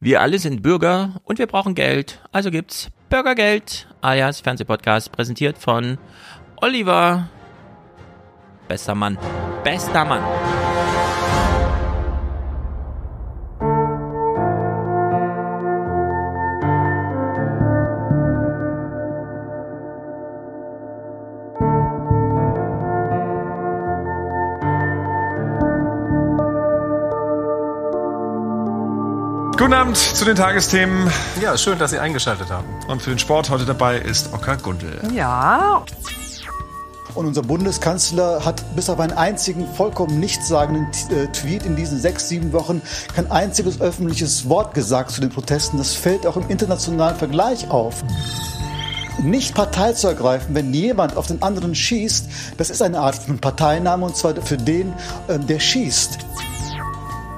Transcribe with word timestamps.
Wir 0.00 0.20
alle 0.20 0.38
sind 0.38 0.62
Bürger 0.62 1.20
und 1.24 1.40
wir 1.40 1.48
brauchen 1.48 1.74
Geld. 1.74 2.20
Also 2.30 2.52
gibt's 2.52 2.88
Bürgergeld, 3.10 3.88
alias 4.00 4.40
Fernsehpodcast, 4.40 5.10
präsentiert 5.10 5.58
von 5.58 5.98
Oliver. 6.60 7.28
Bester 8.68 8.94
Mann. 8.94 9.18
Bester 9.64 10.04
Mann. 10.04 10.22
Abend 29.88 29.96
zu 29.96 30.26
den 30.26 30.36
Tagesthemen. 30.36 31.10
Ja, 31.40 31.56
schön, 31.56 31.78
dass 31.78 31.92
Sie 31.92 31.98
eingeschaltet 31.98 32.50
haben. 32.50 32.66
Und 32.88 33.00
für 33.00 33.08
den 33.08 33.18
Sport 33.18 33.48
heute 33.48 33.64
dabei 33.64 33.96
ist 33.96 34.34
Okkar 34.34 34.58
Gundel. 34.58 35.00
Ja. 35.14 35.82
Und 37.14 37.24
unser 37.24 37.40
Bundeskanzler 37.40 38.44
hat 38.44 38.62
bis 38.76 38.90
auf 38.90 39.00
einen 39.00 39.14
einzigen 39.14 39.66
vollkommen 39.66 40.20
nichtssagenden 40.20 40.88
äh, 41.10 41.28
Tweet 41.28 41.64
in 41.64 41.74
diesen 41.74 41.98
sechs, 41.98 42.28
sieben 42.28 42.52
Wochen 42.52 42.82
kein 43.14 43.30
einziges 43.30 43.80
öffentliches 43.80 44.46
Wort 44.50 44.74
gesagt 44.74 45.10
zu 45.10 45.22
den 45.22 45.30
Protesten. 45.30 45.78
Das 45.78 45.94
fällt 45.94 46.26
auch 46.26 46.36
im 46.36 46.50
internationalen 46.50 47.16
Vergleich 47.16 47.70
auf. 47.70 48.04
Nicht 49.22 49.54
Partei 49.54 49.94
zu 49.94 50.08
ergreifen, 50.08 50.54
wenn 50.54 50.74
jemand 50.74 51.16
auf 51.16 51.28
den 51.28 51.40
anderen 51.40 51.74
schießt, 51.74 52.28
das 52.58 52.68
ist 52.68 52.82
eine 52.82 53.00
Art 53.00 53.14
von 53.14 53.38
Parteinahme 53.38 54.04
und 54.04 54.16
zwar 54.18 54.36
für 54.36 54.58
den, 54.58 54.92
äh, 55.28 55.38
der 55.38 55.60
schießt 55.60 56.27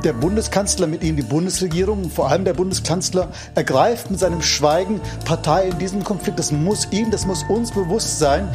der 0.05 0.13
Bundeskanzler, 0.13 0.87
mit 0.87 1.03
ihm 1.03 1.17
die 1.17 1.23
Bundesregierung, 1.23 2.11
vor 2.11 2.29
allem 2.31 2.45
der 2.45 2.55
Bundeskanzler, 2.55 3.29
ergreift 3.55 4.11
mit 4.11 4.21
seinem 4.21 4.43
Schweigen 4.43 5.01
Partei 5.25 5.69
in 5.69 5.79
diesem 5.79 6.05
Konflikt. 6.05 6.39
Das 6.39 6.53
muss 6.53 6.89
ihm, 6.91 7.11
das 7.11 7.27
muss 7.27 7.43
uns 7.45 7.71
bewusst 7.73 8.19
sein. 8.19 8.49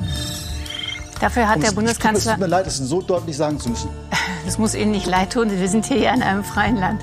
Dafür 1.22 1.48
hat 1.48 1.56
Und 1.58 1.62
der 1.62 1.70
es- 1.70 1.76
Bundeskanzler. 1.76 2.32
Es 2.34 2.38
tut 2.38 2.42
mir 2.42 2.48
leid, 2.50 2.66
das 2.66 2.78
so 2.78 3.02
deutlich 3.02 3.38
sagen 3.38 3.60
zu 3.60 3.70
müssen. 3.70 3.90
Es 4.48 4.60
muss 4.60 4.76
Ihnen 4.76 4.92
nicht 4.92 5.08
leid 5.08 5.34
tun, 5.34 5.50
wir 5.50 5.68
sind 5.70 5.86
hier 5.88 5.98
ja 5.98 6.14
in 6.14 6.22
einem 6.22 6.44
freien 6.44 6.76
Land. 6.78 7.02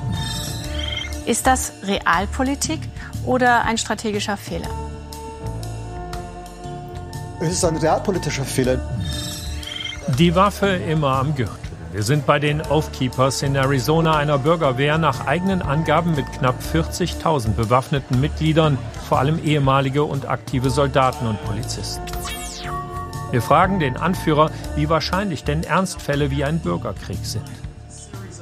Ist 1.27 1.45
das 1.49 1.73
Realpolitik 1.85 2.79
oder 3.27 3.65
ein 3.65 3.79
strategischer 3.79 4.37
Fehler? 4.37 4.69
Es 7.41 7.53
ist 7.53 7.65
ein 7.65 7.77
realpolitischer 7.77 8.45
Fehler. 8.45 8.79
Die 10.19 10.35
Waffe 10.37 10.69
immer 10.69 11.17
am 11.19 11.35
Gürtel. 11.35 11.57
Wir 11.93 12.03
sind 12.03 12.25
bei 12.25 12.39
den 12.39 12.63
Oath 12.71 12.91
Keepers 12.95 13.43
in 13.43 13.55
Arizona, 13.55 14.17
einer 14.17 14.39
Bürgerwehr 14.39 14.97
nach 14.97 15.27
eigenen 15.27 15.61
Angaben 15.61 16.15
mit 16.15 16.25
knapp 16.33 16.55
40.000 16.73 17.51
bewaffneten 17.51 18.19
Mitgliedern, 18.19 18.79
vor 19.11 19.19
allem 19.19 19.39
ehemalige 19.45 20.03
und 20.03 20.27
aktive 20.27 20.71
Soldaten 20.71 21.27
und 21.27 21.45
Polizisten. 21.45 22.03
Wir 23.31 23.43
fragen 23.43 23.79
den 23.79 23.99
Anführer, 23.99 24.51
wie 24.75 24.89
wahrscheinlich 24.89 25.45
denn 25.45 25.65
Ernstfälle 25.65 26.31
wie 26.31 26.45
ein 26.45 26.61
Bürgerkrieg 26.61 27.19
sind. 27.23 27.45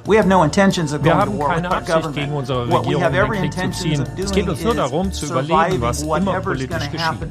We 0.06 0.17
have 0.17 0.28
no 0.28 0.45
intentions 0.45 0.93
of 0.93 1.03
Wir 1.03 1.12
going 1.15 1.39
to 1.39 1.48
haben 1.48 1.55
keine 1.55 1.71
Absicht, 1.71 2.15
gegen 2.15 2.33
unsere 2.33 2.62
Regierung 2.69 3.03
in 3.05 3.12
den 3.12 3.51
Krieg 3.51 3.75
zu 3.75 3.83
ziehen. 3.83 4.05
Es 4.17 4.31
geht 4.31 4.48
uns 4.48 4.62
nur 4.62 4.75
darum, 4.75 5.12
zu 5.12 5.27
überlegen, 5.27 5.55
surviving 5.55 5.81
was 5.81 6.03
immer 6.03 6.41
politisch 6.41 6.91
geschieht. 6.91 7.31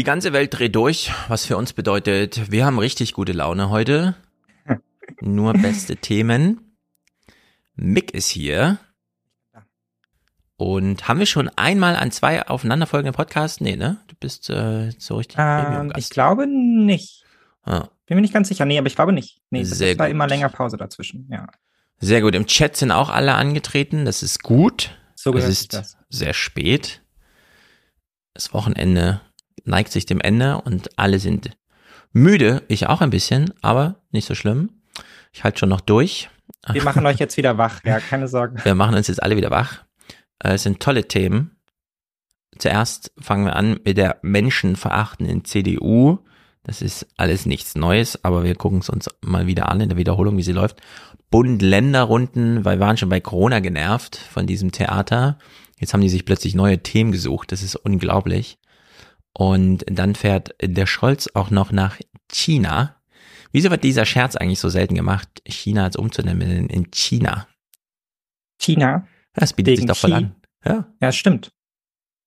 Die 0.00 0.04
ganze 0.04 0.32
Welt 0.32 0.58
dreht 0.58 0.74
durch, 0.76 1.12
was 1.28 1.44
für 1.44 1.58
uns 1.58 1.74
bedeutet, 1.74 2.50
wir 2.50 2.64
haben 2.64 2.78
richtig 2.78 3.12
gute 3.12 3.32
Laune 3.32 3.68
heute. 3.68 4.14
Nur 5.20 5.52
beste 5.52 5.94
Themen. 5.98 6.74
Mick 7.74 8.14
ist 8.14 8.30
hier. 8.30 8.78
Und 10.56 11.06
haben 11.06 11.18
wir 11.18 11.26
schon 11.26 11.50
einmal 11.50 11.96
an 11.96 12.10
zwei 12.12 12.46
aufeinanderfolgenden 12.48 13.14
Podcasts? 13.14 13.60
Nee, 13.60 13.76
ne? 13.76 13.98
Du 14.08 14.14
bist 14.18 14.48
äh, 14.48 14.90
so 14.96 15.18
richtig 15.18 15.36
Ähm, 15.38 15.92
ich 15.94 16.08
glaube 16.08 16.46
nicht. 16.46 17.22
Ah, 17.64 17.88
Bin 18.06 18.16
mir 18.16 18.22
nicht 18.22 18.32
ganz 18.32 18.48
sicher. 18.48 18.64
Nee, 18.64 18.78
aber 18.78 18.86
ich 18.86 18.96
glaube 18.96 19.12
nicht. 19.12 19.42
Nee, 19.50 19.64
Sehr 19.64 19.98
war 19.98 20.06
gut. 20.06 20.14
immer 20.14 20.26
länger 20.26 20.48
Pause 20.48 20.78
dazwischen. 20.78 21.28
Ja. 21.30 21.46
sehr 21.98 22.22
gut. 22.22 22.34
Im 22.34 22.46
Chat 22.46 22.74
sind 22.74 22.90
auch 22.90 23.10
alle 23.10 23.34
angetreten. 23.34 24.06
Das 24.06 24.22
ist 24.22 24.42
gut. 24.42 24.98
So 25.14 25.34
es 25.34 25.46
ist 25.46 25.74
das. 25.74 25.98
sehr 26.08 26.32
spät. 26.32 27.02
Das 28.32 28.54
Wochenende 28.54 29.20
neigt 29.64 29.92
sich 29.92 30.06
dem 30.06 30.20
Ende 30.20 30.60
und 30.60 30.98
alle 30.98 31.18
sind 31.18 31.50
müde. 32.12 32.62
Ich 32.68 32.86
auch 32.86 33.00
ein 33.00 33.10
bisschen, 33.10 33.52
aber 33.62 33.96
nicht 34.10 34.26
so 34.26 34.34
schlimm. 34.34 34.70
Ich 35.32 35.44
halte 35.44 35.58
schon 35.58 35.68
noch 35.68 35.80
durch. 35.80 36.28
Wir 36.72 36.82
machen 36.82 37.06
euch 37.06 37.18
jetzt 37.18 37.36
wieder 37.36 37.56
wach. 37.58 37.82
Ja, 37.84 38.00
keine 38.00 38.28
Sorge. 38.28 38.64
Wir 38.64 38.74
machen 38.74 38.94
uns 38.94 39.06
jetzt 39.08 39.22
alle 39.22 39.36
wieder 39.36 39.50
wach. 39.50 39.84
Äh, 40.42 40.54
Es 40.54 40.64
sind 40.64 40.80
tolle 40.80 41.06
Themen. 41.06 41.56
Zuerst 42.58 43.12
fangen 43.18 43.46
wir 43.46 43.56
an 43.56 43.78
mit 43.84 43.96
der 43.96 44.18
menschenverachtenden 44.22 45.44
CDU. 45.44 46.18
Das 46.64 46.82
ist 46.82 47.06
alles 47.16 47.46
nichts 47.46 47.74
Neues, 47.76 48.22
aber 48.24 48.44
wir 48.44 48.54
gucken 48.54 48.80
es 48.80 48.90
uns 48.90 49.08
mal 49.22 49.46
wieder 49.46 49.70
an 49.70 49.80
in 49.80 49.88
der 49.88 49.96
Wiederholung, 49.96 50.36
wie 50.36 50.42
sie 50.42 50.52
läuft. 50.52 50.80
Bund-Länder-Runden, 51.30 52.64
weil 52.64 52.78
wir 52.78 52.86
waren 52.86 52.96
schon 52.96 53.08
bei 53.08 53.20
Corona 53.20 53.60
genervt 53.60 54.16
von 54.16 54.46
diesem 54.46 54.72
Theater. 54.72 55.38
Jetzt 55.78 55.94
haben 55.94 56.02
die 56.02 56.08
sich 56.10 56.24
plötzlich 56.26 56.54
neue 56.54 56.82
Themen 56.82 57.12
gesucht. 57.12 57.52
Das 57.52 57.62
ist 57.62 57.76
unglaublich. 57.76 58.58
Und 59.32 59.84
dann 59.86 60.14
fährt 60.14 60.54
der 60.60 60.86
Scholz 60.86 61.28
auch 61.34 61.50
noch 61.50 61.72
nach 61.72 61.98
China. 62.30 62.96
Wieso 63.52 63.70
wird 63.70 63.84
dieser 63.84 64.04
Scherz 64.06 64.36
eigentlich 64.36 64.60
so 64.60 64.68
selten 64.68 64.94
gemacht, 64.94 65.28
China 65.46 65.84
als 65.84 65.96
umzunennen 65.96 66.50
in- 66.50 66.68
in 66.68 66.90
China? 66.90 67.46
China. 68.58 69.06
Das 69.34 69.52
bietet 69.52 69.76
sich 69.76 69.86
doch 69.86 69.96
voll 69.96 70.10
Chi. 70.10 70.16
an. 70.16 70.34
Ja, 70.64 70.92
Ja, 71.00 71.12
stimmt. 71.12 71.52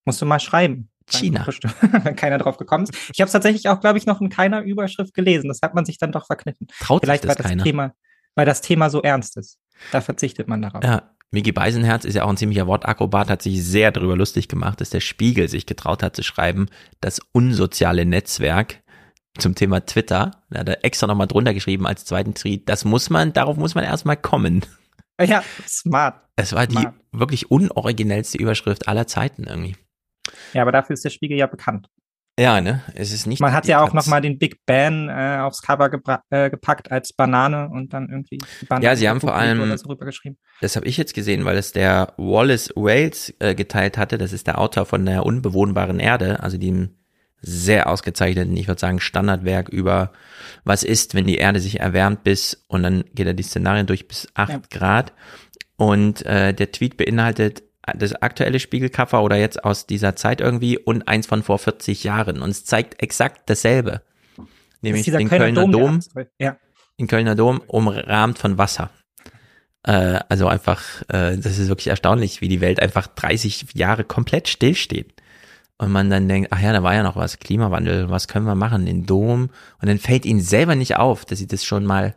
Musst 0.05 0.21
du 0.21 0.25
mal 0.25 0.39
schreiben. 0.39 0.89
China. 1.07 1.45
Wenn 2.03 2.15
keiner 2.15 2.37
drauf 2.37 2.57
gekommen 2.57 2.85
ist. 2.85 2.93
Ich 3.13 3.19
habe 3.19 3.27
es 3.27 3.33
tatsächlich 3.33 3.67
auch, 3.69 3.79
glaube 3.81 3.97
ich, 3.97 4.05
noch 4.05 4.21
in 4.21 4.29
keiner 4.29 4.61
Überschrift 4.61 5.13
gelesen. 5.13 5.49
Das 5.49 5.59
hat 5.61 5.75
man 5.75 5.85
sich 5.85 5.97
dann 5.97 6.11
doch 6.13 6.25
verkniffen. 6.25 6.67
traut 6.79 7.01
sich 7.01 7.07
Vielleicht, 7.07 7.23
das 7.25 7.29
weil 7.29 7.35
das, 7.35 7.45
keiner. 7.45 7.63
Thema, 7.63 7.93
weil 8.35 8.45
das 8.45 8.61
Thema 8.61 8.89
so 8.89 9.01
ernst 9.01 9.37
ist. 9.37 9.59
Da 9.91 9.99
verzichtet 10.01 10.47
man 10.47 10.61
darauf. 10.61 10.83
Ja, 10.83 11.12
Miki 11.33 11.51
Beisenherz 11.51 12.05
ist 12.05 12.13
ja 12.13 12.25
auch 12.25 12.29
ein 12.29 12.37
ziemlicher 12.37 12.67
Wortakrobat, 12.67 13.27
hat 13.27 13.41
sich 13.41 13.65
sehr 13.65 13.91
darüber 13.91 14.15
lustig 14.15 14.47
gemacht, 14.47 14.79
dass 14.79 14.91
der 14.91 14.99
Spiegel 14.99 15.49
sich 15.49 15.65
getraut 15.65 16.03
hat 16.03 16.15
zu 16.15 16.21
schreiben, 16.21 16.67
das 17.01 17.19
unsoziale 17.31 18.05
Netzwerk 18.05 18.83
zum 19.39 19.55
Thema 19.55 19.83
Twitter. 19.83 20.43
Da 20.51 20.59
hat 20.59 20.69
er 20.69 20.85
extra 20.85 21.07
nochmal 21.07 21.25
drunter 21.25 21.55
geschrieben 21.55 21.87
als 21.87 22.05
zweiten 22.05 22.35
Tweet, 22.35 22.69
das 22.69 22.85
muss 22.85 23.09
man, 23.09 23.33
darauf 23.33 23.57
muss 23.57 23.73
man 23.73 23.83
erstmal 23.83 24.15
kommen. 24.15 24.63
Ja, 25.19 25.43
smart. 25.67 26.21
Es 26.35 26.53
war 26.53 26.67
die 26.67 26.77
Smart. 26.77 26.93
wirklich 27.11 27.49
unoriginellste 27.49 28.37
Überschrift 28.37 28.87
aller 28.87 29.07
Zeiten 29.07 29.45
irgendwie. 29.45 29.75
Ja, 30.53 30.61
aber 30.61 30.71
dafür 30.71 30.93
ist 30.93 31.03
der 31.03 31.09
Spiegel 31.09 31.37
ja 31.37 31.47
bekannt. 31.47 31.89
Ja, 32.39 32.61
ne? 32.61 32.81
Es 32.95 33.11
ist 33.11 33.27
nicht. 33.27 33.39
Man 33.41 33.53
hat 33.53 33.67
ja 33.67 33.81
auch 33.83 33.91
Taz. 33.91 33.93
noch 33.93 34.07
mal 34.07 34.19
den 34.19 34.39
Big 34.39 34.65
Ben 34.65 35.07
äh, 35.07 35.37
aufs 35.41 35.61
Cover 35.61 35.85
gebra- 35.85 36.21
äh, 36.31 36.49
gepackt 36.49 36.91
als 36.91 37.13
Banane 37.13 37.69
und 37.69 37.93
dann 37.93 38.09
irgendwie 38.09 38.39
die 38.61 38.65
Banane 38.65 38.85
Ja, 38.85 38.95
sie 38.95 39.07
haben 39.07 39.21
vor 39.21 39.35
allem- 39.35 39.77
so. 39.77 39.95
Das 40.61 40.75
habe 40.75 40.87
ich 40.87 40.97
jetzt 40.97 41.13
gesehen, 41.13 41.45
weil 41.45 41.57
es 41.57 41.73
der 41.73 42.13
Wallace 42.17 42.71
Wales 42.75 43.33
äh, 43.39 43.53
geteilt 43.53 43.99
hatte. 43.99 44.17
Das 44.17 44.33
ist 44.33 44.47
der 44.47 44.57
Autor 44.59 44.85
von 44.87 45.05
der 45.05 45.25
unbewohnbaren 45.27 45.99
Erde, 45.99 46.41
also 46.41 46.57
dem 46.57 46.95
sehr 47.45 47.87
ausgezeichneten, 47.89 48.55
ich 48.57 48.67
würde 48.67 48.79
sagen, 48.79 48.99
Standardwerk 49.01 49.67
über 49.69 50.11
was 50.63 50.83
ist, 50.83 51.13
wenn 51.13 51.27
die 51.27 51.35
Erde 51.37 51.59
sich 51.59 51.81
erwärmt 51.81 52.23
bis 52.23 52.63
und 52.67 52.81
dann 52.83 53.03
geht 53.13 53.27
er 53.27 53.33
die 53.33 53.43
Szenarien 53.43 53.85
durch 53.85 54.07
bis 54.07 54.27
acht 54.33 54.49
Ja. 54.53 54.61
Grad. 54.71 55.13
Und 55.75 56.25
äh, 56.25 56.53
der 56.53 56.71
Tweet 56.71 56.97
beinhaltet 56.97 57.61
das 57.95 58.13
aktuelle 58.15 58.59
Spiegelcover 58.59 59.23
oder 59.23 59.35
jetzt 59.35 59.63
aus 59.63 59.85
dieser 59.85 60.15
Zeit 60.15 60.41
irgendwie 60.41 60.77
und 60.77 61.07
eins 61.07 61.27
von 61.27 61.43
vor 61.43 61.59
40 61.59 62.03
Jahren. 62.03 62.41
Und 62.41 62.49
es 62.49 62.65
zeigt 62.65 63.01
exakt 63.01 63.49
dasselbe. 63.49 64.01
Das 64.37 64.45
Nämlich 64.81 65.03
dieser 65.03 65.17
den 65.17 65.29
Kölner 65.29 65.63
der 65.63 65.71
Dom, 65.71 65.95
Abzweig. 65.95 66.29
Ja. 66.39 66.57
den 66.99 67.07
Kölner 67.07 67.35
Dom 67.35 67.61
umrahmt 67.67 68.39
von 68.39 68.57
Wasser. 68.57 68.89
Äh, 69.83 70.19
also 70.29 70.47
einfach, 70.47 71.01
äh, 71.09 71.37
das 71.37 71.59
ist 71.59 71.67
wirklich 71.67 71.87
erstaunlich, 71.87 72.39
wie 72.39 72.47
die 72.47 72.61
Welt 72.61 72.81
einfach 72.81 73.07
30 73.07 73.65
Jahre 73.73 74.05
komplett 74.05 74.47
stillsteht. 74.47 75.13
Und 75.77 75.91
man 75.91 76.09
dann 76.09 76.29
denkt, 76.29 76.49
ach 76.51 76.61
ja, 76.61 76.71
da 76.71 76.83
war 76.83 76.95
ja 76.95 77.03
noch 77.03 77.17
was, 77.17 77.39
Klimawandel, 77.39 78.09
was 78.09 78.29
können 78.29 78.45
wir 78.45 78.55
machen, 78.55 78.85
den 78.85 79.05
Dom? 79.05 79.49
Und 79.81 79.87
dann 79.89 79.99
fällt 79.99 80.25
ihnen 80.25 80.39
selber 80.39 80.75
nicht 80.75 80.95
auf, 80.95 81.25
dass 81.25 81.39
sie 81.39 81.47
das 81.47 81.65
schon 81.65 81.85
mal 81.85 82.15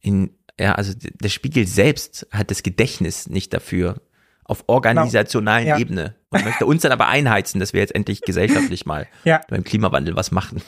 in, 0.00 0.30
ja, 0.60 0.74
also 0.74 0.92
der 0.96 1.28
Spiegel 1.28 1.66
selbst 1.66 2.28
hat 2.30 2.52
das 2.52 2.62
Gedächtnis 2.62 3.28
nicht 3.28 3.52
dafür 3.52 4.00
auf 4.48 4.64
organisationalen 4.66 5.66
Ja. 5.68 5.78
Ebene 5.78 6.16
und 6.30 6.44
möchte 6.44 6.66
uns 6.66 6.82
dann 6.82 6.90
aber 6.92 7.06
einheizen, 7.06 7.60
dass 7.60 7.72
wir 7.72 7.80
jetzt 7.80 7.94
endlich 7.94 8.22
gesellschaftlich 8.22 8.84
mal 8.86 9.06
Ja. 9.24 9.40
beim 9.48 9.62
Klimawandel 9.62 10.16
was 10.16 10.30
machen. 10.32 10.60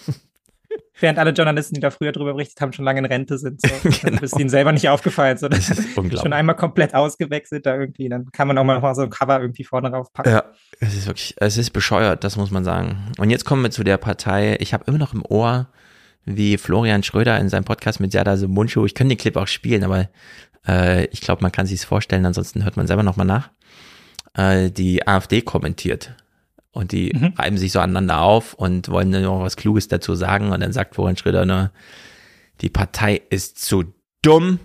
Während 1.00 1.18
alle 1.18 1.30
Journalisten, 1.30 1.74
die 1.74 1.80
da 1.80 1.90
früher 1.90 2.12
drüber 2.12 2.34
berichtet 2.34 2.60
haben, 2.60 2.74
schon 2.74 2.84
lange 2.84 2.98
in 2.98 3.06
Rente 3.06 3.38
sind. 3.38 3.60
So. 3.62 3.68
Genau. 4.02 4.20
Das 4.20 4.32
ist 4.32 4.38
ihnen 4.38 4.50
selber 4.50 4.70
nicht 4.72 4.88
aufgefallen. 4.88 5.38
So. 5.38 5.48
Das 5.48 5.58
ist 5.70 5.70
ist 5.78 5.94
schon 5.94 6.04
unglaublich. 6.04 6.32
einmal 6.34 6.56
komplett 6.56 6.94
ausgewechselt 6.94 7.64
da 7.64 7.74
irgendwie. 7.74 8.08
Dann 8.10 8.30
kann 8.32 8.46
man 8.46 8.58
auch 8.58 8.64
mal 8.64 8.94
so 8.94 9.02
ein 9.02 9.10
Cover 9.10 9.40
irgendwie 9.40 9.64
vorne 9.64 9.90
drauf 9.90 10.12
packen. 10.12 10.28
Ja, 10.30 10.44
es 10.78 10.94
ist 10.94 11.06
wirklich, 11.06 11.34
es 11.38 11.56
ist 11.56 11.70
bescheuert, 11.70 12.22
das 12.22 12.36
muss 12.36 12.50
man 12.50 12.64
sagen. 12.64 13.10
Und 13.18 13.30
jetzt 13.30 13.46
kommen 13.46 13.62
wir 13.62 13.70
zu 13.70 13.82
der 13.82 13.96
Partei. 13.96 14.58
Ich 14.60 14.74
habe 14.74 14.84
immer 14.86 14.98
noch 14.98 15.14
im 15.14 15.24
Ohr, 15.24 15.68
wie 16.26 16.58
Florian 16.58 17.02
Schröder 17.02 17.38
in 17.40 17.48
seinem 17.48 17.64
Podcast 17.64 17.98
mit 17.98 18.12
Serdar 18.12 18.36
Mundschuh, 18.36 18.84
ich 18.84 18.94
könnte 18.94 19.14
den 19.16 19.20
Clip 19.20 19.36
auch 19.38 19.46
spielen, 19.48 19.84
aber 19.84 20.10
äh, 20.68 21.06
ich 21.06 21.22
glaube, 21.22 21.40
man 21.42 21.50
kann 21.50 21.64
sich 21.64 21.84
vorstellen, 21.86 22.26
ansonsten 22.26 22.62
hört 22.64 22.76
man 22.76 22.86
selber 22.86 23.02
nochmal 23.02 23.26
nach, 23.26 23.50
äh, 24.34 24.70
die 24.70 25.06
AfD 25.06 25.42
kommentiert. 25.42 26.14
Und 26.72 26.92
die 26.92 27.12
Mhm. 27.14 27.34
reiben 27.36 27.58
sich 27.58 27.72
so 27.72 27.80
aneinander 27.80 28.20
auf 28.20 28.54
und 28.54 28.88
wollen 28.88 29.10
dann 29.10 29.22
noch 29.22 29.40
was 29.40 29.56
Kluges 29.56 29.88
dazu 29.88 30.14
sagen. 30.14 30.52
Und 30.52 30.60
dann 30.60 30.72
sagt 30.72 30.94
Florian 30.94 31.16
Schröder 31.16 31.44
nur, 31.44 31.72
die 32.60 32.70
Partei 32.70 33.20
ist 33.30 33.58
zu 33.58 33.92
dumm, 34.22 34.60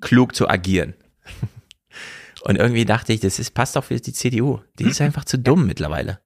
klug 0.00 0.34
zu 0.34 0.48
agieren. 0.48 0.94
Und 2.42 2.56
irgendwie 2.56 2.84
dachte 2.84 3.12
ich, 3.12 3.18
das 3.20 3.38
ist, 3.40 3.54
passt 3.54 3.74
doch 3.74 3.82
für 3.84 3.96
die 3.96 4.12
CDU. 4.12 4.60
Die 4.78 4.84
ist 4.84 5.00
einfach 5.00 5.24
zu 5.24 5.36
dumm 5.36 5.66
mittlerweile. 5.66 6.20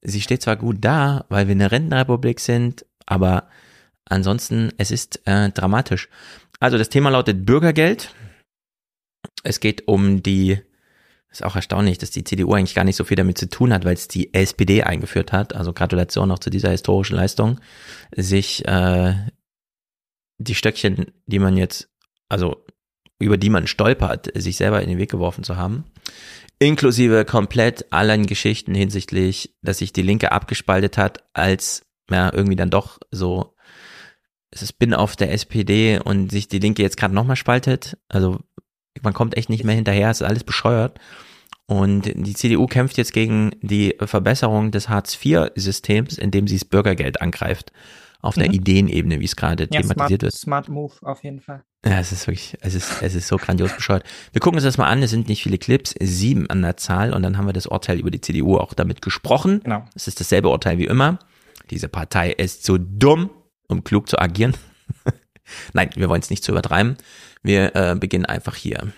Sie 0.00 0.20
steht 0.20 0.42
zwar 0.42 0.56
gut 0.56 0.76
da, 0.80 1.24
weil 1.28 1.48
wir 1.48 1.52
eine 1.56 1.72
Rentenrepublik 1.72 2.38
sind, 2.38 2.84
aber 3.06 3.48
ansonsten, 4.04 4.70
es 4.78 4.90
ist 4.92 5.26
äh, 5.26 5.50
dramatisch. 5.50 6.08
Also 6.60 6.78
das 6.78 6.88
Thema 6.88 7.10
lautet 7.10 7.44
Bürgergeld. 7.46 8.14
Es 9.42 9.58
geht 9.58 9.88
um 9.88 10.22
die, 10.22 10.60
ist 11.32 11.44
auch 11.44 11.56
erstaunlich, 11.56 11.98
dass 11.98 12.10
die 12.10 12.24
CDU 12.24 12.52
eigentlich 12.52 12.74
gar 12.74 12.84
nicht 12.84 12.96
so 12.96 13.04
viel 13.04 13.16
damit 13.16 13.38
zu 13.38 13.48
tun 13.48 13.72
hat, 13.72 13.84
weil 13.84 13.94
es 13.94 14.06
die 14.06 14.32
SPD 14.34 14.82
eingeführt 14.82 15.32
hat. 15.32 15.54
Also 15.54 15.72
Gratulation 15.72 16.28
noch 16.28 16.38
zu 16.38 16.50
dieser 16.50 16.70
historischen 16.70 17.16
Leistung, 17.16 17.58
sich 18.14 18.66
äh, 18.68 19.14
die 20.38 20.54
Stöckchen, 20.54 21.12
die 21.26 21.38
man 21.38 21.56
jetzt, 21.56 21.88
also 22.28 22.64
über 23.18 23.38
die 23.38 23.50
man 23.50 23.66
stolpert, 23.66 24.30
sich 24.34 24.56
selber 24.56 24.82
in 24.82 24.88
den 24.88 24.98
Weg 24.98 25.10
geworfen 25.10 25.42
zu 25.42 25.56
haben. 25.56 25.84
Inklusive 26.58 27.24
komplett 27.24 27.92
allen 27.92 28.26
Geschichten 28.26 28.74
hinsichtlich, 28.74 29.56
dass 29.62 29.78
sich 29.78 29.92
die 29.92 30.02
Linke 30.02 30.32
abgespaltet 30.32 30.98
hat, 30.98 31.24
als 31.32 31.86
ja 32.10 32.32
irgendwie 32.32 32.56
dann 32.56 32.70
doch 32.70 32.98
so 33.10 33.54
es 34.52 34.60
ist 34.60 34.74
Bin 34.74 34.92
auf 34.92 35.16
der 35.16 35.32
SPD 35.32 35.98
und 35.98 36.30
sich 36.30 36.46
die 36.46 36.58
Linke 36.58 36.82
jetzt 36.82 36.98
gerade 36.98 37.14
nochmal 37.14 37.36
spaltet. 37.36 37.96
Also 38.08 38.40
man 39.00 39.12
kommt 39.14 39.36
echt 39.36 39.48
nicht 39.48 39.64
mehr 39.64 39.74
hinterher, 39.74 40.10
es 40.10 40.20
ist 40.20 40.26
alles 40.26 40.44
bescheuert. 40.44 40.98
Und 41.66 42.02
die 42.14 42.34
CDU 42.34 42.66
kämpft 42.66 42.98
jetzt 42.98 43.12
gegen 43.12 43.52
die 43.62 43.94
Verbesserung 44.00 44.72
des 44.72 44.88
Hartz-IV-Systems, 44.88 46.18
indem 46.18 46.46
sie 46.46 46.56
das 46.56 46.64
Bürgergeld 46.64 47.20
angreift. 47.22 47.72
Auf 48.20 48.34
der 48.36 48.48
Mhm. 48.48 48.54
Ideenebene, 48.54 49.20
wie 49.20 49.24
es 49.24 49.34
gerade 49.34 49.64
Ja, 49.72 49.80
thematisiert 49.80 50.20
smart, 50.20 50.22
wird. 50.22 50.32
smart 50.34 50.68
Move 50.68 50.92
auf 51.02 51.24
jeden 51.24 51.40
Fall. 51.40 51.64
Ja, 51.84 51.98
es 51.98 52.12
ist 52.12 52.28
wirklich, 52.28 52.56
es 52.60 52.74
ist, 52.74 53.02
es 53.02 53.16
ist 53.16 53.26
so 53.26 53.36
grandios 53.36 53.72
bescheuert. 53.74 54.04
Wir 54.32 54.40
gucken 54.40 54.58
uns 54.58 54.64
das 54.64 54.78
mal 54.78 54.86
an, 54.86 55.02
es 55.02 55.10
sind 55.10 55.28
nicht 55.28 55.42
viele 55.42 55.58
Clips, 55.58 55.94
sieben 56.00 56.48
an 56.48 56.62
der 56.62 56.76
Zahl 56.76 57.14
und 57.14 57.22
dann 57.24 57.36
haben 57.36 57.46
wir 57.46 57.52
das 57.52 57.66
Urteil 57.66 57.98
über 57.98 58.12
die 58.12 58.20
CDU 58.20 58.58
auch 58.58 58.74
damit 58.74 59.02
gesprochen. 59.02 59.60
Genau. 59.64 59.84
Es 59.96 60.06
ist 60.06 60.20
dasselbe 60.20 60.50
Urteil 60.50 60.78
wie 60.78 60.86
immer. 60.86 61.18
Diese 61.70 61.88
Partei 61.88 62.30
ist 62.30 62.64
zu 62.64 62.78
dumm, 62.78 63.30
um 63.66 63.82
klug 63.82 64.08
zu 64.08 64.20
agieren. 64.20 64.54
Nein, 65.72 65.90
wir 65.96 66.08
wollen 66.08 66.20
es 66.22 66.30
nicht 66.30 66.44
zu 66.44 66.52
übertreiben. 66.52 66.96
Wir 67.42 67.74
äh, 67.74 67.94
beginnen 67.94 68.26
einfach 68.26 68.54
hier. 68.54 68.92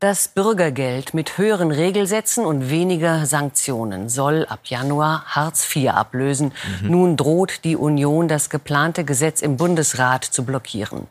Das 0.00 0.28
Bürgergeld 0.28 1.12
mit 1.12 1.38
höheren 1.38 1.72
Regelsätzen 1.72 2.46
und 2.46 2.70
weniger 2.70 3.26
Sanktionen 3.26 4.08
soll 4.08 4.46
ab 4.46 4.60
Januar 4.66 5.24
Hartz 5.26 5.74
IV 5.74 5.88
ablösen. 5.88 6.52
Nun 6.82 7.16
droht 7.16 7.64
die 7.64 7.74
Union, 7.74 8.28
das 8.28 8.48
geplante 8.48 9.04
Gesetz 9.04 9.42
im 9.42 9.56
Bundesrat 9.56 10.24
zu 10.24 10.44
blockieren. 10.44 11.08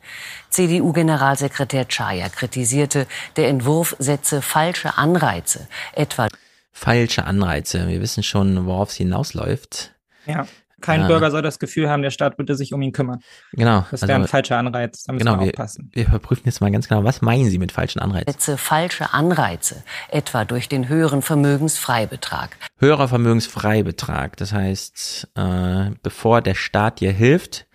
CDU-Generalsekretär 0.52 1.90
Czaja 1.90 2.30
kritisierte, 2.30 3.08
der 3.36 3.50
Entwurf 3.50 3.98
setze 4.00 4.42
falsche 4.42 4.98
Anreize, 4.98 5.68
etwa 5.92 6.30
Falsche 6.72 7.26
Anreize. 7.26 7.90
Wir 7.90 8.00
wissen 8.00 8.24
schon, 8.24 8.68
worauf 8.68 8.92
es 8.92 8.96
hinausläuft. 8.96 9.92
Ja. 10.28 10.48
Kein 10.80 11.02
Ja. 11.02 11.08
Bürger 11.08 11.32
soll 11.32 11.42
das 11.42 11.58
Gefühl 11.58 11.90
haben, 11.90 12.04
der 12.04 12.12
Staat 12.12 12.38
würde 12.38 12.54
sich 12.56 12.72
um 12.74 12.82
ihn 12.84 12.92
kümmern. 12.92 13.20
Genau. 13.54 13.86
Das 13.90 14.04
wäre 14.04 14.14
ein 14.22 14.28
falscher 14.28 14.58
Anreiz. 14.58 15.04
Da 15.04 15.14
müssen 15.14 15.26
genau, 15.26 15.40
wir 15.40 15.46
wir, 15.48 15.52
aufpassen. 15.54 15.90
wir 15.94 16.06
überprüfen 16.08 16.44
jetzt 16.46 16.62
mal 16.62 16.72
ganz 16.72 16.88
genau, 16.88 17.04
was 17.04 17.22
meinen 17.22 17.50
Sie 17.50 17.58
mit 17.58 17.72
falschen 17.72 18.00
Anreizen? 18.00 18.32
setze 18.32 18.58
falsche 18.58 19.14
Anreize, 19.14 19.84
etwa 20.10 20.46
durch 20.46 20.70
den 20.70 20.88
höheren 20.88 21.22
Vermögensfreibetrag. 21.24 22.58
höherer 22.80 23.08
Vermögensfreibetrag. 23.08 24.38
Das 24.38 24.54
heißt, 24.54 25.30
äh, 25.36 25.92
bevor 26.04 26.42
der 26.42 26.56
Staat 26.56 27.00
dir 27.00 27.12
hilft 27.12 27.66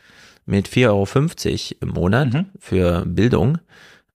mit 0.46 0.68
4,50 0.68 1.72
Euro 1.72 1.78
im 1.80 1.88
Monat 1.90 2.32
Mhm. 2.32 2.46
für 2.58 3.04
Bildung, 3.06 3.58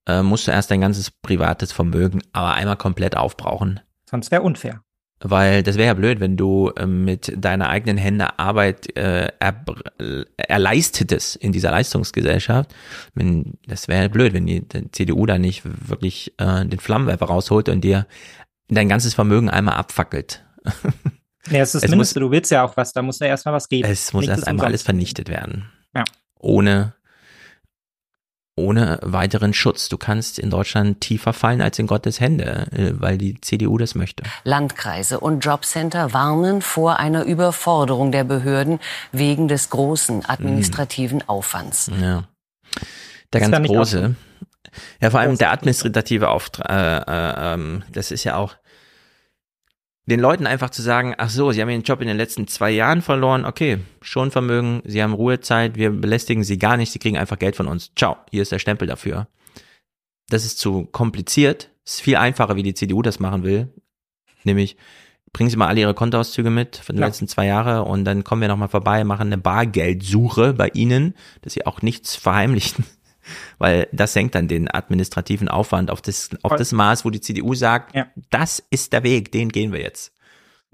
äh, 0.07 0.22
musst 0.22 0.48
du 0.48 0.51
erst 0.51 0.72
dein 0.72 0.81
ganzes 0.81 1.12
privates 1.12 1.72
Vermögen 1.72 2.22
aber 2.31 2.54
einmal 2.54 2.78
komplett 2.78 3.18
aufbrauchen. 3.18 3.80
Sonst 4.10 4.31
wäre 4.31 4.42
unfair. 4.44 4.81
Weil 5.19 5.64
das 5.64 5.78
wäre 5.78 5.88
ja 5.88 5.94
blöd, 5.96 6.19
wenn 6.19 6.38
du 6.38 6.69
äh, 6.75 6.86
mit 6.86 7.34
deiner 7.36 7.69
eigenen 7.69 7.98
Hände 7.98 8.38
Arbeit 8.38 8.96
äh, 8.96 9.30
er, 9.40 9.66
erleistetest 10.38 11.38
in 11.38 11.52
dieser 11.52 11.72
Leistungsgesellschaft. 11.72 12.74
Wenn, 13.16 13.54
das 13.66 13.88
wäre 13.88 14.10
blöd, 14.10 14.34
wenn 14.34 14.46
die, 14.46 14.68
die 14.68 14.92
CDU 14.92 15.25
da 15.25 15.40
nicht 15.40 15.64
wirklich 15.90 16.34
äh, 16.38 16.66
den 16.66 16.80
Flammenwerfer 16.80 17.25
rausholt 17.25 17.68
und 17.69 17.81
dir 17.81 18.06
dein 18.68 18.90
ganzes 18.90 19.16
Vermögen 19.16 19.50
einmal 19.50 19.75
abfackelt. 19.75 20.46
Ja, 21.50 21.62
es 21.62 21.69
ist 21.69 21.75
das 21.75 21.84
Es 21.84 21.90
Mindeste. 21.92 22.19
Du 22.19 22.31
willst 22.31 22.52
ja 22.52 22.64
auch 22.64 22.75
was. 22.78 22.94
Da 22.94 23.02
muss 23.02 23.19
ja 23.19 23.28
erstmal 23.28 23.54
was 23.54 23.69
geben. 23.69 23.88
Es 23.88 24.14
muss 24.14 24.24
Nichts 24.24 24.40
erst 24.40 24.48
einmal 24.48 24.66
alles 24.66 24.84
vernichtet 24.84 25.30
werden. 25.30 25.69
Ja. 25.96 26.04
Ohne, 26.40 26.94
ohne 28.57 29.00
weiteren 29.01 29.54
Schutz. 29.54 29.88
Du 29.88 29.98
kannst 29.98 30.39
in 30.39 30.50
Deutschland 30.50 31.00
tiefer 31.00 31.31
fallen 31.31 31.62
als 31.62 31.80
in 31.80 31.88
Gottes 31.88 32.19
Hände, 32.19 32.68
äh, 32.71 32.92
weil 32.94 33.18
die 33.18 33.39
CDU 33.39 33.77
das 33.77 33.95
möchte. 33.95 34.24
Landkreise 34.44 35.19
und 35.19 35.39
Jobcenter 35.39 36.13
warnen 36.13 36.62
vor 36.62 37.00
einer 37.00 37.24
Überforderung 37.24 38.12
der 38.12 38.24
Behörden 38.24 38.80
wegen 39.12 39.48
des 39.48 39.69
großen 39.69 40.25
administrativen 40.27 41.27
Aufwands. 41.30 41.89
Ja. 42.01 42.24
Der 43.33 43.42
Ist 43.42 43.51
ganz 43.51 43.68
große. 43.68 44.15
Ja, 45.01 45.09
vor 45.09 45.19
allem 45.19 45.38
der 45.38 45.51
administrative 45.51 46.30
Auftrag, 46.30 46.69
äh, 46.69 46.98
äh, 46.98 47.54
ähm, 47.54 47.83
das 47.92 48.12
ist 48.12 48.24
ja 48.24 48.36
auch, 48.36 48.56
den 50.09 50.19
Leuten 50.21 50.48
einfach 50.48 50.69
zu 50.69 50.81
sagen, 50.81 51.13
ach 51.18 51.30
so, 51.30 51.51
sie 51.51 51.62
haben 51.62 51.69
ihren 51.69 51.83
Job 51.83 52.01
in 52.01 52.07
den 52.07 52.18
letzten 52.18 52.48
zwei 52.48 52.71
Jahren 52.71 53.01
verloren, 53.01 53.45
okay, 53.45 53.80
schon 54.01 54.31
Vermögen, 54.31 54.81
sie 54.86 55.04
haben 55.04 55.13
Ruhezeit, 55.13 55.76
wir 55.76 55.92
belästigen 55.92 56.44
sie 56.44 56.57
gar 56.57 56.78
nicht, 56.78 56.92
sie 56.92 56.99
kriegen 56.99 57.18
einfach 57.18 57.37
Geld 57.37 57.56
von 57.57 57.68
uns. 57.68 57.92
Ciao, 57.95 58.18
hier 58.31 58.42
ist 58.42 58.52
der 58.52 58.59
Stempel 58.59 58.87
dafür. 58.87 59.28
Das 60.30 60.45
ist 60.45 60.59
zu 60.59 60.85
kompliziert, 60.85 61.69
ist 61.85 62.02
viel 62.02 62.16
einfacher, 62.16 62.56
wie 62.56 62.64
die 62.64 62.73
CDU 62.73 63.02
das 63.02 63.19
machen 63.19 63.44
will. 63.44 63.68
Nämlich, 64.44 64.78
bringen 65.33 65.49
Sie 65.49 65.57
mal 65.57 65.68
alle 65.68 65.81
Ihre 65.81 65.94
Kontoauszüge 65.94 66.49
mit 66.49 66.78
für 66.78 66.94
die 66.94 66.99
Ja. 66.99 67.06
letzten 67.06 67.28
zwei 67.28 67.45
Jahre 67.45 67.83
und 67.83 68.06
dann 68.06 68.23
kommen 68.23 68.42
wir 68.42 68.47
nochmal 68.47 68.69
vorbei, 68.69 69.04
machen 69.04 69.28
eine 69.28 69.37
Bargeldsuche 69.37 70.54
bei 70.54 70.69
Ihnen, 70.69 71.16
dass 71.42 71.54
Sie 71.54 71.66
auch 71.66 71.81
nichts 71.81 72.16
verheimlichen. 72.16 72.85
Weil 73.57 73.88
das 73.92 74.14
senkt 74.14 74.36
dann 74.36 74.48
den 74.48 74.74
administrativen 74.74 75.48
Aufwand 75.50 75.92
auf 75.92 76.02
das, 76.02 76.30
auf 76.44 76.56
das 76.56 76.72
Maß, 76.72 77.06
wo 77.06 77.10
die 77.10 77.22
CDU 77.22 77.54
sagt, 77.54 77.96
Ja. 77.96 78.07
das 78.30 78.64
ist 78.69 78.94
der 78.94 79.04
Weg, 79.04 79.31
den 79.31 79.50
gehen 79.50 79.72
wir 79.72 79.81
jetzt. 79.81 80.12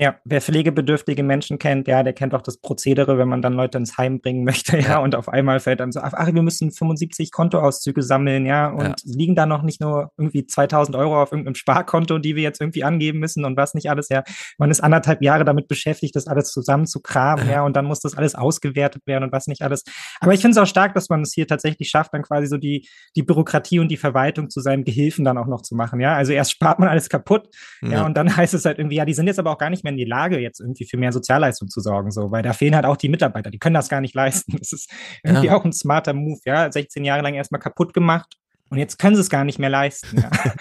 Ja, 0.03 0.15
wer 0.25 0.41
pflegebedürftige 0.41 1.23
Menschen 1.23 1.59
kennt, 1.59 1.87
ja, 1.87 2.03
der 2.03 2.11
kennt 2.11 2.33
auch 2.35 2.41
das 2.41 2.57
Prozedere, 2.57 3.17
wenn 3.17 3.29
man 3.29 3.41
dann 3.41 3.53
Leute 3.53 3.77
ins 3.77 3.97
Heim 3.97 4.19
bringen 4.19 4.43
möchte, 4.43 4.77
ja, 4.77 4.99
und 4.99 5.15
auf 5.15 5.29
einmal 5.29 5.61
fällt 5.61 5.79
dann 5.79 5.93
so, 5.93 6.01
ach, 6.01 6.11
ach, 6.13 6.33
wir 6.33 6.41
müssen 6.41 6.71
75 6.71 7.31
Kontoauszüge 7.31 8.01
sammeln, 8.03 8.45
ja, 8.45 8.67
und 8.69 8.83
Ja. 8.83 8.95
liegen 9.05 9.33
da 9.33 9.45
noch 9.45 9.61
nicht 9.63 9.79
nur 9.79 10.11
irgendwie 10.17 10.45
2000 10.45 10.97
Euro 10.97 11.21
auf 11.21 11.31
irgendeinem 11.31 11.55
Sparkonto, 11.55 12.17
die 12.19 12.35
wir 12.35 12.43
jetzt 12.43 12.59
irgendwie 12.59 12.83
angeben 12.83 13.19
müssen 13.19 13.45
und 13.45 13.55
was 13.55 13.75
nicht 13.75 13.89
alles, 13.89 14.09
ja. 14.09 14.23
Man 14.57 14.71
ist 14.71 14.81
anderthalb 14.81 15.21
Jahre 15.21 15.45
damit 15.45 15.69
beschäftigt, 15.69 16.17
das 16.17 16.27
alles 16.27 16.51
zusammen 16.51 16.85
zu 16.85 16.99
kramen, 17.01 17.47
ja, 17.49 17.63
und 17.63 17.77
dann 17.77 17.85
muss 17.85 18.01
das 18.01 18.17
alles 18.17 18.35
ausgewertet 18.35 19.03
werden 19.05 19.23
und 19.23 19.31
was 19.31 19.47
nicht 19.47 19.61
alles. 19.61 19.83
Aber 20.19 20.33
ich 20.33 20.41
finde 20.41 20.51
es 20.51 20.57
auch 20.57 20.67
stark, 20.69 20.93
dass 20.95 21.07
man 21.07 21.21
es 21.21 21.31
hier 21.33 21.47
tatsächlich 21.47 21.87
schafft, 21.87 22.13
dann 22.13 22.23
quasi 22.23 22.47
so 22.47 22.57
die, 22.57 22.89
die 23.15 23.23
Bürokratie 23.23 23.79
und 23.79 23.87
die 23.87 23.95
Verwaltung 23.97 24.49
zu 24.49 24.59
seinem 24.59 24.83
Gehilfen 24.83 25.23
dann 25.23 25.37
auch 25.37 25.47
noch 25.47 25.61
zu 25.61 25.75
machen, 25.75 26.01
ja. 26.01 26.13
Also 26.13 26.33
erst 26.33 26.51
spart 26.51 26.79
man 26.79 26.89
alles 26.89 27.07
kaputt, 27.07 27.47
ja, 27.81 27.89
Ja. 27.89 28.05
und 28.05 28.15
dann 28.17 28.27
heißt 28.35 28.53
es 28.53 28.65
halt 28.65 28.79
irgendwie, 28.79 28.97
ja, 28.97 29.05
die 29.05 29.13
sind 29.13 29.27
jetzt 29.27 29.39
aber 29.39 29.51
auch 29.51 29.57
gar 29.57 29.69
nicht 29.69 29.85
mehr 29.85 29.92
in 29.93 29.97
die 29.97 30.05
Lage, 30.05 30.39
jetzt 30.39 30.59
irgendwie 30.59 30.85
für 30.85 30.97
mehr 30.97 31.11
Sozialleistung 31.11 31.69
zu 31.69 31.79
sorgen, 31.81 32.11
so, 32.11 32.31
weil 32.31 32.43
da 32.43 32.53
fehlen 32.53 32.75
halt 32.75 32.85
auch 32.85 32.97
die 32.97 33.09
Mitarbeiter, 33.09 33.49
die 33.49 33.59
können 33.59 33.73
das 33.75 33.89
gar 33.89 34.01
nicht 34.01 34.13
leisten. 34.15 34.57
Das 34.59 34.71
ist 34.73 34.91
irgendwie 35.23 35.47
Ja. 35.47 35.55
auch 35.55 35.63
ein 35.65 35.73
smarter 35.73 36.13
Move, 36.13 36.39
ja, 36.45 36.71
16 36.71 37.03
Jahre 37.05 37.21
lang 37.23 37.33
erstmal 37.33 37.61
kaputt 37.61 37.93
gemacht 37.93 38.37
und 38.69 38.77
jetzt 38.77 38.99
können 38.99 39.15
sie 39.15 39.21
es 39.21 39.29
gar 39.29 39.43
nicht 39.45 39.59
mehr 39.59 39.69
leisten. 39.69 40.19
Ja. 40.21 40.29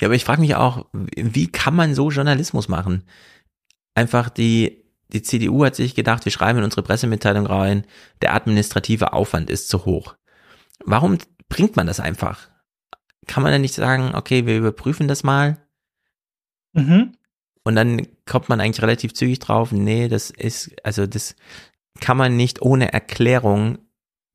Ja, 0.00 0.08
aber 0.08 0.14
ich 0.16 0.24
frage 0.24 0.40
mich 0.40 0.56
auch, 0.56 0.86
wie 0.92 1.46
kann 1.46 1.76
man 1.76 1.94
so 1.94 2.10
Journalismus 2.10 2.68
machen? 2.68 3.04
Einfach 3.94 4.30
die, 4.30 4.84
die 5.12 5.22
CDU 5.22 5.64
hat 5.64 5.76
sich 5.76 5.94
gedacht, 5.94 6.24
wir 6.24 6.32
schreiben 6.32 6.58
in 6.58 6.64
unsere 6.64 6.82
Pressemitteilung 6.82 7.46
rein, 7.46 7.86
der 8.20 8.34
administrative 8.34 9.12
Aufwand 9.12 9.48
ist 9.48 9.68
zu 9.68 9.84
hoch. 9.84 10.16
Warum 10.84 11.18
bringt 11.48 11.76
man 11.76 11.86
das 11.86 12.00
einfach? 12.00 12.48
Kann 13.28 13.44
man 13.44 13.52
dann 13.52 13.60
nicht 13.60 13.74
sagen, 13.74 14.12
okay, 14.16 14.44
wir 14.46 14.56
überprüfen 14.56 15.06
das 15.06 15.22
mal? 15.22 15.58
Mhm. 16.72 17.12
Und 17.64 17.76
dann 17.76 18.06
kommt 18.26 18.48
man 18.48 18.60
eigentlich 18.60 18.82
relativ 18.82 19.14
zügig 19.14 19.38
drauf, 19.38 19.72
nee, 19.72 20.08
das 20.08 20.30
ist, 20.30 20.74
also 20.84 21.06
das 21.06 21.36
kann 22.00 22.16
man 22.16 22.36
nicht 22.36 22.62
ohne 22.62 22.92
Erklärung 22.92 23.78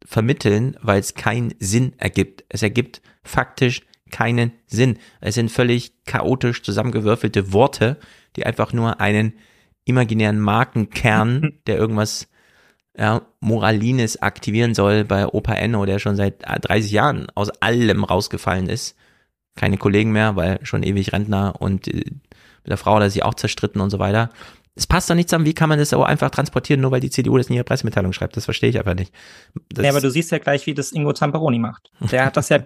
vermitteln, 0.05 0.77
weil 0.81 0.99
es 0.99 1.15
keinen 1.15 1.53
Sinn 1.59 1.93
ergibt. 1.97 2.45
Es 2.49 2.63
ergibt 2.63 3.01
faktisch 3.23 3.81
keinen 4.09 4.53
Sinn. 4.65 4.99
Es 5.19 5.35
sind 5.35 5.51
völlig 5.51 6.05
chaotisch 6.05 6.63
zusammengewürfelte 6.63 7.51
Worte, 7.51 7.97
die 8.35 8.45
einfach 8.45 8.71
nur 8.71 9.01
einen 9.01 9.33
imaginären 9.85 10.39
Markenkern, 10.39 11.59
der 11.67 11.77
irgendwas 11.77 12.29
ja, 12.97 13.21
Moralines 13.41 14.21
aktivieren 14.21 14.73
soll 14.73 15.03
bei 15.03 15.27
Opa 15.27 15.53
Enno, 15.53 15.85
der 15.85 15.99
schon 15.99 16.15
seit 16.15 16.43
30 16.43 16.91
Jahren 16.91 17.27
aus 17.35 17.49
allem 17.61 18.03
rausgefallen 18.03 18.69
ist. 18.69 18.95
Keine 19.55 19.77
Kollegen 19.77 20.11
mehr, 20.11 20.35
weil 20.35 20.59
schon 20.65 20.83
ewig 20.83 21.13
Rentner 21.13 21.55
und 21.59 21.87
äh, 21.87 22.05
mit 22.67 22.71
der 22.71 22.77
Frau 22.77 22.95
hat 22.95 23.03
er 23.03 23.09
sich 23.09 23.23
auch 23.23 23.33
zerstritten 23.33 23.81
und 23.81 23.89
so 23.89 23.99
weiter 23.99 24.29
es 24.77 24.85
passt 24.85 25.09
doch 25.09 25.15
nicht 25.15 25.27
zusammen, 25.27 25.45
wie 25.45 25.55
kann 25.55 25.69
man 25.69 25.79
das 25.79 25.89
so 25.89 26.03
einfach 26.03 26.29
transportieren, 26.29 26.81
nur 26.81 26.91
weil 26.91 26.99
die 26.99 27.09
CDU 27.09 27.37
das 27.37 27.47
in 27.47 27.55
ihrer 27.55 27.63
Pressemitteilung 27.63 28.13
schreibt. 28.13 28.37
Das 28.37 28.45
verstehe 28.45 28.69
ich 28.69 28.77
einfach 28.77 28.93
nicht. 28.93 29.11
Das 29.69 29.83
ja, 29.83 29.89
aber 29.89 30.01
du 30.01 30.11
siehst 30.11 30.31
ja 30.31 30.37
gleich, 30.37 30.67
wie 30.67 30.75
das 30.75 30.91
Ingo 30.91 31.13
Zamperoni 31.13 31.57
macht. 31.57 31.89
Der 32.11 32.25
hat 32.25 32.37
das 32.37 32.49
ja. 32.49 32.59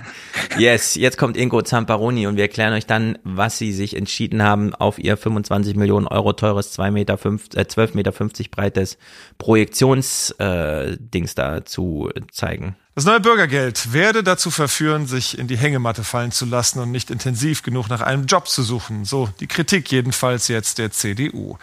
yes, 0.58 0.94
jetzt 0.94 1.18
kommt 1.18 1.36
Ingo 1.36 1.60
Zamperoni 1.62 2.28
und 2.28 2.36
wir 2.36 2.44
erklären 2.44 2.72
euch 2.74 2.86
dann, 2.86 3.18
was 3.24 3.58
sie 3.58 3.72
sich 3.72 3.96
entschieden 3.96 4.42
haben, 4.42 4.72
auf 4.74 5.00
ihr 5.00 5.16
25 5.16 5.74
Millionen 5.74 6.06
Euro 6.06 6.32
teures 6.32 6.70
2 6.72 6.92
Meter, 6.92 7.18
5, 7.18 7.56
äh, 7.56 7.66
12 7.66 7.94
Meter 7.94 8.12
50 8.12 8.52
breites 8.52 8.96
Projektionsdings 9.38 11.32
äh, 11.32 11.34
da 11.34 11.64
zu 11.64 12.08
zeigen. 12.30 12.76
Das 12.98 13.04
neue 13.04 13.20
Bürgergeld 13.20 13.92
werde 13.92 14.24
dazu 14.24 14.50
verführen, 14.50 15.06
sich 15.06 15.38
in 15.38 15.46
die 15.46 15.56
Hängematte 15.56 16.02
fallen 16.02 16.32
zu 16.32 16.44
lassen 16.44 16.80
und 16.80 16.90
nicht 16.90 17.12
intensiv 17.12 17.62
genug 17.62 17.88
nach 17.88 18.00
einem 18.00 18.26
Job 18.26 18.48
zu 18.48 18.64
suchen. 18.64 19.04
So 19.04 19.28
die 19.38 19.46
Kritik 19.46 19.92
jedenfalls 19.92 20.48
jetzt 20.48 20.78
der 20.78 20.90
CDU. 20.90 21.58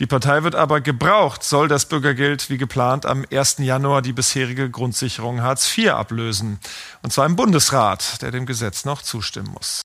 Die 0.00 0.06
Partei 0.06 0.42
wird 0.42 0.54
aber 0.54 0.82
gebraucht, 0.82 1.44
soll 1.44 1.66
das 1.66 1.86
Bürgergeld 1.86 2.50
wie 2.50 2.58
geplant 2.58 3.06
am 3.06 3.24
1. 3.32 3.56
Januar 3.60 4.02
die 4.02 4.12
bisherige 4.12 4.68
Grundsicherung 4.68 5.40
Hartz 5.40 5.78
IV 5.78 5.92
ablösen. 5.92 6.58
Und 7.02 7.10
zwar 7.10 7.24
im 7.24 7.36
Bundesrat, 7.36 8.20
der 8.20 8.30
dem 8.30 8.44
Gesetz 8.44 8.84
noch 8.84 9.00
zustimmen 9.00 9.52
muss. 9.54 9.80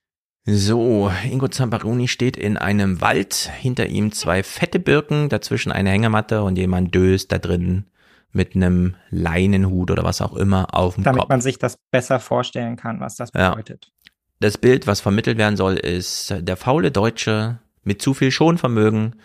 So, 0.46 1.10
Ingo 1.24 1.48
Zamparoni 1.48 2.10
steht 2.10 2.36
in 2.36 2.58
einem 2.58 3.00
Wald, 3.00 3.50
hinter 3.62 3.86
ihm 3.86 4.12
zwei 4.12 4.44
fette 4.44 4.79
Birken, 4.79 5.29
dazwischen 5.29 5.72
eine 5.72 5.91
Hängematte 5.91 6.44
und 6.44 6.58
jemand 6.58 6.94
döst 6.94 7.32
da 7.32 7.38
drin 7.38 7.86
mit 8.36 8.56
einem 8.56 8.96
Leinenhut 9.10 9.89
oder 9.89 10.04
was 10.04 10.22
auch 10.22 10.36
immer 10.36 10.75
auf 10.75 10.96
dem 10.96 11.04
Damit 11.04 11.22
Kopf. 11.22 11.30
man 11.30 11.42
sich 11.42 11.58
das 11.58 11.77
besser 11.92 12.20
vorstellen 12.20 12.75
kann, 12.75 13.00
was 13.00 13.15
das 13.15 13.32
bedeutet. 13.32 13.86
Ja. 13.86 14.12
Das 14.42 14.58
Bild, 14.58 14.86
was 14.86 15.00
vermittelt 15.00 15.38
werden 15.38 15.56
soll, 15.56 15.75
ist 15.75 16.36
der 16.38 16.58
faule 16.58 16.92
Deutsche 16.92 17.60
mit 17.84 18.01
zu 18.01 18.13
viel 18.13 18.32
Schonvermögen, 18.32 19.15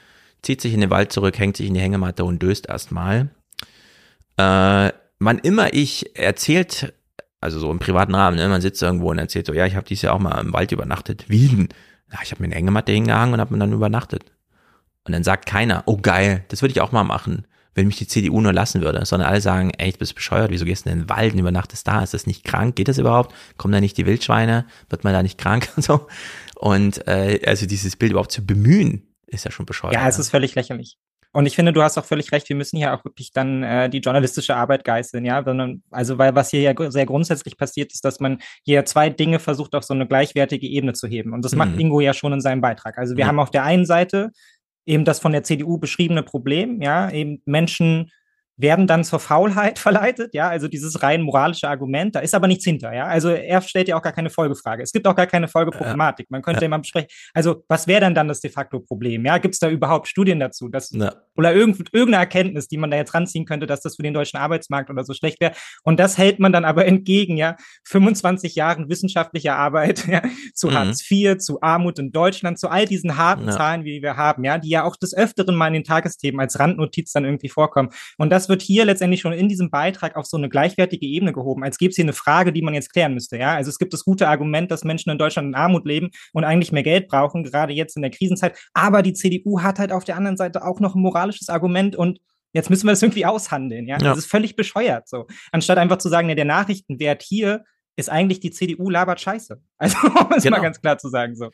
zieht 0.43 0.61
sich 0.61 0.73
in 0.73 0.81
den 0.81 0.91
Wald 0.91 1.13
zurück, 1.13 1.39
hängt 1.39 1.57
sich 1.57 1.67
in 1.67 1.75
die 1.75 1.81
Hängematte 1.81 2.25
und 2.25 2.41
döst 2.41 2.69
erstmal. 2.69 3.31
Äh, 4.37 4.93
wann 5.19 5.39
immer 5.43 5.75
ich 5.75 6.17
erzählt, 6.17 6.95
also 7.41 7.59
so 7.59 7.71
im 7.71 7.81
privaten 7.81 8.15
Rahmen, 8.15 8.37
ne, 8.37 8.49
man 8.49 8.61
sitzt 8.61 8.81
irgendwo 8.83 9.11
und 9.11 9.19
erzählt 9.19 9.47
so, 9.47 9.53
ja, 9.53 9.67
ich 9.67 9.75
habe 9.75 9.87
dieses 9.87 10.03
Jahr 10.03 10.15
auch 10.15 10.21
mal 10.21 10.41
im 10.41 10.53
Wald 10.53 10.71
übernachtet. 10.71 11.25
Wie 11.29 11.49
denn? 11.49 11.69
Ja, 12.13 12.19
ich 12.23 12.31
habe 12.31 12.43
mir 12.43 12.47
eine 12.47 12.55
Hängematte 12.55 12.93
hingehangen 12.93 13.35
und 13.35 13.41
habe 13.41 13.53
mir 13.53 13.61
dann 13.61 13.73
übernachtet. 13.73 14.25
Und 15.05 15.13
dann 15.13 15.25
sagt 15.25 15.47
keiner, 15.47 15.83
oh 15.87 15.97
geil, 15.97 16.45
das 16.49 16.63
würde 16.63 16.73
ich 16.73 16.81
auch 16.81 16.93
mal 16.93 17.05
machen 17.05 17.47
wenn 17.75 17.87
mich 17.87 17.97
die 17.97 18.07
CDU 18.07 18.41
nur 18.41 18.53
lassen 18.53 18.83
würde, 18.83 19.05
sondern 19.05 19.29
alle 19.29 19.41
sagen, 19.41 19.73
ey, 19.79 19.93
du 19.93 19.99
bist 19.99 20.15
bescheuert, 20.15 20.51
wieso 20.51 20.65
gehst 20.65 20.87
du 20.87 20.91
in 20.91 21.01
den 21.01 21.09
Wald 21.09 21.33
und 21.35 21.39
übernachtest 21.39 21.87
da? 21.87 22.03
Ist 22.03 22.15
das 22.15 22.27
nicht 22.27 22.45
krank? 22.45 22.77
Geht 22.77 22.89
das 22.89 22.99
überhaupt? 22.99 23.35
Kommen 23.57 23.73
da 23.73 23.81
nicht 23.81 23.97
die 23.97 24.07
Wildschweine? 24.07 24.67
Wird 24.89 25.05
man 25.05 25.13
da 25.13 25.23
nicht 25.23 25.39
krank 25.39 25.69
und 25.77 25.83
so? 25.85 26.07
Und 26.57 27.07
äh, 27.07 27.41
also 27.47 27.67
dieses 27.67 27.97
Bild 27.97 28.13
überhaupt 28.13 28.33
zu 28.33 28.45
bemühen, 28.45 29.07
ist 29.27 29.45
ja 29.45 29.51
schon 29.51 29.67
bescheuert. 29.67 29.95
Ja, 29.95 30.09
es 30.09 30.19
ist 30.19 30.31
völlig 30.31 30.55
lächerlich. 30.55 30.99
Und 31.33 31.47
ich 31.47 31.55
finde, 31.55 31.73
du 31.73 31.83
hast 31.83 31.97
auch 31.97 32.05
völlig 32.05 32.33
recht, 32.33 32.49
wir 32.49 32.57
müssen 32.57 32.77
hier 32.77 32.93
auch 32.93 33.05
wirklich 33.05 33.33
dann 33.33 33.63
äh, 33.63 33.89
die 33.89 33.99
journalistische 33.99 34.57
Arbeit 34.57 34.85
geißeln, 34.85 35.25
ja. 35.25 35.45
Also, 35.91 36.19
weil 36.19 36.35
was 36.35 36.51
hier 36.51 36.61
ja 36.61 36.91
sehr 36.91 37.07
grundsätzlich 37.07 37.57
passiert, 37.57 37.93
ist, 37.93 38.05
dass 38.05 38.19
man 38.19 38.39
hier 38.65 38.85
zwei 38.85 39.11
Dinge 39.11 39.39
versucht, 39.39 39.77
auf 39.77 39.85
so 39.85 39.95
eine 39.95 40.09
gleichwertige 40.09 40.67
Ebene 40.67 40.93
zu 40.93 41.07
heben. 41.07 41.33
Und 41.33 41.45
das 41.45 41.53
mhm. 41.53 41.59
macht 41.59 41.79
Ingo 41.79 42.01
ja 42.01 42.15
schon 42.15 42.33
in 42.33 42.41
seinem 42.41 42.61
Beitrag. 42.61 42.99
Also 42.99 43.17
wir 43.17 43.25
mhm. 43.25 43.29
haben 43.29 43.39
auf 43.39 43.51
der 43.51 43.63
einen 43.63 43.87
Seite 43.87 44.31
eben 44.91 45.05
das 45.05 45.21
von 45.21 45.33
der 45.33 45.45
CDU 45.45 45.79
beschriebene 45.79 46.23
Problem, 46.23 46.83
ja, 46.83 47.11
eben 47.11 47.41
Menschen 47.45 48.11
werden 48.61 48.87
dann 48.87 49.05
zur 49.05 49.21
Faulheit 49.21 49.79
verleitet, 49.91 50.35
ja, 50.35 50.49
also 50.49 50.69
dieses 50.69 51.03
rein 51.03 51.23
moralische 51.23 51.69
Argument, 51.69 52.15
da 52.15 52.21
ist 52.21 52.35
aber 52.35 52.47
nichts 52.47 52.65
hinter, 52.65 52.93
ja. 52.95 53.05
Also 53.07 53.31
er 53.31 53.61
stellt 53.63 53.89
ja 53.89 53.97
auch 53.97 54.03
gar 54.03 54.13
keine 54.13 54.31
Folgefrage. 54.31 54.83
Es 54.83 54.93
gibt 54.93 55.07
auch 55.07 55.15
gar 55.15 55.27
keine 55.27 55.49
Folgeproblematik. 55.49 56.31
Man 56.31 56.43
könnte 56.43 56.63
ja. 56.63 56.67
immer 56.67 56.79
besprechen, 56.79 57.09
also 57.35 57.65
was 57.69 57.87
wäre 57.87 58.01
denn 58.01 58.15
dann 58.15 58.29
das 58.29 58.41
de 58.41 58.51
facto 58.51 58.81
Problem? 58.81 59.25
Ja, 59.25 59.39
gibt 59.39 59.55
es 59.55 59.59
da 59.59 59.69
überhaupt 59.69 60.09
Studien 60.09 60.41
dazu, 60.41 60.69
dass, 60.69 60.91
ja. 60.91 61.15
oder 61.37 61.55
irgend, 61.55 61.79
irgendeine 61.93 62.23
Erkenntnis, 62.23 62.69
die 62.69 62.77
man 62.77 62.91
da 62.91 62.97
jetzt 62.97 63.15
ranziehen 63.15 63.45
könnte, 63.45 63.67
dass 63.67 63.81
das 63.81 63.97
für 63.97 64.03
den 64.03 64.15
deutschen 64.15 64.39
Arbeitsmarkt 64.39 64.91
oder 64.91 65.05
so 65.05 65.15
schlecht 65.15 65.41
wäre? 65.41 65.53
Und 65.83 65.99
das 65.99 66.19
hält 66.19 66.39
man 66.39 66.53
dann 66.53 66.65
aber 66.65 66.87
entgegen, 66.87 67.37
ja, 67.37 67.57
25 67.85 68.55
Jahren 68.55 68.89
wissenschaftlicher 68.89 69.57
Arbeit, 69.57 70.07
ja, 70.09 70.23
zu 70.55 70.69
mhm. 70.69 70.75
Hartz 70.75 71.11
IV, 71.11 71.39
zu 71.39 71.61
Armut 71.63 71.99
in 71.99 72.13
Deutschland, 72.13 72.59
zu 72.59 72.69
all 72.69 72.85
diesen 72.85 73.17
harten 73.17 73.47
ja. 73.47 73.53
Zahlen, 73.53 73.85
wie 73.85 74.03
wir 74.03 74.17
haben, 74.17 74.45
ja, 74.45 74.59
die 74.59 74.69
ja 74.69 74.85
auch 74.85 74.97
des 74.97 75.17
Öfteren 75.17 75.55
mal 75.55 75.69
in 75.69 75.75
den 75.75 75.85
Tagesthemen 75.85 76.41
als 76.41 76.59
Randnotiz 76.59 77.13
dann 77.13 77.25
irgendwie 77.25 77.49
vorkommen. 77.49 77.91
Und 78.19 78.31
das 78.31 78.50
wird 78.51 78.61
hier 78.61 78.85
letztendlich 78.85 79.23
schon 79.23 79.33
in 79.33 79.49
diesem 79.49 79.71
Beitrag 79.71 80.17
auf 80.17 80.27
so 80.27 80.37
eine 80.37 80.51
gleichwertige 80.51 81.07
Ebene 81.07 81.33
gehoben, 81.33 81.65
als 81.65 81.79
gäbe 81.79 81.91
es 81.91 81.97
hier 81.97 82.05
eine 82.05 82.13
Frage, 82.13 82.53
die 82.53 82.61
man 82.61 82.75
jetzt 82.75 82.93
klären 82.93 83.15
müsste. 83.15 83.39
Ja, 83.39 83.55
also 83.55 83.71
es 83.71 83.79
gibt 83.79 83.95
das 83.95 84.05
gute 84.05 84.29
Argument, 84.29 84.71
dass 84.71 84.85
Menschen 84.85 85.11
in 85.11 85.17
Deutschland 85.17 85.49
in 85.49 85.55
Armut 85.55 85.87
leben 85.87 86.11
und 86.35 86.45
eigentlich 86.45 86.73
mehr 86.73 86.83
Geld 86.83 87.09
brauchen, 87.09 87.45
gerade 87.45 87.73
jetzt 87.73 87.97
in 87.97 88.03
der 88.03 88.11
Krisenzeit. 88.11 88.59
Aber 88.75 89.01
die 89.01 89.15
CDU 89.15 89.63
hat 89.63 89.79
halt 89.79 89.93
auf 89.93 90.05
der 90.05 90.17
anderen 90.17 90.37
Seite 90.37 90.65
auch 90.67 90.81
noch 90.81 90.95
ein 90.95 91.03
moralisches 91.03 91.49
Argument 91.49 91.97
und 91.97 92.21
Jetzt 92.53 92.69
müssen 92.69 92.87
wir 92.89 92.91
das 92.91 93.03
irgendwie 93.03 93.27
aushandeln, 93.27 93.87
ja. 93.87 93.97
ja. 93.97 94.03
Das 94.03 94.19
ist 94.19 94.27
völlig 94.27 94.57
bescheuert 94.57 95.09
so. 95.09 95.29
Anstatt 95.53 95.79
einfach 95.79 95.99
zu 95.99 96.09
sagen, 96.09 96.29
ja, 96.29 96.35
der 96.35 96.45
Nachrichtenwert 96.45 97.23
hier 97.23 97.63
ist 97.95 98.11
eigentlich 98.11 98.41
die 98.41 98.51
CDU 98.51 98.91
labert 98.91 99.21
Scheiße. 99.21 99.63
Also, 99.79 99.97
um 100.09 100.33
es 100.37 100.43
genau. 100.43 100.57
mal 100.57 100.63
ganz 100.63 100.81
klar 100.81 100.99
zu 100.99 101.09
sagen 101.09 101.37
so. 101.37 101.51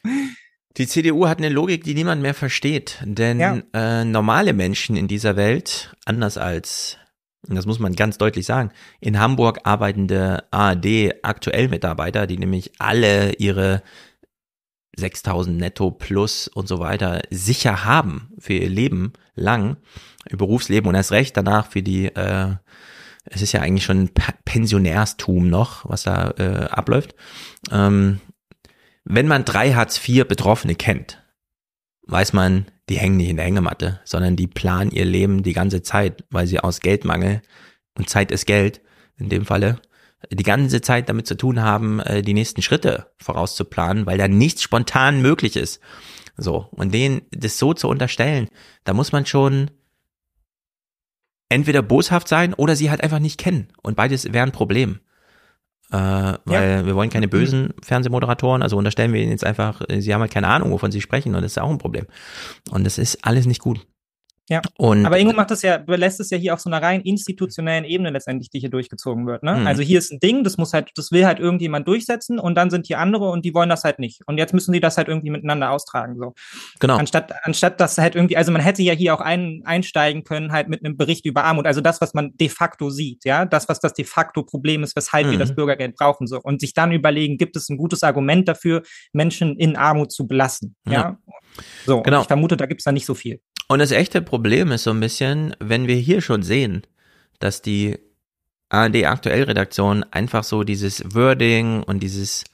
Die 0.76 0.86
CDU 0.86 1.26
hat 1.26 1.38
eine 1.38 1.48
Logik, 1.48 1.84
die 1.84 1.94
niemand 1.94 2.20
mehr 2.20 2.34
versteht. 2.34 2.98
Denn 3.02 3.40
ja. 3.40 3.62
äh, 3.72 4.04
normale 4.04 4.52
Menschen 4.52 4.96
in 4.96 5.08
dieser 5.08 5.36
Welt, 5.36 5.94
anders 6.04 6.36
als, 6.36 6.98
das 7.42 7.66
muss 7.66 7.78
man 7.78 7.94
ganz 7.94 8.18
deutlich 8.18 8.44
sagen, 8.44 8.70
in 9.00 9.18
Hamburg 9.18 9.60
arbeitende 9.64 10.44
ARD-Aktuell-Mitarbeiter, 10.50 12.26
die 12.26 12.36
nämlich 12.36 12.72
alle 12.78 13.34
ihre 13.34 13.82
6000 14.96 15.56
netto 15.56 15.90
plus 15.90 16.48
und 16.48 16.68
so 16.68 16.78
weiter 16.78 17.22
sicher 17.30 17.84
haben 17.84 18.32
für 18.38 18.54
ihr 18.54 18.68
Leben 18.68 19.12
lang, 19.34 19.76
ihr 20.30 20.38
Berufsleben 20.38 20.88
und 20.88 20.94
erst 20.94 21.12
recht 21.12 21.36
danach 21.36 21.70
für 21.70 21.82
die, 21.82 22.06
äh, 22.06 22.54
es 23.24 23.42
ist 23.42 23.52
ja 23.52 23.60
eigentlich 23.60 23.84
schon 23.84 24.10
Pensionärstum 24.44 25.48
noch, 25.48 25.88
was 25.88 26.02
da 26.04 26.30
äh, 26.38 26.66
abläuft. 26.70 27.14
Ähm, 27.70 28.20
wenn 29.08 29.28
man 29.28 29.44
drei 29.44 29.72
Hartz-IV-Betroffene 29.72 30.74
kennt, 30.74 31.22
weiß 32.08 32.32
man, 32.32 32.66
die 32.88 32.98
hängen 32.98 33.16
nicht 33.16 33.30
in 33.30 33.36
der 33.36 33.46
Hängematte, 33.46 34.00
sondern 34.04 34.34
die 34.34 34.48
planen 34.48 34.90
ihr 34.90 35.04
Leben 35.04 35.44
die 35.44 35.52
ganze 35.52 35.82
Zeit, 35.82 36.24
weil 36.30 36.48
sie 36.48 36.58
aus 36.58 36.80
Geldmangel 36.80 37.40
und 37.96 38.10
Zeit 38.10 38.32
ist 38.32 38.46
Geld 38.46 38.80
in 39.16 39.28
dem 39.28 39.46
Falle 39.46 39.80
die 40.32 40.42
ganze 40.42 40.80
Zeit 40.80 41.08
damit 41.08 41.28
zu 41.28 41.36
tun 41.36 41.60
haben, 41.60 42.00
äh, 42.00 42.22
die 42.22 42.34
nächsten 42.34 42.62
Schritte 42.62 43.12
vorauszuplanen, 43.18 44.06
weil 44.06 44.18
da 44.18 44.26
nichts 44.26 44.62
spontan 44.62 45.22
möglich 45.22 45.54
ist. 45.54 45.80
So 46.36 46.68
und 46.72 46.92
denen 46.92 47.22
das 47.30 47.58
so 47.58 47.74
zu 47.74 47.88
unterstellen, 47.88 48.48
da 48.82 48.92
muss 48.92 49.12
man 49.12 49.24
schon 49.24 49.70
entweder 51.48 51.82
boshaft 51.82 52.26
sein 52.26 52.54
oder 52.54 52.74
sie 52.74 52.90
halt 52.90 53.02
einfach 53.02 53.20
nicht 53.20 53.38
kennen 53.38 53.68
und 53.82 53.94
beides 53.94 54.32
wäre 54.32 54.44
ein 54.44 54.52
Problem 54.52 54.98
äh, 55.92 55.96
weil 56.44 56.70
ja. 56.70 56.86
wir 56.86 56.94
wollen 56.94 57.10
keine 57.10 57.28
bösen 57.28 57.74
Fernsehmoderatoren, 57.82 58.62
also 58.62 58.76
unterstellen 58.76 59.12
wir 59.12 59.20
ihnen 59.20 59.30
jetzt 59.30 59.44
einfach, 59.44 59.82
sie 59.98 60.12
haben 60.12 60.20
halt 60.20 60.32
keine 60.32 60.48
Ahnung, 60.48 60.70
wovon 60.72 60.90
sie 60.90 61.00
sprechen 61.00 61.34
und 61.34 61.42
das 61.42 61.52
ist 61.52 61.58
auch 61.58 61.70
ein 61.70 61.78
Problem. 61.78 62.06
Und 62.70 62.84
das 62.84 62.98
ist 62.98 63.24
alles 63.24 63.46
nicht 63.46 63.60
gut. 63.60 63.86
Ja. 64.48 64.62
Und 64.76 65.04
aber 65.04 65.18
Ingo 65.18 65.32
macht 65.32 65.50
das 65.50 65.62
ja, 65.62 65.78
belässt 65.78 66.20
es 66.20 66.30
ja 66.30 66.38
hier 66.38 66.54
auf 66.54 66.60
so 66.60 66.70
einer 66.70 66.80
rein 66.80 67.00
institutionellen 67.00 67.84
Ebene 67.84 68.10
letztendlich, 68.10 68.48
die 68.48 68.60
hier 68.60 68.70
durchgezogen 68.70 69.26
wird. 69.26 69.42
Ne? 69.42 69.56
Mhm. 69.56 69.66
Also 69.66 69.82
hier 69.82 69.98
ist 69.98 70.12
ein 70.12 70.20
Ding, 70.20 70.44
das 70.44 70.56
muss 70.56 70.72
halt, 70.72 70.90
das 70.94 71.10
will 71.10 71.26
halt 71.26 71.40
irgendjemand 71.40 71.88
durchsetzen 71.88 72.38
und 72.38 72.54
dann 72.54 72.70
sind 72.70 72.86
hier 72.86 73.00
andere 73.00 73.28
und 73.30 73.44
die 73.44 73.54
wollen 73.54 73.68
das 73.68 73.82
halt 73.82 73.98
nicht. 73.98 74.20
Und 74.26 74.38
jetzt 74.38 74.54
müssen 74.54 74.72
die 74.72 74.80
das 74.80 74.96
halt 74.98 75.08
irgendwie 75.08 75.30
miteinander 75.30 75.72
austragen. 75.72 76.16
So. 76.16 76.34
Genau. 76.78 76.96
Anstatt, 76.96 77.32
anstatt 77.42 77.80
dass 77.80 77.98
halt 77.98 78.14
irgendwie, 78.14 78.36
also 78.36 78.52
man 78.52 78.62
hätte 78.62 78.82
ja 78.82 78.92
hier 78.92 79.14
auch 79.14 79.20
ein, 79.20 79.62
einsteigen 79.64 80.22
können, 80.22 80.52
halt 80.52 80.68
mit 80.68 80.84
einem 80.84 80.96
Bericht 80.96 81.26
über 81.26 81.42
Armut. 81.44 81.66
Also 81.66 81.80
das, 81.80 82.00
was 82.00 82.14
man 82.14 82.30
de 82.36 82.48
facto 82.48 82.90
sieht, 82.90 83.24
ja, 83.24 83.46
das, 83.46 83.68
was 83.68 83.80
das 83.80 83.94
de 83.94 84.04
facto 84.04 84.44
Problem 84.44 84.84
ist, 84.84 84.94
weshalb 84.94 85.26
mhm. 85.26 85.30
wir 85.32 85.38
das 85.38 85.50
mhm. 85.50 85.56
Bürgergeld 85.56 85.96
brauchen. 85.96 86.28
So. 86.28 86.40
Und 86.40 86.60
sich 86.60 86.72
dann 86.72 86.92
überlegen, 86.92 87.36
gibt 87.36 87.56
es 87.56 87.68
ein 87.68 87.76
gutes 87.76 88.04
Argument 88.04 88.46
dafür, 88.46 88.82
Menschen 89.12 89.56
in 89.56 89.76
Armut 89.76 90.12
zu 90.12 90.28
belassen. 90.28 90.76
Ja. 90.86 90.92
ja? 90.92 91.18
So, 91.84 92.02
genau. 92.02 92.20
ich 92.20 92.26
vermute, 92.26 92.56
da 92.56 92.66
gibt 92.66 92.80
es 92.80 92.84
da 92.84 92.92
nicht 92.92 93.06
so 93.06 93.14
viel. 93.14 93.40
Und 93.68 93.80
das 93.80 93.90
echte 93.90 94.22
Problem 94.22 94.70
ist 94.70 94.84
so 94.84 94.90
ein 94.90 95.00
bisschen, 95.00 95.56
wenn 95.58 95.88
wir 95.88 95.96
hier 95.96 96.20
schon 96.20 96.42
sehen, 96.42 96.82
dass 97.40 97.62
die 97.62 97.98
ARD 98.68 99.04
aktuell 99.04 99.44
Redaktion 99.44 100.04
einfach 100.10 100.44
so 100.44 100.64
dieses 100.64 101.14
Wording 101.14 101.82
und 101.82 102.00
dieses 102.00 102.44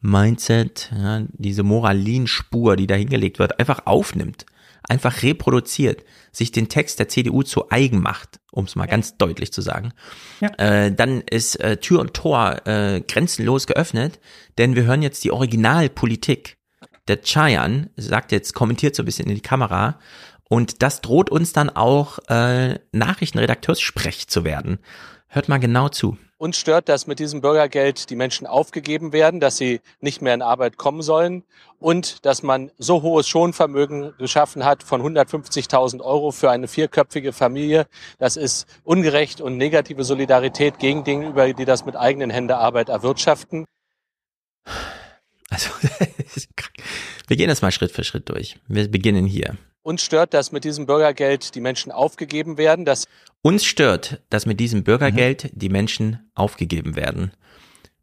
Mindset, 0.00 0.90
ja, 0.94 1.22
diese 1.32 1.62
Moralinspur, 1.62 2.76
die 2.76 2.86
da 2.86 2.94
hingelegt 2.94 3.38
wird, 3.38 3.58
einfach 3.60 3.86
aufnimmt, 3.86 4.46
einfach 4.88 5.22
reproduziert, 5.22 6.04
sich 6.32 6.50
den 6.50 6.68
Text 6.68 6.98
der 6.98 7.08
CDU 7.08 7.42
zu 7.42 7.70
eigen 7.70 8.00
macht, 8.00 8.40
um 8.50 8.64
es 8.64 8.74
mal 8.74 8.84
ja. 8.84 8.90
ganz 8.90 9.16
deutlich 9.16 9.52
zu 9.52 9.62
sagen, 9.62 9.92
ja. 10.40 10.48
äh, 10.58 10.92
dann 10.92 11.20
ist 11.20 11.60
äh, 11.60 11.76
Tür 11.76 12.00
und 12.00 12.14
Tor 12.14 12.66
äh, 12.66 13.00
grenzenlos 13.00 13.66
geöffnet, 13.66 14.18
denn 14.58 14.74
wir 14.74 14.84
hören 14.84 15.02
jetzt 15.02 15.22
die 15.24 15.30
Originalpolitik. 15.30 16.56
Der 17.08 17.20
Chayan 17.20 17.90
sagt 17.96 18.32
jetzt, 18.32 18.54
kommentiert 18.54 18.94
so 18.94 19.02
ein 19.02 19.06
bisschen 19.06 19.28
in 19.28 19.34
die 19.34 19.40
Kamera 19.40 19.98
und 20.52 20.82
das 20.82 21.00
droht 21.00 21.30
uns 21.30 21.54
dann 21.54 21.70
auch 21.70 22.18
äh, 22.28 22.78
Nachrichtenredakteurssprech 22.92 24.28
zu 24.28 24.44
werden. 24.44 24.80
Hört 25.28 25.48
mal 25.48 25.56
genau 25.56 25.88
zu. 25.88 26.18
Uns 26.36 26.58
stört, 26.58 26.90
dass 26.90 27.06
mit 27.06 27.20
diesem 27.20 27.40
Bürgergeld 27.40 28.10
die 28.10 28.16
Menschen 28.16 28.46
aufgegeben 28.46 29.14
werden, 29.14 29.40
dass 29.40 29.56
sie 29.56 29.80
nicht 30.00 30.20
mehr 30.20 30.34
in 30.34 30.42
Arbeit 30.42 30.76
kommen 30.76 31.00
sollen 31.00 31.44
und 31.78 32.26
dass 32.26 32.42
man 32.42 32.70
so 32.76 33.00
hohes 33.00 33.26
Schonvermögen 33.28 34.12
geschaffen 34.18 34.66
hat 34.66 34.82
von 34.82 35.00
150.000 35.00 36.02
Euro 36.02 36.32
für 36.32 36.50
eine 36.50 36.68
vierköpfige 36.68 37.32
Familie. 37.32 37.86
Das 38.18 38.36
ist 38.36 38.66
ungerecht 38.84 39.40
und 39.40 39.56
negative 39.56 40.04
Solidarität 40.04 40.78
gegen 40.78 41.02
gegenüber, 41.02 41.50
die 41.50 41.64
das 41.64 41.86
mit 41.86 41.96
eigenen 41.96 42.28
Händen 42.28 42.52
Arbeit 42.52 42.90
erwirtschaften. 42.90 43.64
Also, 45.48 45.70
wir 47.26 47.38
gehen 47.38 47.48
das 47.48 47.62
mal 47.62 47.72
Schritt 47.72 47.92
für 47.92 48.04
Schritt 48.04 48.28
durch. 48.28 48.58
Wir 48.68 48.90
beginnen 48.90 49.24
hier. 49.24 49.56
Uns 49.82 50.02
stört, 50.02 50.32
dass 50.32 50.52
mit 50.52 50.64
diesem 50.64 50.86
Bürgergeld 50.86 51.54
die 51.54 51.60
Menschen 51.60 51.90
aufgegeben 51.90 52.56
werden. 52.56 52.84
Dass 52.84 53.08
Uns 53.42 53.64
stört, 53.64 54.22
dass 54.30 54.46
mit 54.46 54.60
diesem 54.60 54.84
Bürgergeld 54.84 55.44
mhm. 55.44 55.58
die 55.58 55.68
Menschen 55.68 56.30
aufgegeben 56.34 56.94
werden. 56.94 57.32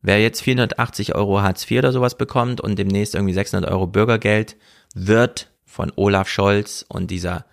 Wer 0.02 0.22
jetzt 0.22 0.42
480 0.42 1.16
Euro 1.16 1.42
Hartz 1.42 1.70
IV 1.70 1.80
oder 1.80 1.92
sowas 1.92 2.18
bekommt 2.18 2.62
und 2.62 2.78
demnächst 2.78 3.16
irgendwie 3.16 3.34
600 3.34 3.70
Euro 3.70 3.88
Bürgergeld, 3.88 4.58
wird 4.94 5.52
von 5.66 5.92
Olaf 5.96 6.28
Scholz 6.28 6.86
und 6.88 7.12
dieser 7.12 7.46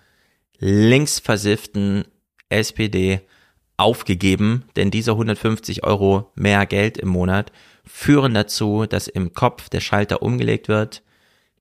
linksversifften 0.59 2.05
SPD 2.49 3.21
aufgegeben, 3.77 4.65
denn 4.77 4.91
diese 4.91 5.13
150 5.13 5.85
Euro 5.85 6.33
mehr 6.35 6.67
Geld 6.67 6.99
im 6.99 7.09
Monat 7.09 7.53
führen 7.85 8.35
dazu, 8.35 8.87
dass 8.87 9.07
im 9.07 9.35
Kopf 9.35 9.69
der 9.69 9.81
Schalter 9.81 10.23
umgelegt 10.23 10.69
wird, 10.69 11.03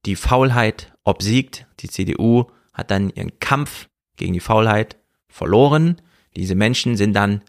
die 0.05 0.15
Faulheit 0.15 0.93
obsiegt, 1.03 1.67
die 1.79 1.89
CDU 1.89 2.45
hat 2.75 2.91
dann 2.91 3.09
ihren 3.09 3.39
Kampf 3.39 3.87
gegen 4.17 4.33
die 4.33 4.39
Faulheit 4.39 4.97
verloren. 5.27 6.01
Diese 6.35 6.53
Menschen 6.55 6.97
sind 6.97 7.13
dann 7.13 7.41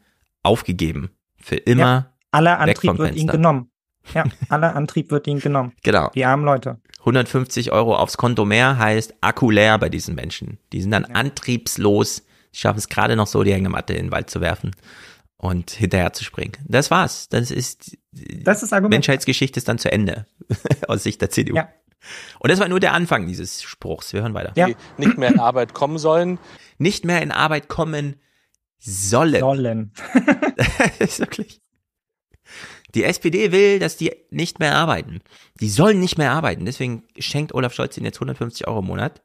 aufgegeben. 0.42 1.10
Für 1.36 1.56
immer. 1.56 1.82
Ja, 1.82 2.12
aller 2.30 2.58
Antrieb 2.58 2.98
wird 2.98 3.16
ihnen 3.16 3.28
genommen. 3.28 3.70
Ja, 4.14 4.24
aller 4.48 4.74
Antrieb 4.74 5.10
wird 5.10 5.26
ihnen 5.26 5.40
genommen. 5.40 5.72
Genau. 5.82 6.10
Die 6.14 6.24
armen 6.24 6.44
Leute. 6.44 6.80
150 7.00 7.72
Euro 7.72 7.96
aufs 7.96 8.16
Konto 8.16 8.44
mehr 8.44 8.78
heißt 8.78 9.14
Akku 9.20 9.50
leer 9.50 9.78
bei 9.78 9.88
diesen 9.88 10.14
Menschen. 10.14 10.58
Die 10.72 10.80
sind 10.80 10.92
dann 10.92 11.06
ja. 11.08 11.14
antriebslos. 11.14 12.24
Die 12.52 12.58
schaffen 12.58 12.78
es 12.78 12.88
gerade 12.88 13.16
noch 13.16 13.26
so, 13.26 13.42
die 13.42 13.52
Hängematte 13.52 13.92
in 13.92 14.06
den 14.06 14.12
Wald 14.12 14.30
zu 14.30 14.40
werfen 14.40 14.72
und 15.36 15.70
hinterher 15.70 16.12
zu 16.12 16.24
springen. 16.24 16.52
Das 16.64 16.90
war's. 16.90 17.28
Das 17.28 17.50
ist, 17.50 17.96
das 18.12 18.62
ist 18.62 18.72
Argument. 18.72 18.94
Menschheitsgeschichte 18.94 19.58
ist 19.58 19.68
dann 19.68 19.78
zu 19.78 19.92
Ende 19.92 20.26
aus 20.88 21.02
Sicht 21.02 21.20
der 21.20 21.30
CDU. 21.30 21.56
Ja. 21.56 21.68
Und 22.38 22.50
das 22.50 22.60
war 22.60 22.68
nur 22.68 22.80
der 22.80 22.92
Anfang 22.92 23.26
dieses 23.26 23.62
Spruchs. 23.62 24.12
Wir 24.12 24.22
hören 24.22 24.34
weiter. 24.34 24.52
Ja. 24.56 24.66
Die 24.66 24.76
nicht 24.98 25.18
mehr 25.18 25.30
in 25.30 25.40
Arbeit 25.40 25.74
kommen 25.74 25.98
sollen. 25.98 26.38
Nicht 26.78 27.04
mehr 27.04 27.22
in 27.22 27.32
Arbeit 27.32 27.68
kommen 27.68 28.16
sollen. 28.78 29.40
Sollen. 29.40 29.92
ist 30.98 31.20
wirklich. 31.20 31.60
Die 32.94 33.04
SPD 33.04 33.52
will, 33.52 33.78
dass 33.78 33.96
die 33.96 34.12
nicht 34.30 34.58
mehr 34.58 34.74
arbeiten. 34.74 35.20
Die 35.60 35.68
sollen 35.68 36.00
nicht 36.00 36.18
mehr 36.18 36.32
arbeiten. 36.32 36.64
Deswegen 36.64 37.04
schenkt 37.18 37.54
Olaf 37.54 37.74
Scholz 37.74 37.96
ihnen 37.96 38.06
jetzt 38.06 38.16
150 38.16 38.66
Euro 38.68 38.78
im 38.78 38.86
Monat, 38.86 39.22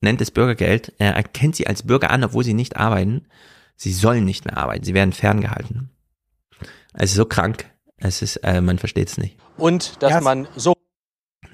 nennt 0.00 0.20
es 0.20 0.30
Bürgergeld. 0.30 0.92
Er 0.98 1.14
erkennt 1.14 1.56
sie 1.56 1.66
als 1.66 1.84
Bürger 1.84 2.10
an, 2.10 2.24
obwohl 2.24 2.44
sie 2.44 2.54
nicht 2.54 2.76
arbeiten. 2.76 3.26
Sie 3.76 3.92
sollen 3.92 4.24
nicht 4.24 4.44
mehr 4.44 4.58
arbeiten. 4.58 4.84
Sie 4.84 4.94
werden 4.94 5.12
ferngehalten. 5.12 5.90
Es 6.92 7.10
ist 7.10 7.16
so 7.16 7.24
krank. 7.24 7.70
Es 7.96 8.22
ist, 8.22 8.36
äh, 8.38 8.60
man 8.60 8.78
versteht 8.78 9.08
es 9.08 9.18
nicht. 9.18 9.38
Und 9.56 10.02
dass 10.02 10.10
ja, 10.10 10.20
man 10.20 10.46
so 10.56 10.74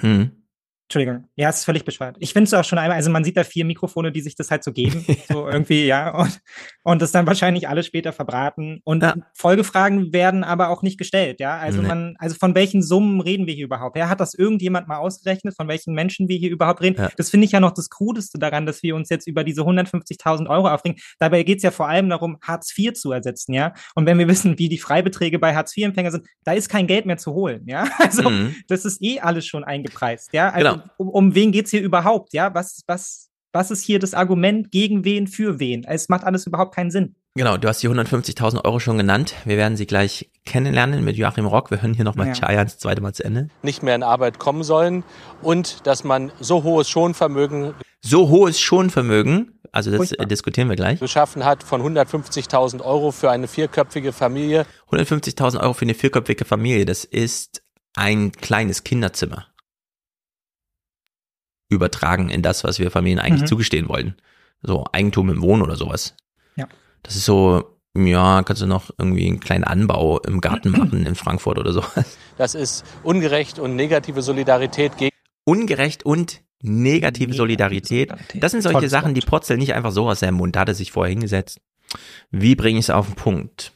hm. 0.00 0.39
Entschuldigung. 0.90 1.28
Ja, 1.36 1.50
es 1.50 1.58
ist 1.58 1.66
völlig 1.66 1.84
bescheuert. 1.84 2.16
Ich 2.18 2.32
finde 2.32 2.48
es 2.48 2.54
auch 2.54 2.64
schon 2.64 2.76
einmal, 2.76 2.96
also 2.96 3.12
man 3.12 3.22
sieht 3.22 3.36
da 3.36 3.44
vier 3.44 3.64
Mikrofone, 3.64 4.10
die 4.10 4.22
sich 4.22 4.34
das 4.34 4.50
halt 4.50 4.64
so 4.64 4.72
geben, 4.72 5.06
so 5.28 5.46
irgendwie, 5.48 5.86
ja, 5.86 6.12
und, 6.18 6.40
und 6.82 7.00
das 7.00 7.12
dann 7.12 7.28
wahrscheinlich 7.28 7.68
alle 7.68 7.84
später 7.84 8.12
verbraten. 8.12 8.80
Und 8.82 9.04
ja. 9.04 9.14
Folgefragen 9.32 10.12
werden 10.12 10.42
aber 10.42 10.68
auch 10.68 10.82
nicht 10.82 10.98
gestellt, 10.98 11.38
ja. 11.38 11.56
Also 11.58 11.80
nee. 11.80 11.86
man, 11.86 12.16
also 12.18 12.34
von 12.34 12.56
welchen 12.56 12.82
Summen 12.82 13.20
reden 13.20 13.46
wir 13.46 13.54
hier 13.54 13.66
überhaupt? 13.66 13.96
Ja, 13.96 14.08
hat 14.08 14.18
das 14.18 14.34
irgendjemand 14.34 14.88
mal 14.88 14.96
ausgerechnet, 14.96 15.54
von 15.54 15.68
welchen 15.68 15.94
Menschen 15.94 16.26
wir 16.26 16.36
hier 16.36 16.50
überhaupt 16.50 16.80
reden? 16.80 17.00
Ja. 17.00 17.08
Das 17.16 17.30
finde 17.30 17.44
ich 17.44 17.52
ja 17.52 17.60
noch 17.60 17.70
das 17.70 17.88
Krudeste 17.88 18.40
daran, 18.40 18.66
dass 18.66 18.82
wir 18.82 18.96
uns 18.96 19.10
jetzt 19.10 19.28
über 19.28 19.44
diese 19.44 19.60
150.000 19.60 20.50
Euro 20.50 20.66
aufregen. 20.66 20.98
Dabei 21.20 21.44
geht 21.44 21.58
es 21.58 21.62
ja 21.62 21.70
vor 21.70 21.88
allem 21.88 22.08
darum, 22.08 22.38
Hartz 22.42 22.76
IV 22.76 22.94
zu 22.94 23.12
ersetzen, 23.12 23.52
ja. 23.52 23.74
Und 23.94 24.06
wenn 24.06 24.18
wir 24.18 24.26
wissen, 24.26 24.58
wie 24.58 24.68
die 24.68 24.78
Freibeträge 24.78 25.38
bei 25.38 25.54
Hartz 25.54 25.76
IV-Empfängern 25.76 26.10
sind, 26.10 26.26
da 26.42 26.50
ist 26.50 26.68
kein 26.68 26.88
Geld 26.88 27.06
mehr 27.06 27.16
zu 27.16 27.32
holen, 27.32 27.62
ja. 27.68 27.86
Also 28.00 28.28
mhm. 28.28 28.56
das 28.66 28.84
ist 28.84 29.00
eh 29.02 29.20
alles 29.20 29.46
schon 29.46 29.62
eingepreist, 29.62 30.32
ja. 30.32 30.50
Also, 30.50 30.72
genau 30.72 30.79
um, 30.96 31.08
um 31.08 31.34
wen 31.34 31.52
geht's 31.52 31.70
hier 31.70 31.82
überhaupt? 31.82 32.32
Ja, 32.32 32.54
was, 32.54 32.82
was, 32.86 33.30
was 33.52 33.70
ist 33.70 33.82
hier 33.82 33.98
das 33.98 34.14
Argument 34.14 34.70
gegen 34.70 35.04
wen, 35.04 35.26
für 35.26 35.58
wen? 35.58 35.84
Es 35.84 36.08
macht 36.08 36.24
alles 36.24 36.46
überhaupt 36.46 36.74
keinen 36.74 36.90
Sinn. 36.90 37.14
Genau, 37.36 37.56
du 37.56 37.68
hast 37.68 37.80
die 37.82 37.88
150.000 37.88 38.64
Euro 38.64 38.80
schon 38.80 38.96
genannt. 38.96 39.34
Wir 39.44 39.56
werden 39.56 39.76
sie 39.76 39.86
gleich 39.86 40.30
kennenlernen 40.44 41.04
mit 41.04 41.16
Joachim 41.16 41.46
Rock. 41.46 41.70
Wir 41.70 41.80
hören 41.80 41.94
hier 41.94 42.04
nochmal 42.04 42.26
ja. 42.28 42.34
Chayans 42.34 42.78
zweite 42.78 43.00
Mal 43.00 43.14
zu 43.14 43.24
Ende. 43.24 43.48
Nicht 43.62 43.84
mehr 43.84 43.94
in 43.94 44.02
Arbeit 44.02 44.40
kommen 44.40 44.64
sollen 44.64 45.04
und 45.40 45.86
dass 45.86 46.02
man 46.02 46.32
so 46.40 46.64
hohes 46.64 46.88
Schonvermögen. 46.88 47.74
So 48.00 48.30
hohes 48.30 48.58
Schonvermögen, 48.60 49.60
also 49.70 49.90
das 49.90 49.98
Furchtbar. 49.98 50.26
diskutieren 50.26 50.68
wir 50.68 50.76
gleich. 50.76 50.98
Geschaffen 50.98 51.44
hat 51.44 51.62
von 51.62 51.82
150.000 51.82 52.82
Euro 52.82 53.12
für 53.12 53.30
eine 53.30 53.46
vierköpfige 53.46 54.12
Familie. 54.12 54.66
150.000 54.90 55.60
Euro 55.60 55.72
für 55.74 55.84
eine 55.84 55.94
vierköpfige 55.94 56.44
Familie, 56.44 56.84
das 56.84 57.04
ist 57.04 57.62
ein 57.94 58.32
kleines 58.32 58.82
Kinderzimmer 58.82 59.46
übertragen 61.70 62.28
in 62.28 62.42
das, 62.42 62.64
was 62.64 62.78
wir 62.78 62.90
Familien 62.90 63.18
eigentlich 63.18 63.42
mhm. 63.42 63.46
zugestehen 63.46 63.88
wollen. 63.88 64.16
So 64.62 64.84
Eigentum 64.92 65.30
im 65.30 65.40
Wohnen 65.40 65.62
oder 65.62 65.76
sowas. 65.76 66.14
Ja. 66.56 66.66
Das 67.02 67.16
ist 67.16 67.24
so, 67.24 67.64
ja, 67.96 68.42
kannst 68.42 68.60
du 68.60 68.66
noch 68.66 68.90
irgendwie 68.98 69.26
einen 69.26 69.40
kleinen 69.40 69.64
Anbau 69.64 70.18
im 70.20 70.40
Garten 70.40 70.70
machen 70.78 71.06
in 71.06 71.14
Frankfurt 71.14 71.58
oder 71.58 71.72
sowas. 71.72 72.18
Das 72.36 72.54
ist 72.54 72.84
ungerecht 73.02 73.58
und 73.58 73.76
negative 73.76 74.20
Solidarität 74.20 74.98
gegen. 74.98 75.16
Ungerecht 75.44 76.04
und 76.04 76.42
negative 76.62 77.32
Solidarität. 77.32 78.12
Das 78.34 78.52
sind 78.52 78.62
solche 78.62 78.88
Sachen, 78.88 79.14
die 79.14 79.22
Potzel 79.22 79.56
nicht 79.56 79.72
einfach 79.72 79.92
so 79.92 80.08
aus 80.08 80.20
seinem 80.20 80.34
Mund 80.34 80.56
hat 80.56 80.68
er 80.68 80.74
sich 80.74 80.92
vorher 80.92 81.10
hingesetzt. 81.10 81.60
Wie 82.30 82.54
bringe 82.54 82.78
ich 82.78 82.86
es 82.86 82.90
auf 82.90 83.06
den 83.06 83.14
Punkt? 83.14 83.72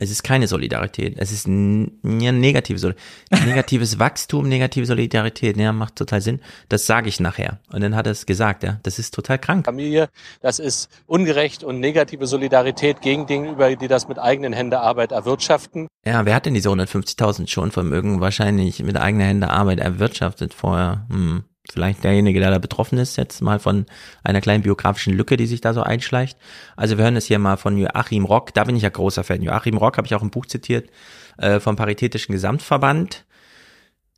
Es 0.00 0.10
ist 0.10 0.22
keine 0.22 0.48
Solidarität. 0.48 1.14
Es 1.18 1.30
ist 1.30 1.46
ein, 1.46 1.98
negative 2.02 2.78
Solidarität. 2.78 3.00
Negatives 3.46 3.98
Wachstum, 3.98 4.48
negative 4.48 4.86
Solidarität. 4.86 5.58
Ja, 5.58 5.72
macht 5.72 5.96
total 5.96 6.22
Sinn. 6.22 6.40
Das 6.70 6.86
sage 6.86 7.08
ich 7.10 7.20
nachher. 7.20 7.60
Und 7.70 7.82
dann 7.82 7.94
hat 7.94 8.06
er 8.06 8.12
es 8.12 8.24
gesagt, 8.24 8.62
ja. 8.62 8.80
Das 8.82 8.98
ist 8.98 9.14
total 9.14 9.38
krank. 9.38 9.66
Familie, 9.66 10.08
das 10.40 10.58
ist 10.58 10.88
ungerecht 11.06 11.62
und 11.62 11.80
negative 11.80 12.26
Solidarität 12.26 13.02
gegen 13.02 13.26
gegenüber, 13.26 13.76
die 13.76 13.88
das 13.88 14.08
mit 14.08 14.18
eigenen 14.18 14.54
Händen 14.54 14.74
Arbeit 14.74 15.12
erwirtschaften. 15.12 15.86
Ja, 16.06 16.24
wer 16.24 16.34
hat 16.34 16.46
denn 16.46 16.54
diese 16.54 16.70
150.000 16.70 17.48
schon 17.48 17.70
Vermögen 17.70 18.20
wahrscheinlich 18.20 18.82
mit 18.82 18.96
eigener 18.96 19.24
Hände 19.24 19.50
Arbeit 19.50 19.80
erwirtschaftet 19.80 20.54
vorher? 20.54 21.06
Hm 21.10 21.44
vielleicht 21.72 22.04
derjenige, 22.04 22.40
der 22.40 22.50
da 22.50 22.58
betroffen 22.58 22.98
ist, 22.98 23.16
jetzt 23.16 23.40
mal 23.42 23.58
von 23.58 23.86
einer 24.22 24.40
kleinen 24.40 24.62
biografischen 24.62 25.14
Lücke, 25.14 25.36
die 25.36 25.46
sich 25.46 25.60
da 25.60 25.72
so 25.72 25.82
einschleicht. 25.82 26.38
Also 26.76 26.98
wir 26.98 27.04
hören 27.04 27.16
es 27.16 27.26
hier 27.26 27.38
mal 27.38 27.56
von 27.56 27.76
Joachim 27.76 28.24
Rock, 28.24 28.54
da 28.54 28.64
bin 28.64 28.76
ich 28.76 28.82
ja 28.82 28.88
großer 28.88 29.24
Fan. 29.24 29.42
Joachim 29.42 29.76
Rock 29.76 29.96
habe 29.96 30.06
ich 30.06 30.14
auch 30.14 30.22
im 30.22 30.30
Buch 30.30 30.46
zitiert, 30.46 30.90
äh, 31.38 31.60
vom 31.60 31.76
Paritätischen 31.76 32.32
Gesamtverband. 32.32 33.24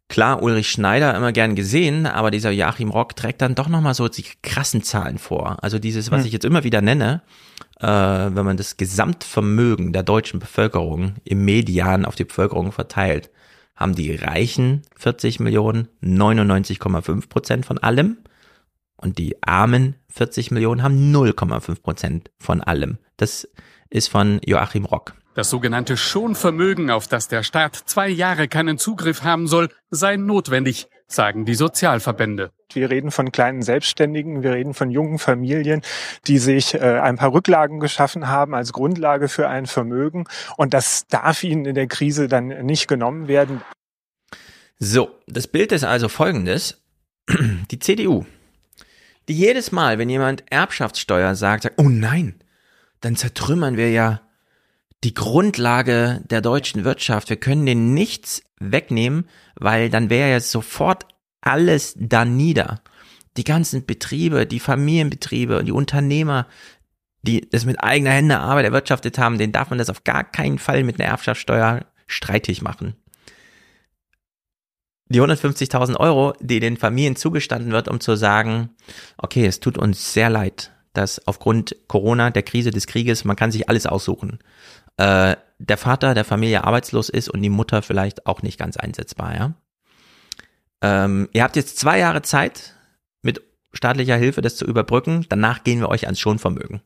Klar, 0.09 0.43
Ulrich 0.43 0.71
Schneider 0.71 1.17
immer 1.17 1.33
gern 1.33 1.55
gesehen, 1.55 2.07
aber 2.07 2.31
dieser 2.31 2.51
Joachim 2.51 2.91
Rock 2.91 3.17
trägt 3.17 3.41
dann 3.41 3.55
doch 3.55 3.69
nochmal 3.69 3.95
so 3.95 4.09
die 4.09 4.27
krassen 4.43 4.83
Zahlen 4.83 5.19
vor. 5.19 5.57
Also 5.63 5.79
dieses, 5.79 6.11
was 6.11 6.21
hm. 6.21 6.27
ich 6.27 6.33
jetzt 6.33 6.45
immer 6.45 6.65
wieder 6.65 6.83
nenne, 6.83 7.23
äh, 7.81 7.87
wenn 7.87 8.45
man 8.45 8.57
das 8.57 8.77
Gesamtvermögen 8.77 9.93
der 9.93 10.03
deutschen 10.03 10.39
Bevölkerung 10.39 11.15
im 11.25 11.45
Median 11.45 12.05
auf 12.05 12.15
die 12.15 12.25
Bevölkerung 12.25 12.73
verteilt, 12.73 13.31
haben 13.83 13.95
die 13.95 14.15
Reichen 14.15 14.83
40 14.97 15.41
Millionen, 15.41 15.89
99,5 16.03 17.29
Prozent 17.29 17.67
von 17.67 17.79
allem. 17.79 18.19
Und 18.97 19.19
die 19.19 19.43
Armen 19.43 19.97
40 20.11 20.53
Millionen 20.53 20.83
haben 20.83 21.13
0,5 21.13 21.83
Prozent 21.83 22.31
von 22.39 22.61
allem. 22.61 22.99
Das 23.17 23.49
ist 23.91 24.09
von 24.09 24.41
Joachim 24.47 24.85
Rock. 24.85 25.15
Das 25.35 25.51
sogenannte 25.51 25.97
Schonvermögen, 25.97 26.91
auf 26.91 27.09
das 27.09 27.27
der 27.27 27.43
Staat 27.43 27.75
zwei 27.75 28.09
Jahre 28.09 28.49
keinen 28.49 28.79
Zugriff 28.79 29.25
haben 29.25 29.49
soll, 29.49 29.71
sei 29.91 30.17
notwendig, 30.17 30.89
sagen 31.13 31.45
die 31.45 31.55
Sozialverbände. 31.55 32.51
Wir 32.73 32.91
reden 32.91 33.11
von 33.11 33.33
kleinen 33.33 33.63
Selbstständigen, 33.63 34.43
wir 34.43 34.53
reden 34.53 34.75
von 34.75 34.91
jungen 34.91 35.19
Familien, 35.19 35.83
die 36.27 36.39
sich 36.39 36.75
äh, 36.75 36.79
ein 36.79 37.17
paar 37.17 37.33
Rücklagen 37.33 37.81
geschaffen 37.81 38.29
haben 38.29 38.55
als 38.55 38.73
Grundlage 38.73 39.29
für 39.29 39.49
ein 39.49 39.67
Vermögen. 39.67 40.25
Und 40.57 40.75
das 40.75 41.07
darf 41.09 41.45
ihnen 41.45 41.67
in 41.67 41.75
der 41.75 41.87
Krise 41.87 42.29
dann 42.29 42.49
nicht 42.49 42.89
genommen 42.89 43.29
werden. 43.29 43.63
So, 44.79 45.11
das 45.27 45.47
Bild 45.47 45.73
ist 45.73 45.85
also 45.85 46.09
folgendes. 46.09 46.83
Die 47.71 47.79
CDU, 47.79 48.25
die 49.29 49.35
jedes 49.35 49.71
Mal, 49.71 49.99
wenn 49.99 50.09
jemand 50.09 50.45
Erbschaftssteuer 50.51 51.35
sagt, 51.37 51.63
sagt, 51.63 51.79
oh 51.79 51.89
nein, 51.89 52.35
dann 53.01 53.17
zertrümmern 53.17 53.77
wir 53.77 53.91
ja 53.91 54.21
die 55.05 55.15
Grundlage 55.15 56.23
der 56.31 56.41
deutschen 56.41 56.85
Wirtschaft. 56.85 57.29
Wir 57.29 57.37
können 57.37 57.67
denen 57.67 57.95
nichts 57.95 58.43
wegnehmen, 58.61 59.29
weil 59.57 59.91
dann 59.91 60.11
wäre 60.11 60.31
ja 60.31 60.41
sofort 60.41 61.07
alles 61.41 61.95
da 61.99 62.25
nieder. 62.25 62.81
Die 63.37 63.45
ganzen 63.45 63.85
Betriebe, 63.85 64.47
die 64.47 64.61
Familienbetriebe 64.61 65.59
und 65.59 65.67
die 65.67 65.73
Unternehmer, 65.73 66.47
die 67.23 67.49
das 67.49 67.65
mit 67.65 67.83
eigener 67.83 68.11
Hände 68.11 68.39
Arbeit 68.39 68.67
erwirtschaftet 68.67 69.19
haben, 69.19 69.39
denen 69.39 69.53
darf 69.53 69.71
man 69.71 69.79
das 69.79 69.91
auf 69.91 70.05
gar 70.05 70.25
keinen 70.25 70.59
Fall 70.59 70.85
mit 70.85 71.01
einer 71.01 71.11
Erbschaftssteuer 71.11 71.85
streitig 72.07 72.63
machen. 72.63 72.95
Die 75.09 75.21
150.000 75.21 75.97
Euro, 75.99 76.33
die 76.41 76.61
den 76.61 76.77
Familien 76.77 77.17
zugestanden 77.17 77.73
wird, 77.73 77.89
um 77.89 78.01
zu 78.01 78.17
sagen, 78.17 78.71
okay, 79.19 79.47
es 79.47 79.61
tut 79.61 79.77
uns 79.77 80.13
sehr 80.13 80.31
leid, 80.31 80.73
dass 80.93 81.27
aufgrund 81.27 81.77
Corona, 81.89 82.31
der 82.31 82.43
Krise 82.43 82.71
des 82.71 82.87
Krieges, 82.87 83.25
man 83.25 83.37
kann 83.37 83.51
sich 83.51 83.69
alles 83.69 83.87
aussuchen. 83.87 84.39
Äh, 84.97 85.37
der 85.59 85.79
Vater 85.79 86.15
der 86.15 86.25
Familie 86.25 86.65
arbeitslos 86.65 87.09
ist 87.09 87.29
und 87.29 87.41
die 87.43 87.49
Mutter 87.49 87.83
vielleicht 87.83 88.27
auch 88.27 88.43
nicht 88.43 88.59
ganz 88.59 88.77
einsetzbar, 88.77 89.35
ja. 89.35 89.55
Ähm, 90.83 91.29
ihr 91.33 91.45
habt 91.45 91.57
jetzt 91.57 91.79
zwei 91.79 91.99
Jahre 91.99 92.23
Zeit, 92.23 92.75
mit 93.23 93.41
staatlicher 93.73 94.17
Hilfe 94.17 94.43
das 94.43 94.57
zu 94.57 94.67
überbrücken. 94.67 95.25
Danach 95.29 95.65
gehen 95.65 95.81
wir 95.81 95.89
euch 95.89 96.07
ans 96.07 96.21
Schonvermögen. 96.21 96.83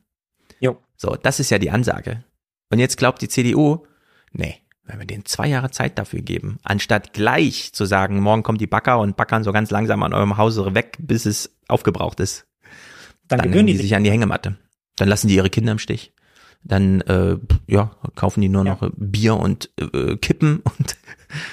Jo. 0.59 0.77
So, 0.95 1.15
das 1.15 1.39
ist 1.39 1.49
ja 1.49 1.59
die 1.59 1.71
Ansage. 1.71 2.23
Und 2.69 2.79
jetzt 2.79 2.97
glaubt 2.97 3.21
die 3.21 3.27
CDU, 3.27 3.85
nee, 4.31 4.61
wenn 4.83 4.99
wir 4.99 5.05
denen 5.05 5.25
zwei 5.25 5.47
Jahre 5.47 5.71
Zeit 5.71 5.97
dafür 5.97 6.21
geben, 6.21 6.59
anstatt 6.63 7.13
gleich 7.13 7.73
zu 7.73 7.85
sagen, 7.85 8.19
morgen 8.19 8.43
kommt 8.43 8.61
die 8.61 8.67
Backer 8.67 8.99
und 8.99 9.17
backern 9.17 9.43
so 9.43 9.51
ganz 9.51 9.69
langsam 9.71 10.03
an 10.03 10.13
eurem 10.13 10.37
Hause 10.37 10.73
weg, 10.75 10.97
bis 10.99 11.25
es 11.25 11.55
aufgebraucht 11.67 12.19
ist. 12.19 12.45
Dann, 13.27 13.39
Dann 13.39 13.51
gewöhnen 13.51 13.67
die 13.67 13.73
sich 13.73 13.83
sich. 13.83 13.95
an 13.95 14.03
die 14.03 14.11
Hängematte. 14.11 14.57
Dann 14.95 15.07
lassen 15.09 15.27
die 15.27 15.35
ihre 15.35 15.49
Kinder 15.49 15.71
im 15.71 15.79
Stich. 15.79 16.13
Dann 16.63 17.01
äh, 17.01 17.37
ja, 17.67 17.95
kaufen 18.15 18.41
die 18.41 18.49
nur 18.49 18.65
Ja. 18.65 18.71
noch 18.81 18.89
Bier 18.95 19.35
und 19.37 19.69
äh, 19.79 20.15
Kippen 20.17 20.59
und 20.59 20.97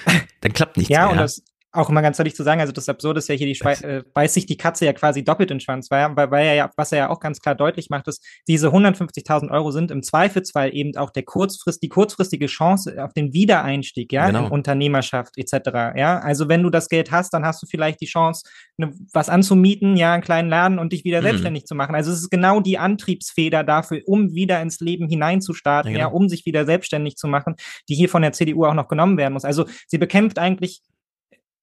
dann 0.40 0.52
klappt 0.52 0.76
nichts 0.76 0.90
Ja, 0.90 1.02
mehr. 1.02 1.12
und 1.12 1.18
das 1.18 1.42
auch 1.74 1.88
immer 1.90 2.02
ganz 2.02 2.16
deutlich 2.16 2.34
zu 2.36 2.42
sagen, 2.42 2.60
also 2.60 2.72
das 2.72 2.88
Absurde 2.88 3.18
ist 3.18 3.28
ja 3.28 3.34
hier, 3.34 3.46
die 3.46 3.54
Schwei 3.54 3.72
äh, 3.74 4.02
beißt 4.14 4.34
sich 4.34 4.46
die 4.46 4.56
Katze 4.56 4.86
ja 4.86 4.92
quasi 4.92 5.24
doppelt 5.24 5.50
in 5.50 5.56
den 5.56 5.60
Schwanz, 5.60 5.90
weil, 5.90 6.14
weil, 6.16 6.46
er 6.46 6.54
ja, 6.54 6.70
was 6.76 6.92
er 6.92 6.98
ja 6.98 7.10
auch 7.10 7.20
ganz 7.20 7.40
klar 7.40 7.54
deutlich 7.54 7.90
macht, 7.90 8.08
ist, 8.08 8.24
diese 8.48 8.68
150.000 8.68 9.50
Euro 9.50 9.70
sind 9.70 9.90
im 9.90 10.02
Zweifelsfall 10.02 10.74
eben 10.74 10.96
auch 10.96 11.10
der 11.10 11.24
kurzfrist, 11.24 11.82
die 11.82 11.88
kurzfristige 11.88 12.46
Chance 12.46 13.02
auf 13.04 13.12
den 13.12 13.32
Wiedereinstieg, 13.32 14.12
ja, 14.12 14.26
Genau. 14.28 14.46
in 14.46 14.52
Unternehmerschaft 14.52 15.36
etc., 15.36 15.96
ja, 15.96 16.18
also 16.20 16.48
wenn 16.48 16.62
du 16.62 16.70
das 16.70 16.88
Geld 16.88 17.10
hast, 17.10 17.34
dann 17.34 17.44
hast 17.44 17.62
du 17.62 17.66
vielleicht 17.66 18.00
die 18.00 18.06
Chance, 18.06 18.44
ne, 18.76 18.92
was 19.12 19.28
anzumieten, 19.28 19.96
ja, 19.96 20.14
einen 20.14 20.22
kleinen 20.22 20.48
Laden 20.48 20.78
und 20.78 20.92
dich 20.92 21.04
wieder 21.04 21.20
Mhm. 21.20 21.24
selbstständig 21.24 21.64
zu 21.66 21.74
machen. 21.74 21.94
Also 21.94 22.12
es 22.12 22.20
ist 22.20 22.30
genau 22.30 22.60
die 22.60 22.78
Antriebsfeder 22.78 23.64
dafür, 23.64 24.00
um 24.06 24.34
wieder 24.34 24.60
ins 24.62 24.80
Leben 24.80 25.08
hineinzustarten, 25.08 25.92
Ja, 25.92 25.98
ja, 25.98 26.04
genau. 26.06 26.16
um 26.16 26.28
sich 26.28 26.46
wieder 26.46 26.64
selbstständig 26.64 27.16
zu 27.16 27.26
machen, 27.28 27.56
die 27.88 27.94
hier 27.94 28.08
von 28.08 28.22
der 28.22 28.32
CDU 28.32 28.64
auch 28.64 28.74
noch 28.74 28.88
genommen 28.88 29.16
werden 29.16 29.34
muss. 29.34 29.44
Also 29.44 29.64
sie 29.86 29.98
bekämpft 29.98 30.38
eigentlich 30.38 30.82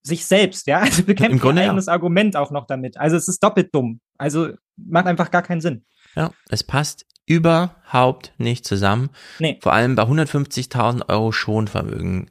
sich 0.04 0.26
selbst, 0.26 0.68
ja, 0.68 0.80
also 0.82 1.04
bekämpft 1.04 1.34
Im 1.34 1.40
Grunde 1.40 1.62
ihr 1.62 1.66
ja. 1.66 1.72
eigenes 1.72 1.88
Argument 1.88 2.36
auch 2.36 2.52
noch 2.52 2.66
damit. 2.68 2.98
Also 2.98 3.16
es 3.16 3.28
ist 3.28 3.44
doppelt 3.44 3.74
dumm. 3.74 4.00
Also 4.18 4.50
macht 4.78 5.06
einfach 5.06 5.32
gar 5.32 5.44
keinen 5.44 5.62
Sinn. 5.62 5.86
Ja, 6.16 6.32
es 6.50 6.64
passt 6.64 7.06
überhaupt 7.26 8.34
nicht 8.38 8.66
zusammen. 8.66 9.10
Nee. 9.40 9.60
Vor 9.62 9.74
allem 9.74 9.96
bei 9.96 10.04
150.000 10.04 11.08
Euro 11.10 11.32
Schonvermögen 11.32 12.30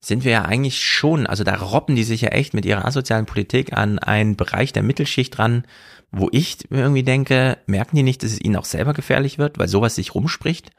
sind 0.00 0.24
wir 0.24 0.32
ja 0.32 0.44
eigentlich 0.44 0.82
schon, 0.82 1.26
also 1.26 1.44
da 1.44 1.54
robben 1.56 1.94
die 1.94 2.04
sich 2.04 2.22
ja 2.22 2.30
echt 2.30 2.54
mit 2.54 2.64
ihrer 2.64 2.86
asozialen 2.86 3.26
Politik 3.26 3.76
an 3.76 3.98
einen 3.98 4.34
Bereich 4.34 4.72
der 4.72 4.82
Mittelschicht 4.82 5.38
ran, 5.38 5.64
wo 6.10 6.28
ich 6.32 6.70
irgendwie 6.70 7.02
denke, 7.02 7.58
merken 7.66 7.96
die 7.96 8.02
nicht, 8.02 8.22
dass 8.22 8.32
es 8.32 8.40
ihnen 8.40 8.56
auch 8.56 8.64
selber 8.64 8.94
gefährlich 8.94 9.38
wird, 9.38 9.58
weil 9.58 9.68
sowas 9.68 9.94
sich 9.94 10.14
rumspricht? 10.14 10.70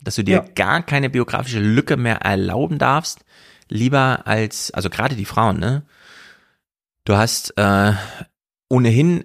Dass 0.00 0.16
du 0.16 0.24
dir 0.24 0.36
Ja. 0.36 0.44
gar 0.54 0.82
keine 0.82 1.10
biografische 1.10 1.60
Lücke 1.60 1.96
mehr 1.96 2.16
erlauben 2.22 2.78
darfst, 2.78 3.24
lieber 3.68 4.26
als, 4.26 4.70
also 4.72 4.90
gerade 4.90 5.16
die 5.16 5.24
Frauen, 5.24 5.58
ne? 5.58 5.84
Du 7.04 7.16
hast 7.16 7.56
äh, 7.56 7.92
ohnehin, 8.68 9.24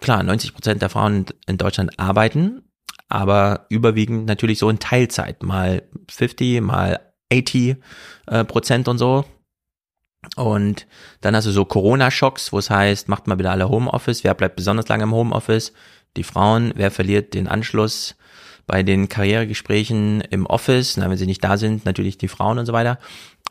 klar, 0.00 0.22
90 0.22 0.54
Prozent 0.54 0.82
der 0.82 0.88
Frauen 0.88 1.26
in 1.46 1.58
Deutschland 1.58 1.98
arbeiten, 1.98 2.62
aber 3.08 3.66
überwiegend 3.68 4.26
natürlich 4.26 4.58
so 4.58 4.70
in 4.70 4.78
Teilzeit, 4.78 5.42
mal 5.42 5.82
50, 6.10 6.60
mal 6.62 7.00
80 7.32 7.76
äh, 8.26 8.44
Prozent 8.44 8.88
und 8.88 8.98
so. 8.98 9.24
Und 10.36 10.86
dann 11.20 11.36
hast 11.36 11.46
du 11.46 11.52
so 11.52 11.64
Corona-Schocks, 11.64 12.52
wo 12.52 12.58
es 12.58 12.70
heißt, 12.70 13.08
macht 13.08 13.26
mal 13.26 13.36
bitte 13.36 13.50
alle 13.50 13.68
Homeoffice, 13.68 14.24
wer 14.24 14.34
bleibt 14.34 14.56
besonders 14.56 14.88
lange 14.88 15.04
im 15.04 15.12
Homeoffice? 15.12 15.72
Die 16.16 16.24
Frauen, 16.24 16.72
wer 16.74 16.90
verliert 16.90 17.34
den 17.34 17.46
Anschluss 17.46 18.16
bei 18.66 18.82
den 18.82 19.08
Karrieregesprächen 19.08 20.20
im 20.20 20.44
Office, 20.46 20.96
na, 20.96 21.08
wenn 21.08 21.16
sie 21.16 21.26
nicht 21.26 21.42
da 21.42 21.56
sind, 21.56 21.84
natürlich 21.84 22.18
die 22.18 22.28
Frauen 22.28 22.58
und 22.58 22.66
so 22.66 22.72
weiter. 22.72 22.98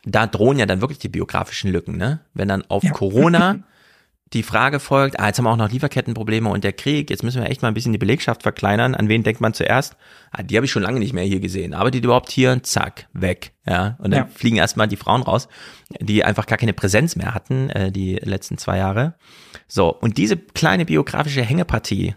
Da 0.10 0.26
drohen 0.28 0.58
ja 0.60 0.66
dann 0.66 0.82
wirklich 0.82 1.00
die 1.00 1.10
biografischen 1.10 1.72
Lücken, 1.72 1.98
ne? 1.98 2.22
Wenn 2.34 2.48
dann 2.48 2.64
auf 2.70 2.84
Ja. 2.84 2.92
Corona 2.92 3.60
die 4.34 4.44
Frage 4.44 4.80
folgt, 4.82 5.20
ah, 5.20 5.28
jetzt 5.28 5.38
haben 5.38 5.46
wir 5.46 5.52
auch 5.52 5.58
noch 5.58 5.72
Lieferkettenprobleme 5.72 6.50
und 6.50 6.64
der 6.66 6.74
Krieg, 6.74 7.10
jetzt 7.10 7.24
müssen 7.24 7.42
wir 7.42 7.50
echt 7.50 7.62
mal 7.62 7.70
ein 7.70 7.74
bisschen 7.74 7.94
die 7.94 7.98
Belegschaft 7.98 8.44
verkleinern. 8.44 8.94
An 8.94 9.08
wen 9.08 9.24
denkt 9.24 9.40
man 9.40 9.54
zuerst? 9.54 9.96
Ah, 10.32 10.44
die 10.44 10.58
habe 10.58 10.66
ich 10.66 10.72
schon 10.72 10.84
lange 10.84 11.00
nicht 11.00 11.14
mehr 11.14 11.24
hier 11.24 11.40
gesehen. 11.40 11.74
Arbeitet 11.74 12.04
die 12.04 12.06
überhaupt 12.08 12.30
hier? 12.30 12.62
Zack, 12.64 13.08
weg. 13.14 13.54
Ja. 13.66 13.96
Und 14.00 14.12
dann 14.12 14.24
Ja. 14.24 14.30
fliegen 14.34 14.58
erstmal 14.58 14.88
die 14.90 14.98
Frauen 14.98 15.24
raus, 15.24 15.48
die 16.02 16.26
einfach 16.26 16.46
gar 16.46 16.58
keine 16.58 16.74
Präsenz 16.74 17.16
mehr 17.16 17.34
hatten, 17.34 17.70
äh, 17.70 17.90
die 17.92 18.16
letzten 18.16 18.58
zwei 18.58 18.78
Jahre. 18.78 19.16
So, 19.68 19.94
und 19.94 20.18
diese 20.18 20.36
kleine 20.36 20.84
biografische 20.86 21.42
Hängepartie, 21.42 22.16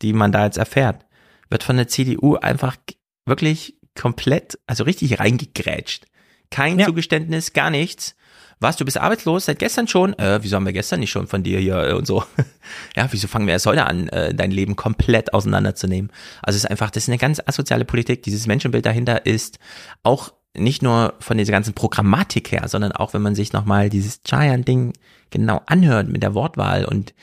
die 0.00 0.12
man 0.12 0.30
da 0.30 0.44
jetzt 0.44 0.58
erfährt, 0.58 1.06
wird 1.50 1.64
von 1.64 1.76
der 1.76 1.88
CDU 1.88 2.36
einfach 2.36 2.76
wirklich 3.26 3.76
komplett, 3.96 4.58
also 4.68 4.84
richtig 4.84 5.18
reingegrätscht. 5.18 6.06
Kein 6.50 6.78
Ja. 6.78 6.86
Zugeständnis, 6.86 7.52
gar 7.52 7.70
nichts. 7.70 8.14
Was, 8.60 8.76
du 8.76 8.84
bist 8.84 8.98
arbeitslos 8.98 9.44
seit 9.44 9.60
gestern 9.60 9.86
schon? 9.86 10.18
Äh, 10.18 10.40
wieso 10.42 10.56
haben 10.56 10.66
wir 10.66 10.72
gestern 10.72 10.98
nicht 11.00 11.10
schon 11.10 11.28
von 11.28 11.44
dir 11.44 11.60
hier 11.60 11.90
äh, 11.90 11.92
und 11.92 12.06
so? 12.06 12.24
ja, 12.96 13.06
wieso 13.10 13.28
fangen 13.28 13.46
wir 13.46 13.52
erst 13.52 13.66
heute 13.66 13.86
an, 13.86 14.08
äh, 14.08 14.34
dein 14.34 14.50
Leben 14.50 14.74
komplett 14.74 15.32
auseinanderzunehmen? 15.32 16.10
Also 16.42 16.56
es 16.56 16.64
ist 16.64 16.70
einfach, 16.70 16.90
das 16.90 17.04
ist 17.04 17.08
eine 17.08 17.18
ganz 17.18 17.40
asoziale 17.44 17.84
Politik. 17.84 18.24
Dieses 18.24 18.46
Menschenbild 18.48 18.84
dahinter 18.84 19.26
ist 19.26 19.58
auch 20.02 20.32
nicht 20.56 20.82
nur 20.82 21.14
von 21.20 21.38
dieser 21.38 21.52
ganzen 21.52 21.74
Programmatik 21.74 22.50
her, 22.50 22.66
sondern 22.66 22.90
auch, 22.90 23.14
wenn 23.14 23.22
man 23.22 23.36
sich 23.36 23.52
nochmal 23.52 23.90
dieses 23.90 24.22
Giant-Ding 24.24 24.92
genau 25.30 25.62
anhört 25.66 26.08
mit 26.08 26.22
der 26.24 26.34
Wortwahl 26.34 26.84
und 26.84 27.14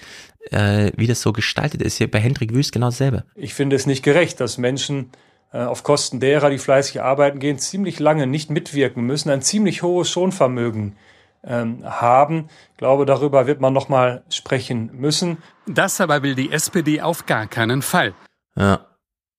äh, 0.52 0.92
wie 0.96 1.08
das 1.08 1.22
so 1.22 1.34
gestaltet 1.34 1.82
ist. 1.82 1.98
Hier 1.98 2.10
bei 2.10 2.20
Hendrik 2.20 2.54
Wüst 2.54 2.72
genau 2.72 2.88
dasselbe. 2.88 3.26
Ich 3.36 3.54
finde 3.54 3.76
es 3.76 3.88
nicht 3.88 4.04
gerecht, 4.04 4.40
dass 4.40 4.58
Menschen 4.58 5.06
äh, 5.06 5.08
auf 5.52 5.84
Kosten 5.84 6.20
derer, 6.20 6.50
die 6.50 6.58
fleißig 6.58 7.02
arbeiten 7.02 7.40
gehen, 7.40 7.60
ziemlich 7.60 8.00
lange 8.00 8.28
nicht 8.28 8.50
mitwirken 8.50 9.06
müssen, 9.06 9.30
ein 9.30 9.42
ziemlich 9.42 9.84
hohes 9.84 10.10
Schonvermögen 10.10 10.96
ähm, 11.44 11.84
haben. 11.84 12.50
Ich 12.72 12.78
glaube, 12.78 13.06
darüber 13.06 13.48
wird 13.48 13.62
man 13.62 13.74
noch 13.74 13.88
mal 13.88 14.24
sprechen 14.30 14.90
müssen. 14.94 15.38
Das 15.68 16.02
aber 16.02 16.24
will 16.24 16.36
die 16.36 16.52
SPD 16.52 17.02
auf 17.02 17.26
gar 17.26 17.48
keinen 17.48 17.82
Fall. 17.82 18.14
Ja. 18.58 18.86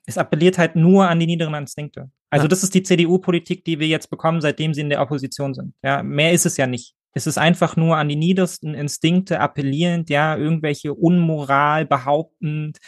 Es 0.07 0.17
appelliert 0.19 0.57
halt 0.57 0.77
nur 0.77 1.09
an 1.09 1.19
die 1.19 1.27
niederen 1.27 1.55
Instinkte. 1.55 2.11
Also 2.31 2.45
Ja. 2.45 2.49
das 2.49 2.63
ist 2.63 2.75
die 2.75 2.83
CDU-Politik, 2.83 3.65
die 3.65 3.79
wir 3.81 3.89
jetzt 3.89 4.09
bekommen, 4.09 4.41
seitdem 4.41 4.73
sie 4.73 4.81
in 4.83 4.91
der 4.91 5.03
Opposition 5.03 5.55
sind. 5.55 5.75
Ja, 5.83 6.03
mehr 6.03 6.33
ist 6.33 6.47
es 6.47 6.57
ja 6.57 6.67
nicht. 6.67 6.95
Es 7.13 7.27
ist 7.27 7.39
einfach 7.39 7.77
nur 7.77 7.97
an 7.97 8.09
die 8.09 8.17
niedersten 8.17 8.75
Instinkte 8.75 9.41
appellierend, 9.41 10.11
ja, 10.11 10.37
irgendwelche 10.37 10.93
Unmoral 10.93 11.87
behauptend. 11.87 12.79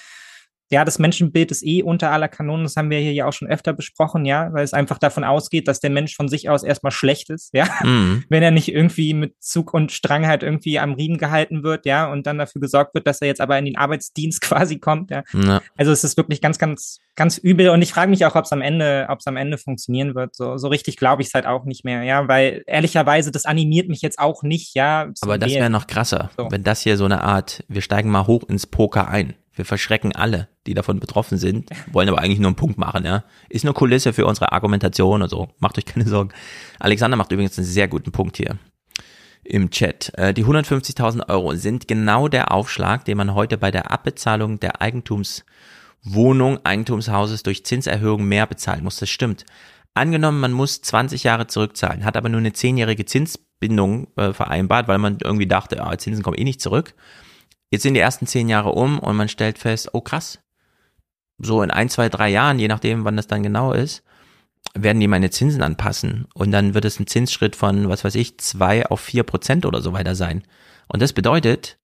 Ja, 0.71 0.85
das 0.85 0.99
Menschenbild 0.99 1.51
ist 1.51 1.65
eh 1.65 1.83
unter 1.83 2.11
aller 2.11 2.29
Kanonen, 2.29 2.65
das 2.65 2.77
haben 2.77 2.91
wir 2.91 2.99
hier 2.99 3.13
ja 3.13 3.27
auch 3.27 3.33
schon 3.33 3.49
öfter 3.49 3.73
besprochen, 3.73 4.27
ja, 4.27 4.53
weil 4.53 4.65
es 4.65 4.75
einfach 4.75 4.99
davon 4.99 5.25
ausgeht, 5.25 5.67
dass 5.67 5.81
der 5.81 5.91
Mensch 5.91 6.15
von 6.15 6.29
sich 6.29 6.51
aus 6.51 6.63
erstmal 6.63 6.93
schlecht 6.93 7.31
ist, 7.31 7.55
ja. 7.55 7.67
Mhm. 7.83 8.25
wenn 8.29 8.43
er 8.43 8.51
nicht 8.51 8.69
irgendwie 8.69 9.15
mit 9.15 9.35
Zug 9.41 9.73
und 9.73 9.93
Strang 9.93 10.27
halt 10.27 10.43
irgendwie 10.43 10.79
am 10.79 10.93
Riemen 10.93 11.17
gehalten 11.17 11.63
wird, 11.63 11.87
ja, 11.87 12.11
und 12.11 12.27
dann 12.27 12.39
dafür 12.39 12.61
gesorgt 12.61 12.95
wird, 12.95 13.07
dass 13.07 13.23
er 13.23 13.29
jetzt 13.29 13.41
aber 13.41 13.59
in 13.59 13.65
den 13.65 13.77
Arbeitsdienst 13.77 14.41
quasi 14.43 14.79
kommt, 14.79 15.11
ja. 15.11 15.25
Ja. 15.33 15.63
Also 15.77 15.93
es 15.93 16.05
ist 16.05 16.17
wirklich 16.17 16.41
ganz, 16.41 16.59
ganz, 16.59 17.01
ganz 17.17 17.39
übel 17.39 17.71
und 17.71 17.81
ich 17.81 17.93
frage 17.93 18.11
mich 18.11 18.25
auch, 18.27 18.35
ob 18.35 18.45
es 18.45 18.53
am 18.53 18.61
Ende, 18.61 19.07
ob 19.09 19.21
es 19.21 19.27
am 19.27 19.37
Ende 19.37 19.59
funktionieren 19.59 20.15
wird. 20.15 20.35
So, 20.35 20.59
so 20.59 20.69
richtig 20.69 20.97
glaube 20.97 21.23
ich 21.23 21.29
es 21.29 21.35
halt 21.35 21.47
auch 21.47 21.65
nicht 21.65 21.85
mehr, 21.85 22.03
ja, 22.03 22.29
weil 22.29 22.63
ehrlicherweise 22.67 23.33
das 23.33 23.47
animiert 23.47 23.89
mich 23.89 24.03
jetzt 24.03 24.19
auch 24.19 24.43
nicht, 24.43 24.75
ja. 24.75 25.11
Aber 25.23 25.39
das 25.39 25.51
wäre 25.51 25.71
noch 25.71 25.87
krasser, 25.87 26.31
So. 26.37 26.49
wenn 26.51 26.63
das 26.63 26.83
hier 26.83 26.97
so 26.97 27.07
eine 27.07 27.23
Art, 27.23 27.65
wir 27.69 27.81
steigen 27.81 28.11
mal 28.11 28.27
hoch 28.27 28.43
ins 28.49 28.67
Poker 28.67 29.09
ein. 29.09 29.35
Wir 29.59 29.65
verschrecken 29.65 30.15
alle, 30.15 30.49
die 30.67 30.75
davon 30.75 31.01
betroffen 31.01 31.37
sind, 31.37 31.69
wollen 31.93 32.09
aber 32.09 32.21
eigentlich 32.21 32.39
nur 32.39 32.49
einen 32.49 32.57
Punkt 32.57 32.79
machen, 32.79 33.05
ja. 33.05 33.25
Ist 33.49 33.65
nur 33.65 33.75
Kulisse 33.75 34.13
für 34.13 34.25
unsere 34.25 34.53
Argumentation 34.53 35.21
und 35.23 35.29
so. 35.29 35.49
Macht 35.59 35.77
euch 35.79 35.85
keine 35.85 36.09
Sorgen. 36.09 36.31
Alexander 36.79 37.17
macht 37.17 37.33
übrigens 37.33 37.59
einen 37.59 37.67
sehr 37.67 37.89
guten 37.89 38.13
Punkt 38.13 38.37
hier 38.37 38.57
im 39.43 39.71
Chat. 39.71 40.13
Äh, 40.17 40.33
Die 40.33 40.45
150.000 40.45 41.29
Euro 41.29 41.55
sind 41.55 41.89
genau 41.89 42.29
der 42.29 42.53
Aufschlag, 42.53 43.05
den 43.05 43.17
man 43.17 43.35
heute 43.35 43.59
bei 43.59 43.71
der 43.71 43.91
Abbezahlung 43.91 44.61
der 44.61 44.81
Eigentumswohnung, 44.81 46.65
Eigentumshauses 46.65 47.43
durch 47.43 47.65
Zinserhöhung 47.65 48.25
mehr 48.25 48.47
bezahlen 48.47 48.85
muss. 48.85 48.99
Das 48.99 49.11
stimmt. 49.11 49.45
Angenommen, 49.95 50.39
man 50.41 50.53
muss 50.53 50.83
20 50.83 51.25
Jahre 51.25 51.49
zurückzahlen, 51.49 52.05
hat 52.05 52.17
aber 52.17 52.29
nur 52.29 52.39
eine 52.39 52.51
10-jährige 52.51 53.05
Zinsbindung 53.07 54.09
äh, 54.17 54.33
vereinbart, 54.33 54.87
weil 54.87 54.99
man 54.99 55.19
irgendwie 55.21 55.49
dachte, 55.49 55.77
ja, 55.77 55.99
Zinsen 55.99 56.23
kommen 56.23 56.39
eh 56.39 56.45
nicht 56.45 56.61
zurück. 56.61 56.95
Jetzt 57.71 57.83
sind 57.83 57.95
die 57.95 58.01
ersten 58.01 58.27
zehn 58.27 58.49
Jahre 58.49 58.71
um 58.71 58.99
und 58.99 59.17
man 59.17 59.29
stellt 59.29 59.59
fest, 59.59 59.91
oh 59.93 60.01
krass, 60.01 60.41
so 61.39 61.63
in 61.63 61.71
ein, 61.71 61.89
zwei, 61.89 62.09
drei 62.09 62.29
Jahren, 62.31 62.59
je 62.59 62.69
nachdem, 62.69 63.05
wann 63.05 63.17
das 63.17 63.27
dann 63.27 63.43
genau 63.43 63.73
ist, 63.73 64.03
werden 64.75 65.01
die 65.01 65.09
meine 65.09 65.31
Zinsen 65.31 65.63
anpassen 65.63 66.27
und 66.35 66.51
dann 66.51 66.75
wird 66.75 66.85
es 66.85 66.99
ein 66.99 67.07
Zinsschritt 67.07 67.57
von, 67.57 67.89
was 67.89 68.05
weiß 68.05 68.15
ich, 68.17 68.39
zwei 68.39 68.87
auf 68.87 69.01
vier 69.01 69.23
Prozent 69.23 69.67
oder 69.67 69.81
so 69.81 69.93
weiter 69.93 70.15
sein. 70.15 70.43
Und 70.89 71.03
das 71.03 71.13
bedeutet 71.13 71.79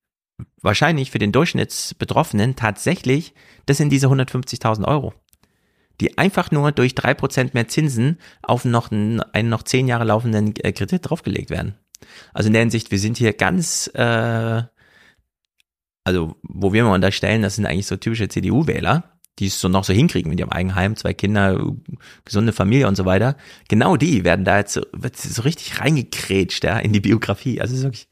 wahrscheinlich 0.61 1.11
für 1.11 1.19
den 1.19 1.33
Durchschnittsbetroffenen 1.33 2.57
tatsächlich, 2.57 3.35
das 3.67 3.77
sind 3.77 3.91
diese 3.91 4.09
150.000 4.09 4.87
Euro, 4.87 5.15
die 6.01 6.19
einfach 6.19 6.51
nur 6.51 6.73
durch 6.73 6.95
drei 6.95 7.15
Prozent 7.15 7.55
mehr 7.55 7.69
Zinsen 7.69 8.19
auf 8.43 8.65
noch 8.65 8.91
einen, 8.91 9.21
einen 9.21 9.49
noch 9.49 9.63
zehn 9.63 9.87
Jahre 9.87 10.05
laufenden 10.05 10.55
äh, 10.57 10.73
Kredit 10.73 11.09
draufgelegt 11.09 11.51
werden. 11.51 11.79
Also 12.33 12.49
in 12.49 12.53
der 12.53 12.63
Hinsicht, 12.63 12.91
wir 12.91 12.99
sind 12.99 13.17
hier 13.17 13.33
ganz, 13.33 13.89
äh, 13.95 14.63
also 16.05 16.37
wo 16.43 16.73
wir 16.73 16.85
mal 16.85 16.95
unterstellen, 16.95 17.43
das 17.43 17.57
sind 17.57 17.67
eigentlich 17.67 17.87
so 17.87 17.97
typische 17.97 18.29
CDU-Wähler, 18.29 19.11
die 19.39 19.47
es 19.47 19.61
so 19.61 19.69
noch 19.69 19.85
so 19.85 19.93
hinkriegen 19.93 20.31
mit 20.31 20.39
ihrem 20.39 20.51
Eigenheim, 20.51 20.95
zwei 20.97 21.13
Kinder, 21.13 21.73
gesunde 22.25 22.53
Familie 22.53 22.87
und 22.87 22.95
so 22.97 23.05
weiter. 23.05 23.37
Genau 23.69 23.97
die 23.97 24.23
werden 24.25 24.45
da 24.45 24.59
jetzt 24.59 24.75
so, 24.75 24.83
wird 24.93 25.17
so 25.17 25.43
richtig 25.43 25.81
reingekrätscht, 25.81 26.63
ja, 26.65 26.79
in 26.79 26.93
die 26.93 27.01
Biografie. 27.01 27.61
Also 27.61 27.73
es 27.73 27.79
ist 27.81 27.85
wirklich 27.85 28.09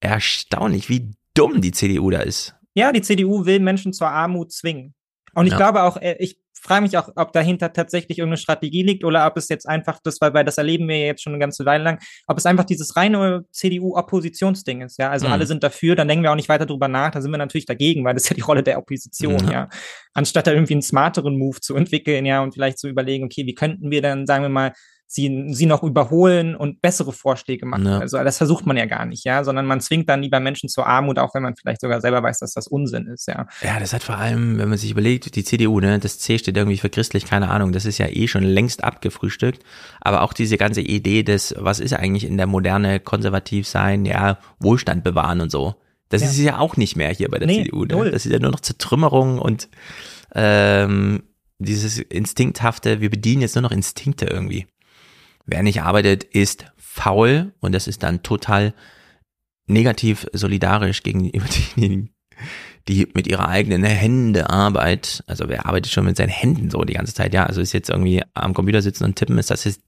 erstaunlich, 0.00 0.88
wie 0.88 1.10
dumm 1.34 1.60
die 1.60 1.72
CDU 1.72 2.10
da 2.10 2.20
ist. 2.20 2.54
Ja, 2.74 2.92
die 2.92 3.02
CDU 3.02 3.44
will 3.44 3.60
Menschen 3.60 3.92
zur 3.92 4.08
Armut 4.08 4.52
zwingen. 4.52 4.94
Und 5.34 5.46
ich 5.46 5.52
Ja. 5.52 5.58
glaube 5.58 5.82
auch, 5.82 5.96
äh, 5.98 6.16
ich 6.18 6.38
frage 6.62 6.82
mich 6.82 6.96
auch, 6.96 7.08
ob 7.16 7.32
dahinter 7.32 7.72
tatsächlich 7.72 8.18
irgendeine 8.18 8.36
Strategie 8.38 8.82
liegt 8.82 9.04
oder 9.04 9.26
ob 9.26 9.36
es 9.36 9.48
jetzt 9.48 9.68
einfach 9.68 9.98
das, 10.02 10.20
weil, 10.20 10.32
weil 10.34 10.44
das 10.44 10.58
erleben 10.58 10.88
wir 10.88 10.96
ja 10.98 11.06
jetzt 11.06 11.22
schon 11.22 11.32
eine 11.32 11.40
ganze 11.40 11.64
Weile 11.66 11.82
lang, 11.84 11.98
ob 12.26 12.38
es 12.38 12.46
einfach 12.46 12.64
dieses 12.64 12.96
reine 12.96 13.44
CDU-Oppositionsding 13.50 14.82
ist, 14.82 14.98
ja. 14.98 15.10
Also 15.10 15.26
Mhm. 15.26 15.32
alle 15.32 15.46
sind 15.46 15.62
dafür, 15.62 15.94
dann 15.96 16.08
denken 16.08 16.22
wir 16.24 16.30
auch 16.30 16.36
nicht 16.36 16.48
weiter 16.48 16.66
drüber 16.66 16.88
nach, 16.88 17.10
da 17.10 17.20
sind 17.20 17.30
wir 17.30 17.38
natürlich 17.38 17.66
dagegen, 17.66 18.04
weil 18.04 18.14
das 18.14 18.24
ist 18.24 18.30
ja 18.30 18.34
die 18.36 18.40
Rolle 18.42 18.62
der 18.62 18.78
Opposition, 18.78 19.44
Mhm. 19.46 19.50
ja. 19.50 19.68
Anstatt 20.14 20.46
da 20.46 20.52
irgendwie 20.52 20.74
einen 20.74 20.82
smarteren 20.82 21.36
Move 21.36 21.60
zu 21.60 21.74
entwickeln, 21.76 22.24
ja, 22.26 22.42
und 22.42 22.52
vielleicht 22.54 22.78
zu 22.78 22.88
überlegen, 22.88 23.24
okay, 23.24 23.46
wie 23.46 23.54
könnten 23.54 23.90
wir 23.90 24.02
dann, 24.02 24.26
sagen 24.26 24.44
wir 24.44 24.48
mal, 24.48 24.72
sie, 25.12 25.48
sie 25.52 25.66
noch 25.66 25.82
überholen 25.82 26.56
und 26.56 26.80
bessere 26.80 27.12
Vorschläge 27.12 27.66
machen. 27.66 27.86
Ja. 27.86 27.98
Also 27.98 28.16
das 28.18 28.38
versucht 28.38 28.64
man 28.64 28.76
ja 28.78 28.86
gar 28.86 29.04
nicht, 29.04 29.24
ja, 29.24 29.44
sondern 29.44 29.66
man 29.66 29.80
zwingt 29.80 30.08
dann 30.08 30.22
lieber 30.22 30.40
Menschen 30.40 30.68
zur 30.70 30.86
Armut, 30.86 31.18
auch 31.18 31.34
wenn 31.34 31.42
man 31.42 31.54
vielleicht 31.54 31.82
sogar 31.82 32.00
selber 32.00 32.22
weiß, 32.22 32.38
dass 32.38 32.54
das 32.54 32.66
Unsinn 32.66 33.06
ist, 33.06 33.28
ja. 33.28 33.46
Ja, 33.62 33.78
das 33.78 33.92
hat 33.92 34.02
vor 34.02 34.16
allem, 34.16 34.58
wenn 34.58 34.70
man 34.70 34.78
sich 34.78 34.90
überlegt, 34.90 35.36
die 35.36 35.44
CDU, 35.44 35.80
ne, 35.80 35.98
das 35.98 36.18
C 36.18 36.38
steht 36.38 36.56
irgendwie 36.56 36.78
für 36.78 36.88
christlich, 36.88 37.26
keine 37.26 37.50
Ahnung, 37.50 37.72
das 37.72 37.84
ist 37.84 37.98
ja 37.98 38.06
eh 38.08 38.26
schon 38.26 38.42
längst 38.42 38.82
abgefrühstückt. 38.84 39.62
Aber 40.00 40.22
auch 40.22 40.32
diese 40.32 40.56
ganze 40.56 40.80
Idee 40.80 41.22
des, 41.22 41.54
was 41.58 41.78
ist 41.78 41.92
eigentlich 41.92 42.24
in 42.24 42.38
der 42.38 42.46
Moderne 42.46 42.98
konservativ 42.98 43.68
sein, 43.68 44.06
ja, 44.06 44.38
Wohlstand 44.60 45.04
bewahren 45.04 45.40
und 45.42 45.50
so. 45.50 45.74
Das 46.08 46.22
Ja. 46.22 46.28
ist 46.28 46.38
ja 46.38 46.58
auch 46.58 46.76
nicht 46.76 46.96
mehr 46.96 47.10
hier 47.10 47.28
bei 47.30 47.38
der 47.38 47.48
Nee, 47.48 47.64
CDU. 47.64 47.84
Ne? 47.84 48.10
Das 48.10 48.24
ist 48.26 48.32
ja 48.32 48.38
nur 48.38 48.50
noch 48.50 48.60
Zertrümmerung 48.60 49.38
und 49.38 49.68
ähm, 50.34 51.22
dieses 51.58 51.98
Instinkthafte, 51.98 53.00
wir 53.00 53.10
bedienen 53.10 53.42
jetzt 53.42 53.54
nur 53.54 53.62
noch 53.62 53.70
Instinkte 53.72 54.26
irgendwie. 54.26 54.66
Wer 55.46 55.62
nicht 55.62 55.82
arbeitet, 55.82 56.24
ist 56.24 56.66
faul 56.76 57.52
und 57.60 57.72
das 57.72 57.88
ist 57.88 58.02
dann 58.02 58.22
total 58.22 58.74
negativ 59.66 60.26
solidarisch 60.32 61.02
gegenüber 61.02 61.46
diejenigen, 61.76 62.10
die 62.88 63.08
mit 63.14 63.26
ihrer 63.26 63.48
eigenen 63.48 63.84
Hände 63.84 64.50
Arbeit, 64.50 65.22
also 65.26 65.48
wer 65.48 65.66
arbeitet 65.66 65.92
schon 65.92 66.04
mit 66.04 66.16
seinen 66.16 66.30
Händen 66.30 66.70
so 66.70 66.82
die 66.82 66.94
ganze 66.94 67.14
Zeit, 67.14 67.32
ja, 67.32 67.46
also 67.46 67.60
ist 67.60 67.72
jetzt 67.72 67.90
irgendwie 67.90 68.22
am 68.34 68.54
Computer 68.54 68.82
sitzen 68.82 69.04
und 69.04 69.16
tippen, 69.16 69.38
ist 69.38 69.50
das 69.50 69.64
jetzt 69.64 69.82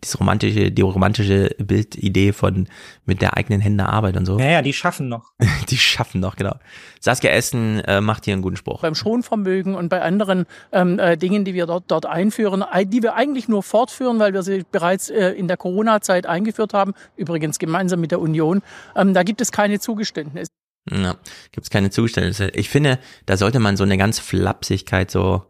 das 0.00 0.18
romantische, 0.18 0.70
die 0.70 0.82
romantische 0.82 1.54
Bildidee 1.58 2.32
von 2.32 2.68
mit 3.04 3.20
der 3.22 3.36
eigenen 3.36 3.60
Hände 3.60 3.86
Arbeit 3.86 4.16
und 4.16 4.26
so. 4.26 4.38
Ja, 4.38 4.46
ja, 4.50 4.62
die 4.62 4.72
schaffen 4.72 5.08
noch. 5.08 5.32
Die 5.68 5.76
schaffen 5.76 6.20
noch, 6.20 6.36
genau. 6.36 6.56
Saskia 7.00 7.30
Essen 7.30 7.80
äh, 7.80 8.00
macht 8.00 8.24
hier 8.24 8.34
einen 8.34 8.42
guten 8.42 8.56
Spruch. 8.56 8.80
beim 8.82 8.94
Schonvermögen 8.94 9.74
und 9.74 9.88
bei 9.88 10.00
anderen 10.02 10.46
ähm, 10.72 10.98
äh, 10.98 11.16
Dingen, 11.16 11.44
die 11.44 11.54
wir 11.54 11.66
dort, 11.66 11.84
dort 11.90 12.06
einführen, 12.06 12.62
ei- 12.62 12.84
die 12.84 13.02
wir 13.02 13.14
eigentlich 13.14 13.48
nur 13.48 13.62
fortführen, 13.62 14.18
weil 14.18 14.32
wir 14.32 14.42
sie 14.42 14.64
bereits 14.70 15.10
äh, 15.10 15.30
in 15.30 15.48
der 15.48 15.56
Corona-Zeit 15.56 16.26
eingeführt 16.26 16.72
haben, 16.74 16.94
übrigens 17.16 17.58
gemeinsam 17.58 18.00
mit 18.00 18.10
der 18.10 18.20
Union, 18.20 18.62
ähm, 18.96 19.14
da 19.14 19.22
gibt 19.22 19.40
es 19.40 19.52
keine 19.52 19.78
Zugeständnisse. 19.80 20.50
Ja, 20.90 21.14
gibt 21.52 21.66
es 21.66 21.70
keine 21.70 21.90
Zuständnisse. 21.90 22.48
Ich 22.50 22.68
finde, 22.70 22.98
da 23.26 23.36
sollte 23.36 23.60
man 23.60 23.76
so 23.76 23.84
eine 23.84 23.98
ganz 23.98 24.18
Flapsigkeit 24.18 25.10
so 25.10 25.44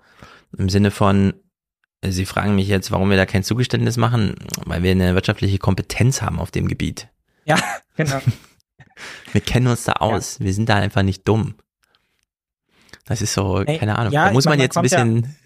im 0.58 0.68
Sinne 0.68 0.90
von, 0.90 1.34
Sie 2.02 2.24
fragen 2.24 2.54
mich 2.54 2.66
jetzt, 2.68 2.90
warum 2.90 3.10
wir 3.10 3.16
da 3.18 3.26
kein 3.26 3.44
Zugeständnis 3.44 3.96
machen, 3.98 4.34
weil 4.64 4.82
wir 4.82 4.90
eine 4.92 5.14
wirtschaftliche 5.14 5.58
Kompetenz 5.58 6.22
haben 6.22 6.38
auf 6.38 6.50
dem 6.50 6.66
Gebiet. 6.68 7.08
Ja, 7.44 7.58
genau. 7.96 8.20
Wir 9.32 9.40
kennen 9.40 9.66
uns 9.66 9.84
da 9.84 9.92
aus. 9.94 10.40
Wir 10.40 10.52
sind 10.52 10.68
da 10.68 10.76
einfach 10.76 11.02
nicht 11.02 11.26
dumm. 11.26 11.54
Das 13.06 13.22
ist 13.22 13.32
so, 13.32 13.62
Ey, 13.62 13.78
keine 13.78 13.96
Ahnung. 13.98 14.12
ja, 14.12 14.26
da 14.26 14.32
muss 14.32 14.44
man 14.44 14.52
man 14.52 14.60
jetzt 14.60 14.76
ein 14.76 14.82
kommt 14.82 14.92
ja- 14.92 15.04
bisschen, 15.04 15.36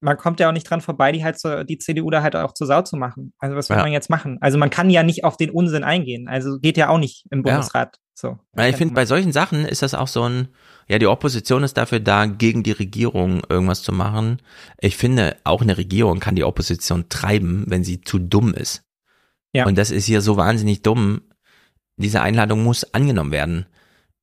man 0.00 0.16
kommt 0.16 0.40
ja 0.40 0.48
auch 0.48 0.52
nicht 0.52 0.68
dran 0.68 0.80
vorbei, 0.80 1.12
die 1.12 1.22
halt 1.22 1.38
so, 1.38 1.64
die 1.64 1.76
CDU 1.78 2.08
da 2.10 2.22
halt 2.22 2.34
auch 2.36 2.54
zur 2.54 2.66
Sau 2.66 2.80
zu 2.82 2.96
machen. 2.96 3.34
Also 3.38 3.56
was 3.56 3.68
will 3.68 3.76
Ja. 3.76 3.82
man 3.82 3.92
jetzt 3.92 4.08
machen? 4.08 4.38
Also 4.40 4.56
man 4.56 4.70
kann 4.70 4.88
ja 4.90 5.02
nicht 5.02 5.24
auf 5.24 5.36
den 5.36 5.50
Unsinn 5.50 5.84
eingehen. 5.84 6.28
Also 6.28 6.58
geht 6.60 6.76
ja 6.78 6.88
auch 6.88 6.98
nicht 6.98 7.26
im 7.30 7.44
Ja. 7.44 7.54
Bundesrat. 7.56 7.98
So. 8.18 8.36
Ich 8.58 8.74
finde, 8.74 8.94
bei 8.94 9.06
solchen 9.06 9.30
Sachen 9.30 9.64
ist 9.64 9.82
das 9.82 9.94
auch 9.94 10.08
so 10.08 10.24
ein, 10.24 10.48
ja, 10.88 10.98
die 10.98 11.06
Opposition 11.06 11.62
ist 11.62 11.76
dafür 11.76 12.00
da, 12.00 12.26
gegen 12.26 12.64
die 12.64 12.72
Regierung 12.72 13.42
irgendwas 13.48 13.82
zu 13.82 13.92
machen. 13.92 14.42
Ich 14.80 14.96
finde, 14.96 15.36
auch 15.44 15.62
eine 15.62 15.78
Regierung 15.78 16.18
kann 16.18 16.34
die 16.34 16.42
Opposition 16.42 17.08
treiben, 17.08 17.66
wenn 17.68 17.84
sie 17.84 18.00
zu 18.00 18.18
dumm 18.18 18.54
ist. 18.54 18.82
Ja. 19.52 19.66
Und 19.66 19.78
das 19.78 19.92
ist 19.92 20.06
hier 20.06 20.20
so 20.20 20.36
wahnsinnig 20.36 20.82
dumm. 20.82 21.22
Diese 21.96 22.20
Einladung 22.20 22.64
muss 22.64 22.92
angenommen 22.92 23.30
werden. 23.30 23.66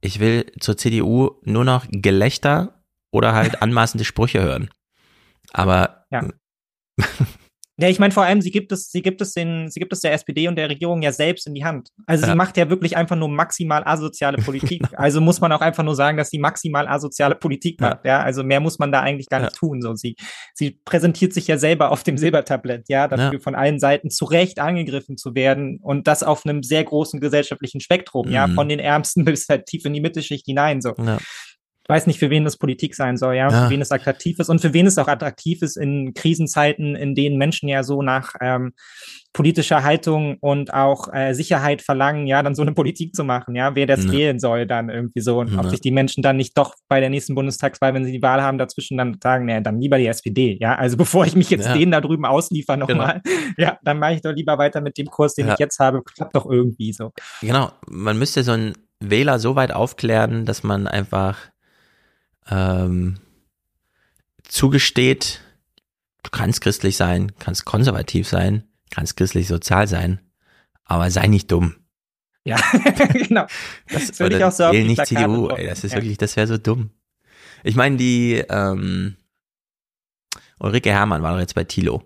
Ich 0.02 0.20
will 0.20 0.52
zur 0.60 0.76
CDU 0.76 1.40
nur 1.44 1.64
noch 1.64 1.86
Gelächter 1.90 2.84
oder 3.12 3.32
halt 3.32 3.62
anmaßende 3.62 4.04
Sprüche 4.04 4.42
hören. 4.42 4.70
Aber 5.54 6.06
Ja. 6.12 6.28
Ja, 7.78 7.90
ich 7.90 8.00
meine 8.00 8.14
vor 8.14 8.24
allem, 8.24 8.40
sie 8.42 8.52
gibt 8.52 8.72
es, 8.72 8.90
sie 8.90 9.02
gibt 9.02 9.20
es 9.22 9.34
den, 9.34 9.70
sie 9.70 9.82
gibt 9.82 9.92
es 9.92 10.00
der 10.00 10.14
SPD 10.14 10.48
und 10.48 10.56
der 10.56 10.70
Regierung 10.70 11.02
ja 11.02 11.12
selbst 11.12 11.46
in 11.46 11.54
die 11.54 11.66
Hand. 11.66 11.90
Also 12.06 12.26
Ja. 12.26 12.32
sie 12.32 12.38
macht 12.38 12.56
ja 12.56 12.70
wirklich 12.70 12.96
einfach 12.96 13.18
nur 13.18 13.28
maximal 13.28 13.84
asoziale 13.86 14.38
Politik. 14.38 14.82
also 14.98 15.20
muss 15.20 15.42
man 15.42 15.52
auch 15.52 15.60
einfach 15.60 15.84
nur 15.84 15.96
sagen, 15.96 16.18
dass 16.18 16.30
sie 16.30 16.40
maximal 16.40 16.88
asoziale 16.88 17.36
Politik 17.36 17.82
Ja. 17.82 17.90
macht. 17.90 18.06
Ja, 18.06 18.22
also 18.24 18.44
mehr 18.44 18.62
muss 18.62 18.80
man 18.80 18.92
da 18.94 19.02
eigentlich 19.02 19.28
gar 19.28 19.42
nicht 19.42 19.56
tun. 19.56 19.82
So 19.82 19.94
sie, 19.96 20.16
sie 20.54 20.80
präsentiert 20.86 21.34
sich 21.34 21.48
ja 21.48 21.58
selber 21.58 21.92
auf 21.92 22.04
dem 22.04 22.18
Silbertablett, 22.18 22.86
ja, 22.88 23.08
dafür 23.10 23.34
Ja. 23.34 23.40
von 23.40 23.56
allen 23.56 23.80
Seiten 23.80 24.10
zu 24.10 24.24
Recht 24.26 24.60
angegriffen 24.60 25.18
zu 25.18 25.36
werden 25.36 25.80
und 25.82 26.08
das 26.08 26.24
auf 26.24 26.46
einem 26.46 26.64
sehr 26.64 26.84
großen 26.86 27.20
gesellschaftlichen 27.20 27.82
Spektrum, 27.82 28.30
ja, 28.30 28.48
Mhm. 28.48 28.56
von 28.56 28.70
den 28.70 28.80
Ärmsten 28.80 29.26
bis 29.36 29.50
halt 29.50 29.66
tief 29.66 29.84
in 29.86 29.92
die 29.94 30.02
Mittelschicht 30.02 30.46
hinein. 30.46 30.82
So. 30.82 30.94
Weiß 31.88 32.08
nicht, 32.08 32.20
für 32.20 32.30
wen 32.30 32.44
das 32.46 32.58
Politik 32.58 32.96
sein 32.96 33.18
soll, 33.18 33.36
ja, 33.36 33.52
Ja. 33.52 33.64
für 33.66 33.70
wen 33.70 33.82
es 33.82 33.92
attraktiv 33.92 34.40
ist 34.40 34.50
und 34.50 34.60
für 34.62 34.74
wen 34.74 34.88
es 34.88 34.98
auch 34.98 35.08
attraktiv 35.08 35.62
ist 35.62 35.78
in 35.78 36.14
Krisenzeiten, 36.14 36.96
in 36.96 37.16
denen 37.16 37.38
Menschen 37.38 37.70
ja 37.70 37.84
so 37.84 38.02
nach 38.02 38.34
ähm, 38.42 38.74
politischer 39.34 39.84
Haltung 39.84 40.38
und 40.40 40.74
auch 40.74 41.14
äh, 41.14 41.34
Sicherheit 41.34 41.82
verlangen, 41.82 42.26
ja, 42.26 42.42
dann 42.42 42.56
so 42.56 42.62
eine 42.62 42.72
Politik 42.74 43.14
zu 43.16 43.24
machen, 43.26 43.54
ja, 43.56 43.76
wer 43.76 43.86
das 43.86 44.06
Ja. 44.06 44.12
wählen 44.14 44.40
soll 44.40 44.66
dann 44.66 44.90
irgendwie 44.90 45.20
so 45.20 45.40
und 45.40 45.58
ob 45.58 45.66
Ja. 45.66 45.70
sich 45.72 45.82
die 45.82 45.92
Menschen 45.92 46.24
dann 46.24 46.38
nicht 46.38 46.58
doch 46.58 46.74
bei 46.88 47.02
der 47.02 47.10
nächsten 47.10 47.36
Bundestagswahl, 47.36 47.94
wenn 47.94 48.06
sie 48.06 48.14
die 48.14 48.22
Wahl 48.22 48.42
haben, 48.42 48.58
dazwischen 48.58 48.98
dann 48.98 49.18
sagen, 49.22 49.46
nee, 49.46 49.60
dann 49.62 49.80
lieber 49.82 49.98
die 49.98 50.08
SPD, 50.08 50.58
ja, 50.62 50.76
also 50.76 50.96
bevor 51.06 51.26
ich 51.26 51.36
mich 51.36 51.50
jetzt 51.50 51.68
denen 51.76 51.92
da 51.92 52.00
drüben 52.02 52.26
ausliefer 52.26 52.78
nochmal, 52.78 53.22
ja, 53.58 53.78
dann 53.84 54.00
mache 54.00 54.14
ich 54.14 54.22
doch 54.22 54.32
lieber 54.34 54.58
weiter 54.58 54.80
mit 54.82 54.98
dem 54.98 55.08
Kurs, 55.08 55.36
den 55.36 55.50
ich 55.50 55.60
jetzt 55.60 55.80
habe, 55.80 56.02
klappt 56.04 56.36
doch 56.36 56.46
irgendwie 56.50 56.94
so. 56.94 57.12
Genau, 57.42 57.72
man 57.90 58.18
müsste 58.18 58.44
so 58.44 58.54
einen 58.54 58.74
Wähler 59.02 59.38
so 59.40 59.56
weit 59.58 59.74
aufklären, 59.74 60.46
dass 60.46 60.64
man 60.64 60.88
einfach 60.88 61.50
ähm, 62.50 63.18
zugesteht, 64.48 65.42
du 66.24 66.30
kannst 66.32 66.62
christlich 66.62 66.98
sein, 66.98 67.32
kannst 67.40 67.66
konservativ 67.66 68.28
sein, 68.28 68.64
kannst 68.90 69.18
christlich 69.18 69.48
sozial 69.48 69.88
sein, 69.88 70.20
aber 70.84 71.10
sei 71.12 71.28
nicht 71.28 71.52
dumm. 71.52 71.76
Ja, 72.44 72.58
genau. 73.14 73.48
Das 73.92 74.20
würde 74.20 74.38
ich 74.38 74.44
auch 74.44 74.52
so 74.52 74.66
wähl 74.72 74.86
nicht 74.86 74.98
Plakate 74.98 75.16
CDU, 75.26 75.48
ey, 75.50 75.66
das 75.66 75.84
ist 75.84 75.92
Ja. 75.94 75.98
wirklich, 75.98 76.18
das 76.18 76.36
wäre 76.36 76.48
so 76.48 76.58
dumm. 76.58 76.92
Ich 77.64 77.76
meine, 77.76 77.98
die 77.98 78.44
ähm, 78.50 79.16
Ulrike 80.60 80.92
Herrmann 80.92 81.24
war 81.24 81.34
doch 81.34 81.40
jetzt 81.40 81.56
bei 81.56 81.64
Thilo 81.64 82.04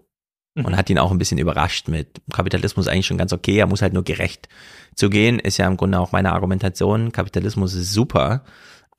Mhm. 0.56 0.66
und 0.66 0.78
hat 0.78 0.90
ihn 0.90 0.98
auch 0.98 1.12
ein 1.12 1.20
bisschen 1.20 1.38
überrascht 1.38 1.90
mit 1.90 2.22
Kapitalismus 2.34 2.88
eigentlich 2.88 3.06
schon 3.06 3.20
ganz 3.20 3.34
okay, 3.34 3.58
er 3.58 3.68
muss 3.68 3.84
halt 3.84 3.94
nur 3.94 4.04
gerecht 4.04 4.50
zu 4.96 5.10
gehen, 5.12 5.38
ist 5.38 5.58
ja 5.58 5.68
im 5.68 5.78
Grunde 5.78 6.00
auch 6.00 6.12
meine 6.12 6.34
Argumentation. 6.34 7.12
Kapitalismus 7.12 7.76
ist 7.76 7.94
super, 7.94 8.44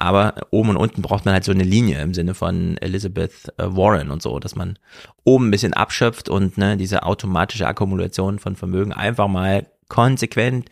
aber 0.01 0.35
oben 0.51 0.71
und 0.71 0.77
unten 0.77 1.03
braucht 1.03 1.25
man 1.25 1.35
halt 1.35 1.45
so 1.45 1.53
eine 1.53 1.63
Linie 1.63 2.01
im 2.01 2.15
Sinne 2.15 2.35
von 2.35 2.77
Elizabeth 2.79 3.53
äh, 3.59 3.65
Warren 3.67 4.11
und 4.11 4.23
so, 4.23 4.39
dass 4.39 4.57
man 4.57 4.79
oben 5.25 5.49
ein 5.49 5.51
bisschen 5.51 5.75
abschöpft 5.75 6.29
und 6.29 6.59
ne, 6.59 6.77
diese 6.77 7.03
automatische 7.03 7.67
Akkumulation 7.67 8.39
von 8.39 8.57
Vermögen 8.57 8.93
einfach 8.93 9.29
mal 9.29 9.67
konsequent 9.89 10.71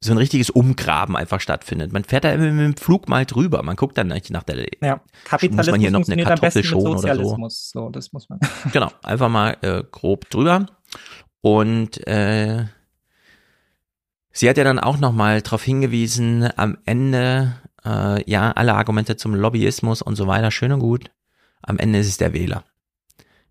so 0.00 0.12
ein 0.12 0.18
richtiges 0.18 0.48
Umgraben 0.48 1.16
einfach 1.16 1.40
stattfindet. 1.40 1.92
Man 1.92 2.04
fährt 2.04 2.24
da 2.24 2.30
immer 2.30 2.50
mit 2.52 2.64
dem 2.64 2.76
Flug 2.76 3.08
mal 3.08 3.26
drüber, 3.26 3.62
man 3.64 3.74
guckt 3.74 3.98
dann 3.98 4.08
nicht 4.08 4.30
nach 4.30 4.44
der 4.44 4.66
Ja, 4.80 5.00
Kapitalismus 5.24 5.56
muss 5.56 5.70
man 5.72 5.80
hier 5.80 5.90
noch 5.90 6.08
eine 6.08 6.22
Kartoffel 6.22 6.62
schonen 6.64 6.98
oder 6.98 7.16
so. 7.16 7.36
So, 7.48 7.88
das 7.90 8.12
muss 8.12 8.28
man. 8.28 8.38
Genau, 8.72 8.90
einfach 9.02 9.28
mal 9.28 9.56
äh, 9.62 9.82
grob 9.90 10.30
drüber. 10.30 10.66
Und 11.40 12.06
äh, 12.06 12.66
Sie 14.38 14.48
hat 14.48 14.56
ja 14.56 14.62
dann 14.62 14.78
auch 14.78 14.98
nochmal 14.98 15.42
darauf 15.42 15.64
hingewiesen, 15.64 16.48
am 16.56 16.78
Ende, 16.84 17.54
äh, 17.88 18.30
ja, 18.30 18.52
alle 18.52 18.74
Argumente 18.74 19.16
zum 19.16 19.34
Lobbyismus 19.34 20.02
und 20.02 20.16
so 20.16 20.26
weiter, 20.26 20.50
schön 20.50 20.72
und 20.72 20.80
gut. 20.80 21.10
Am 21.62 21.78
Ende 21.78 21.98
ist 21.98 22.08
es 22.08 22.18
der 22.18 22.32
Wähler. 22.32 22.64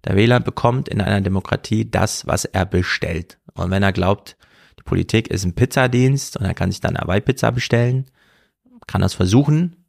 Der 0.06 0.16
Wähler 0.16 0.40
bekommt 0.40 0.88
in 0.88 1.02
einer 1.02 1.22
Demokratie 1.22 1.90
das, 1.90 2.28
was 2.28 2.46
er 2.46 2.66
bestellt. 2.66 3.40
Und 3.56 3.72
wenn 3.72 3.84
er 3.84 3.92
glaubt, 3.92 4.38
die 4.80 4.84
Politik 4.84 5.28
ist 5.30 5.44
ein 5.44 5.56
Pizzadienst 5.56 6.38
und 6.38 6.46
er 6.46 6.54
kann 6.54 6.72
sich 6.72 6.80
dann 6.80 6.98
Hawaii-Pizza 6.98 7.52
bestellen, 7.52 8.06
kann 8.86 9.04
es 9.04 9.16
versuchen. 9.16 9.86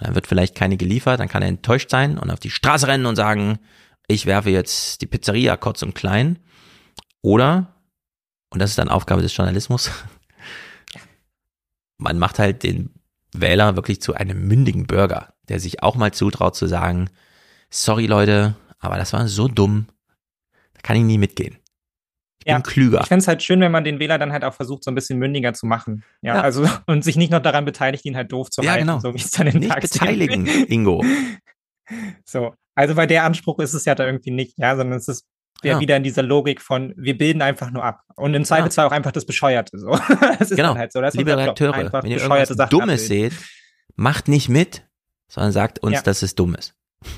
Dann 0.00 0.14
wird 0.14 0.26
vielleicht 0.26 0.56
keine 0.56 0.76
geliefert, 0.76 1.20
dann 1.20 1.28
kann 1.28 1.42
er 1.42 1.48
enttäuscht 1.48 1.90
sein 1.90 2.18
und 2.18 2.30
auf 2.30 2.40
die 2.40 2.50
Straße 2.50 2.88
rennen 2.88 3.06
und 3.06 3.16
sagen, 3.16 3.58
ich 4.08 4.26
werfe 4.26 4.50
jetzt 4.50 5.02
die 5.02 5.06
Pizzeria 5.06 5.56
kurz 5.56 5.82
und 5.82 5.94
klein. 5.94 6.40
Oder, 7.22 7.76
und 8.50 8.60
das 8.60 8.70
ist 8.70 8.78
dann 8.78 8.88
Aufgabe 8.88 9.22
des 9.22 9.36
Journalismus, 9.36 9.90
man 11.98 12.18
macht 12.18 12.38
halt 12.40 12.64
den 12.64 12.90
Wähler 13.34 13.76
wirklich 13.76 14.00
zu 14.00 14.14
einem 14.14 14.46
mündigen 14.46 14.86
Bürger, 14.86 15.34
der 15.48 15.60
sich 15.60 15.82
auch 15.82 15.96
mal 15.96 16.12
zutraut 16.12 16.56
zu 16.56 16.66
sagen, 16.66 17.10
sorry 17.70 18.06
Leute, 18.06 18.54
aber 18.78 18.96
das 18.96 19.12
war 19.12 19.26
so 19.28 19.48
dumm, 19.48 19.86
da 20.74 20.80
kann 20.82 20.96
ich 20.96 21.02
nie 21.02 21.18
mitgehen. 21.18 21.56
Ich 22.40 22.50
ja, 22.50 22.56
bin 22.58 22.62
klüger. 22.62 23.00
Ich 23.00 23.06
fände 23.08 23.22
es 23.22 23.28
halt 23.28 23.42
schön, 23.42 23.60
wenn 23.60 23.72
man 23.72 23.84
den 23.84 23.98
Wähler 24.00 24.18
dann 24.18 24.30
halt 24.32 24.44
auch 24.44 24.52
versucht, 24.54 24.84
so 24.84 24.90
ein 24.90 24.94
bisschen 24.94 25.18
mündiger 25.18 25.54
zu 25.54 25.66
machen. 25.66 26.04
Ja, 26.20 26.36
Ja. 26.36 26.40
also 26.42 26.68
und 26.86 27.02
sich 27.02 27.16
nicht 27.16 27.30
noch 27.32 27.40
daran 27.40 27.64
beteiligt, 27.64 28.04
ihn 28.04 28.16
halt 28.16 28.30
doof 28.32 28.50
zu 28.50 28.62
Ja, 28.62 28.72
halten, 28.72 28.86
genau. 28.86 28.98
so 29.00 29.14
wie 29.14 29.18
es 29.18 29.30
dann 29.30 29.46
in 29.46 29.58
Nicht 29.60 29.70
Tagesthemen 29.70 30.44
beteiligen. 30.44 30.46
Ingo. 30.68 31.04
So, 32.24 32.54
also 32.74 32.94
bei 32.94 33.06
der 33.06 33.24
Anspruch 33.24 33.58
ist 33.58 33.74
es 33.74 33.84
ja 33.84 33.94
da 33.94 34.06
irgendwie 34.06 34.30
nicht, 34.30 34.58
ja, 34.58 34.74
sondern 34.74 34.96
es 34.98 35.06
ist 35.06 35.26
ja. 35.64 35.72
Ja. 35.74 35.80
wieder 35.80 35.96
in 35.96 36.02
dieser 36.02 36.22
Logik 36.22 36.60
von, 36.60 36.92
wir 36.96 37.16
bilden 37.18 37.42
einfach 37.42 37.70
nur 37.70 37.84
ab. 37.84 38.00
Und 38.16 38.34
im 38.34 38.44
Zweifelsfall 38.44 38.86
auch 38.86 38.92
einfach 38.92 39.12
das 39.12 39.24
Bescheuerte. 39.26 39.78
So. 39.78 39.88
das 40.38 40.50
ist 40.50 40.56
Genau. 40.56 40.68
dann 40.70 40.78
halt 40.78 40.92
so. 40.92 41.00
Das 41.00 41.14
ist 41.14 41.18
Liebe 41.18 41.36
Redakteure, 41.36 41.74
einfach 41.74 42.02
wenn 42.02 42.10
ihr 42.10 42.18
irgendwas 42.18 42.48
Sachen 42.48 42.70
Dummes 42.70 43.02
abbilden. 43.04 43.30
seht, 43.30 43.32
macht 43.96 44.28
nicht 44.28 44.48
mit, 44.48 44.86
sondern 45.28 45.52
sagt 45.52 45.80
uns, 45.80 45.94
Ja. 45.94 46.02
dass 46.02 46.22
es 46.22 46.34
dumm 46.34 46.54
ist. 46.54 46.74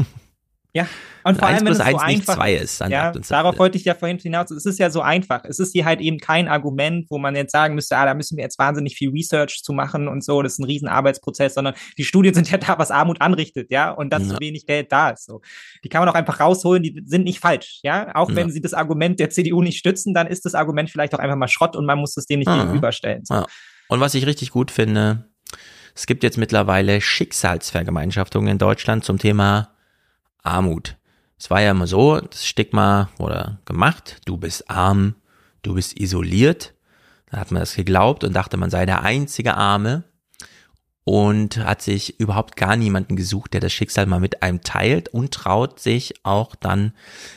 Ja, 0.77 0.87
und 1.25 1.39
vor 1.39 1.49
Wenn 1.49 1.55
allem, 1.57 1.65
wenn 1.67 1.73
es 1.73 1.79
so 1.79 1.85
eins 1.85 2.03
nicht 2.07 2.21
einfach 2.21 2.35
zwei 2.37 2.55
ist, 2.55 2.81
dann 2.81 2.91
ja, 2.93 3.11
darauf 3.11 3.59
wollte 3.59 3.79
ich 3.79 3.85
ja 3.85 3.95
vorhin 3.95 4.19
hinaus. 4.19 4.51
Es 4.53 4.65
ist 4.67 4.79
ja 4.79 4.91
so 4.91 5.01
einfach. 5.01 5.43
Es 5.45 5.59
ist 5.59 5.73
hier 5.73 5.85
halt 5.85 6.01
eben 6.01 6.19
kein 6.19 6.47
Argument, 6.47 7.07
wo 7.11 7.19
man 7.19 7.35
jetzt 7.35 7.51
sagen 7.51 7.75
müsste, 7.75 7.97
ah, 7.97 8.05
da 8.05 8.15
müssen 8.15 8.37
wir 8.37 8.45
jetzt 8.45 8.59
wahnsinnig 8.59 8.95
viel 8.95 9.11
Research 9.11 9.63
zu 9.65 9.73
machen 9.73 10.07
und 10.07 10.23
so. 10.23 10.43
Das 10.43 10.53
ist 10.53 10.59
ein 10.61 10.65
Riesenarbeitsprozess, 10.67 11.55
sondern 11.55 11.75
die 11.99 12.05
Studien 12.05 12.33
sind 12.35 12.51
ja 12.51 12.59
da, 12.59 12.79
was 12.79 12.91
Armut 12.93 13.21
anrichtet, 13.21 13.71
ja, 13.71 13.91
und 13.91 14.11
dass 14.13 14.23
Ja. 14.25 14.35
zu 14.35 14.41
wenig 14.41 14.67
Geld 14.67 14.93
da 14.93 15.11
ist. 15.11 15.25
So, 15.25 15.41
die 15.83 15.89
kann 15.89 16.01
man 16.03 16.09
auch 16.11 16.15
einfach 16.15 16.39
rausholen. 16.39 16.83
Die 16.83 17.03
sind 17.07 17.25
nicht 17.25 17.41
falsch, 17.41 17.81
ja. 17.83 18.15
Auch 18.15 18.29
wenn 18.29 18.49
Ja. 18.49 18.53
sie 18.53 18.61
das 18.61 18.75
Argument 18.75 19.19
der 19.19 19.31
CDU 19.31 19.63
nicht 19.63 19.79
stützen, 19.79 20.15
dann 20.15 20.27
ist 20.29 20.45
das 20.45 20.55
Argument 20.55 20.91
vielleicht 20.91 21.15
auch 21.15 21.19
einfach 21.19 21.37
mal 21.37 21.49
Schrott 21.49 21.75
und 21.75 21.87
man 21.87 21.99
muss 21.99 22.17
es 22.17 22.27
dem 22.27 22.39
nicht 22.41 22.49
Ah. 22.49 22.63
gegenüberstellen. 22.63 23.25
So. 23.25 23.35
Ja. 23.35 23.47
Und 23.89 24.01
was 24.01 24.15
ich 24.15 24.27
richtig 24.27 24.51
gut 24.51 24.71
finde, 24.71 25.25
es 25.95 26.07
gibt 26.07 26.23
jetzt 26.23 26.37
mittlerweile 26.39 27.01
Schicksalsvergemeinschaftungen 27.01 28.49
in 28.51 28.59
Deutschland 28.59 29.05
zum 29.05 29.19
Thema 29.19 29.71
Armut. 30.47 30.97
Es 31.39 31.51
war 31.51 31.61
ja 31.61 31.73
immer 31.73 31.87
so, 31.87 32.19
das 32.19 32.47
Stigma 32.47 33.11
wurde 33.19 33.59
gemacht, 33.67 34.21
du 34.25 34.37
bist 34.37 34.71
arm, 34.71 35.17
du 35.63 35.75
bist 35.75 35.99
isoliert. 35.99 36.73
Da 37.31 37.39
hat 37.39 37.51
man 37.51 37.61
das 37.61 37.75
geglaubt 37.75 38.25
und 38.25 38.35
dachte, 38.35 38.57
man 38.57 38.71
sei 38.71 38.87
der 38.87 39.03
einzige 39.03 39.55
Arme 39.55 40.05
und 41.05 41.59
hat 41.59 41.83
sich 41.83 42.19
überhaupt 42.19 42.57
gar 42.57 42.77
niemanden 42.77 43.15
gesucht, 43.15 43.53
der 43.53 43.61
das 43.61 43.73
Schicksal 43.73 44.07
mal 44.07 44.19
mit 44.19 44.43
einem 44.43 44.63
teilt 44.63 45.09
und 45.09 45.33
traut 45.33 45.79
sich 45.79 46.15
auch 46.25 46.57
dann 46.57 46.93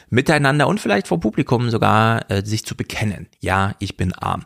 miteinander 0.10 0.68
und 0.68 0.80
vielleicht 0.80 1.08
vor 1.08 1.20
Publikum 1.20 1.70
sogar 1.70 2.30
äh, 2.32 2.44
sich 2.44 2.66
zu 2.66 2.76
bekennen. 2.76 3.28
Ja, 3.40 3.76
ich 3.78 3.96
bin 3.96 4.14
arm. 4.14 4.46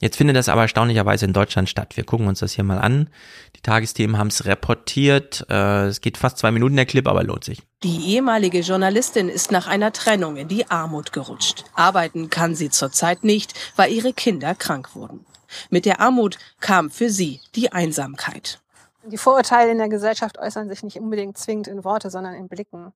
Jetzt 0.00 0.16
findet 0.16 0.36
das 0.36 0.50
aber 0.50 0.62
erstaunlicherweise 0.62 1.24
in 1.24 1.32
Deutschland 1.32 1.70
statt. 1.70 1.96
Wir 1.96 2.04
gucken 2.04 2.26
uns 2.26 2.40
das 2.40 2.52
hier 2.52 2.64
mal 2.64 2.78
an. 2.78 3.08
Die 3.56 3.62
Tagesthemen 3.62 4.18
haben 4.18 4.28
es 4.28 4.44
reportiert. 4.44 5.46
Äh, 5.48 5.86
es 5.86 6.02
geht 6.02 6.18
fast 6.18 6.36
zwei 6.36 6.50
Minuten 6.50 6.76
der 6.76 6.84
Clip, 6.84 7.06
aber 7.08 7.24
lohnt 7.24 7.44
sich. 7.44 7.62
Die 7.82 8.12
ehemalige 8.14 8.60
Journalistin 8.60 9.30
ist 9.30 9.50
nach 9.50 9.66
einer 9.66 9.92
Trennung 9.92 10.36
in 10.36 10.48
die 10.48 10.70
Armut 10.70 11.14
gerutscht. 11.14 11.64
Arbeiten 11.74 12.28
kann 12.28 12.54
sie 12.54 12.68
zurzeit 12.68 13.24
nicht, 13.24 13.54
weil 13.76 13.90
ihre 13.90 14.12
Kinder 14.12 14.54
krank 14.54 14.94
wurden. 14.94 15.24
Mit 15.70 15.86
der 15.86 16.00
Armut 16.00 16.38
kam 16.60 16.90
für 16.90 17.08
sie 17.08 17.40
die 17.54 17.72
Einsamkeit. 17.72 18.60
Die 19.06 19.16
Vorurteile 19.16 19.70
in 19.70 19.78
der 19.78 19.88
Gesellschaft 19.88 20.38
äußern 20.38 20.68
sich 20.68 20.82
nicht 20.82 20.98
unbedingt 20.98 21.38
zwingend 21.38 21.68
in 21.68 21.84
Worte, 21.84 22.10
sondern 22.10 22.34
in 22.34 22.48
Blicken. 22.48 22.92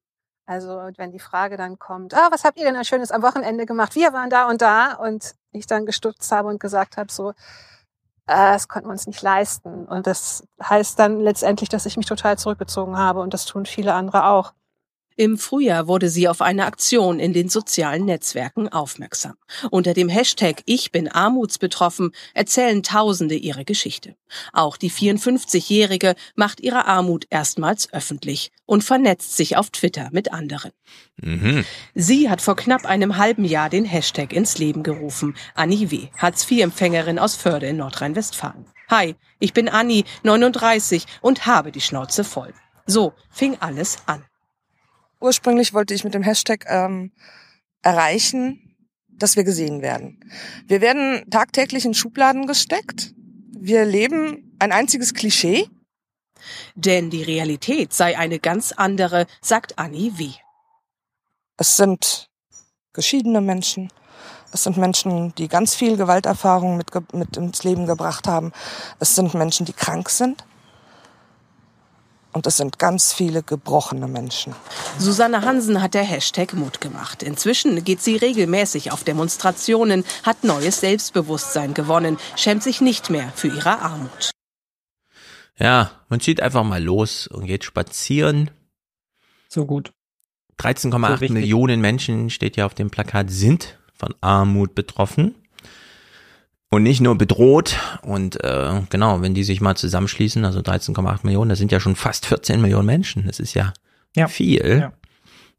Also 0.50 0.90
wenn 0.96 1.12
die 1.12 1.20
Frage 1.20 1.56
dann 1.56 1.78
kommt, 1.78 2.12
ah, 2.12 2.26
was 2.32 2.42
habt 2.42 2.58
ihr 2.58 2.64
denn 2.64 2.74
ein 2.74 2.84
schönes 2.84 3.12
am 3.12 3.22
Wochenende 3.22 3.66
gemacht? 3.66 3.94
Wir 3.94 4.12
waren 4.12 4.30
da 4.30 4.48
und 4.48 4.60
da 4.60 4.94
und 4.94 5.36
ich 5.52 5.68
dann 5.68 5.86
gestutzt 5.86 6.32
habe 6.32 6.48
und 6.48 6.58
gesagt 6.58 6.96
habe, 6.96 7.12
so, 7.12 7.30
äh, 7.30 7.34
das 8.26 8.66
konnten 8.66 8.88
wir 8.88 8.92
uns 8.92 9.06
nicht 9.06 9.22
leisten. 9.22 9.86
Und 9.86 10.08
das 10.08 10.44
heißt 10.60 10.98
dann 10.98 11.20
letztendlich, 11.20 11.68
dass 11.68 11.86
ich 11.86 11.96
mich 11.96 12.06
total 12.06 12.36
zurückgezogen 12.36 12.98
habe 12.98 13.20
und 13.20 13.32
das 13.32 13.44
tun 13.44 13.64
viele 13.64 13.94
andere 13.94 14.24
auch. 14.24 14.52
Im 15.20 15.36
Frühjahr 15.36 15.86
wurde 15.86 16.08
sie 16.08 16.28
auf 16.28 16.40
eine 16.40 16.64
Aktion 16.64 17.20
in 17.20 17.34
den 17.34 17.50
sozialen 17.50 18.06
Netzwerken 18.06 18.70
aufmerksam. 18.70 19.34
Unter 19.70 19.92
dem 19.92 20.08
Hashtag 20.08 20.62
Ich 20.64 20.92
bin 20.92 21.08
armutsbetroffen 21.08 22.12
erzählen 22.32 22.82
Tausende 22.82 23.34
ihre 23.34 23.66
Geschichte. 23.66 24.16
Auch 24.54 24.78
die 24.78 24.90
54-Jährige 24.90 26.14
macht 26.36 26.60
ihre 26.60 26.86
Armut 26.86 27.26
erstmals 27.28 27.92
öffentlich 27.92 28.50
und 28.64 28.82
vernetzt 28.82 29.36
sich 29.36 29.58
auf 29.58 29.68
Twitter 29.68 30.08
mit 30.10 30.32
anderen. 30.32 30.72
Mhm. 31.20 31.66
Sie 31.94 32.30
hat 32.30 32.40
vor 32.40 32.56
knapp 32.56 32.86
einem 32.86 33.18
halben 33.18 33.44
Jahr 33.44 33.68
den 33.68 33.84
Hashtag 33.84 34.32
ins 34.32 34.56
Leben 34.56 34.82
gerufen. 34.82 35.36
Anni 35.54 35.90
W., 35.90 36.08
Hartz-IV-Empfängerin 36.16 37.18
aus 37.18 37.36
Förde 37.36 37.66
in 37.66 37.76
Nordrhein-Westfalen. 37.76 38.64
Hi, 38.88 39.16
ich 39.38 39.52
bin 39.52 39.68
Anni, 39.68 40.06
39 40.22 41.04
und 41.20 41.44
habe 41.44 41.72
die 41.72 41.82
Schnauze 41.82 42.24
voll. 42.24 42.54
So 42.86 43.12
fing 43.30 43.58
alles 43.60 43.98
an. 44.06 44.24
Ursprünglich 45.20 45.74
wollte 45.74 45.94
ich 45.94 46.04
mit 46.04 46.14
dem 46.14 46.22
Hashtag 46.22 46.64
ähm, 46.68 47.12
erreichen, 47.82 48.76
dass 49.08 49.36
wir 49.36 49.44
gesehen 49.44 49.82
werden. 49.82 50.18
Wir 50.66 50.80
werden 50.80 51.28
tagtäglich 51.30 51.84
in 51.84 51.94
Schubladen 51.94 52.46
gesteckt. 52.46 53.14
Wir 53.52 53.84
leben 53.84 54.56
ein 54.58 54.72
einziges 54.72 55.14
Klischee. 55.14 55.68
Denn 56.74 57.10
die 57.10 57.22
Realität 57.22 57.92
sei 57.92 58.16
eine 58.16 58.38
ganz 58.38 58.72
andere, 58.72 59.26
sagt 59.42 59.78
Anni 59.78 60.12
W. 60.16 60.30
Es 61.58 61.76
sind 61.76 62.30
geschiedene 62.94 63.42
Menschen. 63.42 63.92
Es 64.52 64.64
sind 64.64 64.78
Menschen, 64.78 65.34
die 65.34 65.48
ganz 65.48 65.74
viel 65.74 65.98
Gewalterfahrung 65.98 66.78
mit, 66.78 66.90
mit 67.12 67.36
ins 67.36 67.62
Leben 67.62 67.86
gebracht 67.86 68.26
haben. 68.26 68.52
Es 68.98 69.14
sind 69.14 69.34
Menschen, 69.34 69.66
die 69.66 69.74
krank 69.74 70.08
sind. 70.08 70.44
Und 72.32 72.46
es 72.46 72.56
sind 72.58 72.78
ganz 72.78 73.12
viele 73.12 73.42
gebrochene 73.42 74.06
Menschen. 74.06 74.54
Susanne 74.98 75.42
Hansen 75.44 75.82
hat 75.82 75.94
der 75.94 76.04
Hashtag 76.04 76.54
Mut 76.54 76.80
gemacht. 76.80 77.22
Inzwischen 77.22 77.82
geht 77.82 78.00
sie 78.00 78.16
regelmäßig 78.16 78.92
auf 78.92 79.02
Demonstrationen, 79.02 80.04
hat 80.22 80.44
neues 80.44 80.80
Selbstbewusstsein 80.80 81.74
gewonnen, 81.74 82.18
schämt 82.36 82.62
sich 82.62 82.80
nicht 82.80 83.10
mehr 83.10 83.32
für 83.34 83.48
ihre 83.48 83.80
Armut. 83.80 84.30
Ja, 85.58 85.90
man 86.08 86.20
zieht 86.20 86.40
einfach 86.40 86.64
mal 86.64 86.82
los 86.82 87.26
und 87.26 87.46
geht 87.46 87.64
spazieren. 87.64 88.50
So 89.48 89.66
gut. 89.66 89.92
13,8 90.58 91.28
So. 91.28 91.32
Millionen 91.32 91.80
Menschen, 91.80 92.30
steht 92.30 92.56
ja 92.56 92.66
auf 92.66 92.74
dem 92.74 92.90
Plakat, 92.90 93.30
sind 93.30 93.78
von 93.94 94.14
Armut 94.20 94.74
betroffen. 94.74 95.34
Und 96.72 96.84
nicht 96.84 97.00
nur 97.00 97.18
bedroht. 97.18 97.76
Und 98.02 98.42
äh, 98.44 98.82
genau, 98.90 99.22
wenn 99.22 99.34
die 99.34 99.42
sich 99.42 99.60
mal 99.60 99.74
zusammenschließen, 99.76 100.44
also 100.44 100.60
13,8 100.60 101.20
Millionen, 101.24 101.48
das 101.50 101.58
sind 101.58 101.72
ja 101.72 101.80
schon 101.80 101.96
fast 101.96 102.26
14 102.26 102.60
Millionen 102.60 102.86
Menschen. 102.86 103.26
Das 103.26 103.40
ist 103.40 103.54
ja, 103.54 103.72
Ja. 104.14 104.28
viel. 104.28 104.78
Ja. 104.80 104.92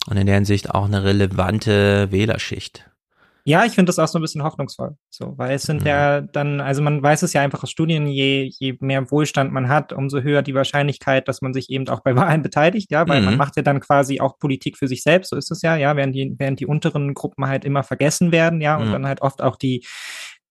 Und 0.09 0.17
in 0.17 0.25
der 0.25 0.35
Hinsicht 0.35 0.71
auch 0.71 0.85
eine 0.85 1.03
relevante 1.03 2.11
Wählerschicht. 2.11 2.87
Ja, 3.43 3.65
ich 3.65 3.71
finde 3.73 3.89
das 3.89 3.97
auch 3.97 4.07
so 4.07 4.19
ein 4.19 4.21
bisschen 4.21 4.43
hoffnungsvoll. 4.43 4.95
So, 5.09 5.33
weil 5.37 5.55
es 5.55 5.63
sind 5.63 5.83
ja 5.83 6.21
dann, 6.21 6.61
also 6.61 6.83
man 6.83 7.01
weiß 7.01 7.23
es 7.23 7.33
ja 7.33 7.41
einfach 7.41 7.63
aus 7.63 7.71
Studien, 7.71 8.05
je, 8.05 8.51
je 8.59 8.77
mehr 8.81 9.09
Wohlstand 9.09 9.51
man 9.51 9.67
hat, 9.67 9.93
umso 9.93 10.21
höher 10.21 10.43
die 10.43 10.53
Wahrscheinlichkeit, 10.53 11.27
dass 11.27 11.41
man 11.41 11.51
sich 11.53 11.71
eben 11.71 11.89
auch 11.89 12.01
bei 12.01 12.15
Wahlen 12.15 12.43
beteiligt, 12.43 12.91
ja, 12.91 13.07
weil 13.07 13.21
man 13.21 13.33
Mhm. 13.33 13.37
macht 13.39 13.55
ja 13.57 13.63
dann 13.63 13.79
quasi 13.79 14.19
auch 14.19 14.37
Politik 14.37 14.77
für 14.77 14.87
sich 14.87 15.01
selbst, 15.01 15.29
so 15.31 15.37
ist 15.37 15.49
es 15.49 15.63
ja, 15.63 15.75
ja, 15.75 15.95
während 15.95 16.15
die, 16.15 16.35
während 16.37 16.59
die 16.59 16.67
unteren 16.67 17.15
Gruppen 17.15 17.47
halt 17.47 17.65
immer 17.65 17.81
vergessen 17.81 18.31
werden, 18.31 18.61
ja, 18.61 18.77
und 18.77 18.89
Mhm. 18.89 18.91
dann 18.93 19.07
halt 19.07 19.23
oft 19.23 19.41
auch 19.41 19.55
die, 19.55 19.83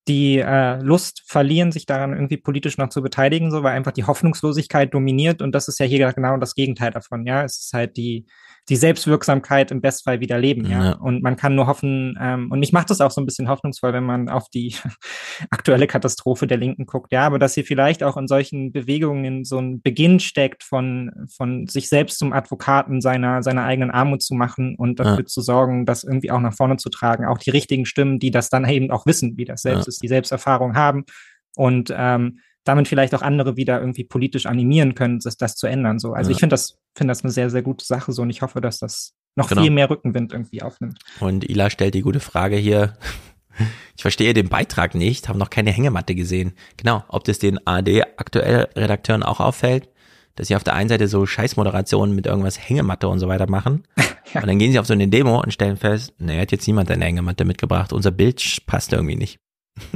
die 0.07 0.39
äh, 0.39 0.81
Lust 0.81 1.23
verlieren, 1.25 1.71
sich 1.71 1.85
daran 1.85 2.13
irgendwie 2.13 2.37
politisch 2.37 2.77
noch 2.77 2.89
zu 2.89 3.01
beteiligen, 3.01 3.51
so, 3.51 3.63
weil 3.63 3.75
einfach 3.75 3.91
die 3.91 4.05
Hoffnungslosigkeit 4.05 4.93
dominiert 4.93 5.41
und 5.41 5.53
das 5.53 5.67
ist 5.67 5.79
ja 5.79 5.85
hier 5.85 6.11
genau 6.13 6.37
das 6.37 6.55
Gegenteil 6.55 6.91
davon, 6.91 7.25
ja. 7.25 7.43
Es 7.43 7.59
ist 7.59 7.73
halt 7.73 7.97
die, 7.97 8.25
die 8.71 8.77
Selbstwirksamkeit 8.77 9.69
im 9.69 9.81
Bestfall 9.81 10.21
wieder 10.21 10.39
leben, 10.39 10.65
ja. 10.65 10.83
Ja. 10.85 10.91
Und 10.93 11.21
man 11.21 11.35
kann 11.35 11.55
nur 11.55 11.67
hoffen, 11.67 12.17
ähm, 12.19 12.49
und 12.49 12.59
mich 12.59 12.71
macht 12.71 12.89
das 12.89 13.01
auch 13.01 13.11
so 13.11 13.19
ein 13.21 13.25
bisschen 13.25 13.49
hoffnungsvoll, 13.49 13.91
wenn 13.91 14.05
man 14.05 14.29
auf 14.29 14.47
die 14.49 14.73
aktuelle 15.51 15.87
Katastrophe 15.87 16.47
der 16.47 16.57
Linken 16.57 16.85
guckt, 16.85 17.11
ja, 17.11 17.25
aber 17.25 17.37
dass 17.37 17.53
sie 17.53 17.63
vielleicht 17.63 18.01
auch 18.01 18.15
in 18.15 18.27
solchen 18.27 18.71
Bewegungen 18.71 19.43
so 19.43 19.59
ein 19.59 19.81
Beginn 19.81 20.21
steckt 20.21 20.63
von, 20.63 21.11
von 21.35 21.67
sich 21.67 21.89
selbst 21.89 22.17
zum 22.17 22.31
Advokaten 22.31 23.01
seiner, 23.01 23.43
seiner 23.43 23.65
eigenen 23.65 23.91
Armut 23.91 24.21
zu 24.23 24.33
machen 24.35 24.75
und 24.77 24.99
dafür 25.01 25.19
Ja. 25.19 25.25
zu 25.25 25.41
sorgen, 25.41 25.85
das 25.85 26.05
irgendwie 26.05 26.31
auch 26.31 26.39
nach 26.39 26.53
vorne 26.55 26.77
zu 26.77 26.89
tragen. 26.89 27.25
Auch 27.25 27.37
die 27.37 27.49
richtigen 27.49 27.85
Stimmen, 27.85 28.19
die 28.19 28.31
das 28.31 28.49
dann 28.49 28.65
eben 28.67 28.89
auch 28.89 29.05
wissen, 29.05 29.35
wie 29.37 29.45
das 29.45 29.61
selbst 29.63 29.85
Ja. 29.85 29.89
ist, 29.89 30.01
die 30.01 30.07
Selbsterfahrung 30.07 30.75
haben 30.75 31.03
und 31.57 31.93
ähm, 31.93 32.39
damit 32.63 32.87
vielleicht 32.87 33.15
auch 33.15 33.21
andere 33.21 33.57
wieder 33.57 33.79
irgendwie 33.79 34.03
politisch 34.03 34.45
animieren 34.45 34.95
können, 34.95 35.19
das, 35.19 35.37
das 35.37 35.55
zu 35.55 35.67
ändern. 35.67 35.99
So. 35.99 36.13
Also 36.13 36.29
Ja. 36.29 36.35
ich 36.35 36.39
finde 36.39 36.53
das, 36.53 36.77
finde 36.95 37.11
das 37.11 37.23
eine 37.23 37.31
sehr, 37.31 37.49
sehr 37.49 37.61
gute 37.63 37.85
Sache 37.85 38.11
so 38.11 38.21
und 38.21 38.29
ich 38.29 38.41
hoffe, 38.41 38.61
dass 38.61 38.79
das 38.79 39.13
noch 39.35 39.49
Genau. 39.49 39.61
viel 39.61 39.71
mehr 39.71 39.89
Rückenwind 39.89 40.33
irgendwie 40.33 40.61
aufnimmt. 40.61 40.99
Und 41.19 41.49
Ila 41.49 41.69
stellt 41.69 41.93
die 41.95 42.01
gute 42.01 42.19
Frage 42.19 42.55
hier. 42.57 42.93
Ich 43.97 44.01
verstehe 44.01 44.33
den 44.33 44.47
Beitrag 44.47 44.95
nicht, 44.95 45.27
habe 45.27 45.37
noch 45.37 45.49
keine 45.49 45.71
Hängematte 45.71 46.15
gesehen. 46.15 46.53
Genau, 46.77 47.03
ob 47.09 47.25
das 47.25 47.37
den 47.37 47.59
ARD 47.67 48.01
aktuell 48.17 48.69
Redakteuren 48.77 49.23
auch 49.23 49.41
auffällt, 49.41 49.89
dass 50.35 50.47
sie 50.47 50.55
auf 50.55 50.63
der 50.63 50.73
einen 50.73 50.87
Seite 50.87 51.09
so 51.09 51.25
Scheißmoderationen 51.25 52.15
mit 52.15 52.25
irgendwas 52.27 52.57
Hängematte 52.57 53.09
und 53.09 53.19
so 53.19 53.27
weiter 53.27 53.49
machen. 53.49 53.83
Und 54.33 54.47
dann 54.47 54.57
gehen 54.57 54.71
sie 54.71 54.79
auf 54.79 54.87
so 54.87 54.93
eine 54.93 55.09
Demo 55.09 55.41
und 55.41 55.51
stellen 55.53 55.75
fest, 55.75 56.13
nee, 56.17 56.39
hat 56.39 56.53
jetzt 56.53 56.65
niemand 56.65 56.89
eine 56.89 57.03
Hängematte 57.03 57.43
mitgebracht. 57.43 57.91
Unser 57.91 58.11
Bild 58.11 58.41
passt 58.65 58.93
irgendwie 58.93 59.17
nicht. 59.17 59.37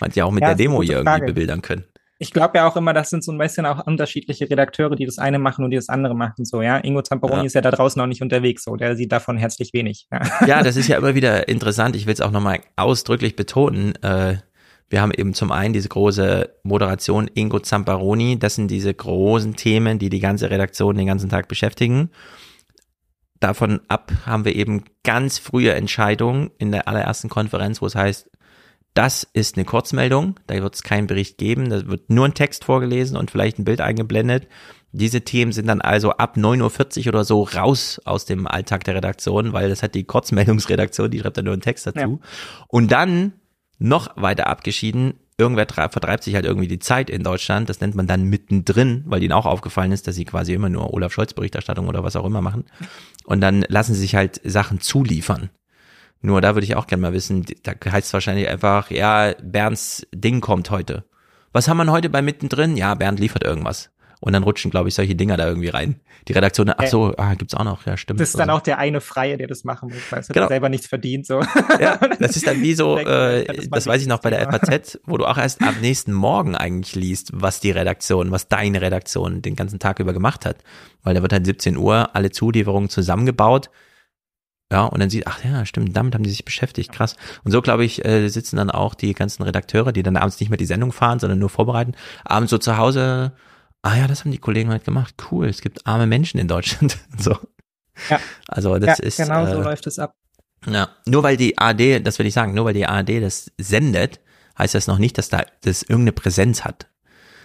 Man 0.00 0.10
ja 0.14 0.24
auch 0.24 0.30
mit 0.30 0.42
Ja, 0.42 0.48
der 0.48 0.56
Demo 0.56 0.82
hier 0.82 0.98
irgendwie 0.98 1.26
bebildern 1.26 1.62
können. 1.62 1.84
Ich 2.22 2.32
glaube 2.32 2.58
ja 2.58 2.68
auch 2.68 2.76
immer, 2.76 2.92
das 2.92 3.08
sind 3.08 3.24
so 3.24 3.32
ein 3.32 3.38
bisschen 3.38 3.64
auch 3.64 3.86
unterschiedliche 3.86 4.48
Redakteure, 4.50 4.94
die 4.94 5.06
das 5.06 5.18
eine 5.18 5.38
machen 5.38 5.64
und 5.64 5.70
die 5.70 5.76
das 5.76 5.88
andere 5.88 6.14
machen. 6.14 6.44
So, 6.44 6.60
ja. 6.60 6.76
Ingo 6.76 7.00
Zamperoni 7.00 7.40
Ja. 7.40 7.46
ist 7.46 7.54
ja 7.54 7.62
da 7.62 7.70
draußen 7.70 8.00
auch 8.02 8.06
nicht 8.06 8.20
unterwegs, 8.20 8.62
so. 8.64 8.76
Der 8.76 8.94
sieht 8.94 9.10
davon 9.10 9.38
herzlich 9.38 9.72
wenig. 9.72 10.06
Ja. 10.12 10.46
Ja, 10.46 10.62
das 10.62 10.76
ist 10.76 10.86
ja 10.88 10.98
immer 10.98 11.14
wieder 11.14 11.48
interessant. 11.48 11.96
Ich 11.96 12.04
will 12.06 12.12
es 12.12 12.20
auch 12.20 12.30
nochmal 12.30 12.60
ausdrücklich 12.76 13.36
betonen. 13.36 13.94
Äh, 14.02 14.36
wir 14.90 15.00
haben 15.00 15.12
eben 15.16 15.32
zum 15.32 15.50
einen 15.50 15.72
diese 15.72 15.88
große 15.88 16.50
Moderation 16.62 17.30
Ingo 17.32 17.58
Zamparoni. 17.60 18.38
Das 18.38 18.56
sind 18.56 18.70
diese 18.70 18.92
großen 18.92 19.56
Themen, 19.56 19.98
die 19.98 20.10
die 20.10 20.20
ganze 20.20 20.50
Redaktion 20.50 20.96
den 20.98 21.06
ganzen 21.06 21.30
Tag 21.30 21.48
beschäftigen. 21.48 22.10
Davon 23.38 23.80
ab 23.88 24.12
haben 24.26 24.44
wir 24.44 24.54
eben 24.54 24.84
ganz 25.04 25.38
frühe 25.38 25.72
Entscheidungen 25.72 26.50
in 26.58 26.70
der 26.72 26.86
allerersten 26.86 27.30
Konferenz, 27.30 27.80
wo 27.80 27.86
es 27.86 27.94
heißt, 27.94 28.28
das 28.94 29.26
ist 29.32 29.56
eine 29.56 29.64
Kurzmeldung, 29.64 30.38
da 30.46 30.54
wird 30.60 30.74
es 30.74 30.82
keinen 30.82 31.06
Bericht 31.06 31.38
geben, 31.38 31.70
da 31.70 31.86
wird 31.86 32.10
nur 32.10 32.24
ein 32.26 32.34
Text 32.34 32.64
vorgelesen 32.64 33.16
und 33.16 33.30
vielleicht 33.30 33.58
ein 33.58 33.64
Bild 33.64 33.80
eingeblendet. 33.80 34.48
Diese 34.92 35.20
Themen 35.20 35.52
sind 35.52 35.68
dann 35.68 35.80
also 35.80 36.10
ab 36.12 36.36
9.40 36.36 37.02
Uhr 37.02 37.08
oder 37.08 37.24
so 37.24 37.44
raus 37.44 38.00
aus 38.04 38.24
dem 38.24 38.48
Alltag 38.48 38.82
der 38.84 38.96
Redaktion, 38.96 39.52
weil 39.52 39.68
das 39.68 39.84
hat 39.84 39.94
die 39.94 40.02
Kurzmeldungsredaktion, 40.04 41.10
die 41.10 41.20
schreibt 41.20 41.36
dann 41.36 41.44
nur 41.44 41.52
einen 41.54 41.62
Text 41.62 41.86
dazu. 41.86 42.20
Und 42.66 42.90
dann 42.90 43.34
noch 43.78 44.08
weiter 44.16 44.48
abgeschieden, 44.48 45.14
irgendwer 45.38 45.66
tre- 45.66 45.88
vertreibt 45.90 46.24
sich 46.24 46.34
halt 46.34 46.44
irgendwie 46.44 46.68
die 46.68 46.80
Zeit 46.80 47.08
in 47.08 47.22
Deutschland, 47.22 47.68
das 47.68 47.80
nennt 47.80 47.94
man 47.94 48.06
dann 48.08 48.24
mittendrin, 48.24 49.04
weil 49.06 49.22
ihnen 49.22 49.32
auch 49.32 49.46
aufgefallen 49.46 49.92
ist, 49.92 50.06
dass 50.08 50.16
sie 50.16 50.24
quasi 50.24 50.52
immer 50.52 50.68
nur 50.68 50.92
Olaf 50.92 51.12
Scholz 51.12 51.32
Berichterstattung 51.32 51.86
oder 51.88 52.02
was 52.02 52.16
auch 52.16 52.26
immer 52.26 52.42
machen. 52.42 52.64
Und 53.24 53.40
dann 53.40 53.64
lassen 53.68 53.94
sie 53.94 54.00
sich 54.00 54.16
halt 54.16 54.40
Sachen 54.44 54.80
zuliefern. 54.80 55.50
Nur 56.22 56.40
da 56.40 56.54
würde 56.54 56.64
ich 56.64 56.76
auch 56.76 56.86
gerne 56.86 57.00
mal 57.02 57.12
wissen, 57.12 57.46
da 57.62 57.72
heißt 57.72 58.08
es 58.08 58.12
wahrscheinlich 58.12 58.48
einfach, 58.48 58.90
ja, 58.90 59.32
Bernds 59.42 60.06
Ding 60.14 60.40
kommt 60.40 60.70
heute. 60.70 61.04
Was 61.52 61.66
haben 61.68 61.78
wir 61.78 61.90
heute 61.90 62.10
bei 62.10 62.22
mittendrin? 62.22 62.76
Ja, 62.76 62.94
Bernd 62.94 63.18
liefert 63.18 63.42
irgendwas. 63.44 63.90
Und 64.22 64.34
dann 64.34 64.42
rutschen, 64.42 64.70
glaube 64.70 64.90
ich, 64.90 64.94
solche 64.94 65.14
Dinger 65.14 65.38
da 65.38 65.48
irgendwie 65.48 65.70
rein. 65.70 65.98
Die 66.28 66.34
Redaktion, 66.34 66.70
ach 66.76 66.86
so, 66.88 67.14
ah, 67.16 67.32
gibt's 67.32 67.54
auch 67.54 67.64
noch, 67.64 67.86
ja, 67.86 67.96
stimmt. 67.96 68.20
Das 68.20 68.28
ist 68.28 68.38
dann 68.38 68.50
Also, 68.50 68.58
auch 68.58 68.62
der 68.62 68.76
eine 68.78 69.00
Freie, 69.00 69.38
der 69.38 69.46
das 69.46 69.64
machen 69.64 69.88
muss, 69.88 70.02
weil 70.10 70.20
er 70.20 70.34
Genau. 70.34 70.48
selber 70.48 70.68
nichts 70.68 70.86
verdient. 70.86 71.24
So. 71.26 71.40
Ja, 71.80 71.96
das 71.96 72.36
ist 72.36 72.46
dann 72.46 72.60
wie 72.60 72.74
so, 72.74 72.98
äh, 72.98 73.46
Das 73.46 73.70
das 73.70 73.86
weiß 73.86 74.02
ich 74.02 74.08
noch 74.08 74.18
bei 74.20 74.28
der. 74.28 74.42
FAZ, 74.52 75.00
wo 75.06 75.16
du 75.16 75.24
auch 75.24 75.38
erst 75.38 75.62
am 75.62 75.80
nächsten 75.80 76.12
Morgen 76.12 76.54
eigentlich 76.54 76.94
liest, 76.94 77.30
was 77.32 77.60
die 77.60 77.70
Redaktion, 77.70 78.30
was 78.30 78.48
deine 78.48 78.82
Redaktion 78.82 79.40
den 79.40 79.56
ganzen 79.56 79.78
Tag 79.78 79.98
über 80.00 80.12
gemacht 80.12 80.44
hat. 80.44 80.58
Weil 81.02 81.14
da 81.14 81.22
wird 81.22 81.32
halt 81.32 81.46
17 81.46 81.78
Uhr 81.78 82.14
alle 82.14 82.30
Zulieferungen 82.30 82.90
zusammengebaut. 82.90 83.70
Ja, 84.72 84.84
und 84.84 85.00
dann 85.00 85.10
sieht, 85.10 85.26
ach 85.26 85.42
ja, 85.44 85.66
stimmt, 85.66 85.96
damit 85.96 86.14
haben 86.14 86.22
die 86.22 86.30
sich 86.30 86.44
beschäftigt, 86.44 86.92
krass. 86.92 87.16
Und 87.42 87.50
so, 87.50 87.60
glaube 87.60 87.84
ich, 87.84 88.04
äh, 88.04 88.28
sitzen 88.28 88.56
dann 88.56 88.70
auch 88.70 88.94
die 88.94 89.14
ganzen 89.14 89.42
Redakteure, 89.42 89.92
die 89.92 90.04
dann 90.04 90.16
abends 90.16 90.38
nicht 90.38 90.48
mehr 90.48 90.56
die 90.56 90.66
Sendung 90.66 90.92
fahren, 90.92 91.18
sondern 91.18 91.40
nur 91.40 91.50
vorbereiten, 91.50 91.94
abends 92.24 92.50
so 92.50 92.58
zu 92.58 92.76
Hause, 92.76 93.32
ah 93.82 93.96
ja, 93.96 94.06
das 94.06 94.20
haben 94.20 94.30
die 94.30 94.38
Kollegen 94.38 94.70
heute 94.70 94.84
gemacht, 94.84 95.14
cool, 95.30 95.48
es 95.48 95.60
gibt 95.60 95.86
arme 95.86 96.06
Menschen 96.06 96.38
in 96.38 96.46
Deutschland. 96.46 96.98
so. 97.18 97.36
Ja. 98.08 98.20
Also 98.46 98.78
das 98.78 98.98
ja, 98.98 99.04
ist. 99.04 99.16
genau 99.16 99.44
so 99.46 99.60
äh, 99.60 99.64
läuft 99.64 99.86
es 99.88 99.98
ab. 99.98 100.14
ja, 100.66 100.88
nur 101.04 101.24
weil 101.24 101.36
die 101.36 101.58
ARD, 101.58 102.06
das 102.06 102.18
will 102.20 102.26
ich 102.26 102.34
sagen, 102.34 102.54
nur 102.54 102.64
weil 102.64 102.74
die 102.74 102.86
ARD 102.86 103.22
das 103.22 103.50
sendet, 103.58 104.20
heißt 104.56 104.74
das 104.74 104.86
noch 104.86 104.98
nicht, 104.98 105.18
dass 105.18 105.28
da 105.28 105.44
das 105.62 105.82
irgendeine 105.82 106.12
Präsenz 106.12 106.64
hat. 106.64 106.86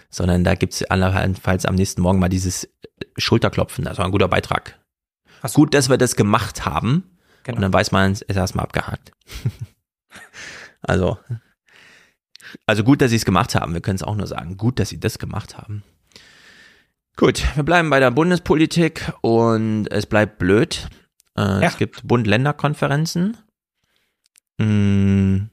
Sondern 0.08 0.44
da 0.44 0.54
gibt's 0.54 0.84
allenfalls 0.84 1.66
am 1.66 1.74
nächsten 1.74 2.00
Morgen 2.00 2.20
mal 2.20 2.28
dieses 2.28 2.68
Schulterklopfen. 3.18 3.84
Das 3.84 3.98
war 3.98 4.04
ein 4.04 4.12
guter 4.12 4.28
Beitrag. 4.28 4.78
Gut, 5.52 5.74
dass 5.74 5.88
wir 5.88 5.98
das 5.98 6.14
gemacht 6.14 6.64
haben. 6.64 7.15
Genau. 7.46 7.56
Und 7.56 7.62
dann 7.62 7.72
weiß 7.72 7.92
man, 7.92 8.10
es 8.10 8.22
ist 8.22 8.36
erstmal 8.36 8.64
abgehakt. 8.64 9.12
also, 10.82 11.16
also 12.66 12.82
gut, 12.82 13.00
dass 13.00 13.10
sie 13.10 13.16
es 13.16 13.24
gemacht 13.24 13.54
haben. 13.54 13.72
Wir 13.72 13.80
können 13.80 13.94
es 13.94 14.02
auch 14.02 14.16
nur 14.16 14.26
sagen. 14.26 14.56
Gut, 14.56 14.80
dass 14.80 14.88
sie 14.88 14.98
das 14.98 15.20
gemacht 15.20 15.56
haben. 15.56 15.84
Gut, 17.16 17.44
wir 17.54 17.62
bleiben 17.62 17.88
bei 17.88 18.00
der 18.00 18.10
Bundespolitik 18.10 19.12
und 19.20 19.86
es 19.92 20.06
bleibt 20.06 20.38
blöd. 20.38 20.88
Äh, 21.36 21.64
Es 21.64 21.78
gibt 21.78 22.06
Bund-Länder-Konferenzen. 22.06 23.36
Mm, 24.58 25.44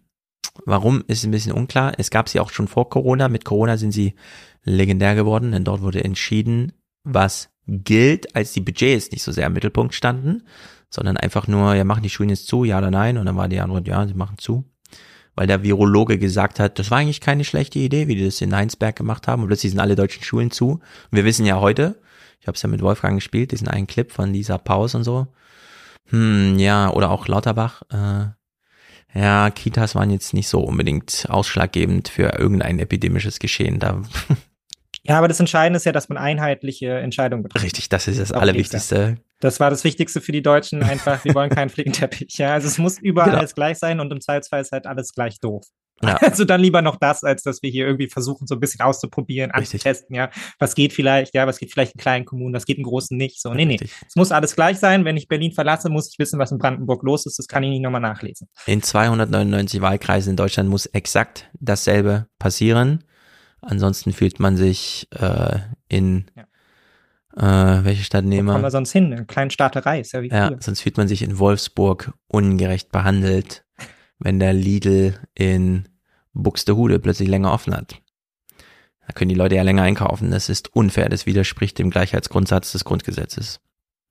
warum 0.66 1.04
ist 1.08 1.24
ein 1.24 1.32
bisschen 1.32 1.54
unklar. 1.54 1.94
Es 2.00 2.10
gab 2.10 2.28
sie 2.28 2.40
auch 2.40 2.50
schon 2.50 2.68
vor 2.68 2.90
Corona. 2.90 3.30
Mit 3.30 3.46
Corona 3.46 3.78
sind 3.78 3.92
sie 3.92 4.16
legendär 4.64 5.14
geworden, 5.14 5.52
denn 5.52 5.64
dort 5.64 5.82
wurde 5.82 6.04
entschieden, 6.04 6.74
was 7.04 7.50
gilt, 7.68 8.36
als 8.36 8.52
die 8.54 8.62
Budgets 8.62 9.12
nicht 9.12 9.22
so 9.24 9.32
sehr 9.32 9.46
im 9.46 9.54
Mittelpunkt 9.54 9.94
standen, 9.94 10.44
sondern 10.94 11.18
einfach 11.18 11.48
nur, 11.48 11.74
ja, 11.74 11.84
machen 11.84 12.04
die 12.04 12.10
Schulen 12.10 12.30
jetzt 12.30 12.48
zu, 12.48 12.64
ja 12.64 12.78
oder 12.78 12.92
nein? 12.92 13.18
Und 13.18 13.26
dann 13.26 13.36
war 13.36 13.48
die 13.50 13.60
Antwort, 13.60 13.88
ja, 13.88 14.06
sie 14.08 14.14
machen 14.14 14.38
zu. 14.38 14.64
Weil 15.36 15.48
der 15.48 15.64
Virologe 15.64 16.20
gesagt 16.20 16.60
hat, 16.60 16.78
das 16.78 16.92
war 16.92 17.00
eigentlich 17.00 17.20
keine 17.20 17.44
schlechte 17.44 17.80
Idee, 17.80 18.08
wie 18.08 18.16
die 18.16 18.26
das 18.26 18.42
in 18.42 18.56
Heinsberg 18.56 18.96
gemacht 18.96 19.28
haben. 19.28 19.42
Und 19.42 19.48
plötzlich 19.48 19.72
sind 19.72 19.80
alle 19.80 19.96
deutschen 19.96 20.24
Schulen 20.24 20.52
zu. 20.52 20.74
Und 20.74 20.82
wir 21.12 21.26
wissen 21.26 21.48
ja 21.48 21.60
heute, 21.60 22.00
ich 22.40 22.48
habe 22.48 22.56
es 22.56 22.62
ja 22.62 22.70
mit 22.70 22.84
Wolfgang 22.84 23.18
gespielt, 23.18 23.52
diesen 23.52 23.68
einen 23.68 23.88
Clip 23.88 24.12
von 24.12 24.32
Lisa 24.32 24.60
Paus 24.60 24.94
und 24.94 25.04
so. 25.04 25.28
Hm, 26.10 26.60
ja, 26.60 26.92
oder 26.92 27.10
auch 27.10 27.28
Lauterbach. 27.28 27.82
Äh, 27.90 29.20
ja, 29.20 29.50
Kitas 29.50 29.96
waren 29.96 30.12
jetzt 30.12 30.36
nicht 30.36 30.48
so 30.48 30.60
unbedingt 30.60 31.26
ausschlaggebend 31.28 32.10
für 32.10 32.38
irgendein 32.38 32.78
epidemisches 32.78 33.40
Geschehen. 33.40 33.80
Da 33.80 34.04
Ja, 35.06 35.18
aber 35.18 35.28
das 35.28 35.40
Entscheidende 35.40 35.78
ist 35.78 35.86
ja, 35.86 35.92
dass 35.92 36.08
man 36.08 36.18
einheitliche 36.18 36.92
Entscheidungen 36.98 37.44
betrifft. 37.44 37.66
Richtig, 37.66 37.90
das 37.90 38.08
ist 38.08 38.20
das 38.20 38.32
Auf 38.32 38.42
Allerwichtigste. 38.42 39.18
Das 39.42 39.60
war 39.60 39.70
das 39.70 39.84
Wichtigste 39.84 40.22
für 40.22 40.32
die 40.32 40.42
Deutschen 40.42 40.82
einfach. 40.82 41.26
Wir 41.26 41.36
wollen 41.36 41.50
keinen 41.50 41.70
Flickenteppich. 41.70 42.38
Ja, 42.38 42.54
also 42.54 42.68
es 42.68 42.78
muss 42.78 43.00
überall 43.00 43.28
Genau. 43.28 43.40
alles 43.40 43.54
gleich 43.56 43.78
sein 43.78 44.00
und 44.00 44.12
im 44.14 44.22
Zweifelsfall 44.22 44.62
ist 44.62 44.72
halt 44.72 44.88
alles 44.88 45.14
gleich 45.14 45.40
doof. 45.40 45.66
Ja. 46.02 46.18
Also 46.22 46.46
dann 46.46 46.62
lieber 46.62 46.82
noch 46.82 46.96
das, 46.98 47.24
als 47.26 47.44
dass 47.44 47.62
wir 47.62 47.70
hier 47.70 47.86
irgendwie 47.86 48.08
versuchen, 48.08 48.48
so 48.48 48.56
ein 48.56 48.62
bisschen 48.62 48.80
auszuprobieren, 48.80 49.52
anzutesten, 49.52 50.16
ja. 50.16 50.30
Was 50.60 50.74
geht 50.76 50.94
vielleicht, 50.94 51.36
ja, 51.36 51.48
was 51.48 51.60
geht 51.60 51.72
vielleicht 51.74 51.96
in 51.96 52.00
kleinen 52.00 52.24
Kommunen, 52.26 52.54
was 52.54 52.66
geht 52.66 52.78
in 52.78 52.84
großen 52.84 53.18
nicht. 53.18 53.42
So, 53.42 53.54
nee, 53.54 53.66
nee. 53.66 53.80
Es 54.08 54.16
muss 54.16 54.32
alles 54.32 54.56
gleich 54.56 54.80
sein. 54.80 55.04
Wenn 55.04 55.18
ich 55.18 55.28
Berlin 55.28 55.52
verlasse, 55.52 55.90
muss 55.90 56.10
ich 56.10 56.18
wissen, 56.18 56.40
was 56.40 56.52
in 56.52 56.58
Brandenburg 56.60 57.04
los 57.04 57.26
ist. 57.26 57.38
Das 57.40 57.48
kann 57.48 57.64
ich 57.64 57.70
nicht 57.70 57.82
nochmal 57.82 58.02
nachlesen. 58.02 58.48
In 58.66 58.82
299 58.82 59.82
Wahlkreisen 59.82 60.32
in 60.32 60.38
Deutschland 60.38 60.70
muss 60.70 60.86
exakt 60.86 61.50
dasselbe 61.60 62.28
passieren. 62.40 63.04
Ansonsten 63.64 64.14
fühlt 64.14 64.40
man 64.40 64.58
sich 64.58 65.08
äh, 65.12 65.60
in 65.88 66.26
äh, 67.36 67.42
welche 67.84 68.04
Stadt 68.04 68.26
nehmen 68.26 68.48
Kommen 68.48 68.62
wir? 68.62 68.68
wir 68.68 68.72
sonst 68.72 68.92
hin? 68.92 69.12
Eine 69.12 69.26
kleine 69.26 69.52
Staaterei 69.52 70.00
ist 70.02 70.12
ja 70.12 70.22
wie 70.22 70.30
Ja, 70.30 70.48
früher. 70.50 70.58
sonst 70.62 70.82
fühlt 70.82 70.98
man 70.98 71.08
sich 71.08 71.22
in 71.22 71.40
Wolfsburg 71.40 72.14
ungerecht 72.28 72.92
behandelt, 72.92 73.66
wenn 74.20 74.40
der 74.40 74.54
Lidl 74.54 75.18
in 75.34 75.88
Buxtehude 76.34 77.00
plötzlich 77.00 77.30
länger 77.30 77.52
offen 77.54 77.76
hat. 77.76 77.96
Da 79.08 79.14
können 79.14 79.30
die 79.30 79.36
Leute 79.36 79.56
ja 79.56 79.64
länger 79.64 79.84
einkaufen. 79.84 80.32
Das 80.32 80.48
ist 80.50 80.74
unfair. 80.76 81.10
Das 81.10 81.26
widerspricht 81.26 81.78
dem 81.80 81.90
Gleichheitsgrundsatz 81.90 82.72
des 82.72 82.86
Grundgesetzes. 82.86 83.60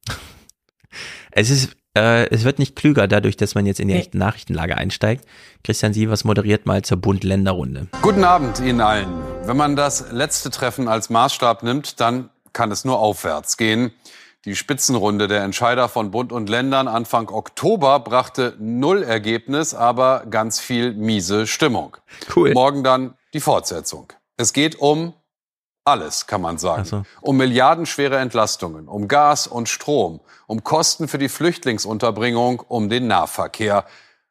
es 1.31 1.51
ist, 1.51 1.77
äh, 1.97 2.29
es 2.31 2.45
wird 2.45 2.59
nicht 2.59 2.77
klüger 2.77 3.09
dadurch, 3.09 3.37
dass 3.37 3.55
man 3.55 3.67
jetzt 3.67 3.81
in 3.81 3.89
die 3.89 3.95
echte 3.95 4.19
Nachrichtenlage 4.19 4.77
einsteigt. 4.77 5.25
Christian 5.65 5.93
Sievers 5.93 6.25
moderiert 6.25 6.67
mal 6.67 6.83
zur 6.83 6.97
Bund-Länder-Runde. 6.99 7.89
Guten 8.01 8.25
Abend 8.25 8.61
Ihnen 8.61 8.81
allen. 8.81 9.09
Wenn 9.45 9.57
man 9.57 9.77
das 9.77 10.11
letzte 10.13 10.51
Treffen 10.51 10.89
als 10.89 11.11
Maßstab 11.11 11.63
nimmt, 11.63 12.01
dann 12.01 12.31
kann 12.53 12.71
es 12.71 12.85
nur 12.85 12.99
aufwärts 12.99 13.57
gehen. 13.57 13.93
Die 14.45 14.57
Spitzenrunde 14.57 15.29
der 15.29 15.45
Entscheider 15.45 15.89
von 15.89 16.11
Bund 16.11 16.33
und 16.33 16.49
Ländern 16.49 16.89
Anfang 16.89 17.29
Oktober 17.29 18.01
brachte 18.01 18.57
null 18.59 19.05
Ergebnis, 19.05 19.73
aber 19.73 20.25
ganz 20.29 20.59
viel 20.59 20.95
miese 20.95 21.47
Stimmung. 21.47 21.97
Cool. 22.35 22.53
Morgen 22.53 22.83
dann 22.83 23.15
die 23.35 23.41
Fortsetzung. 23.41 24.13
Es 24.37 24.53
geht 24.53 24.81
um 24.81 25.15
alles, 25.85 26.27
kann 26.27 26.41
man 26.41 26.59
sagen. 26.59 27.05
Um 27.21 27.37
milliardenschwere 27.37 28.19
Entlastungen, 28.19 28.89
um 28.89 29.09
Gas 29.09 29.47
und 29.47 29.69
Strom, 29.69 30.21
um 30.47 30.63
Kosten 30.63 31.09
für 31.09 31.19
die 31.19 31.29
Flüchtlingsunterbringung, 31.29 32.61
um 32.61 32.89
den 32.89 33.07
Nahverkehr. 33.07 33.85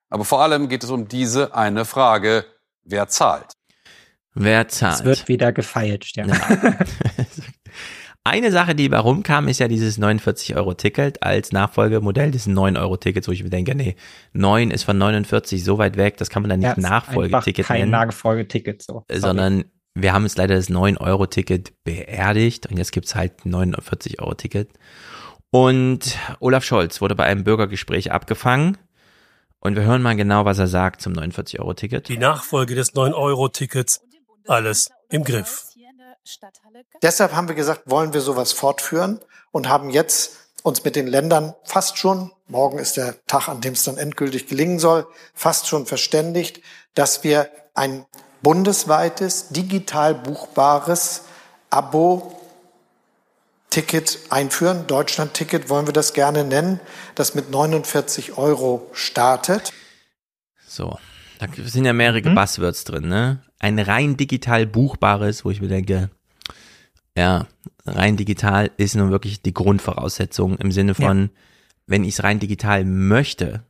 Aber 0.10 0.26
vor 0.26 0.42
allem 0.42 0.70
geht 0.70 0.84
es 0.84 0.90
um 0.90 1.08
diese 1.08 1.56
eine 1.56 1.86
Frage. 1.86 2.46
Wer 2.84 3.08
zahlt? 3.08 3.54
Wer 4.34 4.68
zahlt? 4.68 5.00
Es 5.00 5.06
wird 5.06 5.28
wieder 5.28 5.52
gefeilscht, 5.52 6.18
ja. 6.18 6.26
Eine 8.24 8.52
Sache, 8.52 8.76
die 8.76 8.92
warum 8.92 9.24
kam, 9.24 9.48
ist 9.48 9.60
ja 9.60 9.68
dieses 9.68 10.00
49-Euro-Ticket 10.00 11.24
als 11.24 11.52
Nachfolgemodell 11.52 12.30
des 12.30 12.48
9-Euro-Tickets, 12.48 13.28
wo 13.28 13.32
ich 13.32 13.44
mir 13.44 13.50
denke, 13.50 13.74
nee, 13.74 13.96
9 14.34 14.70
ist 14.70 14.84
von 14.84 14.96
49 14.96 15.64
so 15.64 15.80
weit 15.80 15.98
weg, 15.98 16.18
das 16.18 16.30
kann 16.30 16.44
man 16.44 16.52
dann 16.52 16.60
nicht 16.60 16.78
Ja, 16.78 16.90
Nachfolgeticket 16.90 17.66
einfach 17.66 17.68
kein 17.68 17.80
nennen, 17.80 17.92
Nachfolgeticket 17.92 18.84
so. 18.84 19.06
Sorry. 19.10 19.20
sondern 19.20 19.66
wir 19.94 20.14
haben 20.14 20.24
jetzt 20.24 20.38
leider 20.38 20.56
das 20.56 20.70
9-Euro-Ticket 20.70 21.84
beerdigt 21.84 22.68
und 22.68 22.78
jetzt 22.78 22.92
gibt's 22.92 23.16
halt 23.16 23.46
ein 23.46 23.54
49-Euro-Ticket. 23.54 24.70
Und 25.52 26.18
Olaf 26.40 26.64
Scholz 26.64 27.02
wurde 27.02 27.16
bei 27.16 27.26
einem 27.26 27.44
Bürgergespräch 27.44 28.12
abgefangen 28.12 28.78
und 29.60 29.76
wir 29.76 29.84
hören 29.84 30.02
mal 30.02 30.16
genau, 30.16 30.46
was 30.46 30.60
er 30.60 30.68
sagt 30.68 31.02
zum 31.02 31.14
49-Euro-Ticket. 31.14 32.08
Die 32.08 32.18
Nachfolge 32.18 32.74
des 32.76 32.94
9-Euro-Tickets, 32.94 34.02
alles 34.48 34.90
im 35.10 35.24
Griff. 35.24 35.68
Deshalb 37.02 37.34
haben 37.34 37.48
wir 37.48 37.56
gesagt, 37.56 37.84
wollen 37.86 38.14
wir 38.14 38.22
sowas 38.22 38.54
fortführen 38.54 39.20
und 39.52 39.68
haben 39.68 39.90
jetzt 39.90 40.38
uns 40.64 40.84
mit 40.84 40.96
den 40.96 41.08
Ländern 41.08 41.54
fast 41.64 41.98
schon, 41.98 42.32
morgen 42.48 42.78
ist 42.78 42.96
der 42.96 43.16
Tag, 43.26 43.50
an 43.50 43.62
dem 43.62 43.74
es 43.74 43.84
dann 43.84 43.98
endgültig 43.98 44.48
gelingen 44.48 44.80
soll, 44.80 45.08
fast 45.34 45.68
schon 45.68 45.86
verständigt, 45.86 46.62
dass 46.94 47.24
wir 47.24 47.50
ein 47.74 48.06
bundesweites, 48.42 49.50
digital 49.50 50.16
buchbares 50.16 51.24
Abo 51.70 52.38
Ticket 53.70 54.20
einführen. 54.30 54.86
Deutschland-Ticket 54.88 55.70
wollen 55.70 55.88
wir 55.88 55.94
das 55.94 56.14
gerne 56.14 56.44
nennen, 56.44 56.80
das 57.16 57.36
mit 57.36 57.50
49 57.50 58.38
Euro 58.38 58.90
startet. 58.92 59.72
So, 60.68 61.00
da 61.40 61.48
sind 61.66 61.86
ja 61.86 61.94
mehrere 61.94 62.22
Buzzwords 62.22 62.84
drin, 62.84 63.08
ne? 63.08 63.42
Ein 63.60 63.80
rein 63.80 64.18
digital 64.18 64.66
buchbares, 64.66 65.46
wo 65.46 65.52
ich 65.52 65.62
mir 65.62 65.70
denke, 65.70 66.10
ja, 67.16 67.48
rein 67.86 68.18
digital 68.18 68.72
ist 68.78 68.96
nun 68.96 69.12
wirklich 69.12 69.42
die 69.42 69.54
Grundvoraussetzung 69.54 70.58
im 70.58 70.72
Sinne 70.72 70.94
von, 70.94 71.30
wenn 71.88 72.04
ich 72.04 72.16
es 72.16 72.24
rein 72.24 72.40
digital 72.40 72.84
möchte, 72.84 73.64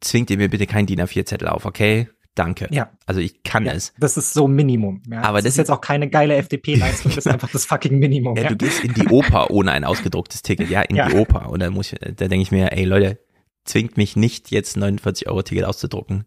zwingt 0.00 0.30
ihr 0.30 0.38
mir 0.38 0.48
bitte 0.48 0.66
kein 0.66 0.86
DIN 0.86 1.00
A4-Zettel 1.00 1.48
auf, 1.48 1.66
okay? 1.66 2.08
Danke. 2.34 2.66
Ja. 2.70 2.90
Also 3.04 3.20
ich 3.20 3.42
kann 3.42 3.66
Ja, 3.66 3.72
es. 3.72 3.92
Das 3.98 4.16
ist 4.16 4.32
so 4.32 4.48
Minimum. 4.48 5.02
Ja. 5.10 5.20
Aber 5.22 5.38
das, 5.38 5.44
das 5.44 5.52
ist 5.54 5.58
jetzt 5.58 5.70
auch 5.70 5.82
keine 5.82 6.08
geile 6.08 6.34
FDP-Leistung, 6.36 7.12
das 7.14 7.26
ist 7.26 7.28
einfach 7.32 7.50
das 7.50 7.66
fucking 7.66 7.98
Minimum. 7.98 8.36
Ja, 8.36 8.44
Ja, 8.44 8.48
du 8.50 8.56
gehst 8.56 8.82
in 8.82 8.94
die 8.94 9.08
Oper 9.08 9.50
ohne 9.50 9.72
ein 9.72 9.84
ausgedrucktes 9.84 10.40
Ticket, 10.42 10.70
ja, 10.70 10.80
in 10.82 10.96
Ja. 10.96 11.08
die 11.08 11.16
Oper. 11.16 11.50
Und 11.50 11.60
dann 11.60 11.72
muss 11.74 11.92
ich, 11.92 11.98
da 12.00 12.28
denke 12.28 12.38
ich 12.42 12.50
mir, 12.50 12.72
ey 12.72 12.84
Leute, 12.84 13.18
zwingt 13.64 13.96
mich 13.98 14.16
nicht, 14.16 14.50
jetzt 14.50 14.76
ein 14.76 14.80
49 14.80 15.28
Euro 15.28 15.42
Ticket 15.42 15.64
auszudrucken. 15.64 16.24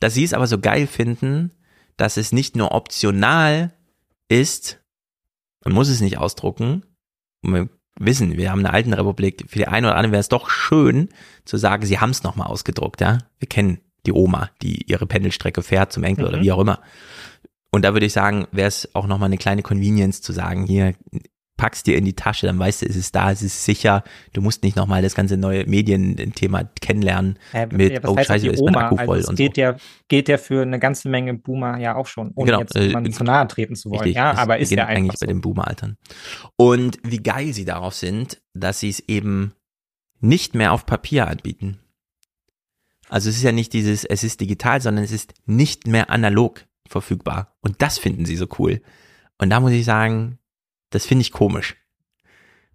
Dass 0.00 0.14
sie 0.14 0.24
es 0.24 0.34
aber 0.34 0.46
so 0.48 0.58
geil 0.58 0.86
finden, 0.88 1.52
dass 1.96 2.16
es 2.16 2.32
nicht 2.32 2.56
nur 2.56 2.72
optional 2.72 3.72
ist, 4.28 4.80
man 5.64 5.74
muss 5.74 5.88
es 5.88 6.00
nicht 6.00 6.18
ausdrucken. 6.18 6.82
Und 7.42 7.54
wir 7.54 7.68
wissen, 8.00 8.36
wir 8.36 8.50
haben 8.50 8.60
eine 8.60 8.72
alten 8.72 8.92
Republik, 8.92 9.44
für 9.48 9.58
die 9.58 9.66
einen 9.68 9.86
oder 9.86 9.94
anderen 9.96 10.12
wäre 10.12 10.20
es 10.20 10.28
doch 10.28 10.50
schön 10.50 11.08
zu 11.44 11.56
sagen, 11.56 11.86
sie 11.86 11.98
haben 12.00 12.10
es 12.10 12.22
nochmal 12.22 12.48
ausgedruckt, 12.48 13.00
ja. 13.00 13.18
Wir 13.38 13.48
kennen 13.48 13.78
die 14.06 14.12
Oma, 14.12 14.50
die 14.62 14.82
ihre 14.90 15.06
Pendelstrecke 15.06 15.62
fährt 15.62 15.92
zum 15.92 16.04
Enkel 16.04 16.26
oder 16.26 16.38
Mhm. 16.38 16.42
wie 16.42 16.52
auch 16.52 16.60
immer. 16.60 16.80
Und 17.70 17.84
da 17.84 17.92
würde 17.92 18.06
ich 18.06 18.12
sagen, 18.12 18.46
wäre 18.52 18.68
es 18.68 18.94
auch 18.94 19.06
nochmal 19.06 19.26
eine 19.26 19.36
kleine 19.38 19.62
Convenience 19.62 20.22
zu 20.22 20.32
sagen, 20.32 20.64
hier, 20.66 20.94
packst 21.58 21.88
dir 21.88 21.96
in 21.98 22.04
die 22.04 22.14
Tasche, 22.14 22.46
dann 22.46 22.56
weißt 22.56 22.82
du, 22.82 22.86
es 22.86 22.94
ist 22.94 23.16
da, 23.16 23.32
es 23.32 23.42
ist 23.42 23.64
sicher. 23.64 24.04
Du 24.32 24.40
musst 24.40 24.62
nicht 24.62 24.76
nochmal 24.76 25.02
das 25.02 25.16
ganze 25.16 25.36
neue 25.36 25.66
Medienthema 25.66 26.62
kennenlernen 26.80 27.36
Äh, 27.52 27.66
mit, 27.66 27.92
ja, 27.94 28.00
oh 28.08 28.16
scheiße, 28.16 28.46
ist 28.46 28.60
mein 28.62 28.76
Oma? 28.76 28.84
Akku 28.86 28.94
Also 28.96 29.06
voll 29.06 29.18
es 29.18 29.28
und 29.28 29.36
so. 29.36 29.42
geht 29.42 29.56
ja, 29.56 29.74
geht 30.06 30.28
ja 30.28 30.38
für 30.38 30.62
eine 30.62 30.78
ganze 30.78 31.08
Menge 31.08 31.34
Boomer 31.34 31.76
ja 31.78 31.96
auch 31.96 32.06
schon, 32.06 32.30
ohne 32.36 32.46
Genau, 32.46 32.60
jetzt 32.60 32.76
äh, 32.76 33.10
zu 33.10 33.24
nahe 33.24 33.48
treten 33.48 33.74
zu 33.74 33.90
wollen. 33.90 34.02
Richtig, 34.02 34.14
ja, 34.16 34.34
aber 34.36 34.58
ist 34.58 34.70
ja 34.70 34.86
eigentlich 34.86 35.18
bei 35.20 35.26
den 35.26 35.40
Boomer-Altern. 35.40 35.96
Und 36.56 36.98
wie 37.02 37.18
geil 37.18 37.52
sie 37.52 37.64
darauf 37.64 37.94
sind, 37.94 38.40
dass 38.54 38.78
sie 38.78 38.90
es 38.90 39.00
eben 39.08 39.52
nicht 40.20 40.54
mehr 40.54 40.72
auf 40.72 40.86
Papier 40.86 41.26
anbieten. 41.26 41.80
Also 43.08 43.30
es 43.30 43.36
ist 43.36 43.42
ja 43.42 43.52
nicht 43.52 43.72
dieses, 43.72 44.04
es 44.04 44.24
ist 44.24 44.40
digital, 44.40 44.80
sondern 44.80 45.04
es 45.04 45.12
ist 45.12 45.34
nicht 45.46 45.86
mehr 45.86 46.10
analog 46.10 46.66
verfügbar. 46.86 47.56
Und 47.60 47.80
das 47.82 47.98
finden 47.98 48.24
sie 48.26 48.36
so 48.36 48.46
cool. 48.58 48.80
Und 49.38 49.50
da 49.50 49.60
muss 49.60 49.72
ich 49.72 49.84
sagen, 49.84 50.38
das 50.90 51.06
finde 51.06 51.22
ich 51.22 51.32
komisch. 51.32 51.76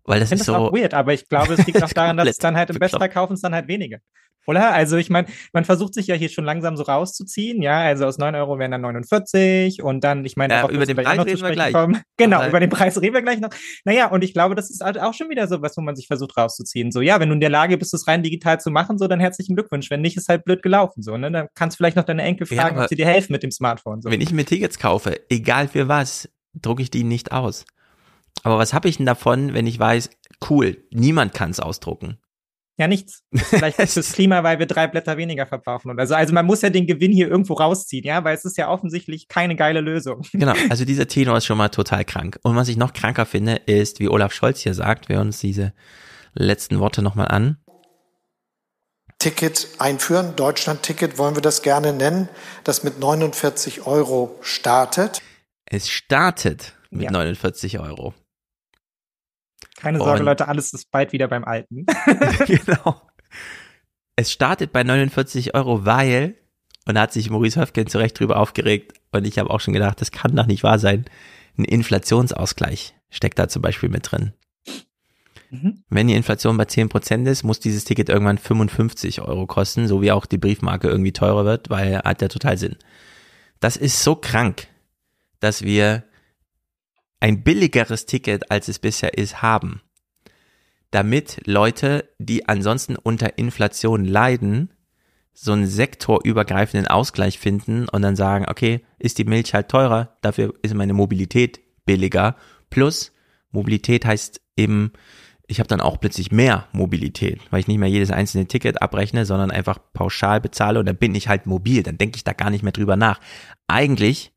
Weil 0.05 0.19
das 0.19 0.29
ich 0.31 0.39
ist 0.39 0.47
das 0.47 0.47
so. 0.47 0.55
auch 0.55 0.73
weird, 0.73 0.93
aber 0.93 1.13
ich 1.13 1.27
glaube, 1.29 1.53
es 1.53 1.65
liegt 1.67 1.81
auch 1.83 1.89
daran, 1.93 2.17
dass 2.17 2.27
es 2.27 2.37
dann 2.37 2.55
halt 2.57 2.69
im. 2.69 2.77
Bachelor 2.79 3.07
kaufen 3.09 3.33
es 3.33 3.41
dann 3.41 3.53
halt 3.53 3.67
wenige. 3.67 3.99
Oder? 4.45 4.73
Also 4.73 4.97
ich 4.97 5.09
meine, 5.09 5.29
man 5.53 5.63
versucht 5.63 5.93
sich 5.93 6.07
ja 6.07 6.15
hier 6.15 6.27
schon 6.27 6.43
langsam 6.43 6.75
so 6.75 6.83
rauszuziehen, 6.83 7.61
ja, 7.61 7.79
also 7.79 8.05
aus 8.05 8.17
9 8.17 8.35
Euro 8.35 8.59
wären 8.59 8.71
dann 8.71 8.81
49 8.81 9.81
und 9.81 10.03
dann, 10.03 10.25
ich 10.25 10.35
meine, 10.35 10.53
Ja, 10.55 10.67
über 10.69 10.85
den 10.85 10.97
Preis 10.97 11.19
reden 11.25 11.37
zu 11.37 11.43
wir 11.45 11.51
gleich. 11.51 11.73
kommen. 11.73 12.01
Genau, 12.17 12.39
Aber- 12.39 12.49
über 12.49 12.59
den 12.59 12.69
Preis 12.69 12.99
reden 13.01 13.13
wir 13.13 13.21
gleich 13.21 13.39
noch. 13.39 13.51
Naja, 13.85 14.07
und 14.07 14.21
ich 14.21 14.33
glaube, 14.33 14.55
das 14.55 14.69
ist 14.69 14.81
halt 14.83 14.99
auch 14.99 15.13
schon 15.13 15.29
wieder 15.29 15.47
so 15.47 15.61
was, 15.61 15.77
wo 15.77 15.81
man 15.81 15.95
sich 15.95 16.07
versucht 16.07 16.35
rauszuziehen. 16.35 16.91
So, 16.91 16.99
ja, 16.99 17.21
wenn 17.21 17.29
du 17.29 17.35
in 17.35 17.39
der 17.39 17.49
Lage 17.49 17.77
bist, 17.77 17.93
es 17.93 18.05
rein 18.05 18.21
digital 18.21 18.59
zu 18.59 18.69
machen, 18.69 18.97
so, 18.97 19.07
dann 19.07 19.21
herzlichen 19.21 19.55
Glückwunsch. 19.55 19.89
Wenn 19.89 20.01
nicht, 20.01 20.17
ist 20.17 20.27
halt 20.27 20.43
blöd 20.43 20.61
gelaufen, 20.61 21.01
so, 21.03 21.15
ne? 21.15 21.31
Dann 21.31 21.47
kannst 21.55 21.75
du 21.75 21.77
vielleicht 21.77 21.95
noch 21.95 22.03
deine 22.03 22.23
Enkel 22.23 22.45
Ja, 22.49 22.61
fragen, 22.63 22.75
aber- 22.75 22.83
ob 22.83 22.89
sie 22.89 22.95
dir 22.97 23.05
helfen 23.05 23.31
mit 23.31 23.43
dem 23.43 23.51
Smartphone, 23.51 24.01
so. 24.01 24.11
Wenn 24.11 24.19
ich 24.19 24.31
mir 24.33 24.43
Tickets 24.45 24.77
kaufe, 24.77 25.21
egal 25.29 25.69
für 25.69 25.87
was, 25.87 26.27
drucke 26.53 26.81
ich 26.81 26.91
die 26.91 27.05
nicht 27.05 27.31
aus. 27.31 27.63
Aber 28.43 28.57
was 28.57 28.73
habe 28.73 28.89
ich 28.89 28.97
denn 28.97 29.05
davon, 29.05 29.53
wenn 29.53 29.65
ich 29.67 29.79
weiß, 29.79 30.09
cool, 30.49 30.85
niemand 30.91 31.33
kann 31.33 31.51
es 31.51 31.59
ausdrucken? 31.59 32.17
Ja, 32.77 32.87
nichts. 32.87 33.23
Das 33.31 33.41
ist 33.41 33.49
Vielleicht 33.49 33.91
fürs 33.93 34.11
Klima, 34.13 34.43
weil 34.43 34.59
wir 34.59 34.65
drei 34.65 34.87
Blätter 34.87 35.17
weniger 35.17 35.45
verbrauchen 35.45 35.91
oder 35.91 36.05
so. 36.07 36.15
Also 36.15 36.33
man 36.33 36.45
muss 36.45 36.61
ja 36.61 36.69
den 36.69 36.87
Gewinn 36.87 37.11
hier 37.11 37.29
irgendwo 37.29 37.53
rausziehen, 37.53 38.05
ja, 38.05 38.23
weil 38.23 38.35
es 38.35 38.45
ist 38.45 38.57
ja 38.57 38.69
offensichtlich 38.69 39.27
keine 39.27 39.55
geile 39.55 39.81
Lösung. 39.81 40.21
Genau, 40.33 40.53
also 40.69 40.83
dieser 40.83 41.07
Tenor 41.07 41.37
ist 41.37 41.45
schon 41.45 41.57
mal 41.57 41.69
total 41.69 42.03
krank. 42.03 42.39
Und 42.43 42.55
was 42.55 42.67
ich 42.67 42.77
noch 42.77 42.93
kranker 42.93 43.25
finde, 43.25 43.55
ist, 43.65 43.99
wie 43.99 44.09
Olaf 44.09 44.33
Scholz 44.33 44.59
hier 44.59 44.73
sagt, 44.73 45.07
wir 45.07 45.17
hören 45.17 45.27
uns 45.27 45.39
diese 45.39 45.73
letzten 46.33 46.79
Worte 46.79 47.01
nochmal 47.01 47.27
an. 47.29 47.57
Ticket 49.19 49.67
einführen. 49.79 50.35
Deutschland-Ticket 50.35 51.17
wollen 51.17 51.35
wir 51.35 51.41
das 51.41 51.61
gerne 51.61 51.93
nennen, 51.93 52.27
das 52.65 52.83
mit 52.83 52.99
49 52.99 53.85
Euro 53.87 54.37
startet. 54.41 55.21
Es 55.65 55.87
startet 55.89 56.73
mit 56.89 57.03
Ja. 57.03 57.11
49 57.11 57.79
Euro. 57.79 58.13
Keine 59.83 59.97
Sorge, 59.97 60.21
Und- 60.21 60.25
Leute, 60.25 60.47
alles 60.47 60.71
ist 60.73 60.89
bald 60.91 61.11
wieder 61.11 61.27
beim 61.27 61.43
Alten. 61.43 61.85
genau. 62.47 63.01
Es 64.15 64.31
startet 64.31 64.71
bei 64.71 64.83
49 64.83 65.55
Euro, 65.55 65.85
weil, 65.85 66.35
und 66.87 66.95
da 66.95 67.01
hat 67.01 67.11
sich 67.13 67.29
Maurice 67.29 67.59
Höfgen 67.59 67.87
zu 67.87 67.97
Recht 67.97 68.17
drüber 68.17 68.37
aufgeregt, 68.37 68.93
und 69.11 69.27
ich 69.27 69.37
habe 69.37 69.49
auch 69.49 69.59
schon 69.59 69.73
gedacht, 69.73 69.99
das 69.99 70.11
kann 70.11 70.35
doch 70.35 70.45
nicht 70.45 70.63
wahr 70.63 70.79
sein. 70.79 71.05
Ein 71.57 71.65
Inflationsausgleich 71.65 72.95
steckt 73.09 73.37
da 73.37 73.47
zum 73.49 73.61
Beispiel 73.61 73.89
mit 73.89 74.09
drin. 74.11 74.33
Mhm. 75.51 75.83
Wenn 75.89 76.07
die 76.07 76.15
Inflation 76.15 76.57
bei 76.57 76.63
10% 76.63 77.27
ist, 77.29 77.43
muss 77.43 77.59
dieses 77.59 77.83
Ticket 77.83 78.09
irgendwann 78.09 78.37
55 78.37 79.21
Euro 79.21 79.45
kosten, 79.47 79.87
so 79.87 80.01
wie 80.01 80.11
auch 80.11 80.25
die 80.25 80.37
Briefmarke 80.39 80.87
irgendwie 80.87 81.11
teurer 81.11 81.43
wird, 81.45 81.69
weil 81.69 81.97
hat 81.99 82.21
ja 82.21 82.27
total 82.29 82.57
Sinn. 82.57 82.77
Das 83.59 83.77
ist 83.77 84.01
so 84.03 84.15
krank, 84.15 84.67
dass 85.41 85.61
wir 85.63 86.03
ein 87.23 87.41
billigeres 87.41 88.05
Ticket, 88.05 88.51
als 88.51 88.67
es 88.67 88.79
bisher 88.79 89.17
ist, 89.17 89.41
haben. 89.41 89.81
Damit 90.91 91.39
Leute, 91.45 92.09
die 92.19 92.49
ansonsten 92.49 92.97
unter 92.97 93.37
Inflation 93.37 94.03
leiden, 94.03 94.73
so 95.31 95.53
einen 95.53 95.65
sektorübergreifenden 95.65 96.85
Ausgleich 96.85 97.39
finden 97.39 97.87
und 97.87 98.01
dann 98.01 98.17
sagen, 98.17 98.45
okay, 98.49 98.85
ist 98.99 99.19
die 99.19 99.23
Milch 99.23 99.53
halt 99.53 99.69
teurer, 99.69 100.17
dafür 100.21 100.53
ist 100.63 100.75
meine 100.75 100.91
Mobilität 100.91 101.61
billiger. 101.85 102.35
Plus, 102.69 103.13
Mobilität 103.51 104.05
heißt 104.05 104.41
eben, 104.57 104.91
ich 105.47 105.59
habe 105.59 105.69
dann 105.69 105.79
auch 105.79 106.01
plötzlich 106.01 106.33
mehr 106.33 106.67
Mobilität, 106.73 107.39
weil 107.51 107.61
ich 107.61 107.69
nicht 107.69 107.79
mehr 107.79 107.89
jedes 107.89 108.11
einzelne 108.11 108.47
Ticket 108.47 108.81
abrechne, 108.81 109.25
sondern 109.25 109.49
einfach 109.49 109.79
pauschal 109.93 110.41
bezahle 110.41 110.77
und 110.77 110.87
dann 110.87 110.97
bin 110.97 111.15
ich 111.15 111.29
halt 111.29 111.45
mobil, 111.45 111.83
dann 111.83 111.97
denke 111.97 112.17
ich 112.17 112.25
da 112.25 112.33
gar 112.33 112.49
nicht 112.49 112.63
mehr 112.63 112.73
drüber 112.73 112.97
nach. 112.97 113.21
Eigentlich 113.67 114.33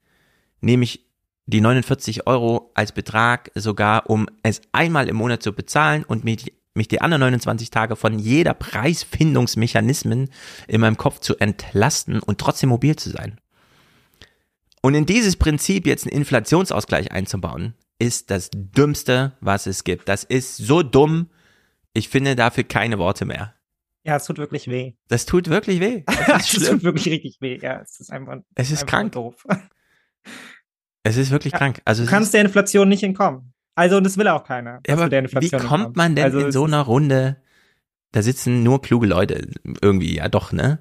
nehme 0.60 0.84
ich 0.84 1.05
die 1.46 1.60
49 1.60 2.26
Euro 2.26 2.70
als 2.74 2.92
Betrag 2.92 3.50
sogar, 3.54 4.10
um 4.10 4.28
es 4.42 4.60
einmal 4.72 5.08
im 5.08 5.16
Monat 5.16 5.42
zu 5.42 5.52
bezahlen 5.52 6.04
und 6.04 6.24
mich 6.24 6.44
die, 6.44 6.52
mich 6.74 6.88
die 6.88 7.00
anderen 7.00 7.20
29 7.20 7.70
Tage 7.70 7.96
von 7.96 8.18
jeder 8.18 8.52
Preisfindungsmechanismen 8.52 10.30
in 10.68 10.80
meinem 10.80 10.96
Kopf 10.96 11.20
zu 11.20 11.36
entlasten 11.38 12.20
und 12.20 12.38
trotzdem 12.38 12.68
mobil 12.68 12.96
zu 12.96 13.10
sein. 13.10 13.40
Und 14.82 14.94
in 14.94 15.06
dieses 15.06 15.36
Prinzip 15.36 15.86
jetzt 15.86 16.04
einen 16.04 16.16
Inflationsausgleich 16.16 17.12
einzubauen, 17.12 17.74
ist 17.98 18.30
das 18.30 18.50
Dümmste, 18.52 19.32
was 19.40 19.66
es 19.66 19.84
gibt. 19.84 20.08
Das 20.08 20.22
ist 20.22 20.56
so 20.58 20.82
dumm, 20.82 21.30
ich 21.94 22.08
finde 22.08 22.36
dafür 22.36 22.64
keine 22.64 22.98
Worte 22.98 23.24
mehr. 23.24 23.54
Ja, 24.04 24.16
es 24.16 24.24
tut 24.24 24.38
wirklich 24.38 24.68
weh. 24.68 24.92
Das 25.08 25.26
tut 25.26 25.48
wirklich 25.48 25.80
weh. 25.80 26.04
Das 26.26 26.52
Es 26.52 26.68
tut 26.68 26.84
wirklich 26.84 27.06
richtig 27.06 27.38
weh. 27.40 27.58
Ja, 27.60 27.80
es 27.80 27.98
ist 27.98 28.12
einfach. 28.12 28.36
Es 28.54 28.70
ist 28.70 28.82
einfach 28.82 28.86
krank. 28.86 29.12
Doof. 29.12 29.44
Es 31.06 31.16
ist 31.16 31.30
wirklich 31.30 31.52
Ja, 31.52 31.58
krank. 31.58 31.80
Also 31.84 32.04
Du 32.04 32.10
kannst 32.10 32.34
der 32.34 32.40
Inflation 32.40 32.88
nicht 32.88 33.04
entkommen. 33.04 33.52
Also, 33.76 33.98
und 33.98 34.04
das 34.04 34.16
will 34.16 34.26
auch 34.26 34.42
keiner. 34.42 34.80
ja, 34.86 34.94
aber 34.94 35.10
wie 35.10 35.50
kommt 35.50 35.96
man 35.96 36.16
denn 36.16 36.24
also, 36.24 36.40
in 36.40 36.50
so 36.52 36.64
einer 36.64 36.80
Runde? 36.80 37.36
Da 38.12 38.22
sitzen 38.22 38.62
nur 38.62 38.80
kluge 38.82 39.06
Leute 39.06 39.48
irgendwie, 39.82 40.16
ja 40.16 40.28
doch, 40.28 40.52
ne? 40.52 40.78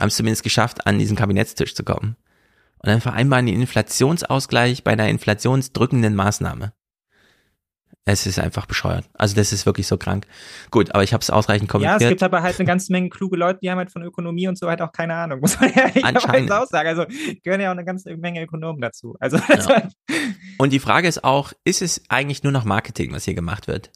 Haben 0.00 0.08
es 0.08 0.16
zumindest 0.16 0.42
geschafft, 0.42 0.86
an 0.86 0.98
diesen 0.98 1.16
Kabinettstisch 1.16 1.74
zu 1.74 1.84
kommen. 1.84 2.16
Und 2.78 2.88
dann 2.88 3.00
vereinbaren 3.00 3.46
die 3.46 3.54
Inflationsausgleich 3.54 4.82
bei 4.82 4.92
einer 4.92 5.08
inflationsdrückenden 5.08 6.14
Maßnahme. 6.14 6.72
Es 8.08 8.26
ist 8.26 8.38
einfach 8.38 8.66
bescheuert. 8.66 9.04
Also 9.14 9.36
das 9.36 9.52
ist 9.52 9.66
wirklich 9.66 9.86
so 9.86 9.96
krank. 9.96 10.26
Gut, 10.70 10.94
aber 10.94 11.04
ich 11.04 11.12
habe 11.12 11.22
es 11.22 11.30
ausreichend 11.30 11.68
kommentiert. 11.68 12.00
Ja, 12.00 12.06
es 12.06 12.10
gibt 12.10 12.22
aber 12.22 12.42
halt 12.42 12.58
eine 12.58 12.66
ganze 12.66 12.90
Menge 12.90 13.10
kluge 13.10 13.36
Leute, 13.36 13.60
die 13.62 13.70
haben 13.70 13.78
halt 13.78 13.90
von 13.90 14.02
Ökonomie 14.02 14.48
und 14.48 14.58
so 14.58 14.68
halt 14.68 14.80
auch 14.80 14.92
keine 14.92 15.14
Ahnung, 15.14 15.40
muss 15.42 15.60
man 15.60 15.72
ja 15.74 15.88
ehrlicherweise 15.94 16.60
auch 16.60 16.66
sagen. 16.66 16.88
Also 16.88 17.04
gehören 17.42 17.60
ja 17.60 17.68
auch 17.68 17.72
eine 17.72 17.84
ganze 17.84 18.16
Menge 18.16 18.42
Ökonomen 18.42 18.80
dazu. 18.80 19.16
Also 19.20 19.36
ja. 19.48 19.88
Und 20.58 20.72
die 20.72 20.78
Frage 20.78 21.06
ist 21.06 21.22
auch, 21.22 21.52
ist 21.64 21.82
es 21.82 22.02
eigentlich 22.08 22.42
nur 22.42 22.52
noch 22.52 22.64
Marketing, 22.64 23.12
was 23.12 23.24
hier 23.24 23.34
gemacht 23.34 23.68
wird? 23.68 23.90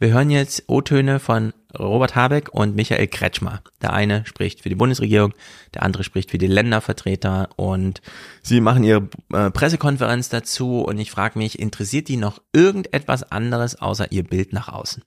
Wir 0.00 0.12
hören 0.12 0.30
jetzt 0.30 0.64
O-Töne 0.66 1.20
von 1.20 1.52
Robert 1.78 2.16
Habeck 2.16 2.48
und 2.52 2.74
Michael 2.74 3.06
Kretschmer. 3.06 3.62
Der 3.80 3.92
eine 3.92 4.26
spricht 4.26 4.60
für 4.60 4.68
die 4.68 4.74
Bundesregierung, 4.74 5.34
der 5.72 5.84
andere 5.84 6.02
spricht 6.02 6.32
für 6.32 6.38
die 6.38 6.48
Ländervertreter 6.48 7.48
und 7.54 8.02
sie 8.42 8.60
machen 8.60 8.82
ihre 8.82 9.08
äh, 9.32 9.50
Pressekonferenz 9.50 10.28
dazu 10.28 10.80
und 10.80 10.98
ich 10.98 11.12
frage 11.12 11.38
mich, 11.38 11.60
interessiert 11.60 12.08
die 12.08 12.16
noch 12.16 12.42
irgendetwas 12.52 13.30
anderes 13.30 13.80
außer 13.80 14.10
ihr 14.10 14.24
Bild 14.24 14.52
nach 14.52 14.68
außen? 14.68 15.04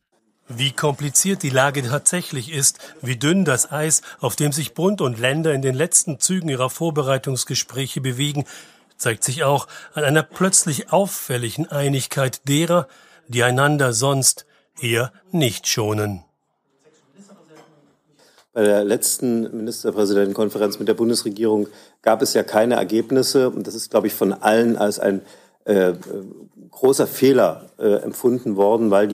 Wie 0.48 0.72
kompliziert 0.72 1.44
die 1.44 1.50
Lage 1.50 1.84
tatsächlich 1.84 2.54
ist, 2.54 2.80
wie 3.02 3.18
dünn 3.18 3.44
das 3.44 3.70
Eis, 3.70 4.02
auf 4.22 4.38
dem 4.38 4.54
sich 4.54 4.74
Bund 4.74 5.02
und 5.02 5.20
Länder 5.20 5.54
in 5.54 5.62
den 5.62 5.76
letzten 5.76 6.22
Zügen 6.22 6.48
ihrer 6.48 6.70
Vorbereitungsgespräche 6.70 8.00
bewegen, 8.00 8.46
zeigt 8.96 9.26
sich 9.26 9.44
auch 9.44 9.68
an 9.94 10.06
einer 10.06 10.24
plötzlich 10.24 10.94
auffälligen 10.94 11.68
Einigkeit 11.68 12.48
derer, 12.48 12.88
die 13.28 13.44
einander 13.44 13.92
sonst 13.92 14.47
eher 14.82 15.12
nicht 15.32 15.68
schonen. 15.68 16.24
Bei 18.54 18.64
der 18.64 18.84
letzten 18.84 19.56
Ministerpräsidentenkonferenz 19.56 20.80
mit 20.80 20.88
der 20.88 20.96
Bundesregierung 20.96 21.68
gab 22.02 22.24
es 22.24 22.34
ja 22.34 22.42
keine 22.42 22.74
Ergebnisse. 22.74 23.52
Und 23.52 23.68
das 23.68 23.76
ist, 23.76 23.92
glaube 23.92 24.08
ich, 24.08 24.14
von 24.14 24.34
allen 24.34 24.78
als 24.78 24.98
ein 24.98 25.22
äh, 25.66 25.94
großer 26.72 27.06
Fehler 27.06 27.70
äh, 27.78 28.02
empfunden 28.02 28.56
worden, 28.56 28.90
weil. 28.90 29.12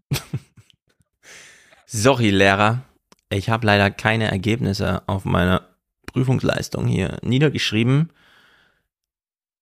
Sorry, 1.85 2.29
Lehrer. 2.29 2.83
Ich 3.29 3.49
habe 3.49 3.65
leider 3.65 3.91
keine 3.91 4.31
Ergebnisse 4.31 5.01
auf 5.07 5.25
meiner 5.25 5.67
Prüfungsleistung 6.05 6.87
hier 6.87 7.17
niedergeschrieben. 7.21 8.13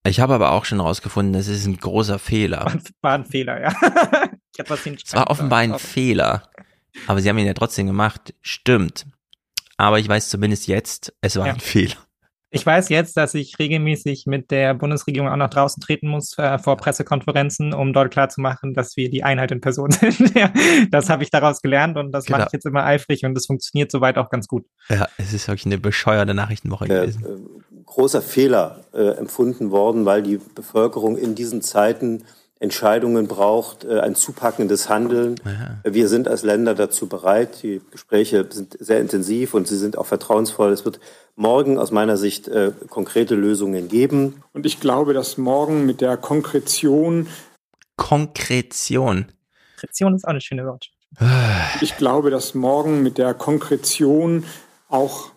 Ich 0.05 0.19
habe 0.19 0.33
aber 0.33 0.51
auch 0.51 0.65
schon 0.65 0.79
herausgefunden, 0.79 1.33
das 1.33 1.47
ist 1.47 1.65
ein 1.65 1.77
großer 1.77 2.19
Fehler. 2.19 2.71
War 3.01 3.13
ein 3.13 3.25
Fehler, 3.25 3.61
ja. 3.61 3.73
ich 4.53 4.59
hab 4.59 4.69
was 4.69 4.85
es 4.85 5.13
war 5.13 5.29
offenbar 5.29 5.59
ein 5.59 5.79
Fehler. 5.79 6.43
Aber 7.07 7.21
sie 7.21 7.29
haben 7.29 7.37
ihn 7.37 7.45
ja 7.45 7.53
trotzdem 7.53 7.87
gemacht. 7.87 8.33
Stimmt. 8.41 9.05
Aber 9.77 9.99
ich 9.99 10.07
weiß 10.07 10.29
zumindest 10.29 10.67
jetzt, 10.67 11.13
es 11.21 11.37
war 11.37 11.47
ja. 11.47 11.53
ein 11.53 11.59
Fehler. 11.59 11.95
Ich 12.53 12.65
weiß 12.65 12.89
jetzt, 12.89 13.15
dass 13.15 13.33
ich 13.33 13.57
regelmäßig 13.59 14.25
mit 14.25 14.51
der 14.51 14.73
Bundesregierung 14.73 15.29
auch 15.29 15.37
nach 15.37 15.49
draußen 15.49 15.81
treten 15.81 16.09
muss 16.09 16.37
äh, 16.37 16.59
vor 16.59 16.75
Pressekonferenzen, 16.75 17.73
um 17.73 17.93
dort 17.93 18.11
klarzumachen, 18.11 18.73
dass 18.73 18.97
wir 18.97 19.09
die 19.09 19.23
Einheit 19.23 19.51
in 19.51 19.61
Person 19.61 19.89
sind. 19.91 20.35
ja, 20.35 20.51
das 20.91 21.09
habe 21.09 21.23
ich 21.23 21.29
daraus 21.29 21.61
gelernt 21.61 21.97
und 21.97 22.11
das 22.11 22.25
genau. 22.25 22.39
mache 22.39 22.47
ich 22.47 22.53
jetzt 22.53 22.65
immer 22.65 22.83
eifrig 22.83 23.23
und 23.23 23.35
das 23.35 23.45
funktioniert 23.45 23.89
soweit 23.89 24.17
auch 24.17 24.29
ganz 24.29 24.47
gut. 24.47 24.65
Ja, 24.89 25.07
es 25.17 25.31
ist 25.31 25.47
wirklich 25.47 25.65
eine 25.65 25.77
bescheuerte 25.77 26.33
Nachrichtenwoche 26.33 26.85
äh, 26.85 26.87
gewesen. 26.87 27.23
Äh, 27.23 27.83
großer 27.85 28.21
Fehler 28.21 28.83
äh, 28.93 29.11
empfunden 29.11 29.71
worden, 29.71 30.05
weil 30.05 30.21
die 30.21 30.37
Bevölkerung 30.53 31.17
in 31.17 31.35
diesen 31.35 31.61
Zeiten 31.61 32.25
Entscheidungen 32.61 33.27
braucht, 33.27 33.85
äh, 33.85 34.01
ein 34.01 34.13
zupackendes 34.13 34.87
Handeln. 34.87 35.35
Ja. 35.43 35.91
Wir 35.91 36.07
sind 36.07 36.27
als 36.27 36.43
Länder 36.43 36.75
dazu 36.75 37.07
bereit. 37.07 37.63
Die 37.63 37.81
Gespräche 37.89 38.45
sind 38.51 38.77
sehr 38.79 39.01
intensiv 39.01 39.55
und 39.55 39.67
sie 39.67 39.77
sind 39.77 39.97
auch 39.97 40.05
vertrauensvoll. 40.05 40.71
Es 40.71 40.85
wird 40.85 40.99
morgen 41.35 41.79
aus 41.79 41.89
meiner 41.89 42.17
Sicht 42.17 42.47
äh, 42.47 42.71
konkrete 42.87 43.33
Lösungen 43.33 43.87
geben. 43.87 44.43
Und 44.53 44.67
ich 44.67 44.79
glaube, 44.79 45.13
dass 45.13 45.39
morgen 45.39 45.87
mit 45.87 46.01
der 46.01 46.17
Konkretion. 46.17 47.27
Konkretion. 47.95 49.31
Konkretion 49.73 50.13
ist 50.13 50.25
auch 50.25 50.29
eine 50.29 50.41
schöne 50.41 50.65
Wort. 50.65 50.91
Ich 51.81 51.97
glaube, 51.97 52.29
dass 52.29 52.53
morgen 52.53 53.01
mit 53.01 53.17
der 53.17 53.33
Konkretion 53.33 54.45
auch 54.87 55.31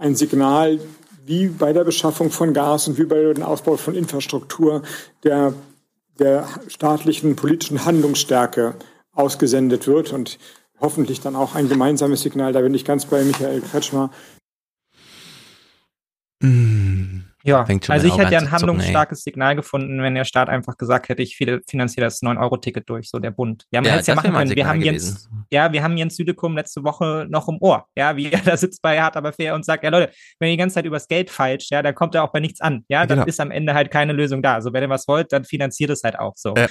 ein 0.00 0.16
Signal 0.16 0.80
wie 1.26 1.46
bei 1.46 1.72
der 1.72 1.84
Beschaffung 1.84 2.32
von 2.32 2.52
Gas 2.52 2.88
und 2.88 2.98
wie 2.98 3.04
bei 3.04 3.32
dem 3.32 3.44
Ausbau 3.44 3.76
von 3.76 3.94
Infrastruktur 3.94 4.82
der 5.22 5.54
der 6.20 6.46
staatlichen 6.68 7.34
politischen 7.34 7.84
Handlungsstärke 7.84 8.74
ausgesendet 9.12 9.86
wird 9.86 10.12
und 10.12 10.38
hoffentlich 10.78 11.20
dann 11.20 11.36
auch 11.36 11.54
ein 11.54 11.68
gemeinsames 11.68 12.22
Signal. 12.22 12.52
Da 12.52 12.60
bin 12.60 12.74
ich 12.74 12.84
ganz 12.84 13.06
bei 13.06 13.24
Michael 13.24 13.60
Kretschmer. 13.60 14.10
Mm. 16.42 16.89
Ja, 17.42 17.64
also 17.88 18.06
ich 18.06 18.16
hätte 18.18 18.32
ja 18.32 18.38
ein 18.38 18.50
handlungsstarkes 18.50 19.22
Signal 19.22 19.56
gefunden, 19.56 20.02
wenn 20.02 20.14
der 20.14 20.24
Staat 20.24 20.48
einfach 20.48 20.76
gesagt 20.76 21.08
hätte, 21.08 21.22
ich 21.22 21.36
finanziere 21.36 22.06
das 22.06 22.22
9-Euro-Ticket 22.22 22.88
durch, 22.88 23.08
so 23.08 23.18
der 23.18 23.30
Bund. 23.30 23.64
Ja, 23.70 23.80
man 23.80 23.86
ja, 23.86 23.92
hätte 23.92 24.00
es 24.02 24.06
ja 24.08 24.14
machen 24.14 24.32
können. 24.32 24.54
Wir 24.54 24.66
haben 24.66 24.82
Jens, 24.82 25.28
ja, 25.50 25.72
wir 25.72 25.82
haben 25.82 25.96
Jens 25.96 26.16
Südekum 26.16 26.56
letzte 26.56 26.84
Woche 26.84 27.26
noch 27.28 27.48
im 27.48 27.56
Ohr, 27.60 27.86
ja, 27.96 28.16
wie 28.16 28.30
er 28.30 28.40
da 28.44 28.56
sitzt 28.56 28.82
bei 28.82 29.00
Hart 29.00 29.16
aber 29.16 29.32
fair 29.32 29.54
und 29.54 29.64
sagt, 29.64 29.84
ja 29.84 29.90
Leute, 29.90 30.12
wenn 30.38 30.48
ihr 30.48 30.54
die 30.54 30.58
ganze 30.58 30.74
Zeit 30.74 30.84
übers 30.84 31.08
Geld 31.08 31.30
feilscht, 31.30 31.70
ja, 31.70 31.82
dann 31.82 31.94
kommt 31.94 32.14
er 32.14 32.24
auch 32.24 32.32
bei 32.32 32.40
nichts 32.40 32.60
an, 32.60 32.84
ja, 32.88 33.06
dann 33.06 33.18
genau. 33.18 33.28
ist 33.28 33.40
am 33.40 33.50
Ende 33.50 33.74
halt 33.74 33.90
keine 33.90 34.12
Lösung 34.12 34.42
da. 34.42 34.54
Also 34.54 34.72
wenn 34.72 34.82
ihr 34.82 34.90
was 34.90 35.08
wollt, 35.08 35.32
dann 35.32 35.44
finanziert 35.44 35.90
es 35.90 36.02
halt 36.02 36.18
auch 36.18 36.34
so. 36.36 36.54
Ja. 36.56 36.66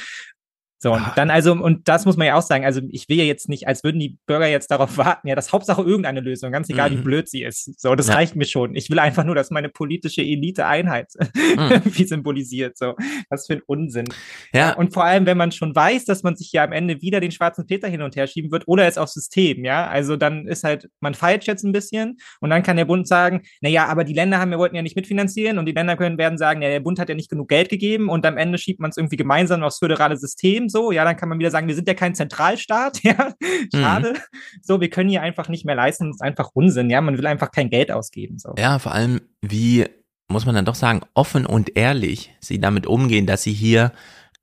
So, 0.81 0.93
und 0.93 1.01
ah. 1.01 1.13
dann 1.13 1.29
also, 1.29 1.51
und 1.51 1.89
das 1.89 2.05
muss 2.05 2.15
man 2.15 2.27
ja 2.27 2.35
auch 2.35 2.41
sagen, 2.41 2.63
also 2.63 2.79
ich 2.89 3.09
will 3.09 3.17
ja 3.17 3.25
jetzt 3.25 3.49
nicht, 3.49 3.67
als 3.67 3.83
würden 3.83 3.99
die 3.99 4.17
Bürger 4.25 4.47
jetzt 4.47 4.71
darauf 4.71 4.97
warten, 4.97 5.27
ja, 5.27 5.35
das 5.35 5.51
Hauptsache 5.51 5.81
irgendeine 5.81 6.21
Lösung, 6.21 6.53
ganz 6.53 6.69
egal, 6.69 6.89
mhm. 6.89 6.99
wie 6.99 7.01
blöd 7.01 7.29
sie 7.29 7.43
ist. 7.43 7.77
So, 7.81 7.95
das 7.95 8.07
ja. 8.07 8.13
reicht 8.13 8.37
mir 8.37 8.45
schon. 8.45 8.75
Ich 8.75 8.89
will 8.89 8.99
einfach 8.99 9.25
nur, 9.25 9.35
dass 9.35 9.51
meine 9.51 9.67
politische 9.67 10.21
Elite 10.21 10.65
Einheit 10.65 11.11
mhm. 11.35 11.81
wie 11.83 12.05
symbolisiert. 12.05 12.77
So, 12.77 12.95
was 13.29 13.47
für 13.47 13.53
ein 13.53 13.61
Unsinn. 13.65 14.05
Ja. 14.53 14.73
Und 14.73 14.93
vor 14.93 15.03
allem, 15.03 15.25
wenn 15.25 15.37
man 15.37 15.51
schon 15.51 15.75
weiß, 15.75 16.05
dass 16.05 16.23
man 16.23 16.37
sich 16.37 16.53
ja 16.53 16.63
am 16.63 16.71
Ende 16.71 17.01
wieder 17.01 17.19
den 17.19 17.31
schwarzen 17.31 17.67
Peter 17.67 17.89
hin 17.89 18.01
und 18.01 18.15
her 18.15 18.27
schieben 18.27 18.49
wird 18.49 18.65
oder 18.65 18.87
es 18.87 18.97
aufs 18.97 19.13
System, 19.13 19.65
ja. 19.65 19.85
Also 19.87 20.15
dann 20.15 20.47
ist 20.47 20.63
halt, 20.63 20.89
man 21.01 21.13
feiert 21.13 21.45
jetzt 21.45 21.63
ein 21.63 21.73
bisschen 21.73 22.19
und 22.39 22.51
dann 22.51 22.63
kann 22.63 22.77
der 22.77 22.85
Bund 22.85 23.05
sagen, 23.05 23.41
na 23.59 23.67
ja, 23.67 23.87
aber 23.87 24.05
die 24.05 24.13
Länder 24.13 24.39
haben, 24.39 24.51
wir 24.51 24.59
wollten 24.59 24.77
ja 24.77 24.81
nicht 24.81 24.95
mitfinanzieren 24.95 25.57
und 25.57 25.65
die 25.65 25.73
Länder 25.73 25.97
können 25.97 26.17
werden 26.17 26.37
sagen, 26.37 26.61
ja, 26.61 26.69
der 26.69 26.79
Bund 26.79 26.99
hat 26.99 27.09
ja 27.09 27.15
nicht 27.15 27.29
genug 27.29 27.49
Geld 27.49 27.67
gegeben 27.67 28.07
und 28.07 28.25
am 28.25 28.37
Ende 28.37 28.57
schiebt 28.57 28.79
man 28.79 28.91
es 28.91 28.97
irgendwie 28.97 29.17
gemeinsam 29.17 29.61
aufs 29.61 29.79
föderale 29.79 30.15
System 30.15 30.68
so, 30.71 30.91
ja, 30.91 31.03
dann 31.03 31.17
kann 31.17 31.29
man 31.29 31.39
wieder 31.39 31.51
sagen, 31.51 31.67
wir 31.67 31.75
sind 31.75 31.87
ja 31.87 31.93
kein 31.93 32.15
Zentralstaat, 32.15 32.99
ja, 33.03 33.33
schade. 33.73 34.13
Mhm. 34.13 34.61
So, 34.61 34.81
wir 34.81 34.89
können 34.89 35.09
hier 35.09 35.21
einfach 35.21 35.49
nicht 35.49 35.65
mehr 35.65 35.75
leisten, 35.75 36.07
das 36.07 36.17
ist 36.17 36.21
einfach 36.21 36.49
Unsinn, 36.53 36.89
ja, 36.89 37.01
man 37.01 37.17
will 37.17 37.27
einfach 37.27 37.51
kein 37.51 37.69
Geld 37.69 37.91
ausgeben, 37.91 38.39
so. 38.39 38.53
Ja, 38.57 38.79
vor 38.79 38.93
allem, 38.93 39.21
wie, 39.41 39.85
muss 40.27 40.45
man 40.45 40.55
dann 40.55 40.65
doch 40.65 40.75
sagen, 40.75 41.01
offen 41.13 41.45
und 41.45 41.75
ehrlich 41.75 42.33
sie 42.39 42.59
damit 42.59 42.87
umgehen, 42.87 43.25
dass 43.25 43.43
sie 43.43 43.53
hier 43.53 43.91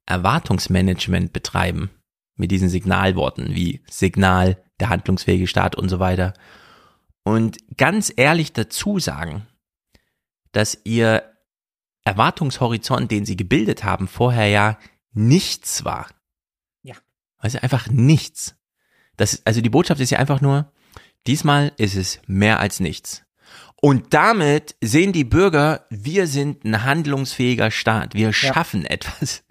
Erwartungsmanagement 0.07 1.33
betreiben 1.33 1.91
mit 2.37 2.51
diesen 2.51 2.69
Signalworten 2.69 3.55
wie 3.55 3.83
Signal, 3.89 4.63
der 4.79 4.91
handlungsfähige 4.91 5.47
Staat 5.47 5.75
und 5.75 5.89
so 5.89 5.99
weiter. 5.99 6.35
Und 7.25 7.59
ganz 7.77 8.13
ehrlich 8.15 8.53
dazu 8.53 8.99
sagen, 8.99 9.47
dass 10.53 10.79
ihr 10.85 11.25
Erwartungshorizont, 12.05 13.11
den 13.11 13.27
sie 13.27 13.37
gebildet 13.37 13.83
haben, 13.83 14.07
vorher 14.07 14.47
ja 14.47 14.79
nichts 15.13 15.85
war. 15.85 16.07
Ja. 17.55 17.61
Also 17.61 17.77
einfach 17.77 17.89
nichts. 17.89 18.57
Das, 19.17 19.43
also 19.45 19.61
die 19.61 19.71
Botschaft 19.71 20.01
ist 20.01 20.11
ja 20.11 20.19
einfach 20.19 20.41
nur, 20.41 20.73
diesmal 21.27 21.73
ist 21.77 21.97
es 21.97 22.21
mehr 22.27 22.61
als 22.61 22.81
nichts. 22.81 23.23
Und 23.81 24.15
damit 24.15 24.75
sehen 24.81 25.13
die 25.13 25.25
Bürger, 25.25 25.87
wir 25.91 26.27
sind 26.27 26.65
ein 26.65 26.85
handlungsfähiger 26.85 27.71
Staat. 27.71 28.15
Wir 28.15 28.29
ja. 28.29 28.33
schaffen 28.33 28.85
etwas. 28.85 29.45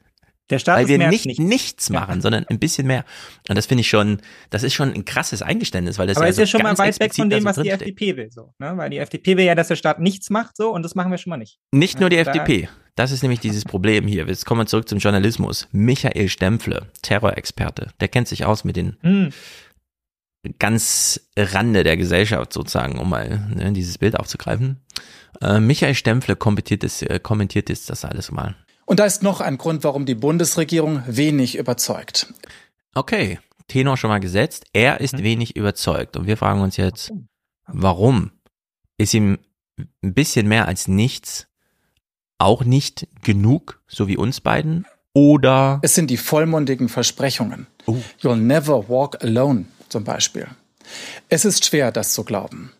Der 0.51 0.59
Staat 0.59 0.77
Weil 0.77 0.87
wir 0.87 1.09
nicht 1.09 1.25
nichts, 1.25 1.43
nichts 1.43 1.89
machen, 1.89 2.15
ja. 2.15 2.21
sondern 2.21 2.45
ein 2.47 2.59
bisschen 2.59 2.85
mehr. 2.85 3.03
Und 3.49 3.55
das 3.55 3.65
finde 3.65 3.81
ich 3.81 3.89
schon, 3.89 4.21
das 4.51 4.61
ist 4.61 4.75
schon 4.75 4.93
ein 4.93 5.03
krasses 5.03 5.41
Eingeständnis, 5.41 5.97
weil 5.97 6.05
das 6.05 6.17
Aber 6.17 6.27
ja 6.27 6.29
ist 6.29 6.37
ja 6.37 6.45
schon 6.45 6.61
mal 6.61 6.77
weit 6.77 6.99
weg 6.99 7.15
von 7.15 7.31
dem, 7.31 7.43
was 7.45 7.55
die 7.57 7.69
FDP 7.69 8.15
will, 8.15 8.29
so, 8.31 8.53
ne? 8.59 8.73
Weil 8.77 8.91
die 8.91 8.99
FDP 8.99 9.37
will 9.37 9.45
ja, 9.45 9.55
dass 9.55 9.69
der 9.69 9.75
Staat 9.75 9.99
nichts 9.99 10.29
macht, 10.29 10.55
so, 10.55 10.71
und 10.71 10.83
das 10.83 10.93
machen 10.93 11.09
wir 11.09 11.17
schon 11.17 11.31
mal 11.31 11.37
nicht. 11.37 11.57
Nicht 11.71 11.99
nur 11.99 12.11
die 12.11 12.17
da 12.17 12.31
FDP. 12.31 12.69
Das 12.95 13.11
ist 13.11 13.23
nämlich 13.23 13.39
dieses 13.39 13.65
Problem 13.65 14.07
hier. 14.07 14.27
Jetzt 14.27 14.45
kommen 14.45 14.61
wir 14.61 14.67
zurück 14.67 14.87
zum 14.87 14.99
Journalismus. 14.99 15.67
Michael 15.71 16.29
Stempfle, 16.29 16.85
Terrorexperte, 17.01 17.89
der 17.99 18.07
kennt 18.07 18.27
sich 18.27 18.45
aus 18.45 18.63
mit 18.63 18.75
den 18.75 18.97
hm. 19.01 19.33
ganz 20.59 21.19
Rande 21.35 21.83
der 21.83 21.97
Gesellschaft 21.97 22.53
sozusagen, 22.53 22.99
um 22.99 23.09
mal 23.09 23.49
ne, 23.53 23.73
dieses 23.73 23.97
Bild 23.97 24.17
aufzugreifen. 24.17 24.79
Äh, 25.41 25.59
Michael 25.59 25.95
Stempfle 25.95 26.35
kommentiert, 26.35 26.83
das, 26.83 27.01
äh, 27.01 27.19
kommentiert 27.19 27.69
das 27.69 28.05
alles 28.05 28.31
mal. 28.31 28.55
Und 28.85 28.99
da 28.99 29.05
ist 29.05 29.23
noch 29.23 29.41
ein 29.41 29.57
Grund, 29.57 29.83
warum 29.83 30.05
die 30.05 30.15
Bundesregierung 30.15 31.03
wenig 31.07 31.57
überzeugt. 31.57 32.33
Okay, 32.93 33.39
Tenor 33.67 33.97
schon 33.97 34.09
mal 34.09 34.19
gesetzt. 34.19 34.65
Er 34.73 35.01
ist 35.01 35.17
mhm. 35.17 35.23
wenig 35.23 35.55
überzeugt. 35.55 36.17
Und 36.17 36.27
wir 36.27 36.37
fragen 36.37 36.61
uns 36.61 36.77
jetzt, 36.77 37.11
warum? 37.67 38.31
Ist 38.97 39.13
ihm 39.13 39.39
ein 40.03 40.13
bisschen 40.13 40.47
mehr 40.47 40.67
als 40.67 40.87
nichts 40.87 41.47
auch 42.37 42.63
nicht 42.63 43.07
genug, 43.23 43.81
so 43.87 44.07
wie 44.07 44.17
uns 44.17 44.41
beiden? 44.41 44.85
Oder? 45.13 45.79
Es 45.81 45.95
sind 45.95 46.09
die 46.09 46.17
vollmundigen 46.17 46.89
Versprechungen. 46.89 47.67
Uh. 47.87 48.01
You'll 48.21 48.35
never 48.35 48.89
walk 48.89 49.23
alone 49.23 49.65
zum 49.89 50.03
Beispiel. 50.03 50.47
Es 51.29 51.45
ist 51.45 51.65
schwer, 51.65 51.91
das 51.91 52.13
zu 52.13 52.23
glauben. 52.23 52.71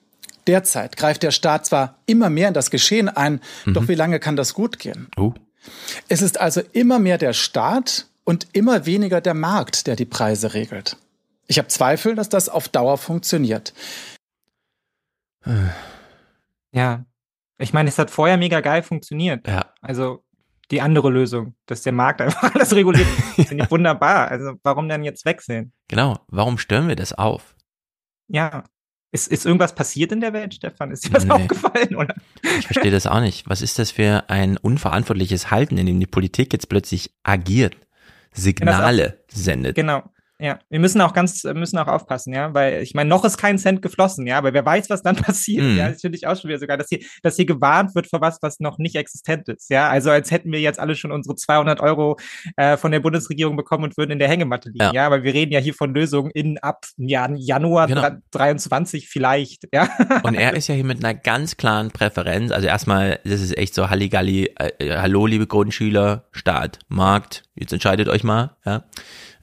Derzeit 0.46 0.98
greift 0.98 1.24
der 1.24 1.32
Staat 1.32 1.66
zwar 1.66 1.98
immer 2.06 2.30
mehr 2.30 2.50
in 2.50 2.54
das 2.54 2.70
Geschehen 2.70 3.10
ein, 3.10 3.42
mhm. 3.66 3.74
doch 3.74 3.88
wie 3.88 3.96
lange 3.96 4.20
kann 4.20 4.36
das 4.36 4.54
gut 4.54 4.78
gehen? 4.80 5.08
Uh. 5.18 5.34
Es 6.08 6.22
ist 6.22 6.40
also 6.40 6.62
immer 6.74 7.00
mehr 7.00 7.18
der 7.18 7.34
Staat 7.34 8.08
und 8.24 8.48
immer 8.54 8.86
weniger 8.86 9.22
der 9.22 9.34
Markt, 9.34 9.88
der 9.88 9.96
die 9.96 10.06
Preise 10.06 10.54
regelt. 10.54 10.98
Ich 11.48 11.58
habe 11.58 11.68
Zweifel, 11.68 12.16
dass 12.16 12.30
das 12.30 12.50
auf 12.50 12.68
Dauer 12.70 12.98
funktioniert. 12.98 13.74
Ja. 16.72 17.06
Ich 17.58 17.72
meine, 17.72 17.90
es 17.90 17.98
hat 17.98 18.12
vorher 18.12 18.38
mega 18.38 18.60
geil 18.62 18.84
funktioniert. 18.84 19.48
Ja. 19.48 19.74
Also 19.82 20.24
die 20.72 20.82
andere 20.82 21.10
Lösung, 21.10 21.56
dass 21.68 21.84
der 21.84 21.94
Markt 21.94 22.22
einfach 22.22 22.54
alles 22.56 22.74
reguliert, 22.74 23.08
finde 23.48 23.64
ich 23.64 23.72
wunderbar. 23.72 24.30
Also 24.30 24.54
warum 24.64 24.90
dann 24.90 25.04
jetzt 25.04 25.26
wechseln? 25.26 25.72
Genau. 25.88 26.20
Warum 26.28 26.58
stören 26.58 26.88
wir 26.88 26.96
das 26.96 27.14
auf? 27.14 27.56
Ja. 28.28 28.64
Ist, 29.16 29.28
ist 29.28 29.46
irgendwas 29.46 29.74
passiert 29.74 30.12
in 30.12 30.20
der 30.20 30.34
Welt, 30.34 30.56
Stefan? 30.56 30.92
Ist 30.92 31.08
dir 31.08 31.14
was 31.14 31.24
nee. 31.24 31.32
aufgefallen, 31.32 31.96
oder? 31.96 32.16
Ich 32.60 32.68
verstehe 32.68 32.92
das 32.92 33.08
auch 33.08 33.22
nicht. 33.22 33.48
Was 33.48 33.62
ist 33.62 33.80
das 33.80 33.92
für 33.92 34.30
ein 34.30 34.58
unverantwortliches 34.58 35.52
Halten, 35.52 35.78
in 35.78 35.86
dem 35.86 36.02
die 36.02 36.06
Politik 36.06 36.52
jetzt 36.52 36.68
plötzlich 36.68 37.12
agiert, 37.24 37.78
Signale 38.34 39.24
sendet? 39.30 39.76
Genau. 39.76 40.04
Ja, 40.38 40.60
wir 40.70 40.82
müssen 40.82 41.00
auch 41.00 41.14
ganz, 41.14 41.46
müssen 41.46 41.78
auch 41.78 41.88
aufpassen, 41.88 42.34
ja, 42.34 42.54
weil 42.54 42.84
ich 42.84 42.94
meine, 42.94 43.10
noch 43.10 43.24
ist 43.24 43.38
kein 43.38 43.58
Cent 43.58 43.82
geflossen, 43.82 44.28
ja, 44.28 44.38
aber 44.38 44.54
wer 44.54 44.66
weiß, 44.66 44.90
was 44.90 45.02
dann 45.02 45.16
passiert, 45.16 45.64
mm. 45.64 45.78
ja, 45.78 45.90
das 45.90 46.02
finde 46.02 46.18
ich 46.18 46.28
auch 46.28 46.36
schon 46.36 46.50
wieder 46.50 46.60
sogar, 46.60 46.78
dass 46.78 46.90
hier, 46.90 47.00
dass 47.24 47.38
hier 47.38 47.46
gewarnt 47.46 47.96
wird 47.96 48.08
vor 48.08 48.20
was, 48.20 48.40
was 48.42 48.60
noch 48.60 48.78
nicht 48.78 48.98
existent 48.98 49.48
ist, 49.48 49.70
ja, 49.70 49.88
also 49.88 50.12
als 50.12 50.32
hätten 50.32 50.52
wir 50.52 50.60
jetzt 50.60 50.78
alle 50.78 50.96
schon 50.96 51.14
unsere 51.14 51.36
200 51.36 51.80
Euro 51.80 52.18
äh, 52.58 52.76
von 52.76 52.92
der 52.92 53.00
Bundesregierung 53.00 53.56
bekommen 53.56 53.86
und 53.86 53.98
würden 53.98 54.12
in 54.12 54.20
der 54.20 54.28
Hängematte 54.28 54.70
liegen, 54.70 54.84
ja, 54.84 54.92
ja 54.94 55.06
aber 55.06 55.24
wir 55.24 55.34
reden 55.34 55.54
ja 55.54 55.60
hier 55.60 55.74
von 55.74 55.94
Lösungen 55.94 56.32
in 56.32 56.58
ab 56.58 56.86
ja, 56.98 57.30
Januar 57.34 57.88
genau. 57.88 58.10
23 58.32 59.08
vielleicht, 59.08 59.70
ja. 59.74 59.88
Und 60.24 60.36
er 60.36 60.54
ist 60.56 60.68
ja 60.68 60.76
hier 60.76 60.84
mit 60.84 61.04
einer 61.04 61.14
ganz 61.14 61.56
klaren 61.56 61.92
Präferenz, 61.92 62.52
also 62.52 62.68
erstmal, 62.68 63.20
das 63.24 63.40
ist 63.40 63.58
echt 63.58 63.74
so 63.74 63.90
Halligalli, 63.90 64.54
äh, 64.58 64.98
hallo 64.98 65.28
liebe 65.28 65.48
Grundschüler, 65.48 66.26
Staat, 66.34 66.80
Markt, 66.90 67.44
jetzt 67.56 67.72
entscheidet 67.72 68.10
euch 68.10 68.26
mal, 68.26 68.58
ja. 68.66 68.84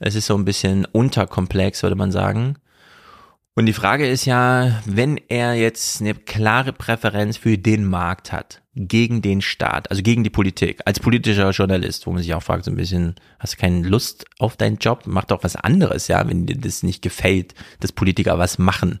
Es 0.05 0.15
ist 0.15 0.25
so 0.25 0.35
ein 0.35 0.45
bisschen 0.45 0.85
unterkomplex, 0.85 1.81
würde 1.83 1.95
man 1.95 2.11
sagen. 2.11 2.57
Und 3.55 3.67
die 3.67 3.73
Frage 3.73 4.07
ist 4.07 4.25
ja, 4.25 4.81
wenn 4.85 5.17
er 5.29 5.53
jetzt 5.53 6.01
eine 6.01 6.15
klare 6.15 6.73
Präferenz 6.73 7.37
für 7.37 7.57
den 7.57 7.85
Markt 7.85 8.31
hat, 8.31 8.61
gegen 8.75 9.21
den 9.21 9.41
Staat, 9.41 9.91
also 9.91 10.01
gegen 10.01 10.23
die 10.23 10.31
Politik, 10.31 10.81
als 10.85 10.99
politischer 10.99 11.51
Journalist, 11.51 12.07
wo 12.07 12.11
man 12.11 12.23
sich 12.23 12.33
auch 12.33 12.41
fragt, 12.41 12.65
so 12.65 12.71
ein 12.71 12.75
bisschen, 12.75 13.15
hast 13.39 13.53
du 13.53 13.57
keine 13.57 13.87
Lust 13.87 14.25
auf 14.39 14.57
deinen 14.57 14.77
Job? 14.77 15.03
Mach 15.05 15.25
doch 15.25 15.43
was 15.43 15.55
anderes, 15.55 16.07
ja, 16.07 16.27
wenn 16.27 16.47
dir 16.47 16.57
das 16.57 16.81
nicht 16.81 17.03
gefällt, 17.03 17.53
dass 17.79 17.91
Politiker 17.91 18.39
was 18.39 18.57
machen. 18.57 18.99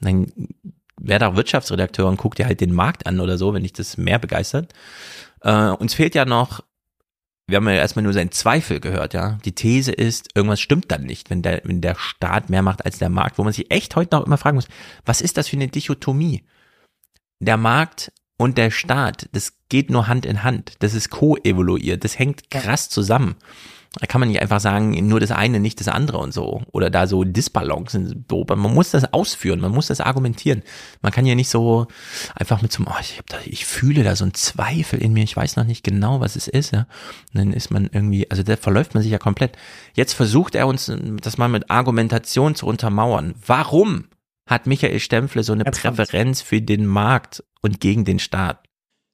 Dann 0.00 0.26
wär 1.00 1.20
doch 1.20 1.36
Wirtschaftsredakteur 1.36 2.08
und 2.08 2.16
guck 2.16 2.34
dir 2.34 2.46
halt 2.46 2.60
den 2.60 2.74
Markt 2.74 3.06
an 3.06 3.20
oder 3.20 3.38
so, 3.38 3.54
wenn 3.54 3.62
dich 3.62 3.72
das 3.72 3.96
mehr 3.96 4.18
begeistert. 4.18 4.72
Äh, 5.42 5.68
uns 5.68 5.94
fehlt 5.94 6.16
ja 6.16 6.24
noch 6.24 6.64
wir 7.46 7.56
haben 7.56 7.68
ja 7.68 7.74
erstmal 7.74 8.02
nur 8.02 8.12
seinen 8.12 8.32
Zweifel 8.32 8.80
gehört, 8.80 9.12
ja. 9.12 9.38
Die 9.44 9.54
These 9.54 9.92
ist, 9.92 10.30
irgendwas 10.34 10.60
stimmt 10.60 10.90
dann 10.90 11.02
nicht, 11.02 11.28
wenn 11.28 11.42
der, 11.42 11.60
wenn 11.64 11.80
der 11.80 11.94
Staat 11.94 12.48
mehr 12.48 12.62
macht 12.62 12.84
als 12.84 12.98
der 12.98 13.10
Markt, 13.10 13.38
wo 13.38 13.44
man 13.44 13.52
sich 13.52 13.70
echt 13.70 13.96
heute 13.96 14.16
noch 14.16 14.26
immer 14.26 14.38
fragen 14.38 14.56
muss, 14.56 14.68
was 15.04 15.20
ist 15.20 15.36
das 15.36 15.48
für 15.48 15.56
eine 15.56 15.68
Dichotomie? 15.68 16.44
Der 17.40 17.58
Markt 17.58 18.12
und 18.38 18.56
der 18.56 18.70
Staat, 18.70 19.28
das 19.32 19.58
geht 19.68 19.90
nur 19.90 20.08
Hand 20.08 20.24
in 20.24 20.42
Hand, 20.42 20.76
das 20.78 20.94
ist 20.94 21.10
co-evoluiert, 21.10 22.02
das 22.04 22.18
hängt 22.18 22.50
krass 22.50 22.88
zusammen. 22.88 23.36
Da 24.00 24.06
kann 24.06 24.20
man 24.20 24.28
nicht 24.28 24.42
einfach 24.42 24.60
sagen, 24.60 25.06
nur 25.06 25.20
das 25.20 25.30
eine, 25.30 25.60
nicht 25.60 25.78
das 25.80 25.88
andere 25.88 26.18
und 26.18 26.34
so. 26.34 26.62
Oder 26.72 26.90
da 26.90 27.06
so 27.06 27.22
Disbalancen 27.22 28.24
beobachten. 28.26 28.60
Man 28.60 28.74
muss 28.74 28.90
das 28.90 29.12
ausführen, 29.12 29.60
man 29.60 29.72
muss 29.72 29.86
das 29.86 30.00
argumentieren. 30.00 30.62
Man 31.00 31.12
kann 31.12 31.26
ja 31.26 31.34
nicht 31.34 31.48
so 31.48 31.86
einfach 32.34 32.60
mit 32.60 32.72
so 32.72 32.78
einem, 32.78 32.88
oh, 32.90 33.00
ich, 33.00 33.18
hab 33.18 33.26
da, 33.28 33.36
ich 33.44 33.66
fühle 33.66 34.02
da 34.02 34.16
so 34.16 34.24
einen 34.24 34.34
Zweifel 34.34 35.00
in 35.00 35.12
mir, 35.12 35.22
ich 35.22 35.36
weiß 35.36 35.56
noch 35.56 35.64
nicht 35.64 35.84
genau, 35.84 36.20
was 36.20 36.34
es 36.34 36.48
ist. 36.48 36.72
Ja. 36.72 36.86
Und 37.32 37.38
dann 37.38 37.52
ist 37.52 37.70
man 37.70 37.88
irgendwie, 37.92 38.28
also 38.30 38.42
da 38.42 38.56
verläuft 38.56 38.94
man 38.94 39.02
sich 39.02 39.12
ja 39.12 39.18
komplett. 39.18 39.56
Jetzt 39.94 40.14
versucht 40.14 40.54
er 40.54 40.66
uns 40.66 40.90
das 41.22 41.38
mal 41.38 41.48
mit 41.48 41.70
Argumentation 41.70 42.54
zu 42.54 42.66
untermauern. 42.66 43.34
Warum 43.46 44.06
hat 44.46 44.66
Michael 44.66 45.00
Stempfle 45.00 45.42
so 45.42 45.52
eine 45.52 45.64
Jetzt 45.64 45.80
Präferenz 45.80 46.42
für 46.42 46.60
den 46.60 46.84
Markt 46.86 47.44
und 47.60 47.80
gegen 47.80 48.04
den 48.04 48.18
Staat? 48.18 48.60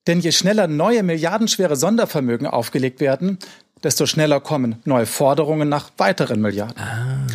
Denn 0.06 0.20
je 0.20 0.32
schneller 0.32 0.66
neue 0.66 1.02
milliardenschwere 1.02 1.76
Sondervermögen 1.76 2.46
aufgelegt 2.46 3.00
werden, 3.00 3.38
desto 3.82 4.06
schneller 4.06 4.40
kommen 4.40 4.76
neue 4.84 5.06
Forderungen 5.06 5.68
nach 5.68 5.90
weiteren 5.96 6.40
Milliarden. 6.40 6.78
Ah. 6.78 7.26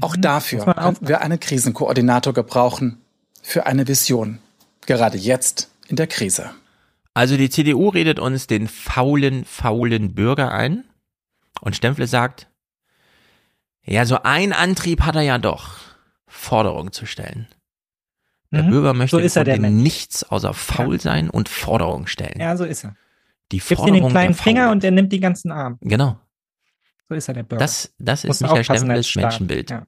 Auch 0.00 0.16
dafür 0.16 0.64
könnten 0.74 1.08
wir 1.08 1.20
einen 1.20 1.38
Krisenkoordinator 1.38 2.32
gebrauchen, 2.32 2.98
für 3.42 3.66
eine 3.66 3.88
Vision. 3.88 4.38
Gerade 4.86 5.18
jetzt 5.18 5.70
in 5.88 5.96
der 5.96 6.06
Krise. 6.06 6.50
Also 7.14 7.36
die 7.36 7.50
CDU 7.50 7.88
redet 7.88 8.18
uns 8.18 8.46
den 8.46 8.68
faulen, 8.68 9.44
faulen 9.44 10.14
Bürger 10.14 10.52
ein 10.52 10.84
und 11.60 11.76
Stempfle 11.76 12.06
sagt, 12.06 12.48
ja, 13.84 14.04
so 14.04 14.18
ein 14.22 14.52
Antrieb 14.52 15.02
hat 15.02 15.16
er 15.16 15.22
ja 15.22 15.38
doch, 15.38 15.78
Forderungen 16.26 16.92
zu 16.92 17.06
stellen. 17.06 17.48
Der 18.52 18.62
mhm. 18.62 18.70
Bürger 18.70 18.94
möchte 18.94 19.28
so 19.28 19.42
nichts 19.42 20.24
außer 20.24 20.54
faul 20.54 20.96
ja. 20.96 21.00
sein 21.00 21.30
und 21.30 21.48
Forderungen 21.48 22.06
stellen. 22.06 22.40
Ja, 22.40 22.56
so 22.56 22.64
ist 22.64 22.84
er. 22.84 22.96
Die 23.52 23.60
Forderung 23.60 23.92
Gibst 23.92 24.04
den 24.04 24.10
kleinen 24.10 24.34
Finger 24.34 24.70
und 24.70 24.84
er 24.84 24.90
nimmt 24.90 25.12
die 25.12 25.20
ganzen 25.20 25.50
Arme. 25.50 25.78
Genau. 25.80 26.18
So 27.08 27.14
ist 27.14 27.28
er 27.28 27.34
der 27.34 27.42
Bürger. 27.42 27.60
Das, 27.60 27.92
das 27.98 28.24
ist 28.24 28.40
Michael 28.40 28.64
Stempels 28.64 29.14
Menschenbild. 29.16 29.70
Ja. 29.70 29.86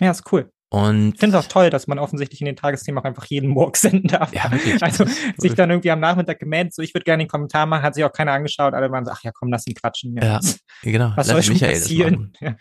ja, 0.00 0.10
ist 0.10 0.32
cool. 0.32 0.50
Und 0.72 1.14
ich 1.14 1.20
finde 1.20 1.36
es 1.36 1.44
auch 1.44 1.48
toll, 1.48 1.68
dass 1.68 1.88
man 1.88 1.98
offensichtlich 1.98 2.40
in 2.40 2.46
den 2.46 2.54
Tagesthemen 2.54 3.00
auch 3.00 3.04
einfach 3.04 3.24
jeden 3.24 3.50
Morg 3.50 3.76
senden 3.76 4.06
darf. 4.06 4.32
Ja, 4.32 4.50
wirklich. 4.50 4.80
Also 4.82 5.04
sich 5.36 5.54
dann 5.54 5.70
irgendwie 5.70 5.90
am 5.90 6.00
Nachmittag 6.00 6.38
gemeldet, 6.38 6.74
so 6.74 6.82
ich 6.82 6.94
würde 6.94 7.04
gerne 7.04 7.22
einen 7.22 7.28
Kommentar 7.28 7.66
machen, 7.66 7.82
hat 7.82 7.94
sich 7.94 8.04
auch 8.04 8.12
keiner 8.12 8.32
angeschaut, 8.32 8.72
alle 8.72 8.90
waren 8.90 9.04
so, 9.04 9.10
ach 9.10 9.22
ja, 9.22 9.32
komm, 9.32 9.50
lass 9.50 9.66
ihn 9.66 9.74
quatschen. 9.74 10.16
Ja, 10.16 10.24
ja 10.24 10.40
genau. 10.82 11.12
Was 11.16 11.26
lass 11.26 11.46
soll 11.46 11.56
schon 11.56 11.58
passieren? 11.58 12.32
Ja. 12.40 12.56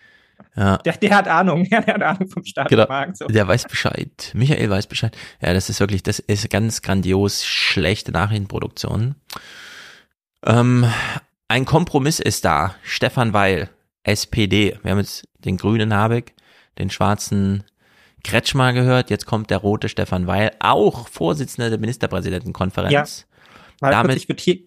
Ja. 0.55 0.77
Der, 0.77 0.93
der, 0.93 1.15
hat 1.15 1.27
Ahnung, 1.27 1.65
ja, 1.69 1.81
der 1.81 1.95
hat 1.95 2.03
Ahnung 2.03 2.29
vom 2.29 2.43
Staat. 2.43 2.69
Genau. 2.69 2.87
So. 3.13 3.27
Der 3.27 3.47
weiß 3.47 3.65
Bescheid. 3.65 4.31
Michael 4.33 4.69
weiß 4.69 4.87
Bescheid. 4.87 5.15
Ja, 5.41 5.53
das 5.53 5.69
ist 5.69 5.79
wirklich, 5.79 6.03
das 6.03 6.19
ist 6.19 6.49
ganz 6.49 6.81
grandios 6.81 7.45
schlechte 7.45 8.11
Nachrichtenproduktion. 8.11 9.15
Ähm, 10.45 10.85
ein 11.47 11.65
Kompromiss 11.65 12.19
ist 12.19 12.45
da. 12.45 12.75
Stefan 12.83 13.33
Weil, 13.33 13.69
SPD. 14.03 14.77
Wir 14.83 14.91
haben 14.91 14.99
jetzt 14.99 15.27
den 15.39 15.57
grünen 15.57 15.93
Habeck, 15.93 16.33
den 16.77 16.89
schwarzen 16.89 17.63
Kretschmer 18.23 18.73
gehört. 18.73 19.09
Jetzt 19.09 19.25
kommt 19.25 19.49
der 19.49 19.57
rote 19.57 19.89
Stefan 19.89 20.27
Weil, 20.27 20.51
auch 20.59 21.07
Vorsitzender 21.07 21.69
der 21.69 21.79
Ministerpräsidentenkonferenz. 21.79 23.27
Ja, 23.81 23.91
Damit, 23.91 24.17
ich 24.17 24.27
würde 24.27 24.41
hier, 24.41 24.59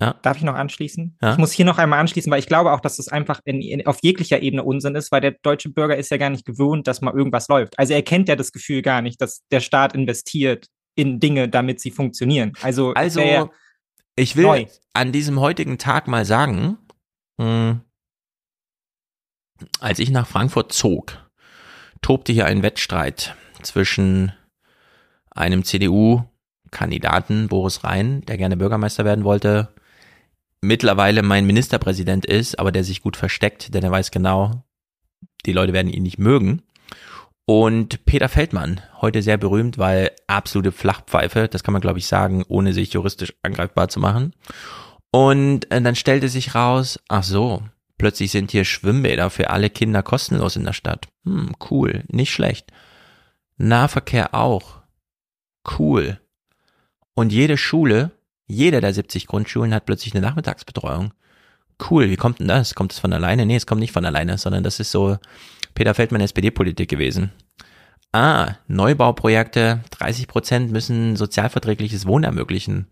ja. 0.00 0.16
Darf 0.22 0.36
ich 0.36 0.42
noch 0.42 0.54
anschließen? 0.54 1.16
Ja. 1.22 1.32
Ich 1.32 1.38
muss 1.38 1.52
hier 1.52 1.64
noch 1.64 1.78
einmal 1.78 2.00
anschließen, 2.00 2.30
weil 2.30 2.40
ich 2.40 2.48
glaube 2.48 2.72
auch, 2.72 2.80
dass 2.80 2.96
das 2.96 3.08
einfach 3.08 3.40
in, 3.44 3.62
in, 3.62 3.86
auf 3.86 3.98
jeglicher 4.02 4.42
Ebene 4.42 4.64
Unsinn 4.64 4.96
ist, 4.96 5.12
weil 5.12 5.20
der 5.20 5.36
deutsche 5.42 5.70
Bürger 5.70 5.96
ist 5.96 6.10
ja 6.10 6.16
gar 6.16 6.30
nicht 6.30 6.44
gewohnt, 6.44 6.88
dass 6.88 7.00
mal 7.00 7.14
irgendwas 7.14 7.46
läuft. 7.48 7.78
Also 7.78 7.94
er 7.94 8.02
kennt 8.02 8.28
ja 8.28 8.34
das 8.34 8.50
Gefühl 8.50 8.82
gar 8.82 9.02
nicht, 9.02 9.20
dass 9.20 9.42
der 9.52 9.60
Staat 9.60 9.94
investiert 9.94 10.66
in 10.96 11.20
Dinge, 11.20 11.48
damit 11.48 11.80
sie 11.80 11.92
funktionieren. 11.92 12.52
Also, 12.62 12.92
also 12.94 13.50
ich 14.16 14.36
will 14.36 14.44
neu. 14.44 14.66
an 14.92 15.12
diesem 15.12 15.40
heutigen 15.40 15.78
Tag 15.78 16.08
mal 16.08 16.24
sagen, 16.24 16.78
mh, 17.38 17.44
hm, 17.46 17.80
als 19.80 19.98
ich 19.98 20.10
nach 20.10 20.26
Frankfurt 20.26 20.72
zog, 20.72 21.18
tobte 22.02 22.32
hier 22.32 22.46
ein 22.46 22.62
Wettstreit 22.62 23.36
zwischen 23.62 24.32
einem 25.30 25.64
CDU-Kandidaten, 25.64 27.48
Boris 27.48 27.84
Rhein, 27.84 28.22
der 28.22 28.36
gerne 28.36 28.56
Bürgermeister 28.56 29.04
werden 29.04 29.24
wollte, 29.24 29.74
mittlerweile 30.60 31.22
mein 31.22 31.46
Ministerpräsident 31.46 32.26
ist, 32.26 32.58
aber 32.58 32.72
der 32.72 32.84
sich 32.84 33.02
gut 33.02 33.16
versteckt, 33.16 33.74
denn 33.74 33.84
er 33.84 33.90
weiß 33.90 34.10
genau, 34.10 34.64
die 35.46 35.52
Leute 35.52 35.72
werden 35.72 35.92
ihn 35.92 36.02
nicht 36.02 36.18
mögen. 36.18 36.62
Und 37.46 38.06
Peter 38.06 38.28
Feldmann, 38.28 38.80
heute 39.02 39.20
sehr 39.20 39.36
berühmt, 39.36 39.76
weil 39.76 40.12
absolute 40.26 40.72
Flachpfeife, 40.72 41.46
das 41.48 41.62
kann 41.62 41.72
man 41.72 41.82
glaube 41.82 41.98
ich 41.98 42.06
sagen, 42.06 42.42
ohne 42.48 42.72
sich 42.72 42.92
juristisch 42.92 43.34
angreifbar 43.42 43.88
zu 43.88 44.00
machen. 44.00 44.34
Und 45.10 45.70
äh, 45.70 45.80
dann 45.82 45.94
stellte 45.94 46.28
sich 46.28 46.54
raus, 46.54 46.98
ach 47.08 47.22
so, 47.22 47.62
plötzlich 47.98 48.30
sind 48.30 48.50
hier 48.50 48.64
Schwimmbäder 48.64 49.28
für 49.28 49.50
alle 49.50 49.68
Kinder 49.68 50.02
kostenlos 50.02 50.56
in 50.56 50.64
der 50.64 50.72
Stadt. 50.72 51.08
Hm, 51.24 51.54
cool, 51.70 52.04
nicht 52.08 52.32
schlecht. 52.32 52.72
Nahverkehr 53.58 54.34
auch. 54.34 54.80
Cool. 55.78 56.20
Und 57.14 57.30
jede 57.30 57.56
Schule, 57.56 58.10
jeder 58.46 58.80
der 58.80 58.92
70 58.92 59.26
Grundschulen 59.26 59.74
hat 59.74 59.86
plötzlich 59.86 60.14
eine 60.14 60.26
Nachmittagsbetreuung. 60.26 61.12
Cool, 61.90 62.10
wie 62.10 62.16
kommt 62.16 62.40
denn 62.40 62.48
das? 62.48 62.74
Kommt 62.74 62.92
es 62.92 62.98
von 62.98 63.12
alleine? 63.12 63.46
Nee, 63.46 63.56
es 63.56 63.66
kommt 63.66 63.80
nicht 63.80 63.92
von 63.92 64.04
alleine, 64.04 64.38
sondern 64.38 64.64
das 64.64 64.80
ist 64.80 64.90
so 64.90 65.18
Peter 65.74 65.94
Feldmann 65.94 66.20
SPD-Politik 66.20 66.88
gewesen. 66.88 67.32
Ah, 68.12 68.54
Neubauprojekte, 68.68 69.80
30 69.90 70.28
Prozent 70.28 70.70
müssen 70.70 71.16
sozialverträgliches 71.16 72.06
Wohnen 72.06 72.24
ermöglichen. 72.24 72.86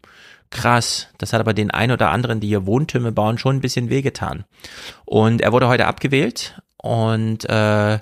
Krass, 0.50 1.08
das 1.18 1.32
hat 1.32 1.40
aber 1.40 1.54
den 1.54 1.70
ein 1.70 1.92
oder 1.92 2.10
anderen, 2.10 2.40
die 2.40 2.48
hier 2.48 2.66
Wohntürme 2.66 3.12
bauen, 3.12 3.38
schon 3.38 3.56
ein 3.56 3.60
bisschen 3.60 3.88
wehgetan. 3.88 4.44
Und 5.04 5.40
er 5.40 5.52
wurde 5.52 5.68
heute 5.68 5.86
abgewählt 5.86 6.60
und 6.76 7.48
äh, 7.48 8.00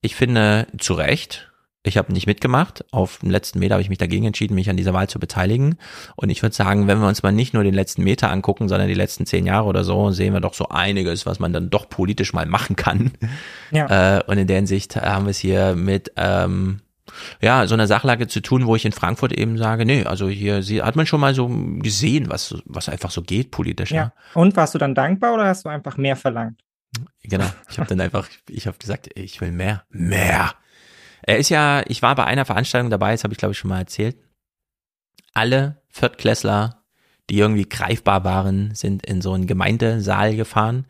ich 0.00 0.14
finde 0.14 0.66
zu 0.78 0.92
Recht, 0.92 1.50
Ich 1.84 1.96
habe 1.96 2.12
nicht 2.12 2.26
mitgemacht. 2.26 2.84
Auf 2.92 3.18
dem 3.18 3.30
letzten 3.30 3.60
Meter 3.60 3.74
habe 3.74 3.82
ich 3.82 3.88
mich 3.88 3.98
dagegen 3.98 4.26
entschieden, 4.26 4.54
mich 4.54 4.68
an 4.68 4.76
dieser 4.76 4.94
Wahl 4.94 5.08
zu 5.08 5.20
beteiligen. 5.20 5.78
Und 6.16 6.28
ich 6.28 6.42
würde 6.42 6.54
sagen, 6.54 6.88
wenn 6.88 6.98
wir 6.98 7.06
uns 7.06 7.22
mal 7.22 7.32
nicht 7.32 7.54
nur 7.54 7.62
den 7.62 7.74
letzten 7.74 8.02
Meter 8.02 8.30
angucken, 8.30 8.68
sondern 8.68 8.88
die 8.88 8.94
letzten 8.94 9.26
zehn 9.26 9.46
Jahre 9.46 9.66
oder 9.66 9.84
so, 9.84 10.10
sehen 10.10 10.34
wir 10.34 10.40
doch 10.40 10.54
so 10.54 10.68
einiges, 10.68 11.24
was 11.24 11.38
man 11.38 11.52
dann 11.52 11.70
doch 11.70 11.88
politisch 11.88 12.32
mal 12.32 12.46
machen 12.46 12.76
kann. 12.76 13.12
Ja. 13.70 14.18
Äh, 14.18 14.24
und 14.24 14.38
in 14.38 14.46
der 14.46 14.56
Hinsicht 14.56 14.96
haben 14.96 15.26
wir 15.26 15.30
es 15.30 15.38
hier 15.38 15.74
mit 15.74 16.12
ähm, 16.16 16.80
ja, 17.40 17.66
so 17.66 17.74
einer 17.74 17.86
Sachlage 17.86 18.26
zu 18.26 18.40
tun, 18.40 18.66
wo 18.66 18.76
ich 18.76 18.84
in 18.84 18.92
Frankfurt 18.92 19.32
eben 19.32 19.58
sage, 19.58 19.84
nee, 19.84 20.04
also 20.04 20.28
hier 20.28 20.62
hat 20.84 20.96
man 20.96 21.06
schon 21.06 21.20
mal 21.20 21.34
so 21.34 21.48
gesehen, 21.48 22.30
was, 22.30 22.54
was 22.64 22.88
einfach 22.88 23.10
so 23.10 23.22
geht 23.22 23.50
politisch. 23.50 23.90
Ja. 23.90 24.04
Ne? 24.04 24.12
Und 24.34 24.56
warst 24.56 24.74
du 24.74 24.78
dann 24.78 24.94
dankbar 24.94 25.34
oder 25.34 25.46
hast 25.46 25.64
du 25.64 25.68
einfach 25.68 25.96
mehr 25.96 26.16
verlangt? 26.16 26.58
Genau, 27.22 27.46
ich 27.70 27.78
habe 27.78 27.88
dann 27.88 28.00
einfach, 28.00 28.26
ich 28.48 28.66
habe 28.66 28.78
gesagt, 28.78 29.10
ich 29.14 29.40
will 29.40 29.52
mehr, 29.52 29.84
mehr. 29.90 30.54
Er 31.22 31.38
ist 31.38 31.48
ja, 31.48 31.82
ich 31.86 32.02
war 32.02 32.14
bei 32.14 32.24
einer 32.24 32.44
Veranstaltung 32.44 32.90
dabei, 32.90 33.12
das 33.12 33.24
habe 33.24 33.34
ich 33.34 33.38
glaube 33.38 33.52
ich 33.52 33.58
schon 33.58 33.70
mal 33.70 33.80
erzählt. 33.80 34.16
Alle 35.34 35.82
Viertklässler, 35.88 36.82
die 37.30 37.38
irgendwie 37.38 37.68
greifbar 37.68 38.24
waren, 38.24 38.74
sind 38.74 39.04
in 39.04 39.20
so 39.20 39.32
einen 39.32 39.46
Gemeindesaal 39.46 40.36
gefahren, 40.36 40.86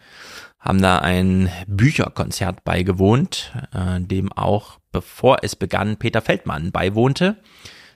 haben 0.58 0.82
da 0.82 0.98
ein 0.98 1.50
Bücherkonzert 1.66 2.64
beigewohnt, 2.64 3.52
äh, 3.72 4.00
dem 4.00 4.32
auch, 4.32 4.78
bevor 4.92 5.38
es 5.42 5.56
begann, 5.56 5.96
Peter 5.96 6.20
Feldmann 6.20 6.72
beiwohnte, 6.72 7.36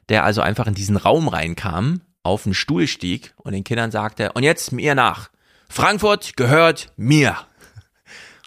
der 0.08 0.24
also 0.24 0.40
einfach 0.40 0.66
in 0.66 0.74
diesen 0.74 0.96
Raum 0.96 1.28
reinkam, 1.28 2.00
auf 2.22 2.44
den 2.44 2.54
Stuhl 2.54 2.86
stieg 2.86 3.34
und 3.36 3.52
den 3.52 3.64
Kindern 3.64 3.90
sagte, 3.90 4.32
und 4.32 4.42
jetzt 4.42 4.72
mir 4.72 4.94
nach. 4.94 5.30
Frankfurt 5.68 6.36
gehört 6.36 6.92
mir. 6.96 7.36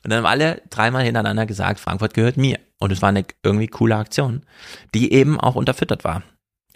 Und 0.04 0.12
dann 0.12 0.20
haben 0.20 0.26
alle 0.28 0.62
dreimal 0.70 1.04
hintereinander 1.04 1.46
gesagt, 1.46 1.80
Frankfurt 1.80 2.14
gehört 2.14 2.38
mir. 2.38 2.60
Und 2.80 2.92
es 2.92 3.02
war 3.02 3.10
eine 3.10 3.26
irgendwie 3.44 3.68
coole 3.68 3.96
Aktion, 3.96 4.46
die 4.94 5.14
eben 5.14 5.40
auch 5.40 5.56
unterfüttert 5.56 6.04
war. 6.04 6.24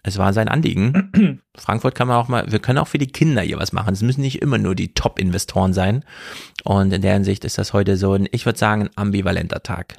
Es 0.01 0.17
war 0.17 0.31
sein 0.33 0.47
Anliegen. 0.47 1.41
Frankfurt 1.57 1.95
kann 1.95 2.07
man 2.07 2.17
auch 2.17 2.29
mal, 2.29 2.49
wir 2.51 2.59
können 2.59 2.77
auch 2.77 2.87
für 2.87 2.97
die 2.97 3.11
Kinder 3.11 3.41
hier 3.41 3.59
was 3.59 3.73
machen. 3.73 3.93
Es 3.93 4.01
müssen 4.01 4.21
nicht 4.21 4.41
immer 4.41 4.57
nur 4.57 4.75
die 4.75 4.93
Top-Investoren 4.93 5.73
sein. 5.73 6.05
Und 6.63 6.93
in 6.93 7.01
der 7.01 7.13
Hinsicht 7.13 7.43
ist 7.43 7.57
das 7.57 7.73
heute 7.73 7.97
so 7.97 8.13
ein, 8.13 8.27
ich 8.31 8.45
würde 8.45 8.57
sagen, 8.57 8.83
ein 8.83 8.89
ambivalenter 8.95 9.61
Tag. 9.61 9.97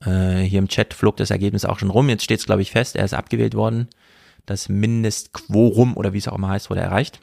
Äh, 0.00 0.40
hier 0.40 0.58
im 0.58 0.68
Chat 0.68 0.94
flog 0.94 1.16
das 1.18 1.30
Ergebnis 1.30 1.64
auch 1.64 1.78
schon 1.78 1.90
rum. 1.90 2.08
Jetzt 2.08 2.24
steht 2.24 2.40
es, 2.40 2.46
glaube 2.46 2.62
ich, 2.62 2.70
fest. 2.70 2.96
Er 2.96 3.04
ist 3.04 3.14
abgewählt 3.14 3.54
worden. 3.54 3.88
Das 4.46 4.68
Mindestquorum 4.68 5.96
oder 5.96 6.12
wie 6.12 6.18
es 6.18 6.28
auch 6.28 6.36
immer 6.36 6.48
heißt, 6.48 6.70
wurde 6.70 6.80
erreicht. 6.80 7.20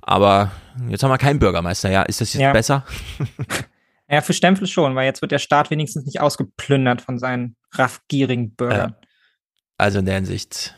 Aber 0.00 0.50
jetzt 0.88 1.02
haben 1.02 1.10
wir 1.10 1.18
keinen 1.18 1.38
Bürgermeister. 1.38 1.90
Ja, 1.90 2.02
ist 2.02 2.20
das 2.20 2.32
jetzt 2.32 2.42
ja. 2.42 2.52
besser? 2.52 2.84
Ja, 4.08 4.20
für 4.20 4.32
Stempel 4.32 4.66
schon, 4.66 4.94
weil 4.94 5.06
jetzt 5.06 5.20
wird 5.20 5.32
der 5.32 5.38
Staat 5.38 5.70
wenigstens 5.70 6.06
nicht 6.06 6.20
ausgeplündert 6.20 7.02
von 7.02 7.18
seinen 7.18 7.56
raffgierigen 7.72 8.54
Bürgern. 8.54 8.94
Also 9.78 9.98
in 9.98 10.06
der 10.06 10.14
Hinsicht. 10.14 10.74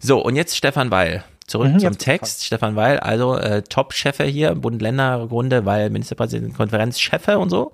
So, 0.00 0.22
und 0.24 0.36
jetzt 0.36 0.56
Stefan 0.56 0.90
Weil. 0.90 1.24
Zurück 1.46 1.72
mhm, 1.74 1.78
zum 1.78 1.98
Text. 1.98 2.44
Stefan 2.44 2.74
Weil, 2.74 2.98
also 2.98 3.36
äh, 3.36 3.62
Top-Chefe 3.62 4.24
hier, 4.24 4.54
Bund-Länder-Runde, 4.54 5.64
weil 5.64 5.90
Ministerpräsidentenkonferenz, 5.90 6.98
Chefe 6.98 7.38
und 7.38 7.50
so. 7.50 7.72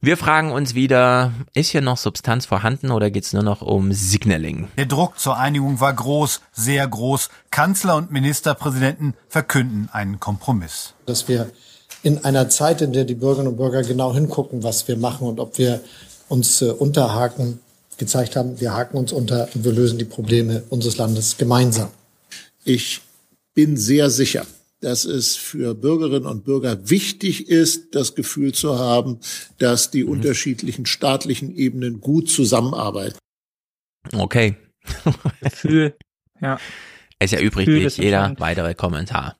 Wir 0.00 0.16
fragen 0.18 0.52
uns 0.52 0.74
wieder, 0.74 1.32
ist 1.54 1.70
hier 1.70 1.80
noch 1.80 1.96
Substanz 1.96 2.44
vorhanden 2.44 2.90
oder 2.90 3.10
geht's 3.10 3.32
nur 3.32 3.42
noch 3.42 3.62
um 3.62 3.92
Signaling? 3.92 4.68
Der 4.76 4.84
Druck 4.84 5.18
zur 5.18 5.38
Einigung 5.38 5.80
war 5.80 5.94
groß, 5.94 6.42
sehr 6.52 6.86
groß. 6.86 7.30
Kanzler 7.50 7.96
und 7.96 8.10
Ministerpräsidenten 8.10 9.14
verkünden 9.28 9.88
einen 9.90 10.20
Kompromiss. 10.20 10.94
Dass 11.06 11.26
wir 11.28 11.50
in 12.04 12.22
einer 12.22 12.48
Zeit, 12.50 12.82
in 12.82 12.92
der 12.92 13.04
die 13.04 13.14
Bürgerinnen 13.14 13.48
und 13.48 13.56
Bürger 13.56 13.82
genau 13.82 14.14
hingucken, 14.14 14.62
was 14.62 14.86
wir 14.86 14.96
machen 14.96 15.26
und 15.26 15.40
ob 15.40 15.58
wir 15.58 15.80
uns 16.28 16.62
äh, 16.62 16.66
unterhaken, 16.66 17.60
gezeigt 17.96 18.36
haben, 18.36 18.60
wir 18.60 18.72
haken 18.74 18.98
uns 18.98 19.12
unter 19.12 19.48
und 19.54 19.64
wir 19.64 19.72
lösen 19.72 19.98
die 19.98 20.04
Probleme 20.04 20.64
unseres 20.68 20.98
Landes 20.98 21.36
gemeinsam. 21.38 21.88
Ich 22.64 23.00
bin 23.54 23.76
sehr 23.76 24.10
sicher, 24.10 24.46
dass 24.80 25.04
es 25.04 25.36
für 25.36 25.74
Bürgerinnen 25.74 26.26
und 26.26 26.44
Bürger 26.44 26.90
wichtig 26.90 27.48
ist, 27.48 27.94
das 27.94 28.14
Gefühl 28.14 28.52
zu 28.52 28.78
haben, 28.78 29.20
dass 29.58 29.90
die 29.90 30.04
mhm. 30.04 30.10
unterschiedlichen 30.10 30.86
staatlichen 30.86 31.56
Ebenen 31.56 32.00
gut 32.00 32.28
zusammenarbeiten. 32.28 33.16
Okay. 34.12 34.56
Gefühl, 35.40 35.96
ja. 36.40 36.58
Es 37.18 37.32
erübrigt 37.32 37.68
nicht 37.68 37.96
jeder 37.96 38.34
weitere 38.38 38.74
Kommentar. 38.74 39.36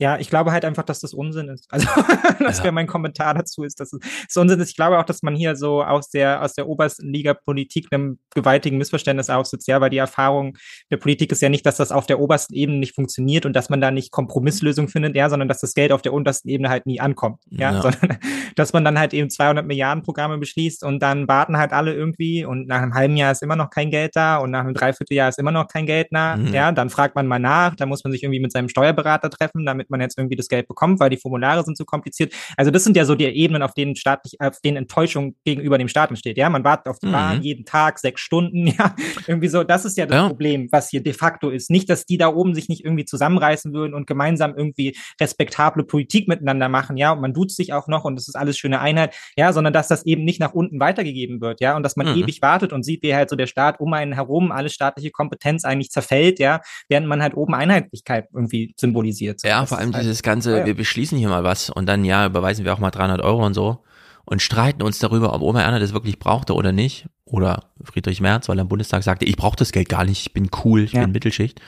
Ja, 0.00 0.16
ich 0.18 0.30
glaube 0.30 0.52
halt 0.52 0.64
einfach, 0.64 0.84
dass 0.84 1.00
das 1.00 1.12
Unsinn 1.12 1.48
ist. 1.48 1.66
Also 1.70 1.88
das 2.38 2.58
ja. 2.58 2.64
wäre 2.64 2.72
mein 2.72 2.86
Kommentar 2.86 3.34
dazu, 3.34 3.64
ist, 3.64 3.80
dass 3.80 3.92
es 3.92 4.36
Unsinn 4.36 4.60
ist. 4.60 4.70
Ich 4.70 4.76
glaube 4.76 4.98
auch, 4.98 5.04
dass 5.04 5.22
man 5.22 5.34
hier 5.34 5.56
so 5.56 5.82
aus 5.82 6.08
der, 6.10 6.40
aus 6.42 6.54
der 6.54 6.68
obersten 6.68 7.12
Liga 7.12 7.34
Politik 7.34 7.88
einem 7.90 8.18
gewaltigen 8.32 8.78
Missverständnis 8.78 9.28
aufsitzt, 9.28 9.66
ja, 9.66 9.80
weil 9.80 9.90
die 9.90 9.98
Erfahrung 9.98 10.56
der 10.90 10.98
Politik 10.98 11.32
ist 11.32 11.42
ja 11.42 11.48
nicht, 11.48 11.66
dass 11.66 11.78
das 11.78 11.90
auf 11.90 12.06
der 12.06 12.20
obersten 12.20 12.54
Ebene 12.54 12.78
nicht 12.78 12.94
funktioniert 12.94 13.44
und 13.44 13.54
dass 13.54 13.70
man 13.70 13.80
da 13.80 13.90
nicht 13.90 14.12
Kompromisslösungen 14.12 14.88
findet, 14.88 15.16
ja, 15.16 15.28
sondern 15.28 15.48
dass 15.48 15.60
das 15.60 15.74
Geld 15.74 15.90
auf 15.90 16.02
der 16.02 16.12
untersten 16.12 16.48
Ebene 16.48 16.68
halt 16.68 16.86
nie 16.86 17.00
ankommt, 17.00 17.42
ja, 17.50 17.72
ja. 17.72 17.82
sondern 17.82 18.18
dass 18.54 18.72
man 18.72 18.84
dann 18.84 18.98
halt 18.98 19.12
eben 19.12 19.30
200 19.30 19.66
Milliarden 19.66 20.04
Programme 20.04 20.38
beschließt 20.38 20.84
und 20.84 21.02
dann 21.02 21.26
warten 21.26 21.58
halt 21.58 21.72
alle 21.72 21.92
irgendwie 21.92 22.44
und 22.44 22.68
nach 22.68 22.82
einem 22.82 22.94
halben 22.94 23.16
Jahr 23.16 23.32
ist 23.32 23.42
immer 23.42 23.56
noch 23.56 23.70
kein 23.70 23.90
Geld 23.90 24.14
da 24.14 24.36
und 24.36 24.52
nach 24.52 24.60
einem 24.60 24.74
Dreivierteljahr 24.74 25.28
ist 25.28 25.38
immer 25.40 25.50
noch 25.50 25.66
kein 25.66 25.86
Geld 25.86 26.08
da, 26.12 26.36
mhm. 26.36 26.54
ja, 26.54 26.70
dann 26.70 26.88
fragt 26.88 27.16
man 27.16 27.26
mal 27.26 27.40
nach, 27.40 27.74
da 27.74 27.86
muss 27.86 28.04
man 28.04 28.12
sich 28.12 28.22
irgendwie 28.22 28.40
mit 28.40 28.52
seinem 28.52 28.68
Steuerberater 28.68 29.28
treffen, 29.30 29.66
damit 29.66 29.87
damit 29.88 29.90
man 29.90 30.00
jetzt 30.00 30.18
irgendwie 30.18 30.36
das 30.36 30.48
Geld 30.48 30.68
bekommt, 30.68 31.00
weil 31.00 31.10
die 31.10 31.16
Formulare 31.16 31.64
sind 31.64 31.76
zu 31.76 31.84
kompliziert. 31.84 32.32
Also 32.56 32.70
das 32.70 32.84
sind 32.84 32.96
ja 32.96 33.04
so 33.04 33.14
die 33.14 33.24
Ebenen, 33.24 33.62
auf 33.62 33.74
denen 33.74 33.96
staatlich, 33.96 34.40
auf 34.40 34.60
denen 34.60 34.76
Enttäuschung 34.76 35.34
gegenüber 35.44 35.78
dem 35.78 35.88
Staat 35.88 36.10
entsteht. 36.10 36.36
Ja, 36.36 36.48
man 36.50 36.64
wartet 36.64 36.88
auf 36.88 36.98
die 36.98 37.06
mhm. 37.06 37.12
Bahn 37.12 37.42
jeden 37.42 37.64
Tag 37.64 37.98
sechs 37.98 38.20
Stunden. 38.20 38.68
Ja, 38.78 38.94
irgendwie 39.26 39.48
so. 39.48 39.64
Das 39.64 39.84
ist 39.84 39.96
ja 39.96 40.04
das 40.04 40.14
ja. 40.14 40.28
Problem, 40.28 40.68
was 40.70 40.90
hier 40.90 41.02
de 41.02 41.12
facto 41.14 41.48
ist. 41.48 41.70
Nicht, 41.70 41.88
dass 41.88 42.04
die 42.04 42.18
da 42.18 42.28
oben 42.28 42.54
sich 42.54 42.68
nicht 42.68 42.84
irgendwie 42.84 43.06
zusammenreißen 43.06 43.72
würden 43.72 43.94
und 43.94 44.06
gemeinsam 44.06 44.54
irgendwie 44.56 44.96
respektable 45.20 45.84
Politik 45.84 46.28
miteinander 46.28 46.68
machen. 46.68 46.96
Ja, 46.96 47.12
und 47.12 47.20
man 47.20 47.32
duzt 47.32 47.56
sich 47.56 47.72
auch 47.72 47.88
noch 47.88 48.04
und 48.04 48.14
das 48.16 48.28
ist 48.28 48.36
alles 48.36 48.58
schöne 48.58 48.80
Einheit. 48.80 49.16
Ja, 49.36 49.52
sondern 49.52 49.72
dass 49.72 49.88
das 49.88 50.04
eben 50.04 50.24
nicht 50.24 50.38
nach 50.38 50.52
unten 50.52 50.80
weitergegeben 50.80 51.40
wird. 51.40 51.60
Ja, 51.60 51.76
und 51.76 51.82
dass 51.82 51.96
man 51.96 52.08
mhm. 52.08 52.22
ewig 52.22 52.42
wartet 52.42 52.72
und 52.72 52.84
sieht, 52.84 53.02
wie 53.02 53.14
halt 53.14 53.30
so 53.30 53.36
der 53.36 53.46
Staat 53.46 53.80
um 53.80 53.92
einen 53.94 54.12
herum 54.12 54.52
alle 54.52 54.68
staatliche 54.68 55.10
Kompetenz 55.10 55.64
eigentlich 55.64 55.90
zerfällt. 55.90 56.38
Ja, 56.38 56.60
während 56.88 57.08
man 57.08 57.22
halt 57.22 57.34
oben 57.34 57.54
Einheitlichkeit 57.54 58.28
irgendwie 58.34 58.74
symbolisiert. 58.76 59.42
Ja, 59.42 59.64
vor 59.66 59.77
allem 59.78 59.92
dieses 59.92 60.22
ganze, 60.22 60.52
ja, 60.52 60.58
ja. 60.58 60.66
wir 60.66 60.74
beschließen 60.74 61.16
hier 61.16 61.28
mal 61.28 61.44
was 61.44 61.70
und 61.70 61.86
dann 61.86 62.04
ja, 62.04 62.26
überweisen 62.26 62.64
wir 62.64 62.74
auch 62.74 62.78
mal 62.78 62.90
300 62.90 63.20
Euro 63.20 63.44
und 63.44 63.54
so 63.54 63.82
und 64.24 64.42
streiten 64.42 64.82
uns 64.82 64.98
darüber, 64.98 65.32
ob 65.32 65.40
Oma 65.40 65.62
Erna 65.62 65.78
das 65.78 65.94
wirklich 65.94 66.18
brauchte 66.18 66.54
oder 66.54 66.70
nicht. 66.70 67.06
Oder 67.24 67.64
Friedrich 67.82 68.20
Merz, 68.20 68.48
weil 68.48 68.58
er 68.58 68.62
im 68.62 68.68
Bundestag 68.68 69.02
sagte, 69.02 69.24
ich 69.24 69.36
brauche 69.36 69.56
das 69.56 69.72
Geld 69.72 69.88
gar 69.88 70.04
nicht, 70.04 70.26
ich 70.26 70.32
bin 70.34 70.50
cool, 70.64 70.82
ich 70.82 70.92
ja. 70.92 71.00
bin 71.00 71.12
Mittelschicht. 71.12 71.60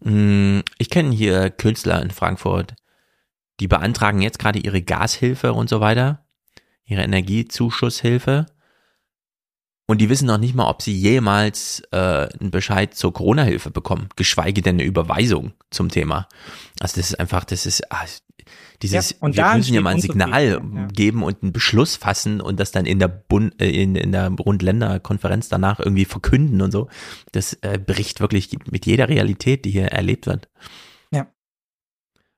Mm, 0.00 0.60
ich 0.78 0.90
kenne 0.90 1.14
hier 1.14 1.50
Künstler 1.50 2.02
in 2.02 2.10
Frankfurt, 2.10 2.74
die 3.60 3.68
beantragen 3.68 4.20
jetzt 4.20 4.40
gerade 4.40 4.58
ihre 4.58 4.82
Gashilfe 4.82 5.52
und 5.52 5.68
so 5.68 5.80
weiter, 5.80 6.24
ihre 6.84 7.02
Energiezuschusshilfe 7.02 8.46
und 9.92 9.98
die 9.98 10.08
wissen 10.08 10.24
noch 10.24 10.38
nicht 10.38 10.54
mal, 10.54 10.70
ob 10.70 10.80
sie 10.80 10.96
jemals 10.96 11.82
äh, 11.90 11.96
einen 11.96 12.50
Bescheid 12.50 12.94
zur 12.94 13.12
Corona-Hilfe 13.12 13.70
bekommen, 13.70 14.08
geschweige 14.16 14.62
denn 14.62 14.76
eine 14.76 14.84
Überweisung 14.84 15.52
zum 15.70 15.90
Thema. 15.90 16.28
Also 16.80 16.96
das 16.96 17.10
ist 17.10 17.20
einfach, 17.20 17.44
das 17.44 17.66
ist 17.66 17.82
ach, 17.90 18.06
dieses, 18.80 19.10
ja, 19.10 19.16
und 19.20 19.36
wir 19.36 19.54
müssen 19.54 19.74
ja 19.74 19.82
mal 19.82 19.90
ein 19.90 20.00
Signal 20.00 20.48
ja. 20.48 20.86
geben 20.86 21.22
und 21.22 21.42
einen 21.42 21.52
Beschluss 21.52 21.96
fassen 21.96 22.40
und 22.40 22.58
das 22.58 22.72
dann 22.72 22.86
in 22.86 23.00
der 23.00 23.08
Bund, 23.08 23.60
äh, 23.60 23.68
in, 23.68 23.94
in 23.94 24.12
der 24.12 24.30
Rundländerkonferenz 24.30 25.50
danach 25.50 25.78
irgendwie 25.78 26.06
verkünden 26.06 26.62
und 26.62 26.72
so. 26.72 26.88
Das 27.32 27.52
äh, 27.60 27.78
bricht 27.78 28.20
wirklich 28.20 28.48
mit 28.70 28.86
jeder 28.86 29.10
Realität, 29.10 29.66
die 29.66 29.72
hier 29.72 29.88
erlebt 29.88 30.26
wird. 30.26 30.48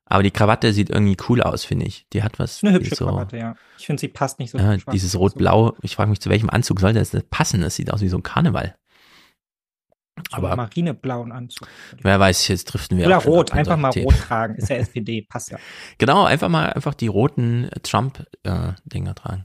Aber 0.07 0.23
die 0.23 0.31
Krawatte 0.31 0.73
sieht 0.73 0.91
irgendwie 0.91 1.17
cool 1.29 1.43
aus, 1.43 1.65
finde 1.65 1.87
ich. 1.87 2.07
Die 2.13 2.23
hat 2.23 2.39
was. 2.39 2.63
Eine 2.63 2.75
hübsche 2.75 2.95
so, 2.95 3.07
Krawatte, 3.07 3.39
ja. 3.39 3.55
Ich 3.79 3.87
finde, 3.87 4.01
sie 4.01 4.09
passt 4.09 4.39
nicht 4.39 4.51
so. 4.51 4.59
Ja, 4.59 4.77
dieses 4.77 5.19
Rot-Blau. 5.19 5.75
Ich 5.81 5.97
frage 5.97 6.11
mich, 6.11 6.21
zu 6.21 6.29
welchem 6.29 6.51
Anzug 6.51 6.81
sollte 6.81 6.99
das 6.99 7.11
passen? 7.31 7.63
Das 7.63 7.77
sieht 7.77 7.93
aus 7.93 8.01
wie 8.03 8.09
so 8.09 8.19
ein 8.19 8.23
Karneval. 8.23 8.75
Aber 10.31 10.51
so 10.51 10.57
marineblauen 10.57 11.33
Anzug. 11.33 11.69
Wer 12.01 12.21
weiß, 12.21 12.49
jetzt 12.49 12.67
driften 12.67 12.99
wir. 12.99 13.07
Oder 13.07 13.19
rot, 13.19 13.53
einfach 13.53 13.77
mal 13.77 13.91
rot 13.91 14.15
tragen. 14.19 14.57
Ist 14.57 14.71
ja 14.71 14.77
SPD, 14.77 15.23
passt 15.29 15.51
ja. 15.51 15.59
Genau, 15.99 16.25
einfach 16.25 16.49
mal 16.49 16.73
einfach 16.73 16.95
die 16.95 17.09
roten 17.09 17.69
Trump-Dinger 17.83 19.11
äh, 19.11 19.15
tragen. 19.15 19.45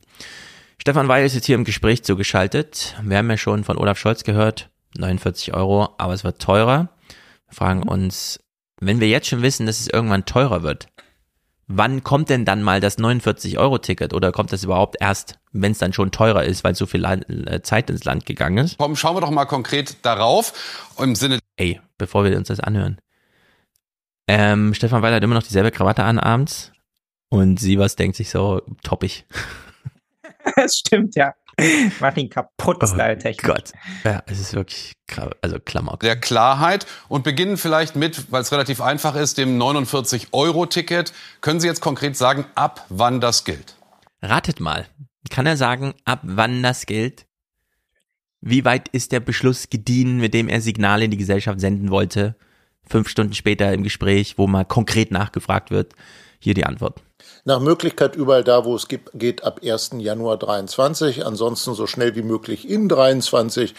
Stefan 0.77 1.07
Weil 1.07 1.25
ist 1.25 1.35
jetzt 1.35 1.45
hier 1.45 1.55
im 1.55 1.65
Gespräch 1.65 2.03
zugeschaltet. 2.03 2.95
Wir 3.03 3.17
haben 3.17 3.29
ja 3.29 3.37
schon 3.37 3.63
von 3.63 3.77
Olaf 3.77 3.97
Scholz 3.97 4.23
gehört, 4.23 4.69
49 4.97 5.53
Euro, 5.53 5.95
aber 5.97 6.13
es 6.13 6.23
wird 6.23 6.41
teurer. 6.41 6.89
Wir 7.47 7.55
fragen 7.55 7.81
mhm. 7.81 7.89
uns, 7.89 8.39
wenn 8.79 8.99
wir 8.99 9.07
jetzt 9.07 9.27
schon 9.27 9.41
wissen, 9.41 9.65
dass 9.65 9.79
es 9.79 9.87
irgendwann 9.87 10.25
teurer 10.25 10.63
wird, 10.63 10.87
wann 11.67 12.03
kommt 12.03 12.29
denn 12.29 12.45
dann 12.45 12.63
mal 12.63 12.79
das 12.79 12.97
49-Euro-Ticket 12.97 14.13
oder 14.13 14.31
kommt 14.31 14.51
das 14.51 14.63
überhaupt 14.63 14.97
erst, 14.99 15.39
wenn 15.51 15.71
es 15.71 15.77
dann 15.77 15.93
schon 15.93 16.11
teurer 16.11 16.43
ist, 16.43 16.63
weil 16.63 16.75
so 16.75 16.85
viel 16.85 17.05
äh, 17.05 17.61
Zeit 17.61 17.89
ins 17.89 18.03
Land 18.03 18.25
gegangen 18.25 18.65
ist? 18.65 18.77
Komm, 18.77 18.95
schauen 18.95 19.15
wir 19.15 19.21
doch 19.21 19.31
mal 19.31 19.45
konkret 19.45 19.97
darauf. 20.03 20.91
Im 20.97 21.15
Sinne. 21.15 21.39
Ey, 21.57 21.79
bevor 21.97 22.23
wir 22.23 22.35
uns 22.35 22.47
das 22.47 22.59
anhören. 22.59 22.99
Ähm, 24.27 24.73
Stefan 24.73 25.01
Weil 25.01 25.13
hat 25.13 25.23
immer 25.23 25.35
noch 25.35 25.43
dieselbe 25.43 25.71
Krawatte 25.71 26.03
an 26.03 26.19
abends 26.19 26.71
und 27.29 27.59
sie 27.59 27.79
was 27.79 27.95
denkt 27.95 28.17
sich 28.17 28.29
so 28.29 28.61
toppig. 28.83 29.25
Das 30.55 30.77
stimmt, 30.77 31.15
ja. 31.15 31.35
Mach 31.99 32.15
ihn 32.17 32.29
kaputt, 32.29 32.77
Oh 32.81 32.85
Style-technisch. 32.87 33.43
Gott. 33.43 33.71
Ja, 34.03 34.23
es 34.25 34.39
ist 34.39 34.53
wirklich, 34.53 34.93
also 35.41 35.59
Klamauk. 35.59 35.99
der 36.01 36.15
Klarheit 36.19 36.85
und 37.07 37.23
beginnen 37.23 37.57
vielleicht 37.57 37.95
mit, 37.95 38.31
weil 38.31 38.41
es 38.41 38.51
relativ 38.51 38.81
einfach 38.81 39.15
ist, 39.15 39.37
dem 39.37 39.59
49-Euro-Ticket. 39.61 41.13
Können 41.41 41.59
Sie 41.59 41.67
jetzt 41.67 41.81
konkret 41.81 42.15
sagen, 42.17 42.45
ab 42.55 42.85
wann 42.89 43.21
das 43.21 43.45
gilt? 43.45 43.75
Ratet 44.21 44.59
mal. 44.59 44.85
Kann 45.29 45.45
er 45.45 45.57
sagen, 45.57 45.93
ab 46.05 46.19
wann 46.23 46.63
das 46.63 46.85
gilt? 46.85 47.25
Wie 48.41 48.63
weit 48.65 48.87
ist 48.89 49.11
der 49.11 49.19
Beschluss 49.19 49.69
gediehen, 49.69 50.17
mit 50.17 50.33
dem 50.33 50.47
er 50.47 50.61
Signale 50.61 51.05
in 51.05 51.11
die 51.11 51.17
Gesellschaft 51.17 51.59
senden 51.59 51.91
wollte? 51.91 52.35
Fünf 52.87 53.09
Stunden 53.09 53.33
später 53.33 53.71
im 53.73 53.83
Gespräch, 53.83 54.37
wo 54.37 54.47
mal 54.47 54.63
konkret 54.65 55.11
nachgefragt 55.11 55.71
wird. 55.71 55.93
Hier 56.39 56.53
die 56.53 56.65
Antwort. 56.65 57.01
Nach 57.45 57.59
Möglichkeit 57.59 58.15
überall 58.15 58.43
da, 58.43 58.65
wo 58.65 58.75
es 58.75 58.87
gibt, 58.87 59.11
geht 59.13 59.43
ab 59.43 59.59
1. 59.63 59.91
Januar 59.97 60.37
23. 60.37 61.25
Ansonsten 61.25 61.73
so 61.73 61.85
schnell 61.85 62.15
wie 62.15 62.21
möglich 62.21 62.69
in 62.69 62.87
23. 62.87 63.75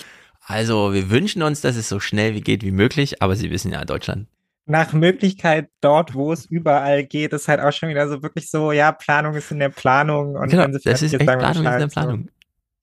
Also, 0.47 0.93
wir 0.93 1.11
wünschen 1.11 1.43
uns, 1.43 1.61
dass 1.61 1.77
es 1.77 1.89
so 1.89 2.01
schnell 2.01 2.35
wie 2.35 2.41
geht 2.41 2.63
wie 2.63 2.73
möglich, 2.73 3.23
aber 3.23 3.37
Sie 3.37 3.51
wissen 3.51 3.73
ja, 3.73 3.85
Deutschland. 3.85 4.27
Nach 4.67 4.93
Möglichkeit 4.93 5.69
dort, 5.81 6.15
wo 6.15 6.33
es 6.33 6.47
überall 6.47 7.05
geht, 7.05 7.33
ist 7.33 7.49
halt 7.49 7.61
auch 7.61 7.73
schon 7.73 7.89
wieder 7.89 8.09
so 8.09 8.23
wirklich 8.23 8.51
so, 8.51 8.73
ja, 8.73 8.93
Planung 8.93 9.35
ist 9.35 9.51
in 9.51 9.59
der 9.59 9.69
Planung. 9.71 10.37
Und 10.37 10.51
Genau, 10.51 10.65
wenn 10.65 10.73
sie 10.73 10.81
das 10.81 11.01
fertig 11.01 11.13
ist 11.15 11.21
echt 11.21 11.27
Planung 11.27 11.51
ist 11.51 11.59
in 11.59 11.65
der 11.65 11.71
Bescheid, 11.71 11.91
so. 11.91 12.01
Planung. 12.01 12.31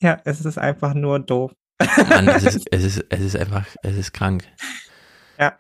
Ja, 0.02 0.22
es 0.26 0.46
ist 0.46 0.58
einfach 0.58 0.94
nur 0.94 1.20
doof. 1.20 1.52
Mann, 2.10 2.28
es 2.28 2.44
ist, 2.44 2.68
es 2.72 2.84
ist, 2.84 3.06
es 3.10 3.22
ist 3.22 3.36
einfach, 3.36 3.66
es 3.84 3.96
ist 3.96 4.14
krank. 4.14 4.44
Ja. 5.40 5.58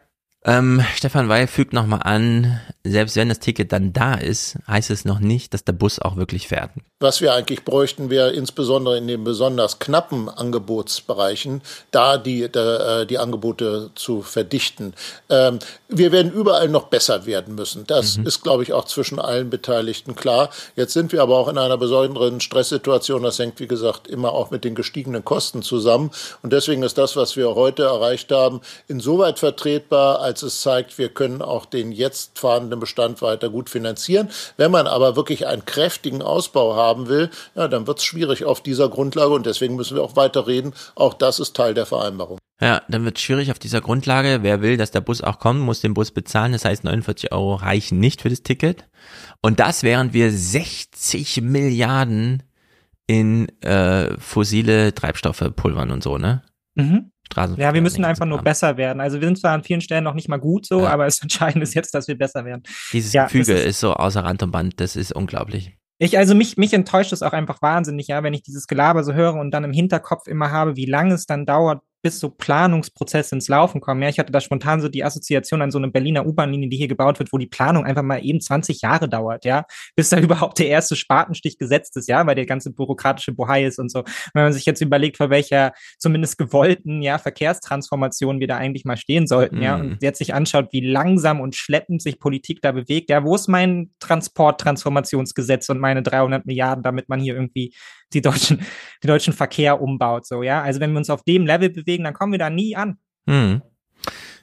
Ähm, 0.48 0.82
Stefan 0.95 1.28
Weil 1.28 1.45
fügt 1.45 1.74
nochmal 1.74 2.04
an, 2.04 2.62
selbst 2.86 3.18
wenn 3.18 3.28
das 3.28 3.39
Ticket 3.39 3.74
dann 3.74 3.91
da 3.91 4.14
ist, 4.14 4.58
heißt 4.66 4.91
es 4.91 5.04
noch 5.04 5.20
nicht, 5.20 5.54
dass 5.54 5.66
der 5.66 5.74
Bus 5.74 6.00
auch 6.00 6.16
wirklich 6.16 6.48
fährt. 6.48 6.72
Was 7.02 7.20
wir 7.20 7.34
eigentlich 7.34 7.66
bräuchten, 7.66 8.10
wäre 8.10 8.32
insbesondere 8.32 8.98
in 8.98 9.08
den 9.08 9.26
besonders 9.26 9.80
knappen 9.80 10.30
Angebotsbereichen, 10.30 11.62
da 11.91 12.18
die, 12.18 12.50
da, 12.50 13.02
äh, 13.02 13.06
die 13.06 13.18
Angebote 13.18 13.91
zu 13.95 14.22
verdichten. 14.22 14.93
Ähm, 15.30 15.60
wir 15.89 16.14
werden 16.14 16.32
überall 16.32 16.70
noch 16.70 16.86
besser 16.86 17.26
werden 17.26 17.56
müssen. 17.56 17.86
Das 17.86 18.16
ist, 18.16 18.41
glaube 18.41 18.64
ich, 18.64 18.72
auch 18.72 18.86
zwischen 18.86 19.20
allen 19.20 19.50
Beteiligten 19.50 20.16
klar. 20.16 20.50
Jetzt 20.78 20.93
sind 20.93 21.12
wir 21.12 21.22
aber 21.22 21.38
auch 21.38 21.50
in 21.50 21.58
einer 21.58 21.78
besonderen 21.78 22.39
Stresssituation. 22.39 23.22
Das 23.22 23.38
hängt, 23.38 23.60
wie 23.60 23.68
gesagt, 23.68 24.08
immer 24.08 24.32
auch 24.32 24.50
mit 24.50 24.64
den 24.64 24.76
gestiegenen 24.76 25.26
Kosten 25.26 25.62
zusammen. 25.62 26.12
Und 26.41 26.54
deswegen 26.54 26.84
ist 26.84 26.98
das, 26.98 27.18
was 27.18 27.36
wir 27.36 27.54
heute 27.56 27.84
erreicht 27.84 28.32
haben, 28.32 28.62
insoweit 28.88 29.39
vertretbar, 29.39 30.22
als 30.22 30.37
es 30.44 30.62
zeigt, 30.62 30.98
wir 30.98 31.10
können 31.10 31.42
auch 31.42 31.66
den 31.66 31.92
jetzt 31.92 32.40
fahrenden 32.40 32.80
Bestand 32.80 33.22
weiter 33.22 33.50
gut 33.50 33.70
finanzieren. 33.70 34.30
Wenn 34.58 34.72
man 34.72 34.88
aber 34.88 35.16
wirklich 35.16 35.48
einen 35.48 35.66
kräftigen 35.66 36.22
Ausbau 36.22 36.76
haben 36.76 37.08
will, 37.08 37.30
ja, 37.56 37.68
dann 37.68 37.88
wird 37.88 38.00
es 38.00 38.06
schwierig 38.06 38.46
auf 38.46 38.62
dieser 38.62 38.90
Grundlage 38.90 39.34
und 39.34 39.46
deswegen 39.46 39.76
müssen 39.76 39.96
wir 39.96 40.04
auch 40.04 40.16
weiter 40.16 40.48
reden. 40.48 40.74
Auch 40.96 41.14
das 41.14 41.40
ist 41.40 41.56
Teil 41.56 41.74
der 41.74 41.86
Vereinbarung. 41.86 42.38
Ja, 42.60 42.82
dann 42.88 43.06
wird 43.06 43.20
schwierig 43.20 43.52
auf 43.52 43.60
dieser 43.60 43.82
Grundlage. 43.82 44.40
Wer 44.42 44.62
will, 44.62 44.78
dass 44.78 44.90
der 44.90 45.02
Bus 45.02 45.22
auch 45.22 45.40
kommt, 45.40 45.62
muss 45.62 45.82
den 45.82 45.94
Bus 45.94 46.12
bezahlen. 46.12 46.54
Das 46.54 46.66
heißt, 46.66 46.84
49 46.84 47.32
Euro 47.32 47.56
reichen 47.56 48.00
nicht 48.00 48.22
für 48.22 48.30
das 48.30 48.42
Ticket. 48.42 48.86
Und 49.42 49.60
das, 49.60 49.84
während 49.84 50.14
wir 50.14 50.32
60 50.32 51.42
Milliarden 51.42 52.42
in 53.06 53.48
äh, 53.62 54.18
fossile 54.20 54.94
Treibstoffe 54.94 55.52
pulvern 55.56 55.92
und 55.92 56.04
so, 56.04 56.18
ne? 56.18 56.44
Mhm. 56.76 57.12
Straßen. 57.32 57.58
Ja, 57.58 57.74
wir 57.74 57.82
müssen 57.82 58.04
einfach 58.06 58.26
nur 58.26 58.42
besser 58.42 58.78
werden. 58.78 59.00
Also 59.02 59.22
wir 59.22 59.28
sind 59.28 59.38
zwar 59.40 59.52
an 59.54 59.64
vielen 59.64 59.82
Stellen 59.82 60.04
noch 60.04 60.14
nicht 60.16 60.30
mal 60.30 60.38
gut 60.38 60.66
so, 60.66 60.88
aber 60.88 61.06
das 61.06 61.20
Entscheidende 61.22 61.64
ist 61.64 61.74
jetzt, 61.76 61.94
dass 61.94 62.08
wir 62.08 62.18
besser 62.18 62.44
werden. 62.46 62.64
Dieses 62.92 63.14
Ja, 63.14 63.26
Gefüge 63.26 63.54
ist, 63.54 63.66
ist- 63.66 63.80
so 63.80 63.94
außer 63.94 64.24
Rand 64.24 64.44
und 64.44 64.52
Band. 64.52 64.80
Das 64.80 64.96
ist 64.96 65.12
unglaublich. 65.14 65.78
Ich, 66.00 66.18
also 66.18 66.36
mich, 66.36 66.58
mich 66.58 66.74
enttäuscht 66.74 67.12
es 67.12 67.24
auch 67.24 67.34
einfach 67.34 67.60
wahnsinnig, 67.64 68.08
ja, 68.08 68.22
wenn 68.22 68.34
ich 68.36 68.44
dieses 68.44 68.68
Gelaber 68.68 69.04
so 69.04 69.14
höre 69.14 69.34
und 69.34 69.50
dann 69.52 69.64
im 69.64 69.74
Hinterkopf 69.74 70.28
immer 70.28 70.52
habe, 70.52 70.76
wie 70.76 70.86
lange 70.86 71.16
es 71.16 71.26
dann 71.26 71.46
dauert, 71.48 71.82
bis 72.02 72.20
so 72.20 72.30
Planungsprozesse 72.30 73.36
ins 73.36 73.48
Laufen 73.48 73.82
kommen. 73.82 74.02
Ja, 74.02 74.10
ich 74.10 74.20
hatte 74.20 74.32
da 74.32 74.39
spontan 74.39 74.82
so 74.82 74.88
die 74.88 75.04
Assoziation 75.04 75.62
an 75.62 75.72
so 75.72 75.78
eine 75.78 75.89
Berliner 75.89 76.26
U-Bahn-Linie, 76.26 76.70
die 76.70 76.78
hier 76.78 76.88
gebaut 76.88 77.20
wird, 77.20 77.34
wo 77.34 77.38
die 77.38 77.48
Planung 77.48 77.86
einfach 77.86 78.04
mal 78.04 78.24
eben 78.24 78.39
20 78.39 78.82
Jahre 78.82 79.10
dauert, 79.10 79.45
ja, 79.45 79.66
bis 79.95 80.10
da 80.10 80.20
überhaupt 80.20 80.60
der 80.60 80.68
erste 80.68 80.95
Spatenstich 80.95 81.58
gesetzt 81.58 81.98
ist, 81.98 82.08
ja, 82.08 82.26
weil 82.26 82.36
der 82.36 82.45
ganze 82.45 82.72
bürokratische 82.72 83.34
Bohai 83.34 83.66
ist 83.66 83.80
und 83.80 83.91
so. 83.91 84.04
Wenn 84.34 84.43
man 84.43 84.54
sich 84.54 84.66
jetzt 84.66 84.82
überlegt, 84.82 85.18
vor 85.18 85.30
welcher 85.30 85.74
zumindest 85.98 86.38
gewollten, 86.38 87.02
ja, 87.02 87.18
Verkehrstransformation 87.18 88.39
wir 88.39 88.48
da 88.48 88.58
eigentlich 88.58 88.86
mal 88.86 88.98
stehen 88.98 89.28
sollten, 89.28 89.62
ja, 89.62 89.78
Mhm. 89.78 89.91
und 89.91 90.04
jetzt 90.04 90.20
sich 90.20 90.34
anschaut, 90.34 90.70
wie 90.72 90.82
langsam 90.82 91.41
und 91.41 91.56
schleppend 91.56 92.02
sich 92.02 92.20
Politik 92.20 92.62
da 92.62 92.72
bewegt, 92.72 93.10
ja, 93.10 93.24
wo 93.24 93.36
ist 93.36 93.48
mein 93.48 93.91
Transporttransformationsgesetz 94.00 95.70
und 95.70 95.80
meine 95.80 96.04
300 96.04 96.45
Milliarden, 96.45 96.84
damit 96.84 97.10
man 97.10 97.20
hier 97.20 97.36
irgendwie 97.36 97.74
die 98.14 98.22
deutschen, 98.22 98.60
den 99.03 99.08
deutschen 99.08 99.34
Verkehr 99.34 99.82
umbaut, 99.82 100.26
so, 100.26 100.43
ja. 100.43 100.62
Also 100.62 100.80
wenn 100.80 100.91
wir 100.91 100.97
uns 100.97 101.10
auf 101.10 101.24
dem 101.24 101.45
Level 101.45 101.70
bewegen, 101.70 102.03
dann 102.03 102.14
kommen 102.14 102.32
wir 102.32 102.39
da 102.39 102.49
nie 102.49 102.76
an. 102.76 102.97
Hm. 103.28 103.62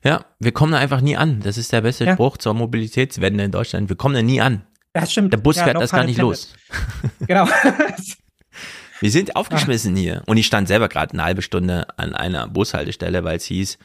Ja, 0.05 0.27
wir 0.39 0.53
kommen 0.53 0.73
da 0.73 0.79
einfach 0.79 1.01
nie 1.01 1.17
an. 1.17 1.41
Das 1.41 1.57
ist 1.57 1.73
der 1.73 1.81
beste 1.81 2.05
Ja. 2.05 2.13
Spruch 2.13 2.37
zur 2.37 2.53
Mobilitätswende 2.55 3.45
in 3.45 3.51
Deutschland. 3.51 3.89
Wir 3.89 3.97
kommen 3.97 4.15
da 4.15 4.23
nie 4.23 4.41
an. 4.41 4.67
Das 4.93 5.11
stimmt. 5.11 5.33
Der 5.33 5.39
Bus 5.39 5.57
Ja, 5.57 5.65
fährt 5.65 5.81
das 5.81 5.91
gar 5.91 6.05
nicht 6.05 6.19
los. 6.19 6.55
Genau. 7.27 7.49
Wir 9.01 9.11
sind 9.11 9.35
aufgeschmissen 9.37 9.97
hier. 9.97 10.23
Und 10.27 10.37
ich 10.37 10.47
stand 10.47 10.69
selber 10.69 10.89
gerade 10.89 11.13
eine 11.13 11.25
halbe 11.25 11.43
Stunde 11.43 11.87
an 11.99 12.15
einer 12.15 12.49
Bushaltestelle, 12.49 13.25
weil 13.25 13.37
es 13.37 13.45
hieß, 13.45 13.79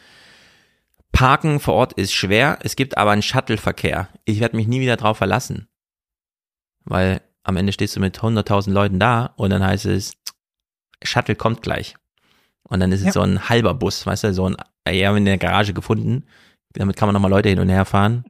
Parken 1.12 1.60
vor 1.60 1.74
Ort 1.74 1.94
ist 1.94 2.14
schwer, 2.14 2.60
es 2.62 2.76
gibt 2.76 2.98
aber 2.98 3.12
einen 3.12 3.24
Shuttleverkehr. 3.24 4.10
Ich 4.26 4.40
werde 4.40 4.56
mich 4.56 4.68
nie 4.68 4.80
wieder 4.80 4.98
drauf 4.98 5.18
verlassen. 5.18 5.68
Weil 6.86 7.22
am 7.44 7.58
Ende 7.58 7.74
stehst 7.74 7.96
du 7.96 8.00
mit 8.00 8.20
100.000 8.20 8.72
Leuten 8.72 9.00
da 9.00 9.34
und 9.38 9.50
dann 9.52 9.64
heißt 9.64 9.86
es, 9.86 10.14
Shuttle 11.04 11.36
kommt 11.36 11.62
gleich. 11.62 11.96
Und 12.64 12.80
dann 12.82 12.92
ist 12.92 13.00
es 13.00 13.08
Ja. 13.08 13.12
so 13.14 13.22
ein 13.22 13.50
halber 13.50 13.74
Bus, 13.74 14.06
weißt 14.06 14.26
du, 14.26 14.34
so 14.34 14.48
ein, 14.50 14.58
ja, 14.88 15.16
in 15.16 15.26
der 15.26 15.38
Garage 15.38 15.74
gefunden. 15.74 16.26
Damit 16.74 16.96
kann 16.98 17.08
man 17.08 17.14
nochmal 17.14 17.32
Leute 17.32 17.50
hin 17.50 17.60
und 17.60 17.70
her 17.70 17.86
fahren. 17.86 18.26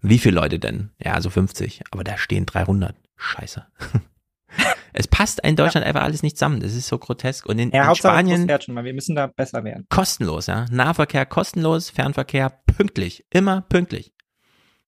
Wie 0.00 0.18
viele 0.18 0.34
Leute 0.40 0.58
denn? 0.58 0.90
Ja, 0.98 1.20
so 1.20 1.30
50. 1.30 1.82
Aber 1.92 2.02
da 2.02 2.16
stehen 2.18 2.44
300. 2.46 2.96
Scheiße. 3.16 3.64
es 4.92 5.06
passt 5.06 5.38
in 5.44 5.54
Deutschland 5.54 5.86
einfach 5.86 6.02
alles 6.02 6.24
nicht 6.24 6.36
zusammen. 6.36 6.58
Das 6.60 6.74
ist 6.74 6.88
so 6.88 6.98
grotesk. 6.98 7.46
Und 7.46 7.58
in, 7.60 7.70
Ja, 7.70 7.82
in 7.82 7.86
Hauptsache 7.88 8.14
Spanien 8.14 8.48
schon 8.60 8.74
mal. 8.74 8.84
Wir 8.84 8.94
müssen 8.94 9.14
da 9.14 9.28
besser 9.28 9.62
werden. 9.62 9.86
kostenlos, 9.90 10.46
ja. 10.46 10.66
Nahverkehr 10.72 11.24
kostenlos, 11.24 11.90
Fernverkehr 11.90 12.50
pünktlich. 12.66 13.24
Immer 13.30 13.60
pünktlich. 13.60 14.12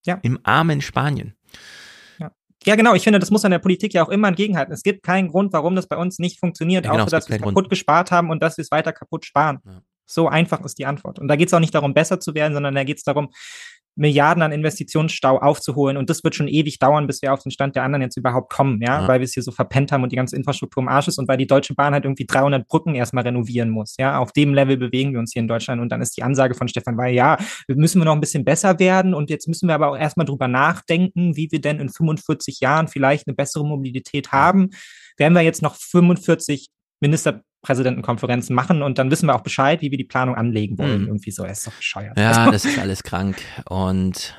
Ja. 0.04 0.18
Im 0.22 0.40
armen 0.42 0.80
Spanien. 0.80 1.34
Ja, 2.66 2.76
genau. 2.76 2.94
Ich 2.94 3.04
finde, 3.04 3.18
das 3.18 3.30
muss 3.30 3.44
an 3.44 3.50
der 3.50 3.58
Politik 3.58 3.92
ja 3.94 4.04
auch 4.04 4.08
immer 4.08 4.28
entgegenhalten. 4.28 4.72
Es 4.72 4.82
gibt 4.82 5.02
keinen 5.02 5.28
Grund, 5.28 5.52
warum 5.52 5.76
das 5.76 5.86
bei 5.86 5.96
uns 5.96 6.18
nicht 6.18 6.40
funktioniert, 6.40 6.84
Ja, 6.84 6.92
genau, 6.92 7.04
außer 7.04 7.16
dass 7.16 7.28
wir 7.28 7.36
es 7.36 7.40
kaputt 7.42 7.54
Grund. 7.54 7.70
gespart 7.70 8.10
haben 8.10 8.30
und 8.30 8.42
dass 8.42 8.56
wir 8.56 8.62
es 8.62 8.70
weiter 8.70 8.92
kaputt 8.92 9.24
sparen. 9.24 9.60
So 10.06 10.28
einfach 10.28 10.62
ist 10.64 10.78
die 10.78 10.86
Antwort. 10.86 11.18
Und 11.18 11.28
da 11.28 11.36
geht 11.36 11.48
es 11.48 11.54
auch 11.54 11.60
nicht 11.60 11.74
darum, 11.74 11.94
besser 11.94 12.20
zu 12.20 12.34
werden, 12.34 12.52
sondern 12.52 12.74
da 12.74 12.84
geht 12.84 12.98
es 12.98 13.04
darum, 13.04 13.30
Milliarden 13.96 14.42
an 14.42 14.52
Investitionsstau 14.52 15.38
aufzuholen. 15.38 15.96
Und 15.96 16.10
das 16.10 16.24
wird 16.24 16.34
schon 16.34 16.48
ewig 16.48 16.78
dauern, 16.78 17.06
bis 17.06 17.22
wir 17.22 17.32
auf 17.32 17.42
den 17.42 17.50
Stand 17.52 17.76
der 17.76 17.84
anderen 17.84 18.02
jetzt 18.02 18.16
überhaupt 18.16 18.52
kommen, 18.52 18.80
ja, 18.82 19.02
Ja. 19.02 19.08
weil 19.08 19.20
wir 19.20 19.24
es 19.24 19.34
hier 19.34 19.42
so 19.42 19.52
verpennt 19.52 19.92
haben 19.92 20.02
und 20.02 20.10
die 20.12 20.16
ganze 20.16 20.36
Infrastruktur 20.36 20.82
im 20.82 20.88
Arsch 20.88 21.08
ist 21.08 21.18
und 21.18 21.28
weil 21.28 21.36
die 21.36 21.46
Deutsche 21.46 21.74
Bahn 21.74 21.92
halt 21.92 22.04
irgendwie 22.04 22.26
300 22.26 22.66
Brücken 22.66 22.94
erstmal 22.94 23.24
renovieren 23.24 23.70
muss, 23.70 23.94
ja. 23.98 24.18
Auf 24.18 24.32
dem 24.32 24.54
Level 24.54 24.76
bewegen 24.76 25.12
wir 25.12 25.20
uns 25.20 25.32
hier 25.32 25.40
in 25.40 25.48
Deutschland. 25.48 25.80
Und 25.80 25.90
dann 25.90 26.00
ist 26.00 26.16
die 26.16 26.22
Ansage 26.22 26.54
von 26.54 26.68
Stefan 26.68 26.96
Weil, 26.96 27.14
ja, 27.14 27.38
müssen 27.68 28.00
wir 28.00 28.04
noch 28.04 28.14
ein 28.14 28.20
bisschen 28.20 28.44
besser 28.44 28.78
werden 28.78 29.14
und 29.14 29.30
jetzt 29.30 29.48
müssen 29.48 29.68
wir 29.68 29.74
aber 29.74 29.90
auch 29.90 29.96
erstmal 29.96 30.26
drüber 30.26 30.48
nachdenken, 30.48 31.36
wie 31.36 31.48
wir 31.50 31.60
denn 31.60 31.78
in 31.80 31.88
45 31.88 32.60
Jahren 32.60 32.88
vielleicht 32.88 33.26
eine 33.28 33.34
bessere 33.34 33.64
Mobilität 33.64 34.32
haben. 34.32 34.70
Werden 35.16 35.34
wir 35.34 35.42
jetzt 35.42 35.62
noch 35.62 35.76
45 35.76 36.68
Ministerpräsidentenkonferenzen 37.64 38.54
machen 38.54 38.82
und 38.82 38.98
dann 38.98 39.10
wissen 39.10 39.26
wir 39.26 39.34
auch 39.34 39.40
Bescheid, 39.42 39.80
wie 39.80 39.90
wir 39.90 39.98
die 39.98 40.04
Planung 40.04 40.34
anlegen 40.36 40.78
wollen. 40.78 41.02
Mhm. 41.02 41.06
Irgendwie 41.08 41.30
so, 41.30 41.44
das 41.44 41.58
ist 41.58 41.66
doch 41.66 41.72
bescheuert. 41.72 42.18
Ja, 42.18 42.30
Also- 42.30 42.50
das 42.50 42.64
ist 42.64 42.78
alles 42.78 43.02
krank. 43.02 43.36
Und 43.68 44.34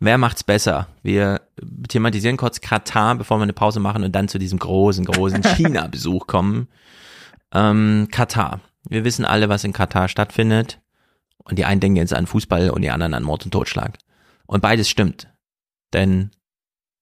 wer 0.00 0.18
macht's 0.18 0.44
besser? 0.44 0.88
Wir 1.02 1.40
thematisieren 1.88 2.36
kurz 2.36 2.60
Katar, 2.60 3.14
bevor 3.16 3.38
wir 3.38 3.42
eine 3.44 3.52
Pause 3.52 3.80
machen 3.80 4.04
und 4.04 4.12
dann 4.14 4.28
zu 4.28 4.38
diesem 4.38 4.58
großen, 4.58 5.04
großen 5.04 5.42
China-Besuch 5.56 6.26
kommen. 6.26 6.68
Ähm, 7.52 8.08
Katar. 8.10 8.60
Wir 8.88 9.04
wissen 9.04 9.24
alle, 9.24 9.48
was 9.48 9.64
in 9.64 9.72
Katar 9.72 10.08
stattfindet. 10.08 10.80
Und 11.38 11.58
die 11.58 11.64
einen 11.66 11.80
denken 11.80 11.96
jetzt 11.96 12.14
an 12.14 12.26
Fußball 12.26 12.70
und 12.70 12.82
die 12.82 12.90
anderen 12.90 13.12
an 13.14 13.22
Mord 13.22 13.44
und 13.44 13.50
Totschlag. 13.50 13.98
Und 14.46 14.62
beides 14.62 14.88
stimmt. 14.88 15.28
Denn, 15.92 16.30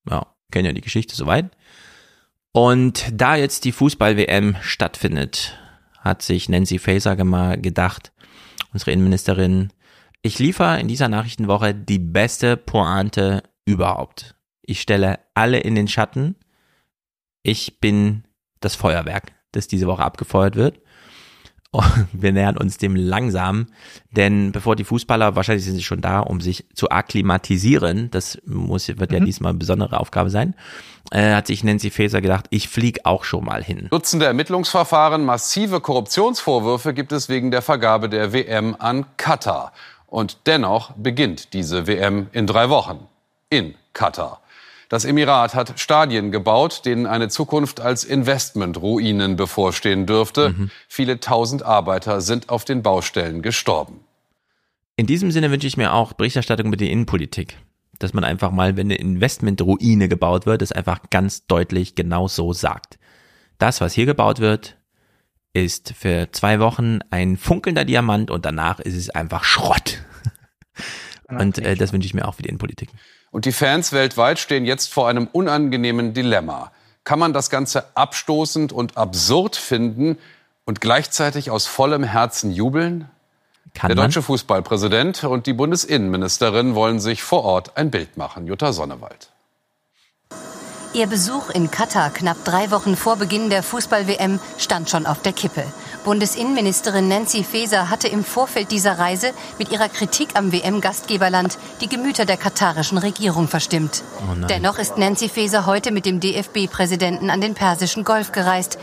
ja, 0.08 0.26
kennen 0.50 0.66
ja 0.66 0.72
die 0.72 0.80
Geschichte 0.80 1.14
soweit. 1.14 1.50
Und 2.52 3.08
da 3.12 3.36
jetzt 3.36 3.64
die 3.64 3.72
Fußball-WM 3.72 4.56
stattfindet, 4.60 5.58
hat 5.98 6.20
sich 6.22 6.48
Nancy 6.48 6.78
Faeser 6.78 7.22
mal 7.24 7.58
gedacht, 7.60 8.12
unsere 8.72 8.92
Innenministerin, 8.92 9.72
ich 10.20 10.38
liefere 10.38 10.78
in 10.78 10.86
dieser 10.86 11.08
Nachrichtenwoche 11.08 11.74
die 11.74 11.98
beste 11.98 12.56
Pointe 12.56 13.42
überhaupt. 13.64 14.36
Ich 14.60 14.80
stelle 14.80 15.18
alle 15.34 15.58
in 15.60 15.74
den 15.74 15.88
Schatten. 15.88 16.36
Ich 17.42 17.80
bin 17.80 18.24
das 18.60 18.76
Feuerwerk, 18.76 19.32
das 19.52 19.66
diese 19.66 19.86
Woche 19.86 20.04
abgefeuert 20.04 20.54
wird. 20.54 20.80
wir 22.12 22.32
nähern 22.32 22.56
uns 22.58 22.76
dem 22.78 22.94
langsam, 22.96 23.66
denn 24.10 24.52
bevor 24.52 24.76
die 24.76 24.84
Fußballer, 24.84 25.36
wahrscheinlich 25.36 25.64
sind 25.64 25.76
sie 25.76 25.82
schon 25.82 26.00
da, 26.02 26.20
um 26.20 26.40
sich 26.40 26.66
zu 26.74 26.90
akklimatisieren, 26.90 28.10
das 28.10 28.38
muss, 28.44 28.88
wird 28.88 29.12
ja 29.12 29.20
Mhm. 29.20 29.24
diesmal 29.24 29.50
eine 29.50 29.58
besondere 29.58 29.98
Aufgabe 29.98 30.28
sein, 30.28 30.54
äh, 31.10 31.34
hat 31.34 31.46
sich 31.46 31.64
Nancy 31.64 31.90
Faeser 31.90 32.20
gedacht, 32.20 32.46
ich 32.50 32.68
flieg 32.68 33.00
auch 33.04 33.24
schon 33.24 33.44
mal 33.44 33.62
hin. 33.64 33.88
Dutzende 33.90 34.26
Ermittlungsverfahren, 34.26 35.24
massive 35.24 35.80
Korruptionsvorwürfe 35.80 36.92
gibt 36.92 37.12
es 37.12 37.28
wegen 37.28 37.50
der 37.50 37.62
Vergabe 37.62 38.08
der 38.08 38.32
WM 38.32 38.76
an 38.78 39.06
Katar. 39.16 39.72
Und 40.06 40.46
dennoch 40.46 40.90
beginnt 40.92 41.54
diese 41.54 41.86
WM 41.86 42.26
in 42.32 42.46
drei 42.46 42.68
Wochen 42.68 43.06
in 43.48 43.74
Katar. 43.94 44.41
Das 44.92 45.06
Emirat 45.06 45.54
hat 45.54 45.80
Stadien 45.80 46.30
gebaut, 46.32 46.82
denen 46.84 47.06
eine 47.06 47.30
Zukunft 47.30 47.80
als 47.80 48.04
Investmentruinen 48.04 49.36
bevorstehen 49.36 50.04
dürfte. 50.04 50.54
Viele 50.86 51.18
tausend 51.18 51.62
Arbeiter 51.62 52.20
sind 52.20 52.50
auf 52.50 52.66
den 52.66 52.82
Baustellen 52.82 53.40
gestorben. 53.40 54.00
In 54.96 55.06
diesem 55.06 55.30
Sinne 55.30 55.50
wünsche 55.50 55.66
ich 55.66 55.78
mir 55.78 55.94
auch 55.94 56.12
Berichterstattung 56.12 56.68
mit 56.68 56.82
der 56.82 56.90
Innenpolitik. 56.90 57.56
Dass 58.00 58.12
man 58.12 58.22
einfach 58.22 58.50
mal, 58.50 58.76
wenn 58.76 58.88
eine 58.88 58.96
Investmentruine 58.96 60.10
gebaut 60.10 60.44
wird, 60.44 60.60
es 60.60 60.72
einfach 60.72 61.00
ganz 61.08 61.46
deutlich 61.46 61.94
genau 61.94 62.28
so 62.28 62.52
sagt. 62.52 62.98
Das, 63.56 63.80
was 63.80 63.94
hier 63.94 64.04
gebaut 64.04 64.40
wird, 64.40 64.76
ist 65.54 65.94
für 65.98 66.28
zwei 66.32 66.60
Wochen 66.60 66.98
ein 67.08 67.38
funkelnder 67.38 67.86
Diamant 67.86 68.30
und 68.30 68.44
danach 68.44 68.78
ist 68.78 68.96
es 68.96 69.08
einfach 69.08 69.44
Schrott. 69.44 70.02
Und 71.28 71.58
äh, 71.58 71.76
das 71.76 71.94
wünsche 71.94 72.04
ich 72.04 72.12
mir 72.12 72.28
auch 72.28 72.34
für 72.34 72.42
die 72.42 72.50
Innenpolitik. 72.50 72.90
Und 73.32 73.46
die 73.46 73.52
Fans 73.52 73.92
weltweit 73.92 74.38
stehen 74.38 74.64
jetzt 74.66 74.92
vor 74.92 75.08
einem 75.08 75.26
unangenehmen 75.26 76.12
Dilemma. 76.14 76.70
Kann 77.02 77.18
man 77.18 77.32
das 77.32 77.50
Ganze 77.50 77.86
abstoßend 77.96 78.72
und 78.72 78.96
absurd 78.96 79.56
finden 79.56 80.18
und 80.64 80.80
gleichzeitig 80.80 81.50
aus 81.50 81.66
vollem 81.66 82.04
Herzen 82.04 82.52
jubeln? 82.52 83.08
Kann 83.74 83.88
Der 83.88 83.96
man? 83.96 84.06
deutsche 84.06 84.22
Fußballpräsident 84.22 85.24
und 85.24 85.46
die 85.46 85.54
Bundesinnenministerin 85.54 86.74
wollen 86.74 87.00
sich 87.00 87.22
vor 87.22 87.42
Ort 87.44 87.76
ein 87.76 87.90
Bild 87.90 88.18
machen. 88.18 88.46
Jutta 88.46 88.72
Sonnewald. 88.72 89.30
Ihr 90.94 91.06
Besuch 91.06 91.48
in 91.48 91.70
Katar 91.70 92.10
knapp 92.10 92.44
drei 92.44 92.70
Wochen 92.70 92.96
vor 92.96 93.16
Beginn 93.16 93.48
der 93.48 93.62
Fußball-WM 93.62 94.40
stand 94.58 94.90
schon 94.90 95.06
auf 95.06 95.22
der 95.22 95.32
Kippe. 95.32 95.64
Bundesinnenministerin 96.04 97.08
Nancy 97.08 97.44
Faeser 97.44 97.88
hatte 97.90 98.08
im 98.08 98.24
Vorfeld 98.24 98.70
dieser 98.70 98.98
Reise 98.98 99.32
mit 99.58 99.70
ihrer 99.70 99.88
Kritik 99.88 100.30
am 100.34 100.52
WM-Gastgeberland 100.52 101.58
die 101.80 101.88
Gemüter 101.88 102.24
der 102.24 102.36
katarischen 102.36 102.98
Regierung 102.98 103.48
verstimmt. 103.48 104.02
Oh. 104.18 104.46
Dennoch 104.48 104.78
ist 104.78 104.98
Nancy 104.98 105.28
Faeser 105.28 105.66
heute 105.66 105.92
mit 105.92 106.06
dem 106.06 106.20
DFB-Präsidenten 106.20 107.30
an 107.30 107.40
den 107.40 107.54
Persischen 107.54 108.04
Golf 108.04 108.32
gereist. 108.32 108.78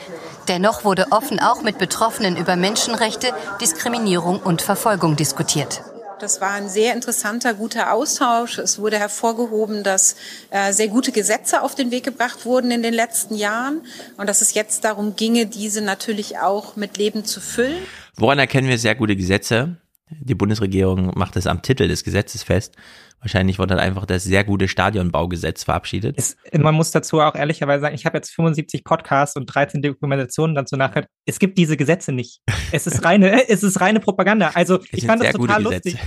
Dennoch 0.47 0.83
wurde 0.83 1.07
offen 1.11 1.39
auch 1.39 1.61
mit 1.61 1.77
Betroffenen 1.77 2.37
über 2.37 2.55
Menschenrechte, 2.55 3.33
Diskriminierung 3.61 4.39
und 4.39 4.61
Verfolgung 4.61 5.15
diskutiert. 5.15 5.81
Das 6.19 6.41
war 6.41 6.51
ein 6.51 6.67
sehr 6.67 6.93
interessanter, 6.93 7.53
guter 7.53 7.93
Austausch. 7.93 8.57
Es 8.57 8.77
wurde 8.77 8.99
hervorgehoben, 8.99 9.83
dass 9.83 10.17
äh, 10.49 10.73
sehr 10.73 10.89
gute 10.89 11.13
Gesetze 11.13 11.61
auf 11.61 11.75
den 11.75 11.91
Weg 11.91 12.03
gebracht 12.03 12.45
wurden 12.45 12.71
in 12.71 12.83
den 12.83 12.93
letzten 12.93 13.35
Jahren 13.35 13.81
und 14.17 14.27
dass 14.27 14.41
es 14.41 14.53
jetzt 14.53 14.83
darum 14.83 15.15
ginge, 15.15 15.45
diese 15.45 15.81
natürlich 15.81 16.37
auch 16.39 16.75
mit 16.75 16.97
Leben 16.97 17.23
zu 17.23 17.39
füllen. 17.39 17.77
Woran 18.17 18.37
erkennen 18.37 18.67
wir 18.67 18.77
sehr 18.77 18.95
gute 18.95 19.15
Gesetze? 19.15 19.77
Die 20.09 20.35
Bundesregierung 20.35 21.11
macht 21.15 21.35
es 21.37 21.47
am 21.47 21.61
Titel 21.61 21.87
des 21.87 22.03
Gesetzes 22.03 22.43
fest. 22.43 22.75
Wahrscheinlich 23.21 23.59
wurde 23.59 23.75
dann 23.75 23.79
einfach 23.79 24.05
das 24.05 24.23
sehr 24.23 24.45
gute 24.45 24.67
Stadionbaugesetz 24.67 25.65
verabschiedet. 25.65 26.15
Es, 26.17 26.37
man 26.57 26.73
muss 26.73 26.91
dazu 26.91 27.19
auch 27.19 27.35
ehrlicherweise 27.35 27.81
sagen, 27.81 27.95
ich 27.95 28.05
habe 28.05 28.17
jetzt 28.17 28.29
75 28.31 28.85
Podcasts 28.85 29.35
und 29.35 29.45
13 29.45 29.81
Dokumentationen 29.81 30.55
dazu 30.55 30.77
nachgehört. 30.77 31.07
Es 31.25 31.39
gibt 31.39 31.57
diese 31.57 31.75
Gesetze 31.75 32.13
nicht. 32.13 32.41
Es 32.71 32.87
ist 32.87 33.03
reine, 33.05 33.49
es 33.49 33.63
ist 33.63 33.81
reine 33.81 33.99
Propaganda. 33.99 34.51
Also 34.53 34.79
ich 34.91 35.05
fand 35.05 35.21
das 35.21 35.33
total 35.33 35.63
Gesetze. 35.63 35.97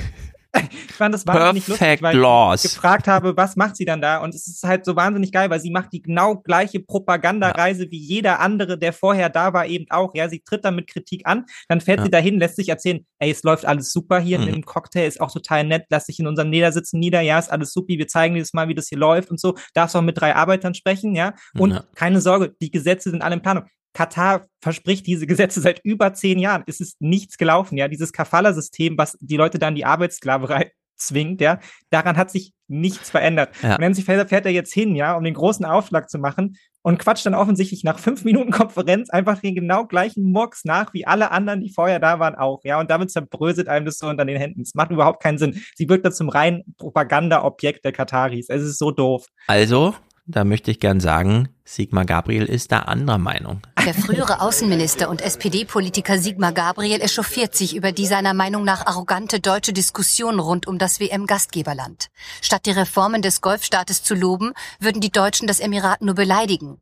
Lustig. 0.55 0.79
Ich 0.91 0.95
fand 0.97 1.15
das 1.15 1.27
wahnsinnig 1.27 1.67
lustig, 1.69 1.79
Perfect 1.79 2.03
weil 2.03 2.17
laws. 2.17 2.65
ich 2.65 2.75
gefragt 2.75 3.09
habe, 3.09 3.37
was 3.37 3.57
macht 3.57 3.77
sie 3.77 3.85
dann 3.85 4.01
da? 4.01 4.19
Und 4.19 4.35
es 4.35 4.47
ist 4.47 4.63
halt 4.65 4.85
so 4.85 4.95
wahnsinnig 4.97 5.33
geil, 5.33 5.49
weil 5.51 5.61
sie 5.61 5.71
macht 5.71 5.93
die 5.93 6.03
genau 6.03 6.37
gleiche 6.37 6.81
Propagandareise 6.81 7.91
wie 7.91 7.99
jeder 7.99 8.41
andere, 8.41 8.79
der 8.79 8.93
vorher 8.93 9.29
da 9.31 9.53
war, 9.53 9.67
eben 9.67 9.87
auch. 9.91 10.15
Ja, 10.15 10.29
sie 10.29 10.41
tritt 10.45 10.65
dann 10.65 10.77
mit 10.77 10.89
Kritik 10.89 11.23
an, 11.27 11.47
dann 11.69 11.81
fährt 11.81 11.99
Ja. 12.01 12.05
sie 12.05 12.11
dahin, 12.11 12.39
lässt 12.39 12.57
sich 12.57 12.69
erzählen, 12.69 13.05
ey, 13.19 13.31
es 13.31 13.43
läuft 13.43 13.65
alles 13.65 13.93
super 13.93 14.21
hier 14.21 14.39
Mhm. 14.39 14.49
im 14.49 14.65
Cocktail, 14.65 15.07
ist 15.07 15.21
auch 15.21 15.31
total 15.33 15.65
nett, 15.65 15.87
lass 15.91 16.07
dich 16.07 16.19
in 16.19 16.27
unserem 16.27 16.51
Niedersitzen 16.51 16.99
nieder, 17.01 17.21
ja, 17.21 17.39
ist 17.39 17.51
alles 17.51 17.73
supi, 17.73 17.99
wir 17.99 18.09
zeigen 18.09 18.35
dir 18.35 18.41
das 18.41 18.53
mal, 18.53 18.69
wie 18.69 18.75
das 18.75 18.89
hier 18.89 18.99
läuft 18.99 19.31
und 19.31 19.41
so. 19.41 19.55
Darfst 19.75 19.97
auch 19.97 20.03
mit 20.03 20.21
drei 20.21 20.35
Arbeitern 20.37 20.75
sprechen, 20.75 21.15
ja. 21.15 21.35
Und 21.59 21.73
Ja. 21.73 21.85
keine 21.95 22.21
Sorge, 22.21 22.55
die 22.61 22.71
Gesetze 22.71 23.11
sind 23.11 23.23
alle 23.23 23.35
in 23.37 23.43
Planung. 23.43 23.65
Katar 23.93 24.47
verspricht 24.61 25.07
diese 25.07 25.27
Gesetze 25.27 25.61
seit 25.61 25.81
über 25.85 26.15
zehn 26.15 26.39
Jahren. 26.39 26.65
Es 26.67 26.81
ist 26.81 27.01
nichts 27.01 27.37
gelaufen, 27.37 27.77
ja. 27.77 27.89
Dieses 27.89 28.13
Kafala-System, 28.13 28.97
was 28.97 29.17
die 29.21 29.37
Leute 29.37 29.59
dann 29.59 29.75
die 29.75 29.85
Arbeitssklaverei 29.85 30.73
zwingt, 30.97 31.41
ja, 31.41 31.59
daran 31.91 32.17
hat 32.17 32.31
sich 32.31 32.53
nichts 32.69 33.11
verändert. 33.11 33.55
Ja. 33.63 33.75
Und 33.75 33.81
Nancy 33.81 34.03
Faeser 34.03 34.27
fährt 34.27 34.47
er 34.47 34.53
jetzt 34.53 34.73
hin, 34.73 34.95
ja, 34.95 35.17
um 35.17 35.25
den 35.25 35.35
großen 35.35 35.65
Aufschlag 35.65 36.09
zu 36.09 36.19
machen 36.19 36.57
und 36.83 36.99
quatscht 36.99 37.27
dann 37.27 37.35
offensichtlich 37.35 37.85
nach 37.85 37.99
fünf 37.99 38.25
Minuten 38.25 38.51
Konferenz 38.51 39.11
einfach 39.11 39.39
den 39.41 39.55
genau 39.55 39.87
gleichen 39.87 40.31
Murks 40.31 40.65
nach, 40.65 40.93
wie 40.95 41.07
alle 41.07 41.31
anderen, 41.31 41.61
die 41.61 41.73
vorher 41.73 41.99
da 41.99 42.19
waren, 42.19 42.35
auch, 42.35 42.61
ja, 42.65 42.81
und 42.81 42.91
damit 42.91 43.11
zerbröselt 43.11 43.69
einem 43.69 43.87
das 43.87 43.99
so 43.99 44.09
unter 44.09 44.25
den 44.25 44.37
Händen. 44.37 44.63
Es 44.63 44.75
macht 44.75 44.91
überhaupt 44.91 45.23
keinen 45.23 45.39
Sinn. 45.39 45.63
Sie 45.75 45.89
wirkt 45.89 46.05
da 46.07 46.11
zum 46.11 46.29
reinen 46.29 46.63
Propaganda-Objekt 46.79 47.85
der 47.85 47.93
Kataris. 47.93 48.49
Es 48.49 48.63
ist 48.63 48.79
so 48.79 48.91
doof. 48.91 49.27
Also, 49.47 49.95
da 50.27 50.45
möchte 50.45 50.71
ich 50.71 50.81
gern 50.81 51.01
sagen, 51.01 51.49
Sigmar 51.65 52.05
Gabriel 52.05 52.45
ist 52.45 52.73
da 52.73 52.81
anderer 52.81 53.19
Meinung. 53.19 53.61
Der 53.85 53.95
frühere 53.95 54.41
Außenminister 54.41 55.09
und 55.09 55.21
SPD-Politiker 55.21 56.17
Sigmar 56.19 56.53
Gabriel 56.53 57.01
echauffiert 57.01 57.55
sich 57.57 57.75
über 57.75 57.91
die 57.91 58.07
seiner 58.07 58.33
Meinung 58.33 58.63
nach 58.65 58.87
arrogante 58.87 59.41
deutsche 59.41 59.73
Diskussion 59.73 60.39
rund 60.39 60.69
um 60.69 60.79
das 60.79 61.01
WM-Gastgeberland. 61.01 62.09
Statt 62.41 62.67
die 62.67 62.71
Reformen 62.71 63.23
des 63.23 63.41
Golfstaates 63.41 64.05
zu 64.05 64.15
loben, 64.15 64.53
würden 64.79 65.01
die 65.01 65.11
Deutschen 65.11 65.49
das 65.49 65.59
Emirat 65.59 66.01
nur 66.01 66.15
beleidigen. 66.15 66.81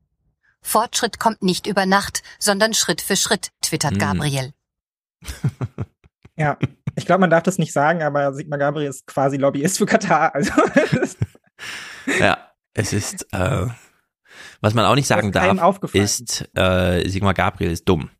Fortschritt 0.60 1.18
kommt 1.18 1.42
nicht 1.42 1.66
über 1.66 1.86
Nacht, 1.86 2.22
sondern 2.38 2.74
Schritt 2.74 3.00
für 3.00 3.16
Schritt, 3.16 3.48
twittert 3.62 3.92
Hm. 3.92 3.98
Gabriel. 3.98 4.52
Ja, 6.36 6.58
ich 6.96 7.06
glaube, 7.06 7.20
man 7.20 7.30
darf 7.30 7.42
das 7.42 7.58
nicht 7.58 7.72
sagen, 7.72 8.02
aber 8.02 8.34
Sigmar 8.34 8.58
Gabriel 8.58 8.88
ist 8.88 9.06
quasi 9.06 9.36
Lobbyist 9.38 9.78
für 9.78 9.86
Katar. 9.86 10.34
Also, 10.34 10.52
Ja, 12.18 12.50
es 12.74 12.92
ist, 12.92 13.26
äh, 13.32 13.66
was 14.60 14.74
man 14.74 14.84
auch 14.84 14.94
nicht 14.94 15.06
sagen 15.06 15.32
darf, 15.32 15.78
ist, 15.94 16.48
äh, 16.56 17.08
Sigmar 17.08 17.34
Gabriel 17.34 17.70
ist 17.70 17.88
dumm. 17.88 18.10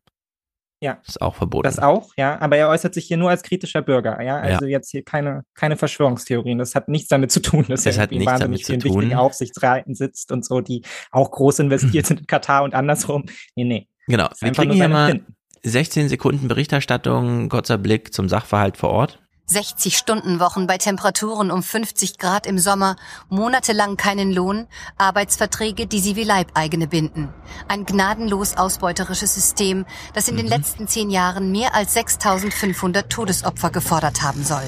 ja. 0.81 0.97
Ist 1.07 1.21
auch 1.21 1.35
verboten. 1.35 1.63
Das 1.63 1.77
auch, 1.79 2.11
ja, 2.17 2.39
aber 2.41 2.57
er 2.57 2.69
äußert 2.69 2.93
sich 2.93 3.05
hier 3.05 3.17
nur 3.17 3.29
als 3.29 3.43
kritischer 3.43 3.81
Bürger, 3.81 4.21
ja. 4.21 4.37
Also 4.37 4.65
jetzt 4.65 4.89
hier 4.89 5.03
keine, 5.03 5.43
keine 5.53 5.77
Verschwörungstheorien. 5.77 6.57
Das 6.57 6.73
hat 6.73 6.87
nichts 6.89 7.09
damit 7.09 7.31
zu 7.31 7.39
tun, 7.41 7.65
dass 7.67 7.83
Das 7.83 7.97
er 7.97 8.03
hat 8.03 8.11
irgendwie 8.11 8.25
nichts 8.25 8.41
wahnsinnig 8.41 8.65
damit 8.65 8.81
zu 8.81 8.87
vielen 8.89 9.01
wichtigen. 9.01 9.19
Aufsichtsräten 9.19 9.93
sitzt 9.95 10.31
und 10.31 10.43
so, 10.43 10.61
die 10.61 10.81
auch 11.11 11.29
groß 11.29 11.59
investiert 11.59 12.05
sind 12.07 12.21
in 12.21 12.27
Katar 12.27 12.63
und 12.63 12.73
andersrum. 12.73 13.25
Nee, 13.55 13.65
nee. 13.65 13.87
Genau. 14.07 14.27
Wir 14.39 14.51
kriegen 14.51 14.73
hier 14.73 14.89
mal 14.89 15.11
Empfinden. 15.11 15.35
16 15.63 16.09
Sekunden 16.09 16.47
Berichterstattung, 16.47 17.47
kurzer 17.49 17.77
Blick 17.77 18.13
zum 18.15 18.27
Sachverhalt 18.27 18.77
vor 18.77 18.89
Ort. 18.89 19.20
60 19.51 19.97
Stundenwochen 19.97 20.65
bei 20.65 20.77
Temperaturen 20.77 21.51
um 21.51 21.61
50 21.61 22.17
Grad 22.17 22.47
im 22.47 22.57
Sommer, 22.57 22.95
monatelang 23.27 23.97
keinen 23.97 24.31
Lohn, 24.31 24.65
Arbeitsverträge, 24.97 25.87
die 25.87 25.99
sie 25.99 26.15
wie 26.15 26.23
Leibeigene 26.23 26.87
binden. 26.87 27.27
Ein 27.67 27.85
gnadenlos 27.85 28.55
ausbeuterisches 28.55 29.33
System, 29.33 29.85
das 30.13 30.29
in 30.29 30.37
den 30.37 30.47
letzten 30.47 30.87
zehn 30.87 31.09
Jahren 31.09 31.51
mehr 31.51 31.75
als 31.75 31.93
6500 31.95 33.09
Todesopfer 33.09 33.71
gefordert 33.71 34.21
haben 34.21 34.43
soll. 34.43 34.63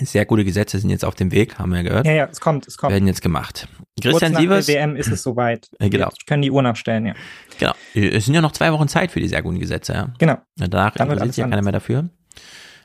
Sehr 0.00 0.24
gute 0.24 0.44
Gesetze 0.44 0.78
sind 0.78 0.88
jetzt 0.88 1.04
auf 1.04 1.14
dem 1.14 1.30
Weg, 1.30 1.58
haben 1.58 1.74
wir 1.74 1.82
gehört. 1.82 2.06
Ja, 2.06 2.12
ja, 2.12 2.24
es 2.24 2.40
kommt, 2.40 2.66
es 2.66 2.78
kommt. 2.78 2.94
Werden 2.94 3.06
jetzt 3.06 3.20
gemacht. 3.20 3.68
Kurz 4.00 4.12
Christian 4.14 4.32
nach 4.32 4.40
Sievers. 4.40 4.66
der 4.66 4.76
WM 4.76 4.96
ist 4.96 5.08
es 5.08 5.22
soweit. 5.22 5.68
Äh, 5.78 5.90
genau. 5.90 6.06
Wir 6.06 6.26
können 6.26 6.40
die 6.40 6.50
Uhren 6.50 6.64
abstellen, 6.64 7.04
ja. 7.04 7.14
Genau. 7.58 7.74
Es 7.92 8.24
sind 8.24 8.32
ja 8.32 8.40
noch 8.40 8.52
zwei 8.52 8.72
Wochen 8.72 8.88
Zeit 8.88 9.10
für 9.10 9.20
die 9.20 9.28
sehr 9.28 9.42
guten 9.42 9.58
Gesetze, 9.58 9.92
ja. 9.92 10.14
Genau. 10.18 10.38
Danach 10.56 10.96
interessiert 10.96 11.34
sich 11.34 11.42
ja 11.42 11.48
keiner 11.48 11.60
mehr 11.60 11.72
dafür. 11.72 12.08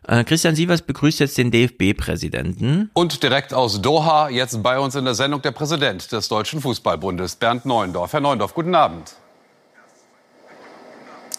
Äh, 0.08 0.24
Christian 0.24 0.56
Sievers 0.56 0.82
begrüßt 0.82 1.20
jetzt 1.20 1.38
den 1.38 1.52
DFB-Präsidenten. 1.52 2.90
Und 2.94 3.22
direkt 3.24 3.54
aus 3.54 3.82
Doha, 3.82 4.30
jetzt 4.30 4.64
bei 4.64 4.80
uns 4.80 4.96
in 4.96 5.04
der 5.04 5.14
Sendung 5.14 5.42
der 5.42 5.52
Präsident 5.52 6.10
des 6.12 6.30
Deutschen 6.30 6.62
Fußballbundes, 6.62 7.36
Bernd 7.36 7.66
Neuendorf. 7.66 8.14
Herr 8.14 8.22
Neuendorf, 8.22 8.54
guten 8.54 8.74
Abend. 8.74 9.14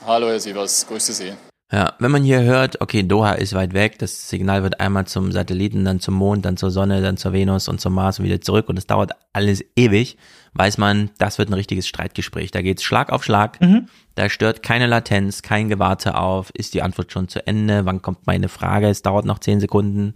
Hallo 0.07 0.29
Herr 0.29 0.39
Sievers, 0.39 0.87
grüße 0.87 1.13
Sie. 1.15 1.33
Ja, 1.71 1.93
wenn 1.99 2.11
man 2.11 2.23
hier 2.25 2.41
hört, 2.43 2.81
okay, 2.81 3.03
Doha 3.03 3.33
ist 3.33 3.53
weit 3.53 3.75
weg, 3.75 3.99
das 3.99 4.31
Signal 4.31 4.63
wird 4.63 4.81
einmal 4.81 5.07
zum 5.07 5.33
Satelliten, 5.33 5.85
dann 5.85 6.01
zum 6.01 6.15
Mond, 6.15 6.47
dann 6.47 6.57
zur 6.57 6.71
Sonne, 6.71 7.03
dann 7.03 7.19
zur 7.19 7.35
Venus 7.35 7.69
und 7.69 7.79
zum 7.79 7.93
Mars 7.93 8.19
und 8.19 8.25
wieder 8.25 8.41
zurück 8.41 8.71
und 8.71 8.79
es 8.79 8.87
dauert 8.87 9.13
alles 9.35 9.63
ewig, 9.77 10.17
weiß 10.55 10.79
man, 10.79 11.11
das 11.19 11.37
wird 11.37 11.51
ein 11.51 11.55
richtiges 11.55 11.87
Streitgespräch. 11.87 12.53
Da 12.53 12.63
geht's 12.63 12.83
Schlag 12.83 13.13
auf 13.13 13.23
Schlag, 13.23 13.61
Mhm. 13.61 13.87
da 14.15 14.31
stört 14.31 14.63
keine 14.63 14.87
Latenz, 14.87 15.43
kein 15.43 15.69
Gewarte 15.69 16.17
auf, 16.17 16.49
ist 16.55 16.73
die 16.73 16.81
Antwort 16.81 17.13
schon 17.13 17.29
zu 17.29 17.47
Ende, 17.47 17.85
wann 17.85 18.01
kommt 18.01 18.27
meine 18.27 18.49
Frage, 18.49 18.89
es 18.89 19.03
dauert 19.03 19.27
noch 19.27 19.39
zehn 19.39 19.61
Sekunden, 19.61 20.15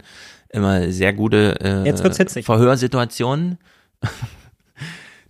immer 0.49 0.91
sehr 0.91 1.13
gute 1.13 1.59
äh, 1.61 1.85
Jetzt 1.85 2.03
wird's 2.03 2.17
hitzig. 2.17 2.45
Verhörsituationen. 2.47 3.59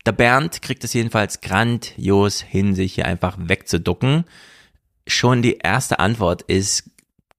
Der 0.06 0.12
Bernd 0.14 0.62
kriegt 0.62 0.84
es 0.86 0.94
jedenfalls 0.94 1.42
grandios 1.42 2.42
hin, 2.42 2.76
sich 2.76 2.94
hier 2.96 3.06
einfach 3.06 3.38
wegzuducken. 3.40 4.24
Schon 5.08 5.42
die 5.42 5.58
erste 5.58 6.00
Antwort 6.00 6.44
ist 6.44 6.90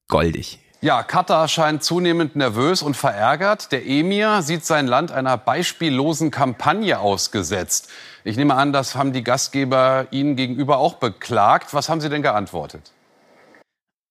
goldig. 0.08 0.60
Ja, 0.80 1.02
Katar 1.02 1.48
scheint 1.48 1.82
zunehmend 1.82 2.36
nervös 2.36 2.82
und 2.82 2.94
verärgert. 2.94 3.72
Der 3.72 3.86
Emir 3.86 4.42
sieht 4.42 4.66
sein 4.66 4.86
Land 4.86 5.12
einer 5.12 5.38
beispiellosen 5.38 6.30
Kampagne 6.30 6.98
ausgesetzt. 6.98 7.88
Ich 8.22 8.36
nehme 8.36 8.54
an, 8.54 8.74
das 8.74 8.94
haben 8.94 9.14
die 9.14 9.24
Gastgeber 9.24 10.08
Ihnen 10.10 10.36
gegenüber 10.36 10.76
auch 10.76 10.96
beklagt. 10.96 11.72
Was 11.72 11.88
haben 11.88 12.02
Sie 12.02 12.10
denn 12.10 12.20
geantwortet? 12.20 12.92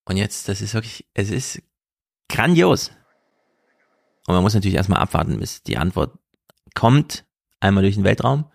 Und 0.05 0.17
jetzt, 0.17 0.49
das 0.49 0.61
ist 0.61 0.73
wirklich, 0.73 1.05
es 1.13 1.29
ist 1.29 1.61
grandios. 2.27 2.89
Und 4.25 4.33
man 4.33 4.41
muss 4.41 4.55
natürlich 4.55 4.77
erstmal 4.77 4.99
abwarten, 4.99 5.39
bis 5.39 5.61
die 5.61 5.77
Antwort 5.77 6.17
kommt, 6.73 7.23
einmal 7.59 7.83
durch 7.83 7.95
den 7.95 8.03
Weltraum. 8.03 8.45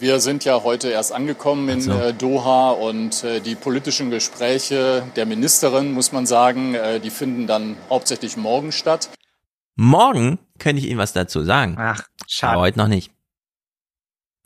Wir 0.00 0.18
sind 0.18 0.46
ja 0.46 0.64
heute 0.64 0.88
erst 0.88 1.12
angekommen 1.12 1.68
in 1.68 1.82
so. 1.82 1.92
äh, 1.92 2.14
Doha 2.14 2.70
und 2.70 3.22
äh, 3.22 3.40
die 3.40 3.54
politischen 3.54 4.10
Gespräche 4.10 5.02
der 5.14 5.26
Ministerin, 5.26 5.92
muss 5.92 6.10
man 6.10 6.24
sagen, 6.24 6.74
äh, 6.74 7.00
die 7.00 7.10
finden 7.10 7.46
dann 7.46 7.76
hauptsächlich 7.90 8.38
morgen 8.38 8.72
statt. 8.72 9.10
Morgen 9.76 10.38
könnte 10.58 10.80
ich 10.80 10.88
Ihnen 10.88 10.98
was 10.98 11.12
dazu 11.12 11.44
sagen. 11.44 11.76
Ach, 11.78 12.02
schade. 12.26 12.54
Aber 12.54 12.62
heute 12.62 12.78
noch 12.78 12.88
nicht. 12.88 13.12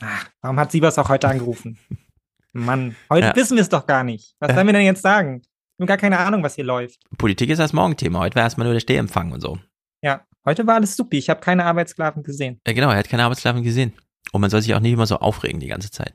Ach, 0.01 0.25
warum 0.41 0.59
hat 0.59 0.73
sie 0.73 0.81
was 0.81 0.99
auch 0.99 1.07
heute 1.07 1.29
angerufen? 1.29 1.79
Mann, 2.51 2.97
heute 3.09 3.27
ja. 3.27 3.35
wissen 3.37 3.55
wir 3.55 3.61
es 3.61 3.69
doch 3.69 3.87
gar 3.87 4.03
nicht. 4.03 4.35
Was 4.39 4.53
sollen 4.53 4.67
wir 4.67 4.73
denn 4.73 4.83
jetzt 4.83 5.03
sagen? 5.03 5.41
Wir 5.77 5.83
haben 5.83 5.87
gar 5.87 5.97
keine 5.97 6.19
Ahnung, 6.19 6.43
was 6.43 6.55
hier 6.55 6.65
läuft. 6.65 6.99
Politik 7.17 7.49
ist 7.49 7.59
das 7.59 7.71
Morgenthema. 7.71 8.19
Heute 8.19 8.35
war 8.35 8.43
erstmal 8.43 8.65
nur 8.65 8.73
der 8.73 8.81
Stehempfang 8.81 9.31
und 9.31 9.39
so. 9.39 9.57
Ja, 10.01 10.25
heute 10.43 10.67
war 10.67 10.75
alles 10.75 10.97
supi. 10.97 11.17
Ich 11.17 11.29
habe 11.29 11.39
keine 11.39 11.63
Arbeitssklaven 11.63 12.23
gesehen. 12.23 12.59
Ja, 12.67 12.73
genau, 12.73 12.89
er 12.89 12.97
hat 12.97 13.07
keine 13.07 13.23
Arbeitssklaven 13.23 13.63
gesehen. 13.63 13.93
Und 14.35 14.41
man 14.41 14.49
soll 14.49 14.61
sich 14.61 14.75
auch 14.75 14.81
nicht 14.81 14.91
immer 14.91 15.07
so 15.07 15.15
aufregen 15.15 15.61
die 15.61 15.67
ganze 15.67 15.91
Zeit. 15.91 16.13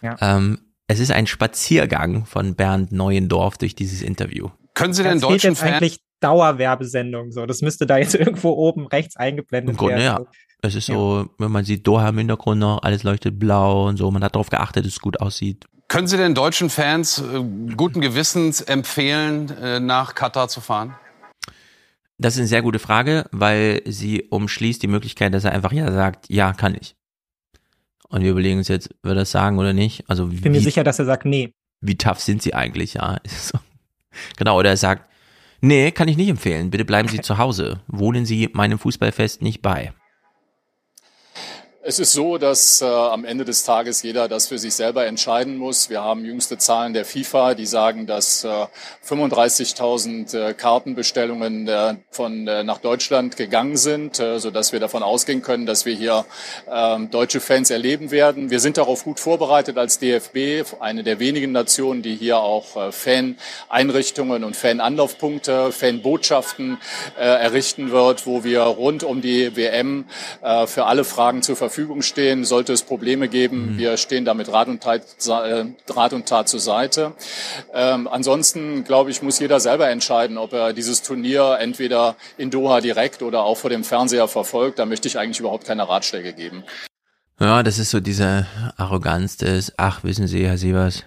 Ja. 0.00 0.16
Ähm, 0.22 0.58
es 0.86 1.00
ist 1.00 1.12
ein 1.12 1.26
Spaziergang 1.26 2.24
von 2.24 2.54
Bernd 2.54 2.92
Neuendorf 2.92 3.58
durch 3.58 3.74
dieses 3.74 4.00
Interview. 4.00 4.48
Können 4.72 4.94
Sie 4.94 5.02
denn 5.02 5.20
deutschen 5.20 5.50
jetzt 5.50 5.60
Fan 5.60 5.74
eigentlich 5.74 6.00
Dauerwerbesendung 6.20 7.30
so? 7.30 7.44
Das 7.44 7.60
müsste 7.60 7.84
da 7.84 7.98
jetzt 7.98 8.14
irgendwo 8.14 8.52
oben 8.52 8.86
rechts 8.86 9.16
eingeblendet 9.16 9.72
Im 9.72 9.76
Grunde, 9.76 9.96
werden. 9.98 10.24
ja. 10.24 10.30
Es 10.62 10.74
ist 10.74 10.86
so, 10.86 11.18
ja. 11.18 11.28
wenn 11.36 11.52
man 11.52 11.66
sieht, 11.66 11.86
Doha 11.86 12.08
im 12.08 12.16
Hintergrund 12.16 12.60
noch, 12.60 12.82
alles 12.82 13.02
leuchtet 13.02 13.38
blau 13.38 13.86
und 13.86 13.98
so. 13.98 14.10
Man 14.10 14.24
hat 14.24 14.34
darauf 14.34 14.48
geachtet, 14.48 14.86
dass 14.86 14.94
es 14.94 15.00
gut 15.00 15.20
aussieht. 15.20 15.66
Können 15.88 16.06
Sie 16.06 16.16
den 16.16 16.34
deutschen 16.34 16.70
Fans 16.70 17.18
äh, 17.18 17.44
guten 17.76 18.00
Gewissens 18.00 18.62
empfehlen, 18.62 19.50
äh, 19.60 19.78
nach 19.78 20.14
Katar 20.14 20.48
zu 20.48 20.62
fahren? 20.62 20.94
Das 22.16 22.34
ist 22.34 22.40
eine 22.40 22.48
sehr 22.48 22.62
gute 22.62 22.78
Frage, 22.78 23.26
weil 23.30 23.82
sie 23.84 24.22
umschließt 24.22 24.82
die 24.82 24.88
Möglichkeit, 24.88 25.34
dass 25.34 25.44
er 25.44 25.52
einfach 25.52 25.72
ja 25.72 25.92
sagt, 25.92 26.30
ja, 26.30 26.54
kann 26.54 26.74
ich. 26.74 26.96
Und 28.08 28.22
wir 28.22 28.30
überlegen 28.30 28.58
uns 28.58 28.68
jetzt, 28.68 28.90
wird 29.02 29.12
er 29.12 29.20
das 29.20 29.30
sagen 29.30 29.58
oder 29.58 29.72
nicht? 29.72 30.08
Also 30.08 30.28
ich 30.30 30.40
bin 30.40 30.52
wie, 30.52 30.58
mir 30.58 30.62
sicher, 30.62 30.84
dass 30.84 30.98
er 30.98 31.04
sagt, 31.04 31.24
nee. 31.24 31.52
Wie 31.80 31.96
tough 31.96 32.20
sind 32.20 32.42
sie 32.42 32.54
eigentlich, 32.54 32.94
ja? 32.94 33.18
genau, 34.36 34.58
oder 34.58 34.70
er 34.70 34.76
sagt, 34.76 35.08
nee, 35.60 35.90
kann 35.90 36.08
ich 36.08 36.16
nicht 36.16 36.28
empfehlen. 36.28 36.70
Bitte 36.70 36.84
bleiben 36.84 37.08
Sie 37.08 37.20
zu 37.20 37.38
Hause. 37.38 37.80
Wohnen 37.86 38.24
Sie 38.26 38.48
meinem 38.52 38.78
Fußballfest 38.78 39.42
nicht 39.42 39.62
bei. 39.62 39.92
Es 41.80 42.00
ist 42.00 42.12
so, 42.12 42.38
dass 42.38 42.82
äh, 42.82 42.86
am 42.86 43.24
Ende 43.24 43.44
des 43.44 43.62
Tages 43.62 44.02
jeder 44.02 44.26
das 44.26 44.48
für 44.48 44.58
sich 44.58 44.74
selber 44.74 45.06
entscheiden 45.06 45.56
muss. 45.56 45.88
Wir 45.88 46.02
haben 46.02 46.24
jüngste 46.24 46.58
Zahlen 46.58 46.92
der 46.92 47.04
FIFA, 47.04 47.54
die 47.54 47.66
sagen, 47.66 48.04
dass 48.04 48.42
äh, 48.42 48.66
35.000 49.08 50.36
äh, 50.36 50.54
Kartenbestellungen 50.54 51.68
äh, 51.68 51.94
von 52.10 52.48
äh, 52.48 52.64
nach 52.64 52.78
Deutschland 52.78 53.36
gegangen 53.36 53.76
sind, 53.76 54.18
äh, 54.18 54.40
so 54.40 54.50
dass 54.50 54.72
wir 54.72 54.80
davon 54.80 55.04
ausgehen 55.04 55.40
können, 55.40 55.66
dass 55.66 55.86
wir 55.86 55.94
hier 55.94 56.26
äh, 56.68 56.98
deutsche 57.06 57.38
Fans 57.38 57.70
erleben 57.70 58.10
werden. 58.10 58.50
Wir 58.50 58.58
sind 58.58 58.76
darauf 58.76 59.04
gut 59.04 59.20
vorbereitet 59.20 59.78
als 59.78 60.00
DFB, 60.00 60.64
eine 60.80 61.04
der 61.04 61.20
wenigen 61.20 61.52
Nationen, 61.52 62.02
die 62.02 62.16
hier 62.16 62.38
auch 62.38 62.76
äh, 62.76 62.90
Fan-Einrichtungen 62.90 64.42
und 64.42 64.56
Fan-Anlaufpunkte, 64.56 65.70
Fan-Botschaften 65.70 66.78
äh, 67.16 67.22
errichten 67.22 67.92
wird, 67.92 68.26
wo 68.26 68.42
wir 68.42 68.62
rund 68.62 69.04
um 69.04 69.22
die 69.22 69.56
WM 69.56 70.06
äh, 70.42 70.66
für 70.66 70.86
alle 70.86 71.04
Fragen 71.04 71.40
zur 71.42 71.54
Verfügung 71.54 71.67
Verfügung 71.68 72.02
stehen, 72.02 72.44
sollte 72.44 72.72
es 72.72 72.82
Probleme 72.82 73.28
geben. 73.28 73.74
Mhm. 73.74 73.78
Wir 73.78 73.96
stehen 73.98 74.24
da 74.24 74.32
mit 74.32 74.50
Rat 74.50 74.68
und 74.68 74.82
Tat, 74.82 75.02
äh, 75.28 75.64
Rat 75.88 76.12
und 76.14 76.26
Tat 76.26 76.48
zur 76.48 76.60
Seite. 76.60 77.12
Ähm, 77.74 78.08
ansonsten, 78.08 78.84
glaube 78.84 79.10
ich, 79.10 79.22
muss 79.22 79.38
jeder 79.38 79.60
selber 79.60 79.90
entscheiden, 79.90 80.38
ob 80.38 80.54
er 80.54 80.72
dieses 80.72 81.02
Turnier 81.02 81.58
entweder 81.60 82.16
in 82.38 82.50
Doha 82.50 82.80
direkt 82.80 83.22
oder 83.22 83.42
auch 83.42 83.56
vor 83.56 83.68
dem 83.68 83.84
Fernseher 83.84 84.28
verfolgt. 84.28 84.78
Da 84.78 84.86
möchte 84.86 85.08
ich 85.08 85.18
eigentlich 85.18 85.40
überhaupt 85.40 85.66
keine 85.66 85.88
Ratschläge 85.88 86.32
geben. 86.32 86.64
Ja, 87.38 87.62
das 87.62 87.78
ist 87.78 87.90
so 87.90 88.00
diese 88.00 88.46
Arroganz 88.76 89.36
des, 89.36 89.74
ach, 89.76 90.02
wissen 90.04 90.26
Sie, 90.26 90.46
Herr 90.46 90.58
Sievers, 90.58 91.04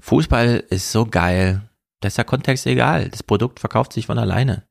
Fußball 0.00 0.64
ist 0.68 0.92
so 0.92 1.06
geil, 1.06 1.62
da 2.00 2.08
ist 2.08 2.18
der 2.18 2.24
Kontext 2.24 2.66
egal. 2.66 3.08
Das 3.08 3.22
Produkt 3.22 3.60
verkauft 3.60 3.92
sich 3.92 4.06
von 4.06 4.18
alleine. 4.18 4.64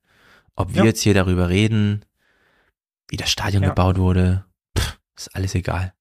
Ob 0.55 0.73
wir 0.73 0.81
ja. 0.81 0.85
jetzt 0.85 1.01
hier 1.01 1.13
darüber 1.13 1.49
reden, 1.49 2.05
wie 3.09 3.17
das 3.17 3.29
Stadion 3.29 3.63
ja. 3.63 3.69
gebaut 3.69 3.97
wurde, 3.97 4.45
ist 5.15 5.35
alles 5.35 5.55
egal. 5.55 5.93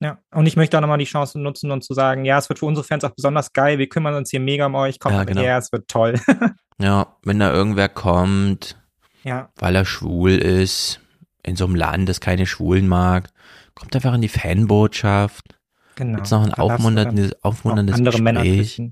Ja, 0.00 0.18
und 0.30 0.46
ich 0.46 0.56
möchte 0.56 0.76
auch 0.76 0.82
nochmal 0.82 0.98
die 0.98 1.04
Chance 1.04 1.38
nutzen 1.40 1.70
und 1.70 1.82
zu 1.82 1.94
sagen, 1.94 2.26
ja, 2.26 2.36
es 2.36 2.48
wird 2.50 2.58
für 2.58 2.66
unsere 2.66 2.86
Fans 2.86 3.02
auch 3.04 3.14
besonders 3.14 3.52
geil, 3.54 3.78
wir 3.78 3.88
kümmern 3.88 4.14
uns 4.14 4.30
hier 4.30 4.40
mega 4.40 4.66
um 4.66 4.74
euch, 4.74 4.98
kommt 4.98 5.14
ja, 5.14 5.24
genau. 5.24 5.40
her, 5.40 5.56
es 5.56 5.72
wird 5.72 5.88
toll. 5.88 6.20
ja, 6.78 7.16
wenn 7.22 7.38
da 7.38 7.52
irgendwer 7.52 7.88
kommt, 7.88 8.76
ja. 9.24 9.48
weil 9.56 9.74
er 9.74 9.86
schwul 9.86 10.32
ist, 10.32 11.00
in 11.42 11.56
so 11.56 11.64
einem 11.64 11.76
Land, 11.76 12.08
das 12.08 12.20
keine 12.20 12.46
Schwulen 12.46 12.88
mag, 12.88 13.30
kommt 13.74 13.94
einfach 13.94 14.12
in 14.14 14.20
die 14.20 14.28
Fanbotschaft. 14.28 15.56
Genau. 15.94 16.18
Jetzt 16.18 16.30
noch 16.30 16.44
ein 16.44 16.52
aufmunterndes, 16.52 17.42
aufmunterndes 17.42 17.96
andere 17.96 18.20
Gespräch. 18.20 18.82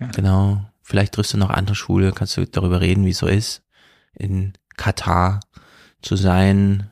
Ja. 0.00 0.06
Genau. 0.08 0.64
Vielleicht 0.82 1.14
triffst 1.14 1.34
du 1.34 1.38
noch 1.38 1.50
andere 1.50 1.76
Schwule, 1.76 2.12
kannst 2.12 2.36
du 2.36 2.46
darüber 2.46 2.80
reden, 2.80 3.04
wie 3.04 3.10
es 3.10 3.18
so 3.18 3.26
ist, 3.26 3.62
in 4.14 4.54
Katar 4.76 5.40
zu 6.02 6.16
sein. 6.16 6.90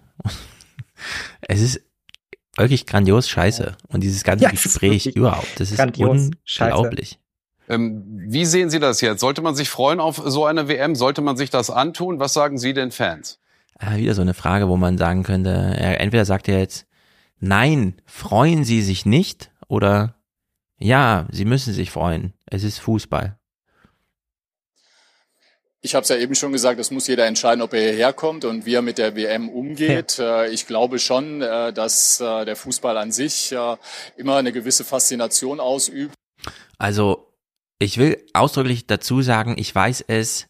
Es 1.41 1.61
ist 1.61 1.81
wirklich 2.57 2.87
grandios 2.87 3.29
scheiße. 3.29 3.77
Und 3.89 4.03
dieses 4.03 4.25
ganze 4.25 4.45
ja, 4.45 4.51
Gespräch 4.51 5.07
überhaupt, 5.07 5.61
das 5.61 5.73
ist 5.73 5.81
unglaublich. 5.81 7.19
Ähm, 7.69 8.05
wie 8.29 8.45
sehen 8.45 8.71
Sie 8.71 8.79
das 8.79 9.01
jetzt? 9.01 9.21
Sollte 9.21 9.43
man 9.43 9.55
sich 9.55 9.69
freuen 9.69 10.01
auf 10.01 10.23
so 10.25 10.47
eine 10.47 10.69
WM? 10.69 10.95
Sollte 10.95 11.21
man 11.21 11.37
sich 11.37 11.51
das 11.51 11.71
antun? 11.71 12.21
Was 12.21 12.33
sagen 12.33 12.59
Sie 12.59 12.75
den 12.75 12.93
Fans? 12.93 13.41
Ah, 13.79 13.97
wieder 13.97 14.15
so 14.15 14.23
eine 14.23 14.35
Frage, 14.35 14.69
wo 14.69 14.77
man 14.77 14.97
sagen 14.97 15.23
könnte, 15.23 15.51
entweder 15.51 16.25
sagt 16.25 16.49
er 16.49 16.61
jetzt, 16.61 16.87
nein, 17.41 18.01
freuen 18.07 18.65
Sie 18.65 18.83
sich 18.83 19.05
nicht 19.05 19.51
oder 19.69 20.15
ja, 20.79 21.27
Sie 21.31 21.45
müssen 21.45 21.75
sich 21.75 21.91
freuen. 21.91 22.33
Es 22.47 22.63
ist 22.65 22.79
Fußball. 22.79 23.39
Ich 25.87 25.95
habe 25.95 26.03
es 26.03 26.09
ja 26.09 26.17
eben 26.17 26.35
schon 26.35 26.51
gesagt, 26.51 26.81
es 26.81 26.91
muss 26.91 27.07
jeder 27.07 27.27
entscheiden, 27.27 27.63
ob 27.63 27.73
er 27.73 27.81
hierher 27.81 28.13
kommt 28.13 28.45
und 28.45 28.67
wie 28.67 28.75
er 28.75 28.83
mit 28.83 28.99
der 28.99 29.15
WM 29.15 29.49
umgeht. 29.49 30.19
Ja. 30.19 30.43
Äh, 30.43 30.51
ich 30.51 30.67
glaube 30.67 30.99
schon, 30.99 31.43
äh, 31.43 31.73
dass 31.73 32.21
äh, 32.21 32.45
der 32.45 32.57
Fußball 32.57 32.99
an 32.99 33.13
sich 33.13 33.55
immer 34.17 34.37
eine 34.37 34.51
gewisse 34.51 34.83
Faszination 34.83 35.61
ausübt. 35.61 36.13
Also 36.77 37.33
ich 37.79 37.99
will 37.99 38.21
ausdrücklich 38.33 38.89
dazu 38.89 39.23
sagen, 39.23 39.55
ich 39.57 39.73
weiß 39.73 40.05
es 40.09 40.49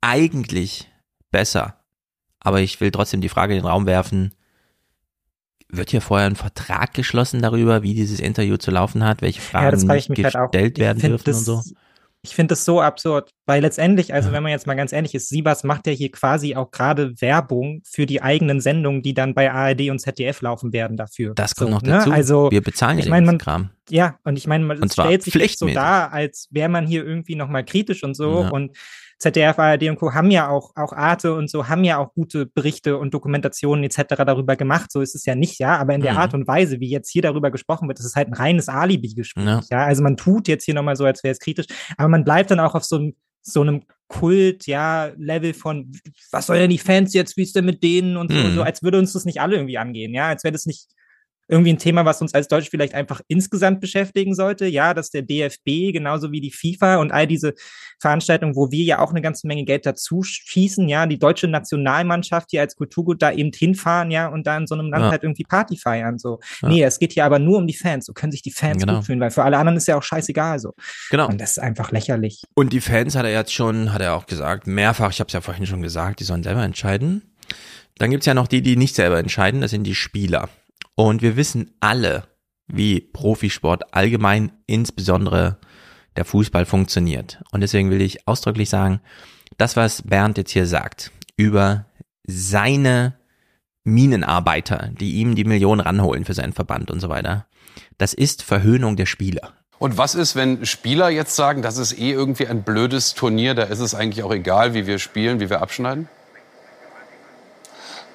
eigentlich 0.00 0.90
besser, 1.30 1.84
aber 2.40 2.62
ich 2.62 2.80
will 2.80 2.92
trotzdem 2.92 3.20
die 3.20 3.28
Frage 3.28 3.52
in 3.52 3.60
den 3.60 3.66
Raum 3.66 3.84
werfen, 3.84 4.32
wird 5.68 5.90
hier 5.90 6.00
vorher 6.00 6.28
ein 6.28 6.36
Vertrag 6.36 6.94
geschlossen 6.94 7.42
darüber, 7.42 7.82
wie 7.82 7.92
dieses 7.92 8.20
Interview 8.20 8.56
zu 8.56 8.70
laufen 8.70 9.04
hat, 9.04 9.20
welche 9.20 9.42
Fragen 9.42 9.82
ja, 9.82 9.88
halt 9.88 10.08
gestellt 10.08 10.54
halt 10.54 10.78
werden 10.78 11.02
dürfen 11.02 11.34
und 11.34 11.44
so? 11.44 11.62
Ich 12.24 12.34
finde 12.34 12.52
das 12.52 12.64
so 12.64 12.80
absurd, 12.80 13.30
weil 13.44 13.60
letztendlich, 13.60 14.14
also 14.14 14.32
wenn 14.32 14.42
man 14.42 14.50
jetzt 14.50 14.66
mal 14.66 14.74
ganz 14.74 14.92
ehrlich 14.92 15.14
ist, 15.14 15.28
Siebas 15.28 15.62
macht 15.62 15.86
ja 15.86 15.92
hier 15.92 16.10
quasi 16.10 16.56
auch 16.56 16.70
gerade 16.70 17.12
Werbung 17.20 17.82
für 17.84 18.06
die 18.06 18.22
eigenen 18.22 18.62
Sendungen, 18.62 19.02
die 19.02 19.12
dann 19.12 19.34
bei 19.34 19.52
ARD 19.52 19.90
und 19.90 19.98
ZDF 19.98 20.40
laufen 20.40 20.72
werden 20.72 20.96
dafür. 20.96 21.34
Das 21.34 21.54
kommt 21.54 21.70
so, 21.70 21.74
noch 21.76 21.82
ne? 21.82 21.90
dazu. 21.90 22.10
Also, 22.10 22.50
wir 22.50 22.62
bezahlen 22.62 22.98
ja 22.98 23.20
den 23.20 23.38
Kram. 23.38 23.70
Ja, 23.90 24.18
und 24.24 24.38
ich 24.38 24.46
meine, 24.46 24.64
man 24.64 24.88
stellt 24.90 25.22
sich 25.22 25.56
so 25.58 25.68
da, 25.68 26.06
als 26.06 26.48
wäre 26.50 26.70
man 26.70 26.86
hier 26.86 27.04
irgendwie 27.04 27.36
nochmal 27.36 27.64
kritisch 27.64 28.02
und 28.02 28.16
so 28.16 28.40
ja. 28.40 28.48
und 28.48 28.74
ZDF, 29.24 29.58
ARD 29.58 29.88
und 29.88 29.96
Co. 29.96 30.12
haben 30.12 30.30
ja 30.30 30.48
auch, 30.48 30.72
auch 30.76 30.92
Arte 30.92 31.34
und 31.34 31.50
so, 31.50 31.68
haben 31.68 31.82
ja 31.84 31.98
auch 31.98 32.12
gute 32.12 32.46
Berichte 32.46 32.98
und 32.98 33.14
Dokumentationen 33.14 33.84
etc. 33.84 34.24
darüber 34.26 34.56
gemacht. 34.56 34.92
So 34.92 35.00
ist 35.00 35.14
es 35.14 35.24
ja 35.24 35.34
nicht, 35.34 35.58
ja. 35.58 35.78
Aber 35.78 35.94
in 35.94 36.02
der 36.02 36.12
mhm. 36.12 36.18
Art 36.18 36.34
und 36.34 36.46
Weise, 36.46 36.80
wie 36.80 36.90
jetzt 36.90 37.10
hier 37.10 37.22
darüber 37.22 37.50
gesprochen 37.50 37.88
wird, 37.88 37.98
ist 37.98 38.04
es 38.04 38.16
halt 38.16 38.28
ein 38.28 38.34
reines 38.34 38.68
Alibi-Gespräch. 38.68 39.44
Ja. 39.44 39.60
ja. 39.70 39.84
Also 39.84 40.02
man 40.02 40.16
tut 40.16 40.46
jetzt 40.48 40.64
hier 40.64 40.74
nochmal 40.74 40.96
so, 40.96 41.04
als 41.04 41.24
wäre 41.24 41.32
es 41.32 41.38
kritisch, 41.38 41.66
aber 41.96 42.08
man 42.08 42.24
bleibt 42.24 42.50
dann 42.50 42.60
auch 42.60 42.74
auf 42.74 42.84
so 42.84 42.96
einem 42.96 43.14
so 43.46 43.60
einem 43.60 43.82
Kult, 44.08 44.66
ja, 44.66 45.12
Level 45.18 45.52
von, 45.52 45.92
was 46.30 46.46
soll 46.46 46.58
denn 46.58 46.70
die 46.70 46.78
Fans 46.78 47.12
jetzt, 47.12 47.36
wie 47.36 47.42
ist 47.42 47.54
denn 47.54 47.66
mit 47.66 47.82
denen 47.82 48.16
und 48.16 48.32
so, 48.32 48.38
mhm. 48.38 48.54
so, 48.54 48.62
als 48.62 48.82
würde 48.82 48.98
uns 48.98 49.12
das 49.12 49.26
nicht 49.26 49.40
alle 49.40 49.56
irgendwie 49.56 49.76
angehen, 49.76 50.14
ja, 50.14 50.28
als 50.28 50.44
wäre 50.44 50.52
das 50.52 50.64
nicht, 50.64 50.88
irgendwie 51.48 51.72
ein 51.72 51.78
Thema, 51.78 52.04
was 52.04 52.20
uns 52.22 52.34
als 52.34 52.48
Deutsch 52.48 52.70
vielleicht 52.70 52.94
einfach 52.94 53.20
insgesamt 53.28 53.80
beschäftigen 53.80 54.34
sollte. 54.34 54.66
Ja, 54.66 54.94
dass 54.94 55.10
der 55.10 55.22
DFB 55.22 55.92
genauso 55.92 56.32
wie 56.32 56.40
die 56.40 56.50
FIFA 56.50 56.96
und 56.96 57.12
all 57.12 57.26
diese 57.26 57.54
Veranstaltungen, 58.00 58.56
wo 58.56 58.70
wir 58.70 58.84
ja 58.84 58.98
auch 58.98 59.10
eine 59.10 59.22
ganze 59.22 59.46
Menge 59.46 59.64
Geld 59.64 59.86
dazu 59.86 60.22
schießen, 60.22 60.88
ja, 60.88 61.06
die 61.06 61.18
deutsche 61.18 61.48
Nationalmannschaft 61.48 62.50
hier 62.50 62.60
als 62.60 62.76
Kulturgut 62.76 63.22
da 63.22 63.32
eben 63.32 63.50
hinfahren, 63.54 64.10
ja, 64.10 64.28
und 64.28 64.46
da 64.46 64.56
in 64.56 64.66
so 64.66 64.74
einem 64.74 64.90
Land 64.90 65.04
ja. 65.04 65.10
halt 65.10 65.22
irgendwie 65.22 65.44
Party 65.44 65.76
feiern. 65.76 66.18
So. 66.18 66.40
Ja. 66.62 66.68
Nee, 66.68 66.82
es 66.82 66.98
geht 66.98 67.12
hier 67.12 67.24
aber 67.24 67.38
nur 67.38 67.58
um 67.58 67.66
die 67.66 67.74
Fans. 67.74 68.06
So 68.06 68.12
können 68.12 68.32
sich 68.32 68.42
die 68.42 68.50
Fans 68.50 68.82
genau. 68.82 68.96
gut 68.96 69.06
fühlen, 69.06 69.20
weil 69.20 69.30
für 69.30 69.44
alle 69.44 69.58
anderen 69.58 69.76
ist 69.76 69.88
ja 69.88 69.96
auch 69.96 70.02
scheißegal 70.02 70.58
so. 70.58 70.74
Genau. 71.10 71.28
Und 71.28 71.40
das 71.40 71.52
ist 71.52 71.58
einfach 71.58 71.90
lächerlich. 71.92 72.42
Und 72.54 72.72
die 72.72 72.80
Fans 72.80 73.14
hat 73.16 73.24
er 73.24 73.32
jetzt 73.32 73.52
schon, 73.52 73.92
hat 73.92 74.00
er 74.00 74.14
auch 74.14 74.26
gesagt, 74.26 74.66
mehrfach, 74.66 75.10
ich 75.10 75.20
habe 75.20 75.28
es 75.28 75.34
ja 75.34 75.40
vorhin 75.40 75.66
schon 75.66 75.82
gesagt, 75.82 76.20
die 76.20 76.24
sollen 76.24 76.42
selber 76.42 76.62
entscheiden. 76.62 77.22
Dann 77.98 78.10
gibt's 78.10 78.26
ja 78.26 78.34
noch 78.34 78.48
die, 78.48 78.62
die 78.62 78.76
nicht 78.76 78.94
selber 78.94 79.18
entscheiden, 79.18 79.60
das 79.60 79.70
sind 79.70 79.84
die 79.84 79.94
Spieler. 79.94 80.48
Und 80.94 81.22
wir 81.22 81.36
wissen 81.36 81.72
alle, 81.80 82.24
wie 82.66 83.00
Profisport 83.00 83.94
allgemein, 83.94 84.52
insbesondere 84.66 85.58
der 86.16 86.24
Fußball 86.24 86.64
funktioniert. 86.66 87.42
Und 87.50 87.60
deswegen 87.60 87.90
will 87.90 88.00
ich 88.00 88.28
ausdrücklich 88.28 88.70
sagen, 88.70 89.00
das, 89.58 89.76
was 89.76 90.02
Bernd 90.02 90.38
jetzt 90.38 90.52
hier 90.52 90.66
sagt, 90.66 91.10
über 91.36 91.86
seine 92.26 93.14
Minenarbeiter, 93.84 94.90
die 94.98 95.14
ihm 95.14 95.34
die 95.34 95.44
Millionen 95.44 95.80
ranholen 95.80 96.24
für 96.24 96.34
seinen 96.34 96.52
Verband 96.52 96.90
und 96.90 97.00
so 97.00 97.08
weiter, 97.08 97.46
das 97.98 98.14
ist 98.14 98.42
Verhöhnung 98.42 98.96
der 98.96 99.06
Spieler. 99.06 99.52
Und 99.78 99.98
was 99.98 100.14
ist, 100.14 100.36
wenn 100.36 100.64
Spieler 100.64 101.10
jetzt 101.10 101.36
sagen, 101.36 101.60
das 101.60 101.76
ist 101.76 101.98
eh 101.98 102.12
irgendwie 102.12 102.46
ein 102.46 102.62
blödes 102.62 103.14
Turnier, 103.14 103.54
da 103.54 103.64
ist 103.64 103.80
es 103.80 103.94
eigentlich 103.94 104.24
auch 104.24 104.32
egal, 104.32 104.72
wie 104.72 104.86
wir 104.86 104.98
spielen, 104.98 105.40
wie 105.40 105.50
wir 105.50 105.60
abschneiden? 105.60 106.08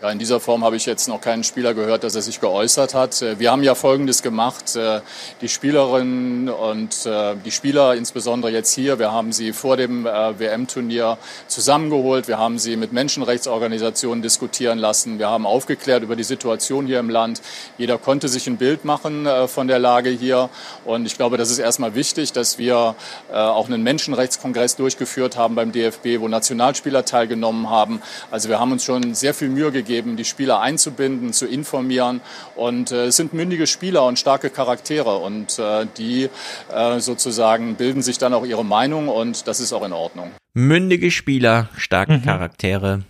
Ja, 0.02 0.12
in 0.12 0.18
dieser 0.18 0.40
Form 0.40 0.64
habe 0.64 0.78
ich 0.78 0.86
jetzt 0.86 1.10
noch 1.10 1.20
keinen 1.20 1.44
Spieler 1.44 1.74
gehört, 1.74 2.06
dass 2.06 2.16
er 2.16 2.22
sich 2.22 2.40
geäußert 2.40 2.94
hat. 2.94 3.22
Äh, 3.22 3.38
wir 3.38 3.52
haben 3.52 3.64
ja 3.64 3.76
Folgendes 3.76 4.24
gemacht. 4.24 4.78
Äh, 4.78 5.02
die 5.42 5.50
Spielerinnen 5.50 6.48
und 6.48 7.06
äh, 7.06 7.36
die 7.44 7.52
Spieler, 7.52 7.96
insbesondere 7.96 8.50
jetzt 8.50 8.74
hier, 8.74 8.98
wir 8.98 9.12
haben 9.12 9.34
sie 9.34 9.52
vor 9.52 9.76
dem 9.76 10.06
WM-Turnier 10.06 11.18
zusammengeholt. 11.48 12.30
Wir 12.30 12.38
haben 12.38 12.60
sie 12.60 12.78
mit 12.78 12.94
Menschenrechtsorganisationen 12.94 14.22
diskutieren 14.22 14.78
lassen. 14.78 15.20
Wir 15.20 15.28
haben 15.28 15.46
aufgeklärt 15.46 16.02
über 16.04 16.16
die 16.16 16.24
Situation 16.24 16.88
hier 16.88 17.00
im 17.00 17.10
Land. 17.10 17.42
Jeder 17.78 17.98
konnte 17.98 18.30
sich 18.30 18.48
ein 18.48 18.56
Bild 18.56 18.86
machen 18.86 19.28
von 19.48 19.68
der 19.68 19.80
Lage 19.80 20.10
hier. 20.10 20.50
Und 20.86 21.06
ich 21.08 21.18
glaube, 21.18 21.38
das 21.38 21.52
ist 21.52 21.60
erstmal 21.60 21.96
wichtig, 21.96 22.32
dass 22.32 22.58
wir 22.58 22.96
auch 23.32 23.68
einen 23.68 23.84
Menschenrechtskongress 23.84 24.76
durchgeführt 24.78 25.36
haben 25.36 25.56
beim 25.56 25.72
DFB, 25.72 26.20
wo 26.20 26.28
Nationalspieler 26.28 27.06
teilgenommen 27.06 27.70
haben. 27.70 28.02
Also 28.32 28.50
wir 28.50 28.60
haben 28.60 28.72
uns 28.72 28.84
schon 28.84 29.14
sehr 29.14 29.34
viel 29.34 29.50
Mühe 29.50 29.72
gegeben 29.72 29.89
geben, 29.90 30.16
die 30.16 30.24
Spieler 30.24 30.61
einzubinden, 30.61 31.34
zu 31.34 31.45
informieren. 31.45 32.22
Und 32.56 32.94
äh, 32.94 33.07
es 33.07 33.18
sind 33.18 33.34
mündige 33.34 33.68
Spieler 33.68 34.06
und 34.06 34.18
starke 34.18 34.49
Charaktere 34.49 35.18
und 35.18 35.60
äh, 35.60 35.86
die 35.98 36.30
äh, 36.74 36.99
sozusagen 36.99 37.76
bilden 37.76 38.02
sich 38.02 38.18
dann 38.18 38.34
auch 38.34 38.45
ihre 38.45 38.64
Meinung 38.64 39.10
und 39.10 39.48
das 39.48 39.60
ist 39.60 39.74
auch 39.74 39.86
in 39.86 39.91
Ordnung. 39.91 40.32
Mündige 40.53 41.11
Spieler, 41.11 41.68
starke 41.76 42.14
mhm. 42.14 42.24
Charaktere. 42.24 43.03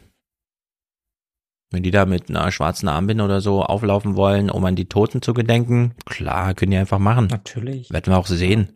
Wenn 1.71 1.83
die 1.83 1.91
da 1.91 2.05
mit 2.07 2.29
einer 2.29 2.51
schwarzen 2.51 2.87
Armbinde 2.87 3.23
oder 3.23 3.41
so 3.41 3.61
auflaufen 3.61 4.15
wollen, 4.15 4.49
um 4.49 4.65
an 4.65 4.75
die 4.75 4.85
Toten 4.85 5.21
zu 5.21 5.35
gedenken, 5.35 5.93
klar, 6.05 6.55
können 6.55 6.71
die 6.71 6.77
einfach 6.77 6.97
machen. 6.97 7.27
Natürlich. 7.27 7.91
Werden 7.91 8.11
wir 8.11 8.17
auch 8.17 8.25
sehen. 8.25 8.69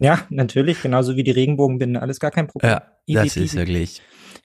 ja, 0.00 0.20
natürlich, 0.30 0.80
genauso 0.80 1.16
wie 1.16 1.24
die 1.24 1.30
Regenbogenbinde, 1.30 2.00
alles 2.00 2.18
gar 2.18 2.30
kein 2.30 2.46
Problem. 2.46 2.78
Ja, 3.06 3.22
das 3.22 3.36
ist 3.36 3.54
wirklich. 3.54 4.00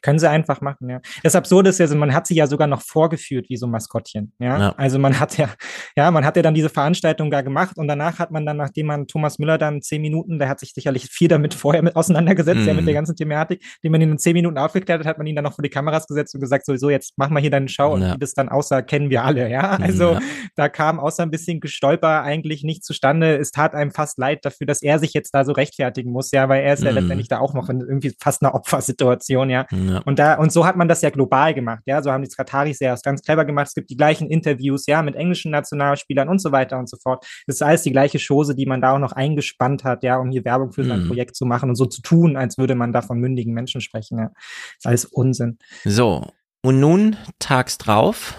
Können 0.06 0.20
sie 0.20 0.30
einfach 0.30 0.62
machen, 0.62 0.88
ja. 0.88 1.00
Das 1.24 1.36
Absurde 1.36 1.72
ist 1.72 1.80
ja, 1.80 1.88
man 1.96 2.14
hat 2.14 2.28
sie 2.28 2.36
ja 2.36 2.46
sogar 2.46 2.68
noch 2.68 2.84
vorgeführt 2.84 3.48
wie 3.50 3.58
so 3.58 3.66
Maskottchen, 3.66 4.34
ja? 4.38 4.60
ja. 4.60 4.76
Also 4.78 5.00
man 5.00 5.20
hat 5.20 5.36
ja, 5.40 5.50
ja, 5.96 6.12
man 6.12 6.24
hat 6.24 6.36
ja 6.36 6.44
dann 6.44 6.54
diese 6.54 6.70
Veranstaltung 6.70 7.32
da 7.32 7.42
gemacht 7.42 7.76
und 7.76 7.88
danach 7.88 8.20
hat 8.20 8.30
man 8.30 8.46
dann, 8.46 8.58
nachdem 8.58 8.86
man 8.86 9.08
Thomas 9.08 9.40
Müller 9.40 9.58
dann 9.58 9.82
zehn 9.82 10.04
Minuten, 10.04 10.38
der 10.38 10.48
hat 10.48 10.60
sich 10.60 10.74
sicherlich 10.76 11.08
viel 11.10 11.28
damit 11.28 11.56
vorher 11.56 11.82
mit 11.82 11.96
auseinandergesetzt, 11.96 12.60
mhm. 12.60 12.68
ja, 12.68 12.74
mit 12.76 12.86
der 12.86 12.94
ganzen 12.94 13.16
Thematik, 13.16 13.64
die 13.84 13.90
man 13.90 14.00
ihn 14.00 14.12
in 14.12 14.20
zehn 14.20 14.34
Minuten 14.34 14.60
aufgeklärt 14.60 15.00
hat, 15.00 15.08
hat 15.08 15.18
man 15.18 15.26
ihn 15.26 15.36
dann 15.36 15.44
noch 15.44 15.56
vor 15.56 15.64
die 15.64 15.72
Kameras 15.72 16.06
gesetzt 16.06 16.36
und 16.36 16.42
gesagt, 16.42 16.68
so, 16.68 16.76
so 16.76 16.92
jetzt 16.92 17.14
mach 17.18 17.32
mal 17.32 17.40
hier 17.40 17.50
deine 17.50 17.68
Show 17.68 17.88
ja. 17.88 17.90
und 17.90 18.14
wie 18.14 18.20
das 18.20 18.36
dann 18.36 18.48
aussah, 18.48 18.84
kennen 18.84 19.10
wir 19.10 19.24
alle, 19.24 19.50
ja. 19.50 19.72
Also 19.86 20.14
ja. 20.14 20.20
da 20.56 20.70
kam 20.70 21.00
außer 21.00 21.24
ein 21.24 21.32
bisschen 21.32 21.62
Gestolper 21.62 22.22
eigentlich 22.22 22.64
nicht 22.64 22.84
zustande. 22.84 23.38
Es 23.38 23.50
tat 23.50 23.74
einem 23.74 23.90
fast 23.90 24.20
leid 24.20 24.46
dafür, 24.46 24.68
dass 24.68 24.84
er 24.84 25.00
sich 25.00 25.14
jetzt 25.14 25.32
da 25.32 25.46
so 25.46 25.52
rechtfertigen 25.52 26.12
muss, 26.12 26.30
ja, 26.30 26.48
weil 26.48 26.64
er 26.64 26.74
ist 26.74 26.84
ja 26.84 26.92
mhm. 26.92 26.98
letztendlich 26.98 27.28
da 27.28 27.40
auch 27.40 27.56
noch 27.56 27.70
in 27.70 27.82
irgendwie 27.82 28.14
fast 28.20 28.44
einer 28.44 28.54
Opfersituation, 28.54 29.50
ja. 29.50 29.66
ja. 29.72 29.95
Und 30.04 30.20
da, 30.20 30.36
und 30.36 30.52
so 30.52 30.66
hat 30.66 30.76
man 30.76 30.88
das 30.88 31.02
ja 31.02 31.10
global 31.10 31.54
gemacht, 31.54 31.84
ja. 31.86 32.02
So 32.02 32.12
haben 32.12 32.24
die 32.24 32.30
Kataris 32.30 32.80
ja 32.80 32.96
ganz 33.04 33.22
clever 33.22 33.46
gemacht. 33.46 33.68
Es 33.68 33.74
gibt 33.74 33.90
die 33.90 33.98
gleichen 33.98 34.30
Interviews, 34.30 34.86
ja, 34.88 35.02
mit 35.02 35.16
englischen 35.16 35.52
Nationalspielern 35.52 36.30
und 36.30 36.40
so 36.40 36.52
weiter 36.52 36.78
und 36.78 36.90
so 36.90 36.98
fort. 36.98 37.26
Das 37.48 37.58
ist 37.58 37.62
alles 37.62 37.84
die 37.84 37.92
gleiche 37.92 38.20
Chose, 38.20 38.56
die 38.56 38.66
man 38.66 38.82
da 38.82 38.94
auch 38.94 39.00
noch 39.00 39.12
eingespannt 39.12 39.84
hat, 39.84 40.04
ja, 40.04 40.18
um 40.18 40.32
hier 40.32 40.44
Werbung 40.46 40.72
für 40.72 40.84
sein 40.84 41.04
mhm. 41.04 41.08
Projekt 41.08 41.36
zu 41.36 41.46
machen 41.46 41.70
und 41.70 41.76
so 41.76 41.86
zu 41.86 42.02
tun, 42.02 42.36
als 42.36 42.58
würde 42.58 42.76
man 42.76 42.94
da 42.94 43.02
von 43.02 43.20
mündigen 43.20 43.54
Menschen 43.54 43.82
sprechen, 43.82 44.18
ja. 44.20 44.32
Das 44.34 44.78
ist 44.80 44.86
alles 44.86 45.06
Unsinn. 45.06 45.58
So. 45.84 46.28
Und 46.62 46.80
nun 46.80 47.16
tags 47.40 47.78
drauf. 47.78 48.36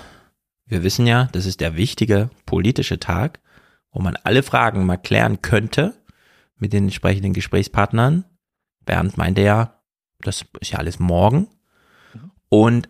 Wir 0.66 0.82
wissen 0.82 1.06
ja, 1.06 1.28
das 1.30 1.46
ist 1.46 1.60
der 1.60 1.76
wichtige 1.76 2.30
politische 2.44 2.98
Tag, 2.98 3.40
wo 3.92 4.00
man 4.00 4.16
alle 4.24 4.42
Fragen 4.42 4.84
mal 4.84 4.96
klären 4.96 5.40
könnte 5.42 5.94
mit 6.58 6.72
den 6.72 6.84
entsprechenden 6.84 7.32
Gesprächspartnern. 7.34 8.24
Bernd 8.84 9.16
meinte 9.16 9.42
ja, 9.42 9.75
das 10.20 10.44
ist 10.60 10.72
ja 10.72 10.78
alles 10.78 10.98
morgen. 10.98 11.48
Und 12.48 12.88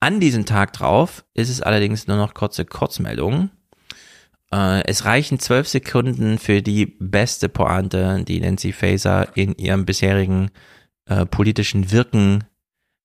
an 0.00 0.20
diesem 0.20 0.44
Tag 0.44 0.72
drauf 0.72 1.24
ist 1.34 1.48
es 1.48 1.62
allerdings 1.62 2.06
nur 2.06 2.16
noch 2.16 2.34
kurze 2.34 2.64
Kurzmeldungen. 2.64 3.50
Äh, 4.52 4.84
es 4.86 5.04
reichen 5.04 5.38
zwölf 5.38 5.68
Sekunden 5.68 6.38
für 6.38 6.62
die 6.62 6.86
beste 6.86 7.48
Pointe, 7.48 8.22
die 8.24 8.40
Nancy 8.40 8.72
Faeser 8.72 9.36
in 9.36 9.54
ihrem 9.56 9.84
bisherigen 9.84 10.50
äh, 11.06 11.24
politischen 11.26 11.90
Wirken 11.90 12.44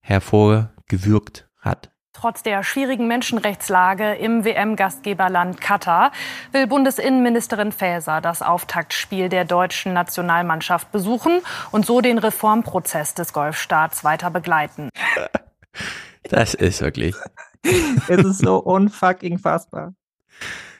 hervorgewirkt 0.01 1.49
hat. 1.57 1.90
Trotz 2.13 2.43
der 2.43 2.63
schwierigen 2.63 3.07
Menschenrechtslage 3.07 4.15
im 4.15 4.43
WM-Gastgeberland 4.43 5.61
Katar 5.61 6.11
will 6.51 6.67
Bundesinnenministerin 6.67 7.71
Faeser 7.71 8.19
das 8.19 8.41
Auftaktspiel 8.41 9.29
der 9.29 9.45
deutschen 9.45 9.93
Nationalmannschaft 9.93 10.91
besuchen 10.91 11.41
und 11.71 11.85
so 11.85 12.01
den 12.01 12.17
Reformprozess 12.17 13.13
des 13.13 13.31
Golfstaats 13.33 14.03
weiter 14.03 14.29
begleiten. 14.29 14.89
Das 16.29 16.53
ist 16.53 16.81
wirklich. 16.81 17.15
es 17.63 18.07
ist 18.07 18.39
so 18.39 18.57
unfucking 18.57 19.39
fassbar. 19.39 19.95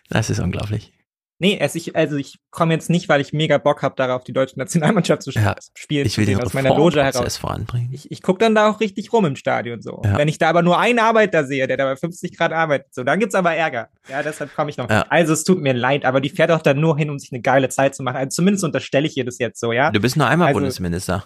Das 0.10 0.30
ist 0.30 0.40
unglaublich. 0.40 0.94
Nee, 1.42 1.60
also 1.60 1.76
ich, 1.76 1.96
also 1.96 2.18
ich 2.18 2.38
komme 2.52 2.72
jetzt 2.72 2.88
nicht, 2.92 3.10
weil 3.10 3.20
ich 3.20 3.34
mega 3.34 3.58
Bock 3.58 3.82
habe, 3.82 3.96
darauf 3.96 4.24
die 4.24 4.32
deutsche 4.32 4.60
Nationalmannschaft 4.60 5.24
zu 5.24 5.32
ja, 5.32 5.56
spielen. 5.76 6.06
Ich 6.06 6.20
will 6.20 6.28
den 6.28 6.40
aus 6.40 6.54
meiner 6.54 6.76
Loge 6.76 7.04
heraus. 7.04 7.38
voranbringen. 7.38 7.92
Ich, 7.92 8.12
ich 8.12 8.22
gucke 8.22 8.38
dann 8.38 8.54
da 8.54 8.70
auch 8.70 8.80
richtig 8.80 9.12
rum 9.12 9.26
im 9.26 9.36
Stadion 9.36 9.82
so. 9.82 10.04
Ja. 10.06 10.20
Wenn 10.20 10.28
ich 10.28 10.38
da 10.38 10.50
aber 10.50 10.62
nur 10.62 10.78
einen 10.78 11.00
Arbeiter 11.00 11.44
sehe, 11.44 11.66
der 11.66 11.78
da 11.78 11.86
bei 11.86 11.96
50 11.96 12.38
Grad 12.38 12.54
arbeitet, 12.54 12.94
so, 12.94 13.04
dann 13.04 13.20
gibt's 13.20 13.34
aber 13.34 13.56
Ärger. 13.56 13.90
Ja, 14.08 14.22
deshalb 14.22 14.54
komme 14.54 14.70
ich 14.70 14.78
noch. 14.78 14.88
Ja. 14.88 15.04
Also 15.10 15.34
es 15.34 15.44
tut 15.44 15.60
mir 15.60 15.74
leid, 15.74 16.06
aber 16.06 16.22
die 16.22 16.30
fährt 16.30 16.52
auch 16.52 16.62
dann 16.62 16.80
nur 16.80 16.96
hin, 16.96 17.10
um 17.10 17.18
sich 17.18 17.32
eine 17.32 17.42
geile 17.42 17.70
Zeit 17.70 17.96
zu 17.96 18.04
machen. 18.04 18.18
Also 18.18 18.36
zumindest 18.36 18.64
unterstelle 18.64 19.08
ich 19.08 19.18
ihr 19.18 19.26
das 19.26 19.40
jetzt 19.40 19.60
so, 19.60 19.72
ja. 19.72 19.90
Du 19.90 20.00
bist 20.00 20.18
nur 20.18 20.28
einmal 20.28 20.50
also, 20.50 20.60
Bundesminister. 20.60 21.26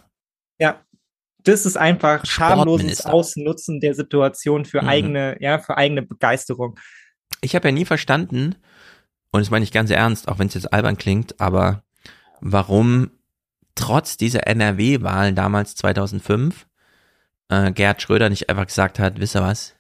Ja, 0.60 0.80
das 1.44 1.66
ist 1.66 1.76
einfach 1.76 2.26
schamloses 2.26 3.06
Ausnutzen 3.06 3.82
der 3.82 3.94
Situation 3.94 4.64
für 4.64 4.82
mhm. 4.82 4.88
eigene, 4.88 5.38
ja, 5.42 5.60
für 5.60 5.76
eigene 5.76 6.04
Begeisterung. 6.04 6.80
Ich 7.42 7.54
habe 7.54 7.68
ja 7.68 7.74
nie 7.74 7.84
verstanden, 7.84 8.56
und 9.36 9.42
das 9.42 9.52
meine 9.52 9.66
ich 9.66 9.74
ganz 9.74 9.90
ernst, 9.90 10.30
auch 10.30 10.40
wenn 10.40 10.48
es 10.48 10.54
jetzt 10.54 10.72
albern 10.72 10.96
klingt, 10.96 11.42
aber 11.42 11.84
warum 12.40 13.12
trotz 13.76 14.16
dieser 14.16 14.48
NRW-Wahl 14.48 15.34
damals 15.34 15.76
2005 15.76 16.66
äh, 17.50 17.74
Gerd 17.74 18.02
Schröder 18.02 18.30
nicht 18.30 18.50
einfach 18.50 18.66
gesagt 18.66 18.98
hat, 18.98 19.20
wisst 19.20 19.36
ihr 19.36 19.42
was, 19.42 19.76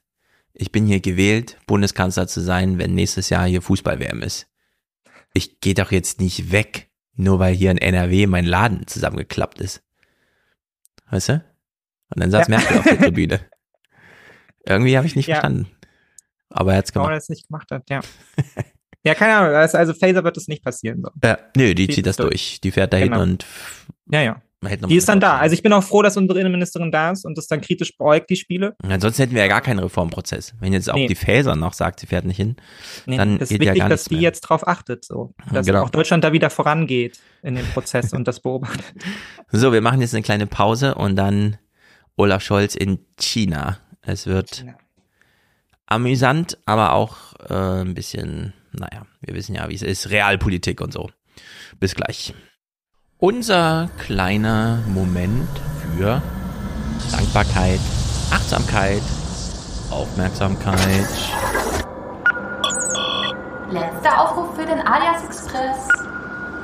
ich 0.51 0.73
bin 0.73 0.85
hier 0.85 0.99
gewählt, 0.99 1.57
Bundeskanzler 1.67 2.27
zu 2.27 2.41
sein, 2.41 2.79
wenn 2.79 2.95
nächstes 2.95 3.29
Jahr 3.29 3.47
hier 3.47 3.61
Fußball-WM 3.61 4.21
ist. 4.23 4.47
Ich 5.33 5.61
gehe 5.61 5.73
doch 5.73 5.93
jetzt 5.93 6.19
nicht 6.19 6.51
weg, 6.51 6.91
nur 7.13 7.39
weil 7.39 7.55
hier 7.55 7.71
in 7.71 7.77
NRW 7.77 8.27
mein 8.27 8.45
Laden 8.45 8.87
zusammengeklappt 8.87 9.61
ist. 9.61 9.83
Weißt 11.09 11.29
du? 11.29 11.33
Und 12.13 12.21
dann 12.21 12.29
saß 12.29 12.49
ja. 12.49 12.57
Merkel 12.57 12.77
auf 12.79 12.83
der 12.83 12.99
Tribüne. 13.03 13.39
Irgendwie 14.65 14.97
habe 14.97 15.07
ich 15.07 15.15
nicht 15.15 15.27
ja. 15.27 15.35
verstanden. 15.35 15.71
Aber 16.49 16.73
er 16.73 16.79
hat's 16.79 16.91
gemacht. 16.91 17.05
Warum 17.05 17.15
er 17.15 17.19
es 17.19 17.29
nicht 17.29 17.47
gemacht 17.47 17.71
hat, 17.71 17.89
ja. 17.89 18.01
Ja, 19.05 19.13
keine 19.13 19.35
Ahnung. 19.35 19.55
Also, 19.55 19.77
also 19.77 19.93
Phaser 19.93 20.23
wird 20.23 20.35
das 20.35 20.47
nicht 20.47 20.63
passieren. 20.63 21.03
So. 21.03 21.09
Ja, 21.23 21.37
nö, 21.55 21.73
die, 21.73 21.87
die 21.87 21.93
zieht 21.93 22.05
das 22.05 22.17
durch. 22.17 22.29
durch. 22.29 22.61
Die 22.61 22.71
fährt 22.71 22.91
dahin 22.91 23.11
genau. 23.11 23.21
und. 23.21 23.45
Ja, 24.09 24.21
ja. 24.21 24.41
Die 24.89 24.95
ist 24.95 25.07
dann 25.07 25.19
da. 25.19 25.37
Also 25.37 25.53
ich 25.53 25.61
bin 25.61 25.71
auch 25.73 25.83
froh, 25.83 26.01
dass 26.01 26.17
unsere 26.17 26.39
Innenministerin 26.39 26.91
da 26.91 27.11
ist 27.11 27.23
und 27.23 27.37
das 27.37 27.47
dann 27.47 27.61
kritisch 27.61 27.95
beäugt, 27.97 28.31
die 28.31 28.35
Spiele. 28.35 28.75
Ansonsten 28.81 29.21
hätten 29.21 29.35
wir 29.35 29.43
ja 29.43 29.47
gar 29.47 29.61
keinen 29.61 29.77
Reformprozess. 29.77 30.55
Wenn 30.59 30.73
jetzt 30.73 30.89
auch 30.89 30.95
nee. 30.95 31.05
die 31.05 31.13
Faser 31.13 31.55
noch 31.55 31.73
sagt, 31.73 31.99
sie 31.99 32.07
fährt 32.07 32.25
nicht 32.25 32.37
hin, 32.37 32.55
nee, 33.05 33.17
dann 33.17 33.37
das 33.37 33.49
geht 33.49 33.61
ist 33.61 33.61
wichtig, 33.61 33.77
ja 33.77 33.83
gar 33.83 33.89
dass 33.89 34.05
die 34.05 34.15
mehr. 34.15 34.23
jetzt 34.23 34.41
drauf 34.41 34.67
achtet, 34.67 35.05
so. 35.05 35.35
Dass 35.51 35.67
genau. 35.67 35.83
auch 35.83 35.91
Deutschland 35.91 36.23
da 36.23 36.33
wieder 36.33 36.49
vorangeht 36.49 37.19
in 37.43 37.55
dem 37.55 37.65
Prozess 37.67 38.11
und 38.13 38.27
das 38.27 38.39
beobachtet. 38.39 38.85
So, 39.51 39.71
wir 39.71 39.81
machen 39.81 40.01
jetzt 40.01 40.15
eine 40.15 40.23
kleine 40.23 40.47
Pause 40.47 40.95
und 40.95 41.15
dann 41.15 41.57
Olaf 42.17 42.41
Scholz 42.41 42.75
in 42.75 42.99
China. 43.17 43.77
Es 44.01 44.25
wird 44.25 44.55
China. 44.55 44.77
Amüsant, 45.87 46.57
aber 46.65 46.93
auch 46.93 47.33
äh, 47.49 47.81
ein 47.81 47.93
bisschen, 47.93 48.53
naja, 48.71 49.05
wir 49.21 49.35
wissen 49.35 49.55
ja, 49.55 49.69
wie 49.69 49.75
es 49.75 49.81
ist, 49.81 50.09
Realpolitik 50.09 50.81
und 50.81 50.93
so. 50.93 51.09
Bis 51.79 51.95
gleich. 51.95 52.33
Unser 53.17 53.89
kleiner 53.97 54.83
Moment 54.87 55.49
für 55.97 56.21
Dankbarkeit, 57.11 57.79
Achtsamkeit, 58.31 59.01
Aufmerksamkeit. 59.89 61.07
Letzter 63.71 64.21
Aufruf 64.21 64.55
für 64.55 64.65
den 64.65 64.79
Alias 64.87 65.23
Express. 65.23 65.87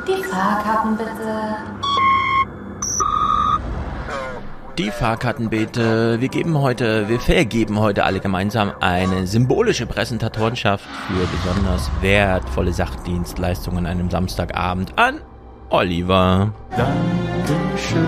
Die 0.08 0.24
Fahrkarten 0.24 0.98
bitte. 0.98 1.91
Die 4.78 4.90
Fahrkarten 4.90 5.50
bitte. 5.50 6.22
Wir 6.22 6.30
geben 6.30 6.58
heute, 6.58 7.10
wir 7.10 7.20
vergeben 7.20 7.80
heute 7.80 8.06
alle 8.06 8.22
gemeinsam 8.22 8.72
eine 8.80 9.28
symbolische 9.28 9.86
Präsentatorenschaft 9.86 10.86
für 11.08 11.28
besonders 11.28 11.92
wertvolle 12.00 12.72
Sachdienstleistungen 12.72 13.86
an 13.86 13.92
einem 13.92 14.10
Samstagabend 14.10 14.98
an 14.98 15.20
Oliver. 15.70 16.56
Dankeschön. 16.78 18.08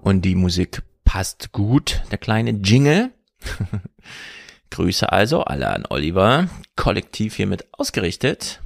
Und 0.00 0.22
die 0.22 0.34
Musik 0.34 0.82
passt 1.04 1.52
gut, 1.52 2.02
der 2.10 2.18
kleine 2.18 2.52
Jingle. 2.52 3.10
Grüße 4.70 5.12
also 5.12 5.42
alle 5.42 5.68
an 5.68 5.84
Oliver, 5.90 6.48
kollektiv 6.76 7.36
hiermit 7.36 7.66
ausgerichtet. 7.72 8.62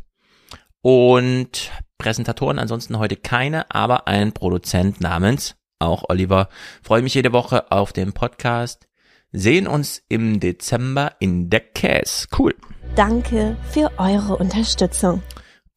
Und 0.83 1.73
Präsentatoren 1.99 2.61
ansonsten 2.61 2.99
heute 2.99 3.17
keine, 3.17 3.71
aber 3.75 4.07
ein 4.07 4.33
Produzent 4.33 5.01
namens 5.01 5.57
auch 5.81 6.05
Oliver. 6.09 6.49
Freue 6.83 7.03
mich 7.03 7.15
jede 7.15 7.33
Woche 7.33 7.71
auf 7.73 7.93
den 7.93 8.13
Podcast. 8.13 8.87
Sehen 9.33 9.67
uns 9.67 10.03
im 10.09 10.41
Dezember 10.41 11.13
in 11.21 11.51
der 11.51 11.61
Käse. 11.61 12.27
Cool. 12.37 12.55
Danke 12.97 13.57
für 13.71 13.91
eure 13.99 14.37
Unterstützung. 14.37 15.23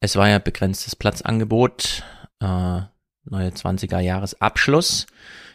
Es 0.00 0.16
war 0.16 0.28
ja 0.28 0.38
begrenztes 0.38 0.96
Platzangebot, 0.96 2.02
äh, 2.40 2.80
neue 3.24 3.48
20er 3.50 4.00
Jahresabschluss 4.00 5.06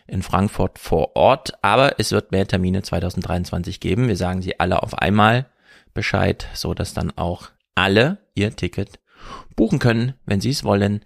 in 0.08 0.24
Frankfurt 0.24 0.80
vor 0.80 1.16
Ort, 1.16 1.54
aber 1.62 2.00
es 2.00 2.12
wird 2.12 2.32
mehr 2.32 2.48
Termine 2.48 2.82
2023 2.82 3.80
geben. 3.80 4.08
Wir 4.08 4.18
sagen 4.18 4.42
sie 4.42 4.60
alle 4.60 4.82
auf 4.82 4.98
einmal 4.98 5.46
Bescheid, 5.94 6.48
so 6.54 6.74
dass 6.74 6.94
dann 6.94 7.12
auch 7.16 7.50
alle 7.76 8.18
ihr 8.34 8.56
Ticket 8.56 9.00
buchen 9.56 9.80
können, 9.80 10.14
wenn 10.26 10.42
sie 10.42 10.50
es 10.50 10.64
wollen. 10.64 11.04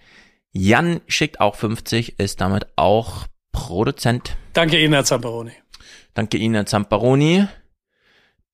Jan 0.51 1.01
schickt 1.07 1.41
auch 1.41 1.55
50, 1.55 2.19
ist 2.19 2.39
damit 2.39 2.67
auch 2.75 3.25
Produzent. 3.53 4.35
Danke 4.51 4.77
Ihnen, 4.77 4.93
Herr 4.93 5.05
Zamperoni. 5.05 5.53
Danke 6.13 6.37
Ihnen, 6.37 6.55
Herr 6.55 6.65
Zamperoni. 6.65 7.47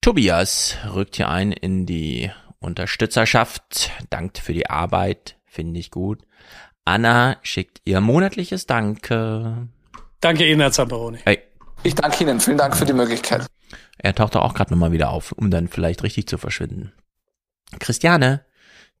Tobias 0.00 0.76
rückt 0.94 1.16
hier 1.16 1.28
ein 1.28 1.50
in 1.50 1.84
die 1.84 2.30
Unterstützerschaft, 2.60 3.90
dankt 4.10 4.38
für 4.38 4.52
die 4.52 4.70
Arbeit, 4.70 5.36
finde 5.44 5.80
ich 5.80 5.90
gut. 5.90 6.22
Anna 6.84 7.36
schickt 7.42 7.80
ihr 7.84 8.00
monatliches 8.00 8.66
Danke. 8.66 9.68
Danke 10.20 10.48
Ihnen, 10.48 10.60
Herr 10.60 10.72
Zamperoni. 10.72 11.18
Hey. 11.24 11.42
Ich 11.82 11.94
danke 11.94 12.24
Ihnen, 12.24 12.40
vielen 12.40 12.58
Dank 12.58 12.76
für 12.76 12.84
die 12.84 12.92
Möglichkeit. 12.92 13.46
Er 13.98 14.14
taucht 14.14 14.36
auch 14.36 14.54
gerade 14.54 14.70
nochmal 14.70 14.92
wieder 14.92 15.10
auf, 15.10 15.32
um 15.32 15.50
dann 15.50 15.68
vielleicht 15.68 16.02
richtig 16.02 16.26
zu 16.26 16.38
verschwinden. 16.38 16.92
Christiane, 17.78 18.44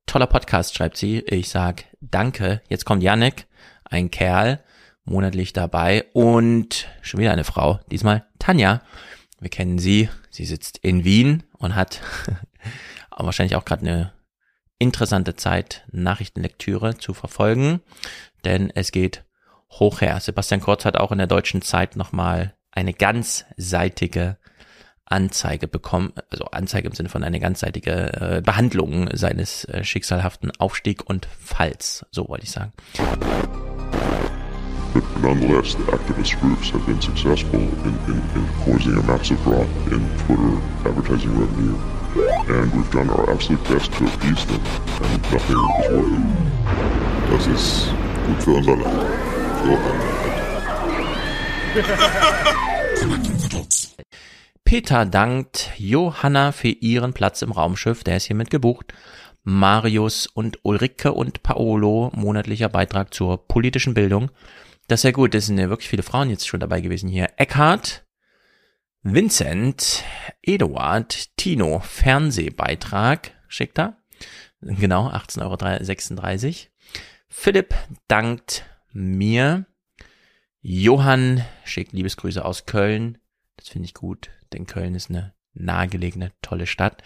toller 0.06 0.26
Podcast, 0.26 0.74
schreibt 0.74 0.96
sie. 0.96 1.20
Ich 1.20 1.48
sag 1.48 1.84
Danke. 2.00 2.62
Jetzt 2.68 2.84
kommt 2.84 3.02
Yannick, 3.02 3.46
ein 3.84 4.10
Kerl, 4.10 4.62
monatlich 5.04 5.52
dabei 5.52 6.04
und 6.12 6.88
schon 7.02 7.20
wieder 7.20 7.32
eine 7.32 7.44
Frau, 7.44 7.80
diesmal 7.90 8.26
Tanja. 8.38 8.82
Wir 9.40 9.50
kennen 9.50 9.78
sie, 9.78 10.08
sie 10.30 10.44
sitzt 10.44 10.78
in 10.78 11.04
Wien 11.04 11.44
und 11.58 11.74
hat 11.74 12.00
wahrscheinlich 13.16 13.56
auch 13.56 13.64
gerade 13.64 13.82
eine 13.82 14.12
interessante 14.78 15.36
Zeit, 15.36 15.84
Nachrichtenlektüre 15.92 16.96
zu 16.96 17.14
verfolgen, 17.14 17.80
denn 18.44 18.70
es 18.74 18.92
geht 18.92 19.24
hoch 19.70 20.00
her. 20.00 20.18
Sebastian 20.20 20.60
Kurz 20.60 20.84
hat 20.84 20.96
auch 20.96 21.12
in 21.12 21.18
der 21.18 21.26
deutschen 21.26 21.62
Zeit 21.62 21.96
nochmal 21.96 22.54
eine 22.72 22.94
ganzseitige 22.94 24.38
Anzeige 25.04 25.66
bekommen, 25.66 26.12
also 26.30 26.44
Anzeige 26.46 26.88
im 26.88 26.94
Sinne 26.94 27.08
von 27.08 27.24
eine 27.24 27.40
ganzseitige 27.40 28.36
äh, 28.38 28.42
Behandlung 28.42 29.08
seines 29.12 29.64
äh, 29.64 29.84
schicksalhaften 29.84 30.52
Aufstieg 30.58 31.08
und 31.08 31.26
Falls, 31.40 32.06
so 32.10 32.28
wollte 32.28 32.44
ich 32.44 32.52
sagen. 32.52 32.72
But 34.92 35.04
nonetheless, 35.22 35.74
the 35.74 35.84
activist 35.84 36.40
groups 36.40 36.70
have 36.70 36.84
been 36.86 37.00
successful 37.00 37.60
in, 37.60 37.94
in, 38.10 38.18
in 38.34 38.46
causing 38.64 38.96
a 38.98 39.02
massive 39.02 39.40
drop 39.44 39.68
in 39.90 40.00
Twitter 40.26 40.56
advertising 40.84 41.38
revenue. 41.38 41.78
And 42.48 42.72
we've 42.74 42.90
done 42.90 43.08
our 43.10 43.30
absolute 43.30 43.62
best 43.68 43.92
to 43.92 44.04
appease 44.06 44.44
them, 44.46 44.60
and 45.02 45.22
nothing 45.32 45.60
is 45.78 45.90
working. 45.92 46.26
Das 47.30 47.46
ist 47.46 47.94
gut 48.26 48.42
für 48.42 48.50
unser 48.50 48.76
Land. 48.76 49.30
Für 51.72 51.86
Peter 54.64 55.06
dankt 55.06 55.70
Johanna 55.78 56.50
für 56.52 56.68
ihren 56.68 57.12
Platz 57.12 57.42
im 57.42 57.52
Raumschiff, 57.52 58.02
der 58.02 58.16
ist 58.16 58.24
hiermit 58.26 58.50
gebucht. 58.50 58.92
Marius 59.44 60.26
und 60.26 60.58
Ulrike 60.64 61.12
und 61.12 61.42
Paolo 61.42 62.10
monatlicher 62.14 62.68
Beitrag 62.68 63.14
zur 63.14 63.46
politischen 63.46 63.94
Bildung. 63.94 64.30
Das 64.90 65.00
ist 65.00 65.04
ja 65.04 65.12
gut, 65.12 65.36
es 65.36 65.46
sind 65.46 65.56
ja 65.56 65.68
wirklich 65.68 65.88
viele 65.88 66.02
Frauen 66.02 66.30
jetzt 66.30 66.48
schon 66.48 66.58
dabei 66.58 66.80
gewesen 66.80 67.08
hier. 67.08 67.28
Eckhard, 67.36 68.04
Vincent, 69.04 70.02
Eduard, 70.42 71.36
Tino, 71.36 71.78
Fernsehbeitrag, 71.78 73.30
schickt 73.46 73.78
er. 73.78 74.02
Genau, 74.60 75.08
18,36 75.08 76.46
Euro. 76.46 76.54
Philipp 77.28 77.72
dankt 78.08 78.64
mir. 78.92 79.64
Johann 80.60 81.44
schickt 81.64 81.92
Liebesgrüße 81.92 82.44
aus 82.44 82.66
Köln. 82.66 83.18
Das 83.58 83.68
finde 83.68 83.86
ich 83.86 83.94
gut, 83.94 84.30
denn 84.52 84.66
Köln 84.66 84.96
ist 84.96 85.08
eine 85.08 85.34
nahegelegene, 85.54 86.32
tolle 86.42 86.66
Stadt. 86.66 87.00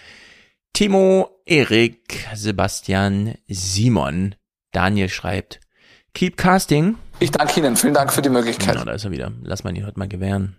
Timo, 0.72 1.42
Erik, 1.44 2.28
Sebastian, 2.32 3.34
Simon. 3.46 4.36
Daniel 4.72 5.10
schreibt, 5.10 5.60
Keep 6.14 6.36
Casting. 6.36 6.96
Ich 7.18 7.32
danke 7.32 7.58
Ihnen. 7.60 7.76
Vielen 7.76 7.94
Dank 7.94 8.12
für 8.12 8.22
die 8.22 8.28
Möglichkeit. 8.28 8.74
Genau, 8.74 8.84
da 8.84 8.92
ist 8.92 9.04
er 9.04 9.10
wieder. 9.10 9.32
Lass 9.42 9.64
mal 9.64 9.76
ihn 9.76 9.84
heute 9.84 9.98
mal 9.98 10.08
gewähren. 10.08 10.56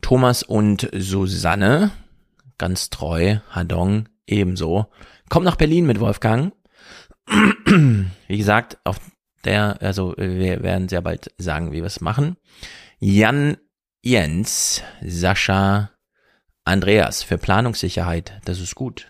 Thomas 0.00 0.42
und 0.42 0.88
Susanne, 0.96 1.90
ganz 2.56 2.90
treu. 2.90 3.38
Hadong, 3.50 4.08
ebenso. 4.26 4.86
Kommt 5.28 5.44
nach 5.44 5.56
Berlin 5.56 5.86
mit 5.86 6.00
Wolfgang. 6.00 6.52
Wie 7.66 8.36
gesagt, 8.38 8.78
auf 8.84 8.98
der, 9.44 9.82
also 9.82 10.14
wir 10.16 10.62
werden 10.62 10.88
sehr 10.88 11.02
bald 11.02 11.32
sagen, 11.38 11.72
wie 11.72 11.78
wir 11.78 11.84
es 11.84 12.00
machen. 12.00 12.36
Jan, 12.98 13.56
Jens, 14.02 14.82
Sascha, 15.02 15.90
Andreas 16.64 17.22
für 17.22 17.38
Planungssicherheit. 17.38 18.40
Das 18.44 18.60
ist 18.60 18.74
gut. 18.74 19.09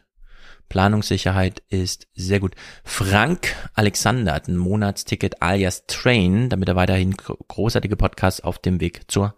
Planungssicherheit 0.71 1.63
ist 1.69 2.07
sehr 2.15 2.41
gut. 2.41 2.55
Frank 2.85 3.55
Alexander 3.75 4.33
hat 4.33 4.47
ein 4.49 4.57
Monatsticket 4.57 5.43
alias 5.43 5.85
Train, 5.87 6.49
damit 6.49 6.69
er 6.69 6.77
weiterhin 6.77 7.15
großartige 7.17 7.97
Podcasts 7.97 8.41
auf 8.41 8.61
dem 8.61 8.81
Weg 8.81 9.11
zur 9.11 9.35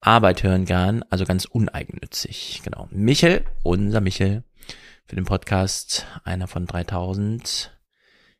Arbeit 0.00 0.42
hören 0.42 0.66
kann. 0.66 1.02
Also 1.08 1.24
ganz 1.24 1.46
uneigennützig. 1.46 2.60
Genau. 2.62 2.88
Michel, 2.90 3.44
unser 3.62 4.02
Michel, 4.02 4.44
für 5.06 5.16
den 5.16 5.24
Podcast, 5.24 6.06
einer 6.24 6.46
von 6.46 6.66
3000. 6.66 7.72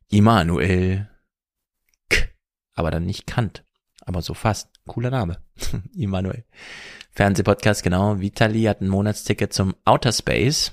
Immanuel, 0.09 1.09
K, 2.07 2.27
aber 2.75 2.91
dann 2.91 3.05
nicht 3.05 3.25
Kant, 3.25 3.65
aber 4.05 4.21
so 4.21 4.33
fast. 4.35 4.69
Cooler 4.85 5.09
Name. 5.09 5.39
Immanuel. 5.95 6.45
Fernsehpodcast, 7.11 7.83
genau. 7.83 8.21
Vitali 8.21 8.63
hat 8.63 8.79
ein 8.79 8.89
Monatsticket 8.89 9.51
zum 9.51 9.75
Outer 9.85 10.13
Space. 10.13 10.71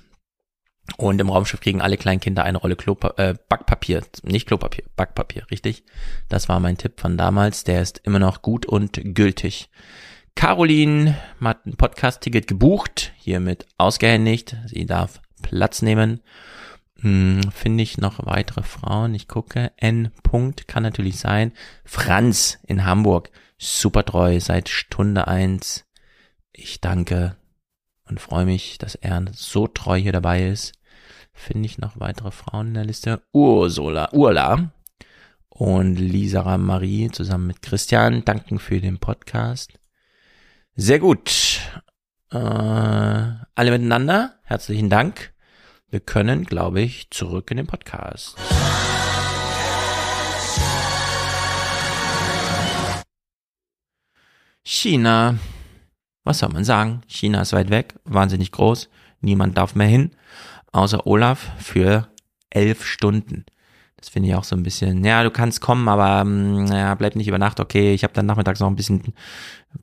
Und 0.97 1.21
im 1.21 1.31
Raumschiff 1.31 1.61
kriegen 1.61 1.81
alle 1.81 1.97
Kleinkinder 1.97 2.45
eine 2.45 2.59
Rolle 2.59 2.77
Klopa 2.77 3.15
äh, 3.17 3.35
Backpapier, 3.49 4.03
nicht 4.23 4.47
Klopapier, 4.47 4.85
Backpapier, 4.97 5.51
richtig? 5.51 5.85
Das 6.29 6.49
war 6.49 6.61
mein 6.61 6.77
Tipp 6.77 7.01
von 7.01 7.17
damals, 7.17 7.65
der 7.65 7.83
ist 7.83 8.01
immer 8.05 8.19
noch 8.19 8.43
gut 8.43 8.67
und 8.67 9.01
gültig. 9.03 9.71
Caroline 10.35 11.17
hat 11.41 11.65
ein 11.65 11.77
Podcast-Ticket 11.77 12.47
gebucht, 12.47 13.13
hiermit 13.17 13.67
ausgehändigt. 13.79 14.57
Sie 14.67 14.85
darf 14.85 15.21
Platz 15.43 15.81
nehmen. 15.81 16.21
Hm, 17.01 17.41
Finde 17.53 17.83
ich 17.83 17.99
noch 17.99 18.27
weitere 18.27 18.63
Frauen? 18.63 19.15
Ich 19.15 19.29
gucke. 19.29 19.73
N. 19.77 20.11
Punkt 20.23 20.67
kann 20.67 20.83
natürlich 20.83 21.19
sein. 21.19 21.53
Franz 21.85 22.59
in 22.67 22.85
Hamburg. 22.85 23.31
Super 23.59 24.05
treu 24.05 24.41
seit 24.41 24.69
Stunde 24.69 25.29
eins. 25.29 25.87
Ich 26.53 26.81
danke 26.81 27.37
und 28.09 28.21
freue 28.21 28.45
mich, 28.45 28.79
dass 28.79 28.95
er 28.95 29.25
so 29.33 29.67
treu 29.67 29.97
hier 29.97 30.13
dabei 30.13 30.47
ist. 30.49 30.73
Finde 31.33 31.67
ich 31.67 31.79
noch 31.79 31.99
weitere 31.99 32.31
Frauen 32.31 32.69
in 32.69 32.75
der 32.75 32.85
Liste. 32.85 33.23
Ursula, 33.33 34.11
Urla 34.13 34.71
und 35.49 35.97
Lisa 35.97 36.59
Marie 36.59 37.11
zusammen 37.11 37.47
mit 37.49 37.63
Christian 37.63 38.25
danken 38.25 38.59
für 38.59 38.81
den 38.81 38.99
Podcast. 38.99 39.79
Sehr 40.77 40.99
gut. 40.99 41.61
Äh, 42.31 42.37
alle 42.37 43.71
miteinander, 43.71 44.35
herzlichen 44.43 44.91
Dank. 44.91 45.33
Wir 45.89 46.01
können, 46.01 46.45
glaube 46.45 46.81
ich, 46.81 47.11
zurück 47.11 47.51
in 47.53 47.59
den 47.59 47.67
Podcast. 47.67 48.37
China. 54.65 55.39
Was 56.25 56.39
soll 56.39 56.49
man 56.49 56.65
sagen? 56.65 57.03
China 57.07 57.43
ist 57.43 57.53
weit 57.53 57.71
weg, 57.71 57.95
wahnsinnig 58.05 58.51
groß. 58.51 58.89
Niemand 59.21 59.57
darf 59.57 59.75
mehr 59.75 59.87
hin, 59.87 60.11
außer 60.73 61.07
Olaf 61.07 61.53
für 61.59 62.09
elf 62.51 62.85
Stunden. 62.85 63.45
Das 63.97 64.11
finde 64.11 64.29
ich 64.29 64.35
auch 64.35 64.45
so 64.45 64.55
ein 64.55 64.63
bisschen, 64.63 65.03
ja, 65.05 65.23
du 65.23 65.31
kannst 65.31 65.61
kommen, 65.61 65.89
aber 65.89 66.21
ähm, 66.21 66.67
ja, 66.67 66.95
bleib 66.95 67.17
nicht 67.17 67.29
über 67.29 67.39
Nacht, 67.39 67.59
okay, 67.59 67.95
ich 67.95 68.05
habe 68.05 68.13
dann 68.13 68.27
nachmittags 68.27 68.61
noch 68.61 68.69
ein 68.69 68.77
bisschen 68.77 69.15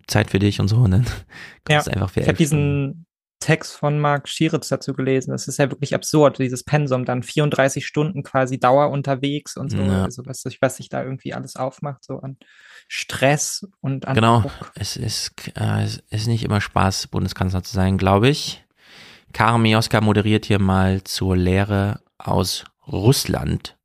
Zeit 0.07 0.29
für 0.29 0.37
dich 0.37 0.59
und 0.59 0.67
so. 0.67 0.77
Und 0.77 0.91
dann 0.91 1.05
ja, 1.69 1.79
einfach 1.79 2.11
für 2.11 2.21
ich 2.21 2.27
habe 2.27 2.37
diesen 2.37 3.05
Text 3.39 3.75
von 3.75 3.99
Marc 3.99 4.29
Schieritz 4.29 4.69
dazu 4.69 4.93
gelesen. 4.93 5.31
Das 5.31 5.47
ist 5.47 5.57
ja 5.57 5.69
wirklich 5.71 5.95
absurd, 5.95 6.37
dieses 6.37 6.63
Pensum, 6.63 7.05
dann 7.05 7.23
34 7.23 7.85
Stunden 7.85 8.21
quasi 8.23 8.59
Dauer 8.59 8.91
unterwegs 8.91 9.57
und 9.57 9.71
so. 9.71 9.77
Ja. 9.77 10.03
Also 10.03 10.23
was, 10.25 10.45
was 10.61 10.77
sich 10.77 10.89
da 10.89 11.03
irgendwie 11.03 11.33
alles 11.33 11.55
aufmacht, 11.55 12.03
so 12.03 12.19
an 12.19 12.37
Stress 12.93 13.65
und 13.79 14.05
an 14.05 14.15
Genau, 14.15 14.41
Druck. 14.41 14.73
es 14.75 14.97
ist, 14.97 15.31
äh, 15.55 15.83
es 15.85 16.01
ist 16.09 16.27
nicht 16.27 16.43
immer 16.43 16.59
Spaß, 16.59 17.07
Bundeskanzler 17.07 17.63
zu 17.63 17.73
sein, 17.73 17.97
glaube 17.97 18.27
ich. 18.27 18.65
Karin 19.31 19.61
Mioska 19.61 20.01
moderiert 20.01 20.43
hier 20.43 20.59
mal 20.59 21.01
zur 21.05 21.37
Lehre 21.37 22.01
aus 22.17 22.65
Russland 22.85 23.77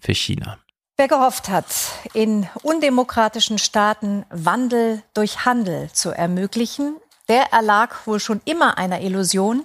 für 0.00 0.12
China. 0.12 0.58
Wer 0.96 1.06
gehofft 1.06 1.48
hat, 1.48 1.66
in 2.14 2.48
undemokratischen 2.64 3.58
Staaten 3.58 4.26
Wandel 4.30 5.04
durch 5.14 5.44
Handel 5.44 5.92
zu 5.92 6.10
ermöglichen, 6.10 6.96
der 7.28 7.52
erlag 7.52 8.08
wohl 8.08 8.18
schon 8.18 8.40
immer 8.44 8.76
einer 8.76 9.02
Illusion, 9.02 9.64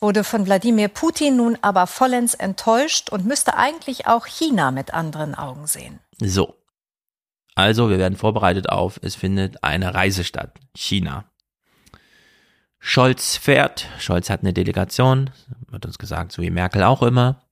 wurde 0.00 0.24
von 0.24 0.46
Wladimir 0.46 0.88
Putin 0.88 1.36
nun 1.36 1.56
aber 1.62 1.86
vollends 1.86 2.34
enttäuscht 2.34 3.10
und 3.10 3.24
müsste 3.24 3.56
eigentlich 3.56 4.08
auch 4.08 4.26
China 4.26 4.72
mit 4.72 4.92
anderen 4.92 5.36
Augen 5.36 5.68
sehen. 5.68 6.00
So. 6.18 6.56
Also, 7.54 7.90
wir 7.90 7.98
werden 7.98 8.16
vorbereitet 8.16 8.68
auf, 8.68 8.98
es 9.02 9.14
findet 9.14 9.62
eine 9.62 9.94
Reise 9.94 10.24
statt. 10.24 10.58
China. 10.74 11.24
Scholz 12.80 13.36
fährt, 13.36 13.88
Scholz 13.98 14.28
hat 14.28 14.40
eine 14.40 14.52
Delegation, 14.52 15.30
wird 15.70 15.86
uns 15.86 15.98
gesagt, 15.98 16.32
so 16.32 16.42
wie 16.42 16.50
Merkel 16.50 16.82
auch 16.82 17.02
immer. 17.02 17.42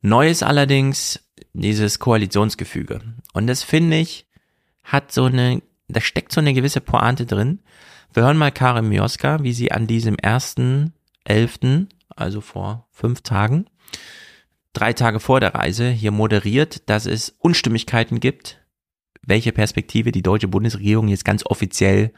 Neu 0.00 0.28
ist 0.28 0.42
allerdings 0.42 1.20
dieses 1.52 2.00
Koalitionsgefüge. 2.00 3.00
Und 3.34 3.46
das 3.46 3.62
finde 3.62 3.98
ich, 3.98 4.26
hat 4.82 5.12
so 5.12 5.26
eine, 5.26 5.62
da 5.86 6.00
steckt 6.00 6.32
so 6.32 6.40
eine 6.40 6.54
gewisse 6.54 6.80
Pointe 6.80 7.24
drin. 7.24 7.60
Wir 8.12 8.24
hören 8.24 8.36
mal 8.36 8.50
Karin 8.50 8.88
Mioska, 8.88 9.42
wie 9.42 9.52
sie 9.52 9.70
an 9.70 9.86
diesem 9.86 10.16
ersten 10.16 10.92
elften, 11.24 11.88
also 12.08 12.40
vor 12.40 12.88
fünf 12.90 13.20
Tagen, 13.20 13.66
drei 14.72 14.92
Tage 14.92 15.20
vor 15.20 15.38
der 15.38 15.54
Reise, 15.54 15.88
hier 15.90 16.10
moderiert, 16.10 16.88
dass 16.90 17.06
es 17.06 17.30
Unstimmigkeiten 17.38 18.18
gibt, 18.18 18.61
welche 19.26 19.52
Perspektive 19.52 20.12
die 20.12 20.22
deutsche 20.22 20.48
Bundesregierung 20.48 21.08
jetzt 21.08 21.24
ganz 21.24 21.44
offiziell 21.46 22.12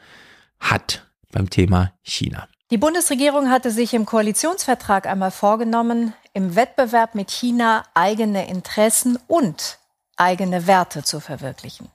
hat 0.59 1.07
beim 1.31 1.49
Thema 1.49 1.93
China. 2.03 2.47
Die 2.71 2.77
Bundesregierung 2.77 3.49
hatte 3.51 3.69
sich 3.69 3.93
im 3.93 4.05
Koalitionsvertrag 4.05 5.05
einmal 5.05 5.31
vorgenommen, 5.31 6.13
im 6.33 6.55
Wettbewerb 6.55 7.13
mit 7.13 7.29
China 7.29 7.83
eigene 7.93 8.49
Interessen 8.49 9.19
und 9.27 9.77
eigene 10.17 10.65
Werte 10.65 11.03
zu 11.03 11.19
verwirklichen. 11.19 11.89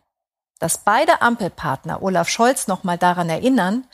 Dass 0.61 0.79
beide 0.79 1.23
Ampelpartner 1.23 2.03
Olaf 2.03 2.29
Scholz 2.29 2.69
nochmal 2.69 2.99
daran 2.99 3.29
erinnern, 3.31 3.85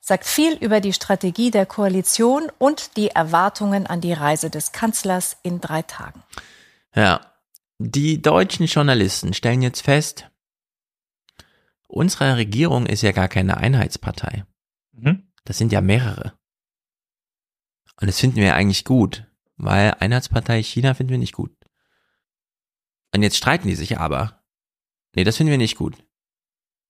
sagt 0.00 0.26
viel 0.26 0.54
über 0.54 0.80
die 0.80 0.92
Strategie 0.92 1.50
der 1.50 1.66
Koalition 1.66 2.50
und 2.58 2.96
die 2.96 3.08
Erwartungen 3.08 3.86
an 3.86 4.00
die 4.00 4.12
Reise 4.12 4.50
des 4.50 4.72
Kanzlers 4.72 5.36
in 5.42 5.60
drei 5.60 5.82
Tagen. 5.82 6.22
Ja, 6.94 7.20
die 7.78 8.20
deutschen 8.20 8.66
Journalisten 8.66 9.34
stellen 9.34 9.62
jetzt 9.62 9.82
fest, 9.82 10.29
unsere 11.90 12.36
Regierung 12.36 12.86
ist 12.86 13.02
ja 13.02 13.12
gar 13.12 13.28
keine 13.28 13.56
Einheitspartei. 13.56 14.44
Mhm. 14.92 15.30
Das 15.44 15.58
sind 15.58 15.72
ja 15.72 15.80
mehrere. 15.80 16.34
Und 18.00 18.06
das 18.06 18.18
finden 18.18 18.36
wir 18.36 18.54
eigentlich 18.54 18.84
gut, 18.84 19.26
weil 19.56 19.94
Einheitspartei 19.98 20.62
China 20.62 20.94
finden 20.94 21.10
wir 21.10 21.18
nicht 21.18 21.34
gut. 21.34 21.52
Und 23.14 23.22
jetzt 23.22 23.36
streiten 23.36 23.68
die 23.68 23.74
sich 23.74 23.98
aber. 23.98 24.42
Nee, 25.14 25.24
das 25.24 25.36
finden 25.36 25.50
wir 25.50 25.58
nicht 25.58 25.76
gut. 25.76 25.96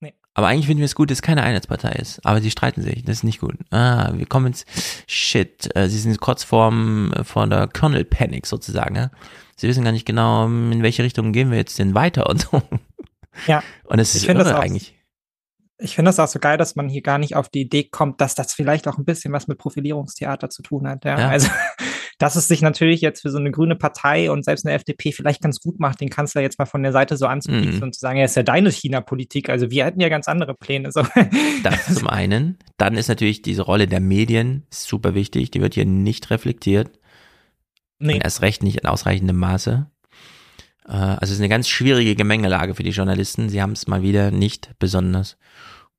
Nee. 0.01 0.15
Aber 0.35 0.49
eigentlich 0.49 0.67
finden 0.67 0.81
wir 0.81 0.87
es 0.87 0.95
gut, 0.95 1.11
dass 1.11 1.19
es 1.19 1.23
keine 1.23 1.43
Einheitspartei 1.43 1.93
ist. 1.93 2.25
Aber 2.25 2.41
sie 2.41 2.51
streiten 2.51 2.83
sich, 2.83 3.03
das 3.03 3.19
ist 3.19 3.25
nicht 3.25 3.41
gut. 3.41 3.57
Ah, 3.71 4.13
wir 4.13 4.27
kommen 4.27 4.47
ins 4.47 4.67
Shit. 5.07 5.75
Äh, 5.75 5.89
sie 5.89 5.99
sind 5.99 6.21
kurz 6.21 6.45
vorm, 6.45 7.13
vor 7.23 7.47
der 7.47 7.67
Kernel 7.69 8.05
Panic 8.05 8.47
sozusagen. 8.47 9.11
Sie 9.57 9.69
wissen 9.69 9.85
gar 9.85 9.93
nicht 9.93 10.07
genau, 10.07 10.47
in 10.47 10.83
welche 10.83 11.03
Richtung 11.03 11.33
gehen 11.33 11.51
wir 11.51 11.59
jetzt 11.59 11.79
denn 11.79 11.95
weiter 11.95 12.29
und 12.29 12.43
so. 12.43 12.63
Ja. 13.47 13.63
Und 13.85 13.99
es 13.99 14.15
ist 14.15 14.29
irre 14.29 14.59
eigentlich 14.59 14.95
ich 15.81 15.95
finde 15.95 16.11
das 16.11 16.19
auch 16.19 16.29
so 16.29 16.39
geil, 16.39 16.59
dass 16.59 16.77
man 16.77 16.89
hier 16.89 17.03
gar 17.03 17.19
nicht 17.19 17.37
auf 17.37 17.49
die 17.49 17.63
Idee 17.63 17.85
kommt, 17.85 18.21
dass 18.21 18.35
das 18.35 18.53
vielleicht 18.53 18.87
auch 18.87 18.99
ein 18.99 19.05
bisschen 19.05 19.33
was 19.33 19.49
mit 19.49 19.59
Profilierungstheater 19.59 20.51
zu 20.51 20.63
tun 20.63 20.87
hat. 20.87 21.05
Ja? 21.05 21.19
ja. 21.19 21.29
Also, 21.29 21.49
dass 22.19 22.37
es 22.37 22.49
sich 22.49 22.61
natürlich 22.61 23.01
jetzt 23.01 23.23
für 23.23 23.31
so 23.31 23.39
eine 23.39 23.51
grüne 23.51 23.77
Partei 23.77 24.31
und 24.31 24.45
selbst 24.45 24.67
eine 24.67 24.75
FDP 24.75 25.13
vielleicht 25.13 25.41
ganz 25.41 25.59
gut 25.61 25.81
macht, 25.81 26.01
den 26.01 26.11
Kanzler 26.11 26.43
jetzt 26.43 26.59
mal 26.59 26.67
von 26.67 26.83
der 26.83 26.93
Seite 26.93 27.17
so 27.17 27.27
anzubieten 27.27 27.77
mhm. 27.77 27.83
und 27.83 27.95
zu 27.95 28.01
sagen, 28.01 28.19
ja, 28.19 28.27
ist 28.27 28.37
ja 28.37 28.43
deine 28.43 28.71
China-Politik. 28.71 29.49
Also 29.49 29.71
wir 29.71 29.87
hätten 29.87 30.01
ja 30.01 30.11
ganz 30.11 30.29
andere 30.29 30.55
Pläne. 30.55 30.93
So. 30.93 31.03
Das 31.63 31.95
zum 31.95 32.09
einen. 32.09 32.59
Dann 32.79 32.97
ist 32.97 33.09
natürlich 33.09 33.43
diese 33.43 33.63
Rolle 33.63 33.87
der 33.87 34.01
Medien 34.01 34.67
super 34.71 35.15
wichtig. 35.15 35.51
Die 35.51 35.61
wird 35.61 35.75
hier 35.75 35.85
nicht 35.85 36.31
reflektiert. 36.31 36.91
Nee. 37.99 38.15
Und 38.15 38.25
erst 38.25 38.41
recht 38.41 38.63
nicht 38.63 38.79
in 38.81 38.87
ausreichendem 38.87 39.37
Maße. 39.37 39.91
Äh, 40.91 40.95
also 40.95 41.25
es 41.25 41.31
ist 41.33 41.41
eine 41.41 41.49
ganz 41.49 41.69
schwierige 41.69 42.15
Gemengelage 42.15 42.75
für 42.75 42.83
die 42.83 42.91
Journalisten. 42.91 43.49
Sie 43.49 43.63
haben 43.63 43.73
es 43.73 43.87
mal 43.87 44.03
wieder 44.03 44.31
nicht 44.31 44.71
besonders 44.79 45.37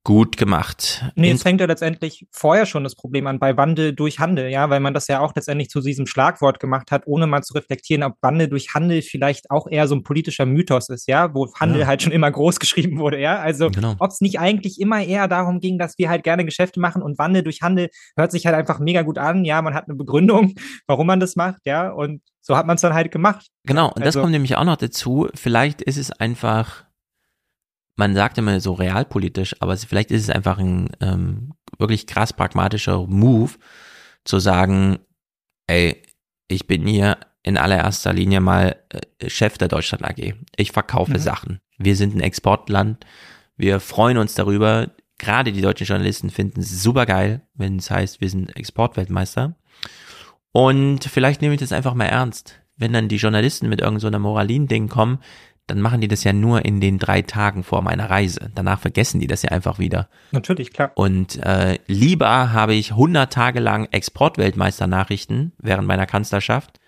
gut 0.03 0.35
gemacht. 0.35 1.05
Nee, 1.15 1.29
es 1.29 1.43
fängt 1.43 1.61
ja 1.61 1.67
letztendlich 1.67 2.27
vorher 2.31 2.65
schon 2.65 2.83
das 2.83 2.95
Problem 2.95 3.27
an, 3.27 3.37
bei 3.37 3.55
Wandel 3.55 3.93
durch 3.93 4.19
Handel, 4.19 4.49
ja, 4.49 4.69
weil 4.71 4.79
man 4.79 4.95
das 4.95 5.07
ja 5.07 5.19
auch 5.19 5.33
letztendlich 5.35 5.69
zu 5.69 5.79
diesem 5.79 6.07
Schlagwort 6.07 6.59
gemacht 6.59 6.89
hat, 6.89 7.03
ohne 7.05 7.27
mal 7.27 7.43
zu 7.43 7.53
reflektieren, 7.53 8.03
ob 8.03 8.15
Wandel 8.21 8.47
durch 8.47 8.73
Handel 8.73 9.03
vielleicht 9.03 9.51
auch 9.51 9.67
eher 9.69 9.87
so 9.87 9.95
ein 9.95 10.03
politischer 10.03 10.47
Mythos 10.47 10.89
ist, 10.89 11.07
ja, 11.07 11.33
wo 11.35 11.53
Handel 11.53 11.81
ja. 11.81 11.87
halt 11.87 12.01
schon 12.01 12.11
immer 12.11 12.31
groß 12.31 12.59
geschrieben 12.59 12.97
wurde, 12.97 13.19
ja. 13.19 13.39
Also 13.39 13.69
genau. 13.69 13.95
ob 13.99 14.09
es 14.09 14.21
nicht 14.21 14.39
eigentlich 14.39 14.81
immer 14.81 15.03
eher 15.03 15.27
darum 15.27 15.59
ging, 15.59 15.77
dass 15.77 15.97
wir 15.99 16.09
halt 16.09 16.23
gerne 16.23 16.45
Geschäfte 16.45 16.79
machen 16.79 17.03
und 17.03 17.19
Wandel 17.19 17.43
durch 17.43 17.61
Handel 17.61 17.89
hört 18.17 18.31
sich 18.31 18.47
halt 18.47 18.55
einfach 18.55 18.79
mega 18.79 19.03
gut 19.03 19.19
an, 19.19 19.45
ja, 19.45 19.61
man 19.61 19.75
hat 19.75 19.87
eine 19.87 19.95
Begründung, 19.95 20.55
warum 20.87 21.05
man 21.05 21.19
das 21.19 21.35
macht, 21.35 21.61
ja, 21.65 21.91
und 21.91 22.21
so 22.41 22.57
hat 22.57 22.65
man 22.65 22.75
es 22.75 22.81
dann 22.81 22.95
halt 22.95 23.11
gemacht. 23.11 23.47
Genau, 23.65 23.87
und 23.87 24.01
also, 24.01 24.05
das 24.05 24.15
kommt 24.15 24.31
nämlich 24.31 24.55
auch 24.55 24.63
noch 24.63 24.77
dazu, 24.77 25.29
vielleicht 25.35 25.83
ist 25.83 25.97
es 25.97 26.11
einfach 26.11 26.85
man 28.01 28.15
sagt 28.15 28.39
immer 28.39 28.59
so 28.59 28.73
realpolitisch, 28.73 29.55
aber 29.59 29.77
vielleicht 29.77 30.09
ist 30.09 30.23
es 30.23 30.31
einfach 30.31 30.57
ein 30.57 30.89
ähm, 31.01 31.53
wirklich 31.77 32.07
krass 32.07 32.33
pragmatischer 32.33 33.05
Move, 33.05 33.51
zu 34.23 34.39
sagen, 34.39 34.97
ey, 35.67 36.01
ich 36.47 36.65
bin 36.65 36.87
hier 36.87 37.19
in 37.43 37.57
allererster 37.57 38.11
Linie 38.11 38.41
mal 38.41 38.75
äh, 38.89 39.29
Chef 39.29 39.59
der 39.59 39.67
Deutschland 39.67 40.03
AG. 40.03 40.33
Ich 40.55 40.71
verkaufe 40.71 41.13
mhm. 41.13 41.19
Sachen. 41.19 41.59
Wir 41.77 41.95
sind 41.95 42.15
ein 42.15 42.21
Exportland. 42.21 43.05
Wir 43.55 43.79
freuen 43.79 44.17
uns 44.17 44.33
darüber. 44.33 44.89
Gerade 45.19 45.51
die 45.51 45.61
deutschen 45.61 45.85
Journalisten 45.85 46.31
finden 46.31 46.61
es 46.61 46.81
super 46.81 47.05
geil, 47.05 47.41
wenn 47.53 47.77
es 47.77 47.91
heißt, 47.91 48.19
wir 48.19 48.31
sind 48.31 48.55
Exportweltmeister. 48.55 49.55
Und 50.53 51.03
vielleicht 51.03 51.43
nehme 51.43 51.53
ich 51.53 51.59
das 51.59 51.71
einfach 51.71 51.93
mal 51.93 52.05
ernst. 52.05 52.59
Wenn 52.77 52.93
dann 52.93 53.09
die 53.09 53.17
Journalisten 53.17 53.69
mit 53.69 53.79
irgendeiner 53.79 54.17
so 54.17 54.19
Moralin-Ding 54.23 54.87
kommen, 54.87 55.19
dann 55.67 55.79
machen 55.79 56.01
die 56.01 56.07
das 56.07 56.23
ja 56.23 56.33
nur 56.33 56.65
in 56.65 56.81
den 56.81 56.99
drei 56.99 57.21
Tagen 57.21 57.63
vor 57.63 57.81
meiner 57.81 58.09
Reise. 58.09 58.51
Danach 58.55 58.79
vergessen 58.79 59.19
die 59.19 59.27
das 59.27 59.43
ja 59.43 59.51
einfach 59.51 59.79
wieder. 59.79 60.09
Natürlich, 60.31 60.73
klar. 60.73 60.91
Und 60.95 61.37
äh, 61.37 61.79
lieber 61.87 62.51
habe 62.51 62.73
ich 62.73 62.91
100 62.91 63.31
Tage 63.31 63.59
lang 63.59 63.87
Exportweltmeister-Nachrichten 63.91 65.53
während 65.59 65.87
meiner 65.87 66.07
Kanzlerschaft, 66.07 66.79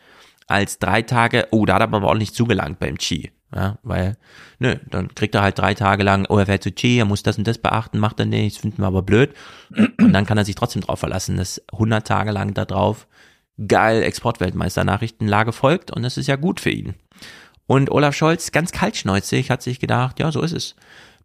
als 0.47 0.79
drei 0.79 1.01
Tage, 1.01 1.47
oh, 1.51 1.65
da 1.65 1.75
hat 1.75 1.81
er 1.81 1.93
aber 1.93 2.07
ordentlich 2.07 2.33
zugelangt 2.33 2.79
beim 2.79 2.97
Chi. 2.97 3.31
Ja, 3.55 3.77
weil, 3.83 4.17
nö, 4.57 4.75
dann 4.89 5.13
kriegt 5.13 5.35
er 5.35 5.43
halt 5.43 5.59
drei 5.59 5.75
Tage 5.75 6.03
lang, 6.03 6.25
oh, 6.27 6.39
er 6.39 6.47
fährt 6.47 6.63
zu 6.63 6.71
Chi, 6.71 6.97
er 6.97 7.05
muss 7.05 7.21
das 7.21 7.37
und 7.37 7.47
das 7.47 7.59
beachten, 7.59 7.99
macht 7.99 8.19
er 8.19 8.25
nicht, 8.25 8.55
das 8.55 8.61
finden 8.61 8.81
wir 8.81 8.87
aber 8.87 9.03
blöd. 9.03 9.33
Und 9.99 10.11
dann 10.11 10.25
kann 10.25 10.39
er 10.39 10.45
sich 10.45 10.55
trotzdem 10.55 10.81
drauf 10.81 10.99
verlassen, 10.99 11.37
dass 11.37 11.61
100 11.71 12.05
Tage 12.05 12.31
lang 12.31 12.53
da 12.53 12.65
drauf 12.65 13.07
geil 13.67 14.01
Exportweltmeister-Nachrichtenlage 14.01 15.51
folgt 15.51 15.91
und 15.91 16.03
das 16.03 16.17
ist 16.17 16.27
ja 16.27 16.35
gut 16.35 16.59
für 16.59 16.71
ihn. 16.71 16.95
Und 17.65 17.91
Olaf 17.91 18.15
Scholz, 18.15 18.51
ganz 18.51 18.71
kaltschneuzig, 18.71 19.49
hat 19.49 19.61
sich 19.61 19.79
gedacht, 19.79 20.19
ja, 20.19 20.31
so 20.31 20.41
ist 20.41 20.53
es. 20.53 20.75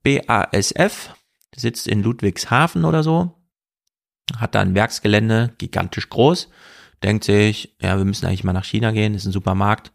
BASF 0.03 1.15
sitzt 1.55 1.89
in 1.89 2.03
Ludwigshafen 2.03 2.85
oder 2.85 3.03
so, 3.03 3.35
hat 4.37 4.55
da 4.55 4.61
ein 4.61 4.75
Werksgelände, 4.75 5.55
gigantisch 5.59 6.09
groß, 6.09 6.49
denkt 7.03 7.25
sich, 7.25 7.77
ja, 7.81 7.97
wir 7.99 8.05
müssen 8.05 8.27
eigentlich 8.27 8.45
mal 8.45 8.53
nach 8.53 8.65
China 8.65 8.93
gehen, 8.93 9.15
ist 9.15 9.27
ein 9.27 9.33
Supermarkt. 9.33 9.93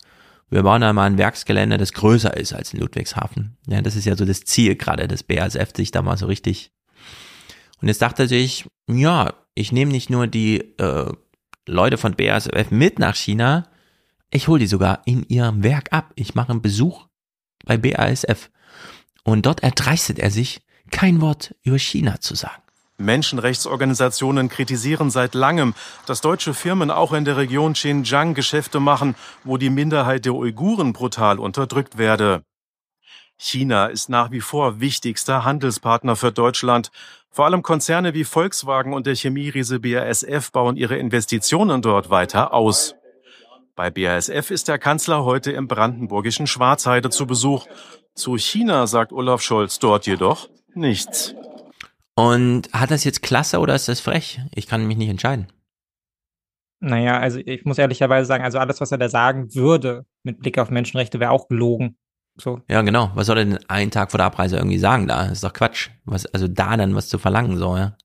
Wir 0.50 0.64
bauen 0.64 0.82
da 0.82 0.94
mal 0.94 1.06
ein 1.06 1.18
Werksgelände, 1.18 1.78
das 1.78 1.94
größer 1.94 2.36
ist 2.38 2.54
als 2.54 2.74
in 2.74 2.80
Ludwigshafen. 2.80 3.58
Ja, 3.68 3.82
das 3.82 3.96
ist 3.96 4.06
ja 4.06 4.16
so 4.16 4.26
das 4.26 4.42
Ziel 4.42 4.76
gerade 4.76 5.08
des 5.08 5.24
BASF, 5.24 5.76
sich 5.76 5.92
da 5.92 6.02
mal 6.02 6.18
so 6.18 6.28
richtig 6.28 6.72
Und 7.82 7.88
jetzt 7.88 8.02
dachte 8.02 8.28
sich, 8.28 8.66
ja, 8.88 9.34
ich 9.56 9.72
nehme 9.72 9.92
nicht 9.92 10.10
nur 10.10 10.28
die 10.28 10.60
äh, 10.78 11.12
Leute 11.66 11.98
von 11.98 12.16
BASF 12.16 12.70
mit 12.70 13.00
nach 13.00 13.16
China, 13.16 13.68
ich 14.34 14.48
hole 14.48 14.60
die 14.60 14.68
sogar 14.68 15.02
in 15.06 15.24
ihrem 15.28 15.64
Werk 15.64 15.94
ab. 15.94 16.12
Ich 16.16 16.36
mache 16.36 16.52
einen 16.52 16.62
Besuch 16.62 17.06
bei 17.66 17.78
BASF. 17.78 18.50
Und 19.24 19.46
dort 19.46 19.64
erdreistet 19.64 20.20
er 20.20 20.32
sich, 20.32 20.62
kein 20.92 21.22
Wort 21.22 21.56
über 21.64 21.80
China 21.80 22.20
zu 22.20 22.36
sagen. 22.36 22.62
Menschenrechtsorganisationen 22.98 24.50
kritisieren 24.50 25.10
seit 25.10 25.34
langem, 25.34 25.74
dass 26.06 26.22
deutsche 26.22 26.54
Firmen 26.54 26.92
auch 26.92 27.14
in 27.14 27.26
der 27.26 27.38
Region 27.38 27.74
Xinjiang 27.74 28.34
Geschäfte 28.34 28.80
machen, 28.80 29.16
wo 29.44 29.58
die 29.58 29.70
Minderheit 29.70 30.26
der 30.26 30.36
Uiguren 30.36 30.94
brutal 30.94 31.40
unterdrückt 31.40 31.98
werde. 31.98 32.44
China 33.38 33.88
ist 33.88 34.10
nach 34.10 34.32
wie 34.32 34.42
vor 34.42 34.80
wichtigster 34.80 35.44
Handelspartner 35.44 36.16
für 36.16 36.32
Deutschland. 36.32 36.92
Vor 37.30 37.46
allem 37.46 37.64
Konzerne 37.64 38.14
wie 38.14 38.24
Volkswagen 38.24 38.94
und 38.94 39.08
der 39.08 39.16
Chemieriese 39.16 39.80
BASF 39.80 40.52
bauen 40.52 40.78
ihre 40.78 40.98
Investitionen 40.98 41.82
dort 41.82 42.10
weiter 42.10 42.54
aus. 42.54 42.96
Bei 43.76 43.90
BASF 43.90 44.52
ist 44.52 44.68
der 44.68 44.78
Kanzler 44.78 45.26
heute 45.26 45.52
im 45.52 45.68
brandenburgischen 45.68 46.46
Schwarzheide 46.46 47.10
zu 47.10 47.26
Besuch. 47.26 47.66
Zu 48.14 48.38
China 48.38 48.86
sagt 48.86 49.12
Olaf 49.12 49.42
Scholz 49.42 49.80
dort 49.80 50.06
jedoch 50.06 50.48
nichts. 50.76 51.34
Und 52.16 52.72
hat 52.72 52.92
das 52.92 53.04
jetzt 53.04 53.24
klasse 53.24 53.60
oder 53.60 53.74
ist 53.74 53.88
das 53.88 54.00
frech? 54.00 54.40
Ich 54.54 54.68
kann 54.68 54.86
mich 54.86 54.98
nicht 54.98 55.10
entscheiden. 55.10 55.48
Naja, 56.82 57.18
also 57.18 57.40
ich 57.40 57.66
muss 57.66 57.80
ehrlicherweise 57.80 58.28
sagen, 58.28 58.44
also 58.44 58.60
alles, 58.60 58.80
was 58.80 58.92
er 58.92 59.00
da 59.00 59.10
sagen 59.10 59.56
würde 59.56 60.06
mit 60.22 60.40
Blick 60.40 60.60
auf 60.60 60.70
Menschenrechte, 60.70 61.20
wäre 61.20 61.32
auch 61.32 61.48
gelogen. 61.48 61.98
So. 62.36 62.62
Ja, 62.70 62.84
genau. 62.84 63.12
Was 63.16 63.26
soll 63.26 63.40
er 63.40 63.46
denn 63.46 63.60
einen 63.70 63.90
Tag 63.90 64.12
vor 64.12 64.20
der 64.20 64.28
Abreise 64.28 64.58
irgendwie 64.58 64.78
sagen 64.78 65.08
da? 65.08 65.24
Das 65.24 65.34
ist 65.34 65.44
doch 65.44 65.54
Quatsch. 65.54 65.90
Was, 66.06 66.28
also 66.28 66.48
da 66.48 66.78
dann 66.78 66.94
was 66.94 67.10
zu 67.10 67.18
verlangen, 67.18 67.58
so, 67.58 67.76
ja. 67.76 67.98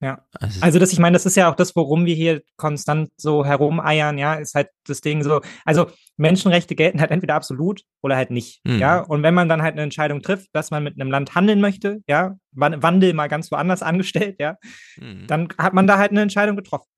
Ja. 0.00 0.18
Also 0.60 0.78
das, 0.78 0.92
ich 0.92 0.98
meine, 0.98 1.14
das 1.14 1.24
ist 1.24 1.36
ja 1.36 1.50
auch 1.50 1.54
das, 1.54 1.74
worum 1.76 2.04
wir 2.04 2.14
hier 2.14 2.42
konstant 2.56 3.10
so 3.16 3.44
herumeiern, 3.44 4.18
ja, 4.18 4.34
ist 4.34 4.54
halt 4.54 4.68
das 4.86 5.00
Ding 5.00 5.22
so, 5.22 5.40
also 5.64 5.86
Menschenrechte 6.16 6.74
gelten 6.74 7.00
halt 7.00 7.10
entweder 7.10 7.34
absolut 7.34 7.82
oder 8.02 8.16
halt 8.16 8.30
nicht, 8.30 8.60
mhm. 8.64 8.78
ja. 8.78 9.00
Und 9.00 9.22
wenn 9.22 9.34
man 9.34 9.48
dann 9.48 9.62
halt 9.62 9.72
eine 9.72 9.82
Entscheidung 9.82 10.20
trifft, 10.20 10.48
dass 10.52 10.70
man 10.70 10.82
mit 10.84 11.00
einem 11.00 11.10
Land 11.10 11.34
handeln 11.34 11.60
möchte, 11.60 12.02
ja, 12.06 12.36
Wandel 12.52 13.14
mal 13.14 13.28
ganz 13.28 13.50
woanders 13.50 13.82
angestellt, 13.84 14.36
ja, 14.38 14.56
mhm. 15.00 15.26
dann 15.26 15.48
hat 15.58 15.72
man 15.72 15.86
da 15.86 15.98
halt 15.98 16.10
eine 16.10 16.22
Entscheidung 16.22 16.56
getroffen. 16.56 16.88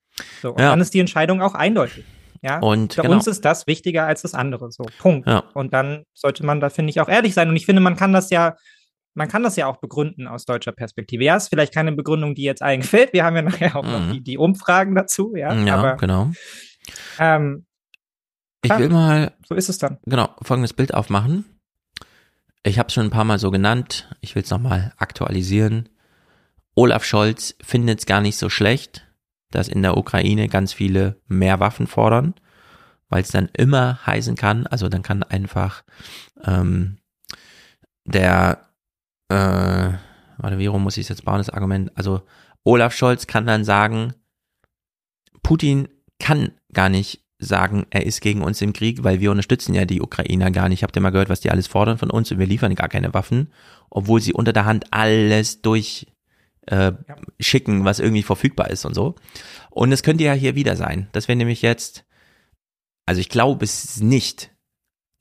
So, 0.41 0.53
und 0.53 0.61
ja. 0.61 0.71
dann 0.71 0.81
ist 0.81 0.95
die 0.95 1.01
Entscheidung 1.01 1.43
auch 1.43 1.55
eindeutig. 1.55 2.05
Ja, 2.43 2.59
und 2.61 2.95
für 2.95 3.03
genau. 3.03 3.15
uns 3.15 3.27
ist 3.27 3.45
das 3.45 3.67
wichtiger 3.67 4.07
als 4.07 4.23
das 4.23 4.35
andere. 4.35 4.71
So, 4.71 4.85
Punkt. 4.99 5.27
Ja. 5.27 5.45
Und 5.55 5.73
dann 5.73 6.05
sollte 6.15 6.45
man 6.45 6.61
da, 6.61 6.71
finde 6.71 6.91
ich, 6.91 7.01
auch 7.01 7.09
ehrlich 7.09 7.35
sein. 7.35 7.49
Und 7.49 7.57
ich 7.57 7.67
finde, 7.67 7.81
man 7.81 7.97
kann 7.97 8.13
das 8.13 8.31
ja 8.31 8.55
man 9.17 9.29
kann 9.29 9.43
das 9.43 9.57
ja 9.57 9.67
auch 9.67 9.79
begründen 9.79 10.29
aus 10.29 10.45
deutscher 10.45 10.73
Perspektive. 10.73 11.25
Ja, 11.25 11.37
ist 11.37 11.49
vielleicht 11.49 11.73
keine 11.73 11.93
Begründung, 11.93 12.35
die 12.35 12.43
jetzt 12.43 12.63
allen 12.63 12.81
gefällt. 12.83 13.13
Wir 13.13 13.25
haben 13.25 13.35
ja 13.35 13.43
nachher 13.43 13.75
auch 13.77 13.85
mhm. 13.85 13.91
noch 13.91 14.13
die, 14.13 14.23
die, 14.23 14.39
Umfragen 14.39 14.95
dazu, 14.95 15.35
ja. 15.35 15.55
Ja, 15.55 15.77
aber, 15.77 15.97
genau. 15.97 16.31
Ähm, 17.19 17.67
ich 18.63 18.71
will 18.79 18.89
mal 18.89 19.33
so 19.47 19.55
ist 19.55 19.69
es 19.69 19.79
dann. 19.79 19.99
Genau, 20.05 20.29
folgendes 20.43 20.73
Bild 20.73 20.93
aufmachen. 20.93 21.45
Ich 22.63 22.79
habe 22.79 22.89
es 22.89 22.95
schon 22.95 23.07
ein 23.07 23.11
paar 23.11 23.25
Mal 23.25 23.39
so 23.39 23.51
genannt. 23.51 24.11
Ich 24.21 24.35
will 24.35 24.43
es 24.43 24.51
nochmal 24.51 24.93
aktualisieren. 24.97 25.89
Olaf 26.75 27.05
Scholz 27.05 27.55
findet 27.63 28.01
es 28.01 28.07
gar 28.07 28.21
nicht 28.21 28.37
so 28.37 28.51
schlecht, 28.51 29.07
dass 29.51 29.69
in 29.69 29.83
der 29.83 29.97
Ukraine 29.97 30.49
ganz 30.49 30.73
viele 30.73 31.21
mehr 31.27 31.59
Waffen 31.61 31.87
fordern, 31.87 32.35
weil 33.09 33.23
es 33.23 33.31
dann 33.31 33.49
immer 33.57 34.05
heißen 34.05 34.37
kann, 34.37 34.67
also 34.67 34.89
dann 34.89 35.03
kann 35.03 35.23
einfach 35.23 35.85
ähm, 36.45 36.99
der 38.05 38.67
äh, 39.29 39.93
warte, 40.39 40.59
wie 40.59 40.67
rum 40.67 40.83
muss 40.83 40.97
ich 40.97 41.03
es 41.03 41.09
jetzt 41.09 41.25
bauen, 41.25 41.39
das 41.39 41.51
Argument? 41.51 41.91
Also 41.97 42.23
Olaf 42.65 42.95
Scholz 42.95 43.27
kann 43.27 43.47
dann 43.47 43.65
sagen, 43.65 44.15
Putin 45.43 45.89
kann 46.19 46.53
gar 46.73 46.89
nicht 46.89 47.25
sagen, 47.39 47.87
er 47.91 48.07
ist 48.07 48.21
gegen 48.21 48.43
uns 48.43 48.63
im 48.63 48.73
Krieg, 48.73 49.05
weil 49.05 49.21
wir 49.21 49.31
unterstützen 49.31 49.75
ja 49.75 49.85
die 49.85 50.01
Ukrainer 50.01 50.51
gar 50.51 50.69
nicht. 50.69 50.83
Habt 50.83 50.97
ihr 50.97 51.03
mal 51.03 51.11
gehört, 51.11 51.29
was 51.29 51.41
die 51.41 51.51
alles 51.51 51.67
fordern 51.67 51.99
von 51.99 52.11
uns 52.11 52.31
und 52.31 52.39
wir 52.39 52.47
liefern 52.47 52.75
gar 52.75 52.89
keine 52.89 53.13
Waffen, 53.15 53.53
obwohl 53.91 54.21
sie 54.21 54.33
unter 54.33 54.53
der 54.53 54.65
Hand 54.65 54.93
alles 54.93 55.61
durch 55.61 56.07
äh, 56.67 56.93
schicken, 57.39 57.85
was 57.85 58.01
irgendwie 58.01 58.23
verfügbar 58.23 58.71
ist 58.71 58.85
und 58.85 58.95
so. 58.95 59.15
Und 59.71 59.93
es 59.93 60.03
könnte 60.03 60.25
ja 60.25 60.33
hier 60.33 60.55
wieder 60.55 60.77
sein. 60.77 61.09
Das 61.13 61.29
wäre 61.29 61.37
nämlich 61.37 61.63
jetzt, 61.63 62.05
also 63.05 63.21
ich 63.21 63.29
glaube 63.29 63.65
es 63.65 64.01
nicht, 64.01 64.51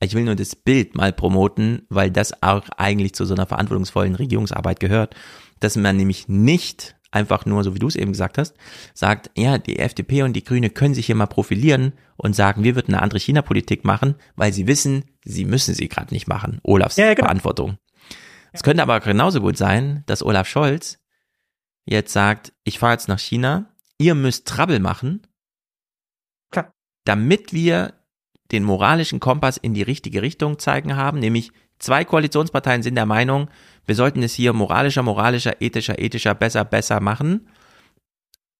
ich 0.00 0.14
will 0.14 0.24
nur 0.24 0.34
das 0.34 0.54
Bild 0.54 0.94
mal 0.94 1.12
promoten, 1.12 1.86
weil 1.88 2.10
das 2.10 2.42
auch 2.42 2.68
eigentlich 2.76 3.14
zu 3.14 3.24
so 3.24 3.34
einer 3.34 3.46
verantwortungsvollen 3.46 4.14
Regierungsarbeit 4.14 4.80
gehört, 4.80 5.14
dass 5.60 5.76
man 5.76 5.96
nämlich 5.96 6.28
nicht 6.28 6.96
einfach 7.10 7.46
nur, 7.46 7.64
so 7.64 7.74
wie 7.74 7.78
du 7.78 7.88
es 7.88 7.96
eben 7.96 8.12
gesagt 8.12 8.36
hast, 8.36 8.54
sagt, 8.92 9.30
ja, 9.36 9.58
die 9.58 9.78
FDP 9.78 10.22
und 10.22 10.34
die 10.34 10.44
Grüne 10.44 10.70
können 10.70 10.94
sich 10.94 11.06
hier 11.06 11.14
mal 11.14 11.26
profilieren 11.26 11.92
und 12.16 12.36
sagen, 12.36 12.62
wir 12.62 12.74
würden 12.74 12.94
eine 12.94 13.02
andere 13.02 13.18
China-Politik 13.20 13.84
machen, 13.84 14.16
weil 14.34 14.52
sie 14.52 14.66
wissen, 14.66 15.04
sie 15.24 15.44
müssen 15.44 15.74
sie 15.74 15.88
gerade 15.88 16.12
nicht 16.12 16.28
machen. 16.28 16.60
Olafs 16.62 16.96
ja, 16.96 17.14
genau. 17.14 17.26
Verantwortung. 17.26 17.78
Es 18.52 18.62
könnte 18.62 18.82
aber 18.82 19.00
genauso 19.00 19.40
gut 19.40 19.56
sein, 19.56 20.02
dass 20.06 20.22
Olaf 20.22 20.46
Scholz 20.46 20.98
jetzt 21.84 22.12
sagt, 22.12 22.52
ich 22.64 22.78
fahre 22.78 22.92
jetzt 22.92 23.08
nach 23.08 23.18
China, 23.18 23.74
ihr 23.98 24.14
müsst 24.14 24.46
Trouble 24.46 24.80
machen, 24.80 25.26
Klar. 26.50 26.72
damit 27.04 27.52
wir 27.52 27.94
den 28.52 28.64
moralischen 28.64 29.20
Kompass 29.20 29.56
in 29.56 29.74
die 29.74 29.82
richtige 29.82 30.22
Richtung 30.22 30.58
zeigen 30.58 30.96
haben, 30.96 31.18
nämlich 31.18 31.50
zwei 31.78 32.04
Koalitionsparteien 32.04 32.82
sind 32.82 32.94
der 32.94 33.06
Meinung, 33.06 33.48
wir 33.86 33.94
sollten 33.94 34.22
es 34.22 34.34
hier 34.34 34.52
moralischer, 34.52 35.02
moralischer, 35.02 35.60
ethischer, 35.60 35.98
ethischer, 35.98 36.34
besser, 36.34 36.64
besser 36.64 37.00
machen. 37.00 37.48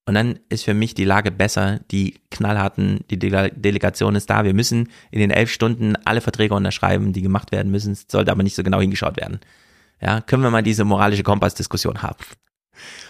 Und 0.08 0.14
dann 0.14 0.38
ist 0.48 0.64
für 0.64 0.74
mich 0.74 0.94
die 0.94 1.04
Lage 1.04 1.32
besser, 1.32 1.80
die 1.90 2.20
knallharten, 2.30 3.00
die 3.10 3.18
Dele 3.18 3.50
Delegation 3.50 4.14
ist 4.14 4.30
da. 4.30 4.44
Wir 4.44 4.54
müssen 4.54 4.88
in 5.10 5.18
den 5.18 5.32
elf 5.32 5.50
Stunden 5.50 5.96
alle 6.04 6.20
Verträge 6.20 6.54
unterschreiben, 6.54 7.12
die 7.12 7.22
gemacht 7.22 7.50
werden 7.50 7.72
müssen. 7.72 7.92
Es 7.92 8.06
sollte 8.08 8.30
aber 8.30 8.44
nicht 8.44 8.54
so 8.54 8.62
genau 8.62 8.80
hingeschaut 8.80 9.16
werden. 9.16 9.40
Ja, 10.00 10.20
können 10.20 10.44
wir 10.44 10.50
mal 10.50 10.62
diese 10.62 10.84
moralische 10.84 11.24
Kompassdiskussion 11.24 12.02
haben. 12.02 12.18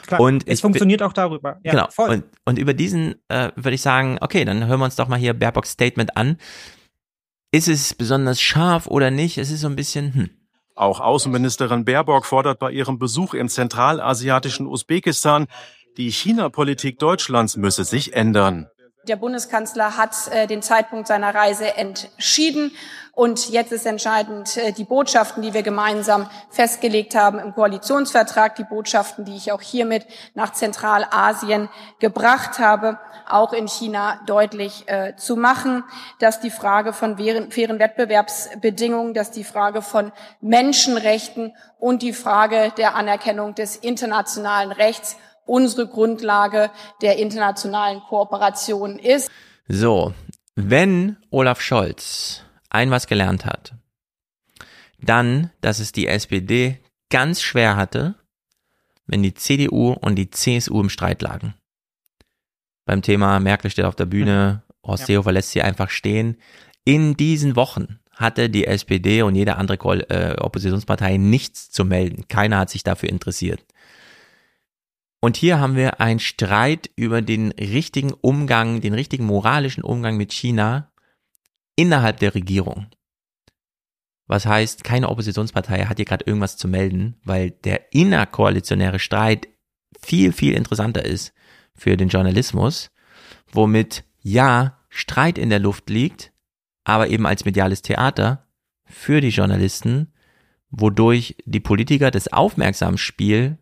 Klar, 0.06 0.20
und 0.20 0.46
es 0.46 0.60
funktioniert 0.60 1.02
auch 1.02 1.12
darüber. 1.12 1.58
Ja, 1.64 1.72
genau. 1.72 1.86
Voll. 1.90 2.08
Und, 2.10 2.24
und 2.44 2.58
über 2.58 2.74
diesen 2.74 3.16
äh, 3.28 3.50
würde 3.56 3.74
ich 3.74 3.82
sagen, 3.82 4.18
okay, 4.20 4.44
dann 4.44 4.66
hören 4.66 4.80
wir 4.80 4.84
uns 4.84 4.96
doch 4.96 5.08
mal 5.08 5.18
hier 5.18 5.34
Baerbocks 5.34 5.70
Statement 5.70 6.16
an. 6.16 6.38
Ist 7.52 7.68
es 7.68 7.94
besonders 7.94 8.40
scharf 8.40 8.86
oder 8.86 9.10
nicht? 9.10 9.38
Es 9.38 9.50
ist 9.50 9.60
so 9.60 9.68
ein 9.68 9.76
bisschen, 9.76 10.14
hm. 10.14 10.30
Auch 10.74 11.00
Außenministerin 11.00 11.86
Baerbock 11.86 12.26
fordert 12.26 12.58
bei 12.58 12.70
ihrem 12.70 12.98
Besuch 12.98 13.32
im 13.32 13.48
zentralasiatischen 13.48 14.66
Usbekistan, 14.66 15.46
die 15.96 16.10
China-Politik 16.10 16.98
Deutschlands 16.98 17.56
müsse 17.56 17.84
sich 17.84 18.12
ändern. 18.12 18.68
Der 19.08 19.16
Bundeskanzler 19.16 19.96
hat 19.96 20.14
äh, 20.32 20.46
den 20.48 20.62
Zeitpunkt 20.62 21.06
seiner 21.06 21.32
Reise 21.32 21.76
entschieden. 21.76 22.72
Und 23.12 23.48
jetzt 23.50 23.70
ist 23.70 23.86
entscheidend 23.86 24.56
äh, 24.56 24.72
die 24.72 24.84
Botschaften, 24.84 25.42
die 25.42 25.54
wir 25.54 25.62
gemeinsam 25.62 26.28
festgelegt 26.50 27.14
haben 27.14 27.38
im 27.38 27.54
Koalitionsvertrag, 27.54 28.56
die 28.56 28.64
Botschaften, 28.64 29.24
die 29.24 29.36
ich 29.36 29.52
auch 29.52 29.62
hiermit 29.62 30.06
nach 30.34 30.52
Zentralasien 30.52 31.68
gebracht 32.00 32.58
habe, 32.58 32.98
auch 33.28 33.52
in 33.52 33.68
China 33.68 34.20
deutlich 34.26 34.88
äh, 34.88 35.14
zu 35.16 35.36
machen, 35.36 35.84
dass 36.18 36.40
die 36.40 36.50
Frage 36.50 36.92
von 36.92 37.16
fairen 37.16 37.78
Wettbewerbsbedingungen, 37.78 39.14
dass 39.14 39.30
die 39.30 39.44
Frage 39.44 39.82
von 39.82 40.10
Menschenrechten 40.40 41.54
und 41.78 42.02
die 42.02 42.12
Frage 42.12 42.72
der 42.76 42.96
Anerkennung 42.96 43.54
des 43.54 43.76
internationalen 43.76 44.72
Rechts 44.72 45.16
unsere 45.46 45.86
Grundlage 45.86 46.70
der 47.02 47.18
internationalen 47.18 48.00
Kooperation 48.00 48.98
ist. 48.98 49.30
So, 49.68 50.12
wenn 50.54 51.16
Olaf 51.30 51.60
Scholz 51.60 52.42
ein 52.70 52.90
was 52.90 53.06
gelernt 53.06 53.46
hat, 53.46 53.74
dann, 55.00 55.50
dass 55.60 55.78
es 55.78 55.92
die 55.92 56.06
SPD 56.06 56.78
ganz 57.10 57.40
schwer 57.40 57.76
hatte, 57.76 58.14
wenn 59.06 59.22
die 59.22 59.34
CDU 59.34 59.92
und 59.92 60.16
die 60.16 60.30
CSU 60.30 60.80
im 60.80 60.88
Streit 60.88 61.22
lagen. 61.22 61.54
Beim 62.84 63.02
Thema 63.02 63.40
Merkel 63.40 63.70
steht 63.70 63.84
auf 63.84 63.96
der 63.96 64.06
Bühne, 64.06 64.62
Horst 64.84 65.02
ja. 65.02 65.06
Seehofer 65.06 65.32
lässt 65.32 65.50
sie 65.50 65.62
einfach 65.62 65.90
stehen. 65.90 66.36
In 66.84 67.16
diesen 67.16 67.56
Wochen 67.56 67.98
hatte 68.12 68.48
die 68.48 68.66
SPD 68.66 69.22
und 69.22 69.34
jede 69.34 69.56
andere 69.56 69.76
äh, 70.08 70.36
Oppositionspartei 70.40 71.16
nichts 71.16 71.70
zu 71.70 71.84
melden. 71.84 72.26
Keiner 72.28 72.58
hat 72.58 72.70
sich 72.70 72.82
dafür 72.82 73.08
interessiert. 73.08 73.64
Und 75.26 75.36
hier 75.36 75.58
haben 75.58 75.74
wir 75.74 76.00
einen 76.00 76.20
Streit 76.20 76.88
über 76.94 77.20
den 77.20 77.50
richtigen 77.50 78.12
Umgang, 78.12 78.80
den 78.80 78.94
richtigen 78.94 79.24
moralischen 79.24 79.82
Umgang 79.82 80.16
mit 80.16 80.32
China 80.32 80.92
innerhalb 81.74 82.20
der 82.20 82.36
Regierung. 82.36 82.86
Was 84.28 84.46
heißt, 84.46 84.84
keine 84.84 85.08
Oppositionspartei 85.08 85.86
hat 85.86 85.96
hier 85.96 86.04
gerade 86.04 86.24
irgendwas 86.24 86.56
zu 86.56 86.68
melden, 86.68 87.16
weil 87.24 87.50
der 87.50 87.92
innerkoalitionäre 87.92 89.00
Streit 89.00 89.48
viel, 90.00 90.30
viel 90.30 90.54
interessanter 90.54 91.04
ist 91.04 91.34
für 91.74 91.96
den 91.96 92.08
Journalismus, 92.08 92.92
womit 93.50 94.04
ja 94.20 94.78
Streit 94.90 95.38
in 95.38 95.50
der 95.50 95.58
Luft 95.58 95.90
liegt, 95.90 96.32
aber 96.84 97.08
eben 97.08 97.26
als 97.26 97.44
mediales 97.44 97.82
Theater 97.82 98.46
für 98.84 99.20
die 99.20 99.30
Journalisten, 99.30 100.12
wodurch 100.70 101.34
die 101.46 101.58
Politiker 101.58 102.12
das 102.12 102.32
Aufmerksamspiel 102.32 103.58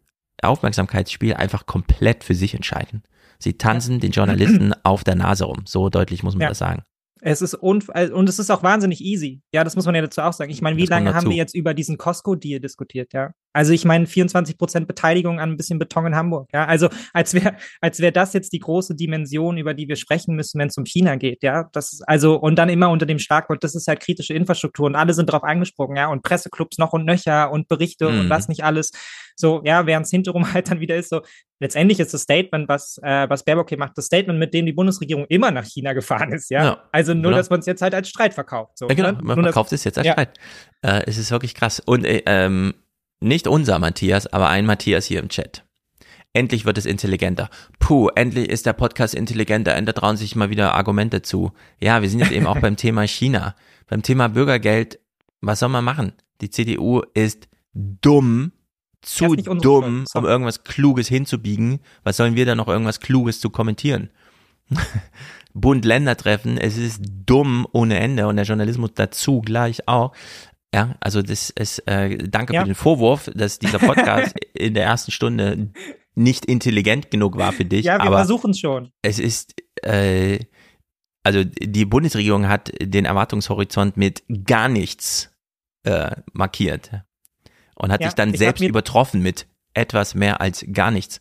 Aufmerksamkeitsspiel 0.49 1.35
einfach 1.35 1.67
komplett 1.67 2.25
für 2.25 2.35
sich 2.35 2.55
entscheiden. 2.55 3.03
Sie 3.39 3.55
tanzen 3.59 4.01
den 4.01 4.13
Journalisten 4.13 4.73
auf 4.85 5.05
der 5.05 5.15
Nase 5.17 5.45
rum. 5.45 5.63
So 5.67 5.89
deutlich 5.91 6.23
muss 6.23 6.35
man 6.35 6.43
Ja. 6.43 6.49
das 6.49 6.59
sagen. 6.59 6.83
Es 7.21 7.41
ist 7.41 7.55
unf 7.55 7.89
äh, 7.95 8.11
und 8.11 8.29
es 8.29 8.39
ist 8.39 8.51
auch 8.51 8.63
wahnsinnig 8.63 9.01
easy. 9.01 9.41
Ja, 9.53 9.65
das 9.65 9.77
muss 9.77 9.87
man 9.87 9.95
ja 9.95 10.03
dazu 10.03 10.21
auch 10.21 10.33
sagen. 10.35 10.51
Ich 10.51 10.61
meine, 10.61 10.77
wie 10.77 10.83
Das 10.83 10.91
lange 10.91 11.15
haben 11.15 11.29
wir 11.31 11.37
jetzt 11.37 11.55
über 11.55 11.73
diesen 11.73 11.97
Costco-Deal 11.97 12.61
diskutiert, 12.61 13.13
ja? 13.15 13.31
Also 13.55 13.73
ich 13.73 13.87
meine, 13.87 14.07
24 14.07 14.59
Prozent 14.59 14.87
Beteiligung 14.87 15.41
an 15.41 15.51
ein 15.53 15.57
bisschen 15.57 15.79
Beton 15.79 16.07
in 16.07 16.15
Hamburg, 16.17 16.51
ja? 16.53 16.67
Also 16.67 16.89
als 17.15 17.33
wäre 17.33 17.57
als 17.81 18.01
wäre 18.01 18.13
das 18.13 18.35
jetzt 18.35 18.53
die 18.53 18.59
große 18.59 18.95
Dimension, 18.95 19.57
über 19.57 19.73
die 19.73 19.89
wir 19.89 19.97
sprechen 19.97 20.35
müssen, 20.37 20.59
wenn 20.61 20.69
es 20.69 20.77
um 20.77 20.85
China 20.85 21.17
geht, 21.17 21.43
ja? 21.43 21.71
Das 21.73 21.93
ist 21.95 22.03
also 22.07 22.37
und 22.37 22.57
dann 22.57 22.69
immer 22.69 22.91
unter 22.91 23.07
dem 23.07 23.19
Schlagwort, 23.19 23.65
das 23.65 23.75
ist 23.75 23.89
halt 23.89 24.01
kritische 24.01 24.35
Infrastruktur 24.35 24.85
und 24.87 24.97
alle 24.97 25.15
sind 25.15 25.27
drauf 25.33 25.45
angesprungen, 25.45 25.97
ja? 25.97 26.09
Und 26.09 26.23
Presseclubs 26.23 26.79
noch 26.79 26.93
und 26.93 27.07
nöcher 27.07 27.51
und 27.51 27.69
Berichte 27.69 28.09
und 28.09 28.27
Mhm. 28.27 28.29
was 28.31 28.49
nicht 28.49 28.65
alles. 28.65 28.91
So, 29.37 29.63
ja, 29.65 29.87
während 29.87 30.07
es 30.07 30.11
hinterrum 30.11 30.53
halt 30.53 30.71
dann 30.71 30.81
wieder 30.81 30.97
ist, 30.97 31.09
so 31.11 31.23
letztendlich 31.61 32.01
ist 32.01 32.13
das 32.13 32.23
Statement, 32.23 32.69
was 32.69 32.99
äh, 33.03 33.29
was 33.31 33.45
Baerbock 33.45 33.69
hier 33.69 33.79
macht, 33.79 33.97
das 33.97 34.07
Statement, 34.07 34.39
mit 34.39 34.53
dem 34.53 34.67
die 34.67 34.73
Bundesregierung 34.73 35.27
immer 35.29 35.51
nach 35.53 35.65
China 35.65 35.93
gefahren 35.93 36.33
ist, 36.33 36.51
ja? 36.51 36.65
Ja, 36.65 36.83
also 36.93 37.15
nur, 37.15 37.25
genau. 37.31 37.37
dass 37.37 37.51
man 37.51 37.61
es 37.61 37.67
jetzt 37.67 37.83
halt 37.83 37.95
als 37.95 38.09
Streit 38.09 38.35
verkauft. 38.35 38.79
So, 38.79 38.89
Ja, 38.89 38.95
genau, 38.95 39.13
ne? 39.13 39.19
man 39.23 39.37
Nur, 39.37 39.45
verkauft 39.45 39.73
es 39.73 39.85
jetzt 39.85 39.99
als 39.99 40.07
Ja. 40.07 40.13
Streit. 40.15 40.39
Äh, 40.83 41.03
es 41.07 41.19
ist 41.19 41.31
wirklich 41.31 41.55
krass. 41.55 41.81
Und 41.81 42.05
äh, 42.05 42.23
ähm, 42.27 42.75
nicht 43.21 43.47
unser 43.47 43.79
Matthias, 43.79 44.27
aber 44.27 44.49
ein 44.49 44.67
Matthias 44.67 45.07
hier 45.07 45.21
im 45.21 45.29
Chat. 45.29 45.65
Endlich 46.33 46.65
wird 46.65 46.79
es 46.79 46.87
intelligenter. 46.87 47.49
Puh, 47.79 48.09
endlich 48.09 48.49
ist 48.49 48.67
der 48.67 48.73
Podcast 48.73 49.15
intelligenter 49.15 49.81
da 49.81 49.93
trauen 49.93 50.17
sich 50.17 50.35
mal 50.35 50.51
wieder 50.51 50.75
Argumente 50.75 51.23
zu. 51.23 51.53
Ja, 51.81 52.03
wir 52.03 52.11
sind 52.11 52.19
jetzt 52.19 52.33
eben 52.33 52.47
auch 52.47 52.59
beim 52.61 52.77
Thema 52.77 53.07
China. 53.07 53.55
Beim 53.87 54.03
Thema 54.03 54.29
Bürgergeld, 54.29 54.99
was 55.41 55.61
soll 55.61 55.69
man 55.69 55.85
machen? 55.85 56.13
Die 56.41 56.51
CDU 56.51 57.03
ist 57.15 57.49
dumm, 57.73 58.53
zu 59.01 59.37
dumm, 59.37 60.05
um 60.15 60.25
irgendwas 60.25 60.65
Kluges 60.65 61.09
hinzubiegen. 61.09 61.81
Was 62.03 62.17
sollen 62.17 62.35
wir 62.35 62.47
da 62.47 62.55
noch 62.55 62.69
irgendwas 62.69 63.01
Kluges 63.01 63.39
zu 63.39 63.51
kommentieren? 63.51 64.11
Bund-Länder-Treffen, 65.55 66.59
es 66.59 66.77
ist 66.77 67.01
dumm 67.27 67.67
ohne 67.71 68.01
Ende 68.01 68.27
und 68.27 68.37
der 68.37 68.45
Journalismus 68.45 68.91
dazu 68.95 69.41
gleich 69.41 69.87
auch. 69.87 70.13
Ja, 70.75 70.97
also 71.01 71.23
das 71.23 71.51
ist, 71.51 71.79
äh, 71.87 72.19
danke 72.19 72.53
Ja. 72.53 72.61
für 72.63 72.67
den 72.67 72.75
Vorwurf, 72.75 73.31
dass 73.35 73.59
dieser 73.61 73.79
Podcast 73.79 74.35
in 74.55 74.75
der 74.75 74.85
ersten 74.85 75.13
Stunde 75.13 75.71
nicht 76.17 76.45
intelligent 76.47 77.11
genug 77.13 77.37
war 77.39 77.53
für 77.53 77.65
dich. 77.65 77.85
Ja, 77.85 77.99
wir 77.99 78.03
aber 78.09 78.17
versuchen 78.19 78.51
es 78.51 78.59
schon. 78.59 78.91
es 79.03 79.19
ist, 79.21 79.55
äh, 79.83 80.41
also 81.23 81.45
die 81.45 81.85
Bundesregierung 81.85 82.49
hat 82.49 82.73
den 82.83 83.05
Erwartungshorizont 83.05 83.97
mit 83.97 84.25
gar 84.45 84.69
nichts 84.69 85.31
äh, 85.85 86.11
markiert 86.33 86.91
und 87.77 87.93
hat 87.93 88.01
Ja, 88.01 88.09
sich 88.09 88.15
dann 88.15 88.35
selbst 88.35 88.63
übertroffen 88.63 89.23
mit 89.23 89.47
etwas 89.75 90.15
mehr 90.15 90.41
als 90.41 90.65
gar 90.73 90.91
nichts. 90.91 91.21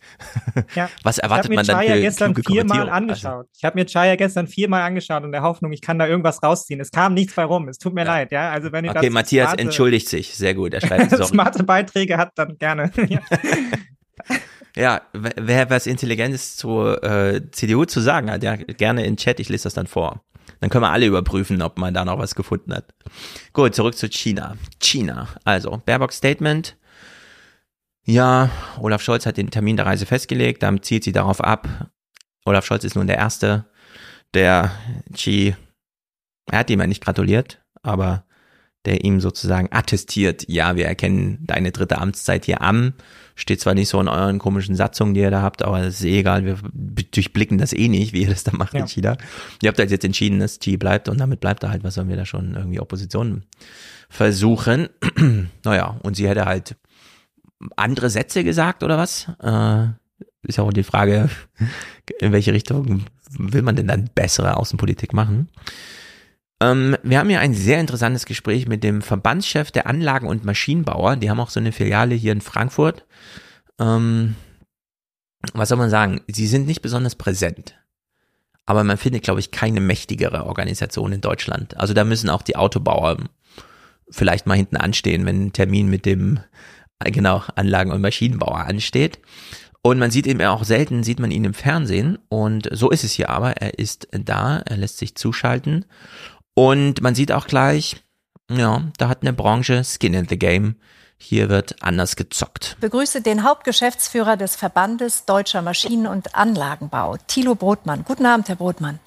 Ja. 0.76 0.90
Was 1.04 1.18
erwartet 1.18 1.52
ich 1.52 1.56
man 1.56 1.68
habe 1.68 1.78
mir 1.80 1.86
dann 1.86 1.88
Chaya 1.94 2.02
gestern 2.02 2.36
viermal 2.36 2.90
angeschaut. 2.90 3.48
Ich 3.58 3.64
habe 3.66 3.80
mir 3.80 3.86
Chaya 3.86 4.16
gestern 4.16 4.48
viermal 4.48 4.84
angeschaut 4.84 5.24
in 5.24 5.32
der 5.32 5.42
Hoffnung, 5.42 5.72
ich 5.72 5.82
kann 5.82 5.98
da 6.00 6.08
irgendwas 6.08 6.42
rausziehen. 6.44 6.80
Es 6.80 6.92
kam 6.92 7.14
nichts 7.14 7.34
bei 7.34 7.44
rum. 7.46 7.68
Es 7.68 7.78
tut 7.80 7.94
mir 7.94 8.04
leid, 8.06 8.32
ja. 8.32 8.52
Also 8.52 8.72
wenn 8.72 8.86
ihr 8.86 8.92
Also, 8.92 9.00
okay, 9.00 9.10
Matthias 9.10 9.50
smarte- 9.52 9.60
entschuldigt 9.62 10.08
sich. 10.08 10.36
Sehr 10.36 10.54
gut. 10.54 10.74
Er 10.74 10.82
schreibt 10.82 11.12
smarte 11.26 11.64
Beiträge 11.64 12.18
hat, 12.18 12.32
dann 12.36 12.58
gerne. 12.58 12.92
ja. 13.10 13.20
Ja, 14.76 15.02
wer- 15.14 15.34
wer 15.38 15.70
was 15.70 15.86
Intelligentes 15.86 16.56
zur 16.58 17.04
äh, 17.04 17.42
CDU 17.52 17.86
zu 17.86 18.00
sagen 18.00 18.32
hat, 18.32 18.42
ja, 18.44 18.56
gerne 18.56 19.06
in 19.06 19.18
Chat, 19.18 19.40
ich 19.40 19.50
lese 19.50 19.64
das 19.66 19.74
dann 19.76 19.86
vor. 19.88 20.24
Dann 20.62 20.70
können 20.70 20.84
wir 20.84 20.90
alle 20.92 21.06
überprüfen, 21.06 21.62
ob 21.62 21.78
man 21.78 21.94
da 21.94 22.06
noch 22.06 22.18
was 22.20 22.36
gefunden 22.36 22.74
hat. 22.74 22.86
Gut, 23.52 23.76
zurück 23.76 23.96
zu 23.96 24.08
China. 24.10 24.56
China. 24.80 25.28
Also, 25.44 25.82
Baerbock 25.86 26.12
Statement. 26.14 26.76
Ja, 28.06 28.50
Olaf 28.80 29.02
Scholz 29.02 29.26
hat 29.26 29.38
den 29.38 29.50
Termin 29.52 29.78
der 29.78 29.86
Reise 29.86 30.06
festgelegt, 30.06 30.62
dann 30.64 30.82
zielt 30.84 31.04
sie 31.04 31.12
darauf 31.14 31.42
ab. 31.42 31.90
Olaf 32.46 32.66
Scholz 32.66 32.84
ist 32.84 32.96
nun 32.96 33.08
der 33.08 33.18
Erste, 33.18 33.66
der 34.34 34.72
Xi, 35.14 35.56
er 36.52 36.60
hat 36.60 36.70
ihm 36.70 36.82
ja 36.82 36.88
nicht 36.88 37.04
gratuliert, 37.04 37.62
aber 37.82 38.26
der 38.86 39.06
ihm 39.06 39.22
sozusagen 39.22 39.70
attestiert, 39.72 40.44
ja, 40.50 40.76
wir 40.76 40.86
erkennen 40.86 41.38
deine 41.42 41.72
dritte 41.72 42.00
Amtszeit 42.00 42.44
hier 42.44 42.60
an. 42.62 42.94
Steht 43.36 43.62
zwar 43.62 43.74
nicht 43.76 43.88
so 43.88 44.00
in 44.02 44.10
euren 44.10 44.40
komischen 44.40 44.76
Satzungen, 44.76 45.14
die 45.14 45.22
ihr 45.22 45.32
da 45.32 45.42
habt, 45.42 45.64
aber 45.64 45.80
das 45.82 45.96
ist 46.02 46.04
eh 46.04 46.20
egal, 46.20 46.44
wir 46.46 46.58
durchblicken 46.74 47.58
das 47.58 47.72
eh 47.72 47.88
nicht, 47.88 48.12
wie 48.12 48.24
ihr 48.24 48.30
das 48.30 48.44
da 48.44 48.52
macht 48.52 48.74
Ja. 48.74 48.82
in 48.82 48.88
China. 48.88 49.16
Ihr 49.62 49.70
habt 49.70 49.80
halt 49.80 49.90
jetzt 49.92 50.04
entschieden, 50.04 50.40
dass 50.40 50.60
Xi 50.60 50.76
bleibt 50.76 51.08
und 51.08 51.18
damit 51.20 51.40
bleibt 51.40 51.64
er 51.64 51.70
halt, 51.70 51.86
was 51.86 51.94
sollen 51.94 52.10
wir 52.10 52.18
da 52.18 52.26
schon 52.26 52.56
irgendwie 52.56 52.82
Opposition 52.82 53.44
versuchen. 54.10 54.90
naja, 55.64 55.98
und 56.04 56.16
sie 56.18 56.28
hätte 56.28 56.44
halt 56.46 56.76
andere 57.76 58.10
Sätze 58.10 58.44
gesagt 58.44 58.84
oder 58.84 58.98
was? 58.98 59.28
Äh, 59.42 59.88
ist 60.44 60.58
ja 60.58 60.64
auch 60.64 60.74
die 60.74 60.84
Frage, 60.84 61.30
in 62.20 62.32
welche 62.32 62.54
Richtung 62.54 63.06
will 63.38 63.62
man 63.62 63.76
denn 63.76 63.88
dann 63.88 64.10
bessere 64.14 64.58
Außenpolitik 64.58 65.14
machen? 65.14 65.50
Ähm, 66.60 66.98
wir 67.04 67.20
haben 67.20 67.30
hier 67.30 67.40
ein 67.40 67.54
sehr 67.54 67.80
interessantes 67.80 68.26
Gespräch 68.26 68.68
mit 68.68 68.84
dem 68.84 69.02
Verbandschef 69.02 69.72
der 69.72 69.88
Anlagen- 69.88 70.28
und 70.28 70.46
Maschinenbauer. 70.46 71.16
Die 71.16 71.30
haben 71.30 71.40
auch 71.40 71.50
so 71.50 71.60
eine 71.60 71.72
Filiale 71.72 72.16
hier 72.16 72.32
in 72.32 72.42
Frankfurt. 72.42 73.06
Ähm, 73.80 74.36
was 75.54 75.70
soll 75.70 75.78
man 75.78 75.90
sagen? 75.90 76.22
Sie 76.28 76.48
sind 76.48 76.68
nicht 76.68 76.82
besonders 76.82 77.16
präsent. 77.16 77.76
Aber 78.66 78.84
man 78.84 78.98
findet, 78.98 79.24
glaube 79.24 79.42
ich, 79.42 79.52
keine 79.52 79.82
mächtigere 79.82 80.46
Organisation 80.46 81.12
in 81.12 81.22
Deutschland. 81.22 81.76
Also 81.78 81.94
da 81.94 82.06
müssen 82.06 82.30
auch 82.30 82.42
die 82.42 82.56
Autobauer 82.56 83.18
vielleicht 84.10 84.46
mal 84.46 84.56
hinten 84.56 84.78
anstehen, 84.78 85.26
wenn 85.26 85.48
ein 85.48 85.54
Termin 85.54 85.90
mit 85.90 86.06
dem, 86.06 86.40
genau, 87.12 87.44
Anlagen- 87.56 87.92
und 87.92 88.02
Maschinenbauer 88.02 88.60
ansteht. 88.60 89.20
Und 89.82 90.00
man 90.00 90.12
sieht 90.12 90.28
ihn 90.28 90.42
auch 90.42 90.64
selten, 90.64 91.04
sieht 91.04 91.20
man 91.20 91.32
ihn 91.32 91.44
im 91.44 91.54
Fernsehen. 91.54 92.18
Und 92.30 92.70
so 92.72 92.90
ist 92.90 93.04
es 93.04 93.12
hier 93.12 93.30
aber. 93.30 93.58
Er 93.58 93.78
ist 93.80 94.08
da, 94.12 94.60
er 94.60 94.78
lässt 94.78 94.98
sich 94.98 95.16
zuschalten. 95.16 95.86
Und 96.54 97.02
man 97.02 97.16
sieht 97.16 97.32
auch 97.32 97.48
gleich, 97.48 97.98
ja, 98.50 98.84
da 98.98 99.10
hat 99.10 99.22
eine 99.22 99.34
Branche 99.34 99.84
Skin 99.84 100.14
in 100.14 100.28
the 100.28 100.40
Game. 100.40 100.76
Hier 101.18 101.50
wird 101.50 101.82
anders 101.84 102.16
gezockt. 102.16 102.76
Ich 102.76 102.82
begrüße 102.82 103.22
den 103.22 103.44
Hauptgeschäftsführer 103.44 104.38
des 104.38 104.56
Verbandes 104.56 105.26
Deutscher 105.26 105.62
Maschinen- 105.62 106.08
und 106.08 106.36
Anlagenbau, 106.36 107.18
Thilo 107.28 107.56
Brotmann. 107.56 108.04
Guten 108.04 108.26
Abend, 108.26 108.50
Herr 108.50 108.56
Brotmann. 108.56 109.00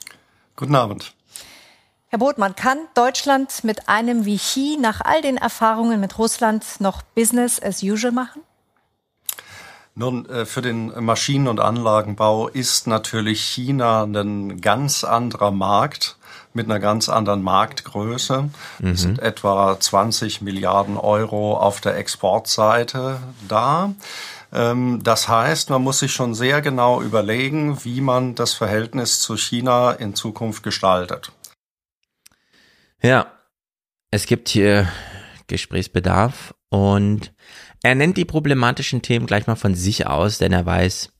Guten 0.57 0.75
Abend. 0.75 1.16
Herr 2.09 2.21
Brotmann, 2.21 2.55
kann 2.55 2.79
Deutschland 2.95 3.65
mit 3.65 3.89
einem 3.89 4.25
wie 4.25 4.37
Xi 4.37 4.79
nach 4.81 5.01
all 5.01 5.23
den 5.23 5.37
Erfahrungen 5.37 6.01
mit 6.01 6.19
Russland 6.19 6.65
noch 6.79 7.03
Business 7.03 7.61
as 7.61 7.83
usual 7.83 8.13
machen? 8.13 8.43
Nun, 9.97 10.29
äh, 10.29 10.45
für 10.47 10.63
den 10.63 10.93
Maschinen- 11.05 11.49
und 11.49 11.59
Anlagenbau 11.59 12.49
ist 12.49 12.87
natürlich 12.87 13.41
China 13.43 14.05
ein 14.05 14.61
ganz 14.61 15.03
anderer 15.03 15.51
Markt 15.51 16.17
mit 16.53 16.67
einer 16.67 16.79
ganz 16.81 17.09
anderen 17.09 17.43
Marktgröße. 17.43 18.51
Es 18.83 19.01
sind 19.03 19.19
etwa 19.19 19.79
20 19.79 20.43
Milliarden 20.43 20.97
Euro 20.97 21.59
auf 21.59 21.81
der 21.81 21.97
Exportseite 21.97 23.19
da. 23.49 23.93
Ähm, 24.53 25.01
Das 25.03 25.29
heißt, 25.29 25.71
man 25.71 25.83
muss 25.83 25.99
sich 25.99 26.13
schon 26.13 26.35
sehr 26.35 26.63
genau 26.63 27.03
überlegen, 27.03 27.85
wie 27.85 28.01
man 28.01 28.35
das 28.35 28.55
Verhältnis 28.55 29.21
zu 29.21 29.37
China 29.37 29.91
in 29.93 30.15
Zukunft 30.15 30.63
gestaltet. 30.63 31.33
Ja, 33.07 33.33
es 34.11 34.27
gibt 34.27 34.49
hier 34.49 34.89
Gesprächsbedarf 35.47 36.57
und 36.71 37.33
er 37.85 37.95
nennt 37.95 38.17
die 38.17 38.25
problematischen 38.25 39.01
Themen 39.01 39.29
gleich 39.29 39.47
mal 39.47 39.55
von 39.55 39.77
sich 39.77 40.09
aus, 40.09 40.39
denn 40.39 40.53
er 40.53 40.67
weiß, 40.67 41.13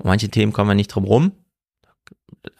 manche 0.00 0.28
Themen 0.28 0.52
kommen 0.52 0.70
wir 0.70 0.76
nicht 0.76 0.94
drum 0.94 1.02
rum. 1.02 1.32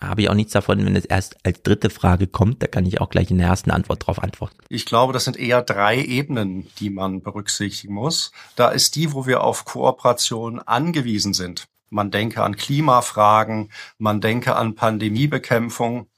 Habe 0.00 0.22
ich 0.22 0.30
auch 0.30 0.34
nichts 0.34 0.52
davon, 0.52 0.84
wenn 0.84 0.96
es 0.96 1.04
erst 1.04 1.36
als 1.46 1.62
dritte 1.62 1.90
Frage 1.90 2.26
kommt, 2.26 2.60
da 2.60 2.66
kann 2.66 2.86
ich 2.86 3.00
auch 3.00 3.08
gleich 3.08 3.30
in 3.30 3.38
der 3.38 3.46
ersten 3.46 3.70
Antwort 3.70 4.04
drauf 4.04 4.20
antworten. 4.20 4.58
Ich 4.68 4.84
glaube, 4.84 5.12
das 5.12 5.26
sind 5.26 5.36
eher 5.36 5.62
drei 5.62 6.02
Ebenen, 6.02 6.66
die 6.80 6.90
man 6.90 7.22
berücksichtigen 7.22 7.94
muss. 7.94 8.32
Da 8.56 8.70
ist 8.70 8.96
die, 8.96 9.12
wo 9.12 9.28
wir 9.28 9.44
auf 9.44 9.64
Kooperation 9.64 10.58
angewiesen 10.58 11.34
sind. 11.34 11.68
Man 11.88 12.10
denke 12.10 12.42
an 12.42 12.56
Klimafragen, 12.56 13.70
man 13.98 14.20
denke 14.20 14.56
an 14.56 14.74
Pandemiebekämpfung. 14.74 16.08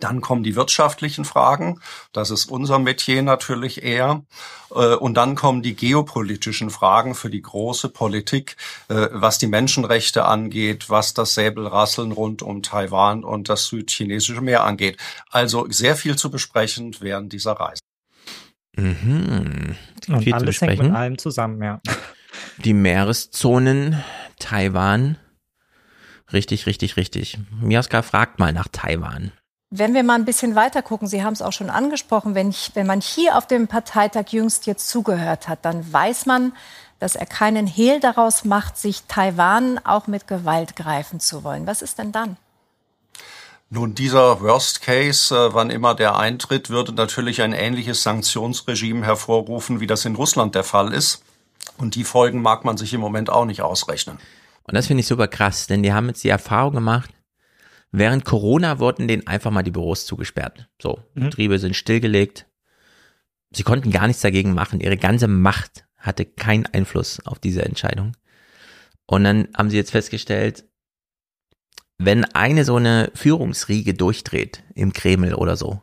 Dann 0.00 0.20
kommen 0.20 0.42
die 0.42 0.56
wirtschaftlichen 0.56 1.24
Fragen. 1.24 1.80
Das 2.12 2.30
ist 2.30 2.50
unser 2.50 2.78
Metier 2.78 3.22
natürlich 3.22 3.82
eher. 3.82 4.24
Äh, 4.70 4.94
Und 4.96 5.14
dann 5.14 5.34
kommen 5.34 5.62
die 5.62 5.76
geopolitischen 5.76 6.70
Fragen 6.70 7.14
für 7.14 7.30
die 7.30 7.42
große 7.42 7.88
Politik, 7.90 8.56
äh, 8.88 9.08
was 9.12 9.38
die 9.38 9.46
Menschenrechte 9.46 10.24
angeht, 10.24 10.90
was 10.90 11.14
das 11.14 11.34
Säbelrasseln 11.34 12.12
rund 12.12 12.42
um 12.42 12.62
Taiwan 12.62 13.24
und 13.24 13.48
das 13.48 13.66
südchinesische 13.66 14.40
Meer 14.40 14.64
angeht. 14.64 14.98
Also 15.30 15.66
sehr 15.70 15.96
viel 15.96 16.16
zu 16.16 16.30
besprechen 16.30 16.96
während 17.00 17.32
dieser 17.32 17.52
Reise. 17.52 17.80
Mhm. 18.76 19.76
Und 20.08 20.24
Viel 20.24 20.34
alles 20.34 20.60
hängt 20.60 20.82
mit 20.82 20.92
allem 20.92 21.18
zusammen, 21.18 21.62
ja. 21.62 21.80
Die 22.58 22.72
Meereszonen, 22.72 24.02
Taiwan. 24.38 25.18
Richtig, 26.32 26.66
richtig, 26.66 26.96
richtig. 26.96 27.38
Miaska 27.60 28.02
fragt 28.02 28.38
mal 28.38 28.52
nach 28.52 28.68
Taiwan. 28.70 29.32
Wenn 29.72 29.94
wir 29.94 30.02
mal 30.02 30.16
ein 30.16 30.24
bisschen 30.24 30.56
weiter 30.56 30.82
gucken, 30.82 31.06
Sie 31.06 31.22
haben 31.22 31.32
es 31.32 31.42
auch 31.42 31.52
schon 31.52 31.70
angesprochen, 31.70 32.34
wenn, 32.34 32.50
ich, 32.50 32.72
wenn 32.74 32.88
man 32.88 33.00
hier 33.00 33.38
auf 33.38 33.46
dem 33.46 33.68
Parteitag 33.68 34.24
jüngst 34.30 34.66
jetzt 34.66 34.88
zugehört 34.88 35.46
hat, 35.46 35.64
dann 35.64 35.92
weiß 35.92 36.26
man, 36.26 36.52
dass 36.98 37.14
er 37.14 37.24
keinen 37.24 37.68
Hehl 37.68 38.00
daraus 38.00 38.44
macht, 38.44 38.76
sich 38.76 39.04
Taiwan 39.06 39.78
auch 39.84 40.08
mit 40.08 40.26
Gewalt 40.26 40.74
greifen 40.74 41.20
zu 41.20 41.44
wollen. 41.44 41.68
Was 41.68 41.82
ist 41.82 42.00
denn 42.00 42.10
dann? 42.10 42.36
Nun, 43.70 43.94
dieser 43.94 44.40
Worst 44.40 44.82
Case, 44.82 45.32
äh, 45.32 45.54
wann 45.54 45.70
immer 45.70 45.94
der 45.94 46.16
eintritt, 46.16 46.70
würde 46.70 46.92
natürlich 46.92 47.40
ein 47.40 47.52
ähnliches 47.52 48.02
Sanktionsregime 48.02 49.06
hervorrufen, 49.06 49.78
wie 49.78 49.86
das 49.86 50.04
in 50.04 50.16
Russland 50.16 50.56
der 50.56 50.64
Fall 50.64 50.92
ist. 50.92 51.22
Und 51.78 51.94
die 51.94 52.02
Folgen 52.02 52.42
mag 52.42 52.64
man 52.64 52.76
sich 52.76 52.92
im 52.92 53.00
Moment 53.00 53.30
auch 53.30 53.44
nicht 53.44 53.62
ausrechnen. 53.62 54.18
Und 54.64 54.74
das 54.74 54.88
finde 54.88 55.02
ich 55.02 55.06
super 55.06 55.28
krass, 55.28 55.68
denn 55.68 55.84
die 55.84 55.92
haben 55.92 56.08
jetzt 56.08 56.24
die 56.24 56.28
Erfahrung 56.28 56.74
gemacht, 56.74 57.10
während 57.92 58.24
Corona 58.24 58.78
wurden 58.78 59.08
denen 59.08 59.26
einfach 59.26 59.50
mal 59.50 59.62
die 59.62 59.70
Büros 59.70 60.06
zugesperrt. 60.06 60.68
So, 60.80 61.02
mhm. 61.14 61.24
Betriebe 61.24 61.58
sind 61.58 61.76
stillgelegt. 61.76 62.46
Sie 63.52 63.62
konnten 63.62 63.90
gar 63.90 64.06
nichts 64.06 64.22
dagegen 64.22 64.54
machen. 64.54 64.80
Ihre 64.80 64.96
ganze 64.96 65.28
Macht 65.28 65.84
hatte 65.96 66.24
keinen 66.24 66.66
Einfluss 66.66 67.24
auf 67.26 67.38
diese 67.38 67.64
Entscheidung. 67.64 68.16
Und 69.06 69.24
dann 69.24 69.48
haben 69.56 69.70
sie 69.70 69.76
jetzt 69.76 69.90
festgestellt, 69.90 70.64
wenn 71.98 72.24
eine 72.24 72.64
so 72.64 72.76
eine 72.76 73.10
Führungsriege 73.14 73.92
durchdreht 73.92 74.62
im 74.74 74.92
Kreml 74.92 75.34
oder 75.34 75.56
so, 75.56 75.82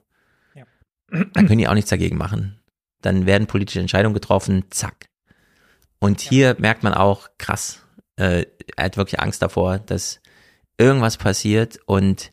ja. 0.56 0.64
dann 1.12 1.48
können 1.48 1.60
die 1.60 1.68
auch 1.68 1.76
nichts 1.76 1.92
dagegen 1.92 2.18
machen. 2.18 2.60
Dann 3.02 3.28
werden 3.28 3.46
politische 3.46 3.80
Entscheidungen 3.80 4.16
getroffen, 4.16 4.66
zack. 4.72 5.10
Und 6.00 6.22
hier 6.22 6.48
ja. 6.48 6.56
merkt 6.58 6.84
man 6.84 6.94
auch, 6.94 7.30
krass, 7.38 7.84
äh, 8.16 8.46
er 8.76 8.86
hat 8.86 8.98
wirklich 8.98 9.20
Angst 9.20 9.42
davor, 9.42 9.78
dass 9.78 10.22
irgendwas 10.78 11.18
passiert 11.18 11.80
und 11.86 12.32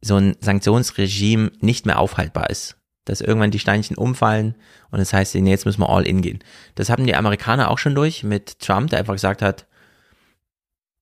so 0.00 0.16
ein 0.16 0.36
Sanktionsregime 0.40 1.52
nicht 1.60 1.86
mehr 1.86 1.98
aufhaltbar 1.98 2.50
ist. 2.50 2.76
Dass 3.04 3.20
irgendwann 3.20 3.50
die 3.50 3.58
Steinchen 3.58 3.96
umfallen 3.96 4.54
und 4.90 4.98
das 4.98 5.12
heißt, 5.12 5.34
jetzt 5.34 5.66
müssen 5.66 5.80
wir 5.80 5.90
all 5.90 6.06
in 6.06 6.22
gehen. 6.22 6.38
Das 6.74 6.88
haben 6.88 7.06
die 7.06 7.14
Amerikaner 7.14 7.70
auch 7.70 7.78
schon 7.78 7.94
durch 7.94 8.22
mit 8.22 8.58
Trump, 8.60 8.90
der 8.90 8.98
einfach 8.98 9.14
gesagt 9.14 9.42
hat, 9.42 9.66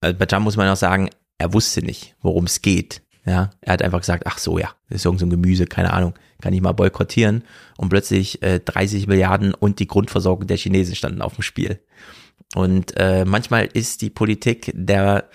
also 0.01 0.19
bei 0.19 0.27
Trump 0.27 0.44
muss 0.44 0.56
man 0.56 0.69
auch 0.69 0.77
sagen, 0.77 1.10
er 1.39 1.52
wusste 1.52 1.82
nicht, 1.82 2.16
worum 2.20 2.44
es 2.44 2.60
geht. 2.62 3.02
Ja, 3.24 3.51
er 3.60 3.74
hat 3.74 3.82
einfach 3.82 4.01
gesagt, 4.01 4.27
ach 4.27 4.39
so, 4.39 4.59
ja, 4.59 4.74
das 4.89 4.97
ist 4.97 5.05
irgend 5.05 5.20
so 5.20 5.28
Gemüse, 5.28 5.66
keine 5.66 5.93
Ahnung, 5.93 6.14
kann 6.40 6.52
ich 6.52 6.60
mal 6.60 6.73
boykottieren. 6.73 7.44
Und 7.77 7.89
plötzlich 7.89 8.43
äh, 8.43 8.59
30 8.59 9.06
Milliarden 9.06 9.55
und 9.55 9.78
die 9.78 9.86
Grundversorgung 9.86 10.48
der 10.48 10.56
Chinesen 10.56 10.97
standen 10.97 11.23
auf 11.23 11.36
dem 11.36 11.43
Spiel. 11.43 11.78
Und 12.56 12.94
äh, 12.97 13.24
manchmal 13.24 13.66
ist 13.66 14.02
die 14.02 14.10
Politik 14.10 14.73
der, 14.74 15.28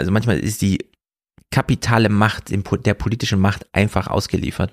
also 0.00 0.10
manchmal 0.10 0.38
ist 0.38 0.62
die 0.62 0.90
kapitale 1.50 2.08
Macht, 2.08 2.50
der 2.50 2.94
politischen 2.94 3.38
Macht 3.40 3.66
einfach 3.72 4.06
ausgeliefert. 4.06 4.72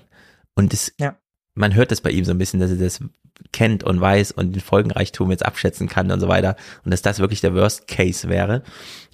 Und 0.54 0.72
das, 0.72 0.92
ja. 0.98 1.16
man 1.54 1.74
hört 1.74 1.90
das 1.90 2.00
bei 2.00 2.10
ihm 2.10 2.24
so 2.24 2.32
ein 2.32 2.38
bisschen, 2.38 2.60
dass 2.60 2.70
er 2.70 2.76
das 2.76 3.00
kennt 3.52 3.84
und 3.84 4.00
weiß 4.00 4.32
und 4.32 4.52
den 4.52 4.60
Folgenreichtum 4.60 5.30
jetzt 5.30 5.44
abschätzen 5.44 5.88
kann 5.88 6.10
und 6.10 6.20
so 6.20 6.28
weiter. 6.28 6.56
Und 6.84 6.92
dass 6.92 7.02
das 7.02 7.18
wirklich 7.18 7.40
der 7.40 7.54
Worst 7.54 7.86
Case 7.86 8.28
wäre. 8.28 8.62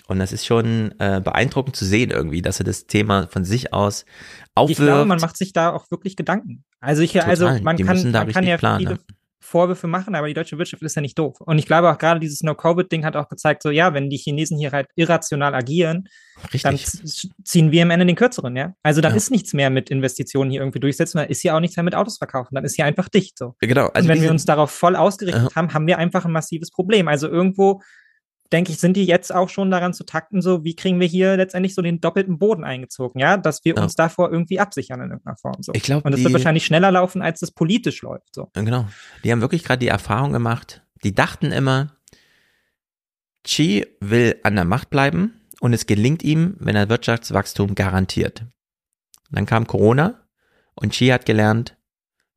Und 0.07 0.19
das 0.19 0.33
ist 0.33 0.45
schon 0.45 0.95
äh, 0.99 1.21
beeindruckend 1.23 1.77
zu 1.77 1.85
sehen 1.85 2.11
irgendwie, 2.11 2.43
dass 2.43 2.61
er 2.61 2.65
das 2.65 2.87
Thema 2.87 3.27
von 3.29 3.45
sich 3.45 3.73
aus 3.73 4.05
aufwirft. 4.55 4.81
Ich 4.81 4.87
glaube, 4.87 5.07
man 5.07 5.19
macht 5.19 5.37
sich 5.37 5.53
da 5.53 5.73
auch 5.73 5.91
wirklich 5.91 6.17
Gedanken. 6.17 6.65
Also 6.81 7.03
ich, 7.03 7.13
Total. 7.13 7.31
also 7.31 7.49
man 7.63 7.77
Die 7.77 7.85
kann, 7.85 8.11
man 8.11 8.29
kann 8.31 8.45
ja 8.45 8.59
planen, 8.59 8.81
viele, 8.81 8.99
Vorwürfe 9.45 9.87
machen, 9.87 10.15
aber 10.15 10.27
die 10.27 10.35
deutsche 10.35 10.59
Wirtschaft 10.59 10.83
ist 10.83 10.97
ja 10.97 11.03
nicht 11.03 11.19
doof. 11.19 11.41
Und 11.41 11.59
ich 11.59 11.67
glaube 11.67 11.91
auch 11.91 11.99
gerade 11.99 12.19
dieses 12.19 12.43
No-Covid-Ding 12.43 13.05
hat 13.05 13.15
auch 13.15 13.29
gezeigt, 13.29 13.63
so 13.63 13.71
ja, 13.71 13.93
wenn 13.93 14.09
die 14.09 14.17
Chinesen 14.17 14.59
hier 14.59 14.73
halt 14.73 14.89
irrational 14.97 15.55
agieren, 15.55 16.09
Richtig. 16.53 16.63
dann 16.63 16.79
ziehen 17.45 17.71
wir 17.71 17.83
am 17.83 17.91
Ende 17.91 18.07
den 18.07 18.17
kürzeren, 18.17 18.57
ja. 18.57 18.75
Also 18.83 19.01
dann 19.01 19.13
ja. 19.13 19.17
ist 19.17 19.31
nichts 19.31 19.53
mehr 19.53 19.71
mit 19.71 19.91
Investitionen 19.91 20.51
hier 20.51 20.61
irgendwie 20.61 20.81
durchsetzen, 20.81 21.19
dann 21.19 21.29
ist 21.29 21.43
hier 21.43 21.55
auch 21.55 21.61
nichts 21.61 21.77
mehr 21.77 21.85
mit 21.85 21.95
Autos 21.95 22.17
verkaufen, 22.17 22.55
dann 22.55 22.65
ist 22.65 22.77
hier 22.77 22.87
einfach 22.87 23.09
dicht 23.09 23.39
so. 23.39 23.55
Genau. 23.61 23.89
Also 23.89 24.07
Und 24.07 24.09
wenn 24.09 24.23
wir 24.23 24.31
uns 24.31 24.45
darauf 24.47 24.71
voll 24.71 24.97
ausgerichtet 24.97 25.45
uh 25.45 25.55
haben, 25.55 25.75
haben 25.75 25.87
wir 25.87 25.99
einfach 25.99 26.25
ein 26.25 26.33
massives 26.33 26.71
Problem. 26.71 27.07
Also 27.07 27.29
irgendwo 27.29 27.83
denke 28.55 28.71
ich, 28.71 28.79
sind 28.79 28.97
die 28.97 29.05
jetzt 29.05 29.35
auch 29.35 29.49
schon 29.49 29.73
daran 29.73 29.93
zu 29.93 30.05
takten, 30.05 30.41
so 30.41 30.63
wie 30.63 30.77
kriegen 30.77 31.01
wir 31.01 31.09
hier 31.09 31.37
letztendlich 31.37 31.75
so 31.75 31.83
den 31.83 32.01
doppelten 32.01 32.39
Boden 32.39 32.63
eingezogen, 32.63 33.21
ja, 33.21 33.37
dass 33.37 33.65
wir 33.65 33.75
ja. 33.75 33.83
uns 33.83 33.97
davor 33.97 34.31
irgendwie 34.31 34.61
absichern 34.61 35.01
in 35.01 35.11
irgendeiner 35.11 35.37
Form. 35.37 35.61
So. 35.61 35.73
Ich 35.75 35.83
glaube, 35.83 36.05
und 36.05 36.13
das 36.13 36.23
wird 36.23 36.33
wahrscheinlich 36.33 36.65
schneller 36.65 36.93
laufen, 36.93 37.21
als 37.21 37.41
das 37.41 37.51
politisch 37.51 38.01
läuft. 38.03 38.33
So. 38.33 38.51
Genau. 38.55 38.87
Die 39.25 39.33
haben 39.33 39.41
wirklich 39.41 39.65
gerade 39.65 39.81
die 39.81 39.89
Erfahrung 39.89 40.33
gemacht. 40.33 40.83
Die 41.03 41.13
dachten 41.13 41.51
immer, 41.51 41.97
Xi 43.43 43.87
will 44.01 44.37
an 44.45 44.55
der 44.55 44.65
Macht 44.65 44.89
bleiben 44.89 45.41
und 45.59 45.73
es 45.73 45.87
gelingt 45.87 46.23
ihm, 46.23 46.55
wenn 46.61 46.77
er 46.77 46.89
Wirtschaftswachstum 46.89 47.75
garantiert. 47.75 48.47
Dann 49.33 49.47
kam 49.47 49.67
Corona 49.67 50.23
und 50.77 50.91
Xi 50.91 51.09
hat 51.09 51.27
gelernt, 51.27 51.77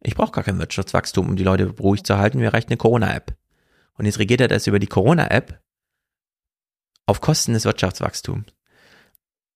ich 0.02 0.16
brauche 0.16 0.32
gar 0.32 0.44
kein 0.44 0.58
Wirtschaftswachstum, 0.58 1.30
um 1.30 1.36
die 1.36 1.44
Leute 1.44 1.68
ruhig 1.80 2.04
zu 2.04 2.18
halten, 2.18 2.40
mir 2.40 2.54
reicht 2.54 2.70
eine 2.70 2.78
Corona-App. 2.78 3.36
Und 3.94 4.06
jetzt 4.06 4.18
regiert 4.18 4.42
er 4.42 4.48
das 4.48 4.66
über 4.66 4.80
die 4.80 4.88
Corona-App 4.88 5.60
auf 7.08 7.22
Kosten 7.22 7.54
des 7.54 7.66
Wirtschaftswachstums. 7.66 8.46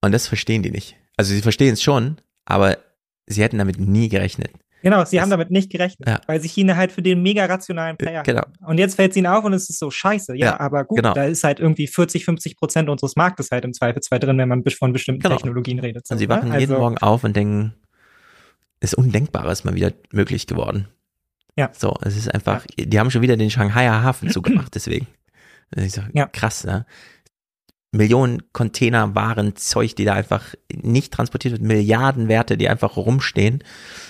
Und 0.01 0.11
das 0.11 0.27
verstehen 0.27 0.63
die 0.63 0.71
nicht. 0.71 0.95
Also 1.15 1.33
sie 1.33 1.43
verstehen 1.43 1.73
es 1.73 1.83
schon, 1.83 2.17
aber 2.45 2.79
sie 3.27 3.43
hätten 3.43 3.59
damit 3.59 3.79
nie 3.79 4.09
gerechnet. 4.09 4.51
Genau, 4.83 5.05
sie 5.05 5.17
das, 5.17 5.23
haben 5.23 5.29
damit 5.29 5.51
nicht 5.51 5.69
gerechnet, 5.69 6.09
ja. 6.09 6.21
weil 6.25 6.41
sich 6.41 6.53
China 6.53 6.75
halt 6.75 6.91
für 6.91 7.03
den 7.03 7.21
mega 7.21 7.45
rationalen 7.45 7.97
Player 7.97 8.23
genau. 8.23 8.43
Und 8.65 8.79
jetzt 8.79 8.95
fällt 8.95 9.11
es 9.11 9.17
ihnen 9.17 9.27
auf 9.27 9.43
und 9.43 9.53
es 9.53 9.69
ist 9.69 9.77
so 9.77 9.91
scheiße. 9.91 10.35
Ja, 10.35 10.47
ja 10.47 10.59
aber 10.59 10.85
gut, 10.85 10.97
genau. 10.97 11.13
da 11.13 11.25
ist 11.25 11.43
halt 11.43 11.59
irgendwie 11.59 11.85
40, 11.85 12.25
50 12.25 12.57
Prozent 12.57 12.89
unseres 12.89 13.15
Marktes 13.15 13.51
halt 13.51 13.63
im 13.63 13.73
Zweifelsfall 13.73 14.19
drin, 14.19 14.39
wenn 14.39 14.49
man 14.49 14.63
von 14.65 14.91
bestimmten 14.91 15.21
genau. 15.21 15.35
Technologien 15.35 15.77
redet. 15.77 16.07
So, 16.07 16.13
und 16.13 16.19
sie 16.19 16.29
wachen 16.29 16.49
ne? 16.49 16.59
jeden 16.59 16.71
also, 16.71 16.81
Morgen 16.81 16.97
auf 16.97 17.23
und 17.23 17.35
denken, 17.35 17.75
ist 18.79 18.95
Undenkbares 18.95 19.63
mal 19.63 19.75
wieder 19.75 19.93
möglich 20.11 20.47
geworden. 20.47 20.87
Ja. 21.55 21.69
So, 21.77 21.93
es 22.01 22.17
ist 22.17 22.33
einfach, 22.33 22.65
die 22.77 22.99
haben 22.99 23.11
schon 23.11 23.21
wieder 23.21 23.37
den 23.37 23.51
Shanghaier 23.51 24.01
Hafen 24.01 24.29
zugemacht, 24.29 24.73
deswegen. 24.75 25.07
Ich 25.75 25.91
sag, 25.91 26.09
ja. 26.13 26.25
Krass, 26.25 26.63
ne? 26.63 26.85
Millionen 27.91 28.41
Container 28.53 29.15
Waren, 29.15 29.55
Zeug, 29.55 29.95
die 29.95 30.05
da 30.05 30.13
einfach 30.13 30.55
nicht 30.73 31.13
transportiert 31.13 31.53
wird, 31.53 31.63
Milliarden 31.63 32.27
Werte, 32.29 32.57
die 32.57 32.69
einfach 32.69 32.95
rumstehen 32.95 33.63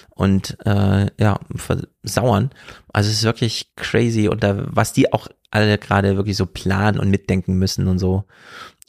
und 0.09 0.57
äh, 0.65 1.07
ja, 1.19 1.39
versauern. 1.55 2.51
Also 2.93 3.09
es 3.09 3.17
ist 3.17 3.23
wirklich 3.23 3.71
crazy 3.75 4.27
und 4.27 4.43
da, 4.43 4.65
was 4.67 4.93
die 4.93 5.11
auch 5.11 5.27
alle 5.49 5.77
gerade 5.77 6.15
wirklich 6.15 6.37
so 6.37 6.45
planen 6.45 6.99
und 6.99 7.09
mitdenken 7.09 7.55
müssen 7.55 7.87
und 7.87 7.97
so. 7.97 8.25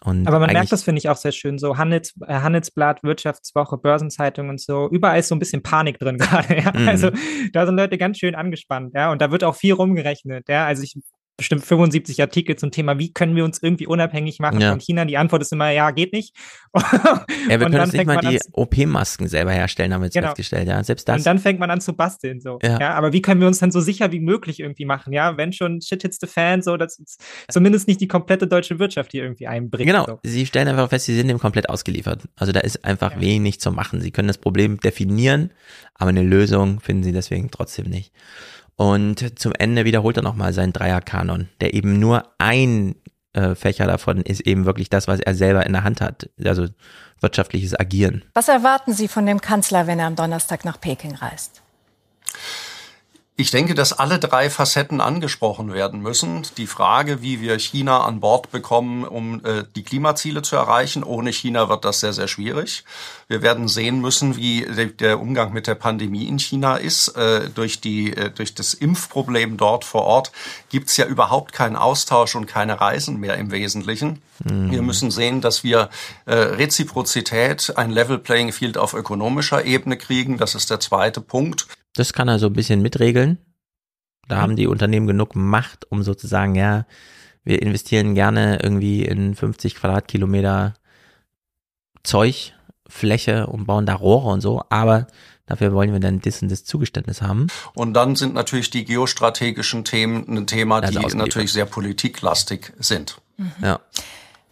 Und 0.04 0.26
Aber 0.26 0.40
man 0.40 0.52
merkt 0.52 0.72
das, 0.72 0.82
finde 0.82 0.98
ich, 0.98 1.08
auch 1.08 1.16
sehr 1.16 1.30
schön. 1.30 1.58
So 1.58 1.78
Handels, 1.78 2.14
äh, 2.26 2.34
Handelsblatt, 2.34 3.04
Wirtschaftswoche, 3.04 3.78
Börsenzeitung 3.78 4.48
und 4.48 4.60
so. 4.60 4.88
Überall 4.90 5.20
ist 5.20 5.28
so 5.28 5.36
ein 5.36 5.38
bisschen 5.38 5.62
Panik 5.62 5.98
drin 6.00 6.18
gerade. 6.18 6.58
Ja? 6.58 6.72
Mm. 6.72 6.88
Also 6.88 7.10
da 7.52 7.66
sind 7.66 7.76
Leute 7.76 7.98
ganz 7.98 8.18
schön 8.18 8.34
angespannt. 8.34 8.92
Ja, 8.94 9.12
und 9.12 9.22
da 9.22 9.30
wird 9.30 9.44
auch 9.44 9.54
viel 9.54 9.74
rumgerechnet. 9.74 10.48
Ja, 10.48 10.66
also 10.66 10.82
ich 10.82 10.96
bestimmt 11.36 11.64
75 11.64 12.20
Artikel 12.20 12.56
zum 12.56 12.70
Thema, 12.70 12.98
wie 12.98 13.12
können 13.12 13.34
wir 13.34 13.44
uns 13.44 13.62
irgendwie 13.62 13.86
unabhängig 13.86 14.38
machen 14.38 14.60
ja. 14.60 14.70
von 14.70 14.80
China. 14.80 15.04
Die 15.04 15.16
Antwort 15.16 15.42
ist 15.42 15.52
immer, 15.52 15.70
ja, 15.70 15.90
geht 15.90 16.12
nicht. 16.12 16.36
ja, 16.74 17.24
wir 17.48 17.58
können 17.58 17.80
uns 17.80 17.92
nicht 17.92 18.06
mal 18.06 18.18
die 18.18 18.38
OP-Masken 18.52 19.28
selber 19.28 19.52
herstellen, 19.52 19.92
haben 19.92 20.02
wir 20.02 20.06
jetzt 20.06 20.14
genau. 20.14 20.28
festgestellt, 20.28 20.68
ja, 20.68 20.82
selbst 20.84 21.08
das. 21.08 21.18
Und 21.18 21.26
dann 21.26 21.38
fängt 21.38 21.58
man 21.58 21.70
an 21.70 21.80
zu 21.80 21.94
basteln, 21.94 22.40
so. 22.40 22.58
Ja. 22.62 22.78
ja. 22.78 22.94
aber 22.94 23.12
wie 23.12 23.22
können 23.22 23.40
wir 23.40 23.48
uns 23.48 23.58
dann 23.58 23.70
so 23.70 23.80
sicher 23.80 24.12
wie 24.12 24.20
möglich 24.20 24.60
irgendwie 24.60 24.84
machen, 24.84 25.12
ja, 25.12 25.36
wenn 25.36 25.52
schon 25.52 25.80
Shit 25.80 26.02
hits 26.02 26.18
the 26.20 26.26
fan, 26.26 26.62
so, 26.62 26.76
dass 26.76 27.02
zumindest 27.50 27.88
nicht 27.88 28.00
die 28.00 28.08
komplette 28.08 28.46
deutsche 28.46 28.78
Wirtschaft 28.78 29.12
hier 29.12 29.22
irgendwie 29.22 29.46
einbringt. 29.46 29.88
Genau, 29.88 30.06
so. 30.06 30.18
sie 30.22 30.46
stellen 30.46 30.68
einfach 30.68 30.88
fest, 30.88 31.06
sie 31.06 31.16
sind 31.16 31.28
dem 31.28 31.38
komplett 31.38 31.68
ausgeliefert. 31.68 32.28
Also 32.36 32.52
da 32.52 32.60
ist 32.60 32.84
einfach 32.84 33.12
ja. 33.12 33.20
wenig 33.20 33.60
zu 33.60 33.72
machen. 33.72 34.00
Sie 34.00 34.10
können 34.10 34.28
das 34.28 34.38
Problem 34.38 34.80
definieren, 34.80 35.50
aber 35.94 36.10
eine 36.10 36.22
Lösung 36.22 36.80
finden 36.80 37.02
sie 37.02 37.12
deswegen 37.12 37.50
trotzdem 37.50 37.86
nicht. 37.86 38.12
Und 38.82 39.38
zum 39.38 39.52
Ende 39.56 39.84
wiederholt 39.84 40.16
er 40.16 40.24
nochmal 40.24 40.52
seinen 40.52 40.72
Dreierkanon, 40.72 41.48
der 41.60 41.72
eben 41.72 42.00
nur 42.00 42.24
ein 42.38 42.96
äh, 43.32 43.54
Fächer 43.54 43.86
davon 43.86 44.22
ist 44.22 44.40
eben 44.40 44.66
wirklich 44.66 44.90
das, 44.90 45.06
was 45.06 45.20
er 45.20 45.36
selber 45.36 45.64
in 45.64 45.72
der 45.72 45.84
Hand 45.84 46.00
hat, 46.00 46.28
also 46.44 46.66
wirtschaftliches 47.20 47.78
Agieren. 47.78 48.24
Was 48.34 48.48
erwarten 48.48 48.92
Sie 48.92 49.06
von 49.06 49.24
dem 49.24 49.40
Kanzler, 49.40 49.86
wenn 49.86 50.00
er 50.00 50.08
am 50.08 50.16
Donnerstag 50.16 50.64
nach 50.64 50.80
Peking 50.80 51.14
reist? 51.14 51.62
Ich 53.42 53.50
denke, 53.50 53.74
dass 53.74 53.92
alle 53.92 54.20
drei 54.20 54.50
Facetten 54.50 55.00
angesprochen 55.00 55.74
werden 55.74 56.00
müssen. 56.00 56.46
Die 56.58 56.68
Frage, 56.68 57.22
wie 57.22 57.40
wir 57.40 57.58
China 57.58 58.04
an 58.04 58.20
Bord 58.20 58.52
bekommen, 58.52 59.02
um 59.02 59.44
äh, 59.44 59.64
die 59.74 59.82
Klimaziele 59.82 60.42
zu 60.42 60.54
erreichen. 60.54 61.02
Ohne 61.02 61.32
China 61.32 61.68
wird 61.68 61.84
das 61.84 61.98
sehr, 61.98 62.12
sehr 62.12 62.28
schwierig. 62.28 62.84
Wir 63.26 63.42
werden 63.42 63.66
sehen 63.66 64.00
müssen, 64.00 64.36
wie 64.36 64.64
der 65.00 65.20
Umgang 65.20 65.52
mit 65.52 65.66
der 65.66 65.74
Pandemie 65.74 66.28
in 66.28 66.38
China 66.38 66.76
ist. 66.76 67.16
Äh, 67.16 67.50
durch, 67.50 67.80
die, 67.80 68.16
äh, 68.16 68.30
durch 68.30 68.54
das 68.54 68.74
Impfproblem 68.74 69.56
dort 69.56 69.84
vor 69.84 70.02
Ort 70.02 70.30
gibt 70.68 70.90
es 70.90 70.96
ja 70.96 71.06
überhaupt 71.06 71.52
keinen 71.52 71.74
Austausch 71.74 72.36
und 72.36 72.46
keine 72.46 72.80
Reisen 72.80 73.18
mehr 73.18 73.38
im 73.38 73.50
Wesentlichen. 73.50 74.22
Mhm. 74.44 74.70
Wir 74.70 74.82
müssen 74.82 75.10
sehen, 75.10 75.40
dass 75.40 75.64
wir 75.64 75.90
äh, 76.26 76.34
Reziprozität, 76.34 77.72
ein 77.76 77.90
Level 77.90 78.18
Playing 78.18 78.52
Field 78.52 78.78
auf 78.78 78.94
ökonomischer 78.94 79.64
Ebene 79.64 79.96
kriegen. 79.96 80.38
Das 80.38 80.54
ist 80.54 80.70
der 80.70 80.78
zweite 80.78 81.20
Punkt. 81.20 81.66
Das 81.94 82.12
kann 82.12 82.28
er 82.28 82.38
so 82.38 82.46
ein 82.46 82.52
bisschen 82.52 82.82
mitregeln. 82.82 83.38
Da 84.28 84.40
haben 84.40 84.56
die 84.56 84.66
Unternehmen 84.66 85.06
genug 85.06 85.34
Macht, 85.34 85.90
um 85.90 86.02
sozusagen, 86.02 86.54
ja, 86.54 86.86
wir 87.44 87.60
investieren 87.60 88.14
gerne 88.14 88.60
irgendwie 88.62 89.04
in 89.04 89.34
50 89.34 89.74
Quadratkilometer 89.74 90.74
Zeug 92.02 92.54
Fläche 92.88 93.46
und 93.46 93.66
bauen 93.66 93.86
da 93.86 93.94
Rohre 93.94 94.28
und 94.28 94.40
so, 94.40 94.62
aber 94.68 95.06
dafür 95.46 95.72
wollen 95.72 95.92
wir 95.92 96.00
dann 96.00 96.20
das, 96.20 96.40
das 96.42 96.64
Zugeständnis 96.64 97.22
haben. 97.22 97.46
Und 97.74 97.94
dann 97.94 98.16
sind 98.16 98.34
natürlich 98.34 98.70
die 98.70 98.84
geostrategischen 98.84 99.84
Themen 99.84 100.24
ein 100.28 100.46
Thema, 100.46 100.80
die 100.82 100.98
natürlich 101.16 101.52
sehr 101.52 101.64
politiklastig 101.64 102.72
sind. 102.78 103.20
Mhm. 103.38 103.52
Ja. 103.62 103.80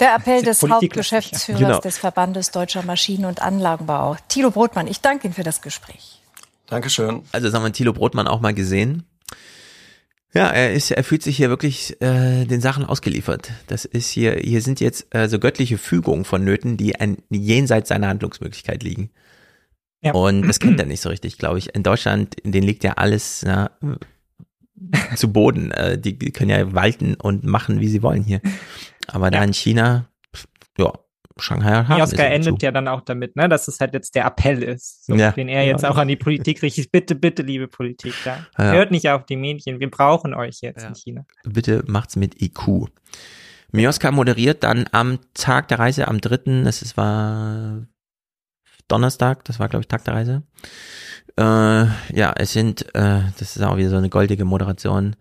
Der 0.01 0.15
Appell 0.15 0.43
des 0.43 0.62
Hauptgeschäftsführers 0.62 1.61
genau. 1.61 1.81
des 1.81 1.99
Verbandes 1.99 2.51
Deutscher 2.51 2.83
Maschinen- 2.83 3.27
und 3.27 3.43
Anlagenbau, 3.43 4.17
Thilo 4.29 4.51
Brotmann. 4.51 4.87
Ich 4.87 5.03
danke 5.03 5.27
Ihnen 5.27 5.35
für 5.35 5.43
das 5.43 5.61
Gespräch. 5.61 6.19
Dankeschön. 6.70 7.22
Also 7.32 7.48
das 7.48 7.55
haben 7.55 7.64
wir 7.64 7.72
Thilo 7.72 7.92
Brotmann 7.92 8.28
auch 8.28 8.40
mal 8.40 8.55
gesehen. 8.55 9.02
Ja, 10.32 10.48
er 10.48 10.72
ist, 10.72 10.92
er 10.92 11.02
fühlt 11.02 11.24
sich 11.24 11.36
hier 11.36 11.48
wirklich 11.48 12.01
äh, 12.01 12.44
den 12.44 12.60
Sachen 12.60 12.84
ausgeliefert. 12.84 13.51
Das 13.66 13.84
ist 13.84 14.09
hier, 14.09 14.36
hier 14.36 14.62
sind 14.62 14.78
jetzt 14.78 15.12
äh, 15.12 15.28
so 15.28 15.40
göttliche 15.40 15.76
Fügungen 15.76 16.24
vonnöten, 16.24 16.76
die 16.76 16.94
ein, 16.94 17.18
jenseits 17.28 17.88
seiner 17.88 18.06
Handlungsmöglichkeit 18.06 18.84
liegen. 18.84 19.10
Ja. 20.02 20.12
Und 20.12 20.47
das 20.47 20.60
kennt 20.60 20.78
er 20.78 20.86
nicht 20.86 21.01
so 21.01 21.09
richtig, 21.09 21.36
glaube 21.36 21.59
ich. 21.59 21.74
In 21.74 21.82
Deutschland, 21.82 22.38
in 22.40 22.52
denen 22.52 22.66
liegt 22.66 22.84
ja 22.84 22.92
alles 22.92 23.42
na, 23.44 23.72
zu 25.16 25.32
Boden. 25.32 25.72
Äh, 25.72 25.98
die, 25.98 26.16
die 26.16 26.30
können 26.30 26.51
ja 26.51 26.72
walten 26.72 27.16
und 27.16 27.42
machen, 27.42 27.80
wie 27.80 27.88
sie 27.88 28.02
wollen 28.02 28.22
hier. 28.22 28.40
Aber 29.09 29.26
ja. 29.26 29.30
da 29.32 29.44
in 29.44 29.52
China, 29.52 30.09
ja, 30.78 30.92
Shanghai 31.43 31.85
haben 31.85 31.97
Mioska 31.97 32.23
endet 32.23 32.62
ja 32.62 32.71
dann 32.71 32.89
auch 32.89 33.01
damit, 33.03 33.37
ne, 33.37 33.49
dass 33.49 33.69
es 33.69 33.81
halt 33.81 33.95
jetzt 33.95 34.15
der 34.15 34.27
Appell 34.27 34.62
ist, 34.62 35.07
so, 35.07 35.15
ja. 35.15 35.33
den 35.33 35.49
er 35.49 35.65
jetzt 35.65 35.85
auch 35.85 35.97
an 35.97 36.09
die 36.09 36.17
Politik 36.17 36.62
richtet. 36.62 36.91
Bitte, 36.93 37.15
bitte, 37.15 37.43
liebe 37.43 37.69
Politik, 37.69 38.15
ja. 38.25 38.47
ja. 38.59 38.73
hört 38.73 38.91
nicht 38.91 39.09
auf 39.09 39.25
die 39.25 39.37
Mädchen, 39.37 39.81
wir 39.81 39.91
brauchen 39.91 40.35
euch 40.35 40.61
jetzt 40.61 40.85
in 40.85 40.95
China. 40.95 41.25
Bitte 41.45 41.85
macht's 41.87 42.17
mit 42.17 42.41
IQ. 42.41 42.89
Mioska 43.73 44.11
moderiert 44.11 44.65
dann 44.65 44.87
am 44.93 45.19
Tag 45.35 45.69
der 45.69 45.79
Reise, 45.79 46.09
am 46.09 46.21
dritten, 46.21 46.67
es 46.67 46.97
war 46.97 47.87
Donnerstag, 48.89 49.45
das 49.45 49.61
war 49.61 49.69
glaube 49.69 49.83
ich 49.83 49.89
Tag 49.89 50.05
der 50.05 50.15
Reise. 50.15 50.43
Äh, 51.37 51.87
ja, 52.15 52.33
es 52.37 52.53
sind, 52.53 52.95
äh, 52.95 53.23
das 53.39 53.57
ist 53.57 53.62
auch 53.62 53.77
wieder 53.77 53.91
so 53.91 53.97
eine 53.97 54.11
goldige 54.11 54.45
Moderation 54.45 55.17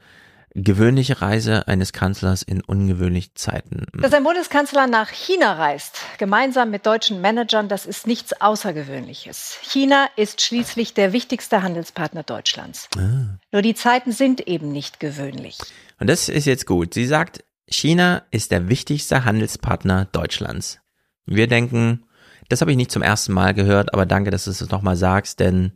gewöhnliche 0.55 1.21
Reise 1.21 1.67
eines 1.67 1.93
Kanzlers 1.93 2.41
in 2.41 2.61
ungewöhnlichen 2.61 3.35
Zeiten. 3.35 3.85
Dass 3.93 4.13
ein 4.13 4.23
Bundeskanzler 4.23 4.87
nach 4.87 5.09
China 5.09 5.53
reist, 5.53 5.99
gemeinsam 6.17 6.71
mit 6.71 6.85
deutschen 6.85 7.21
Managern, 7.21 7.69
das 7.69 7.85
ist 7.85 8.07
nichts 8.07 8.39
Außergewöhnliches. 8.41 9.57
China 9.61 10.07
ist 10.15 10.41
schließlich 10.41 10.93
der 10.93 11.13
wichtigste 11.13 11.61
Handelspartner 11.61 12.23
Deutschlands. 12.23 12.89
Ah. 12.97 13.37
Nur 13.51 13.61
die 13.61 13.75
Zeiten 13.75 14.11
sind 14.11 14.47
eben 14.47 14.71
nicht 14.71 14.99
gewöhnlich. 14.99 15.57
Und 15.99 16.07
das 16.07 16.29
ist 16.29 16.45
jetzt 16.45 16.65
gut. 16.65 16.93
Sie 16.93 17.05
sagt, 17.05 17.43
China 17.67 18.23
ist 18.31 18.51
der 18.51 18.69
wichtigste 18.69 19.25
Handelspartner 19.25 20.05
Deutschlands. 20.11 20.79
Wir 21.25 21.47
denken, 21.47 22.05
das 22.47 22.61
habe 22.61 22.71
ich 22.71 22.77
nicht 22.77 22.91
zum 22.91 23.03
ersten 23.03 23.33
Mal 23.33 23.53
gehört, 23.53 23.93
aber 23.93 24.05
danke, 24.07 24.31
dass 24.31 24.45
du 24.45 24.51
es 24.51 24.67
nochmal 24.69 24.95
sagst, 24.95 25.39
denn 25.39 25.71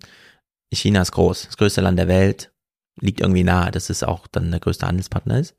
China 0.71 1.03
ist 1.03 1.11
groß, 1.11 1.45
das 1.45 1.57
größte 1.57 1.81
Land 1.81 1.99
der 1.99 2.07
Welt 2.07 2.52
liegt 2.99 3.21
irgendwie 3.21 3.43
nahe, 3.43 3.71
dass 3.71 3.89
es 3.89 4.03
auch 4.03 4.27
dann 4.27 4.51
der 4.51 4.59
größte 4.59 4.87
Handelspartner 4.87 5.39
ist. 5.39 5.55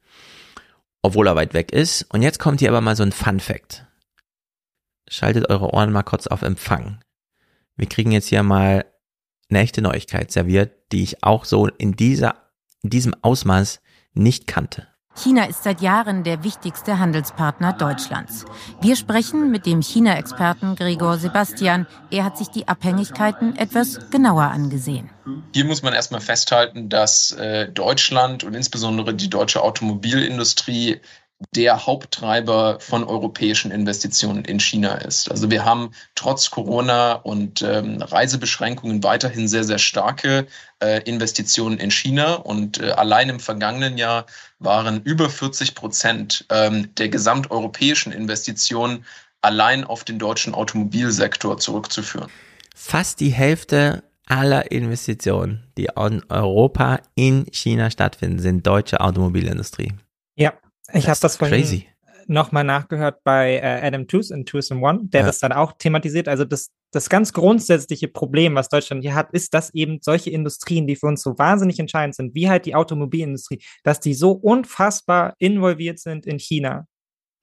Obwohl 1.02 1.26
er 1.26 1.36
weit 1.36 1.54
weg 1.54 1.72
ist. 1.72 2.02
Und 2.10 2.22
jetzt 2.22 2.38
kommt 2.38 2.60
hier 2.60 2.70
aber 2.70 2.80
mal 2.80 2.96
so 2.96 3.02
ein 3.02 3.12
Fun 3.12 3.40
Fact. 3.40 3.86
Schaltet 5.08 5.50
eure 5.50 5.72
Ohren 5.72 5.92
mal 5.92 6.02
kurz 6.02 6.26
auf 6.26 6.42
Empfang. 6.42 7.00
Wir 7.76 7.88
kriegen 7.88 8.12
jetzt 8.12 8.28
hier 8.28 8.42
mal 8.42 8.86
eine 9.50 9.60
echte 9.60 9.82
Neuigkeit 9.82 10.32
serviert, 10.32 10.72
die 10.92 11.02
ich 11.02 11.22
auch 11.22 11.44
so 11.44 11.66
in 11.66 11.92
dieser, 11.92 12.36
in 12.82 12.90
diesem 12.90 13.14
Ausmaß 13.22 13.80
nicht 14.14 14.46
kannte. 14.46 14.86
China 15.16 15.44
ist 15.44 15.62
seit 15.62 15.80
Jahren 15.80 16.24
der 16.24 16.42
wichtigste 16.42 16.98
Handelspartner 16.98 17.72
Deutschlands. 17.72 18.44
Wir 18.80 18.96
sprechen 18.96 19.50
mit 19.50 19.64
dem 19.64 19.80
China-Experten 19.80 20.74
Gregor 20.74 21.18
Sebastian. 21.18 21.86
Er 22.10 22.24
hat 22.24 22.36
sich 22.36 22.48
die 22.48 22.66
Abhängigkeiten 22.66 23.56
etwas 23.56 24.10
genauer 24.10 24.44
angesehen. 24.44 25.10
Hier 25.54 25.64
muss 25.64 25.82
man 25.82 25.94
erstmal 25.94 26.20
festhalten, 26.20 26.88
dass 26.88 27.30
äh, 27.32 27.68
Deutschland 27.70 28.44
und 28.44 28.54
insbesondere 28.54 29.14
die 29.14 29.30
deutsche 29.30 29.62
Automobilindustrie 29.62 31.00
der 31.54 31.86
Haupttreiber 31.86 32.78
von 32.80 33.04
europäischen 33.04 33.70
Investitionen 33.70 34.44
in 34.44 34.60
China 34.60 34.94
ist. 34.94 35.30
Also 35.30 35.50
wir 35.50 35.64
haben 35.64 35.90
trotz 36.14 36.50
Corona 36.50 37.14
und 37.14 37.62
ähm, 37.62 38.00
Reisebeschränkungen 38.00 39.02
weiterhin 39.02 39.48
sehr, 39.48 39.64
sehr 39.64 39.78
starke 39.78 40.46
äh, 40.80 41.02
Investitionen 41.02 41.78
in 41.78 41.90
China. 41.90 42.34
Und 42.34 42.80
äh, 42.80 42.90
allein 42.92 43.28
im 43.28 43.40
vergangenen 43.40 43.98
Jahr 43.98 44.26
waren 44.58 45.02
über 45.02 45.28
40 45.28 45.74
Prozent 45.74 46.46
ähm, 46.50 46.94
der 46.96 47.08
gesamteuropäischen 47.08 48.12
Investitionen 48.12 49.04
allein 49.42 49.84
auf 49.84 50.04
den 50.04 50.18
deutschen 50.18 50.54
Automobilsektor 50.54 51.58
zurückzuführen. 51.58 52.30
Fast 52.74 53.20
die 53.20 53.30
Hälfte 53.30 54.02
aller 54.26 54.70
Investitionen, 54.72 55.64
die 55.76 55.88
in 55.96 56.22
Europa 56.28 57.00
in 57.14 57.46
China 57.52 57.90
stattfinden, 57.90 58.38
sind 58.38 58.66
deutsche 58.66 59.00
Automobilindustrie. 59.00 59.92
Ja, 60.36 60.54
ich 60.92 61.08
habe 61.08 61.18
das 61.20 61.36
vorhin 61.36 61.84
nochmal 62.26 62.64
nachgehört 62.64 63.22
bei 63.24 63.56
äh, 63.56 63.86
Adam 63.86 64.06
Tooze 64.06 64.34
in 64.34 64.46
Tooze 64.46 64.74
in 64.74 64.82
One, 64.82 65.00
der 65.04 65.20
ja. 65.20 65.26
das 65.26 65.38
dann 65.38 65.52
auch 65.52 65.72
thematisiert. 65.72 66.28
Also 66.28 66.44
das, 66.44 66.70
das 66.90 67.08
ganz 67.08 67.32
grundsätzliche 67.32 68.08
Problem, 68.08 68.54
was 68.54 68.68
Deutschland 68.68 69.02
hier 69.02 69.14
hat, 69.14 69.32
ist, 69.32 69.54
dass 69.54 69.74
eben 69.74 69.98
solche 70.00 70.30
Industrien, 70.30 70.86
die 70.86 70.96
für 70.96 71.06
uns 71.06 71.22
so 71.22 71.38
wahnsinnig 71.38 71.78
entscheidend 71.78 72.14
sind, 72.14 72.34
wie 72.34 72.48
halt 72.48 72.66
die 72.66 72.74
Automobilindustrie, 72.74 73.62
dass 73.82 74.00
die 74.00 74.14
so 74.14 74.32
unfassbar 74.32 75.34
involviert 75.38 75.98
sind 75.98 76.26
in 76.26 76.38
China. 76.38 76.86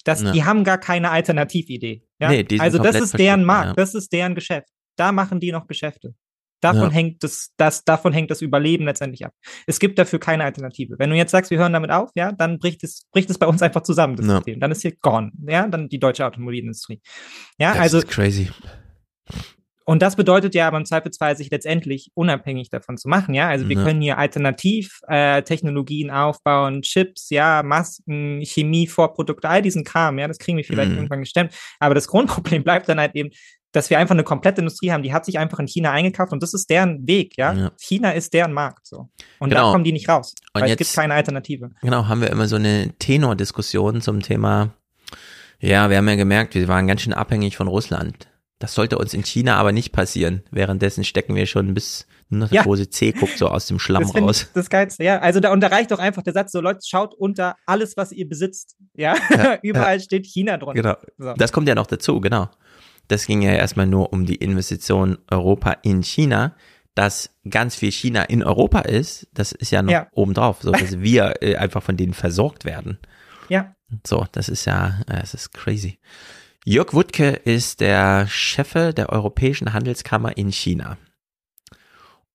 Dass 0.04 0.24
ja. 0.24 0.32
die 0.32 0.44
haben 0.44 0.64
gar 0.64 0.80
keine 0.80 1.12
Alternatividee. 1.12 2.04
Ja? 2.20 2.30
Nee, 2.30 2.46
also 2.58 2.80
das 2.80 2.96
ist 2.96 3.18
deren 3.18 3.44
Markt, 3.44 3.78
das 3.78 3.94
ist 3.94 4.12
deren 4.12 4.34
Geschäft. 4.34 4.68
Da 4.96 5.12
machen 5.12 5.40
die 5.40 5.52
noch 5.52 5.68
Geschäfte. 5.68 6.16
Davon 6.62 6.84
ja. 6.84 6.90
hängt 6.92 7.24
das, 7.24 7.52
das, 7.58 7.84
davon 7.84 8.14
hängt 8.14 8.32
das 8.32 8.42
Überleben 8.42 8.86
letztendlich 8.86 9.26
ab. 9.26 9.34
Es 9.68 9.80
gibt 9.80 10.00
dafür 10.00 10.20
keine 10.20 10.44
Alternative. 10.44 10.96
Wenn 11.00 11.10
du 11.10 11.16
jetzt 11.16 11.32
sagst, 11.32 11.52
wir 11.52 11.58
hören 11.58 11.74
damit 11.74 11.92
auf, 11.92 12.12
ja, 12.16 12.32
dann 12.32 12.60
bricht 12.60 12.84
es, 12.84 13.08
bricht 13.12 13.30
es 13.30 13.38
bei 13.38 13.48
uns 13.48 13.62
einfach 13.62 13.82
zusammen, 13.82 14.16
das 14.16 14.28
ja. 14.28 14.36
System. 14.36 14.60
Dann 14.60 14.72
ist 14.72 14.82
hier 14.82 14.96
gone, 15.02 15.32
ja, 15.48 15.68
dann 15.68 15.90
die 15.90 16.00
deutsche 16.00 16.26
Automobilindustrie. 16.26 17.02
Ja, 17.58 17.72
das 17.72 17.80
also. 17.82 17.98
Ist 17.98 18.08
crazy. 18.08 18.50
Und 19.84 20.02
das 20.02 20.16
bedeutet 20.16 20.56
ja 20.56 20.68
aber 20.68 20.78
im 20.78 20.86
Zweifelsfall, 20.86 21.36
sich 21.36 21.50
letztendlich 21.50 22.12
unabhängig 22.14 22.70
davon 22.70 22.98
zu 22.98 23.10
machen, 23.10 23.34
ja. 23.34 23.50
Also 23.50 23.68
wir 23.68 23.78
ja. 23.78 23.84
können 23.84 24.00
hier 24.00 24.18
Alternativtechnologien 24.18 26.10
äh, 26.10 26.14
aufbauen, 26.14 26.82
Chips, 26.84 27.30
ja, 27.30 27.64
Masken, 27.64 28.42
Chemie, 28.46 28.88
Vorprodukte, 28.88 29.50
all 29.50 29.62
diesen 29.62 29.84
Kram, 29.84 30.20
ja, 30.20 30.28
das 30.28 30.38
kriegen 30.38 30.58
wir 30.58 30.64
vielleicht 30.64 30.92
mhm. 30.92 30.98
irgendwann 30.98 31.22
gestemmt. 31.22 31.54
Aber 31.80 31.96
das 31.96 32.08
Grundproblem 32.08 32.64
bleibt 32.64 32.88
dann 32.88 33.00
halt 33.00 33.16
eben, 33.16 33.32
dass 33.72 33.89
wir 33.89 33.99
einfach 33.99 34.15
eine 34.15 34.23
komplette 34.23 34.61
Industrie 34.61 34.91
haben, 34.91 35.03
die 35.03 35.14
hat 35.14 35.26
sich 35.26 35.39
einfach 35.39 35.60
in 35.60 35.68
China 35.68 35.91
eingekauft 35.91 36.34
und 36.34 36.43
das 36.43 36.53
ist 36.53 36.69
deren 36.69 37.07
Weg, 37.07 37.38
ja. 37.38 37.53
ja. 37.53 37.72
China 37.77 38.11
ist 38.11 38.34
deren 38.34 38.53
Markt 38.53 38.85
so. 38.85 39.10
Und 39.39 39.49
genau. 39.49 39.68
da 39.68 39.72
kommen 39.72 39.84
die 39.84 39.93
nicht 39.93 40.10
raus, 40.10 40.35
und 40.53 40.61
weil 40.61 40.69
jetzt, 40.69 40.81
es 40.81 40.88
gibt 40.89 40.95
keine 40.98 41.14
Alternative. 41.14 41.72
Genau, 41.81 42.07
haben 42.07 42.22
wir 42.22 42.30
immer 42.30 42.48
so 42.48 42.57
eine 42.57 42.93
Tenor-Diskussion 42.99 44.02
zum 44.02 44.22
Thema, 44.22 44.73
ja, 45.60 45.89
wir 45.89 45.98
haben 45.98 46.07
ja 46.10 46.15
gemerkt, 46.15 46.56
wir 46.56 46.68
waren 46.68 46.88
ganz 46.88 47.02
schön 47.02 47.14
abhängig 47.14 47.56
von 47.56 47.68
Russland. 47.68 48.27
Das 48.57 48.76
sollte 48.76 48.98
uns 48.98 49.14
in 49.14 49.23
China 49.23 49.56
aber 49.56 49.72
nicht 49.72 49.91
passieren. 49.91 50.43
Währenddessen 50.52 51.03
stecken 51.03 51.34
wir 51.35 51.48
schon 51.48 51.73
bis 51.73 52.06
nur 52.30 52.41
das 52.41 52.52
ja. 52.52 52.64
große 52.64 52.89
C 52.89 53.11
guckt 53.11 53.38
so 53.38 53.48
aus 53.48 53.65
dem 53.65 53.77
Schlamm 53.77 54.03
das 54.03 54.15
raus. 54.15 54.49
Das 54.53 54.69
Geilste, 54.69 55.03
ja. 55.03 55.19
Also 55.19 55.39
da, 55.39 55.52
und 55.52 55.61
da 55.61 55.68
reicht 55.68 55.91
doch 55.91 55.99
einfach 55.99 56.22
der 56.22 56.34
Satz 56.34 56.52
so, 56.52 56.61
Leute, 56.61 56.80
schaut 56.85 57.14
unter 57.14 57.56
alles, 57.65 57.98
was 57.98 58.11
ihr 58.11 58.30
besitzt. 58.30 58.77
Ja, 58.95 59.15
ja 59.30 59.57
überall 59.64 59.98
ja. 59.98 59.99
steht 59.99 60.26
China 60.26 60.57
drunter. 60.57 60.81
Genau. 60.81 60.95
So. 61.18 61.34
Das 61.34 61.52
kommt 61.52 61.68
ja 61.68 61.76
noch 61.76 61.88
dazu, 61.88 62.22
genau 62.22 62.49
das 63.12 63.26
ging 63.26 63.42
ja 63.42 63.52
erstmal 63.52 63.88
nur 63.88 64.14
um 64.14 64.26
die 64.26 64.36
Investition 64.36 65.18
Europa 65.30 65.74
in 65.84 66.02
China. 66.04 66.56
Dass 66.94 67.30
ganz 67.50 67.76
viel 67.76 67.92
China 67.92 68.24
in 68.24 68.44
Europa 68.44 68.82
ist, 68.82 69.30
das 69.34 69.54
ist 69.54 69.72
ja 69.72 69.82
noch 69.82 69.94
ja. 69.94 70.08
obendrauf, 70.12 70.62
so 70.62 70.74
dass 70.74 71.00
wir 71.00 71.42
äh, 71.42 71.56
einfach 71.56 71.82
von 71.82 71.96
denen 71.96 72.14
versorgt 72.14 72.66
werden. 72.66 73.00
Ja. 73.48 73.76
So, 74.06 74.26
das 74.34 74.50
ist 74.50 74.66
ja, 74.66 75.00
es 75.08 75.34
ist 75.34 75.54
crazy. 75.54 76.00
Jörg 76.66 76.94
Wuttke 76.94 77.30
ist 77.30 77.80
der 77.80 78.28
Chef 78.28 78.74
der 78.74 79.10
Europäischen 79.10 79.74
Handelskammer 79.74 80.38
in 80.38 80.52
China. 80.52 80.98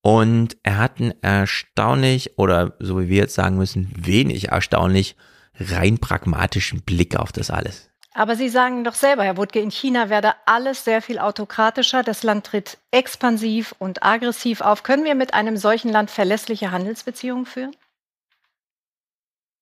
Und 0.00 0.56
er 0.62 0.78
hat 0.78 1.00
einen 1.00 1.14
erstaunlich, 1.22 2.38
oder 2.38 2.76
so 2.78 3.00
wie 3.00 3.08
wir 3.08 3.18
jetzt 3.18 3.34
sagen 3.34 3.56
müssen, 3.56 3.92
wenig 3.94 4.48
erstaunlich, 4.48 5.16
rein 5.58 5.98
pragmatischen 5.98 6.82
Blick 6.82 7.16
auf 7.16 7.32
das 7.32 7.50
alles. 7.50 7.90
Aber 8.16 8.34
Sie 8.34 8.48
sagen 8.48 8.82
doch 8.82 8.94
selber, 8.94 9.24
Herr 9.24 9.36
Wuttke, 9.36 9.60
in 9.60 9.70
China 9.70 10.08
werde 10.08 10.32
alles 10.46 10.84
sehr 10.84 11.02
viel 11.02 11.18
autokratischer. 11.18 12.02
Das 12.02 12.22
Land 12.22 12.46
tritt 12.46 12.78
expansiv 12.90 13.74
und 13.78 14.02
aggressiv 14.02 14.62
auf. 14.62 14.82
Können 14.82 15.04
wir 15.04 15.14
mit 15.14 15.34
einem 15.34 15.58
solchen 15.58 15.90
Land 15.90 16.10
verlässliche 16.10 16.70
Handelsbeziehungen 16.70 17.44
führen? 17.44 17.76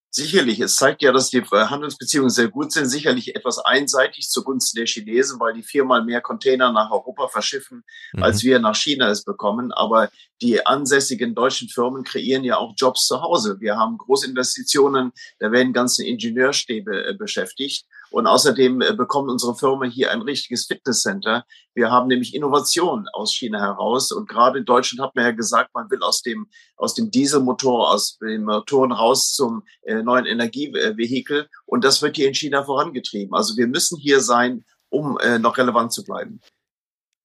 Sicherlich, 0.08 0.60
es 0.60 0.76
zeigt 0.76 1.02
ja, 1.02 1.10
dass 1.10 1.30
die 1.30 1.42
Handelsbeziehungen 1.42 2.30
sehr 2.30 2.46
gut 2.46 2.70
sind. 2.70 2.86
Sicherlich 2.86 3.34
etwas 3.34 3.58
einseitig 3.58 4.28
zugunsten 4.28 4.76
der 4.76 4.86
Chinesen, 4.86 5.40
weil 5.40 5.54
die 5.54 5.64
viermal 5.64 6.04
mehr 6.04 6.20
Container 6.20 6.70
nach 6.70 6.92
Europa 6.92 7.26
verschiffen, 7.26 7.82
mhm. 8.12 8.22
als 8.22 8.44
wir 8.44 8.60
nach 8.60 8.76
China 8.76 9.08
es 9.08 9.24
bekommen. 9.24 9.72
Aber 9.72 10.10
die 10.40 10.64
ansässigen 10.64 11.34
deutschen 11.34 11.68
Firmen 11.68 12.04
kreieren 12.04 12.44
ja 12.44 12.58
auch 12.58 12.74
Jobs 12.76 13.08
zu 13.08 13.20
Hause. 13.20 13.56
Wir 13.58 13.76
haben 13.76 13.98
Großinvestitionen, 13.98 15.10
da 15.40 15.50
werden 15.50 15.72
ganze 15.72 16.06
Ingenieurstäbe 16.06 17.08
äh, 17.08 17.14
beschäftigt. 17.14 17.84
Und 18.10 18.26
außerdem 18.26 18.80
äh, 18.80 18.94
bekommt 18.94 19.30
unsere 19.30 19.54
Firma 19.54 19.86
hier 19.86 20.10
ein 20.12 20.22
richtiges 20.22 20.66
Fitnesscenter. 20.66 21.44
Wir 21.74 21.90
haben 21.90 22.08
nämlich 22.08 22.34
Innovation 22.34 23.06
aus 23.12 23.34
China 23.34 23.60
heraus. 23.60 24.12
Und 24.12 24.28
gerade 24.28 24.58
in 24.58 24.64
Deutschland 24.64 25.06
hat 25.06 25.14
man 25.14 25.24
ja 25.24 25.30
gesagt, 25.32 25.70
man 25.74 25.90
will 25.90 26.02
aus 26.02 26.22
dem, 26.22 26.46
aus 26.76 26.94
dem 26.94 27.10
Dieselmotor, 27.10 27.92
aus 27.92 28.18
den 28.18 28.44
Motoren 28.44 28.92
raus 28.92 29.32
zum 29.32 29.62
äh, 29.82 30.02
neuen 30.02 30.26
Energievehikel. 30.26 31.48
Und 31.66 31.84
das 31.84 32.02
wird 32.02 32.16
hier 32.16 32.28
in 32.28 32.34
China 32.34 32.64
vorangetrieben. 32.64 33.34
Also 33.34 33.56
wir 33.56 33.66
müssen 33.66 33.98
hier 33.98 34.20
sein, 34.20 34.64
um 34.90 35.18
äh, 35.18 35.38
noch 35.38 35.58
relevant 35.58 35.92
zu 35.92 36.04
bleiben. 36.04 36.40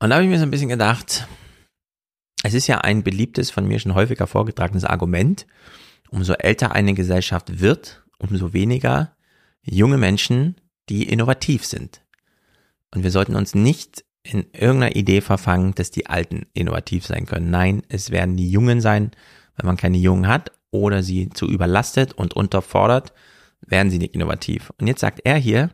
Und 0.01 0.10
da 0.10 0.15
habe 0.15 0.23
ich 0.23 0.30
mir 0.30 0.38
so 0.38 0.43
ein 0.43 0.51
bisschen 0.51 0.69
gedacht, 0.69 1.27
es 2.43 2.53
ist 2.53 2.68
ja 2.68 2.80
ein 2.80 3.03
beliebtes, 3.03 3.51
von 3.51 3.68
mir 3.68 3.80
schon 3.80 3.95
häufiger 3.95 4.27
vorgetragenes 4.27 4.85
Argument, 4.85 5.45
umso 6.10 6.34
älter 6.34 6.72
eine 6.72 6.93
Gesellschaft 6.93 7.60
wird, 7.60 8.03
umso 8.18 8.53
weniger 8.53 9.15
junge 9.61 9.97
Menschen, 9.97 10.56
die 10.90 11.03
innovativ 11.03 11.66
sind. 11.66 12.02
Und 12.94 13.03
wir 13.03 13.11
sollten 13.11 13.36
uns 13.36 13.56
nicht 13.56 14.03
in 14.24 14.45
irgendeiner 14.52 14.95
Idee 14.95 15.22
verfangen, 15.22 15.74
dass 15.76 15.91
die 15.91 16.07
Alten 16.07 16.48
innovativ 16.53 17.06
sein 17.06 17.26
können. 17.26 17.49
Nein, 17.49 17.84
es 17.90 18.11
werden 18.11 18.36
die 18.38 18.52
Jungen 18.52 18.82
sein. 18.82 19.11
Wenn 19.56 19.66
man 19.66 19.78
keine 19.78 19.98
Jungen 19.98 20.28
hat 20.28 20.52
oder 20.72 21.03
sie 21.03 21.30
zu 21.30 21.48
überlastet 21.48 22.14
und 22.14 22.34
unterfordert, 22.34 23.14
werden 23.61 23.90
sie 23.90 23.99
nicht 23.99 24.16
innovativ. 24.16 24.72
Und 24.80 24.88
jetzt 24.88 25.02
sagt 25.02 25.22
er 25.24 25.38
hier, 25.38 25.70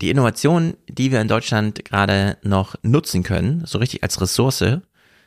die 0.00 0.10
Innovationen, 0.10 0.76
die 0.88 1.12
wir 1.12 1.20
in 1.20 1.28
Deutschland 1.28 1.84
gerade 1.84 2.38
noch 2.42 2.74
nutzen 2.82 3.22
können, 3.22 3.64
so 3.66 3.78
richtig 3.78 4.02
als 4.02 4.20
Ressource, 4.20 4.80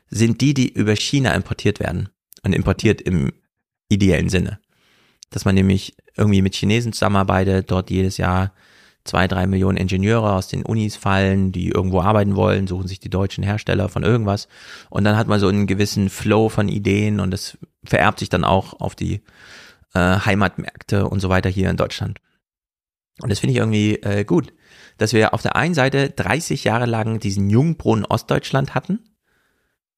sind 0.09 0.41
die, 0.41 0.53
die 0.53 0.69
über 0.71 0.95
China 0.95 1.33
importiert 1.33 1.79
werden. 1.79 2.09
Und 2.43 2.53
importiert 2.53 3.01
im 3.01 3.31
ideellen 3.87 4.29
Sinne. 4.29 4.59
Dass 5.33 5.45
man 5.45 5.55
nämlich 5.55 5.95
irgendwie 6.15 6.41
mit 6.41 6.55
Chinesen 6.55 6.93
zusammenarbeitet, 6.93 7.71
dort 7.71 7.89
jedes 7.89 8.17
Jahr 8.17 8.53
zwei, 9.03 9.27
drei 9.27 9.47
Millionen 9.47 9.77
Ingenieure 9.77 10.33
aus 10.33 10.47
den 10.47 10.63
Unis 10.63 10.95
fallen, 10.95 11.51
die 11.51 11.69
irgendwo 11.69 12.01
arbeiten 12.01 12.35
wollen, 12.35 12.67
suchen 12.67 12.87
sich 12.87 12.99
die 12.99 13.09
deutschen 13.09 13.43
Hersteller 13.43 13.89
von 13.89 14.03
irgendwas. 14.03 14.47
Und 14.89 15.03
dann 15.03 15.17
hat 15.17 15.27
man 15.27 15.39
so 15.39 15.47
einen 15.47 15.67
gewissen 15.67 16.09
Flow 16.09 16.49
von 16.49 16.69
Ideen 16.69 17.19
und 17.19 17.31
das 17.31 17.57
vererbt 17.83 18.19
sich 18.19 18.29
dann 18.29 18.45
auch 18.45 18.79
auf 18.79 18.95
die 18.95 19.21
äh, 19.93 19.99
Heimatmärkte 19.99 21.09
und 21.09 21.19
so 21.19 21.29
weiter 21.29 21.49
hier 21.49 21.69
in 21.69 21.77
Deutschland. 21.77 22.19
Und 23.21 23.31
das 23.31 23.39
finde 23.39 23.53
ich 23.53 23.59
irgendwie 23.59 23.95
äh, 23.95 24.23
gut, 24.23 24.53
dass 24.97 25.13
wir 25.13 25.33
auf 25.33 25.41
der 25.41 25.55
einen 25.55 25.73
Seite 25.73 26.09
30 26.11 26.63
Jahre 26.63 26.85
lang 26.85 27.19
diesen 27.19 27.49
Jungbrunnen 27.49 28.05
Ostdeutschland 28.05 28.75
hatten. 28.75 28.99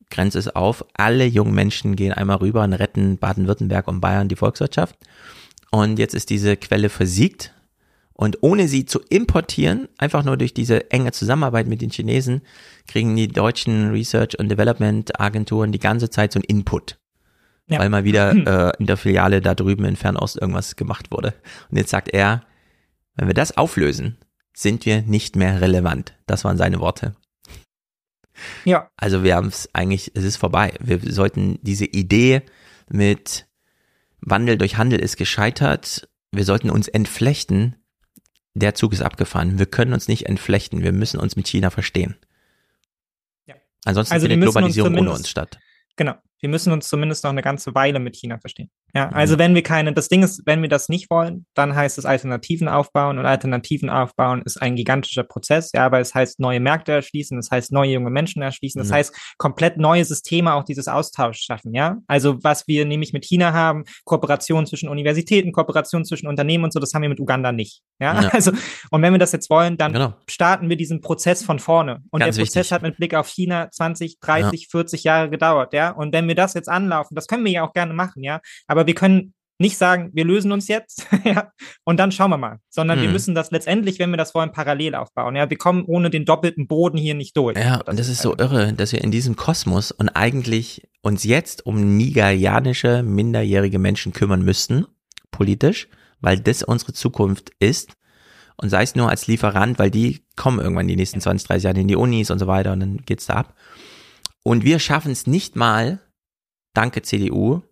Grenze 0.09 0.39
ist 0.39 0.55
auf, 0.55 0.85
alle 0.93 1.25
jungen 1.25 1.53
Menschen 1.53 1.95
gehen 1.95 2.13
einmal 2.13 2.37
rüber 2.37 2.63
und 2.63 2.73
retten 2.73 3.17
Baden-Württemberg 3.17 3.87
und 3.87 4.01
Bayern 4.01 4.27
die 4.27 4.35
Volkswirtschaft. 4.35 4.95
Und 5.71 5.99
jetzt 5.99 6.13
ist 6.15 6.29
diese 6.29 6.57
Quelle 6.57 6.89
versiegt. 6.89 7.53
Und 8.13 8.37
ohne 8.41 8.69
sie 8.69 8.85
zu 8.85 9.01
importieren, 9.09 9.89
einfach 9.97 10.23
nur 10.23 10.37
durch 10.37 10.53
diese 10.53 10.89
enge 10.89 11.11
Zusammenarbeit 11.11 11.67
mit 11.67 11.81
den 11.81 11.89
Chinesen, 11.89 12.43
kriegen 12.87 13.13
die 13.15 13.27
deutschen 13.27 13.91
Research 13.91 14.39
und 14.39 14.47
Development 14.47 15.19
Agenturen 15.19 15.73
die 15.73 15.79
ganze 15.79 16.09
Zeit 16.09 16.31
so 16.31 16.39
einen 16.39 16.45
Input. 16.45 16.97
Ja. 17.67 17.79
Weil 17.79 17.89
mal 17.89 18.05
wieder 18.05 18.31
äh, 18.71 18.79
in 18.79 18.85
der 18.85 18.95
Filiale 18.95 19.41
da 19.41 19.53
drüben 19.53 19.83
in 19.83 19.97
Fernost 19.97 20.39
irgendwas 20.39 20.77
gemacht 20.77 21.11
wurde. 21.11 21.33
Und 21.69 21.77
jetzt 21.77 21.89
sagt 21.89 22.07
er, 22.07 22.43
wenn 23.15 23.27
wir 23.27 23.33
das 23.33 23.57
auflösen, 23.57 24.17
sind 24.53 24.85
wir 24.85 25.01
nicht 25.01 25.35
mehr 25.35 25.59
relevant. 25.59 26.13
Das 26.25 26.45
waren 26.45 26.57
seine 26.57 26.79
Worte. 26.79 27.15
Ja. 28.63 28.89
Also 28.97 29.23
wir 29.23 29.35
haben 29.35 29.47
es 29.47 29.69
eigentlich, 29.73 30.11
es 30.15 30.23
ist 30.23 30.37
vorbei. 30.37 30.73
Wir 30.79 30.99
sollten 31.11 31.59
diese 31.61 31.85
Idee 31.85 32.41
mit 32.89 33.47
Wandel 34.21 34.57
durch 34.57 34.77
Handel 34.77 34.99
ist 34.99 35.17
gescheitert. 35.17 36.09
Wir 36.31 36.45
sollten 36.45 36.69
uns 36.69 36.87
entflechten. 36.87 37.75
Der 38.53 38.73
Zug 38.73 38.93
ist 38.93 39.01
abgefahren. 39.01 39.59
Wir 39.59 39.65
können 39.65 39.93
uns 39.93 40.07
nicht 40.07 40.27
entflechten. 40.27 40.81
Wir 40.81 40.91
müssen 40.91 41.19
uns 41.19 41.35
mit 41.35 41.47
China 41.47 41.69
verstehen. 41.69 42.15
Ja. 43.45 43.55
Ansonsten 43.85 44.13
also 44.13 44.27
findet 44.27 44.43
Globalisierung 44.43 44.97
ohne 44.97 45.11
uns 45.11 45.29
statt. 45.29 45.59
Genau. 45.95 46.15
Wir 46.39 46.49
müssen 46.49 46.73
uns 46.73 46.87
zumindest 46.89 47.23
noch 47.23 47.31
eine 47.31 47.41
ganze 47.41 47.73
Weile 47.75 47.99
mit 47.99 48.15
China 48.15 48.37
verstehen. 48.37 48.69
Ja, 48.95 49.07
mhm. 49.07 49.13
also 49.13 49.37
wenn 49.37 49.53
wir 49.55 49.61
keine, 49.61 49.91
das 49.93 50.07
Ding 50.07 50.23
ist, 50.23 50.41
wenn 50.45 50.61
wir 50.61 50.69
das 50.69 50.87
nicht 50.87 51.09
wollen, 51.09 51.45
dann 51.53 51.75
heißt 51.75 51.97
es 51.97 52.05
Alternativen 52.05 52.69
aufbauen 52.69 53.17
und 53.19 53.25
Alternativen 53.25 53.89
aufbauen 53.89 54.41
ist 54.45 54.61
ein 54.61 54.75
gigantischer 54.77 55.23
Prozess, 55.23 55.71
ja, 55.73 55.85
aber 55.85 55.99
es 55.99 56.15
heißt 56.15 56.39
neue 56.39 56.61
Märkte 56.61 56.93
erschließen, 56.93 57.37
es 57.37 57.51
heißt 57.51 57.73
neue 57.73 57.91
junge 57.91 58.09
Menschen 58.09 58.41
erschließen, 58.41 58.79
das 58.79 58.89
mhm. 58.89 58.93
heißt 58.93 59.15
komplett 59.37 59.77
neue 59.77 60.05
Systeme 60.05 60.53
auch 60.53 60.63
dieses 60.63 60.87
Austausch 60.87 61.39
schaffen, 61.41 61.73
ja. 61.73 61.97
Also 62.07 62.41
was 62.41 62.67
wir 62.67 62.85
nämlich 62.85 63.11
mit 63.11 63.25
China 63.25 63.51
haben, 63.51 63.83
Kooperation 64.05 64.65
zwischen 64.65 64.87
Universitäten, 64.87 65.51
Kooperation 65.51 66.05
zwischen 66.05 66.27
Unternehmen 66.27 66.63
und 66.63 66.71
so, 66.71 66.79
das 66.79 66.93
haben 66.93 67.01
wir 67.01 67.09
mit 67.09 67.19
Uganda 67.19 67.51
nicht, 67.51 67.81
ja. 67.99 68.21
ja. 68.21 68.29
Also, 68.35 68.51
und 68.91 69.01
wenn 69.01 69.13
wir 69.13 69.19
das 69.19 69.31
jetzt 69.31 69.49
wollen, 69.49 69.77
dann 69.77 69.93
genau. 69.93 70.13
starten 70.29 70.69
wir 70.69 70.75
diesen 70.75 70.99
Prozess 70.99 71.43
von 71.43 71.59
vorne. 71.59 72.01
Und 72.11 72.19
Ganz 72.19 72.35
der 72.35 72.43
Prozess 72.43 72.55
wichtig. 72.55 72.71
hat 72.73 72.81
mit 72.81 72.97
Blick 72.97 73.13
auf 73.13 73.27
China 73.27 73.69
20, 73.71 74.19
30, 74.19 74.61
ja. 74.61 74.67
40 74.69 75.03
Jahre 75.03 75.29
gedauert, 75.29 75.73
ja. 75.73 75.91
Und 75.91 76.13
wenn 76.13 76.27
wir 76.27 76.35
das 76.35 76.53
jetzt 76.53 76.67
anlaufen, 76.67 77.15
das 77.15 77.27
können 77.27 77.45
wir 77.45 77.51
ja 77.51 77.65
auch 77.65 77.73
gerne 77.73 77.93
machen, 77.93 78.23
ja. 78.23 78.41
Aber 78.67 78.84
wir 78.87 78.95
können 78.95 79.33
nicht 79.57 79.77
sagen, 79.77 80.11
wir 80.13 80.25
lösen 80.25 80.51
uns 80.51 80.67
jetzt 80.67 81.07
ja, 81.23 81.51
und 81.85 81.97
dann 81.97 82.11
schauen 82.11 82.29
wir 82.29 82.37
mal, 82.37 82.59
sondern 82.69 82.97
hm. 82.97 83.05
wir 83.05 83.11
müssen 83.11 83.35
das 83.35 83.51
letztendlich, 83.51 83.99
wenn 83.99 84.09
wir 84.09 84.17
das 84.17 84.35
wollen, 84.35 84.51
parallel 84.51 84.95
aufbauen. 84.95 85.35
Ja, 85.35 85.49
wir 85.49 85.57
kommen 85.57 85.83
ohne 85.85 86.09
den 86.09 86.25
doppelten 86.25 86.67
Boden 86.67 86.97
hier 86.97 87.15
nicht 87.15 87.37
durch. 87.37 87.57
Ja, 87.57 87.81
und 87.81 87.97
das 87.97 88.09
ist 88.09 88.21
so 88.21 88.35
irre, 88.37 88.73
dass 88.73 88.91
wir 88.91 89.01
in 89.01 89.11
diesem 89.11 89.35
Kosmos 89.35 89.91
und 89.91 90.09
eigentlich 90.09 90.87
uns 91.01 91.23
jetzt 91.23 91.65
um 91.65 91.97
nigerianische 91.97 93.03
minderjährige 93.03 93.79
Menschen 93.79 94.11
kümmern 94.11 94.43
müssten, 94.43 94.85
politisch, 95.31 95.87
weil 96.19 96.39
das 96.39 96.63
unsere 96.63 96.93
Zukunft 96.93 97.51
ist. 97.59 97.93
Und 98.57 98.69
sei 98.69 98.83
es 98.83 98.95
nur 98.95 99.09
als 99.09 99.27
Lieferant, 99.27 99.79
weil 99.79 99.91
die 99.91 100.25
kommen 100.37 100.59
irgendwann 100.59 100.87
die 100.87 100.95
nächsten 100.95 101.19
20, 101.19 101.47
30 101.47 101.63
Jahre 101.63 101.79
in 101.79 101.89
die 101.89 101.97
Unis 101.97 102.31
und 102.31 102.39
so 102.39 102.47
weiter 102.47 102.71
und 102.71 102.79
dann 102.79 102.97
geht's 103.05 103.25
da 103.25 103.33
ab. 103.35 103.55
Und 104.43 104.63
wir 104.63 104.79
schaffen 104.79 105.11
es 105.11 105.27
nicht 105.27 105.55
mal, 105.55 105.99
danke 106.73 107.01
CDU, 107.01 107.63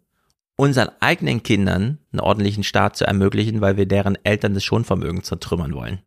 unseren 0.55 0.89
eigenen 0.99 1.43
Kindern 1.43 1.99
einen 2.11 2.19
ordentlichen 2.19 2.63
Start 2.63 2.95
zu 2.95 3.05
ermöglichen, 3.05 3.61
weil 3.61 3.77
wir 3.77 3.85
deren 3.85 4.17
Eltern 4.23 4.53
das 4.53 4.63
Schonvermögen 4.63 5.23
zertrümmern 5.23 5.73
wollen. 5.73 5.99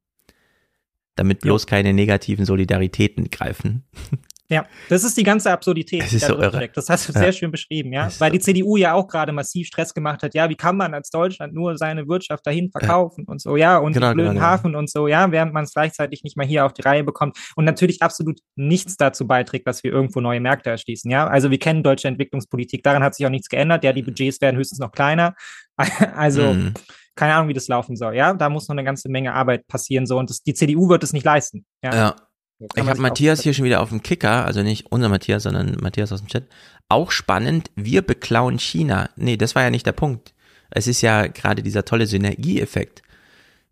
Damit 1.17 1.41
bloß 1.41 1.63
ja. 1.63 1.69
keine 1.69 1.93
negativen 1.93 2.45
Solidaritäten 2.45 3.31
greifen. 3.31 3.85
Ja, 4.49 4.67
das 4.89 5.03
ist 5.03 5.17
die 5.17 5.23
ganze 5.25 5.51
Absurdität. 5.51 6.03
Das 6.03 6.13
ist 6.13 6.27
so 6.27 6.39
irre. 6.39 6.69
Das 6.73 6.89
hast 6.89 7.09
du 7.09 7.13
ja. 7.13 7.21
sehr 7.21 7.33
schön 7.33 7.51
beschrieben, 7.51 7.93
ja. 7.93 8.09
Weil 8.19 8.31
die 8.31 8.39
CDU 8.39 8.77
ja 8.77 8.95
auch 8.95 9.09
gerade 9.09 9.33
massiv 9.33 9.67
Stress 9.67 9.93
gemacht 9.93 10.23
hat. 10.23 10.35
Ja, 10.35 10.49
wie 10.49 10.55
kann 10.55 10.77
man 10.77 10.95
als 10.95 11.11
Deutschland 11.11 11.53
nur 11.53 11.77
seine 11.77 12.07
Wirtschaft 12.07 12.47
dahin 12.47 12.71
verkaufen 12.71 13.25
ja. 13.27 13.33
und 13.33 13.41
so, 13.41 13.57
ja, 13.57 13.79
und 13.79 13.93
genau, 13.93 14.13
blöden 14.13 14.35
genau, 14.35 14.47
Hafen 14.47 14.69
genau. 14.69 14.79
und 14.79 14.91
so, 14.91 15.09
ja, 15.09 15.31
während 15.33 15.53
man 15.53 15.65
es 15.65 15.73
gleichzeitig 15.73 16.23
nicht 16.23 16.37
mal 16.37 16.47
hier 16.47 16.65
auf 16.65 16.73
die 16.73 16.83
Reihe 16.83 17.03
bekommt 17.03 17.37
und 17.57 17.65
natürlich 17.65 18.03
absolut 18.03 18.39
nichts 18.55 18.97
dazu 18.97 19.27
beiträgt, 19.27 19.67
dass 19.67 19.83
wir 19.83 19.93
irgendwo 19.93 20.21
neue 20.21 20.41
Märkte 20.41 20.71
erschließen, 20.71 21.11
ja. 21.11 21.27
Also 21.27 21.51
wir 21.51 21.59
kennen 21.59 21.83
deutsche 21.83 22.09
Entwicklungspolitik, 22.09 22.83
daran 22.83 23.03
hat 23.03 23.15
sich 23.15 23.27
auch 23.27 23.31
nichts 23.31 23.49
geändert. 23.49 23.85
Ja, 23.85 23.93
die 23.93 24.03
Budgets 24.03 24.41
werden 24.41 24.57
höchstens 24.57 24.79
noch 24.79 24.93
kleiner. 24.93 25.35
Also, 26.17 26.55
mhm. 26.55 26.73
keine 27.17 27.35
Ahnung, 27.35 27.49
wie 27.49 27.55
das 27.55 27.69
laufen 27.69 27.97
soll, 27.97 28.17
ja. 28.17 28.33
Da 28.33 28.49
muss 28.49 28.69
noch 28.69 28.75
eine 28.75 28.85
ganze 28.85 29.11
Menge 29.11 29.35
Arbeit 29.35 29.67
passieren, 29.67 30.07
so, 30.07 30.19
und 30.19 30.31
das, 30.31 30.43
die 30.43 30.55
CDU 30.55 30.89
wird 30.89 31.05
es 31.05 31.13
nicht 31.13 31.25
leisten, 31.25 31.67
ja. 31.83 31.95
ja. 31.95 32.17
Ich 32.59 32.87
habe 32.87 33.01
Matthias 33.01 33.43
hier 33.43 33.53
schon 33.53 33.67
wieder 33.67 33.83
auf 33.83 33.91
dem 33.91 34.03
Kicker, 34.03 34.47
also 34.47 34.63
nicht 34.63 34.87
unser 34.91 35.09
Matthias, 35.09 35.43
sondern 35.43 35.77
Matthias 35.81 36.13
aus 36.13 36.21
dem 36.21 36.29
Chat. 36.29 36.49
Auch 36.89 37.11
spannend, 37.11 37.71
wir 37.75 38.03
beklauen 38.03 38.59
China. 38.59 39.11
Nee, 39.17 39.37
das 39.37 39.55
war 39.55 39.63
ja 39.63 39.71
nicht 39.71 39.87
der 39.87 39.93
Punkt. 39.93 40.35
Es 40.71 40.87
ist 40.87 41.03
ja 41.03 41.27
gerade 41.27 41.63
dieser 41.63 41.85
tolle 41.85 42.07
Synergieeffekt. 42.07 43.03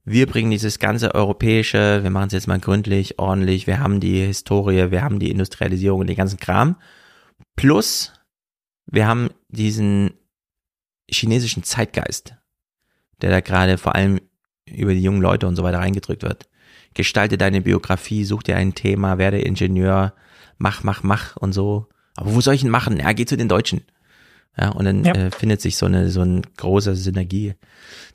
Wir 0.04 0.26
bringen 0.26 0.50
dieses 0.50 0.78
ganze 0.78 1.14
europäische, 1.14 2.02
wir 2.02 2.10
machen 2.10 2.26
es 2.26 2.34
jetzt 2.34 2.46
mal 2.46 2.60
gründlich, 2.60 3.18
ordentlich, 3.18 3.66
wir 3.66 3.80
haben 3.80 4.00
die 4.00 4.20
Historie, 4.20 4.90
wir 4.90 5.02
haben 5.02 5.18
die 5.18 5.30
Industrialisierung 5.30 6.00
und 6.00 6.08
den 6.08 6.16
ganzen 6.16 6.38
Kram. 6.38 6.76
Plus, 7.56 8.12
wir 8.84 9.06
haben 9.06 9.30
diesen 9.48 10.12
chinesischen 11.08 11.62
Zeitgeist, 11.62 12.34
der 13.22 13.30
da 13.30 13.40
gerade 13.40 13.78
vor 13.78 13.94
allem 13.94 14.20
über 14.66 14.92
die 14.92 15.02
jungen 15.02 15.22
Leute 15.22 15.46
und 15.46 15.56
so 15.56 15.62
weiter 15.62 15.78
reingedrückt 15.78 16.22
wird 16.22 16.48
gestalte 16.94 17.38
deine 17.38 17.60
Biografie, 17.60 18.24
such 18.24 18.44
dir 18.44 18.56
ein 18.56 18.74
Thema, 18.74 19.18
werde 19.18 19.40
Ingenieur, 19.40 20.14
mach, 20.58 20.82
mach, 20.82 21.02
mach 21.02 21.36
und 21.36 21.52
so. 21.52 21.86
Aber 22.16 22.34
wo 22.34 22.40
soll 22.40 22.54
ich 22.54 22.64
ihn 22.64 22.70
machen? 22.70 22.98
Ja, 22.98 23.12
geh 23.12 23.26
zu 23.26 23.36
den 23.36 23.48
Deutschen. 23.48 23.82
Ja, 24.58 24.70
und 24.70 24.84
dann 24.84 25.04
ja. 25.04 25.14
äh, 25.14 25.30
findet 25.30 25.60
sich 25.60 25.76
so 25.76 25.86
eine 25.86 26.10
so 26.10 26.22
ein 26.22 26.42
großer 26.56 26.94
Synergie 26.94 27.54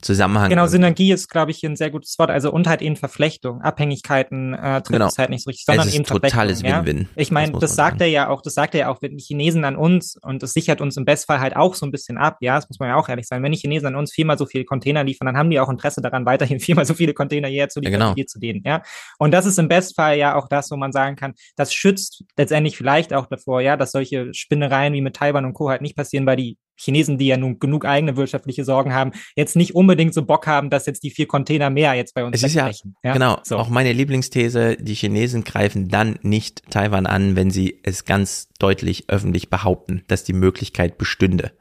Zusammenhang. 0.02 0.50
Genau, 0.50 0.66
Synergie 0.66 1.12
ist, 1.12 1.30
glaube 1.30 1.52
ich, 1.52 1.62
ein 1.66 1.76
sehr 1.76 1.90
gutes 1.92 2.18
Wort. 2.20 2.32
Also 2.32 2.52
und 2.52 2.68
halt 2.68 2.82
eben 2.82 2.96
Verflechtung, 2.96 3.62
Abhängigkeiten 3.62 4.54
äh, 4.54 4.82
trifft 4.82 4.92
genau. 4.92 5.08
es 5.08 5.18
halt 5.18 5.30
nicht 5.30 5.44
so 5.44 5.50
richtig, 5.50 5.66
sondern 5.66 5.88
es 5.88 5.94
ist 5.94 6.00
eben 6.00 6.06
totales 6.06 6.64
Win-Win. 6.64 7.00
Ja? 7.02 7.06
Ich 7.18 7.32
meine, 7.32 7.52
das, 7.52 7.62
das 7.62 7.76
sagt 7.76 8.00
sagen. 8.00 8.02
er 8.04 8.08
ja 8.08 8.30
auch, 8.30 8.42
das 8.42 8.54
sagt 8.54 8.76
er 8.76 8.80
ja 8.82 8.90
auch, 8.90 9.02
wenn 9.02 9.18
die 9.18 9.24
Chinesen 9.24 9.66
an 9.66 9.76
uns 9.76 10.16
und 10.22 10.42
das 10.42 10.54
sichert 10.54 10.80
uns 10.80 10.96
im 10.96 11.04
Bestfall 11.04 11.42
halt 11.42 11.58
auch 11.58 11.76
so 11.76 11.86
ein 11.86 11.92
bisschen 11.92 12.18
ab. 12.18 12.38
Ja, 12.40 12.56
das 12.56 12.70
muss 12.70 12.80
man 12.80 12.90
ja 12.90 12.96
auch 12.96 13.10
ehrlich 13.10 13.28
sein. 13.28 13.44
Wenn 13.44 13.52
die 13.52 13.58
Chinesen 13.58 13.88
an 13.88 13.96
uns 13.98 14.14
viermal 14.14 14.38
so 14.38 14.46
viele 14.46 14.64
Container 14.64 15.04
liefern, 15.04 15.26
dann 15.26 15.38
haben 15.38 15.50
die 15.50 15.60
auch 15.60 15.70
Interesse 15.70 16.02
daran, 16.02 16.26
weiterhin 16.26 16.60
viermal 16.62 16.86
so 16.86 16.94
viele 16.94 17.14
Container 17.14 17.50
hierher 17.50 17.68
zu 17.68 17.82
liefern, 17.82 18.00
ja, 18.00 18.14
genau. 18.14 18.26
zu 18.26 18.40
denen. 18.40 18.64
Ja, 18.66 18.82
und 19.18 19.32
das 19.32 19.46
ist 19.46 19.60
im 19.60 19.68
Bestfall 19.68 20.18
ja 20.18 20.36
auch 20.36 20.48
das, 20.48 20.72
wo 20.72 20.78
man 20.78 20.94
sagen 20.94 21.18
kann, 21.18 21.34
das 21.58 21.74
schützt 21.74 22.24
letztendlich 22.38 22.78
vielleicht 22.78 23.14
auch 23.14 23.26
davor, 23.26 23.60
ja, 23.60 23.76
dass 23.76 23.92
solche 23.92 24.34
Spinnereien 24.34 24.94
wie 24.94 25.02
mit 25.02 25.18
Taiwan 25.18 25.44
und 25.44 25.54
Co. 25.54 25.70
halt 25.70 25.82
nicht 25.82 25.98
passieren, 25.98 26.26
weil 26.30 26.38
die 26.38 26.58
Chinesen, 26.76 27.18
die 27.18 27.28
ja 27.28 27.38
nun 27.38 27.60
genug 27.60 27.86
eigene 27.86 28.16
wirtschaftliche 28.16 28.64
Sorgen 28.64 28.94
haben, 28.94 29.12
jetzt 29.36 29.56
nicht 29.56 29.76
unbedingt 29.76 30.14
so 30.14 30.24
Bock 30.24 30.48
haben, 30.48 30.70
dass 30.70 30.86
jetzt 30.86 31.04
die 31.04 31.10
vier 31.10 31.28
Container 31.28 31.70
mehr 31.70 31.94
jetzt 31.96 32.14
bei 32.14 32.24
uns 32.24 32.38
es 32.38 32.44
ist 32.44 32.54
ja, 32.54 32.72
ja, 33.04 33.14
genau, 33.14 33.40
so. 33.44 33.58
auch 33.58 33.68
meine 33.68 33.92
Lieblingsthese, 33.92 34.78
die 34.78 34.94
Chinesen 34.94 35.44
greifen 35.44 35.90
dann 35.90 36.20
nicht 36.22 36.64
Taiwan 36.70 37.06
an, 37.06 37.36
wenn 37.36 37.52
sie 37.52 37.80
es 37.84 38.06
ganz 38.06 38.48
deutlich 38.60 39.10
öffentlich 39.10 39.50
behaupten, 39.50 40.04
dass 40.08 40.24
die 40.24 40.34
Möglichkeit 40.34 40.98
bestünde. 40.98 41.52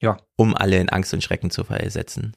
Ja. 0.00 0.18
Um 0.36 0.54
alle 0.54 0.76
in 0.76 0.90
Angst 0.90 1.12
und 1.14 1.24
Schrecken 1.24 1.50
zu 1.50 1.64
versetzen. 1.64 2.36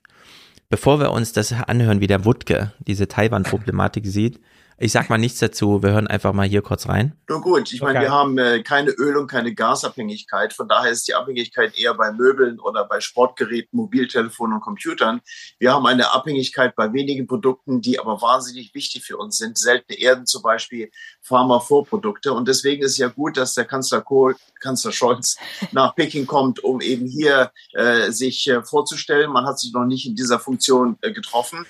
Bevor 0.69 0.99
wir 0.99 1.11
uns 1.11 1.33
das 1.33 1.51
anhören, 1.51 1.99
wie 1.99 2.07
der 2.07 2.25
Wutke 2.25 2.73
diese 2.79 3.07
Taiwan-Problematik 3.07 4.07
sieht, 4.07 4.39
ich 4.79 4.91
sag 4.93 5.09
mal 5.09 5.17
nichts 5.17 5.39
dazu. 5.39 5.83
Wir 5.83 5.91
hören 5.91 6.07
einfach 6.07 6.33
mal 6.33 6.47
hier 6.47 6.61
kurz 6.61 6.87
rein. 6.87 7.13
Nur 7.27 7.41
gut, 7.41 7.71
ich 7.73 7.81
okay. 7.81 7.93
meine, 7.93 8.05
wir 8.05 8.11
haben 8.11 8.37
äh, 8.37 8.63
keine 8.63 8.91
Öl- 8.91 9.17
und 9.17 9.27
keine 9.27 9.53
Gasabhängigkeit. 9.53 10.53
Von 10.53 10.69
daher 10.69 10.91
ist 10.91 11.07
die 11.07 11.15
Abhängigkeit 11.15 11.77
eher 11.77 11.93
bei 11.93 12.11
Möbeln 12.11 12.59
oder 12.59 12.85
bei 12.85 13.01
Sportgeräten, 13.01 13.77
Mobiltelefonen 13.77 14.55
und 14.55 14.61
Computern. 14.61 15.21
Wir 15.59 15.73
haben 15.73 15.85
eine 15.85 16.13
Abhängigkeit 16.13 16.75
bei 16.75 16.93
wenigen 16.93 17.27
Produkten, 17.27 17.81
die 17.81 17.99
aber 17.99 18.21
wahnsinnig 18.21 18.73
wichtig 18.73 19.03
für 19.03 19.17
uns 19.17 19.37
sind. 19.37 19.57
Seltene 19.57 19.99
Erden 19.99 20.25
zum 20.25 20.41
Beispiel, 20.41 20.89
Pharmavorprodukte. 21.21 22.31
Und 22.31 22.47
deswegen 22.47 22.83
ist 22.83 22.91
es 22.91 22.97
ja 22.97 23.09
gut, 23.09 23.35
dass 23.35 23.55
der 23.55 23.65
Kanzler 23.65 24.01
Kohl, 24.01 24.35
Kanzler 24.61 24.93
Scholz 24.93 25.37
nach 25.71 25.93
Peking 25.95 26.25
kommt, 26.25 26.63
um 26.63 26.79
eben 26.79 27.05
hier 27.05 27.51
äh, 27.73 28.11
sich 28.11 28.47
äh, 28.47 28.63
vorzustellen. 28.63 29.31
Man 29.31 29.45
hat 29.45 29.59
sich 29.59 29.73
noch 29.73 29.85
nicht 29.85 30.07
in 30.07 30.15
dieser 30.15 30.39
Funktion 30.39 30.97
äh, 31.01 31.11
getroffen. 31.11 31.65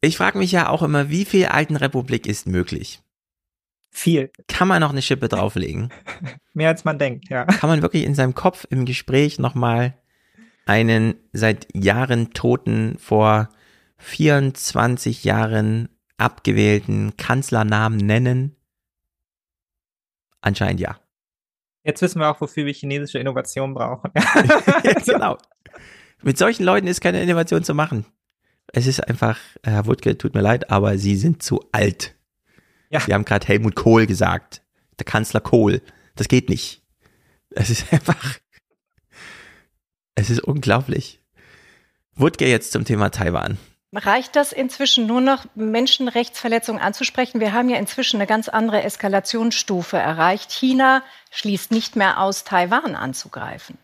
Ich 0.00 0.16
frage 0.16 0.38
mich 0.38 0.52
ja 0.52 0.68
auch 0.68 0.82
immer, 0.82 1.10
wie 1.10 1.24
viel 1.24 1.46
Alten 1.46 1.76
Republik 1.76 2.26
ist 2.26 2.46
möglich? 2.46 3.02
Viel. 3.90 4.30
Kann 4.46 4.68
man 4.68 4.80
noch 4.80 4.90
eine 4.90 5.02
Schippe 5.02 5.28
drauflegen? 5.28 5.90
Mehr 6.52 6.68
als 6.68 6.84
man 6.84 6.98
denkt, 6.98 7.28
ja. 7.30 7.44
Kann 7.46 7.68
man 7.68 7.82
wirklich 7.82 8.04
in 8.04 8.14
seinem 8.14 8.34
Kopf 8.34 8.66
im 8.70 8.84
Gespräch 8.84 9.38
nochmal 9.38 9.94
einen 10.66 11.14
seit 11.32 11.66
Jahren 11.74 12.32
toten, 12.32 12.96
vor 12.98 13.48
24 13.98 15.24
Jahren 15.24 15.88
abgewählten 16.16 17.16
Kanzlernamen 17.16 17.96
nennen? 17.96 18.54
Anscheinend 20.40 20.80
ja. 20.80 20.98
Jetzt 21.82 22.02
wissen 22.02 22.20
wir 22.20 22.30
auch, 22.30 22.40
wofür 22.40 22.66
wir 22.66 22.72
chinesische 22.74 23.18
Innovation 23.18 23.74
brauchen. 23.74 24.12
genau. 25.06 25.38
Mit 26.22 26.38
solchen 26.38 26.64
Leuten 26.64 26.86
ist 26.86 27.00
keine 27.00 27.22
Innovation 27.22 27.64
zu 27.64 27.74
machen. 27.74 28.04
Es 28.72 28.86
ist 28.86 29.00
einfach, 29.00 29.38
Herr 29.64 29.86
Wutke, 29.86 30.18
tut 30.18 30.34
mir 30.34 30.42
leid, 30.42 30.70
aber 30.70 30.98
Sie 30.98 31.16
sind 31.16 31.42
zu 31.42 31.64
alt. 31.72 32.14
Ja. 32.90 33.00
Sie 33.00 33.14
haben 33.14 33.24
gerade 33.24 33.46
Helmut 33.46 33.74
Kohl 33.74 34.06
gesagt. 34.06 34.62
Der 34.98 35.06
Kanzler 35.06 35.40
Kohl. 35.40 35.82
Das 36.16 36.28
geht 36.28 36.48
nicht. 36.48 36.82
Es 37.50 37.70
ist 37.70 37.92
einfach, 37.92 38.38
es 40.14 40.30
ist 40.30 40.40
unglaublich. 40.40 41.20
Wutke 42.14 42.46
jetzt 42.46 42.72
zum 42.72 42.84
Thema 42.84 43.10
Taiwan. 43.10 43.58
Reicht 43.92 44.36
das 44.36 44.52
inzwischen 44.52 45.06
nur 45.06 45.22
noch, 45.22 45.46
Menschenrechtsverletzungen 45.54 46.82
anzusprechen? 46.82 47.40
Wir 47.40 47.54
haben 47.54 47.70
ja 47.70 47.78
inzwischen 47.78 48.18
eine 48.18 48.26
ganz 48.26 48.48
andere 48.48 48.82
Eskalationsstufe 48.82 49.96
erreicht. 49.96 50.50
China 50.50 51.02
schließt 51.30 51.70
nicht 51.70 51.96
mehr 51.96 52.20
aus, 52.20 52.44
Taiwan 52.44 52.94
anzugreifen. 52.94 53.78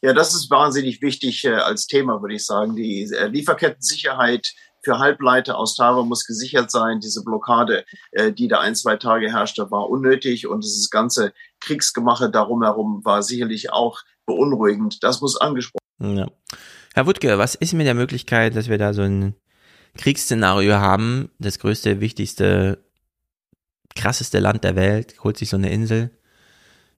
Ja, 0.00 0.12
das 0.12 0.34
ist 0.34 0.50
wahnsinnig 0.50 1.02
wichtig 1.02 1.44
äh, 1.44 1.54
als 1.54 1.86
Thema, 1.86 2.22
würde 2.22 2.34
ich 2.34 2.46
sagen. 2.46 2.76
Die 2.76 3.02
äh, 3.12 3.26
Lieferkettensicherheit 3.26 4.52
für 4.82 4.98
Halbleiter 4.98 5.58
aus 5.58 5.74
Taiwan 5.74 6.08
muss 6.08 6.24
gesichert 6.24 6.70
sein. 6.70 7.00
Diese 7.00 7.24
Blockade, 7.24 7.84
äh, 8.12 8.32
die 8.32 8.48
da 8.48 8.60
ein, 8.60 8.76
zwei 8.76 8.96
Tage 8.96 9.32
herrschte, 9.32 9.70
war 9.70 9.88
unnötig 9.88 10.46
und 10.46 10.62
dieses 10.62 10.90
ganze 10.90 11.32
Kriegsgemache 11.60 12.30
darum 12.30 12.62
herum 12.62 13.04
war 13.04 13.22
sicherlich 13.22 13.72
auch 13.72 14.00
beunruhigend. 14.24 15.02
Das 15.02 15.20
muss 15.20 15.40
angesprochen 15.40 15.82
werden. 15.98 16.18
Ja. 16.18 16.26
Herr 16.94 17.06
Wuttke, 17.06 17.38
was 17.38 17.54
ist 17.56 17.74
mit 17.74 17.86
der 17.86 17.94
Möglichkeit, 17.94 18.54
dass 18.54 18.68
wir 18.68 18.78
da 18.78 18.94
so 18.94 19.02
ein 19.02 19.34
Kriegsszenario 19.96 20.74
haben? 20.74 21.30
Das 21.38 21.58
größte, 21.58 22.00
wichtigste, 22.00 22.84
krasseste 23.96 24.38
Land 24.38 24.62
der 24.62 24.76
Welt 24.76 25.16
holt 25.24 25.38
sich 25.38 25.48
so 25.48 25.56
eine 25.56 25.70
Insel. 25.70 26.10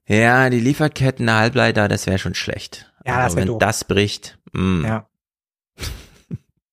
Ja, 0.07 0.49
die 0.49 0.59
Lieferketten 0.59 1.25
der 1.25 1.37
Halbleiter, 1.37 1.87
das 1.87 2.05
wäre 2.05 2.19
schon 2.19 2.35
schlecht. 2.35 2.90
Ja, 3.05 3.23
das 3.23 3.35
wenn 3.35 3.47
doof. 3.47 3.59
das 3.59 3.83
bricht. 3.83 4.39
Mh. 4.53 4.87
Ja. 4.87 5.07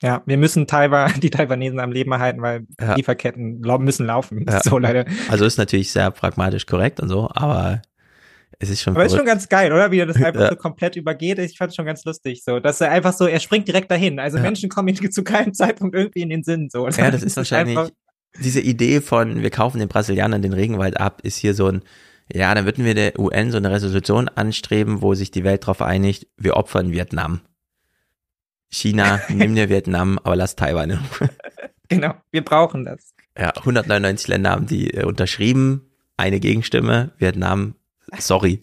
Ja, 0.00 0.22
wir 0.26 0.36
müssen 0.36 0.68
Taiwan, 0.68 1.12
die 1.20 1.28
Taiwanesen 1.30 1.80
am 1.80 1.90
Leben 1.90 2.12
erhalten, 2.12 2.40
weil 2.40 2.68
ja. 2.80 2.94
Lieferketten 2.94 3.58
müssen 3.80 4.06
laufen. 4.06 4.46
Ja. 4.48 4.60
So, 4.62 4.78
Leute. 4.78 5.06
Also 5.28 5.44
ist 5.44 5.58
natürlich 5.58 5.90
sehr 5.90 6.12
pragmatisch 6.12 6.66
korrekt 6.66 7.00
und 7.00 7.08
so, 7.08 7.28
aber 7.34 7.82
es 8.60 8.70
ist 8.70 8.80
schon. 8.80 8.92
Aber 8.92 9.00
verrückt. 9.00 9.12
ist 9.12 9.16
schon 9.16 9.26
ganz 9.26 9.48
geil, 9.48 9.72
oder? 9.72 9.90
Wie 9.90 9.98
er 9.98 10.06
das 10.06 10.14
einfach 10.22 10.42
ja. 10.42 10.50
so 10.50 10.54
komplett 10.54 10.94
übergeht. 10.94 11.40
Ich 11.40 11.58
fand 11.58 11.70
es 11.70 11.74
schon 11.74 11.84
ganz 11.84 12.04
lustig, 12.04 12.44
so, 12.44 12.60
dass 12.60 12.80
er 12.80 12.92
einfach 12.92 13.12
so, 13.12 13.26
er 13.26 13.40
springt 13.40 13.66
direkt 13.66 13.90
dahin. 13.90 14.20
Also 14.20 14.38
Menschen 14.38 14.68
kommen 14.68 14.86
ihm 14.86 15.10
zu 15.10 15.24
keinem 15.24 15.52
Zeitpunkt 15.52 15.96
irgendwie 15.96 16.20
in 16.22 16.30
den 16.30 16.44
Sinn, 16.44 16.68
so. 16.70 16.86
Ja, 16.86 17.10
das 17.10 17.24
ist 17.24 17.36
wahrscheinlich 17.36 17.76
diese 18.40 18.60
Idee 18.60 19.00
von, 19.00 19.42
wir 19.42 19.50
kaufen 19.50 19.78
den 19.78 19.88
Brasilianern 19.88 20.42
den 20.42 20.52
Regenwald 20.52 20.98
ab, 20.98 21.20
ist 21.22 21.36
hier 21.36 21.54
so 21.54 21.66
ein, 21.66 21.82
ja, 22.32 22.54
dann 22.54 22.64
würden 22.64 22.84
wir 22.84 22.94
der 22.94 23.18
UN 23.18 23.50
so 23.50 23.56
eine 23.56 23.70
Resolution 23.70 24.28
anstreben, 24.28 25.02
wo 25.02 25.14
sich 25.14 25.30
die 25.30 25.44
Welt 25.44 25.62
darauf 25.62 25.82
einigt, 25.82 26.26
wir 26.36 26.56
opfern 26.56 26.92
Vietnam. 26.92 27.40
China, 28.70 29.20
nimm 29.28 29.54
dir 29.54 29.68
Vietnam, 29.68 30.18
aber 30.22 30.36
lass 30.36 30.56
Taiwan 30.56 30.90
in 30.90 31.00
Genau, 31.88 32.14
wir 32.30 32.44
brauchen 32.44 32.84
das. 32.84 33.14
Ja, 33.36 33.50
199 33.56 34.28
Länder 34.28 34.50
haben 34.50 34.66
die 34.66 34.92
äh, 34.92 35.04
unterschrieben, 35.04 35.90
eine 36.18 36.38
Gegenstimme, 36.38 37.12
Vietnam, 37.16 37.76
sorry. 38.18 38.62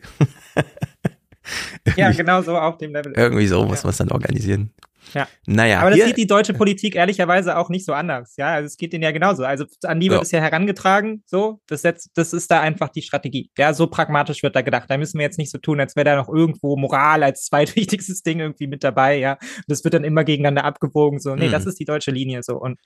ja, 1.95 2.11
genau 2.11 2.43
so 2.43 2.57
auf 2.57 2.77
dem 2.77 2.91
Level. 2.93 3.13
Irgendwie 3.15 3.47
so 3.47 3.65
muss 3.65 3.83
man 3.83 3.91
es 3.91 3.97
dann 3.97 4.11
organisieren. 4.11 4.71
Ja. 5.13 5.27
Naja. 5.45 5.79
Aber 5.79 5.89
das 5.89 5.97
hier, 5.97 6.07
sieht 6.07 6.17
die 6.17 6.27
deutsche 6.27 6.53
Politik 6.53 6.95
ehrlicherweise 6.95 7.57
auch 7.57 7.69
nicht 7.69 7.85
so 7.85 7.93
anders. 7.93 8.35
Ja, 8.37 8.53
also 8.53 8.67
es 8.67 8.77
geht 8.77 8.93
denen 8.93 9.03
ja 9.03 9.11
genauso. 9.11 9.43
Also 9.43 9.65
an 9.83 9.99
die 9.99 10.09
wird 10.09 10.23
es 10.23 10.31
ja 10.31 10.39
herangetragen, 10.39 11.23
so. 11.25 11.61
Das, 11.67 11.83
jetzt, 11.83 12.11
das 12.15 12.33
ist 12.33 12.49
da 12.51 12.61
einfach 12.61 12.89
die 12.89 13.01
Strategie. 13.01 13.51
Ja, 13.57 13.73
so 13.73 13.87
pragmatisch 13.87 14.43
wird 14.43 14.55
da 14.55 14.61
gedacht. 14.61 14.89
Da 14.89 14.97
müssen 14.97 15.17
wir 15.19 15.25
jetzt 15.25 15.37
nicht 15.37 15.51
so 15.51 15.57
tun, 15.57 15.79
als 15.79 15.95
wäre 15.95 16.05
da 16.05 16.15
noch 16.15 16.29
irgendwo 16.29 16.77
Moral 16.77 17.23
als 17.23 17.43
zweitwichtigstes 17.45 18.23
Ding 18.23 18.39
irgendwie 18.39 18.67
mit 18.67 18.83
dabei. 18.83 19.17
Ja, 19.17 19.37
das 19.67 19.83
wird 19.83 19.93
dann 19.93 20.03
immer 20.03 20.23
gegeneinander 20.23 20.63
abgewogen. 20.63 21.19
So, 21.19 21.35
nee, 21.35 21.45
hm. 21.45 21.51
das 21.51 21.65
ist 21.65 21.79
die 21.79 21.85
deutsche 21.85 22.11
Linie 22.11 22.43
so. 22.43 22.55
Und 22.57 22.79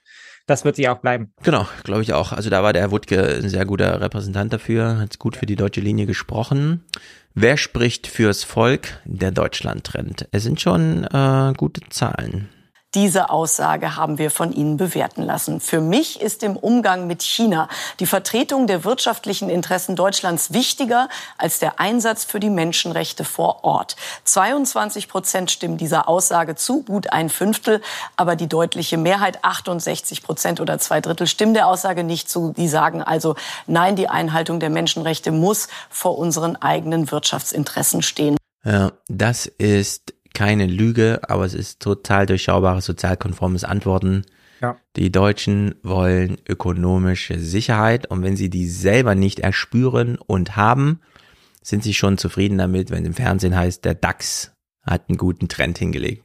das 0.45 0.65
wird 0.65 0.75
sie 0.75 0.87
auch 0.89 0.99
bleiben. 0.99 1.33
Genau, 1.43 1.67
glaube 1.83 2.01
ich 2.01 2.13
auch. 2.13 2.31
Also 2.33 2.49
da 2.49 2.63
war 2.63 2.73
der 2.73 2.83
Herr 2.83 2.91
Wutke 2.91 3.39
ein 3.41 3.49
sehr 3.49 3.65
guter 3.65 4.01
Repräsentant 4.01 4.53
dafür. 4.53 4.99
Hat 4.99 5.19
gut 5.19 5.37
für 5.37 5.45
die 5.45 5.55
deutsche 5.55 5.81
Linie 5.81 6.05
gesprochen. 6.05 6.83
Wer 7.41 7.55
spricht 7.55 8.05
fürs 8.05 8.43
Volk, 8.43 8.99
der 9.05 9.31
Deutschland 9.31 9.85
trennt? 9.85 10.27
Es 10.33 10.43
sind 10.43 10.59
schon 10.59 11.05
äh, 11.05 11.53
gute 11.55 11.79
Zahlen. 11.89 12.49
Diese 12.95 13.29
Aussage 13.29 13.95
haben 13.95 14.17
wir 14.17 14.31
von 14.31 14.51
Ihnen 14.51 14.77
bewerten 14.77 15.21
lassen. 15.21 15.59
Für 15.59 15.79
mich 15.79 16.21
ist 16.21 16.41
im 16.41 16.57
Umgang 16.57 17.05
mit 17.05 17.21
China 17.21 17.69
die 17.99 18.07
Vertretung 18.07 18.65
der 18.65 18.83
wirtschaftlichen 18.83 19.47
Interessen 19.47 19.95
Deutschlands 19.95 20.53
wichtiger 20.53 21.07
als 21.37 21.59
der 21.59 21.79
Einsatz 21.79 22.23
für 22.23 22.39
die 22.39 22.49
Menschenrechte 22.49 23.25
vor 23.25 23.63
Ort. 23.63 23.95
22 24.23 25.07
Prozent 25.07 25.51
stimmen 25.51 25.77
dieser 25.77 26.09
Aussage 26.09 26.55
zu, 26.55 26.81
gut 26.81 27.13
ein 27.13 27.29
Fünftel, 27.29 27.79
aber 28.15 28.35
die 28.35 28.47
deutliche 28.47 28.97
Mehrheit, 28.97 29.43
68 29.43 30.23
Prozent 30.23 30.59
oder 30.59 30.79
zwei 30.79 30.99
Drittel, 30.99 31.27
stimmen 31.27 31.53
der 31.53 31.67
Aussage 31.67 32.03
nicht 32.03 32.27
zu. 32.27 32.53
Die 32.57 32.67
sagen 32.67 33.03
also, 33.03 33.35
nein, 33.67 33.97
die 33.97 34.09
Einhaltung 34.09 34.59
der 34.59 34.71
Menschenrechte 34.71 35.31
muss 35.31 35.67
vor 35.91 36.17
unseren 36.17 36.55
eigenen 36.55 37.11
Wirtschaftsinteressen 37.11 38.01
stehen. 38.01 38.35
Ja, 38.65 38.91
das 39.07 39.45
ist 39.45 40.13
keine 40.39 40.67
Lüge, 40.67 41.19
aber 41.27 41.43
es 41.43 41.53
ist 41.53 41.81
total 41.81 42.25
durchschaubares, 42.25 42.85
sozialkonformes 42.85 43.65
Antworten. 43.65 44.23
Ja. 44.61 44.77
Die 44.95 45.11
Deutschen 45.11 45.75
wollen 45.83 46.37
ökonomische 46.47 47.37
Sicherheit 47.39 48.07
und 48.07 48.23
wenn 48.23 48.37
sie 48.37 48.49
die 48.49 48.69
selber 48.69 49.15
nicht 49.15 49.41
erspüren 49.41 50.17
und 50.17 50.55
haben, 50.55 51.01
sind 51.61 51.83
sie 51.83 51.93
schon 51.93 52.17
zufrieden 52.17 52.57
damit, 52.57 52.89
wenn 52.89 53.03
im 53.03 53.13
Fernsehen 53.13 53.53
heißt, 53.53 53.83
der 53.83 53.95
DAX 53.95 54.53
hat 54.81 55.09
einen 55.09 55.17
guten 55.17 55.49
Trend 55.49 55.77
hingelegt. 55.77 56.23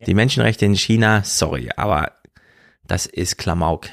Ja. 0.00 0.04
Die 0.04 0.14
Menschenrechte 0.14 0.66
in 0.66 0.76
China, 0.76 1.22
sorry, 1.24 1.70
aber 1.78 2.12
das 2.86 3.06
ist 3.06 3.38
Klamauk. 3.38 3.88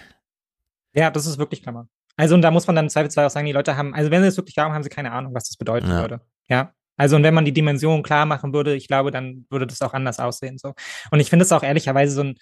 Ja, 0.94 1.10
das 1.10 1.26
ist 1.26 1.38
wirklich 1.38 1.64
Klamauk. 1.64 1.88
Also, 2.18 2.36
und 2.36 2.42
da 2.42 2.52
muss 2.52 2.68
man 2.68 2.76
dann 2.76 2.88
im 2.88 2.90
Zweifelsfall 2.90 3.28
auch 3.28 3.32
sagen, 3.32 3.46
die 3.46 3.54
Leute 3.54 3.78
haben, 3.78 3.96
also 3.96 4.12
wenn 4.12 4.24
sie 4.24 4.28
es 4.28 4.36
wirklich 4.36 4.56
glauben, 4.56 4.74
haben 4.74 4.84
sie 4.84 4.90
keine 4.90 5.14
Ahnung, 5.14 5.34
was 5.34 5.48
das 5.48 5.56
bedeuten 5.56 5.88
ja. 5.88 6.02
würde. 6.02 6.20
Ja, 6.50 6.74
also 7.02 7.16
und 7.16 7.24
wenn 7.24 7.34
man 7.34 7.46
die 7.46 7.52
Dimension 7.52 8.04
klar 8.04 8.28
machen 8.28 8.54
würde, 8.54 8.76
ich 8.76 8.88
glaube, 8.88 9.10
dann 9.10 9.48
würde 9.50 9.66
das 9.66 9.82
auch 9.82 9.96
anders 9.96 10.20
aussehen. 10.20 10.60
So. 10.60 10.76
Und 11.10 11.20
ich 11.20 11.32
finde 11.32 11.46
es 11.46 11.52
auch 11.52 11.64
ehrlicherweise 11.64 12.14
so 12.14 12.22
ein, 12.22 12.36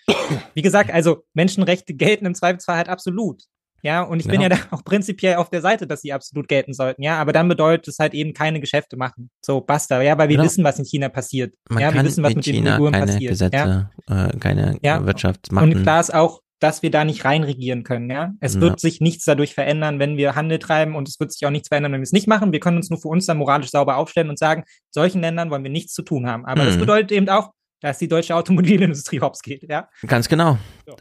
wie 0.54 0.62
gesagt, 0.62 0.92
also 0.92 1.24
Menschenrechte 1.34 1.94
gelten 1.94 2.26
im 2.26 2.36
Zweifelsfall 2.36 2.76
halt 2.76 2.90
absolut. 2.90 3.44
Ja, 3.84 4.02
und 4.02 4.20
ich 4.20 4.26
ja. 4.26 4.32
bin 4.32 4.42
ja 4.42 4.50
da 4.50 4.58
auch 4.72 4.84
prinzipiell 4.84 5.36
auf 5.36 5.50
der 5.50 5.62
Seite, 5.62 5.88
dass 5.88 6.02
sie 6.02 6.12
absolut 6.12 6.50
gelten 6.50 6.74
sollten. 6.74 7.02
Ja, 7.02 7.22
aber 7.22 7.32
dann 7.32 7.48
bedeutet 7.48 7.88
es 7.88 8.00
halt 8.00 8.14
eben 8.14 8.34
keine 8.34 8.60
Geschäfte 8.60 8.98
machen. 8.98 9.30
So, 9.42 9.62
basta. 9.62 10.02
Ja, 10.02 10.18
weil 10.18 10.28
wir 10.28 10.36
genau. 10.36 10.46
wissen, 10.46 10.66
was 10.66 10.78
in 10.78 10.84
China 10.84 11.08
passiert. 11.08 11.56
Man 11.70 11.82
ja, 11.82 11.94
wir 11.94 12.04
wissen, 12.04 12.22
was 12.22 12.36
mit 12.36 12.44
China 12.44 12.72
den 12.72 12.82
Uiguren 12.82 13.00
passiert. 13.00 13.32
Gesetze, 13.32 13.90
ja? 14.10 14.28
äh, 14.28 14.38
keine 14.40 14.78
ja? 14.82 15.06
Wirtschaft 15.06 15.54
machen. 15.54 15.72
Und 15.72 15.84
klar 15.84 16.02
ist 16.02 16.14
auch, 16.14 16.42
dass 16.60 16.82
wir 16.84 16.92
da 16.92 17.06
nicht 17.06 17.24
reinregieren 17.26 17.84
können. 17.84 18.10
Ja, 18.10 18.34
es 18.42 18.56
Ja. 18.56 18.62
wird 18.62 18.80
sich 18.80 19.00
nichts 19.02 19.26
dadurch 19.26 19.54
verändern, 19.54 20.00
wenn 20.00 20.18
wir 20.18 20.36
Handel 20.36 20.60
treiben 20.60 20.96
und 20.96 21.08
es 21.08 21.20
wird 21.20 21.32
sich 21.32 21.46
auch 21.46 21.52
nichts 21.52 21.70
verändern, 21.70 21.94
wenn 21.94 22.02
wir 22.02 22.04
es 22.04 22.12
nicht 22.12 22.28
machen. 22.28 22.52
Wir 22.52 22.60
können 22.60 22.78
uns 22.78 22.90
nur 22.90 23.00
für 23.00 23.08
uns 23.08 23.26
dann 23.26 23.38
moralisch 23.38 23.70
sauber 23.72 23.98
aufstellen 23.98 24.30
und 24.30 24.38
sagen, 24.38 24.64
solchen 24.92 25.22
Ländern 25.22 25.50
wollen 25.52 25.64
wir 25.64 25.72
nichts 25.72 25.94
zu 25.94 26.02
tun 26.02 26.28
haben. 26.28 26.46
Aber 26.46 26.66
das 26.66 26.76
Mhm. 26.76 26.80
bedeutet 26.82 27.12
eben 27.14 27.30
auch, 27.30 27.52
dass 27.82 27.98
die 27.98 28.10
deutsche 28.10 28.36
Automobilindustrie 28.36 29.22
hops 29.22 29.42
geht. 29.42 29.64
Ja, 29.70 29.88
Ganz 30.06 30.28
genau. 30.28 30.58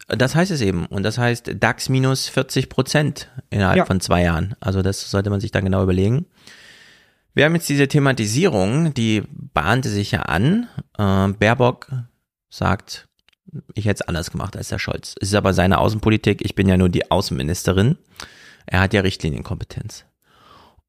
Das 0.06 0.36
heißt 0.36 0.52
es 0.52 0.60
eben. 0.60 0.86
Und 0.86 1.02
das 1.02 1.18
heißt 1.18 1.56
DAX 1.58 1.88
minus 1.88 2.28
40 2.28 2.68
Prozent 2.68 3.28
innerhalb 3.50 3.78
Ja. 3.78 3.84
von 3.84 4.00
zwei 4.00 4.22
Jahren. 4.22 4.54
Also 4.60 4.80
das 4.82 5.10
sollte 5.10 5.28
man 5.30 5.40
sich 5.40 5.50
dann 5.50 5.64
genau 5.64 5.82
überlegen. 5.82 6.26
Wir 7.34 7.44
haben 7.46 7.54
jetzt 7.56 7.68
diese 7.68 7.88
Thematisierung, 7.88 8.94
die 8.94 9.24
bahnte 9.32 9.88
sich 9.88 10.12
ja 10.12 10.22
an. 10.22 10.68
Äh, 10.96 11.28
Baerbock 11.32 11.90
sagt, 12.48 13.07
ich 13.74 13.86
hätte 13.86 14.02
es 14.02 14.08
anders 14.08 14.30
gemacht 14.30 14.56
als 14.56 14.68
der 14.68 14.78
Scholz. 14.78 15.14
Es 15.20 15.28
ist 15.28 15.34
aber 15.34 15.52
seine 15.52 15.78
Außenpolitik. 15.78 16.44
Ich 16.44 16.54
bin 16.54 16.68
ja 16.68 16.76
nur 16.76 16.88
die 16.88 17.10
Außenministerin. 17.10 17.96
Er 18.66 18.80
hat 18.80 18.92
ja 18.92 19.00
Richtlinienkompetenz. 19.00 20.04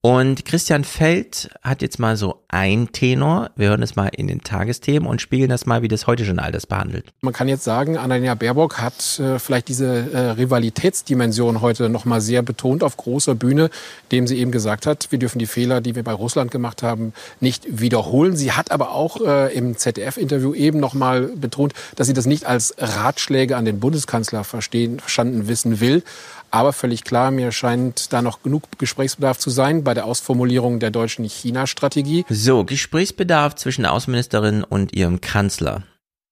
Und 0.02 0.46
Christian 0.46 0.86
Feld 0.86 1.50
hat 1.62 1.82
jetzt 1.82 2.00
mal 2.00 2.16
so 2.16 2.42
ein 2.48 2.90
Tenor. 2.94 3.52
Wir 3.58 3.68
hören 3.68 3.84
es 3.84 3.98
mal 3.98 4.08
in 4.08 4.28
den 4.28 4.40
Tagesthemen 4.40 5.06
und 5.06 5.22
spiegeln 5.22 5.50
das 5.50 5.66
mal, 5.66 5.82
wie 5.82 5.90
das 5.90 6.08
Heute-Journal 6.08 6.54
das 6.54 6.66
behandelt. 6.66 7.08
Man 7.20 7.34
kann 7.34 7.50
jetzt 7.50 7.66
sagen, 7.66 7.98
Annalena 7.98 8.34
Baerbock 8.36 8.78
hat 8.78 9.20
äh, 9.20 9.40
vielleicht 9.40 9.68
diese 9.68 10.10
äh, 10.14 10.20
Rivalitätsdimension 10.32 11.60
heute 11.60 11.90
noch 11.90 12.06
mal 12.06 12.22
sehr 12.22 12.44
betont 12.44 12.82
auf 12.82 12.96
großer 12.96 13.36
Bühne, 13.36 13.70
indem 14.04 14.26
sie 14.26 14.38
eben 14.38 14.52
gesagt 14.52 14.86
hat, 14.86 15.12
wir 15.12 15.20
dürfen 15.20 15.38
die 15.38 15.48
Fehler, 15.48 15.82
die 15.82 15.96
wir 15.96 16.04
bei 16.04 16.14
Russland 16.14 16.50
gemacht 16.50 16.82
haben, 16.82 17.12
nicht 17.42 17.66
wiederholen. 17.70 18.38
Sie 18.38 18.54
hat 18.54 18.72
aber 18.72 18.92
auch 18.92 19.20
äh, 19.20 19.54
im 19.54 19.76
ZDF-Interview 19.76 20.54
eben 20.54 20.80
noch 20.80 20.94
mal 20.94 21.24
betont, 21.24 21.74
dass 21.98 22.08
sie 22.08 22.14
das 22.14 22.26
nicht 22.26 22.46
als 22.46 22.74
Ratschläge 22.78 23.58
an 23.58 23.66
den 23.66 23.82
Bundeskanzler 23.82 24.46
verstehen, 24.46 25.02
verstanden 25.02 25.50
wissen 25.50 25.82
will. 25.82 26.04
Aber 26.52 26.74
völlig 26.74 27.04
klar, 27.04 27.32
mir 27.32 27.52
scheint 27.52 28.12
da 28.14 28.22
noch 28.22 28.44
genug 28.44 28.64
Gesprächsbedarf 28.78 29.38
zu 29.38 29.50
sein 29.50 29.84
bei 29.84 29.94
der 29.94 30.06
Ausformulierung 30.06 30.80
der 30.80 30.92
deutschen 30.92 31.26
China-Strategie. 31.26 32.26
So, 32.30 32.64
Gesprächsbedarf 32.64 33.56
zwischen 33.56 33.84
der 33.84 33.94
Außenministerin 33.94 34.64
und 34.64 34.96
ihrem 34.96 35.22
Kanzler. 35.22 35.84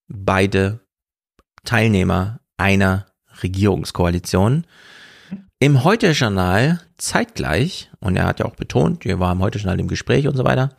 Beide 0.07 0.79
Teilnehmer 1.65 2.39
einer 2.57 3.07
Regierungskoalition. 3.43 4.65
Im 5.59 5.83
Heute-Journal 5.83 6.81
zeitgleich, 6.97 7.89
und 7.99 8.15
er 8.15 8.25
hat 8.25 8.39
ja 8.39 8.45
auch 8.45 8.55
betont, 8.55 9.05
wir 9.05 9.19
waren 9.19 9.37
im 9.37 9.43
Heute-Journal 9.43 9.79
im 9.79 9.87
Gespräch 9.87 10.27
und 10.27 10.37
so 10.37 10.43
weiter, 10.43 10.75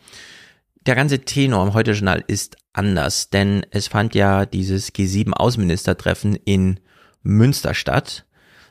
der 0.86 0.94
ganze 0.94 1.20
Tenor 1.20 1.66
im 1.66 1.74
Heute-Journal 1.74 2.24
ist 2.27 2.56
anders, 2.73 3.31
denn 3.31 3.66
es 3.70 3.89
fand 3.89 4.15
ja 4.15 4.47
dieses 4.47 4.94
G7-Außenministertreffen 4.94 6.36
in 6.36 6.81
Münster 7.23 7.74
statt. 7.74 8.24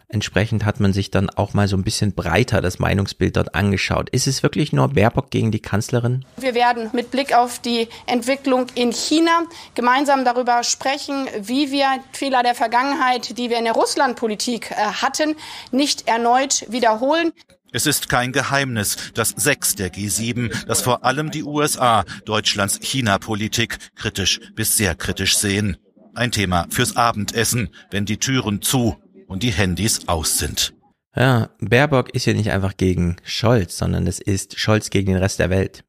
Entsprechend 0.10 0.64
hat 0.64 0.80
man 0.80 0.94
sich 0.94 1.12
dann 1.12 1.30
auch 1.30 1.54
mal 1.54 1.68
so 1.68 1.76
ein 1.76 1.84
bisschen 1.84 2.14
breiter 2.14 2.62
das 2.62 2.80
Meinungsbild 2.80 3.36
dort 3.36 3.56
angeschaut. 3.56 4.10
Ist 4.12 4.26
es 4.26 4.42
wirklich 4.42 4.72
nur 4.72 4.88
Baerbock 4.88 5.32
gegen 5.32 5.52
die 5.52 5.60
Kanzlerin? 5.60 6.24
Wir 6.38 6.56
werden 6.56 6.90
mit 6.94 7.12
Blick 7.12 7.36
auf 7.36 7.60
die 7.60 7.90
Entwicklung 8.06 8.68
in 8.74 8.94
China 8.94 9.44
gemeinsam 9.76 10.24
darüber 10.24 10.64
sprechen, 10.64 11.28
wie 11.42 11.72
wir 11.72 12.00
Fehler 12.14 12.42
der 12.42 12.56
Vergangenheit, 12.56 13.38
die 13.38 13.50
wir 13.50 13.58
in 13.58 13.66
der 13.66 13.74
Russlandpolitik 13.74 14.72
äh, 14.72 14.76
hatten, 14.76 15.36
nicht 15.72 16.08
erneut 16.08 16.66
wiederholen. 16.70 17.34
Es 17.74 17.86
ist 17.86 18.08
kein 18.08 18.32
Geheimnis, 18.32 18.96
dass 19.14 19.32
sechs 19.32 19.76
der 19.76 19.92
G7, 19.92 20.68
dass 20.68 20.82
vor 20.82 21.04
allem 21.04 21.32
die 21.32 21.44
USA 21.44 22.06
Deutschlands 22.24 22.80
China-Politik 22.82 23.78
kritisch 23.96 24.40
bis 24.56 24.78
sehr 24.78 24.96
kritisch 24.96 25.38
sehen. 25.38 25.76
Ein 26.16 26.32
Thema 26.32 26.66
fürs 26.70 26.96
Abendessen, 26.96 27.70
wenn 27.92 28.06
die 28.06 28.18
Türen 28.18 28.62
zu 28.62 28.96
und 29.28 29.44
die 29.44 29.52
Handys 29.52 30.08
aus 30.08 30.38
sind. 30.38 30.74
Ja, 31.16 31.50
Baerbock 31.60 32.14
ist 32.14 32.26
ja 32.26 32.34
nicht 32.34 32.52
einfach 32.52 32.78
gegen 32.78 33.18
Scholz, 33.24 33.78
sondern 33.78 34.06
es 34.08 34.20
ist 34.20 34.60
Scholz 34.60 34.90
gegen 34.90 35.08
den 35.14 35.18
Rest 35.22 35.40
der 35.40 35.50
Welt. 35.50 35.84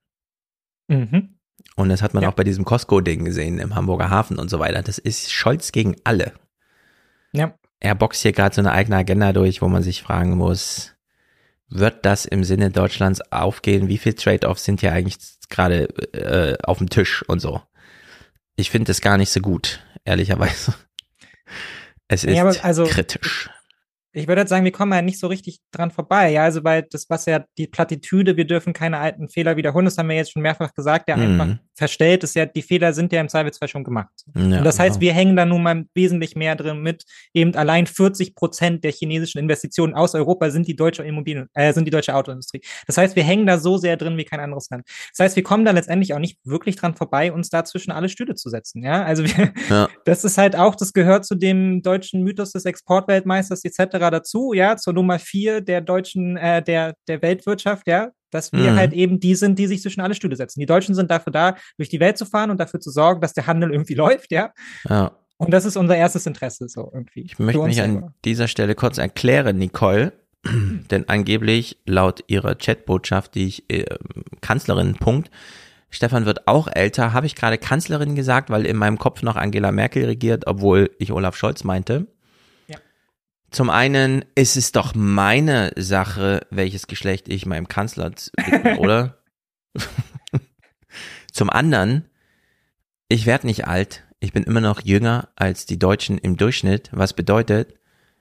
Mhm. 0.89 1.35
Und 1.77 1.89
das 1.91 2.03
hat 2.03 2.15
man 2.15 2.23
Ja. 2.23 2.31
auch 2.31 2.35
bei 2.35 2.45
diesem 2.45 2.65
Costco-Ding 2.65 3.25
gesehen 3.25 3.59
im 3.59 3.75
Hamburger 3.75 4.11
Hafen 4.11 4.39
und 4.39 4.49
so 4.49 4.59
weiter. 4.59 4.83
Das 4.83 4.99
ist 4.99 5.31
Scholz 5.33 5.71
gegen 5.73 5.97
alle. 6.05 6.33
Ja. 7.33 7.55
Er 7.81 7.95
boxt 7.95 8.23
hier 8.23 8.33
gerade 8.33 8.55
so 8.55 8.61
eine 8.61 8.73
eigene 8.73 8.97
Agenda 8.97 9.33
durch, 9.33 9.63
wo 9.63 9.69
man 9.69 9.83
sich 9.83 10.03
fragen 10.03 10.37
muss, 10.37 10.95
wird 11.69 12.07
das 12.07 12.25
im 12.25 12.43
Sinne 12.43 12.71
Deutschlands 12.71 13.21
aufgehen? 13.31 13.89
Wie 13.89 13.99
viel 13.99 14.15
Trade-offs 14.15 14.65
sind 14.65 14.81
hier 14.81 14.93
eigentlich 14.93 15.19
gerade 15.51 15.85
äh, 16.15 16.57
auf 16.65 16.79
dem 16.79 16.89
Tisch 16.89 17.23
und 17.29 17.41
so? 17.41 17.61
Ich 18.57 18.71
finde 18.71 18.87
das 18.89 19.01
gar 19.03 19.19
nicht 19.19 19.31
so 19.31 19.41
gut, 19.41 19.81
ehrlicherweise. 20.05 20.75
Es 22.09 22.25
ist 22.25 22.35
Ja, 22.35 22.43
aber 22.43 22.55
also- 22.65 22.85
kritisch. 22.85 23.51
Ich 24.13 24.27
würde 24.27 24.41
jetzt 24.41 24.49
sagen, 24.49 24.65
wir 24.65 24.73
kommen 24.73 24.93
ja 24.93 25.03
nicht 25.03 25.21
so 25.21 25.27
richtig 25.27 25.61
dran 25.71 25.91
vorbei. 25.91 26.31
Ja, 26.31 26.43
also 26.43 26.65
weil 26.65 26.83
das, 26.91 27.09
was 27.11 27.27
ja 27.27 27.45
die 27.59 27.67
Plattitüde, 27.67 28.37
wir 28.37 28.47
dürfen 28.47 28.73
keine 28.73 28.99
alten 28.99 29.29
Fehler 29.29 29.57
wiederholen, 29.57 29.85
das 29.85 29.99
haben 29.99 30.09
wir 30.09 30.17
jetzt 30.17 30.33
schon 30.33 30.43
mehrfach 30.43 30.73
gesagt, 30.75 31.09
der 31.09 31.19
Mhm. 31.19 31.41
einfach 31.41 31.59
verstellt 31.79 32.25
ist 32.25 32.35
ja, 32.35 32.45
die 32.45 32.63
Fehler 32.63 32.93
sind 32.93 33.13
ja 33.13 33.21
im 33.21 33.29
Zweifelsfall 33.29 33.69
schon 33.69 33.85
gemacht. 33.85 34.13
Ja, 34.35 34.59
und 34.59 34.65
das 34.65 34.79
heißt, 34.79 35.01
genau. 35.01 35.01
wir 35.01 35.15
hängen 35.15 35.37
da 35.37 35.47
nun 35.47 35.63
mal 35.63 35.85
wesentlich 35.95 36.35
mehr 36.35 36.57
drin 36.57 36.83
mit. 36.83 37.05
Eben 37.33 37.55
allein 37.55 37.87
40 37.87 38.35
Prozent 38.35 38.85
der 38.85 38.93
chinesischen 38.93 39.39
Investitionen 39.39 39.95
aus 39.95 40.15
Europa 40.15 40.51
sind 40.51 40.67
die 40.67 40.77
deutsche 40.77 41.05
Immobilien, 41.05 41.49
äh, 41.55 41.73
sind 41.73 41.85
die 41.85 41.91
deutsche 41.91 42.15
Autoindustrie. 42.15 42.61
Das 42.87 42.99
heißt, 42.99 43.17
wir 43.17 43.23
hängen 43.23 43.47
da 43.47 43.59
so 43.59 43.79
sehr 43.79 43.97
drin 43.97 44.17
wie 44.17 44.25
kein 44.25 44.41
anderes 44.41 44.69
Land. 44.71 44.87
Das 45.17 45.25
heißt, 45.25 45.37
wir 45.37 45.43
kommen 45.43 45.65
da 45.65 45.71
letztendlich 45.71 46.13
auch 46.15 46.19
nicht 46.19 46.39
wirklich 46.45 46.77
dran 46.77 46.95
vorbei, 46.95 47.33
uns 47.33 47.49
da 47.49 47.65
zwischen 47.65 47.93
alle 47.93 48.09
Stühle 48.09 48.35
zu 48.35 48.51
setzen. 48.51 48.83
Ja, 48.83 49.05
also 49.05 49.25
wir, 49.25 49.53
Ja. 49.71 49.89
das 50.05 50.25
ist 50.25 50.37
halt 50.37 50.57
auch, 50.57 50.75
das 50.75 50.93
gehört 50.93 51.25
zu 51.25 51.37
dem 51.37 51.83
deutschen 51.83 52.23
Mythos 52.23 52.53
des 52.53 52.65
Exportweltmeisters 52.65 53.65
etc. 53.65 53.99
dazu, 54.11 54.53
ja, 54.53 54.77
zur 54.77 54.93
Nummer 54.93 55.19
vier 55.19 55.61
der 55.61 55.81
deutschen, 55.81 56.37
äh, 56.37 56.63
der, 56.63 56.95
der 57.07 57.23
Weltwirtschaft, 57.23 57.87
ja, 57.87 58.11
dass 58.31 58.53
wir 58.53 58.73
Mhm. 58.73 58.77
halt 58.77 58.93
eben 58.93 59.21
die 59.21 59.35
sind, 59.35 59.59
die 59.59 59.67
sich 59.67 59.83
zwischen 59.83 60.01
alle 60.01 60.15
Stühle 60.15 60.37
setzen. 60.37 60.61
Die 60.61 60.67
Deutschen 60.67 60.95
sind 60.95 61.11
dafür 61.11 61.33
da, 61.33 61.57
durch 61.77 61.89
die 61.89 62.01
Welt 62.01 62.19
zu 62.19 62.27
fahren 62.27 62.51
und 62.51 62.59
dafür 62.61 62.81
zu 62.81 62.91
sorgen, 62.91 63.21
dass 63.21 63.33
der 63.35 63.47
Handel 63.47 63.73
irgendwie 63.73 63.95
läuft, 63.95 64.33
ja. 64.33 64.53
Ja. 64.89 65.13
Und 65.37 65.53
das 65.53 65.65
ist 65.65 65.77
unser 65.77 65.97
erstes 65.97 66.27
Interesse, 66.27 66.69
so 66.69 66.91
irgendwie. 66.93 67.23
Ich 67.23 67.39
möchte 67.39 67.63
mich 67.63 67.81
an 67.81 68.13
dieser 68.25 68.49
Stelle 68.49 68.75
kurz 68.75 68.99
erklären, 68.99 69.57
Nicole, 69.57 70.13
denn 70.91 71.09
angeblich 71.09 71.79
laut 71.87 72.25
ihrer 72.27 72.55
Chatbotschaft, 72.57 73.35
die 73.35 73.47
ich 73.47 73.71
äh, 73.71 73.85
Kanzlerin 74.41 74.95
Punkt, 74.95 75.31
Stefan 75.91 76.27
wird 76.27 76.47
auch 76.49 76.69
älter, 76.71 77.13
habe 77.15 77.27
ich 77.27 77.35
gerade 77.35 77.57
Kanzlerin 77.57 78.15
gesagt, 78.15 78.51
weil 78.51 78.67
in 78.67 78.77
meinem 78.77 78.99
Kopf 78.99 79.23
noch 79.23 79.37
Angela 79.37 79.73
Merkel 79.73 80.05
regiert, 80.05 80.47
obwohl 80.47 80.91
ich 80.99 81.13
Olaf 81.13 81.35
Scholz 81.37 81.65
meinte. 81.65 82.07
Zum 83.51 83.71
einen 83.71 84.25
ist 84.35 84.57
es 84.57 84.73
doch 84.73 84.95
meine 84.95 85.73
Sache, 85.77 86.47
welches 86.51 86.87
Geschlecht 86.87 87.29
ich 87.29 87.47
meinem 87.47 87.69
Kanzler 87.69 88.11
widme, 88.13 88.77
oder? 88.79 89.19
Zum 91.33 91.51
anderen, 91.51 92.05
ich 93.09 93.27
werde 93.27 93.47
nicht 93.47 93.67
alt, 93.67 94.05
ich 94.21 94.33
bin 94.33 94.43
immer 94.43 94.61
noch 94.61 94.81
jünger 94.85 95.29
als 95.37 95.67
die 95.67 95.79
Deutschen 95.79 96.19
im 96.19 96.37
Durchschnitt, 96.37 96.91
was 96.93 97.13
bedeutet, 97.13 97.75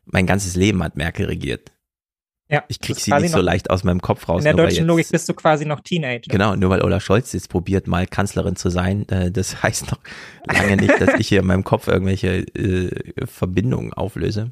mein 0.05 0.25
ganzes 0.27 0.55
Leben 0.55 0.83
hat 0.83 0.95
Merkel 0.95 1.25
regiert. 1.25 1.71
Ja, 2.49 2.63
Ich 2.69 2.79
krieg 2.79 2.97
sie 2.97 3.11
nicht 3.11 3.31
so 3.31 3.41
leicht 3.41 3.69
aus 3.69 3.83
meinem 3.83 3.99
Kopf 4.01 4.29
raus. 4.29 4.39
In 4.39 4.45
der 4.45 4.53
deutschen 4.53 4.77
jetzt- 4.77 4.87
Logik 4.87 5.09
bist 5.11 5.27
du 5.27 5.33
quasi 5.33 5.65
noch 5.65 5.81
Teenager. 5.81 6.29
Genau, 6.31 6.55
nur 6.55 6.69
weil 6.69 6.81
Olaf 6.81 7.03
Scholz 7.03 7.33
jetzt 7.33 7.49
probiert, 7.49 7.87
mal 7.87 8.07
Kanzlerin 8.07 8.55
zu 8.55 8.69
sein, 8.69 9.05
äh, 9.09 9.29
das 9.31 9.61
heißt 9.63 9.91
noch 9.91 9.99
lange 10.45 10.77
nicht, 10.77 11.01
dass 11.01 11.15
ich 11.19 11.27
hier 11.27 11.41
in 11.41 11.47
meinem 11.47 11.65
Kopf 11.65 11.87
irgendwelche 11.89 12.37
äh, 12.55 13.25
Verbindungen 13.25 13.91
auflöse. 13.93 14.51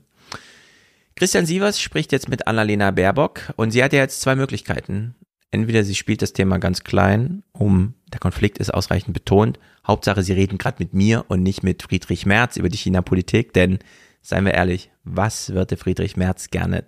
Christian 1.15 1.45
Sievers 1.45 1.79
spricht 1.79 2.11
jetzt 2.11 2.27
mit 2.27 2.45
Annalena 2.45 2.91
Baerbock 2.91 3.53
und 3.55 3.71
sie 3.71 3.81
hat 3.81 3.93
ja 3.93 3.99
jetzt 3.99 4.19
zwei 4.19 4.35
Möglichkeiten. 4.35 5.15
Entweder 5.49 5.85
sie 5.85 5.95
spielt 5.95 6.21
das 6.21 6.33
Thema 6.33 6.57
ganz 6.57 6.83
klein, 6.83 7.43
um 7.53 7.93
der 8.11 8.19
Konflikt 8.19 8.57
ist 8.57 8.73
ausreichend 8.73 9.13
betont. 9.13 9.57
Hauptsache, 9.87 10.23
sie 10.23 10.33
reden 10.33 10.57
gerade 10.57 10.77
mit 10.79 10.93
mir 10.93 11.23
und 11.29 11.41
nicht 11.41 11.63
mit 11.63 11.83
Friedrich 11.83 12.25
Merz 12.25 12.57
über 12.57 12.67
die 12.67 12.77
China-Politik, 12.77 13.53
denn 13.53 13.79
seien 14.21 14.43
wir 14.43 14.53
ehrlich, 14.53 14.91
was 15.05 15.53
würde 15.53 15.77
Friedrich 15.77 16.17
Merz 16.17 16.49
gerne 16.49 16.83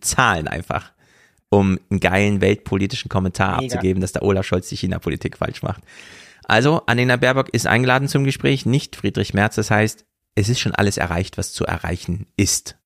zahlen 0.00 0.46
einfach, 0.46 0.92
um 1.48 1.80
einen 1.90 1.98
geilen 1.98 2.40
weltpolitischen 2.40 3.08
Kommentar 3.08 3.60
Mega. 3.60 3.74
abzugeben, 3.74 4.00
dass 4.00 4.12
der 4.12 4.22
Olaf 4.22 4.46
Scholz 4.46 4.68
die 4.68 4.76
China-Politik 4.76 5.38
falsch 5.38 5.62
macht. 5.62 5.82
Also, 6.44 6.82
Annalena 6.86 7.16
Baerbock 7.16 7.48
ist 7.48 7.66
eingeladen 7.66 8.06
zum 8.06 8.22
Gespräch, 8.22 8.64
nicht 8.64 8.94
Friedrich 8.94 9.34
Merz. 9.34 9.56
Das 9.56 9.72
heißt, 9.72 10.04
es 10.36 10.48
ist 10.48 10.60
schon 10.60 10.74
alles 10.74 10.98
erreicht, 10.98 11.38
was 11.38 11.52
zu 11.52 11.64
erreichen 11.64 12.26
ist. 12.36 12.76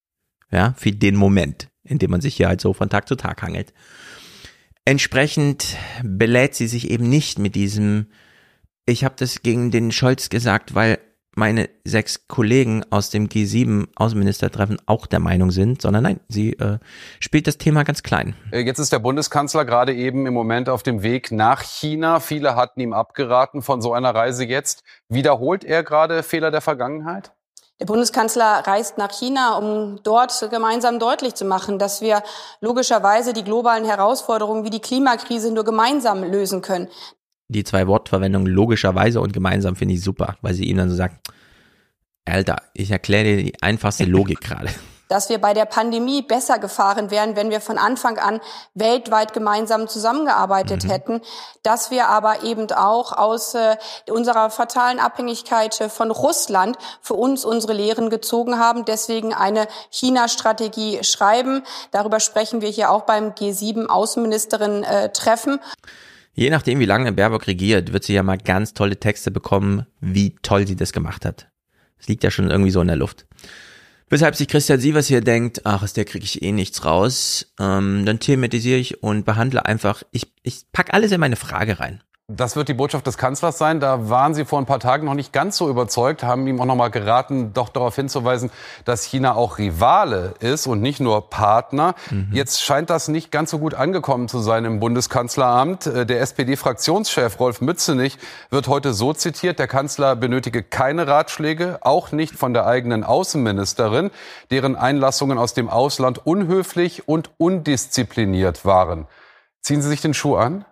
Ja, 0.51 0.75
für 0.77 0.93
den 0.93 1.17
Moment, 1.17 1.69
in 1.85 1.99
dem 1.99 2.11
man 2.11 2.21
sich 2.21 2.37
hier 2.37 2.49
halt 2.49 2.61
so 2.61 2.73
von 2.73 2.89
Tag 2.89 3.09
zu 3.09 3.17
Tag 3.17 3.43
hangelt. 3.43 3.73
Entsprechend 4.85 5.77
belädt 6.05 6.55
sie 6.55 6.69
sich 6.69 6.91
eben 6.91 7.09
nicht 7.09 7.39
mit 7.39 7.57
diesem, 7.57 8.07
ich 8.87 9.05
habe 9.05 9.17
das 9.19 9.43
gegen 9.43 9.73
den 9.73 9.91
Scholz 9.91 10.29
gesagt, 10.29 10.75
weil 10.77 10.99
meine 11.37 11.69
sechs 11.85 12.29
Kollegen 12.29 12.83
aus 12.91 13.11
dem 13.11 13.29
G7 13.29 13.89
Außenministertreffen 13.95 14.79
auch 14.87 15.07
der 15.07 15.21
Meinung 15.21 15.51
sind, 15.51 15.83
sondern 15.83 16.03
nein, 16.03 16.21
sie 16.29 16.55
äh, 16.55 16.79
spielt 17.21 17.47
das 17.47 17.59
Thema 17.59 17.85
ganz 17.85 18.03
klein. 18.03 18.35
Äh, 18.53 18.61
Jetzt 18.61 18.79
ist 18.79 18.93
der 18.93 18.99
Bundeskanzler 18.99 19.65
gerade 19.65 19.95
eben 19.95 20.27
im 20.27 20.33
Moment 20.33 20.69
auf 20.69 20.83
dem 20.83 21.03
Weg 21.03 21.31
nach 21.31 21.63
China. 21.63 22.21
Viele 22.21 22.57
hatten 22.57 22.81
ihm 22.81 22.95
abgeraten 22.95 23.61
von 23.61 23.83
so 23.83 23.93
einer 23.93 24.15
Reise 24.15 24.47
jetzt. 24.47 24.83
Wiederholt 25.09 25.63
er 25.63 25.83
gerade 25.83 26.23
Fehler 26.23 26.51
der 26.51 26.63
Vergangenheit? 26.63 27.33
Der 27.79 27.87
Bundeskanzler 27.87 28.63
reist 28.67 28.97
nach 28.97 29.13
China, 29.13 29.59
um 29.59 30.01
dort 30.03 30.49
gemeinsam 30.51 30.99
deutlich 30.99 31.35
zu 31.35 31.45
machen, 31.45 31.79
dass 31.79 32.01
wir 32.01 32.23
logischerweise 32.61 33.35
die 33.35 33.45
globalen 33.45 33.85
Herausforderungen 33.85 34.65
wie 34.65 34.71
die 34.71 34.81
Klimakrise 34.81 35.53
nur 35.53 35.65
gemeinsam 35.65 36.25
lösen 36.25 36.63
können. 36.63 36.89
Die 37.49 37.65
zwei 37.65 37.87
Wortverwendungen 37.87 38.51
logischerweise 38.51 39.21
und 39.21 39.33
gemeinsam 39.33 39.77
finde 39.77 39.95
ich 39.95 40.03
super, 40.03 40.37
weil 40.41 40.55
sie 40.55 40.65
ihm 40.65 40.79
dann 40.79 40.89
so 40.89 40.97
sagt, 40.97 41.29
Alter, 42.25 42.57
ich 42.73 42.91
erkläre 42.91 43.25
dir 43.25 43.37
die 43.37 43.63
einfachste 43.63 44.05
Logik 44.05 44.41
gerade 44.43 44.71
dass 45.09 45.29
wir 45.29 45.39
bei 45.39 45.55
der 45.55 45.65
Pandemie 45.65 46.23
besser 46.23 46.59
gefahren 46.59 47.11
wären, 47.11 47.37
wenn 47.37 47.51
wir 47.51 47.61
von 47.61 47.79
Anfang 47.79 48.19
an 48.19 48.41
weltweit 48.75 49.33
gemeinsam 49.33 49.89
zusammengearbeitet 49.89 50.85
mhm. 50.85 50.91
hätten, 50.91 51.21
dass 51.63 51.91
wir 51.91 52.09
aber 52.09 52.43
eben 52.43 52.71
auch 52.73 53.13
aus 53.13 53.55
äh, 53.55 53.77
unserer 54.09 54.51
fatalen 54.51 54.99
Abhängigkeit 54.99 55.81
äh, 55.81 55.89
von 55.89 56.11
Russland 56.11 56.77
für 57.01 57.15
uns 57.15 57.45
unsere 57.45 57.73
Lehren 57.73 58.11
gezogen 58.11 58.59
haben, 58.59 58.85
deswegen 58.85 59.33
eine 59.33 59.69
China-Strategie 59.91 61.03
schreiben. 61.03 61.63
Darüber 61.91 62.21
sprechen 62.21 62.61
wir 62.61 62.69
hier 62.69 62.91
auch 62.91 63.03
beim 63.03 63.31
G7-Außenministerin-Treffen. 63.31 65.55
Äh, 65.55 65.59
Je 66.39 66.51
nachdem, 66.51 66.81
wie 66.81 66.85
lange 66.85 67.13
Baerbock 67.13 67.47
regiert, 67.47 67.95
wird 67.95 68.05
sie 68.05 68.13
ja 68.13 68.23
mal 68.23 68.37
ganz 68.37 68.75
tolle 68.75 69.01
Texte 69.01 69.31
bekommen, 69.31 69.87
wie 70.01 70.37
toll 70.43 70.67
sie 70.67 70.77
das 70.77 70.93
gemacht 70.93 71.25
hat. 71.25 71.49
Es 71.99 72.09
liegt 72.09 72.23
ja 72.25 72.31
schon 72.31 72.51
irgendwie 72.51 72.71
so 72.71 72.83
in 72.83 72.89
der 72.89 72.97
Luft. 72.97 73.26
Weshalb 74.09 74.37
sich 74.37 74.47
Christian 74.47 74.79
Sievers 74.79 75.09
hier 75.09 75.21
denkt, 75.21 75.63
ach, 75.65 75.83
aus 75.83 75.93
der 75.93 76.05
kriege 76.05 76.25
ich 76.25 76.43
eh 76.43 76.53
nichts 76.53 76.85
raus. 76.85 77.53
Ähm, 77.59 78.05
dann 78.07 78.21
thematisiere 78.21 78.79
ich 78.79 79.03
und 79.03 79.25
behandle 79.25 79.67
einfach, 79.67 80.05
ich, 80.13 80.33
ich 80.45 80.63
pack 80.73 80.95
alles 80.95 81.11
in 81.11 81.19
meine 81.19 81.35
Frage 81.35 81.81
rein. 81.81 82.03
Das 82.29 82.57
wird 82.57 82.67
die 82.67 82.75
Botschaft 82.75 83.07
des 83.07 83.19
Kanzlers 83.19 83.57
sein. 83.57 83.79
Da 83.79 84.11
waren 84.11 84.35
Sie 84.35 84.45
vor 84.45 84.59
ein 84.59 84.67
paar 84.67 84.81
Tagen 84.81 85.07
noch 85.07 85.15
nicht 85.15 85.33
ganz 85.33 85.57
so 85.57 85.69
überzeugt, 85.69 86.25
haben 86.25 86.49
ihm 86.49 86.61
auch 86.61 86.65
noch 86.65 86.75
mal 86.75 86.89
geraten, 86.89 87.53
doch 87.53 87.69
darauf 87.69 87.95
hinzuweisen, 87.95 88.51
dass 88.85 89.05
China 89.05 89.37
auch 89.37 89.59
Rivale 89.59 90.35
ist 90.41 90.67
und 90.67 90.81
nicht 90.81 90.99
nur 90.99 91.31
Partner. 91.31 91.95
Mhm. 92.11 92.31
Jetzt 92.33 92.65
scheint 92.65 92.91
das 92.91 93.07
nicht 93.07 93.31
ganz 93.31 93.53
so 93.53 93.61
gut 93.61 93.75
angekommen 93.75 94.27
zu 94.27 94.41
sein 94.41 94.65
im 94.65 94.81
Bundeskanzleramt. 94.81 95.87
Äh, 95.87 96.05
der 96.05 96.21
SPD-Fraktionschef 96.21 97.39
Rolf 97.39 97.61
Mützenich 97.61 98.19
wird 98.51 98.67
heute 98.67 98.93
so 98.93 99.13
zitiert, 99.13 99.61
der 99.61 99.69
Kanzler 99.69 100.17
benötige 100.17 100.65
keine 100.65 101.07
Ratschläge, 101.07 101.79
auch 101.83 102.11
nicht 102.11 102.35
von 102.35 102.53
der 102.53 102.67
eigenen 102.67 103.05
Außenministerin, 103.05 104.11
deren 104.51 104.75
Einlassungen 104.75 105.39
aus 105.39 105.55
dem 105.55 105.71
Ausland 105.71 106.27
unhöflich 106.27 107.07
und 107.07 107.31
undiszipliniert 107.39 108.65
waren. 108.65 109.07
Ziehen 109.61 109.81
Sie 109.81 109.89
sich 109.89 110.01
den 110.01 110.13
Schuh 110.13 110.35
an? 110.35 110.65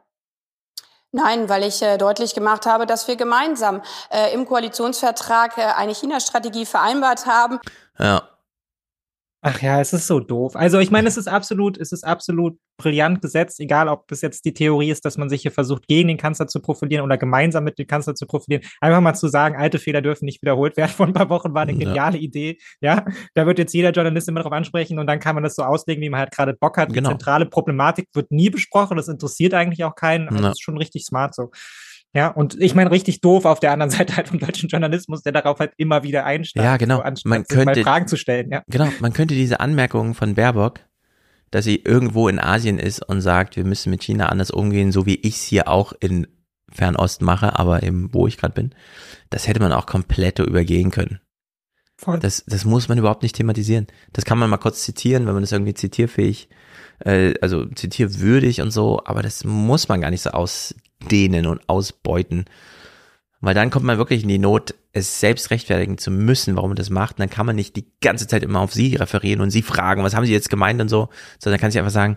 Nein, 1.15 1.49
weil 1.49 1.62
ich 1.62 1.81
äh, 1.81 1.97
deutlich 1.97 2.35
gemacht 2.35 2.66
habe, 2.66 2.86
dass 2.86 3.07
wir 3.07 3.15
gemeinsam 3.15 3.82
äh, 4.11 4.35
im 4.35 4.49
Koalitionsvertrag 4.49 5.57
äh, 5.57 5.62
eine 5.62 5.95
China-Strategie 5.95 6.66
vereinbart 6.66 7.27
haben. 7.27 7.61
Ja. 8.01 8.34
Ach 9.47 9.61
ja, 9.61 9.79
es 9.79 9.93
ist 9.93 10.07
so 10.07 10.21
doof. 10.21 10.57
Also 10.57 10.79
ich 10.79 10.91
meine, 10.91 11.07
es 11.07 11.19
ist 11.19 11.29
absolut, 11.29 11.77
es 11.77 11.93
ist 11.93 12.03
absolut 12.03 12.57
brillant 12.79 13.21
gesetzt, 13.21 13.61
egal 13.61 13.89
ob 13.89 14.09
das 14.09 14.23
jetzt 14.23 14.47
die 14.47 14.55
Theorie 14.55 14.91
ist, 14.91 15.05
dass 15.05 15.19
man 15.19 15.29
sich 15.29 15.43
hier 15.43 15.51
versucht, 15.51 15.87
gegen 15.87 16.09
den 16.09 16.16
Kanzler 16.16 16.47
zu 16.47 16.61
profilieren 16.61 17.05
oder 17.05 17.19
gemeinsam 17.19 17.62
mit 17.62 17.79
dem 17.79 17.87
Kanzler 17.87 18.15
zu 18.15 18.27
profilieren. 18.27 18.65
Einfach 18.81 19.03
mal 19.03 19.12
zu 19.12 19.29
sagen, 19.29 19.57
alte 19.57 19.79
Fehler 19.79 20.01
dürfen 20.01 20.25
nicht 20.25 20.41
wiederholt 20.41 20.79
werden. 20.79 20.93
Vor 20.93 21.07
ein 21.07 21.12
paar 21.12 21.29
Wochen 21.29 21.53
war 21.53 21.61
eine 21.61 21.75
geniale 21.75 22.16
ja. 22.16 22.23
Idee. 22.23 22.59
Ja, 22.81 23.05
da 23.35 23.45
wird 23.45 23.59
jetzt 23.59 23.75
jeder 23.75 23.91
Journalist 23.91 24.31
immer 24.31 24.41
darauf 24.41 24.55
ansprechen 24.55 24.99
und 24.99 25.07
dann 25.07 25.21
kann 25.21 25.35
man 25.35 25.45
das 25.45 25.57
so 25.57 25.62
auslegen, 25.62 26.03
wie 26.03 26.09
man 26.09 26.21
halt 26.21 26.31
gerade 26.31 26.55
Bock 26.55 26.79
hat. 26.79 26.95
Genau. 26.95 27.11
Die 27.11 27.15
zentrale 27.15 27.45
Problematik 27.45 28.09
wird 28.15 28.31
nie 28.31 28.49
besprochen. 28.49 28.97
Das 28.97 29.09
interessiert 29.09 29.53
eigentlich 29.53 29.85
auch 29.85 29.95
keinen. 29.95 30.29
Also 30.29 30.43
ja. 30.43 30.49
Das 30.49 30.53
ist 30.53 30.62
schon 30.62 30.79
richtig 30.79 31.05
smart 31.05 31.35
so. 31.35 31.51
Ja, 32.15 32.28
und 32.28 32.61
ich 32.61 32.77
meine, 32.77 32.93
richtig 32.93 33.20
doof 33.20 33.45
auf 33.45 33.61
der 33.61 33.73
anderen 33.73 33.91
Seite 33.91 34.16
halt 34.16 34.28
vom 34.28 34.39
deutschen 34.39 34.69
Journalismus, 34.69 35.23
der 35.23 35.32
darauf 35.32 35.59
halt 35.59 35.73
immer 35.77 36.03
wieder 36.05 36.24
einsteigt. 36.24 36.65
Ja, 36.65 36.77
genau. 36.77 37.03
So, 37.15 37.28
man 37.28 37.45
könnte, 37.45 37.82
Fragen 37.82 38.07
zu 38.07 38.16
stellen, 38.16 38.51
ja. 38.51 38.62
Genau, 38.69 38.89
man 39.01 39.12
könnte 39.12 39.35
diese 39.35 39.61
Anmerkungen 39.61 40.15
von 40.15 40.35
Baerbock, 40.35 40.81
dass 41.51 41.65
sie 41.65 41.77
irgendwo 41.77 42.28
in 42.28 42.39
Asien 42.39 42.78
ist 42.78 43.03
und 43.03 43.20
sagt, 43.20 43.57
wir 43.57 43.65
müssen 43.65 43.91
mit 43.91 44.03
China 44.03 44.27
anders 44.27 44.51
umgehen, 44.51 44.93
so 44.93 45.07
wie 45.07 45.16
ich 45.16 45.36
es 45.36 45.43
hier 45.43 45.69
auch 45.69 45.93
in 45.99 46.27
Fernost 46.70 47.23
mache, 47.23 47.59
aber 47.59 47.82
eben 47.82 48.12
wo 48.12 48.27
ich 48.27 48.36
gerade 48.36 48.55
bin, 48.55 48.74
das 49.31 49.47
hätte 49.47 49.61
man 49.61 49.73
auch 49.73 49.86
komplett 49.86 50.39
übergehen 50.39 50.91
können. 50.91 51.20
Voll. 51.97 52.19
Das, 52.19 52.45
das 52.47 52.65
muss 52.65 52.89
man 52.89 52.99
überhaupt 52.99 53.23
nicht 53.23 53.36
thematisieren. 53.36 53.86
Das 54.12 54.24
kann 54.24 54.39
man 54.39 54.51
mal 54.51 54.57
kurz 54.57 54.82
zitieren, 54.82 55.27
wenn 55.27 55.35
man 55.35 55.43
das 55.43 55.53
irgendwie 55.53 55.74
zitierfähig, 55.74 56.49
äh, 56.99 57.35
also 57.41 57.66
zitierwürdig 57.66 58.61
und 58.61 58.73
so, 58.73 59.01
aber 59.05 59.23
das 59.23 59.45
muss 59.45 59.89
man 59.89 60.01
gar 60.01 60.11
nicht 60.11 60.23
so 60.23 60.31
aus 60.31 60.74
ausdehnen 61.03 61.47
und 61.47 61.69
ausbeuten. 61.69 62.45
Weil 63.41 63.55
dann 63.55 63.71
kommt 63.71 63.85
man 63.85 63.99
wirklich 63.99 64.23
in 64.23 64.29
die 64.29 64.39
Not, 64.39 64.75
es 64.93 65.21
selbst 65.21 65.51
rechtfertigen 65.51 65.99
zu 65.99 66.11
müssen, 66.11 66.57
warum 66.57 66.71
man 66.71 66.77
das 66.77 66.89
macht. 66.89 67.16
Und 67.16 67.21
dann 67.21 67.31
kann 67.31 67.47
man 67.47 67.57
nicht 67.57 67.77
die 67.77 67.87
ganze 68.01 68.27
Zeit 68.27 68.43
immer 68.43 68.61
auf 68.61 68.73
sie 68.73 68.95
referieren 68.97 69.41
und 69.41 69.51
sie 69.51 69.62
fragen, 69.62 70.03
was 70.03 70.15
haben 70.15 70.25
sie 70.25 70.33
jetzt 70.33 70.49
gemeint 70.51 70.81
und 70.81 70.89
so, 70.89 71.09
sondern 71.39 71.61
kann 71.61 71.71
sie 71.71 71.79
einfach 71.79 71.93
sagen, 71.93 72.16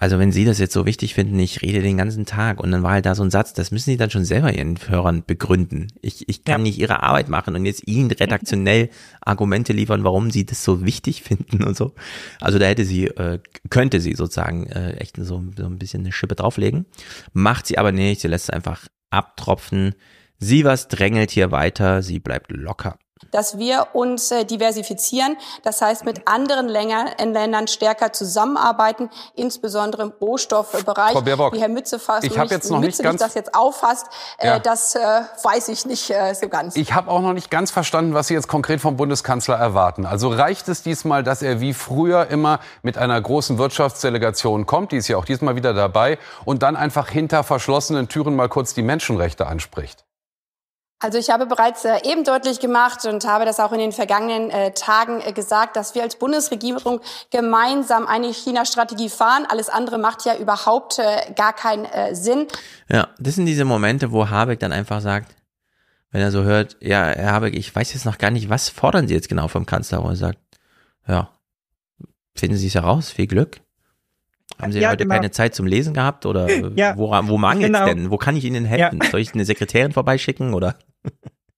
also 0.00 0.18
wenn 0.18 0.32
Sie 0.32 0.46
das 0.46 0.58
jetzt 0.58 0.72
so 0.72 0.86
wichtig 0.86 1.12
finden, 1.12 1.38
ich 1.38 1.60
rede 1.60 1.82
den 1.82 1.98
ganzen 1.98 2.24
Tag 2.24 2.58
und 2.58 2.70
dann 2.70 2.82
war 2.82 2.92
halt 2.92 3.04
da 3.04 3.14
so 3.14 3.22
ein 3.22 3.30
Satz, 3.30 3.52
das 3.52 3.70
müssen 3.70 3.90
Sie 3.90 3.98
dann 3.98 4.08
schon 4.08 4.24
selber 4.24 4.50
Ihren 4.50 4.78
Hörern 4.88 5.24
begründen. 5.26 5.88
Ich, 6.00 6.26
ich 6.26 6.42
kann 6.42 6.62
ja. 6.62 6.70
nicht 6.70 6.78
Ihre 6.78 7.02
Arbeit 7.02 7.28
machen 7.28 7.54
und 7.54 7.66
jetzt 7.66 7.86
Ihnen 7.86 8.10
redaktionell 8.10 8.88
Argumente 9.20 9.74
liefern, 9.74 10.02
warum 10.02 10.30
Sie 10.30 10.46
das 10.46 10.64
so 10.64 10.86
wichtig 10.86 11.22
finden 11.22 11.62
und 11.62 11.76
so. 11.76 11.92
Also 12.40 12.58
da 12.58 12.64
hätte 12.64 12.86
sie, 12.86 13.08
äh, 13.08 13.40
könnte 13.68 14.00
sie 14.00 14.14
sozusagen 14.14 14.68
äh, 14.68 14.92
echt 14.94 15.16
so, 15.16 15.44
so 15.54 15.66
ein 15.66 15.78
bisschen 15.78 16.00
eine 16.00 16.12
Schippe 16.12 16.34
drauflegen. 16.34 16.86
Macht 17.34 17.66
sie 17.66 17.76
aber 17.76 17.92
nicht, 17.92 18.22
sie 18.22 18.28
lässt 18.28 18.44
es 18.44 18.50
einfach 18.50 18.86
abtropfen. 19.10 19.94
Sie 20.38 20.64
was 20.64 20.88
drängelt 20.88 21.30
hier 21.30 21.50
weiter, 21.50 22.00
sie 22.00 22.20
bleibt 22.20 22.50
locker 22.50 22.98
dass 23.30 23.58
wir 23.58 23.88
uns 23.92 24.30
äh, 24.30 24.44
diversifizieren, 24.44 25.36
das 25.62 25.82
heißt 25.82 26.04
mit 26.04 26.26
anderen 26.26 26.68
Ländern 26.68 27.68
stärker 27.68 28.12
zusammenarbeiten, 28.12 29.10
insbesondere 29.34 30.02
im 30.02 30.12
Rohstoffbereich. 30.20 31.12
Frau 31.12 31.22
Baerbock, 31.22 31.52
Wie 31.54 31.60
Herr 31.60 31.68
Mütze 31.68 31.98
fasst, 31.98 32.24
ich 32.24 32.38
habe 32.38 32.50
jetzt 32.50 32.70
noch 32.70 32.80
nicht 32.80 33.02
ganz 33.02 33.20
das 33.20 33.34
jetzt 33.34 33.54
auffasst, 33.54 34.06
äh, 34.38 34.46
ja. 34.46 34.58
das 34.58 34.94
äh, 34.94 34.98
weiß 35.42 35.68
ich 35.68 35.86
nicht 35.86 36.10
äh, 36.10 36.34
so 36.34 36.48
ganz. 36.48 36.76
Ich 36.76 36.94
habe 36.94 37.10
auch 37.10 37.20
noch 37.20 37.32
nicht 37.32 37.50
ganz 37.50 37.70
verstanden, 37.70 38.14
was 38.14 38.28
Sie 38.28 38.34
jetzt 38.34 38.48
konkret 38.48 38.80
vom 38.80 38.96
Bundeskanzler 38.96 39.56
erwarten. 39.56 40.06
Also 40.06 40.28
reicht 40.28 40.68
es 40.68 40.82
diesmal, 40.82 41.22
dass 41.22 41.42
er 41.42 41.60
wie 41.60 41.74
früher 41.74 42.28
immer 42.28 42.60
mit 42.82 42.98
einer 42.98 43.20
großen 43.20 43.58
Wirtschaftsdelegation 43.58 44.66
kommt, 44.66 44.92
die 44.92 44.96
ist 44.96 45.08
ja 45.08 45.16
auch 45.16 45.24
diesmal 45.24 45.56
wieder 45.56 45.74
dabei, 45.74 46.18
und 46.44 46.62
dann 46.62 46.76
einfach 46.76 47.08
hinter 47.08 47.44
verschlossenen 47.44 48.08
Türen 48.08 48.34
mal 48.36 48.48
kurz 48.48 48.74
die 48.74 48.82
Menschenrechte 48.82 49.46
anspricht? 49.46 50.04
Also 51.02 51.16
ich 51.16 51.30
habe 51.30 51.46
bereits 51.46 51.86
äh, 51.86 51.96
eben 52.04 52.24
deutlich 52.24 52.60
gemacht 52.60 53.06
und 53.06 53.24
habe 53.24 53.46
das 53.46 53.58
auch 53.58 53.72
in 53.72 53.78
den 53.78 53.90
vergangenen 53.90 54.50
äh, 54.50 54.72
Tagen 54.72 55.22
äh, 55.22 55.32
gesagt, 55.32 55.76
dass 55.76 55.94
wir 55.94 56.02
als 56.02 56.16
Bundesregierung 56.16 57.00
gemeinsam 57.30 58.06
eine 58.06 58.28
China-Strategie 58.28 59.08
fahren. 59.08 59.46
Alles 59.48 59.70
andere 59.70 59.96
macht 59.96 60.26
ja 60.26 60.36
überhaupt 60.36 60.98
äh, 60.98 61.32
gar 61.34 61.54
keinen 61.54 61.86
Sinn. 62.14 62.46
Ja, 62.90 63.08
das 63.18 63.36
sind 63.36 63.46
diese 63.46 63.64
Momente, 63.64 64.12
wo 64.12 64.28
Habeck 64.28 64.60
dann 64.60 64.72
einfach 64.72 65.00
sagt, 65.00 65.34
wenn 66.10 66.20
er 66.20 66.30
so 66.30 66.42
hört, 66.42 66.76
ja, 66.80 67.06
Herr 67.06 67.32
Habeck, 67.32 67.54
ich 67.56 67.74
weiß 67.74 67.94
jetzt 67.94 68.04
noch 68.04 68.18
gar 68.18 68.30
nicht, 68.30 68.50
was 68.50 68.68
fordern 68.68 69.08
Sie 69.08 69.14
jetzt 69.14 69.28
genau 69.28 69.48
vom 69.48 69.64
Kanzler? 69.64 70.02
Und 70.02 70.10
er 70.10 70.16
sagt, 70.16 70.38
ja, 71.08 71.30
finden 72.34 72.58
Sie 72.58 72.66
es 72.66 72.74
heraus, 72.74 73.10
viel 73.10 73.26
Glück. 73.26 73.60
Haben 74.60 74.72
Sie 74.72 74.80
ja, 74.80 74.90
heute 74.90 75.04
genau. 75.04 75.14
keine 75.14 75.30
Zeit 75.30 75.54
zum 75.54 75.66
Lesen 75.66 75.94
gehabt 75.94 76.26
oder 76.26 76.50
ja, 76.76 76.96
wo, 76.98 77.10
wo 77.10 77.38
mangelt 77.38 77.72
es 77.72 77.78
genau. 77.78 77.86
denn? 77.86 78.10
Wo 78.10 78.18
kann 78.18 78.36
ich 78.36 78.44
Ihnen 78.44 78.66
helfen? 78.66 79.00
Ja. 79.02 79.10
Soll 79.10 79.20
ich 79.20 79.32
eine 79.32 79.46
Sekretärin 79.46 79.92
vorbeischicken 79.92 80.52
oder? 80.52 80.76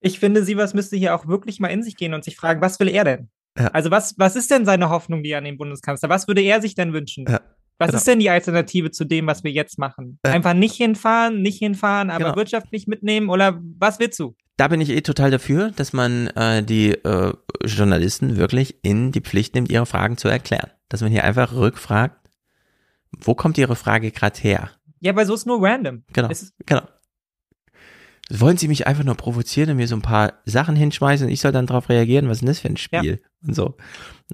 Ich 0.04 0.18
finde, 0.18 0.44
Sievers 0.44 0.74
müsste 0.74 0.96
hier 0.96 1.14
auch 1.14 1.28
wirklich 1.28 1.60
mal 1.60 1.68
in 1.68 1.82
sich 1.82 1.96
gehen 1.96 2.12
und 2.12 2.24
sich 2.24 2.36
fragen, 2.36 2.60
was 2.60 2.80
will 2.80 2.88
er 2.88 3.04
denn? 3.04 3.30
Ja. 3.56 3.68
Also 3.68 3.90
was, 3.90 4.18
was 4.18 4.34
ist 4.34 4.50
denn 4.50 4.64
seine 4.64 4.90
Hoffnung, 4.90 5.22
die 5.22 5.34
an 5.34 5.44
den 5.44 5.58
Bundeskanzler? 5.58 6.08
Was 6.08 6.26
würde 6.26 6.40
er 6.40 6.60
sich 6.60 6.74
denn 6.74 6.92
wünschen? 6.92 7.24
Ja. 7.28 7.40
Was 7.78 7.88
genau. 7.88 7.98
ist 7.98 8.06
denn 8.06 8.18
die 8.18 8.30
Alternative 8.30 8.90
zu 8.90 9.04
dem, 9.04 9.26
was 9.26 9.44
wir 9.44 9.50
jetzt 9.50 9.78
machen? 9.78 10.18
Ja. 10.24 10.32
Einfach 10.32 10.54
nicht 10.54 10.74
hinfahren, 10.74 11.42
nicht 11.42 11.58
hinfahren, 11.58 12.10
aber 12.10 12.24
genau. 12.24 12.36
wirtschaftlich 12.36 12.86
mitnehmen 12.86 13.28
oder 13.28 13.60
was 13.78 13.98
willst 13.98 14.18
du? 14.18 14.36
Da 14.56 14.68
bin 14.68 14.80
ich 14.80 14.90
eh 14.90 15.00
total 15.00 15.30
dafür, 15.30 15.70
dass 15.70 15.92
man 15.92 16.28
äh, 16.28 16.62
die 16.62 16.90
äh, 16.90 17.32
Journalisten 17.64 18.36
wirklich 18.36 18.76
in 18.82 19.12
die 19.12 19.20
Pflicht 19.20 19.54
nimmt, 19.54 19.70
ihre 19.70 19.86
Fragen 19.86 20.16
zu 20.16 20.28
erklären. 20.28 20.70
Dass 20.88 21.00
man 21.00 21.10
hier 21.10 21.24
einfach 21.24 21.54
rückfragt, 21.54 22.16
wo 23.18 23.34
kommt 23.34 23.58
Ihre 23.58 23.76
Frage 23.76 24.10
gerade 24.10 24.40
her? 24.40 24.70
Ja, 25.00 25.14
weil 25.16 25.26
so 25.26 25.34
ist 25.34 25.46
nur 25.46 25.62
random. 25.62 26.04
Genau. 26.12 26.28
genau. 26.64 26.82
Wollen 28.34 28.56
Sie 28.56 28.68
mich 28.68 28.86
einfach 28.86 29.04
nur 29.04 29.14
provozieren 29.14 29.70
und 29.70 29.76
mir 29.76 29.86
so 29.86 29.94
ein 29.94 30.02
paar 30.02 30.34
Sachen 30.46 30.74
hinschmeißen 30.74 31.26
und 31.26 31.32
ich 31.32 31.40
soll 31.40 31.52
dann 31.52 31.66
darauf 31.66 31.90
reagieren? 31.90 32.28
Was 32.28 32.38
ist 32.38 32.40
denn 32.40 32.48
das 32.48 32.60
für 32.60 32.68
ein 32.68 32.76
Spiel? 32.78 33.20
Ja. 33.20 33.46
Und 33.46 33.54
so. 33.54 33.74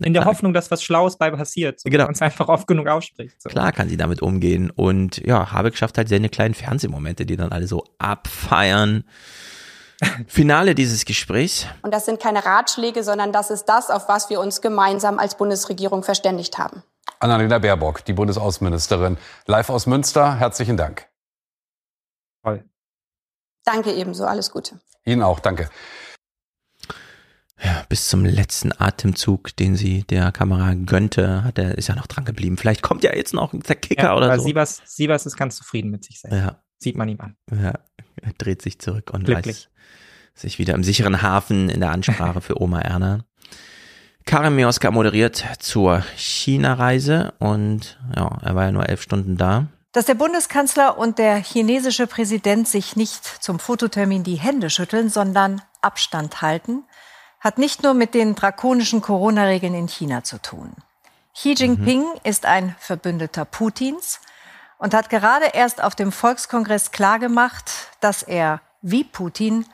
In 0.00 0.14
der 0.14 0.24
Hoffnung, 0.24 0.52
dass 0.52 0.70
was 0.70 0.84
Schlaues 0.84 1.18
bei 1.18 1.30
passiert, 1.30 1.80
so, 1.80 1.90
genau. 1.90 2.04
man 2.04 2.12
es 2.12 2.22
einfach 2.22 2.48
oft 2.48 2.68
genug 2.68 2.86
ausspricht. 2.86 3.42
So. 3.42 3.48
Klar 3.48 3.72
kann 3.72 3.88
sie 3.88 3.96
damit 3.96 4.22
umgehen. 4.22 4.70
Und 4.70 5.18
ja, 5.26 5.50
Habeck 5.50 5.76
schafft 5.76 5.98
halt 5.98 6.08
seine 6.08 6.28
kleinen 6.28 6.54
Fernsehmomente, 6.54 7.26
die 7.26 7.36
dann 7.36 7.50
alle 7.50 7.66
so 7.66 7.84
abfeiern. 7.98 9.04
Finale 10.28 10.76
dieses 10.76 11.04
Gesprächs. 11.04 11.66
Und 11.82 11.92
das 11.92 12.06
sind 12.06 12.20
keine 12.20 12.44
Ratschläge, 12.44 13.02
sondern 13.02 13.32
das 13.32 13.50
ist 13.50 13.64
das, 13.64 13.90
auf 13.90 14.08
was 14.08 14.30
wir 14.30 14.38
uns 14.38 14.60
gemeinsam 14.60 15.18
als 15.18 15.36
Bundesregierung 15.36 16.04
verständigt 16.04 16.58
haben. 16.58 16.84
Annalena 17.18 17.58
Baerbock, 17.58 18.04
die 18.04 18.12
Bundesaußenministerin, 18.12 19.18
live 19.46 19.70
aus 19.70 19.86
Münster. 19.86 20.36
Herzlichen 20.38 20.76
Dank. 20.76 21.08
Toll. 22.44 22.62
Danke 23.68 23.92
ebenso. 23.92 24.24
Alles 24.24 24.50
Gute. 24.50 24.80
Ihnen 25.04 25.22
auch. 25.22 25.40
Danke. 25.40 25.68
ja, 27.62 27.84
bis 27.90 28.08
zum 28.08 28.24
letzten 28.24 28.72
Atemzug, 28.72 29.54
den 29.56 29.76
sie 29.76 30.04
der 30.04 30.32
Kamera 30.32 30.72
gönnte, 30.74 31.44
hat 31.44 31.58
er, 31.58 31.76
ist 31.76 31.88
ja 31.88 31.94
noch 31.94 32.06
dran 32.06 32.24
geblieben. 32.24 32.56
Vielleicht 32.56 32.80
kommt 32.82 33.04
ja 33.04 33.14
jetzt 33.14 33.34
noch 33.34 33.52
der 33.52 33.76
Kicker 33.76 34.04
ja, 34.04 34.16
oder 34.16 34.38
so. 34.38 34.44
Sievers, 34.44 34.80
Sievers 34.86 35.26
ist 35.26 35.36
ganz 35.36 35.56
zufrieden 35.56 35.90
mit 35.90 36.02
sich 36.02 36.20
selbst. 36.20 36.38
Ja. 36.38 36.62
Sieht 36.78 36.96
man 36.96 37.08
ihm 37.10 37.20
an. 37.20 37.36
Ja, 37.50 37.74
er 38.22 38.32
dreht 38.38 38.62
sich 38.62 38.78
zurück 38.78 39.10
und 39.12 39.24
Glücklich. 39.24 39.66
weiß 39.66 39.68
sich 40.40 40.58
wieder 40.58 40.74
im 40.74 40.84
sicheren 40.84 41.20
Hafen 41.20 41.68
in 41.68 41.80
der 41.80 41.90
Ansprache 41.90 42.40
für 42.40 42.62
Oma 42.62 42.80
Erna. 42.80 43.24
Karim 44.24 44.56
Mioska 44.56 44.90
moderiert 44.90 45.44
zur 45.58 46.02
China-Reise 46.16 47.34
und 47.38 47.98
ja, 48.14 48.38
er 48.42 48.54
war 48.54 48.64
ja 48.64 48.72
nur 48.72 48.88
elf 48.88 49.02
Stunden 49.02 49.36
da. 49.36 49.66
Dass 49.92 50.04
der 50.04 50.14
Bundeskanzler 50.14 50.98
und 50.98 51.18
der 51.18 51.36
chinesische 51.36 52.06
Präsident 52.06 52.68
sich 52.68 52.94
nicht 52.94 53.24
zum 53.24 53.58
Fototermin 53.58 54.22
die 54.22 54.36
Hände 54.36 54.68
schütteln, 54.68 55.08
sondern 55.08 55.62
Abstand 55.80 56.42
halten, 56.42 56.84
hat 57.40 57.58
nicht 57.58 57.82
nur 57.82 57.94
mit 57.94 58.14
den 58.14 58.34
drakonischen 58.34 59.00
Corona-Regeln 59.00 59.74
in 59.74 59.88
China 59.88 60.24
zu 60.24 60.38
tun. 60.40 60.72
Xi 61.34 61.54
Jinping 61.54 62.02
mhm. 62.02 62.20
ist 62.24 62.46
ein 62.46 62.74
Verbündeter 62.78 63.44
Putins 63.44 64.20
und 64.76 64.92
hat 64.92 65.08
gerade 65.08 65.46
erst 65.46 65.82
auf 65.82 65.94
dem 65.94 66.12
Volkskongress 66.12 66.90
klargemacht, 66.90 67.70
dass 68.00 68.22
er, 68.22 68.60
wie 68.82 69.04
Putin, 69.04 69.64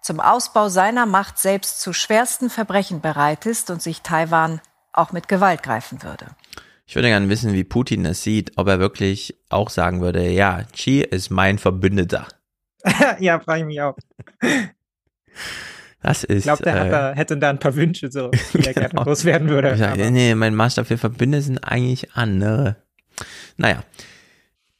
zum 0.00 0.20
Ausbau 0.20 0.68
seiner 0.68 1.06
Macht 1.06 1.38
selbst 1.38 1.80
zu 1.80 1.92
schwersten 1.92 2.50
Verbrechen 2.50 3.00
bereit 3.00 3.46
ist 3.46 3.70
und 3.70 3.80
sich 3.80 4.02
Taiwan 4.02 4.60
auch 4.92 5.12
mit 5.12 5.28
Gewalt 5.28 5.62
greifen 5.62 6.02
würde. 6.02 6.26
Ich 6.86 6.94
würde 6.94 7.08
gerne 7.08 7.28
wissen, 7.28 7.52
wie 7.52 7.64
Putin 7.64 8.04
es 8.04 8.22
sieht, 8.22 8.52
ob 8.56 8.68
er 8.68 8.78
wirklich 8.78 9.36
auch 9.48 9.70
sagen 9.70 10.00
würde, 10.00 10.28
ja, 10.28 10.64
Xi 10.72 11.00
ist 11.00 11.30
mein 11.30 11.58
Verbündeter. 11.58 12.26
ja, 13.20 13.40
frage 13.40 13.60
ich 13.60 13.66
mich 13.66 13.80
auch. 13.80 13.96
Das 16.02 16.24
ist. 16.24 16.38
Ich 16.38 16.44
glaube, 16.44 16.64
der 16.64 16.86
äh, 16.86 16.90
da, 16.90 17.12
hätte 17.14 17.36
da 17.36 17.50
ein 17.50 17.58
paar 17.58 17.76
Wünsche, 17.76 18.10
so, 18.10 18.30
die 18.54 18.66
er 18.66 18.74
gerne 18.74 19.04
loswerden 19.04 19.48
würde. 19.48 19.76
Sag, 19.76 19.96
nee, 19.96 20.34
mein 20.34 20.54
Maßstab 20.54 20.86
für 20.86 20.98
Verbündete 20.98 21.42
sind 21.42 21.58
eigentlich 21.58 22.12
andere. 22.14 22.76
Naja. 23.56 23.84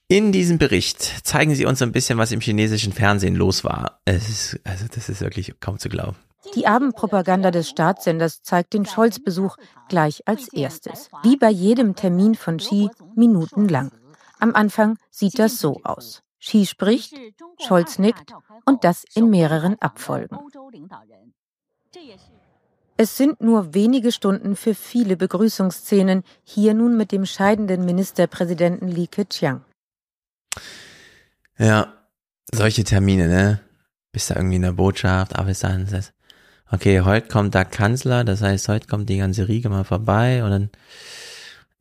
In 0.08 0.30
diesem 0.30 0.58
Bericht 0.58 1.00
zeigen 1.26 1.54
sie 1.54 1.64
uns 1.64 1.80
ein 1.80 1.92
bisschen, 1.92 2.18
was 2.18 2.32
im 2.32 2.40
chinesischen 2.40 2.92
Fernsehen 2.92 3.34
los 3.34 3.64
war. 3.64 4.00
Es 4.04 4.28
ist, 4.28 4.60
also 4.64 4.84
das 4.94 5.08
ist 5.08 5.22
wirklich 5.22 5.54
kaum 5.60 5.78
zu 5.78 5.88
glauben. 5.88 6.16
Die 6.54 6.66
Abendpropaganda 6.66 7.50
des 7.50 7.68
Staatssenders 7.68 8.42
zeigt 8.42 8.74
den 8.74 8.84
Scholz-Besuch 8.84 9.56
gleich 9.88 10.22
als 10.26 10.52
erstes. 10.52 11.10
Wie 11.22 11.36
bei 11.36 11.50
jedem 11.50 11.94
Termin 11.94 12.34
von 12.34 12.58
Xi 12.58 12.90
minutenlang. 13.14 13.92
Am 14.38 14.54
Anfang 14.54 14.98
sieht 15.10 15.38
das 15.38 15.58
so 15.58 15.80
aus. 15.84 16.22
Xi 16.40 16.66
spricht, 16.66 17.14
Scholz 17.60 17.98
nickt 17.98 18.32
und 18.64 18.82
das 18.84 19.04
in 19.14 19.30
mehreren 19.30 19.80
Abfolgen. 19.80 20.36
Es 22.96 23.16
sind 23.16 23.40
nur 23.40 23.74
wenige 23.74 24.12
Stunden 24.12 24.56
für 24.56 24.74
viele 24.74 25.16
Begrüßungsszenen, 25.16 26.24
hier 26.42 26.74
nun 26.74 26.96
mit 26.96 27.12
dem 27.12 27.24
scheidenden 27.24 27.84
Ministerpräsidenten 27.84 28.88
Li 28.88 29.06
Keqiang. 29.06 29.64
Ja, 31.58 31.94
solche 32.52 32.84
Termine, 32.84 33.28
ne? 33.28 33.60
Bist 34.12 34.30
da 34.30 34.36
irgendwie 34.36 34.56
in 34.56 34.62
der 34.62 34.72
Botschaft, 34.72 35.36
aber 35.36 35.50
ist 35.50 35.64
dann 35.64 35.86
das, 35.90 36.12
okay, 36.72 37.02
heute 37.02 37.28
kommt 37.28 37.54
der 37.54 37.64
Kanzler, 37.64 38.24
das 38.24 38.40
heißt, 38.40 38.68
heute 38.68 38.86
kommt 38.88 39.08
die 39.08 39.18
ganze 39.18 39.46
Riege 39.46 39.68
mal 39.68 39.84
vorbei 39.84 40.42
und 40.42 40.50
dann 40.50 40.70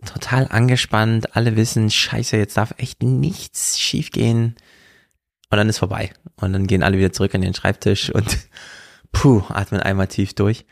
total 0.05 0.47
angespannt, 0.49 1.35
alle 1.35 1.55
wissen, 1.55 1.89
scheiße, 1.89 2.37
jetzt 2.37 2.57
darf 2.57 2.73
echt 2.77 3.01
nichts 3.01 3.79
schiefgehen 3.79 4.55
und 5.49 5.57
dann 5.57 5.69
ist 5.69 5.79
vorbei 5.79 6.11
und 6.35 6.53
dann 6.53 6.67
gehen 6.67 6.83
alle 6.83 6.97
wieder 6.97 7.13
zurück 7.13 7.33
an 7.33 7.41
den 7.41 7.53
Schreibtisch 7.53 8.09
und 8.09 8.37
puh, 9.11 9.43
atmen 9.49 9.79
einmal 9.81 10.07
tief 10.07 10.33
durch. 10.33 10.65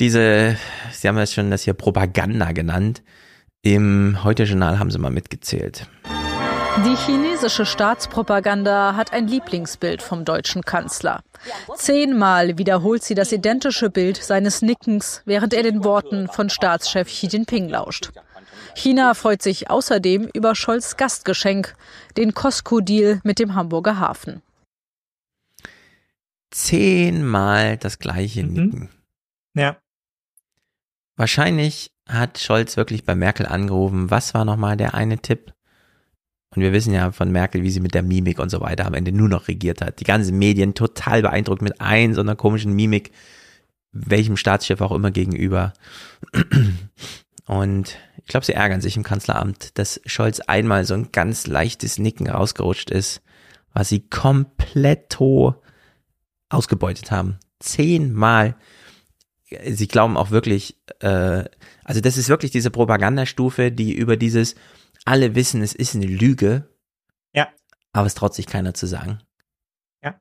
Diese, 0.00 0.56
Sie 0.92 1.06
haben 1.06 1.18
ja 1.18 1.26
schon 1.26 1.50
das 1.50 1.62
hier 1.62 1.74
Propaganda 1.74 2.52
genannt, 2.52 3.02
im 3.60 4.24
Heute-Journal 4.24 4.78
haben 4.78 4.90
sie 4.90 4.98
mal 4.98 5.12
mitgezählt. 5.12 5.86
Die 6.78 6.96
chinesische 6.96 7.66
Staatspropaganda 7.66 8.96
hat 8.96 9.12
ein 9.12 9.28
Lieblingsbild 9.28 10.02
vom 10.02 10.24
deutschen 10.24 10.62
Kanzler. 10.62 11.22
Zehnmal 11.76 12.56
wiederholt 12.56 13.04
sie 13.04 13.14
das 13.14 13.30
identische 13.30 13.90
Bild 13.90 14.16
seines 14.16 14.62
Nickens, 14.62 15.22
während 15.26 15.52
er 15.52 15.62
den 15.62 15.84
Worten 15.84 16.28
von 16.28 16.48
Staatschef 16.48 17.08
Xi 17.08 17.26
Jinping 17.26 17.68
lauscht. 17.68 18.10
China 18.74 19.12
freut 19.12 19.42
sich 19.42 19.68
außerdem 19.68 20.30
über 20.32 20.54
Scholz 20.54 20.96
Gastgeschenk, 20.96 21.74
den 22.16 22.32
Costco-Deal 22.32 23.20
mit 23.22 23.38
dem 23.38 23.54
Hamburger 23.54 23.98
Hafen. 23.98 24.40
Zehnmal 26.50 27.76
das 27.76 27.98
gleiche 27.98 28.44
mhm. 28.44 28.52
Nicken. 28.52 28.88
Ja. 29.54 29.76
Wahrscheinlich 31.16 31.92
hat 32.08 32.38
Scholz 32.38 32.78
wirklich 32.78 33.04
bei 33.04 33.14
Merkel 33.14 33.44
angerufen. 33.44 34.10
Was 34.10 34.32
war 34.32 34.46
nochmal 34.46 34.78
der 34.78 34.94
eine 34.94 35.18
Tipp? 35.18 35.52
Und 36.54 36.60
wir 36.60 36.72
wissen 36.72 36.92
ja 36.92 37.12
von 37.12 37.32
Merkel, 37.32 37.62
wie 37.62 37.70
sie 37.70 37.80
mit 37.80 37.94
der 37.94 38.02
Mimik 38.02 38.38
und 38.38 38.50
so 38.50 38.60
weiter 38.60 38.86
am 38.86 38.94
Ende 38.94 39.10
nur 39.10 39.28
noch 39.28 39.48
regiert 39.48 39.80
hat. 39.80 40.00
Die 40.00 40.04
ganzen 40.04 40.38
Medien 40.38 40.74
total 40.74 41.22
beeindruckt 41.22 41.62
mit 41.62 41.80
ein 41.80 42.14
so 42.14 42.20
einer 42.20 42.36
komischen 42.36 42.74
Mimik, 42.74 43.10
welchem 43.92 44.36
Staatschef 44.36 44.80
auch 44.82 44.92
immer 44.92 45.10
gegenüber. 45.10 45.72
Und 47.46 47.96
ich 48.18 48.26
glaube, 48.26 48.46
sie 48.46 48.52
ärgern 48.52 48.80
sich 48.80 48.96
im 48.96 49.02
Kanzleramt, 49.02 49.78
dass 49.78 50.00
Scholz 50.06 50.40
einmal 50.40 50.84
so 50.84 50.94
ein 50.94 51.10
ganz 51.10 51.46
leichtes 51.46 51.98
Nicken 51.98 52.28
rausgerutscht 52.28 52.90
ist, 52.90 53.22
was 53.72 53.88
sie 53.88 54.08
komplett 54.08 55.18
ausgebeutet 56.50 57.10
haben. 57.10 57.38
Zehnmal. 57.60 58.56
Sie 59.68 59.88
glauben 59.88 60.16
auch 60.16 60.30
wirklich, 60.30 60.78
äh, 61.00 61.44
also 61.84 62.00
das 62.00 62.16
ist 62.16 62.28
wirklich 62.28 62.50
diese 62.50 62.70
Propagandastufe, 62.70 63.70
die 63.70 63.92
über 63.92 64.16
dieses 64.16 64.54
alle 65.04 65.34
wissen, 65.34 65.62
es 65.62 65.74
ist 65.74 65.94
eine 65.94 66.06
Lüge. 66.06 66.68
Ja. 67.34 67.48
Aber 67.92 68.06
es 68.06 68.14
traut 68.14 68.34
sich 68.34 68.46
keiner 68.46 68.74
zu 68.74 68.86
sagen. 68.86 69.20
Ja. 70.02 70.18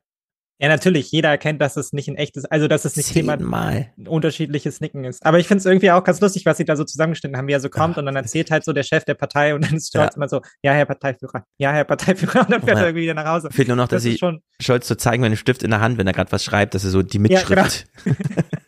Ja, 0.59 0.67
natürlich. 0.67 1.11
Jeder 1.11 1.29
erkennt, 1.29 1.61
dass 1.61 1.77
es 1.77 1.93
nicht 1.93 2.07
ein 2.07 2.15
echtes, 2.15 2.45
also 2.45 2.67
dass 2.67 2.85
es 2.85 2.95
nicht 2.95 3.13
jemand 3.15 3.41
Mal. 3.41 3.91
ein 3.97 4.07
unterschiedliches 4.07 4.81
Nicken 4.81 5.03
ist. 5.03 5.25
Aber 5.25 5.39
ich 5.39 5.47
finde 5.47 5.59
es 5.59 5.65
irgendwie 5.65 5.91
auch 5.91 6.03
ganz 6.03 6.19
lustig, 6.21 6.45
was 6.45 6.57
sie 6.57 6.65
da 6.65 6.75
so 6.75 6.83
zusammengeschnitten 6.83 7.37
haben, 7.37 7.47
wie 7.47 7.53
er 7.53 7.59
so 7.59 7.69
kommt 7.69 7.97
und 7.97 8.05
dann 8.05 8.15
erzählt 8.15 8.51
halt 8.51 8.63
so 8.63 8.73
der 8.73 8.83
Chef 8.83 9.03
der 9.05 9.15
Partei 9.15 9.55
und 9.55 9.65
dann 9.65 9.75
ist 9.75 9.91
Scholz 9.91 10.13
ja. 10.13 10.15
immer 10.17 10.29
so, 10.29 10.41
ja, 10.61 10.73
Herr 10.73 10.85
Parteiführer, 10.85 11.45
ja, 11.57 11.71
Herr 11.71 11.85
Parteiführer 11.85 12.41
und 12.41 12.51
dann 12.51 12.61
fährt 12.61 12.77
ja. 12.77 12.83
er 12.83 12.87
irgendwie 12.89 13.03
wieder 13.03 13.13
nach 13.13 13.25
Hause. 13.25 13.49
Fehlt 13.51 13.67
nur 13.67 13.77
noch, 13.77 13.87
dass 13.87 14.03
das 14.03 14.11
sie 14.11 14.17
schon 14.17 14.41
Scholz 14.59 14.87
zu 14.87 14.93
so 14.93 14.97
zeigen 14.97 15.21
mit 15.21 15.27
einem 15.27 15.37
Stift 15.37 15.63
in 15.63 15.71
der 15.71 15.81
Hand, 15.81 15.97
wenn 15.97 16.07
er 16.07 16.13
gerade 16.13 16.31
was 16.31 16.43
schreibt, 16.43 16.75
dass 16.75 16.83
er 16.83 16.91
so 16.91 17.01
die 17.01 17.19
Mitschrift. 17.19 17.87
Ja, 18.05 18.13
genau. 18.13 18.17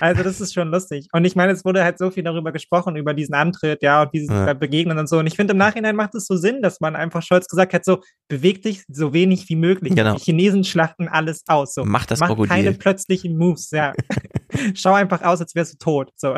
Also 0.00 0.22
das 0.22 0.40
ist 0.40 0.54
schon 0.54 0.70
lustig. 0.70 1.08
Und 1.12 1.24
ich 1.24 1.36
meine, 1.36 1.52
es 1.52 1.64
wurde 1.64 1.84
halt 1.84 1.98
so 1.98 2.10
viel 2.10 2.22
darüber 2.22 2.52
gesprochen, 2.52 2.96
über 2.96 3.14
diesen 3.14 3.34
Antritt, 3.34 3.82
ja, 3.82 4.02
und 4.02 4.12
dieses 4.12 4.28
ja. 4.28 4.52
Begegnen 4.54 4.98
und 4.98 5.08
so. 5.08 5.18
Und 5.18 5.26
ich 5.26 5.36
finde, 5.36 5.52
im 5.52 5.58
Nachhinein 5.58 5.96
macht 5.96 6.14
es 6.14 6.26
so 6.26 6.36
Sinn, 6.36 6.62
dass 6.62 6.80
man 6.80 6.96
einfach 6.96 7.22
Scholz 7.22 7.46
gesagt 7.46 7.74
hat, 7.74 7.84
so, 7.84 8.00
beweg 8.28 8.62
dich 8.62 8.84
so 8.88 9.12
wenig 9.12 9.48
wie 9.48 9.56
möglich. 9.56 9.94
Genau. 9.94 10.14
Die 10.16 10.22
Chinesen 10.22 10.64
schlachten 10.64 11.08
alles 11.08 11.42
aus. 11.46 11.74
So. 11.74 11.84
Mach 11.84 12.06
das 12.06 12.20
Mach 12.20 12.28
Krokodil. 12.28 12.48
keine 12.48 12.72
plötzlichen 12.72 13.36
Moves, 13.36 13.70
ja. 13.70 13.92
Schau 14.74 14.92
einfach 14.94 15.22
aus, 15.22 15.40
als 15.40 15.54
wärst 15.54 15.74
du 15.74 15.78
tot. 15.78 16.10
So. 16.16 16.34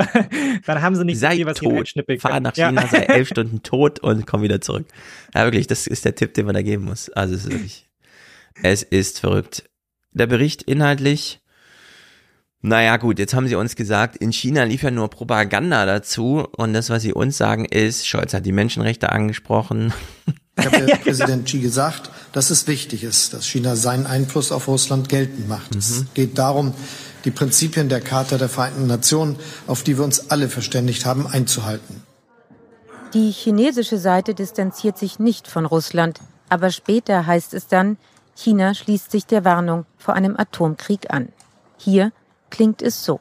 Dann 0.67 0.83
haben 0.83 0.95
sie 0.95 1.05
nicht 1.05 1.19
sei 1.19 1.37
viel, 1.37 1.47
was 1.47 1.59
tot. 1.59 1.93
Fahr 2.19 2.41
nach 2.41 2.55
China, 2.55 2.83
ja. 2.83 2.89
sei 2.89 2.99
elf 3.09 3.29
Stunden 3.29 3.63
tot 3.63 4.01
und 4.01 4.27
komm 4.27 4.43
wieder 4.43 4.61
zurück. 4.61 4.87
Ja, 5.35 5.45
wirklich, 5.45 5.67
das 5.67 5.87
ist 5.87 6.05
der 6.05 6.15
Tipp, 6.15 6.35
den 6.35 6.47
man 6.47 6.55
da 6.55 6.63
geben 6.63 6.85
muss. 6.85 7.11
Also 7.11 7.35
es 7.35 7.45
ist 7.45 7.51
wirklich, 7.51 7.89
es 8.63 8.83
ist 8.83 9.21
verrückt. 9.21 9.69
Der 10.13 10.27
Bericht 10.27 10.63
inhaltlich 10.63 11.41
naja 12.66 12.97
gut, 12.97 13.19
jetzt 13.19 13.35
haben 13.35 13.47
sie 13.47 13.57
uns 13.57 13.77
gesagt, 13.77 14.16
in 14.16 14.32
China 14.32 14.62
lief 14.65 14.82
ja 14.82 14.91
nur 14.91 15.11
Propaganda 15.11 15.85
dazu 15.85 16.49
und 16.57 16.73
das, 16.73 16.89
was 16.89 17.03
sie 17.03 17.12
uns 17.12 17.36
sagen, 17.36 17.66
ist, 17.66 18.09
Scholz 18.09 18.32
hat 18.32 18.47
die 18.47 18.53
Menschenrechte 18.53 19.12
angesprochen. 19.12 19.93
Ich 20.59 20.65
habe 20.65 20.78
ja 20.89 20.97
Präsident 20.97 21.45
Xi 21.45 21.59
gesagt, 21.59 22.09
dass 22.32 22.49
es 22.49 22.66
wichtig 22.66 23.05
ist, 23.05 23.35
dass 23.35 23.45
China 23.45 23.77
seinen 23.77 24.07
Einfluss 24.07 24.51
auf 24.51 24.66
Russland 24.66 25.11
geltend 25.11 25.47
macht. 25.47 25.74
Mhm. 25.74 25.78
Es 25.78 26.05
geht 26.15 26.39
darum, 26.39 26.73
die 27.27 27.31
Prinzipien 27.31 27.91
der 27.91 28.01
Charta 28.01 28.39
der 28.39 28.49
Vereinten 28.49 28.86
Nationen, 28.86 29.36
auf 29.66 29.82
die 29.82 29.99
wir 29.99 30.05
uns 30.05 30.31
alle 30.31 30.49
verständigt 30.49 31.05
haben, 31.05 31.27
einzuhalten. 31.27 32.03
Die 33.12 33.31
chinesische 33.31 33.99
Seite 33.99 34.32
distanziert 34.32 34.97
sich 34.97 35.19
nicht 35.19 35.49
von 35.49 35.66
Russland, 35.66 36.20
aber 36.49 36.70
später 36.70 37.27
heißt 37.27 37.53
es 37.53 37.66
dann, 37.66 37.99
China 38.35 38.73
schließt 38.73 39.11
sich 39.11 39.27
der 39.27 39.45
Warnung 39.45 39.85
vor 39.99 40.15
einem 40.15 40.35
Atomkrieg 40.35 41.12
an. 41.12 41.28
Hier 41.77 42.11
klingt 42.55 42.83
es 42.83 43.05
so. 43.05 43.19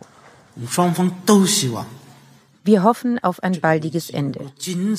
Wir 2.64 2.84
hoffen 2.84 3.20
auf 3.24 3.42
ein 3.42 3.60
baldiges 3.60 4.12
Ende. 4.12 4.52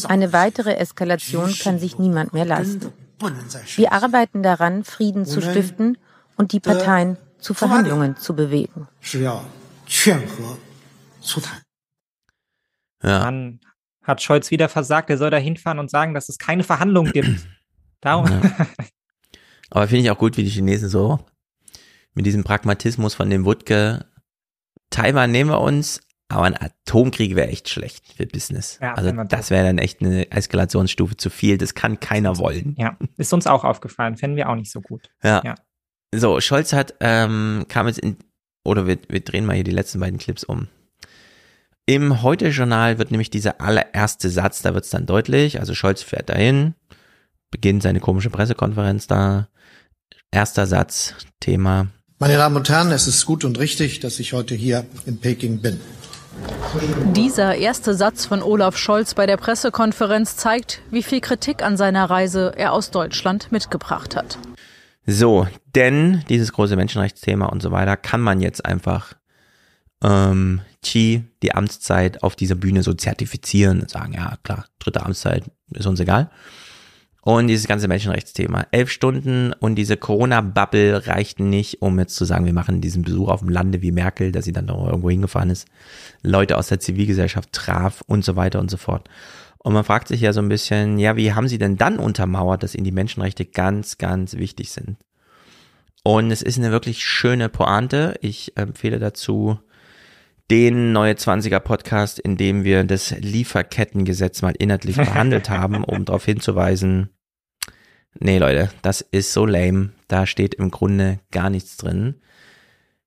Eine 0.09 0.33
weitere 0.33 0.75
Eskalation 0.75 1.55
kann 1.57 1.79
sich 1.79 1.99
niemand 1.99 2.33
mehr 2.33 2.45
leisten. 2.45 2.93
Wir 3.77 3.93
arbeiten 3.93 4.43
daran, 4.43 4.83
Frieden 4.83 5.25
zu 5.25 5.41
stiften 5.41 5.97
und 6.37 6.53
die 6.53 6.59
Parteien 6.59 7.17
zu 7.39 7.55
Verhandlungen 7.55 8.17
zu 8.17 8.35
bewegen. 8.35 8.89
Ja. 13.03 13.21
Dann 13.21 13.61
hat 14.03 14.21
Scholz 14.21 14.51
wieder 14.51 14.69
versagt, 14.69 15.11
er 15.11 15.19
soll 15.19 15.31
da 15.31 15.37
hinfahren 15.37 15.79
und 15.79 15.91
sagen, 15.91 16.13
dass 16.13 16.29
es 16.29 16.39
keine 16.39 16.65
Verhandlungen 16.65 17.13
gibt. 17.13 17.47
Darum. 18.01 18.27
Ja. 18.27 18.41
Aber 19.71 19.87
finde 19.87 20.05
ich 20.05 20.11
auch 20.11 20.19
gut, 20.19 20.37
wie 20.37 20.43
die 20.43 20.51
Chinesen 20.51 20.89
so 20.89 21.25
mit 22.15 22.27
diesem 22.27 22.45
Pragmatismus 22.45 23.15
von 23.15 23.29
dem 23.29 23.45
Wutke 23.45 24.07
Taiwan 24.91 25.31
nehmen 25.31 25.51
wir 25.51 25.61
uns, 25.61 26.01
aber 26.29 26.45
ein 26.45 26.61
Atomkrieg 26.61 27.37
wäre 27.37 27.49
echt 27.49 27.69
schlecht 27.69 28.15
für 28.17 28.27
Business. 28.27 28.79
Ja, 28.81 28.95
also 28.95 29.13
das 29.25 29.51
wäre 29.51 29.67
dann 29.67 29.79
echt 29.79 30.01
eine 30.01 30.31
Eskalationsstufe 30.31 31.17
zu 31.17 31.31
viel. 31.31 31.59
Das 31.59 31.75
kann 31.75 32.01
keiner 32.01 32.39
wollen. 32.39 32.75
Ja, 32.79 32.97
ist 33.17 33.33
uns 33.33 33.47
auch 33.47 33.65
aufgefallen. 33.65 34.17
Fänden 34.17 34.37
wir 34.37 34.49
auch 34.49 34.57
nicht 34.57 34.71
so 34.71 34.81
gut. 34.81 35.11
Ja. 35.23 35.43
Ja. 35.45 35.55
So, 36.15 36.41
Scholz 36.41 36.73
hat, 36.73 36.95
ähm, 37.01 37.67
kam 37.69 37.89
jetzt 37.89 37.99
in, 37.99 38.17
oder 38.65 38.87
wir, 38.87 38.99
wir 39.09 39.21
drehen 39.21 39.47
mal 39.47 39.55
hier 39.55 39.65
die 39.65 39.71
letzten 39.71 40.01
beiden 40.01 40.19
Clips 40.19 40.45
um. 40.45 40.69
Im 41.87 42.23
Heute-Journal 42.23 42.99
wird 42.99 43.11
nämlich 43.11 43.31
dieser 43.31 43.61
allererste 43.61 44.31
Satz, 44.31 44.63
da 44.63 44.73
wird 44.75 44.85
es 44.85 44.91
dann 44.91 45.07
deutlich, 45.07 45.61
also 45.61 45.75
Scholz 45.75 46.03
fährt 46.03 46.31
dahin, 46.31 46.75
beginnt 47.51 47.83
seine 47.83 48.01
komische 48.01 48.31
Pressekonferenz 48.31 49.07
da. 49.07 49.49
Erster 50.31 50.67
Satz, 50.67 51.15
Thema. 51.41 51.89
Meine 52.21 52.37
Damen 52.37 52.55
und 52.55 52.69
Herren, 52.69 52.93
es 52.93 53.09
ist 53.09 53.27
gut 53.27 53.45
und 53.45 53.59
richtig, 53.59 53.99
dass 53.99 54.21
ich 54.21 54.33
heute 54.33 54.55
hier 54.55 54.87
in 55.05 55.19
Peking 55.19 55.59
bin. 55.59 55.81
Dieser 57.13 57.57
erste 57.57 57.95
Satz 57.95 58.25
von 58.25 58.41
Olaf 58.41 58.77
Scholz 58.77 59.15
bei 59.15 59.27
der 59.27 59.37
Pressekonferenz 59.37 60.37
zeigt, 60.37 60.81
wie 60.93 61.03
viel 61.03 61.21
Kritik 61.21 61.63
an 61.65 61.77
seiner 61.77 62.09
Reise 62.09 62.53
er 62.57 62.73
aus 62.73 62.93
Deutschland 62.93 63.51
mitgebracht 63.51 64.15
hat. 64.15 64.39
So, 65.07 65.49
denn 65.75 66.25
dieses 66.29 66.53
große 66.53 66.77
Menschenrechtsthema 66.77 67.47
und 67.47 67.61
so 67.61 67.73
weiter 67.73 67.97
kann 67.97 68.21
man 68.21 68.41
jetzt 68.41 68.65
einfach 68.65 69.15
ähm, 70.03 70.61
Xi 70.83 71.25
die 71.43 71.53
Amtszeit 71.53 72.23
auf 72.23 72.37
dieser 72.37 72.55
Bühne 72.55 72.85
so 72.85 72.95
zertifizieren 72.95 73.81
und 73.81 73.91
sagen, 73.91 74.13
ja 74.15 74.39
klar, 74.45 74.67
dritte 74.79 75.05
Amtszeit 75.05 75.45
ist 75.73 75.87
uns 75.87 75.99
egal. 75.99 76.31
Und 77.25 77.49
dieses 77.49 77.67
ganze 77.67 77.89
Menschenrechtsthema. 77.89 78.67
Elf 78.71 78.91
Stunden 78.91 79.55
und 79.55 79.77
diese 79.77 79.97
Corona-Bubble 79.97 81.07
reichten 81.07 81.49
nicht, 81.49 81.81
um 81.81 81.99
jetzt 81.99 82.17
zu 82.17 82.27
sagen, 82.27 82.45
wir 82.45 82.53
machen 82.53 82.83
diesen 82.83 83.01
Besuch 83.03 83.31
auf 83.31 83.41
dem 83.41 83.49
Lande 83.49 83.81
wie 83.81 83.93
Merkel, 83.93 84.31
dass 84.31 84.45
sie 84.45 84.53
dann 84.53 84.67
noch 84.67 84.87
irgendwo 84.87 85.09
hingefahren 85.09 85.49
ist, 85.49 85.67
Leute 86.23 86.59
aus 86.59 86.69
der 86.69 86.81
Zivilgesellschaft 86.81 87.51
traf 87.53 88.03
und 88.07 88.27
so 88.27 88.37
weiter 88.37 88.61
und 88.61 88.71
so 88.71 88.77
fort. 88.77 89.09
Und 89.57 89.73
man 89.73 89.85
fragt 89.85 90.09
sich 90.09 90.21
ja 90.21 90.35
so 90.35 90.43
ein 90.43 90.51
bisschen, 90.51 90.99
ja, 90.99 91.17
wie 91.17 91.33
haben 91.33 91.49
sie 91.49 91.57
denn 91.57 91.79
dann 91.79 91.99
untermauert, 91.99 92.63
dass 92.63 92.75
ihnen 92.75 92.85
die 92.85 92.93
Menschenrechte 92.93 93.47
ganz, 93.47 93.97
ganz 93.97 94.35
wichtig 94.37 94.71
sind? 94.71 94.99
Und 96.03 96.31
es 96.31 96.43
ist 96.43 96.59
eine 96.59 96.73
wirklich 96.73 97.03
schöne 97.03 97.49
Pointe. 97.49 98.17
Ich 98.21 98.55
empfehle 98.59 98.99
dazu 98.99 99.59
den 100.51 100.93
Neue 100.93 101.15
20er 101.15 101.61
Podcast, 101.61 102.19
in 102.19 102.37
dem 102.37 102.65
wir 102.65 102.85
das 102.85 103.13
Lieferkettengesetz 103.19 104.43
mal 104.43 104.55
inhaltlich 104.59 104.97
behandelt 104.99 105.49
haben, 105.49 105.83
um 105.83 106.05
darauf 106.05 106.27
hinzuweisen, 106.27 107.09
nee 108.21 108.39
Leute, 108.39 108.71
das 108.83 109.01
ist 109.01 109.33
so 109.33 109.47
lame, 109.47 109.91
da 110.09 110.27
steht 110.27 110.55
im 110.55 110.71
Grunde 110.71 111.21
gar 111.31 111.51
nichts 111.51 111.77
drin. 111.77 112.17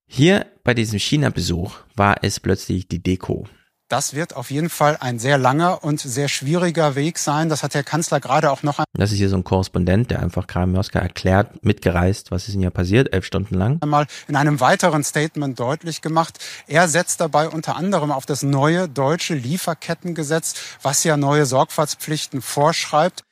Hier 0.05 0.45
bei 0.63 0.73
diesem 0.73 0.99
China-Besuch 0.99 1.75
war 1.95 2.17
es 2.21 2.39
plötzlich 2.39 2.87
die 2.87 3.03
Deko. 3.03 3.47
Das 3.89 4.13
wird 4.13 4.35
auf 4.35 4.51
jeden 4.51 4.69
Fall 4.69 4.97
ein 4.99 5.17
sehr 5.17 5.37
langer 5.37 5.81
und 5.81 6.01
sehr 6.01 6.27
schwieriger 6.27 6.95
Weg 6.95 7.17
sein. 7.17 7.47
Das 7.47 7.63
hat 7.63 7.73
der 7.73 7.85
Kanzler 7.85 8.19
gerade 8.19 8.51
auch 8.51 8.61
noch 8.61 8.83
Das 8.93 9.13
ist 9.13 9.17
hier 9.17 9.29
so 9.29 9.37
ein 9.37 9.45
Korrespondent, 9.45 10.11
der 10.11 10.19
einfach 10.19 10.45
Karl 10.45 10.67
Mioska 10.67 10.99
erklärt, 10.99 11.63
mitgereist, 11.63 12.29
was 12.29 12.47
ist 12.47 12.53
denn 12.55 12.61
hier 12.61 12.69
passiert, 12.69 13.13
elf 13.13 13.25
Stunden 13.25 13.55
lang. 13.55 13.77
einmal 13.81 14.07
in 14.27 14.35
einem 14.35 14.59
weiteren 14.59 15.05
Statement 15.05 15.57
deutlich 15.57 16.01
gemacht. 16.01 16.39
Er 16.67 16.89
setzt 16.89 17.21
dabei 17.21 17.47
unter 17.47 17.77
anderem 17.77 18.11
auf 18.11 18.25
das 18.25 18.43
neue 18.43 18.89
deutsche 18.89 19.35
Lieferkettengesetz, 19.35 20.55
was 20.81 21.05
ja 21.05 21.15
neue 21.15 21.45
Sorgfaltspflichten 21.45 22.41
vorschreibt. 22.41 23.23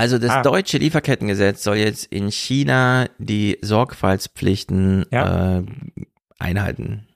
Also 0.00 0.18
das 0.18 0.30
Ah. 0.30 0.42
deutsche 0.42 0.78
Lieferkettengesetz 0.78 1.62
soll 1.62 1.76
jetzt 1.76 2.06
in 2.06 2.30
China 2.30 3.06
die 3.18 3.58
Sorgfaltspflichten 3.60 5.04
Ja. 5.10 5.58
äh, 5.58 5.64
einhalten. 6.38 7.06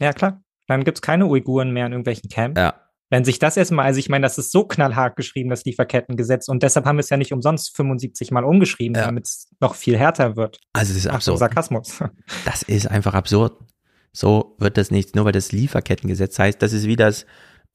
Ja, 0.00 0.12
klar. 0.12 0.42
Dann 0.66 0.84
gibt's 0.84 1.02
keine 1.02 1.26
Uiguren 1.26 1.70
mehr 1.72 1.86
in 1.86 1.92
irgendwelchen 1.92 2.28
Camps. 2.30 2.58
Ja. 2.60 2.74
Wenn 3.10 3.24
sich 3.24 3.38
das 3.38 3.56
erstmal, 3.56 3.84
also 3.84 3.98
ich 3.98 4.08
meine, 4.08 4.22
das 4.22 4.38
ist 4.38 4.50
so 4.52 4.64
knallhart 4.64 5.16
geschrieben, 5.16 5.50
das 5.50 5.64
Lieferkettengesetz, 5.64 6.48
und 6.48 6.62
deshalb 6.62 6.86
haben 6.86 6.96
wir 6.96 7.00
es 7.00 7.10
ja 7.10 7.16
nicht 7.18 7.32
umsonst 7.32 7.76
75 7.76 8.30
Mal 8.30 8.42
umgeschrieben, 8.44 8.96
Ja. 8.96 9.04
damit 9.06 9.26
es 9.26 9.48
noch 9.60 9.74
viel 9.74 9.98
härter 9.98 10.34
wird. 10.36 10.58
Also 10.72 10.94
das 10.94 11.04
ist 11.04 11.08
absurd. 11.08 11.38
Sarkasmus. 11.38 12.00
Das 12.44 12.62
ist 12.62 12.90
einfach 12.90 13.14
absurd. 13.14 13.56
So 14.12 14.56
wird 14.58 14.76
das 14.78 14.90
nicht, 14.90 15.14
nur 15.14 15.26
weil 15.26 15.32
das 15.32 15.52
Lieferkettengesetz 15.52 16.38
heißt, 16.38 16.60
das 16.62 16.72
ist 16.72 16.86
wie 16.86 16.96
das 16.96 17.24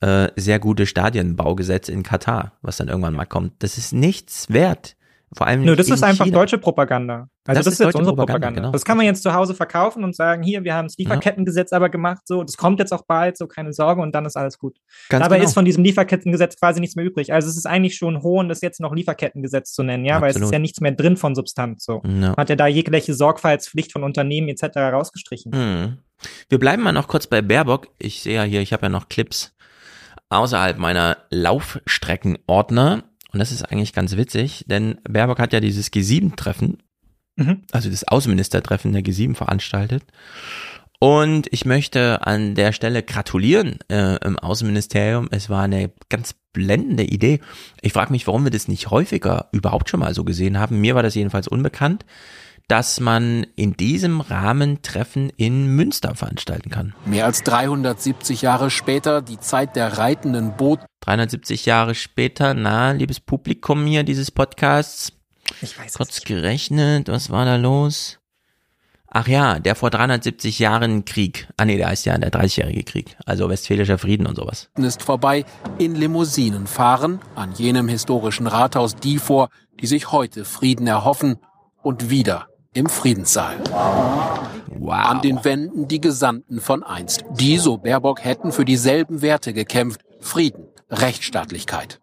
äh, 0.01 0.29
sehr 0.35 0.59
gute 0.59 0.85
Stadienbaugesetz 0.85 1.89
in 1.89 2.03
Katar, 2.03 2.53
was 2.61 2.77
dann 2.77 2.87
irgendwann 2.87 3.15
mal 3.15 3.25
kommt. 3.25 3.53
Das 3.59 3.77
ist 3.77 3.93
nichts 3.93 4.51
wert. 4.51 4.95
Vor 5.33 5.45
allem 5.45 5.63
Nö, 5.63 5.75
das 5.75 5.89
ist 5.89 6.03
einfach 6.03 6.23
China. 6.25 6.37
deutsche 6.37 6.57
Propaganda. 6.57 7.27
Also 7.45 7.59
Das 7.59 7.65
das, 7.65 7.73
ist 7.73 7.79
jetzt 7.79 7.95
unsere 7.95 8.15
Propaganda, 8.15 8.47
Propaganda. 8.47 8.61
genau. 8.61 8.71
Das 8.71 8.85
kann 8.85 8.95
man 8.95 9.05
jetzt 9.05 9.23
zu 9.23 9.33
Hause 9.33 9.55
verkaufen 9.55 10.05
und 10.05 10.15
sagen, 10.15 10.41
hier, 10.41 10.63
wir 10.63 10.73
haben 10.73 10.87
das 10.87 10.97
Lieferkettengesetz 10.97 11.73
aber 11.73 11.89
gemacht, 11.89 12.21
so, 12.25 12.43
das 12.43 12.55
kommt 12.55 12.79
jetzt 12.79 12.93
auch 12.93 13.03
bald, 13.05 13.37
so 13.37 13.45
keine 13.45 13.73
Sorge, 13.73 14.01
und 14.01 14.15
dann 14.15 14.25
ist 14.25 14.37
alles 14.37 14.57
gut. 14.57 14.77
Ganz 15.09 15.23
Dabei 15.23 15.37
genau. 15.37 15.47
ist 15.47 15.53
von 15.53 15.65
diesem 15.65 15.83
Lieferkettengesetz 15.83 16.57
quasi 16.57 16.79
nichts 16.79 16.95
mehr 16.95 17.03
übrig. 17.03 17.33
Also 17.33 17.49
es 17.49 17.57
ist 17.57 17.65
eigentlich 17.65 17.95
schon 17.97 18.21
hohn, 18.23 18.47
das 18.47 18.61
jetzt 18.61 18.79
noch 18.79 18.95
Lieferkettengesetz 18.95 19.73
zu 19.73 19.83
nennen, 19.83 20.05
ja, 20.05 20.21
weil 20.21 20.29
es 20.29 20.37
ist 20.37 20.43
Absolut. 20.43 20.53
ja 20.53 20.59
nichts 20.59 20.79
mehr 20.79 20.93
drin 20.93 21.17
von 21.17 21.35
Substanz. 21.35 21.83
So. 21.83 22.01
Man 22.03 22.35
hat 22.37 22.49
ja 22.49 22.55
da 22.55 22.67
jegliche 22.67 23.13
Sorgfaltspflicht 23.13 23.91
von 23.91 24.03
Unternehmen 24.03 24.47
etc. 24.47 24.77
rausgestrichen. 24.77 25.53
Hm. 25.53 25.97
Wir 26.47 26.57
bleiben 26.57 26.83
mal 26.83 26.93
noch 26.93 27.09
kurz 27.09 27.27
bei 27.27 27.41
Baerbock. 27.41 27.89
Ich 27.99 28.21
sehe 28.21 28.35
ja 28.35 28.43
hier, 28.43 28.61
ich 28.61 28.71
habe 28.71 28.83
ja 28.83 28.89
noch 28.89 29.09
Clips 29.09 29.56
außerhalb 30.29 30.77
meiner 30.77 31.17
Laufstreckenordner. 31.29 33.03
Und 33.33 33.39
das 33.39 33.51
ist 33.51 33.63
eigentlich 33.63 33.93
ganz 33.93 34.15
witzig, 34.17 34.65
denn 34.67 34.99
Baerbock 35.07 35.39
hat 35.39 35.53
ja 35.53 35.59
dieses 35.59 35.91
G7-Treffen, 35.91 36.77
Mhm. 37.39 37.61
also 37.71 37.89
das 37.91 38.03
Außenministertreffen 38.03 38.93
der 38.93 39.03
G7 39.03 39.35
veranstaltet. 39.35 40.03
Und 40.99 41.45
ich 41.51 41.65
möchte 41.65 42.25
an 42.25 42.55
der 42.55 42.71
Stelle 42.71 43.03
gratulieren 43.03 43.77
äh, 43.91 44.15
im 44.25 44.39
Außenministerium. 44.39 45.27
Es 45.29 45.47
war 45.47 45.61
eine 45.61 45.91
ganz 46.09 46.33
blendende 46.53 47.03
Idee. 47.03 47.39
Ich 47.81 47.93
frage 47.93 48.11
mich, 48.11 48.25
warum 48.25 48.43
wir 48.43 48.49
das 48.49 48.67
nicht 48.67 48.89
häufiger 48.89 49.49
überhaupt 49.51 49.89
schon 49.89 49.99
mal 49.99 50.15
so 50.15 50.23
gesehen 50.23 50.57
haben. 50.57 50.81
Mir 50.81 50.95
war 50.95 51.03
das 51.03 51.13
jedenfalls 51.13 51.47
unbekannt, 51.47 52.03
dass 52.67 52.99
man 52.99 53.47
in 53.55 53.77
diesem 53.77 54.19
Rahmen 54.19 54.81
Treffen 54.81 55.29
in 55.37 55.67
Münster 55.67 56.15
veranstalten 56.15 56.69
kann. 56.69 56.93
Mehr 57.05 57.25
als 57.25 57.43
370 57.43 58.41
Jahre 58.41 58.69
später 58.69 59.21
die 59.21 59.39
Zeit 59.39 59.75
der 59.75 59.97
reitenden 59.97 60.57
Boot. 60.57 60.79
370 61.01 61.65
Jahre 61.65 61.95
später, 61.95 62.53
na, 62.53 62.91
liebes 62.91 63.21
Publikum 63.21 63.85
hier 63.85 64.03
dieses 64.03 64.31
Podcasts. 64.31 65.13
Ich 65.61 65.79
weiß 65.79 65.93
Kurz 65.93 66.21
gerechnet, 66.21 67.07
was 67.07 67.29
war 67.29 67.45
da 67.45 67.55
los? 67.55 68.19
Ach 69.09 69.29
ja, 69.29 69.59
der 69.59 69.75
vor 69.75 69.89
370 69.89 70.59
Jahren 70.59 71.05
Krieg. 71.05 71.47
Ah 71.55 71.63
nee, 71.63 71.77
der 71.77 71.87
heißt 71.87 72.05
ja 72.05 72.17
der 72.17 72.31
30-jährige 72.33 72.83
Krieg. 72.83 73.15
Also 73.25 73.49
Westfälischer 73.49 73.97
Frieden 73.97 74.27
und 74.27 74.35
sowas. 74.35 74.69
ist 74.75 75.01
vorbei, 75.01 75.45
in 75.77 75.95
Limousinen 75.95 76.67
fahren, 76.67 77.19
an 77.33 77.53
jenem 77.53 77.87
historischen 77.87 78.47
Rathaus 78.47 78.97
die 78.97 79.17
vor, 79.19 79.47
die 79.79 79.87
sich 79.87 80.11
heute 80.11 80.43
Frieden 80.43 80.87
erhoffen 80.87 81.37
und 81.81 82.09
wieder 82.09 82.49
im 82.77 82.87
Friedenssaal. 82.87 83.57
Wow. 84.69 85.07
An 85.07 85.21
den 85.21 85.43
Wänden 85.43 85.87
die 85.87 85.99
Gesandten 85.99 86.61
von 86.61 86.83
einst. 86.83 87.25
Die, 87.31 87.57
so 87.57 87.77
Baerbock, 87.77 88.23
hätten 88.23 88.51
für 88.51 88.65
dieselben 88.65 89.23
Werte 89.23 89.51
gekämpft. 89.51 90.01
Frieden, 90.19 90.67
Rechtsstaatlichkeit. 90.91 91.99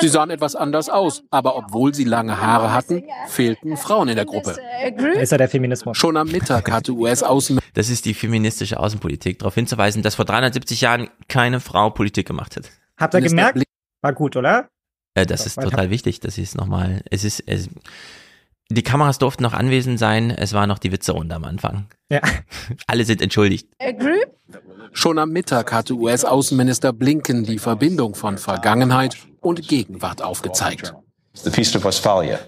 Sie 0.00 0.08
sahen 0.08 0.30
etwas 0.30 0.56
anders 0.56 0.88
aus, 0.88 1.22
aber 1.30 1.56
obwohl 1.56 1.94
sie 1.94 2.04
lange 2.04 2.40
Haare 2.40 2.72
hatten, 2.72 3.04
fehlten 3.28 3.76
Frauen 3.76 4.08
in 4.08 4.16
der 4.16 4.24
Gruppe. 4.24 4.56
Da 4.80 5.20
ist 5.20 5.32
ja 5.32 5.38
der 5.38 5.48
Feminismus. 5.48 5.96
Schon 5.96 6.16
am 6.16 6.28
Mittag 6.28 6.70
hatte 6.70 6.92
US-Außenminister 6.92 7.72
Das 7.74 7.88
ist 7.88 8.04
die 8.04 8.14
feministische 8.14 8.78
Außenpolitik, 8.78 9.38
darauf 9.38 9.54
hinzuweisen, 9.54 10.02
dass 10.02 10.16
vor 10.16 10.24
370 10.24 10.80
Jahren 10.80 11.08
keine 11.28 11.60
Frau 11.60 11.90
Politik 11.90 12.26
gemacht 12.26 12.56
hat. 12.56 12.70
Habt 12.98 13.14
ihr 13.14 13.20
gemerkt? 13.20 13.62
War 14.02 14.12
gut, 14.12 14.36
oder? 14.36 14.68
Äh, 15.14 15.24
das 15.24 15.46
ist 15.46 15.60
total 15.60 15.90
wichtig, 15.90 16.20
dass 16.20 16.34
sie 16.34 16.42
es 16.42 16.54
nochmal, 16.54 17.02
es 17.10 17.24
ist, 17.24 17.42
es, 17.46 17.70
die 18.70 18.82
Kameras 18.82 19.18
durften 19.18 19.42
noch 19.42 19.52
anwesend 19.52 19.98
sein, 19.98 20.30
es 20.30 20.52
war 20.52 20.66
noch 20.66 20.78
die 20.78 20.92
Witzerunde 20.92 21.34
am 21.34 21.44
Anfang. 21.44 21.86
Ja. 22.10 22.20
Alle 22.86 23.04
sind 23.04 23.22
entschuldigt. 23.22 23.68
Schon 24.92 25.18
am 25.18 25.30
Mittag 25.30 25.72
hatte 25.72 25.94
US-Außenminister 25.94 26.92
Blinken 26.92 27.44
die 27.44 27.58
Verbindung 27.58 28.14
von 28.14 28.38
Vergangenheit 28.38 29.16
und 29.40 29.66
Gegenwart 29.68 30.22
aufgezeigt. 30.22 30.94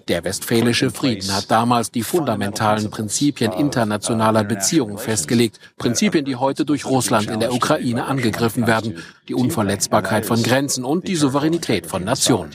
Der 0.08 0.24
Westfälische 0.24 0.90
Frieden 0.90 1.34
hat 1.34 1.50
damals 1.50 1.90
die 1.90 2.02
fundamentalen 2.02 2.90
Prinzipien 2.90 3.52
internationaler 3.52 4.44
Beziehungen 4.44 4.96
festgelegt. 4.96 5.60
Prinzipien, 5.76 6.24
die 6.24 6.36
heute 6.36 6.64
durch 6.64 6.86
Russland 6.86 7.30
in 7.30 7.40
der 7.40 7.52
Ukraine 7.52 8.06
angegriffen 8.06 8.66
werden. 8.66 9.02
Die 9.28 9.34
Unverletzbarkeit 9.34 10.24
von 10.24 10.42
Grenzen 10.42 10.84
und 10.84 11.06
die 11.06 11.16
Souveränität 11.16 11.86
von 11.86 12.02
Nationen. 12.02 12.50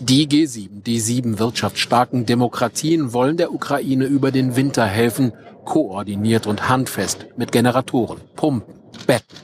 Die 0.00 0.28
G7, 0.28 0.82
die 0.82 1.00
sieben 1.00 1.38
wirtschaftsstarken 1.38 2.26
Demokratien, 2.26 3.12
wollen 3.12 3.36
der 3.36 3.52
Ukraine 3.52 4.04
über 4.04 4.30
den 4.30 4.56
Winter 4.56 4.84
helfen, 4.86 5.32
koordiniert 5.64 6.46
und 6.46 6.68
handfest 6.68 7.26
mit 7.36 7.52
Generatoren, 7.52 8.20
Pumpen, 8.34 8.74
Betten. 9.06 9.36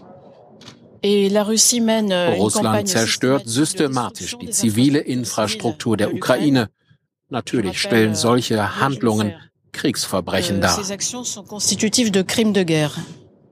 Russland 2.36 2.89
zerstört 2.89 3.43
systematisch 3.47 4.36
die 4.39 4.51
zivile 4.51 4.99
Infrastruktur 4.99 5.97
der 5.97 6.12
Ukraine. 6.12 6.70
Natürlich 7.28 7.81
stellen 7.81 8.15
solche 8.15 8.81
Handlungen 8.81 9.35
Kriegsverbrechen 9.73 10.60
dar. 10.60 10.77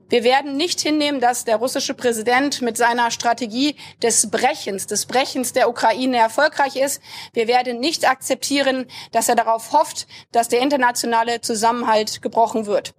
Wir 0.09 0.23
werden 0.23 0.57
nicht 0.57 0.81
hinnehmen, 0.81 1.21
dass 1.21 1.45
der 1.45 1.57
russische 1.57 1.93
Präsident 1.93 2.63
mit 2.63 2.77
seiner 2.77 3.11
Strategie 3.11 3.75
des 4.03 4.31
Brechens, 4.31 4.87
des 4.87 5.07
Brechens 5.07 5.53
der 5.53 5.69
Ukraine 5.69 6.17
erfolgreich 6.19 6.77
ist. 6.77 7.03
Wir 7.33 7.49
werden 7.49 7.81
nicht 7.81 8.09
akzeptieren, 8.09 8.87
dass 9.11 9.29
er 9.29 9.35
darauf 9.35 9.73
hofft, 9.73 10.07
dass 10.31 10.49
der 10.49 10.61
internationale 10.61 11.41
Zusammenhalt 11.41 12.23
gebrochen 12.23 12.67
wird. 12.67 12.95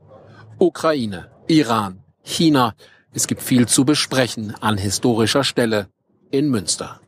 Ukraine, 0.60 1.32
Iran, 1.48 2.04
China. 2.24 2.76
Es 3.14 3.28
gibt 3.28 3.42
viel 3.42 3.68
zu 3.68 3.86
besprechen 3.86 4.54
an 4.56 4.78
historischer 4.78 5.46
Stelle 5.46 5.90
in 6.30 6.50
Münster. 6.50 7.00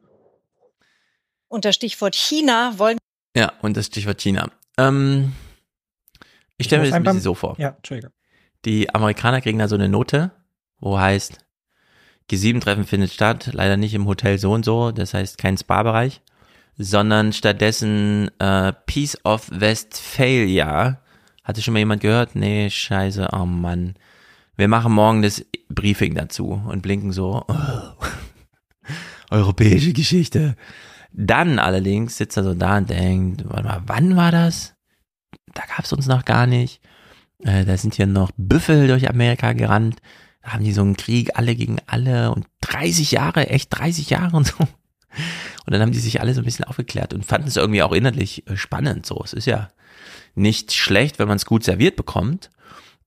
Unter 1.49 1.73
Stichwort 1.73 2.15
China 2.15 2.73
wollen. 2.77 2.97
Ja, 3.35 3.51
und 3.61 3.75
das 3.75 3.87
Stichwort 3.87 4.21
China. 4.21 4.49
Ähm, 4.77 5.33
ich 6.57 6.67
stelle 6.67 6.83
mir 6.83 6.87
das 6.89 6.95
ein 6.95 7.03
bisschen 7.03 7.21
so 7.21 7.33
vor. 7.33 7.55
Ja, 7.57 7.69
Entschuldigung. 7.69 8.11
Die 8.65 8.93
Amerikaner 8.93 9.41
kriegen 9.41 9.59
da 9.59 9.67
so 9.67 9.75
eine 9.75 9.89
Note, 9.89 10.31
wo 10.79 10.99
heißt, 10.99 11.45
G7-Treffen 12.29 12.85
findet 12.85 13.11
statt, 13.11 13.49
leider 13.53 13.77
nicht 13.77 13.93
im 13.93 14.05
Hotel 14.05 14.37
so 14.37 14.51
und 14.51 14.65
so, 14.65 14.91
das 14.91 15.13
heißt 15.13 15.37
kein 15.37 15.57
Spa-Bereich, 15.57 16.21
sondern 16.77 17.33
stattdessen 17.33 18.29
äh, 18.39 18.73
Peace 18.85 19.17
of 19.23 19.49
Westphalia. 19.51 21.01
Hatte 21.43 21.61
schon 21.61 21.73
mal 21.73 21.79
jemand 21.79 22.01
gehört? 22.01 22.35
Nee, 22.35 22.69
scheiße, 22.69 23.29
oh 23.33 23.45
Mann. 23.45 23.95
Wir 24.55 24.67
machen 24.67 24.91
morgen 24.91 25.21
das 25.21 25.43
Briefing 25.69 26.15
dazu 26.15 26.61
und 26.67 26.81
blinken 26.81 27.11
so. 27.11 27.43
Oh. 27.47 28.05
Europäische 29.31 29.93
Geschichte. 29.93 30.55
Dann 31.11 31.59
allerdings 31.59 32.17
sitzt 32.17 32.37
er 32.37 32.43
so 32.43 32.53
da 32.53 32.77
und 32.77 32.89
denkt, 32.89 33.43
warte 33.45 33.63
mal, 33.63 33.81
wann 33.85 34.15
war 34.15 34.31
das? 34.31 34.75
Da 35.53 35.63
gab's 35.75 35.93
uns 35.93 36.07
noch 36.07 36.25
gar 36.25 36.45
nicht. 36.45 36.81
Äh, 37.43 37.65
da 37.65 37.77
sind 37.77 37.95
hier 37.95 38.07
noch 38.07 38.31
Büffel 38.37 38.87
durch 38.87 39.09
Amerika 39.09 39.53
gerannt. 39.53 39.97
Da 40.43 40.53
haben 40.53 40.63
die 40.63 40.73
so 40.73 40.81
einen 40.81 40.97
Krieg, 40.97 41.37
alle 41.37 41.55
gegen 41.55 41.77
alle 41.87 42.31
und 42.31 42.45
30 42.61 43.11
Jahre, 43.11 43.47
echt 43.47 43.69
30 43.77 44.09
Jahre 44.09 44.35
und 44.35 44.47
so. 44.47 44.55
Und 44.59 45.73
dann 45.73 45.81
haben 45.81 45.91
die 45.91 45.99
sich 45.99 46.21
alle 46.21 46.33
so 46.33 46.41
ein 46.41 46.45
bisschen 46.45 46.65
aufgeklärt 46.65 47.13
und 47.13 47.25
fanden 47.25 47.47
es 47.47 47.57
irgendwie 47.57 47.83
auch 47.83 47.91
innerlich 47.91 48.47
äh, 48.47 48.57
spannend. 48.57 49.05
So, 49.05 49.21
es 49.23 49.33
ist 49.33 49.45
ja 49.45 49.69
nicht 50.35 50.73
schlecht, 50.73 51.19
wenn 51.19 51.27
man 51.27 51.37
es 51.37 51.45
gut 51.45 51.63
serviert 51.63 51.95
bekommt. 51.95 52.49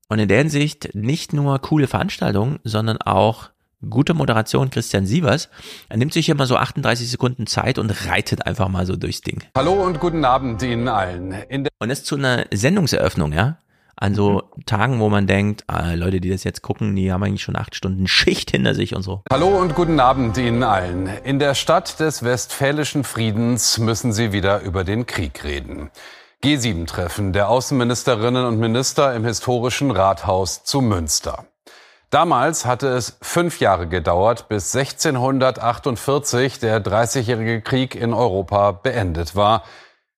Und 0.08 0.18
in 0.18 0.28
der 0.28 0.38
Hinsicht 0.38 0.94
nicht 0.94 1.32
nur 1.32 1.58
coole 1.60 1.86
Veranstaltungen, 1.86 2.58
sondern 2.64 2.98
auch 2.98 3.50
gute 3.88 4.14
Moderation 4.14 4.70
Christian 4.70 5.06
Sievers. 5.06 5.48
Er 5.88 5.96
nimmt 5.96 6.12
sich 6.12 6.26
hier 6.26 6.34
mal 6.34 6.46
so 6.46 6.56
38 6.56 7.10
Sekunden 7.10 7.46
Zeit 7.46 7.78
und 7.78 7.90
reitet 8.06 8.46
einfach 8.46 8.68
mal 8.68 8.86
so 8.86 8.96
durchs 8.96 9.22
Ding. 9.22 9.42
Hallo 9.56 9.72
und 9.72 9.98
guten 10.00 10.24
Abend 10.24 10.62
Ihnen 10.62 10.88
allen. 10.88 11.34
und 11.78 11.88
das 11.88 12.04
zu 12.04 12.16
einer 12.16 12.46
Sendungseröffnung, 12.52 13.32
ja? 13.32 13.58
An 14.02 14.16
so 14.16 14.42
mhm. 14.56 14.66
Tagen, 14.66 14.98
wo 14.98 15.08
man 15.08 15.28
denkt, 15.28 15.62
ah, 15.68 15.92
Leute, 15.94 16.20
die 16.20 16.30
das 16.30 16.42
jetzt 16.42 16.60
gucken, 16.60 16.96
die 16.96 17.12
haben 17.12 17.22
eigentlich 17.22 17.44
schon 17.44 17.54
acht 17.54 17.76
Stunden 17.76 18.08
Schicht 18.08 18.50
hinter 18.50 18.74
sich 18.74 18.96
und 18.96 19.02
so. 19.02 19.22
Hallo 19.30 19.46
und 19.46 19.76
guten 19.76 20.00
Abend 20.00 20.36
Ihnen 20.38 20.64
allen. 20.64 21.08
In 21.22 21.38
der 21.38 21.54
Stadt 21.54 22.00
des 22.00 22.24
westfälischen 22.24 23.04
Friedens 23.04 23.78
müssen 23.78 24.12
Sie 24.12 24.32
wieder 24.32 24.62
über 24.62 24.82
den 24.82 25.06
Krieg 25.06 25.44
reden. 25.44 25.92
G7-Treffen 26.42 27.32
der 27.32 27.48
Außenministerinnen 27.48 28.44
und 28.44 28.58
Minister 28.58 29.14
im 29.14 29.24
historischen 29.24 29.92
Rathaus 29.92 30.64
zu 30.64 30.80
Münster. 30.80 31.44
Damals 32.10 32.66
hatte 32.66 32.88
es 32.88 33.16
fünf 33.22 33.60
Jahre 33.60 33.86
gedauert, 33.86 34.48
bis 34.48 34.74
1648 34.74 36.58
der 36.58 36.80
Dreißigjährige 36.80 37.62
Krieg 37.62 37.94
in 37.94 38.12
Europa 38.12 38.72
beendet 38.72 39.36
war. 39.36 39.62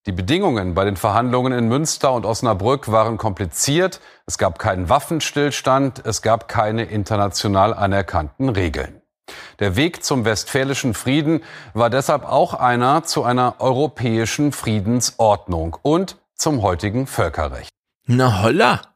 Die 0.06 0.12
Bedingungen 0.12 0.74
bei 0.74 0.84
den 0.84 0.98
Verhandlungen 0.98 1.54
in 1.54 1.66
Münster 1.66 2.12
und 2.12 2.26
Osnabrück 2.26 2.92
waren 2.92 3.16
kompliziert. 3.16 4.00
Es 4.26 4.36
gab 4.36 4.58
keinen 4.58 4.90
Waffenstillstand, 4.90 6.04
es 6.04 6.20
gab 6.20 6.46
keine 6.46 6.84
international 6.84 7.72
anerkannten 7.72 8.50
Regeln. 8.50 9.00
Der 9.60 9.76
Weg 9.76 10.04
zum 10.04 10.26
westfälischen 10.26 10.92
Frieden 10.92 11.42
war 11.72 11.88
deshalb 11.88 12.24
auch 12.24 12.52
einer 12.52 13.04
zu 13.04 13.24
einer 13.24 13.56
europäischen 13.60 14.52
Friedensordnung 14.52 15.78
und 15.80 16.18
zum 16.34 16.60
heutigen 16.60 17.06
Völkerrecht. 17.06 17.70
Na 18.06 18.42
holla! 18.42 18.93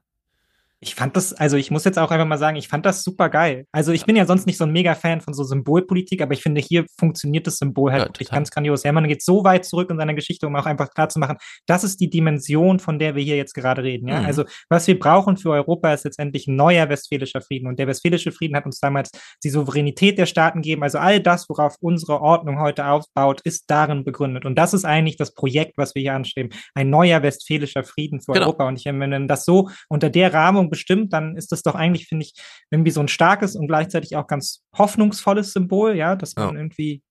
Ich 0.80 0.94
fand 0.94 1.16
das, 1.16 1.32
also 1.32 1.56
ich 1.56 1.72
muss 1.72 1.84
jetzt 1.84 1.98
auch 1.98 2.10
einfach 2.12 2.26
mal 2.26 2.38
sagen, 2.38 2.56
ich 2.56 2.68
fand 2.68 2.86
das 2.86 3.02
super 3.02 3.28
geil. 3.28 3.66
Also 3.72 3.92
ich 3.92 4.06
bin 4.06 4.14
ja 4.14 4.26
sonst 4.26 4.46
nicht 4.46 4.56
so 4.56 4.64
ein 4.64 4.70
Mega-Fan 4.70 5.20
von 5.20 5.34
so 5.34 5.42
Symbolpolitik, 5.42 6.22
aber 6.22 6.34
ich 6.34 6.42
finde, 6.42 6.60
hier 6.60 6.86
funktioniert 6.96 7.48
das 7.48 7.56
Symbol 7.56 7.90
halt 7.90 8.02
ja, 8.02 8.08
wirklich 8.08 8.30
ganz 8.30 8.50
grandios. 8.50 8.84
Hermann 8.84 9.08
geht 9.08 9.22
so 9.22 9.42
weit 9.42 9.64
zurück 9.64 9.90
in 9.90 9.98
seiner 9.98 10.14
Geschichte, 10.14 10.46
um 10.46 10.54
auch 10.54 10.66
einfach 10.66 10.90
klar 10.90 11.08
zu 11.08 11.18
machen, 11.18 11.36
das 11.66 11.82
ist 11.82 12.00
die 12.00 12.08
Dimension, 12.10 12.78
von 12.78 13.00
der 13.00 13.16
wir 13.16 13.24
hier 13.24 13.36
jetzt 13.36 13.54
gerade 13.54 13.82
reden. 13.82 14.06
Ja? 14.06 14.20
Mhm. 14.20 14.26
Also 14.26 14.44
was 14.68 14.86
wir 14.86 14.98
brauchen 14.98 15.36
für 15.36 15.50
Europa 15.50 15.92
ist 15.92 16.04
letztendlich 16.04 16.46
ein 16.46 16.54
neuer 16.54 16.88
westfälischer 16.88 17.40
Frieden. 17.40 17.66
Und 17.66 17.80
der 17.80 17.88
westfälische 17.88 18.30
Frieden 18.30 18.56
hat 18.56 18.64
uns 18.64 18.78
damals 18.78 19.10
die 19.42 19.50
Souveränität 19.50 20.16
der 20.16 20.26
Staaten 20.26 20.62
gegeben. 20.62 20.84
Also 20.84 20.98
all 20.98 21.18
das, 21.20 21.48
worauf 21.48 21.74
unsere 21.80 22.20
Ordnung 22.20 22.60
heute 22.60 22.86
aufbaut, 22.86 23.40
ist 23.42 23.64
darin 23.68 24.04
begründet. 24.04 24.44
Und 24.44 24.56
das 24.56 24.74
ist 24.74 24.84
eigentlich 24.84 25.16
das 25.16 25.34
Projekt, 25.34 25.76
was 25.76 25.96
wir 25.96 26.02
hier 26.02 26.14
anstreben. 26.14 26.50
Ein 26.74 26.90
neuer 26.90 27.22
westfälischer 27.22 27.82
Frieden 27.82 28.20
für 28.20 28.32
genau. 28.32 28.46
Europa. 28.46 28.68
Und 28.68 28.78
ich 28.78 28.84
meine, 28.92 29.26
das 29.26 29.44
so 29.44 29.70
unter 29.88 30.08
der 30.08 30.32
Rahmung 30.32 30.67
bestimmt, 30.68 31.12
dann 31.12 31.36
ist 31.36 31.52
das 31.52 31.62
doch 31.62 31.74
eigentlich, 31.74 32.06
finde 32.06 32.24
ich, 32.24 32.34
irgendwie 32.70 32.90
so 32.90 33.00
ein 33.00 33.08
starkes 33.08 33.56
und 33.56 33.68
gleichzeitig 33.68 34.16
auch 34.16 34.26
ganz 34.26 34.64
hoffnungsvolles 34.76 35.52
Symbol, 35.52 35.96
ja, 35.96 36.16
dass 36.16 36.36
man 36.36 36.54
ja. 36.54 36.60
irgendwie 36.60 37.02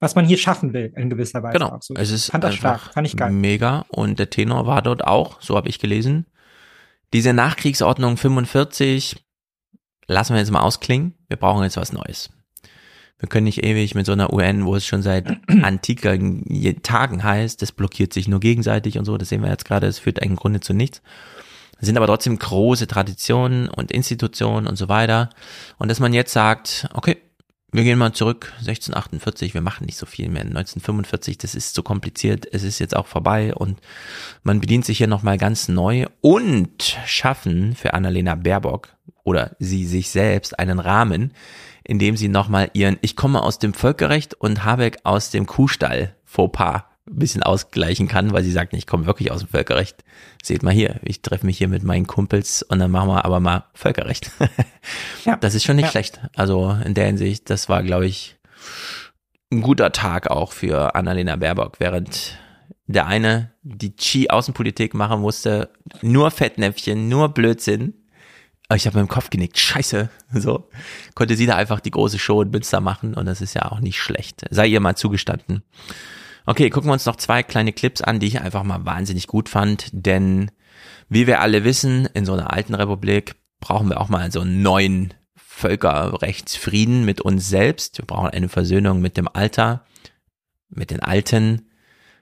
was 0.00 0.14
man 0.14 0.26
hier 0.26 0.36
schaffen 0.36 0.72
will 0.72 0.92
in 0.96 1.08
gewisser 1.08 1.42
Weise. 1.42 1.58
Genau. 1.58 1.78
So. 1.80 1.94
Es 1.94 2.10
ist 2.10 2.30
fand 2.30 2.44
das 2.44 2.54
stark, 2.54 2.92
fand 2.92 3.06
ich 3.06 3.16
geil. 3.16 3.30
Mega. 3.30 3.86
Und 3.88 4.18
der 4.18 4.30
Tenor 4.30 4.66
war 4.66 4.82
dort 4.82 5.04
auch, 5.04 5.40
so 5.40 5.56
habe 5.56 5.68
ich 5.68 5.78
gelesen. 5.78 6.26
Diese 7.12 7.32
Nachkriegsordnung 7.32 8.16
45 8.16 9.24
lassen 10.06 10.34
wir 10.34 10.40
jetzt 10.40 10.50
mal 10.50 10.60
ausklingen. 10.60 11.14
Wir 11.28 11.36
brauchen 11.36 11.62
jetzt 11.62 11.76
was 11.76 11.92
Neues. 11.92 12.30
Wir 13.18 13.28
können 13.30 13.44
nicht 13.44 13.64
ewig 13.64 13.94
mit 13.94 14.04
so 14.04 14.12
einer 14.12 14.30
UN, 14.32 14.66
wo 14.66 14.76
es 14.76 14.84
schon 14.84 15.00
seit 15.00 15.26
antiken 15.62 16.44
Tagen 16.82 17.24
heißt, 17.24 17.62
das 17.62 17.72
blockiert 17.72 18.12
sich 18.12 18.28
nur 18.28 18.40
gegenseitig 18.40 18.98
und 18.98 19.06
so. 19.06 19.16
Das 19.16 19.30
sehen 19.30 19.42
wir 19.42 19.48
jetzt 19.48 19.64
gerade. 19.64 19.86
Es 19.86 19.98
führt 19.98 20.18
im 20.18 20.36
Grunde 20.36 20.60
zu 20.60 20.74
nichts 20.74 21.00
sind 21.80 21.96
aber 21.96 22.06
trotzdem 22.06 22.38
große 22.38 22.86
Traditionen 22.86 23.68
und 23.68 23.90
Institutionen 23.90 24.66
und 24.66 24.76
so 24.76 24.88
weiter. 24.88 25.30
Und 25.78 25.90
dass 25.90 26.00
man 26.00 26.14
jetzt 26.14 26.32
sagt, 26.32 26.88
okay, 26.94 27.18
wir 27.72 27.84
gehen 27.84 27.98
mal 27.98 28.12
zurück, 28.12 28.54
1648, 28.60 29.52
wir 29.52 29.60
machen 29.60 29.84
nicht 29.84 29.98
so 29.98 30.06
viel 30.06 30.30
mehr. 30.30 30.42
1945, 30.42 31.36
das 31.36 31.54
ist 31.54 31.74
zu 31.74 31.82
kompliziert, 31.82 32.46
es 32.50 32.62
ist 32.62 32.78
jetzt 32.78 32.96
auch 32.96 33.06
vorbei 33.06 33.54
und 33.54 33.80
man 34.42 34.60
bedient 34.60 34.86
sich 34.86 34.98
hier 34.98 35.08
nochmal 35.08 35.36
ganz 35.36 35.68
neu 35.68 36.06
und 36.22 36.96
schaffen 37.04 37.74
für 37.74 37.92
Annalena 37.92 38.34
Baerbock 38.34 38.96
oder 39.24 39.56
sie 39.58 39.84
sich 39.84 40.08
selbst 40.08 40.58
einen 40.58 40.78
Rahmen, 40.78 41.34
in 41.84 41.98
dem 41.98 42.16
sie 42.16 42.28
nochmal 42.28 42.70
ihren 42.72 42.96
Ich 43.02 43.14
komme 43.14 43.42
aus 43.42 43.58
dem 43.58 43.74
Völkerrecht 43.74 44.32
und 44.32 44.64
Habeck 44.64 44.98
aus 45.04 45.30
dem 45.30 45.44
Kuhstall 45.44 46.14
Fauxpas 46.24 46.85
ein 47.08 47.18
bisschen 47.18 47.42
ausgleichen 47.42 48.08
kann, 48.08 48.32
weil 48.32 48.42
sie 48.42 48.52
sagt, 48.52 48.72
ich 48.72 48.86
komme 48.86 49.06
wirklich 49.06 49.30
aus 49.30 49.40
dem 49.40 49.48
Völkerrecht. 49.48 50.04
Seht 50.42 50.62
mal 50.62 50.72
hier, 50.72 51.00
ich 51.02 51.22
treffe 51.22 51.46
mich 51.46 51.58
hier 51.58 51.68
mit 51.68 51.84
meinen 51.84 52.06
Kumpels 52.06 52.62
und 52.62 52.78
dann 52.78 52.90
machen 52.90 53.08
wir 53.08 53.24
aber 53.24 53.40
mal 53.40 53.64
Völkerrecht. 53.74 54.30
ja. 55.24 55.36
Das 55.36 55.54
ist 55.54 55.64
schon 55.64 55.76
nicht 55.76 55.86
ja. 55.86 55.90
schlecht. 55.90 56.20
Also 56.34 56.76
in 56.84 56.94
der 56.94 57.06
Hinsicht, 57.06 57.48
das 57.48 57.68
war, 57.68 57.82
glaube 57.82 58.06
ich, 58.06 58.36
ein 59.52 59.62
guter 59.62 59.92
Tag 59.92 60.30
auch 60.30 60.52
für 60.52 60.94
Annalena 60.96 61.36
Baerbock, 61.36 61.78
während 61.78 62.38
der 62.88 63.06
eine 63.06 63.52
die 63.62 63.94
Chi-Außenpolitik 63.94 64.94
machen 64.94 65.20
musste, 65.20 65.70
nur 66.02 66.30
Fettnäpfchen, 66.30 67.08
nur 67.08 67.28
Blödsinn. 67.30 67.94
Ich 68.74 68.86
habe 68.86 68.98
mit 68.98 69.08
dem 69.08 69.12
Kopf 69.12 69.30
genickt, 69.30 69.58
scheiße, 69.58 70.08
so. 70.32 70.68
Konnte 71.14 71.36
sie 71.36 71.46
da 71.46 71.54
einfach 71.54 71.78
die 71.78 71.92
große 71.92 72.18
Show 72.18 72.42
in 72.42 72.50
Münster 72.50 72.80
machen 72.80 73.14
und 73.14 73.26
das 73.26 73.40
ist 73.40 73.54
ja 73.54 73.70
auch 73.70 73.78
nicht 73.78 74.00
schlecht. 74.00 74.44
Sei 74.50 74.66
ihr 74.66 74.80
mal 74.80 74.96
zugestanden. 74.96 75.62
Okay, 76.48 76.70
gucken 76.70 76.88
wir 76.88 76.92
uns 76.92 77.06
noch 77.06 77.16
zwei 77.16 77.42
kleine 77.42 77.72
Clips 77.72 78.02
an, 78.02 78.20
die 78.20 78.28
ich 78.28 78.40
einfach 78.40 78.62
mal 78.62 78.84
wahnsinnig 78.86 79.26
gut 79.26 79.48
fand, 79.48 79.88
denn 79.90 80.52
wie 81.08 81.26
wir 81.26 81.40
alle 81.40 81.64
wissen, 81.64 82.06
in 82.14 82.24
so 82.24 82.34
einer 82.34 82.52
alten 82.52 82.74
Republik 82.74 83.34
brauchen 83.58 83.88
wir 83.88 84.00
auch 84.00 84.08
mal 84.08 84.30
so 84.30 84.40
einen 84.40 84.62
neuen 84.62 85.12
Völkerrechtsfrieden 85.34 87.04
mit 87.04 87.20
uns 87.20 87.48
selbst. 87.48 87.98
Wir 87.98 88.04
brauchen 88.04 88.30
eine 88.30 88.48
Versöhnung 88.48 89.00
mit 89.00 89.16
dem 89.16 89.26
Alter, 89.26 89.84
mit 90.68 90.92
den 90.92 91.00
Alten, 91.00 91.68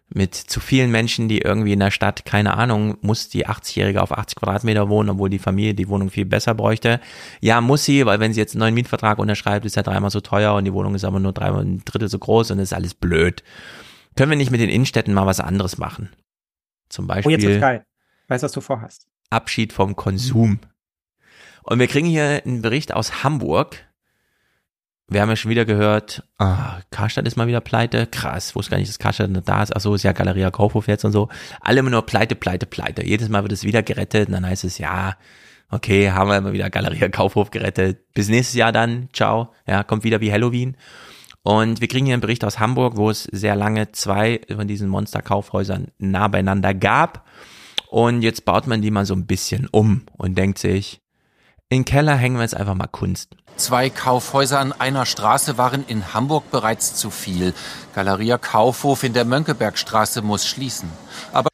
mit 0.08 0.34
zu 0.34 0.60
vielen 0.60 0.90
Menschen, 0.90 1.28
die 1.28 1.40
irgendwie 1.40 1.74
in 1.74 1.80
der 1.80 1.90
Stadt, 1.90 2.24
keine 2.24 2.54
Ahnung, 2.54 2.96
muss 3.02 3.28
die 3.28 3.46
80-Jährige 3.46 4.00
auf 4.00 4.12
80 4.12 4.36
Quadratmeter 4.36 4.88
wohnen, 4.88 5.10
obwohl 5.10 5.28
die 5.28 5.38
Familie 5.38 5.74
die 5.74 5.88
Wohnung 5.88 6.08
viel 6.08 6.24
besser 6.24 6.54
bräuchte. 6.54 6.98
Ja, 7.42 7.60
muss 7.60 7.84
sie, 7.84 8.06
weil 8.06 8.20
wenn 8.20 8.32
sie 8.32 8.40
jetzt 8.40 8.54
einen 8.54 8.60
neuen 8.60 8.74
Mietvertrag 8.74 9.18
unterschreibt, 9.18 9.66
ist 9.66 9.76
er 9.76 9.82
dreimal 9.82 10.10
so 10.10 10.20
teuer 10.22 10.54
und 10.54 10.64
die 10.64 10.72
Wohnung 10.72 10.94
ist 10.94 11.04
aber 11.04 11.20
nur 11.20 11.32
dreimal 11.32 11.62
ein 11.62 11.82
Drittel 11.84 12.08
so 12.08 12.18
groß 12.18 12.52
und 12.52 12.58
ist 12.58 12.72
alles 12.72 12.94
blöd. 12.94 13.42
Können 14.16 14.30
wir 14.30 14.36
nicht 14.36 14.50
mit 14.50 14.60
den 14.60 14.70
Innenstädten 14.70 15.14
mal 15.14 15.26
was 15.26 15.40
anderes 15.40 15.78
machen? 15.78 16.10
Zum 16.88 17.06
Beispiel. 17.06 17.30
Oh, 17.30 17.36
jetzt 17.36 17.44
ist 17.44 17.60
geil. 17.60 17.84
Weißt 18.28 18.44
was 18.44 18.52
du 18.52 18.60
vorhast. 18.60 19.06
Abschied 19.30 19.72
vom 19.72 19.96
Konsum. 19.96 20.60
Und 21.62 21.78
wir 21.78 21.88
kriegen 21.88 22.06
hier 22.06 22.42
einen 22.44 22.62
Bericht 22.62 22.94
aus 22.94 23.24
Hamburg. 23.24 23.76
wir 25.08 25.20
haben 25.20 25.28
ja 25.28 25.36
schon 25.36 25.50
wieder 25.50 25.64
gehört, 25.64 26.22
ah, 26.38 26.80
Karstadt 26.90 27.26
ist 27.26 27.36
mal 27.36 27.46
wieder 27.46 27.60
pleite. 27.60 28.06
Krass, 28.06 28.54
wusste 28.54 28.70
gar 28.70 28.78
nicht, 28.78 28.88
dass 28.88 28.98
Karstadt 28.98 29.30
da 29.44 29.62
ist. 29.62 29.74
Ach 29.74 29.80
so, 29.80 29.94
ist 29.94 30.02
ja 30.02 30.12
Galeria 30.12 30.50
Kaufhof 30.50 30.86
jetzt 30.88 31.04
und 31.04 31.12
so. 31.12 31.28
Alle 31.60 31.80
immer 31.80 31.90
nur 31.90 32.06
pleite, 32.06 32.34
pleite, 32.34 32.66
pleite. 32.66 33.04
Jedes 33.04 33.28
Mal 33.28 33.42
wird 33.42 33.52
es 33.52 33.64
wieder 33.64 33.82
gerettet 33.82 34.28
und 34.28 34.34
dann 34.34 34.46
heißt 34.46 34.64
es, 34.64 34.78
ja, 34.78 35.16
okay, 35.70 36.10
haben 36.10 36.28
wir 36.30 36.36
immer 36.36 36.52
wieder 36.52 36.70
Galeria 36.70 37.08
Kaufhof 37.08 37.50
gerettet. 37.50 38.12
Bis 38.12 38.28
nächstes 38.28 38.54
Jahr 38.56 38.72
dann, 38.72 39.08
ciao. 39.12 39.52
Ja, 39.66 39.82
kommt 39.82 40.04
wieder 40.04 40.20
wie 40.20 40.32
Halloween. 40.32 40.76
Und 41.44 41.82
wir 41.82 41.88
kriegen 41.88 42.06
hier 42.06 42.14
einen 42.14 42.22
Bericht 42.22 42.42
aus 42.42 42.58
Hamburg, 42.58 42.96
wo 42.96 43.10
es 43.10 43.24
sehr 43.24 43.54
lange 43.54 43.92
zwei 43.92 44.40
von 44.50 44.66
diesen 44.66 44.88
Monster-Kaufhäusern 44.88 45.88
nah 45.98 46.26
beieinander 46.26 46.72
gab. 46.72 47.28
Und 47.90 48.22
jetzt 48.22 48.46
baut 48.46 48.66
man 48.66 48.80
die 48.80 48.90
mal 48.90 49.04
so 49.04 49.14
ein 49.14 49.26
bisschen 49.26 49.68
um 49.70 50.06
und 50.16 50.36
denkt 50.38 50.58
sich, 50.58 51.02
in 51.68 51.80
den 51.80 51.84
Keller 51.84 52.16
hängen 52.16 52.36
wir 52.36 52.42
jetzt 52.42 52.56
einfach 52.56 52.74
mal 52.74 52.86
Kunst. 52.86 53.36
Zwei 53.56 53.90
Kaufhäuser 53.90 54.58
an 54.58 54.72
einer 54.72 55.04
Straße 55.04 55.58
waren 55.58 55.84
in 55.86 56.14
Hamburg 56.14 56.50
bereits 56.50 56.96
zu 56.96 57.10
viel. 57.10 57.52
Galeria 57.94 58.38
Kaufhof 58.38 59.04
in 59.04 59.12
der 59.12 59.26
Mönckebergstraße 59.26 60.22
muss 60.22 60.46
schließen. 60.46 60.88
Aber 61.32 61.50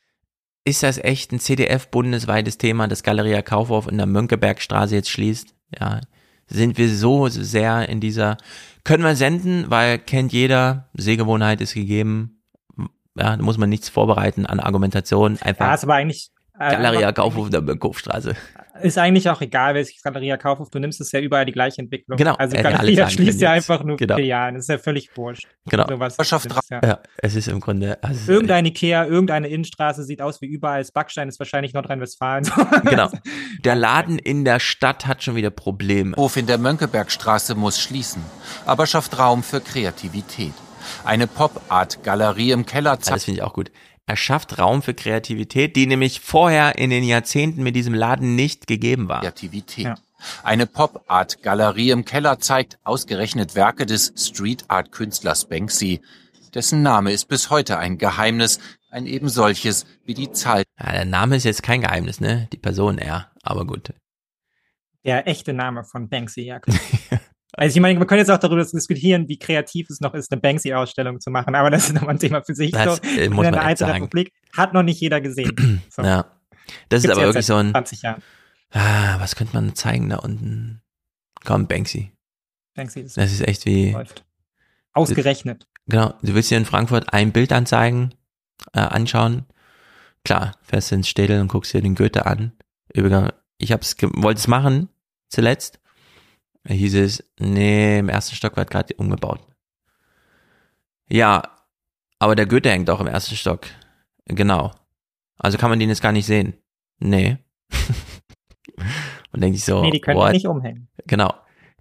ist 0.64 0.84
das 0.84 0.98
echt 0.98 1.32
ein 1.32 1.40
CDF-bundesweites 1.40 2.58
Thema, 2.58 2.86
dass 2.86 3.02
Galeria 3.02 3.42
Kaufhof 3.42 3.88
in 3.88 3.96
der 3.96 4.06
Mönckebergstraße 4.06 4.94
jetzt 4.94 5.10
schließt? 5.10 5.54
Ja, 5.78 6.00
sind 6.46 6.78
wir 6.78 6.94
so 6.94 7.28
sehr 7.28 7.88
in 7.88 8.00
dieser, 8.00 8.36
können 8.84 9.04
wir 9.04 9.16
senden, 9.16 9.66
weil 9.68 9.98
kennt 9.98 10.32
jeder, 10.32 10.88
Sehgewohnheit 10.94 11.60
ist 11.60 11.74
gegeben, 11.74 12.42
ja, 13.16 13.36
da 13.36 13.42
muss 13.42 13.58
man 13.58 13.68
nichts 13.68 13.88
vorbereiten 13.88 14.46
an 14.46 14.60
Argumentation, 14.60 15.38
einfach. 15.40 15.66
Ja, 15.66 15.74
ist 15.74 15.84
aber 15.84 15.94
eigentlich, 15.94 16.30
Galeria 16.60 17.12
Kaufhof 17.12 17.46
in 17.46 17.52
der 17.52 17.62
Mönckebergstraße 17.62 18.36
ist 18.82 18.98
eigentlich 18.98 19.28
auch 19.28 19.40
egal, 19.40 19.74
welches 19.74 20.02
Galeria 20.02 20.36
Kaufhof 20.36 20.70
du 20.70 20.78
nimmst, 20.78 21.00
ist 21.00 21.12
ja 21.12 21.20
überall 21.20 21.44
die 21.44 21.52
gleiche 21.52 21.80
Entwicklung. 21.80 22.16
Genau. 22.16 22.34
Also 22.34 22.56
äh, 22.56 22.62
Galeria 22.62 23.08
schließt 23.08 23.40
ja 23.40 23.52
einfach 23.52 23.82
nur 23.84 23.96
genau. 23.96 24.16
Filialen, 24.16 24.54
das 24.54 24.64
ist 24.64 24.68
ja 24.68 24.78
völlig 24.78 25.10
wurscht. 25.16 25.46
Genau. 25.66 25.84
Also 25.84 26.00
was, 26.00 26.44
ist, 26.44 26.70
ja. 26.70 26.80
ja. 26.82 27.00
es 27.18 27.34
ist 27.34 27.48
im 27.48 27.60
Grunde. 27.60 28.02
Also 28.02 28.32
irgendein 28.32 28.66
Ikea, 28.66 29.06
irgendeine 29.06 29.48
Innenstraße 29.48 30.04
sieht 30.04 30.22
aus 30.22 30.40
wie 30.40 30.46
überall. 30.46 30.80
Das 30.80 30.92
Backstein 30.92 31.28
ist 31.28 31.38
wahrscheinlich 31.38 31.72
Nordrhein-Westfalen. 31.74 32.50
genau. 32.84 33.10
Der 33.64 33.74
Laden 33.74 34.18
in 34.18 34.44
der 34.44 34.60
Stadt 34.60 35.06
hat 35.06 35.22
schon 35.22 35.36
wieder 35.36 35.50
Probleme. 35.50 36.16
Hof 36.16 36.36
in 36.36 36.46
der 36.46 36.58
Mönckebergstraße 36.58 37.54
muss 37.54 37.80
schließen, 37.80 38.22
aber 38.66 38.86
schafft 38.86 39.18
Raum 39.18 39.42
für 39.42 39.60
Kreativität. 39.60 40.52
Eine 41.04 41.26
Pop-Art-Galerie 41.26 42.52
im 42.52 42.66
Keller. 42.66 42.96
Das 42.96 43.24
finde 43.24 43.40
ich 43.40 43.42
auch 43.42 43.52
gut. 43.52 43.70
Er 44.10 44.16
schafft 44.16 44.58
Raum 44.58 44.82
für 44.82 44.92
Kreativität, 44.92 45.76
die 45.76 45.86
nämlich 45.86 46.18
vorher 46.18 46.76
in 46.76 46.90
den 46.90 47.04
Jahrzehnten 47.04 47.62
mit 47.62 47.76
diesem 47.76 47.94
Laden 47.94 48.34
nicht 48.34 48.66
gegeben 48.66 49.06
war. 49.06 49.20
Kreativität. 49.20 49.84
Ja. 49.84 49.94
Eine 50.42 50.66
Pop-Art-Galerie 50.66 51.90
im 51.90 52.04
Keller 52.04 52.40
zeigt 52.40 52.80
ausgerechnet 52.82 53.54
Werke 53.54 53.86
des 53.86 54.12
Street-Art-Künstlers 54.16 55.48
Banksy. 55.48 56.00
Dessen 56.52 56.82
Name 56.82 57.12
ist 57.12 57.26
bis 57.26 57.50
heute 57.50 57.78
ein 57.78 57.98
Geheimnis, 57.98 58.58
ein 58.90 59.06
eben 59.06 59.28
solches 59.28 59.86
wie 60.04 60.14
die 60.14 60.32
Zahl. 60.32 60.64
Ja, 60.80 60.90
der 60.90 61.04
Name 61.04 61.36
ist 61.36 61.44
jetzt 61.44 61.62
kein 61.62 61.82
Geheimnis, 61.82 62.20
ne? 62.20 62.48
Die 62.52 62.58
Person 62.58 62.98
eher, 62.98 63.30
aber 63.44 63.64
gut. 63.64 63.94
Der 65.04 65.28
echte 65.28 65.52
Name 65.52 65.84
von 65.84 66.08
Banksy, 66.08 66.40
ja. 66.40 66.60
Also 67.60 67.76
ich 67.76 67.82
meine, 67.82 67.98
man 67.98 68.08
könnte 68.08 68.20
jetzt 68.20 68.30
auch 68.30 68.38
darüber 68.38 68.64
diskutieren, 68.64 69.28
wie 69.28 69.38
kreativ 69.38 69.90
es 69.90 70.00
noch 70.00 70.14
ist, 70.14 70.32
eine 70.32 70.40
Banksy-Ausstellung 70.40 71.20
zu 71.20 71.30
machen, 71.30 71.54
aber 71.54 71.68
das 71.68 71.88
ist 71.88 71.92
nochmal 71.92 72.14
ein 72.14 72.18
Thema 72.18 72.40
für 72.40 72.54
sich. 72.54 72.72
Das 72.72 72.96
so. 72.96 73.02
muss 73.02 73.18
in 73.18 73.34
man 73.34 73.54
alten 73.54 73.76
sagen. 73.76 73.92
Republik 74.04 74.32
hat 74.56 74.72
noch 74.72 74.82
nicht 74.82 74.98
jeder 74.98 75.20
gesehen. 75.20 75.82
So. 75.90 76.00
Ja. 76.00 76.24
Das 76.88 77.00
ist 77.00 77.02
Gibt's 77.02 77.18
aber 77.18 77.26
jetzt 77.26 77.34
wirklich 77.34 77.46
so 77.46 77.56
ein. 77.56 77.72
20 77.72 78.00
Jahren. 78.00 78.22
Ah, 78.70 79.20
was 79.20 79.36
könnte 79.36 79.54
man 79.54 79.74
zeigen 79.74 80.08
da 80.08 80.16
unten? 80.16 80.80
Komm, 81.44 81.66
Banksy. 81.66 82.12
Banksy 82.74 83.00
ist 83.00 83.18
Das 83.18 83.30
ist 83.30 83.46
echt 83.46 83.66
wie. 83.66 83.90
läuft. 83.90 84.24
Ausgerechnet. 84.94 85.66
Genau. 85.86 86.14
Du 86.22 86.34
willst 86.34 86.48
hier 86.48 86.56
in 86.56 86.64
Frankfurt 86.64 87.12
ein 87.12 87.30
Bild 87.30 87.52
anzeigen, 87.52 88.14
äh, 88.72 88.80
anschauen. 88.80 89.44
Klar, 90.24 90.56
fährst 90.62 90.92
du 90.92 90.94
ins 90.94 91.08
Städel 91.08 91.42
und 91.42 91.48
guckst 91.48 91.74
dir 91.74 91.82
den 91.82 91.94
Goethe 91.94 92.24
an. 92.24 92.52
Übrigens, 92.94 93.32
ich 93.58 93.72
hab's, 93.72 93.96
wollte 94.00 94.38
es 94.38 94.48
machen, 94.48 94.88
zuletzt. 95.28 95.78
Da 96.64 96.74
hieß 96.74 96.94
es, 96.94 97.24
nee, 97.38 97.98
im 97.98 98.08
ersten 98.08 98.36
Stock 98.36 98.56
wird 98.56 98.70
gerade 98.70 98.94
umgebaut. 98.94 99.40
Ja, 101.08 101.42
aber 102.18 102.36
der 102.36 102.46
Goethe 102.46 102.70
hängt 102.70 102.90
auch 102.90 103.00
im 103.00 103.06
ersten 103.06 103.34
Stock. 103.34 103.66
Genau. 104.26 104.72
Also 105.38 105.58
kann 105.58 105.70
man 105.70 105.78
den 105.78 105.88
jetzt 105.88 106.02
gar 106.02 106.12
nicht 106.12 106.26
sehen. 106.26 106.54
Nee. 106.98 107.38
und 109.32 109.40
denke 109.40 109.56
ich 109.56 109.64
so, 109.64 109.82
nee, 109.82 109.90
die 109.90 110.00
können 110.00 110.18
what? 110.18 110.32
nicht 110.32 110.46
umhängen. 110.46 110.88
Genau. 111.06 111.34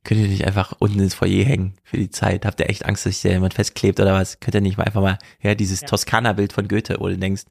Könnt 0.06 0.22
ihr 0.22 0.28
nicht 0.28 0.48
einfach 0.48 0.74
unten 0.80 1.00
ins 1.00 1.14
Foyer 1.14 1.44
hängen 1.44 1.76
für 1.84 1.98
die 1.98 2.10
Zeit? 2.10 2.46
Habt 2.46 2.60
ihr 2.62 2.70
echt 2.70 2.86
Angst, 2.86 3.06
dass 3.06 3.14
sich 3.14 3.22
da 3.22 3.30
jemand 3.30 3.54
festklebt 3.54 4.00
oder 4.00 4.14
was? 4.14 4.40
Könnt 4.40 4.56
ihr 4.56 4.62
nicht 4.62 4.78
mal 4.78 4.86
einfach 4.86 5.02
mal, 5.02 5.20
ja, 5.42 5.56
dieses 5.56 5.82
Toskana-Bild 5.82 6.54
von 6.54 6.70
Goethe, 6.70 6.96
wo 7.00 7.10
du 7.10 7.18
denkst, 7.18 7.44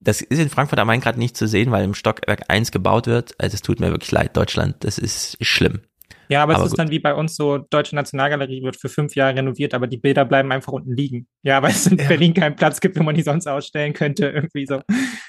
das 0.00 0.20
ist 0.20 0.38
in 0.38 0.50
Frankfurt 0.50 0.78
am 0.78 0.88
Main 0.88 1.00
gerade 1.00 1.18
nicht 1.18 1.36
zu 1.36 1.46
sehen, 1.46 1.70
weil 1.70 1.84
im 1.84 1.94
Stockwerk 1.94 2.50
1 2.50 2.72
gebaut 2.72 3.06
wird. 3.06 3.34
Also 3.40 3.54
es 3.54 3.62
tut 3.62 3.80
mir 3.80 3.90
wirklich 3.90 4.10
leid, 4.10 4.36
Deutschland. 4.36 4.76
Das 4.80 4.98
ist 4.98 5.38
schlimm. 5.40 5.80
Ja, 6.28 6.42
aber, 6.42 6.54
Aber 6.54 6.62
es 6.62 6.66
ist 6.66 6.72
gut. 6.72 6.78
dann 6.78 6.90
wie 6.90 6.98
bei 6.98 7.14
uns 7.14 7.36
so, 7.36 7.58
Deutsche 7.58 7.94
Nationalgalerie 7.94 8.62
wird 8.62 8.76
für 8.76 8.88
fünf 8.88 9.14
Jahre 9.14 9.36
renoviert, 9.36 9.74
aber 9.74 9.86
die 9.86 9.96
Bilder 9.96 10.24
bleiben 10.24 10.50
einfach 10.52 10.72
unten 10.72 10.94
liegen. 10.94 11.28
Ja, 11.42 11.62
weil 11.62 11.70
es 11.70 11.86
in 11.86 11.96
Berlin 11.96 12.34
keinen 12.34 12.56
Platz 12.56 12.80
gibt, 12.80 12.98
wo 12.98 13.02
man 13.02 13.14
die 13.14 13.22
sonst 13.22 13.46
ausstellen 13.46 13.92
könnte, 13.92 14.28
irgendwie 14.28 14.66
so. 14.66 14.80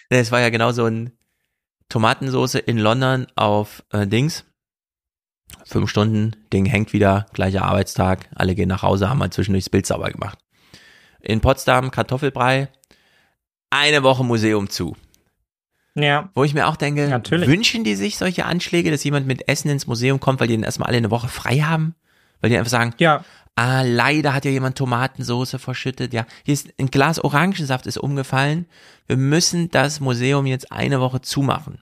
Es 0.09 0.31
war 0.31 0.39
ja 0.39 0.49
genau 0.49 0.71
so 0.71 0.85
ein 0.85 1.11
Tomatensoße 1.89 2.59
in 2.59 2.77
London 2.77 3.27
auf 3.35 3.83
äh, 3.91 4.07
Dings. 4.07 4.45
Fünf 5.65 5.89
Stunden, 5.89 6.35
Ding 6.51 6.65
hängt 6.65 6.93
wieder, 6.93 7.25
gleicher 7.33 7.63
Arbeitstag, 7.63 8.29
alle 8.35 8.55
gehen 8.55 8.69
nach 8.69 8.83
Hause, 8.83 9.09
haben 9.09 9.19
mal 9.19 9.29
zwischendurch 9.31 9.65
das 9.65 9.69
Bild 9.69 9.85
sauber 9.85 10.09
gemacht. 10.11 10.39
In 11.21 11.41
Potsdam 11.41 11.91
Kartoffelbrei, 11.91 12.69
eine 13.69 14.03
Woche 14.03 14.23
Museum 14.23 14.69
zu. 14.69 14.95
Ja. 15.97 16.29
Wo 16.35 16.43
ich 16.43 16.53
mir 16.53 16.67
auch 16.67 16.75
denke, 16.75 17.07
Natürlich. 17.07 17.49
wünschen 17.49 17.83
die 17.83 17.95
sich 17.95 18.17
solche 18.17 18.45
Anschläge, 18.45 18.91
dass 18.91 19.03
jemand 19.03 19.25
mit 19.25 19.47
Essen 19.47 19.69
ins 19.69 19.87
Museum 19.87 20.19
kommt, 20.19 20.39
weil 20.39 20.47
die 20.47 20.55
dann 20.55 20.63
erstmal 20.63 20.89
alle 20.89 20.97
eine 20.97 21.11
Woche 21.11 21.27
frei 21.27 21.59
haben? 21.59 21.95
Weil 22.39 22.51
die 22.51 22.57
einfach 22.57 22.69
sagen, 22.69 22.93
ja. 22.99 23.23
ah, 23.55 23.81
leider 23.81 24.33
hat 24.33 24.45
ja 24.45 24.51
jemand 24.51 24.77
Tomatensoße 24.77 25.57
verschüttet. 25.57 26.13
Ja, 26.13 26.27
hier 26.45 26.53
ist 26.53 26.71
ein 26.79 26.91
Glas 26.91 27.19
Orangensaft 27.19 27.87
ist 27.87 27.97
umgefallen. 27.97 28.67
Wir 29.07 29.17
müssen 29.17 29.71
das 29.71 29.99
Museum 29.99 30.45
jetzt 30.45 30.71
eine 30.71 30.99
Woche 30.99 31.21
zumachen. 31.21 31.81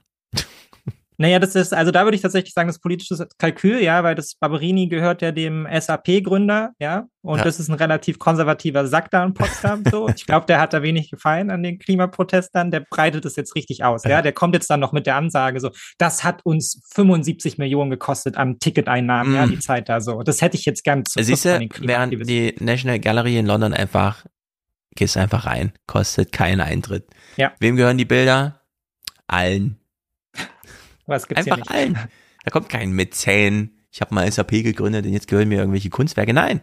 Naja, 1.18 1.38
das 1.38 1.54
ist, 1.54 1.72
also 1.72 1.90
da 1.92 2.04
würde 2.04 2.14
ich 2.16 2.22
tatsächlich 2.22 2.52
sagen, 2.52 2.68
das 2.68 2.76
ist 2.76 2.82
politisches 2.82 3.24
Kalkül, 3.38 3.82
ja, 3.82 4.02
weil 4.04 4.14
das 4.14 4.34
Barberini 4.34 4.88
gehört 4.88 5.22
ja 5.22 5.32
dem 5.32 5.66
SAP-Gründer, 5.70 6.72
ja, 6.78 7.06
und 7.22 7.38
Ja. 7.38 7.44
das 7.44 7.58
ist 7.58 7.68
ein 7.68 7.74
relativ 7.74 8.18
konservativer 8.18 8.86
Sack 8.86 9.10
da 9.10 9.24
in 9.24 9.32
Potsdam, 9.34 9.82
so. 9.90 10.08
Ich 10.16 10.26
glaube, 10.26 10.46
der 10.46 10.60
hat 10.60 10.72
da 10.72 10.82
wenig 10.82 11.10
gefallen 11.10 11.50
an 11.50 11.62
den 11.62 11.78
Klimaprotestern, 11.78 12.70
der 12.70 12.80
breitet 12.80 13.24
es 13.24 13.36
jetzt 13.36 13.54
richtig 13.54 13.82
aus, 13.84 14.04
ja. 14.04 14.20
Der 14.22 14.32
kommt 14.32 14.54
jetzt 14.54 14.68
dann 14.68 14.80
noch 14.80 14.92
mit 14.92 15.06
der 15.06 15.16
Ansage 15.16 15.60
so, 15.60 15.70
das 15.98 16.22
hat 16.24 16.44
uns 16.44 16.82
75 16.94 17.58
Millionen 17.58 17.90
gekostet 17.90 18.36
an 18.36 18.58
Ticketeinnahmen, 18.58 19.34
ja, 19.34 19.46
Mm. 19.46 19.50
die 19.50 19.58
Zeit 19.58 19.88
da 19.88 20.00
so. 20.00 20.22
Das 20.22 20.42
hätte 20.42 20.56
ich 20.56 20.64
jetzt 20.66 20.84
gern 20.84 21.04
zu 21.04 21.22
Siehst 21.22 21.44
du, 21.46 21.68
während 21.80 22.28
die 22.28 22.54
National 22.60 22.98
Gallery 23.00 23.38
in 23.38 23.46
London 23.46 23.72
einfach, 23.72 24.26
gehst 24.94 25.16
einfach 25.16 25.46
rein, 25.46 25.72
kostet 25.86 26.32
keinen 26.32 26.60
Eintritt. 26.60 27.06
Ja. 27.36 27.52
Wem 27.60 27.76
gehören 27.76 27.98
die 27.98 28.04
Bilder? 28.04 28.60
Allen. 29.26 29.78
Was 31.06 31.26
gibt's 31.28 31.44
hier 31.44 31.54
Einfach 31.54 31.70
nicht? 31.70 31.78
allen. 31.78 31.98
Da 32.44 32.50
kommt 32.50 32.68
kein 32.68 32.92
Mäzen. 32.92 33.84
Ich 33.90 34.00
habe 34.00 34.14
mal 34.14 34.30
SAP 34.30 34.50
gegründet 34.50 35.06
und 35.06 35.12
jetzt 35.12 35.28
gehören 35.28 35.48
mir 35.48 35.58
irgendwelche 35.58 35.90
Kunstwerke. 35.90 36.32
Nein. 36.32 36.60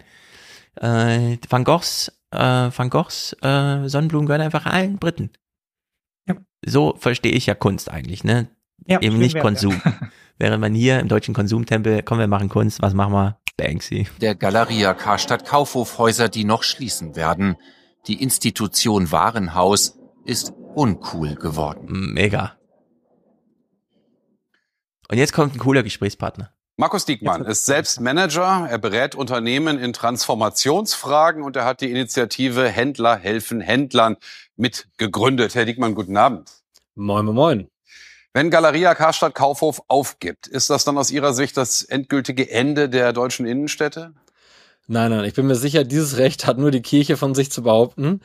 Äh, 0.75 1.37
Van 1.49 1.63
Goghs, 1.63 2.11
äh, 2.31 2.37
Van 2.37 2.89
Goghs 2.89 3.35
äh, 3.41 3.87
Sonnenblumen 3.87 4.25
gehören 4.27 4.41
einfach 4.41 4.65
allen 4.65 4.97
Briten. 4.97 5.31
Ja. 6.27 6.35
So 6.65 6.95
verstehe 6.97 7.31
ich 7.31 7.45
ja 7.45 7.55
Kunst 7.55 7.89
eigentlich, 7.91 8.23
ne? 8.23 8.49
Ja, 8.85 9.01
Eben 9.01 9.17
nicht 9.17 9.35
wär's, 9.35 9.43
Konsum. 9.43 9.81
Während 10.37 10.61
man 10.61 10.73
hier 10.73 10.99
im 10.99 11.07
deutschen 11.07 11.33
Konsumtempel, 11.33 12.01
komm, 12.03 12.19
wir 12.19 12.27
machen 12.27 12.49
Kunst, 12.49 12.81
was 12.81 12.93
machen 12.93 13.13
wir? 13.13 13.37
Banksy. 13.55 14.07
Der 14.19 14.35
Galeria 14.35 14.93
Karstadt 14.93 15.45
Kaufhofhäuser, 15.45 16.27
die 16.27 16.43
noch 16.43 16.63
schließen 16.63 17.15
werden. 17.15 17.55
Die 18.07 18.21
Institution 18.21 19.11
Warenhaus 19.11 19.99
ist 20.25 20.53
uncool 20.75 21.35
geworden. 21.35 22.13
Mega. 22.13 22.57
Und 25.13 25.19
jetzt 25.19 25.31
kommt 25.33 25.53
ein 25.53 25.59
cooler 25.59 25.83
Gesprächspartner. 25.83 26.49
Markus 26.75 27.05
Diekmann 27.05 27.45
ist 27.45 27.67
selbst 27.67 28.01
Manager. 28.01 28.65
Er 28.67 28.79
berät 28.79 29.13
Unternehmen 29.13 29.77
in 29.77 29.93
Transformationsfragen 29.93 31.43
und 31.43 31.55
er 31.55 31.65
hat 31.65 31.81
die 31.81 31.91
Initiative 31.91 32.67
Händler 32.67 33.15
helfen 33.15 33.61
Händlern 33.61 34.17
mitgegründet. 34.55 35.53
Herr 35.53 35.65
Diekmann, 35.65 35.93
guten 35.93 36.17
Abend. 36.17 36.49
Moin, 36.95 37.25
moin, 37.25 37.35
moin. 37.35 37.67
Wenn 38.33 38.49
Galeria 38.49 38.95
Karstadt 38.95 39.35
Kaufhof 39.35 39.83
aufgibt, 39.87 40.47
ist 40.47 40.71
das 40.71 40.83
dann 40.83 40.97
aus 40.97 41.11
Ihrer 41.11 41.35
Sicht 41.35 41.57
das 41.57 41.83
endgültige 41.83 42.49
Ende 42.49 42.89
der 42.89 43.13
deutschen 43.13 43.45
Innenstädte? 43.45 44.15
Nein, 44.87 45.11
nein, 45.11 45.25
ich 45.25 45.35
bin 45.35 45.45
mir 45.45 45.53
sicher, 45.53 45.83
dieses 45.83 46.17
Recht 46.17 46.47
hat 46.47 46.57
nur 46.57 46.71
die 46.71 46.81
Kirche 46.81 47.17
von 47.17 47.35
sich 47.35 47.51
zu 47.51 47.61
behaupten. 47.61 48.21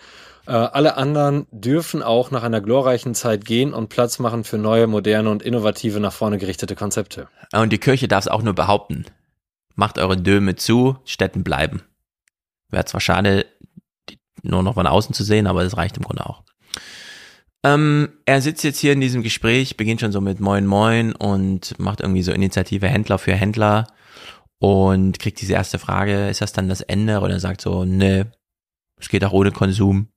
Äh, 0.48 0.52
alle 0.52 0.96
anderen 0.96 1.46
dürfen 1.50 2.02
auch 2.02 2.30
nach 2.30 2.42
einer 2.42 2.62
glorreichen 2.62 3.14
Zeit 3.14 3.44
gehen 3.44 3.74
und 3.74 3.90
Platz 3.90 4.18
machen 4.18 4.44
für 4.44 4.56
neue, 4.56 4.86
moderne 4.86 5.28
und 5.28 5.42
innovative, 5.42 6.00
nach 6.00 6.14
vorne 6.14 6.38
gerichtete 6.38 6.74
Konzepte. 6.74 7.28
Und 7.52 7.70
die 7.70 7.78
Kirche 7.78 8.08
darf 8.08 8.24
es 8.24 8.28
auch 8.28 8.42
nur 8.42 8.54
behaupten. 8.54 9.04
macht 9.74 9.98
eure 9.98 10.16
Döme 10.16 10.56
zu, 10.56 10.96
Städten 11.04 11.44
bleiben. 11.44 11.82
Wäre 12.70 12.86
zwar 12.86 13.00
schade, 13.02 13.44
nur 14.42 14.62
noch 14.62 14.74
von 14.74 14.86
außen 14.86 15.14
zu 15.14 15.22
sehen, 15.22 15.46
aber 15.46 15.62
das 15.62 15.76
reicht 15.76 15.98
im 15.98 16.04
Grunde 16.04 16.24
auch. 16.24 16.42
Ähm, 17.62 18.08
er 18.24 18.40
sitzt 18.40 18.64
jetzt 18.64 18.78
hier 18.78 18.94
in 18.94 19.02
diesem 19.02 19.22
Gespräch, 19.22 19.76
beginnt 19.76 20.00
schon 20.00 20.12
so 20.12 20.22
mit 20.22 20.40
Moin 20.40 20.66
Moin 20.66 21.12
und 21.12 21.78
macht 21.78 22.00
irgendwie 22.00 22.22
so 22.22 22.32
Initiative 22.32 22.88
Händler 22.88 23.18
für 23.18 23.34
Händler 23.34 23.86
und 24.58 25.18
kriegt 25.18 25.42
diese 25.42 25.52
erste 25.52 25.78
Frage, 25.78 26.28
ist 26.28 26.40
das 26.40 26.54
dann 26.54 26.70
das 26.70 26.80
Ende? 26.80 27.20
Oder 27.20 27.34
er 27.34 27.40
sagt 27.40 27.60
so, 27.60 27.84
ne, 27.84 28.32
es 29.00 29.08
geht 29.08 29.24
auch 29.24 29.32
ohne 29.32 29.52
Konsum. 29.52 30.08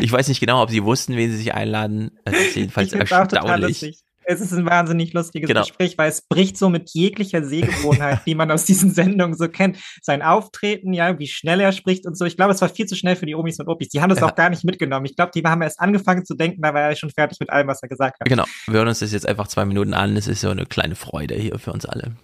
ich 0.00 0.12
weiß 0.12 0.28
nicht 0.28 0.40
genau, 0.40 0.62
ob 0.62 0.70
sie 0.70 0.84
wussten, 0.84 1.16
wen 1.16 1.30
sie 1.30 1.36
sich 1.36 1.54
einladen. 1.54 2.12
Es 2.24 2.38
ist 2.38 2.56
jedenfalls 2.56 2.92
erstaunlich. 2.92 4.02
Es 4.24 4.40
ist 4.40 4.52
ein 4.52 4.64
wahnsinnig 4.66 5.12
lustiges 5.12 5.48
genau. 5.48 5.62
Gespräch, 5.62 5.98
weil 5.98 6.08
es 6.08 6.22
bricht 6.22 6.56
so 6.56 6.68
mit 6.68 6.90
jeglicher 6.90 7.44
Sehgewohnheit, 7.44 8.20
die 8.26 8.34
man 8.34 8.50
aus 8.50 8.64
diesen 8.64 8.92
Sendungen 8.92 9.36
so 9.36 9.48
kennt. 9.48 9.78
Sein 10.00 10.22
Auftreten, 10.22 10.92
ja, 10.92 11.18
wie 11.18 11.26
schnell 11.26 11.60
er 11.60 11.72
spricht 11.72 12.06
und 12.06 12.16
so. 12.16 12.24
Ich 12.24 12.36
glaube, 12.36 12.52
es 12.52 12.60
war 12.60 12.68
viel 12.68 12.86
zu 12.86 12.94
schnell 12.94 13.16
für 13.16 13.26
die 13.26 13.34
Omis 13.34 13.58
und 13.58 13.68
Opis. 13.68 13.88
Die 13.88 14.00
haben 14.00 14.10
das 14.10 14.20
ja. 14.20 14.26
auch 14.26 14.34
gar 14.34 14.50
nicht 14.50 14.64
mitgenommen. 14.64 15.06
Ich 15.06 15.16
glaube, 15.16 15.32
die 15.34 15.42
haben 15.42 15.62
erst 15.62 15.80
angefangen 15.80 16.24
zu 16.24 16.34
denken, 16.34 16.62
da 16.62 16.72
war 16.72 16.82
er 16.82 16.96
schon 16.96 17.10
fertig 17.10 17.40
mit 17.40 17.50
allem, 17.50 17.66
was 17.66 17.82
er 17.82 17.88
gesagt 17.88 18.20
hat. 18.20 18.28
Genau. 18.28 18.44
Wir 18.66 18.74
hören 18.74 18.88
uns 18.88 19.00
das 19.00 19.12
jetzt 19.12 19.26
einfach 19.26 19.48
zwei 19.48 19.64
Minuten 19.64 19.94
an. 19.94 20.16
Es 20.16 20.28
ist 20.28 20.40
so 20.40 20.50
eine 20.50 20.66
kleine 20.66 20.94
Freude 20.94 21.34
hier 21.34 21.58
für 21.58 21.72
uns 21.72 21.84
alle. 21.84 22.16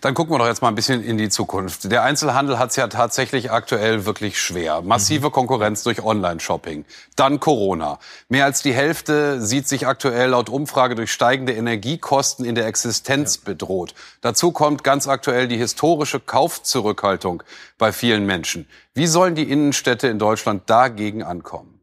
Dann 0.00 0.14
gucken 0.14 0.32
wir 0.32 0.38
doch 0.38 0.46
jetzt 0.46 0.62
mal 0.62 0.68
ein 0.68 0.76
bisschen 0.76 1.02
in 1.02 1.18
die 1.18 1.28
Zukunft. 1.28 1.90
Der 1.90 2.04
Einzelhandel 2.04 2.58
hat 2.58 2.70
es 2.70 2.76
ja 2.76 2.86
tatsächlich 2.86 3.50
aktuell 3.50 4.06
wirklich 4.06 4.40
schwer. 4.40 4.80
Massive 4.82 5.30
Konkurrenz 5.30 5.82
durch 5.82 6.04
Online-Shopping. 6.04 6.84
Dann 7.16 7.40
Corona. 7.40 7.98
Mehr 8.28 8.44
als 8.44 8.62
die 8.62 8.72
Hälfte 8.72 9.40
sieht 9.40 9.66
sich 9.66 9.86
aktuell 9.86 10.30
laut 10.30 10.48
Umfrage 10.48 10.94
durch 10.94 11.10
steigende 11.12 11.52
Energiekosten 11.52 12.44
in 12.44 12.54
der 12.54 12.66
Existenz 12.66 13.36
ja. 13.36 13.42
bedroht. 13.44 13.94
Dazu 14.20 14.52
kommt 14.52 14.84
ganz 14.84 15.08
aktuell 15.08 15.48
die 15.48 15.56
historische 15.56 16.20
Kaufzurückhaltung 16.20 17.42
bei 17.76 17.90
vielen 17.90 18.24
Menschen. 18.24 18.68
Wie 18.94 19.08
sollen 19.08 19.34
die 19.34 19.50
Innenstädte 19.50 20.06
in 20.06 20.20
Deutschland 20.20 20.70
dagegen 20.70 21.24
ankommen? 21.24 21.76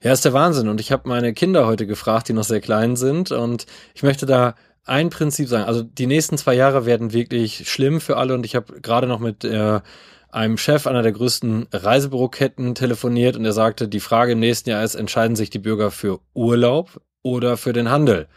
Ja, 0.00 0.12
ist 0.12 0.24
der 0.24 0.32
Wahnsinn. 0.32 0.68
Und 0.68 0.80
ich 0.80 0.92
habe 0.92 1.08
meine 1.08 1.32
Kinder 1.32 1.66
heute 1.66 1.86
gefragt, 1.86 2.28
die 2.28 2.32
noch 2.32 2.44
sehr 2.44 2.60
klein 2.60 2.96
sind. 2.96 3.32
Und 3.32 3.66
ich 3.94 4.02
möchte 4.02 4.26
da 4.26 4.54
ein 4.88 5.10
Prinzip 5.10 5.48
sagen. 5.48 5.64
Also 5.64 5.82
die 5.82 6.06
nächsten 6.06 6.38
zwei 6.38 6.54
Jahre 6.54 6.86
werden 6.86 7.12
wirklich 7.12 7.68
schlimm 7.70 8.00
für 8.00 8.16
alle 8.16 8.34
und 8.34 8.44
ich 8.44 8.54
habe 8.54 8.80
gerade 8.80 9.06
noch 9.06 9.20
mit 9.20 9.44
äh, 9.44 9.80
einem 10.30 10.58
Chef 10.58 10.86
einer 10.86 11.02
der 11.02 11.12
größten 11.12 11.68
Reisebüroketten 11.72 12.74
telefoniert 12.74 13.36
und 13.36 13.44
er 13.44 13.52
sagte, 13.52 13.88
die 13.88 14.00
Frage 14.00 14.32
im 14.32 14.40
nächsten 14.40 14.70
Jahr 14.70 14.84
ist, 14.84 14.94
entscheiden 14.94 15.36
sich 15.36 15.50
die 15.50 15.58
Bürger 15.58 15.90
für 15.90 16.20
Urlaub 16.34 17.00
oder 17.22 17.56
für 17.56 17.72
den 17.72 17.90
Handel? 17.90 18.28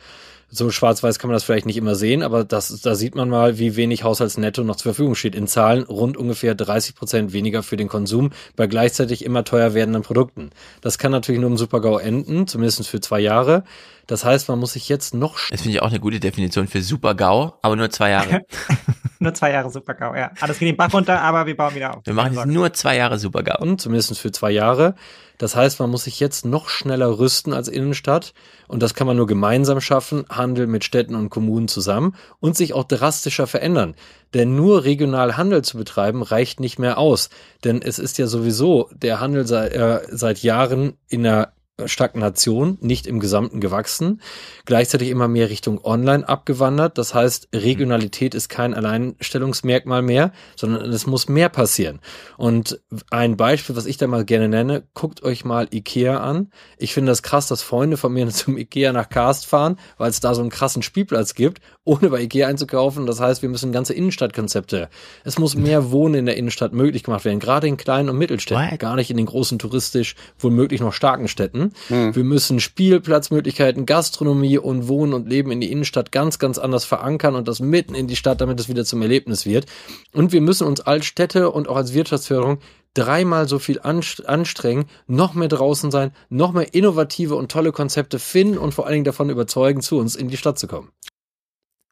so 0.51 0.69
schwarz-weiß 0.69 1.17
kann 1.17 1.29
man 1.29 1.35
das 1.35 1.45
vielleicht 1.45 1.65
nicht 1.65 1.77
immer 1.77 1.95
sehen, 1.95 2.21
aber 2.21 2.43
das, 2.43 2.81
da 2.81 2.93
sieht 2.93 3.15
man 3.15 3.29
mal, 3.29 3.57
wie 3.57 3.77
wenig 3.77 4.03
Haushaltsnetto 4.03 4.63
noch 4.63 4.75
zur 4.75 4.93
Verfügung 4.93 5.15
steht. 5.15 5.33
In 5.33 5.47
Zahlen 5.47 5.83
rund 5.83 6.17
ungefähr 6.17 6.53
30 6.55 6.93
Prozent 6.93 7.33
weniger 7.33 7.63
für 7.63 7.77
den 7.77 7.87
Konsum 7.87 8.31
bei 8.57 8.67
gleichzeitig 8.67 9.23
immer 9.23 9.45
teuer 9.45 9.73
werdenden 9.73 10.03
Produkten. 10.03 10.49
Das 10.81 10.97
kann 10.97 11.13
natürlich 11.13 11.39
nur 11.39 11.49
im 11.49 11.57
Supergau 11.57 11.97
enden, 11.97 12.47
zumindest 12.47 12.85
für 12.87 12.99
zwei 12.99 13.21
Jahre. 13.21 13.63
Das 14.11 14.25
heißt, 14.25 14.49
man 14.49 14.59
muss 14.59 14.73
sich 14.73 14.89
jetzt 14.89 15.13
noch. 15.13 15.37
Das 15.51 15.61
finde 15.61 15.77
ich 15.77 15.81
auch 15.81 15.87
eine 15.87 16.01
gute 16.01 16.19
Definition 16.19 16.67
für 16.67 16.81
Super-GAU, 16.81 17.53
aber 17.61 17.77
nur 17.77 17.89
zwei 17.91 18.09
Jahre. 18.09 18.41
nur 19.19 19.33
zwei 19.33 19.51
Jahre 19.51 19.69
Super-GAU, 19.69 20.15
ja. 20.15 20.31
Alles 20.41 20.59
geht 20.59 20.67
den 20.67 20.75
Bach 20.75 20.93
runter, 20.93 21.21
aber 21.21 21.45
wir 21.45 21.55
bauen 21.55 21.73
wieder 21.75 21.95
auf. 21.95 22.01
Wir 22.03 22.13
machen 22.13 22.33
jetzt 22.33 22.45
nur 22.45 22.73
zwei 22.73 22.97
Jahre 22.97 23.17
Super-GAU. 23.17 23.61
Und 23.61 23.79
zumindest 23.79 24.19
für 24.19 24.33
zwei 24.33 24.51
Jahre. 24.51 24.95
Das 25.37 25.55
heißt, 25.55 25.79
man 25.79 25.89
muss 25.89 26.03
sich 26.03 26.19
jetzt 26.19 26.43
noch 26.45 26.67
schneller 26.67 27.19
rüsten 27.19 27.53
als 27.53 27.69
Innenstadt. 27.69 28.33
Und 28.67 28.83
das 28.83 28.95
kann 28.95 29.07
man 29.07 29.15
nur 29.15 29.27
gemeinsam 29.27 29.79
schaffen, 29.79 30.25
Handel 30.27 30.67
mit 30.67 30.83
Städten 30.83 31.15
und 31.15 31.29
Kommunen 31.29 31.69
zusammen 31.69 32.17
und 32.41 32.57
sich 32.57 32.73
auch 32.73 32.83
drastischer 32.83 33.47
verändern. 33.47 33.95
Denn 34.33 34.57
nur 34.57 34.83
regional 34.83 35.37
Handel 35.37 35.61
zu 35.61 35.77
betreiben 35.77 36.21
reicht 36.21 36.59
nicht 36.59 36.79
mehr 36.79 36.97
aus. 36.97 37.29
Denn 37.63 37.81
es 37.81 37.97
ist 37.97 38.17
ja 38.17 38.27
sowieso 38.27 38.89
der 38.91 39.21
Handel 39.21 39.47
seit, 39.47 39.71
äh, 39.71 40.01
seit 40.09 40.43
Jahren 40.43 40.97
in 41.07 41.23
der 41.23 41.53
Stagnation, 41.87 42.77
nicht 42.81 43.07
im 43.07 43.19
Gesamten 43.19 43.59
gewachsen, 43.59 44.21
gleichzeitig 44.65 45.09
immer 45.09 45.27
mehr 45.27 45.49
Richtung 45.49 45.83
Online 45.83 46.27
abgewandert. 46.27 46.97
Das 46.97 47.13
heißt, 47.13 47.49
Regionalität 47.53 48.35
ist 48.35 48.49
kein 48.49 48.73
Alleinstellungsmerkmal 48.73 50.01
mehr, 50.01 50.31
sondern 50.55 50.91
es 50.91 51.07
muss 51.07 51.29
mehr 51.29 51.49
passieren. 51.49 51.99
Und 52.37 52.81
ein 53.09 53.37
Beispiel, 53.37 53.75
was 53.75 53.85
ich 53.85 53.97
da 53.97 54.07
mal 54.07 54.25
gerne 54.25 54.49
nenne, 54.49 54.83
guckt 54.93 55.23
euch 55.23 55.45
mal 55.45 55.67
Ikea 55.71 56.17
an. 56.17 56.51
Ich 56.77 56.93
finde 56.93 57.11
das 57.11 57.23
krass, 57.23 57.47
dass 57.47 57.61
Freunde 57.61 57.97
von 57.97 58.13
mir 58.13 58.27
zum 58.29 58.57
Ikea 58.57 58.93
nach 58.93 59.09
Karst 59.09 59.45
fahren, 59.45 59.77
weil 59.97 60.09
es 60.09 60.19
da 60.19 60.33
so 60.35 60.41
einen 60.41 60.49
krassen 60.49 60.81
Spielplatz 60.81 61.33
gibt, 61.33 61.61
ohne 61.83 62.09
bei 62.09 62.21
Ikea 62.21 62.47
einzukaufen. 62.47 63.05
Das 63.05 63.19
heißt, 63.19 63.41
wir 63.41 63.49
müssen 63.49 63.71
ganze 63.71 63.93
Innenstadtkonzepte. 63.93 64.89
Es 65.23 65.39
muss 65.39 65.55
mehr 65.55 65.91
Wohnen 65.91 66.15
in 66.15 66.25
der 66.25 66.37
Innenstadt 66.37 66.73
möglich 66.73 67.03
gemacht 67.03 67.25
werden, 67.25 67.39
gerade 67.39 67.67
in 67.67 67.77
kleinen 67.77 68.09
und 68.09 68.17
Mittelstädten, 68.17 68.77
gar 68.77 68.95
nicht 68.95 69.09
in 69.09 69.17
den 69.17 69.25
großen 69.25 69.59
touristisch, 69.59 70.15
womöglich 70.39 70.81
noch 70.81 70.93
starken 70.93 71.27
Städten. 71.27 71.70
Hm. 71.87 72.15
Wir 72.15 72.23
müssen 72.23 72.59
Spielplatzmöglichkeiten, 72.59 73.85
Gastronomie 73.85 74.57
und 74.57 74.87
Wohnen 74.87 75.13
und 75.13 75.27
Leben 75.27 75.51
in 75.51 75.61
die 75.61 75.71
Innenstadt 75.71 76.11
ganz, 76.11 76.39
ganz 76.39 76.57
anders 76.57 76.85
verankern 76.85 77.35
und 77.35 77.47
das 77.47 77.59
mitten 77.59 77.95
in 77.95 78.07
die 78.07 78.15
Stadt, 78.15 78.41
damit 78.41 78.59
es 78.59 78.69
wieder 78.69 78.85
zum 78.85 79.01
Erlebnis 79.01 79.45
wird. 79.45 79.65
Und 80.13 80.31
wir 80.31 80.41
müssen 80.41 80.67
uns 80.67 80.81
als 80.81 81.05
Städte 81.05 81.51
und 81.51 81.67
auch 81.67 81.77
als 81.77 81.93
Wirtschaftsförderung 81.93 82.59
dreimal 82.93 83.47
so 83.47 83.59
viel 83.59 83.79
anstrengen, 83.81 84.85
noch 85.07 85.33
mehr 85.33 85.47
draußen 85.47 85.91
sein, 85.91 86.11
noch 86.29 86.51
mehr 86.53 86.73
innovative 86.73 87.35
und 87.35 87.51
tolle 87.51 87.71
Konzepte 87.71 88.19
finden 88.19 88.57
und 88.57 88.73
vor 88.73 88.85
allen 88.85 88.93
Dingen 88.93 89.05
davon 89.05 89.29
überzeugen, 89.29 89.81
zu 89.81 89.97
uns 89.97 90.15
in 90.15 90.27
die 90.27 90.37
Stadt 90.37 90.59
zu 90.59 90.67
kommen. 90.67 90.91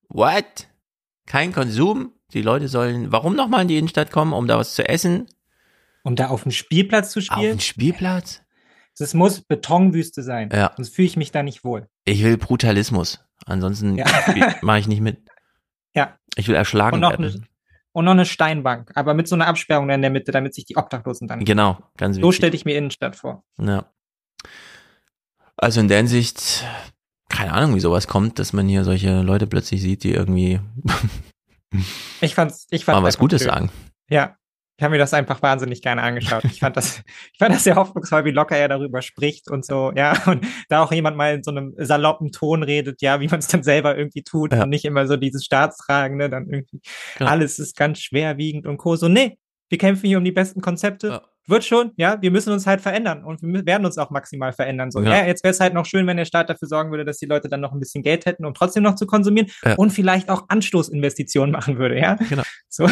What? 0.10 0.68
Kein 1.26 1.54
Konsum? 1.54 2.14
Die 2.34 2.42
Leute 2.42 2.68
sollen, 2.68 3.12
warum 3.12 3.36
nochmal 3.36 3.64
in 3.64 3.68
die 3.70 3.78
Innenstadt 3.78 4.12
kommen, 4.12 4.34
um 4.34 4.48
da 4.48 4.58
was 4.58 4.76
zu 4.76 4.88
essen? 4.88 5.28
Um 6.04 6.16
da 6.16 6.28
auf 6.28 6.44
dem 6.44 6.52
Spielplatz 6.52 7.12
zu 7.12 7.22
spielen? 7.22 7.52
Auf 7.52 7.58
dem 7.58 7.60
Spielplatz? 7.60 8.42
Es 9.00 9.14
muss 9.14 9.42
Betonwüste 9.42 10.24
sein. 10.24 10.50
Ja. 10.52 10.74
Sonst 10.76 10.96
fühle 10.96 11.08
ich 11.08 11.18
mich 11.18 11.32
da 11.32 11.44
nicht 11.44 11.64
wohl. 11.64 11.88
Ich 12.06 12.24
will 12.24 12.38
Brutalismus. 12.38 13.24
Ansonsten 13.46 13.96
ja. 13.98 14.06
mache 14.62 14.80
ich 14.80 14.88
nicht 14.88 15.02
mit. 15.02 15.20
Ja. 15.96 16.18
Ich 16.36 16.48
will 16.48 16.56
erschlagen 16.56 16.96
und 16.96 17.02
noch 17.02 17.12
werden. 17.12 17.26
Eine, 17.26 17.44
und 17.92 18.06
noch 18.06 18.12
eine 18.12 18.26
Steinbank, 18.26 18.92
aber 18.96 19.14
mit 19.14 19.28
so 19.28 19.36
einer 19.36 19.48
Absperrung 19.48 19.90
in 19.90 20.02
der 20.02 20.12
Mitte, 20.12 20.32
damit 20.32 20.54
sich 20.54 20.66
die 20.66 20.78
Obdachlosen 20.78 21.28
dann. 21.28 21.44
Genau, 21.44 21.80
ganz 21.98 22.16
wichtig. 22.16 22.24
So 22.24 22.32
stelle 22.32 22.56
ich 22.56 22.66
mir 22.66 22.78
Innenstadt 22.78 23.16
vor. 23.16 23.44
Ja. 23.60 23.92
Also 25.58 25.80
in 25.80 25.88
der 25.88 25.98
Hinsicht, 25.98 26.66
keine 27.30 27.52
Ahnung, 27.52 27.76
wie 27.76 27.80
sowas 27.80 28.08
kommt, 28.08 28.40
dass 28.40 28.54
man 28.54 28.68
hier 28.68 28.84
solche 28.84 29.22
Leute 29.22 29.48
plötzlich 29.48 29.82
sieht, 29.82 30.04
die 30.04 30.14
irgendwie. 30.14 30.62
ich 32.22 32.36
fand's, 32.36 32.68
ich 32.70 32.86
fand 32.86 33.00
mal 33.00 33.08
was 33.08 33.18
Gutes 33.18 33.42
schön. 33.42 33.50
sagen. 33.50 33.72
Ja, 34.10 34.38
ich 34.80 34.84
habe 34.84 34.94
mir 34.94 34.98
das 34.98 35.14
einfach 35.14 35.42
wahnsinnig 35.42 35.82
gerne 35.82 36.02
angeschaut. 36.02 36.46
Ich 36.46 36.62
fand 36.62 36.78
das, 36.78 37.04
ich 37.34 37.38
fand 37.38 37.54
das 37.54 37.66
sehr 37.66 37.76
hoffnungsvoll, 37.76 38.24
wie 38.24 38.32
locker 38.32 38.56
er 38.56 38.70
darüber 38.70 39.02
spricht 39.02 39.52
und 39.52 39.66
so, 39.66 39.92
ja. 39.94 40.14
Und 40.26 40.48
da 40.70 40.82
auch 40.82 40.94
jemand 40.94 41.18
mal 41.18 41.36
in 41.36 41.44
so 41.44 41.52
einem 41.52 41.74
saloppen 41.78 42.32
Ton 42.32 42.64
redet, 42.64 43.02
ja, 43.02 43.20
wie 43.20 43.28
man 43.28 43.40
es 43.40 43.48
dann 43.48 43.62
selber 43.62 43.98
irgendwie 43.98 44.24
tut 44.24 44.54
ja. 44.54 44.64
und 44.64 44.70
nicht 44.70 44.86
immer 44.86 45.06
so 45.06 45.18
dieses 45.18 45.44
Staatstragende, 45.44 46.30
dann 46.30 46.50
irgendwie 46.50 46.80
ja. 47.20 47.26
alles 47.26 47.60
ist 47.60 47.76
ganz 47.76 48.00
schwerwiegend 48.00 48.66
und 48.68 48.78
co. 48.78 48.96
So, 48.96 49.10
nee, 49.10 49.38
wir 49.68 49.78
kämpfen 49.78 50.08
hier 50.08 50.18
um 50.18 50.24
die 50.24 50.32
besten 50.32 50.62
Konzepte. 50.62 51.08
Ja 51.10 51.29
wird 51.50 51.64
schon, 51.64 51.92
ja, 51.96 52.22
wir 52.22 52.32
müssen 52.32 52.52
uns 52.54 52.68
halt 52.68 52.82
verändern 52.82 53.24
und 53.24 53.42
wir 53.42 53.66
werden 53.66 53.86
uns 53.86 53.98
auch 53.98 54.10
maximal 54.10 54.54
verändern. 54.54 54.92
So, 54.92 55.02
ja. 55.02 55.18
ja 55.18 55.26
jetzt 55.26 55.44
wäre 55.44 55.52
es 55.52 55.60
halt 55.60 55.74
noch 55.74 55.86
schön, 55.86 56.08
wenn 56.08 56.18
der 56.18 56.26
Staat 56.26 56.50
dafür 56.50 56.68
sorgen 56.68 56.92
würde, 56.92 57.06
dass 57.06 57.18
die 57.18 57.26
Leute 57.26 57.50
dann 57.50 57.62
noch 57.62 57.72
ein 57.72 57.80
bisschen 57.80 58.04
Geld 58.04 58.26
hätten, 58.26 58.46
um 58.46 58.54
trotzdem 58.54 58.84
noch 58.84 58.96
zu 58.96 59.06
konsumieren 59.06 59.50
ja. 59.64 59.76
und 59.76 59.92
vielleicht 59.92 60.30
auch 60.30 60.46
Anstoßinvestitionen 60.48 61.52
machen 61.52 61.78
würde, 61.78 62.00
ja. 62.00 62.16
Genau. 62.16 62.44
So. 62.72 62.88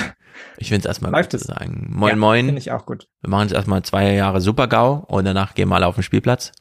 Ich 0.58 0.70
finde 0.70 0.80
es 0.80 0.86
erstmal 0.88 1.12
Läuft 1.12 1.32
gut 1.32 1.40
zu 1.40 1.46
sagen. 1.46 1.92
Moin, 1.92 2.10
ja, 2.10 2.16
moin. 2.16 2.46
Finde 2.48 2.60
ich 2.60 2.72
auch 2.72 2.88
gut. 2.88 3.08
Wir 3.22 3.30
machen 3.30 3.44
jetzt 3.44 3.54
erstmal 3.54 3.84
zwei 3.84 4.12
Jahre 4.14 4.42
Super-GAU 4.42 5.06
und 5.08 5.24
danach 5.24 5.54
gehen 5.54 5.70
wir 5.70 5.76
alle 5.76 5.86
auf 5.86 5.94
den 5.94 6.04
Spielplatz. 6.04 6.52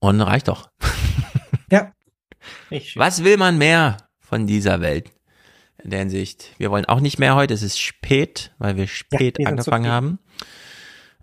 Und 0.00 0.20
reicht 0.20 0.48
doch. 0.48 0.68
ja. 1.70 1.92
Was 2.96 3.22
will 3.22 3.36
man 3.36 3.56
mehr 3.56 3.98
von 4.18 4.48
dieser 4.48 4.80
Welt? 4.80 5.12
In 5.82 5.90
der 5.90 6.00
Hinsicht. 6.00 6.50
Wir 6.58 6.70
wollen 6.70 6.86
auch 6.86 7.00
nicht 7.00 7.18
mehr 7.18 7.36
heute. 7.36 7.54
Es 7.54 7.62
ist 7.62 7.78
spät, 7.78 8.52
weil 8.58 8.76
wir 8.76 8.88
spät 8.88 9.38
ja, 9.38 9.48
angefangen 9.48 9.88
haben. 9.90 10.18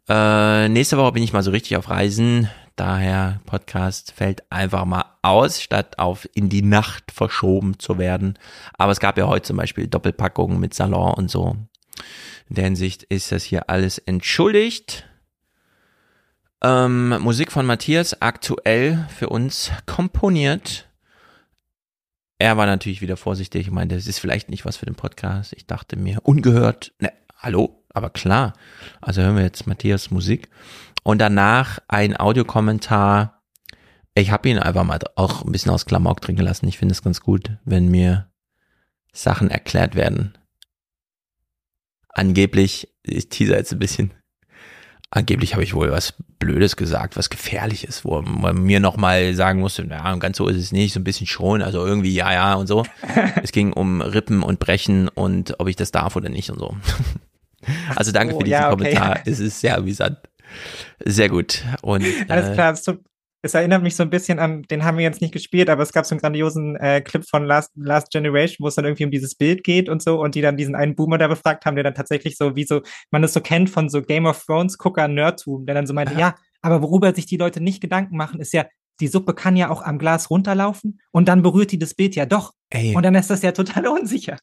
Äh, 0.10 0.70
nächste 0.70 0.98
Woche 0.98 1.14
bin 1.14 1.24
ich 1.24 1.34
mal 1.34 1.44
so 1.44 1.52
richtig 1.52 1.78
auf 1.78 1.90
Reisen. 1.90 2.50
Daher 2.76 3.42
Podcast 3.46 4.14
fällt 4.14 4.52
einfach 4.52 4.86
mal 4.86 5.06
aus, 5.22 5.62
statt 5.62 6.00
auf 6.00 6.28
in 6.34 6.50
die 6.50 6.64
Nacht 6.64 7.12
verschoben 7.12 7.80
zu 7.80 7.98
werden. 7.98 8.40
Aber 8.74 8.92
es 8.92 9.00
gab 9.00 9.18
ja 9.18 9.28
heute 9.28 9.48
zum 9.48 9.58
Beispiel 9.58 9.88
Doppelpackungen 9.88 10.60
mit 10.60 10.74
Salon 10.74 11.14
und 11.14 11.30
so. 11.30 11.58
In 12.50 12.56
der 12.56 12.64
Hinsicht 12.66 13.04
ist 13.04 13.32
das 13.32 13.44
hier 13.44 13.70
alles 13.70 13.98
entschuldigt. 13.98 15.08
Ähm, 16.64 17.10
Musik 17.22 17.52
von 17.52 17.66
Matthias, 17.66 18.22
aktuell 18.22 19.08
für 19.16 19.30
uns 19.30 19.72
komponiert. 19.86 20.90
Er 22.38 22.58
war 22.58 22.66
natürlich 22.66 23.02
wieder 23.02 23.18
vorsichtig. 23.18 23.68
Ich 23.68 23.72
meinte, 23.72 23.96
das 23.96 24.08
ist 24.08 24.20
vielleicht 24.20 24.50
nicht 24.50 24.66
was 24.66 24.78
für 24.78 24.86
den 24.86 24.96
Podcast. 24.96 25.54
Ich 25.54 25.68
dachte 25.68 25.96
mir, 25.96 26.20
ungehört. 26.24 26.94
Ne, 27.00 27.12
hallo? 27.38 27.81
Aber 27.94 28.10
klar. 28.10 28.54
Also 29.02 29.22
hören 29.22 29.36
wir 29.36 29.44
jetzt 29.44 29.68
Matthias 29.68 30.12
Musik. 30.12 30.50
Und 31.04 31.20
danach 31.20 31.80
ein 31.88 32.20
Audiokommentar. 32.20 33.42
Ich 34.14 34.32
habe 34.32 34.50
ihn 34.50 34.60
einfach 34.60 34.84
mal 34.84 35.00
auch 35.16 35.44
ein 35.44 35.52
bisschen 35.52 35.72
aus 35.72 35.86
Klamauk 35.86 36.22
trinken 36.22 36.44
lassen. 36.44 36.68
Ich 36.68 36.78
finde 36.78 36.94
es 36.94 37.02
ganz 37.02 37.22
gut, 37.22 37.58
wenn 37.66 37.90
mir 37.90 38.30
Sachen 39.12 39.50
erklärt 39.50 39.96
werden. 39.96 40.38
Angeblich, 42.10 42.90
ich 43.04 43.30
teaser 43.30 43.58
jetzt 43.58 43.72
ein 43.72 43.80
bisschen, 43.80 44.14
angeblich 45.12 45.54
habe 45.54 45.64
ich 45.64 45.74
wohl 45.74 45.92
was 45.92 46.14
Blödes 46.40 46.76
gesagt, 46.76 47.16
was 47.16 47.30
Gefährliches, 47.30 48.04
wo 48.04 48.22
man 48.22 48.62
mir 48.64 48.80
nochmal 48.80 49.34
sagen 49.34 49.60
musste, 49.60 49.86
ja, 49.86 50.16
ganz 50.16 50.38
so 50.38 50.48
ist 50.48 50.58
es 50.58 50.72
nicht, 50.72 50.94
so 50.94 51.00
ein 51.00 51.04
bisschen 51.06 51.28
schon, 51.28 51.62
also 51.62 51.86
irgendwie 51.86 52.14
ja, 52.14 52.34
ja 52.34 52.54
und 52.56 52.68
so. 52.68 52.86
es 53.44 53.52
ging 53.52 53.72
um 53.74 54.02
Rippen 54.02 54.44
und 54.44 54.60
Brechen 54.60 55.08
und 55.08 55.60
ob 55.60 55.68
ich 55.68 55.76
das 55.78 55.92
darf 55.92 56.16
oder 56.16 56.30
nicht 56.30 56.50
und 56.50 56.60
so. 56.60 56.76
also 57.96 58.12
danke 58.12 58.36
Oh, 58.36 58.40
für 58.40 58.46
diesen 58.46 58.60
ja, 58.60 58.72
okay. 58.72 58.94
Kommentar, 58.96 59.20
es 59.26 59.40
ist 59.40 59.60
sehr 59.60 59.78
amüsant. 59.78 60.18
Sehr 61.06 61.30
gut. 61.30 61.64
Und, 61.82 62.06
Alles 62.28 62.50
äh, 62.50 62.54
klar, 62.54 62.74
es, 62.74 62.84
tut, 62.84 63.00
es 63.42 63.54
erinnert 63.54 63.82
mich 63.82 63.96
so 63.96 64.04
ein 64.04 64.10
bisschen 64.10 64.38
an, 64.40 64.64
den 64.64 64.84
haben 64.84 64.98
wir 64.98 65.04
jetzt 65.04 65.22
nicht 65.22 65.34
gespielt, 65.34 65.70
aber 65.70 65.82
es 65.82 65.94
gab 65.94 66.06
so 66.06 66.14
einen 66.14 66.22
grandiosen 66.22 66.76
äh, 66.76 67.02
Clip 67.02 67.24
von 67.28 67.46
Last, 67.46 67.72
Last 67.76 68.12
Generation, 68.12 68.64
wo 68.64 68.68
es 68.68 68.76
dann 68.76 68.86
irgendwie 68.86 69.06
um 69.06 69.12
dieses 69.12 69.36
Bild 69.36 69.64
geht 69.64 69.90
und 69.90 70.02
so 70.02 70.22
und 70.22 70.36
die 70.36 70.42
dann 70.42 70.58
diesen 70.58 70.76
einen 70.76 70.96
Boomer 70.96 71.18
da 71.18 71.28
befragt 71.28 71.66
haben, 71.66 71.76
der 71.76 71.84
dann 71.84 71.96
tatsächlich 71.96 72.38
so, 72.38 72.56
wie 72.56 72.66
so, 72.66 72.82
man 73.10 73.22
das 73.22 73.34
so 73.34 73.42
kennt 73.42 73.70
von 73.70 73.90
so 73.90 74.02
Game 74.02 74.26
of 74.26 74.44
Thrones 74.46 74.78
Gucker 74.78 75.08
Nerdtum, 75.08 75.66
der 75.66 75.76
dann 75.76 75.88
so 75.88 75.94
meinte, 75.94 76.14
ja, 76.20 76.36
aber 76.62 76.82
worüber 76.82 77.14
sich 77.16 77.26
die 77.26 77.38
Leute 77.38 77.62
nicht 77.62 77.82
Gedanken 77.82 78.18
machen, 78.18 78.40
ist 78.40 78.54
ja, 78.54 78.66
die 79.02 79.08
Suppe 79.08 79.34
kann 79.34 79.58
ja 79.58 79.70
auch 79.70 79.82
am 79.82 79.98
Glas 79.98 80.30
runterlaufen 80.30 81.02
und 81.12 81.28
dann 81.28 81.42
berührt 81.42 81.72
die 81.72 81.80
das 81.80 81.94
Bild 81.94 82.16
ja 82.16 82.26
doch. 82.26 82.54
Ey. 82.70 82.96
Und 82.96 83.04
dann 83.04 83.16
ist 83.16 83.30
das 83.30 83.42
ja 83.42 83.52
total 83.52 83.88
unsicher. 83.88 84.38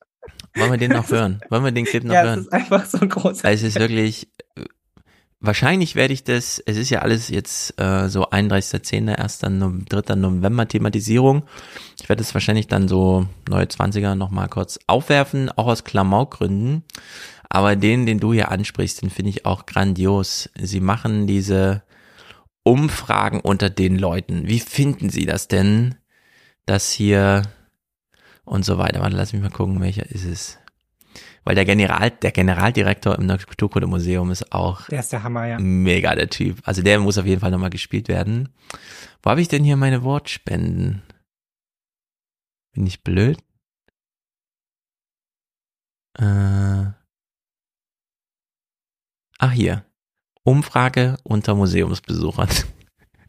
Wollen 0.55 0.73
wir 0.73 0.79
den 0.79 0.93
noch 0.93 1.09
hören? 1.11 1.41
Wollen 1.49 1.65
wir 1.65 1.73
den 1.73 1.85
Clip 1.85 2.05
noch 2.05 2.15
ja, 2.15 2.25
hören? 2.25 2.41
es 2.41 2.47
ist 2.47 2.53
einfach 2.53 2.85
so 2.85 2.99
groß. 2.99 3.45
Also 3.45 3.67
es 3.67 3.75
ist 3.75 3.79
wirklich, 3.79 4.29
wahrscheinlich 5.41 5.95
werde 5.95 6.13
ich 6.13 6.25
das, 6.25 6.63
es 6.67 6.77
ist 6.77 6.91
ja 6.91 7.01
alles 7.01 7.29
jetzt 7.29 7.81
äh, 7.81 8.09
so 8.09 8.29
31.10., 8.29 9.15
1. 9.15 9.43
No 9.43 9.73
3. 9.89 10.17
November 10.17 10.67
Thematisierung. 10.67 11.45
Ich 12.01 12.09
werde 12.09 12.23
es 12.23 12.35
wahrscheinlich 12.35 12.67
dann 12.67 12.89
so 12.89 13.27
neue 13.49 13.65
20er 13.65 14.15
nochmal 14.15 14.49
kurz 14.49 14.79
aufwerfen, 14.87 15.51
auch 15.51 15.69
aus 15.69 15.85
Klamaukgründen. 15.85 16.83
Aber 17.49 17.77
den, 17.77 18.05
den 18.05 18.21
du 18.21 18.35
hier 18.35 18.51
ansprichst, 18.51 19.01
den 19.01 19.11
finde 19.11 19.31
ich 19.31 19.47
auch 19.47 19.65
grandios. 19.65 20.51
Sie 20.61 20.81
machen 20.81 21.27
diese 21.27 21.83
Umfragen 22.69 23.41
unter 23.41 23.71
den 23.71 23.99
Leuten. 23.99 24.47
Wie 24.47 24.61
finden 24.61 25.11
sie 25.11 25.27
das 25.27 25.49
denn, 25.49 25.97
dass 26.67 26.93
hier 26.93 27.43
und 28.49 28.65
so 28.65 28.79
weiter. 28.79 29.01
Warte, 29.01 29.17
lass 29.17 29.33
mich 29.33 29.43
mal 29.43 29.51
gucken, 29.51 29.81
welcher 29.81 30.07
ist 30.07 30.25
es. 30.25 30.59
Weil 31.45 31.55
der 31.55 31.65
General, 31.65 32.11
der 32.11 32.31
Generaldirektor 32.31 33.17
im 33.17 33.27
Naturkundemuseum 33.27 34.31
ist 34.31 34.53
auch 34.53 34.87
Der 34.89 35.01
ist 35.01 35.13
der 35.13 35.23
Hammer, 35.23 35.47
ja. 35.47 35.59
mega 35.59 36.15
der 36.15 36.29
Typ. 36.29 36.61
Also 36.65 36.83
der 36.83 36.99
muss 36.99 37.19
auf 37.19 37.27
jeden 37.27 37.41
Fall 37.41 37.51
nochmal 37.51 37.71
gespielt 37.71 38.09
werden. 38.09 38.51
Wo 39.23 39.31
habe 39.31 39.41
ich 39.41 39.49
denn 39.49 39.65
hier 39.65 39.77
meine 39.77 40.03
Wortspenden? 40.03 41.03
Bin 42.73 42.87
ich 42.87 43.03
blöd? 43.03 43.39
Äh, 46.19 46.93
ach 49.39 49.53
hier. 49.53 49.85
Umfrage 50.49 51.19
unter 51.25 51.55
Museumsbesuchern. 51.55 52.49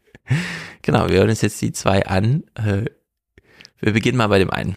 genau, 0.82 1.06
wir 1.10 1.18
hören 1.18 1.28
uns 1.28 1.42
jetzt 1.42 1.60
die 1.60 1.70
zwei 1.70 2.06
an. 2.06 2.44
Äh, 2.54 2.86
wir 3.78 3.92
beginnen 3.92 4.16
mal 4.16 4.28
bei 4.28 4.38
dem 4.38 4.48
einen. 4.48 4.76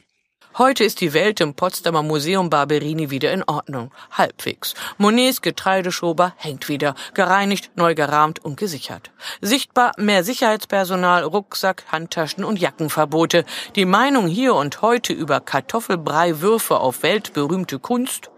Heute 0.57 0.83
ist 0.83 0.99
die 0.99 1.13
Welt 1.13 1.39
im 1.39 1.53
Potsdamer 1.53 2.03
Museum 2.03 2.49
Barberini 2.49 3.09
wieder 3.09 3.31
in 3.31 3.43
Ordnung. 3.43 3.91
Halbwegs. 4.11 4.73
Monets 4.97 5.41
Getreideschober 5.41 6.33
hängt 6.35 6.67
wieder. 6.67 6.95
Gereinigt, 7.13 7.71
neu 7.75 7.95
gerahmt 7.95 8.43
und 8.43 8.57
gesichert. 8.57 9.11
Sichtbar 9.39 9.93
mehr 9.97 10.25
Sicherheitspersonal, 10.25 11.23
Rucksack, 11.23 11.85
Handtaschen 11.93 12.43
und 12.43 12.59
Jackenverbote. 12.59 13.45
Die 13.77 13.85
Meinung 13.85 14.27
hier 14.27 14.53
und 14.53 14.81
heute 14.81 15.13
über 15.13 15.39
Kartoffelbrei-Würfe 15.39 16.77
auf 16.77 17.03
weltberühmte 17.03 17.79
Kunst 17.79 18.29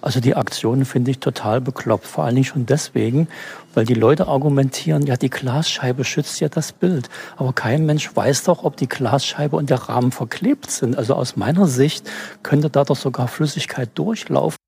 Also 0.00 0.20
die 0.20 0.36
Aktion 0.36 0.84
finde 0.84 1.10
ich 1.10 1.18
total 1.18 1.60
bekloppt. 1.60 2.06
Vor 2.06 2.24
allen 2.24 2.34
Dingen 2.36 2.44
schon 2.44 2.66
deswegen, 2.66 3.28
weil 3.74 3.84
die 3.84 3.94
Leute 3.94 4.28
argumentieren, 4.28 5.06
ja, 5.06 5.16
die 5.16 5.30
Glasscheibe 5.30 6.04
schützt 6.04 6.40
ja 6.40 6.48
das 6.48 6.72
Bild. 6.72 7.08
Aber 7.36 7.52
kein 7.52 7.84
Mensch 7.86 8.14
weiß 8.14 8.44
doch, 8.44 8.64
ob 8.64 8.76
die 8.76 8.88
Glasscheibe 8.88 9.56
und 9.56 9.70
der 9.70 9.78
Rahmen 9.78 10.12
verklebt 10.12 10.70
sind. 10.70 10.96
Also 10.96 11.14
aus 11.14 11.36
meiner 11.36 11.66
Sicht 11.66 12.08
könnte 12.42 12.70
da 12.70 12.84
doch 12.84 12.96
sogar 12.96 13.28
Flüssigkeit 13.28 13.90
durchlaufen. 13.94 14.58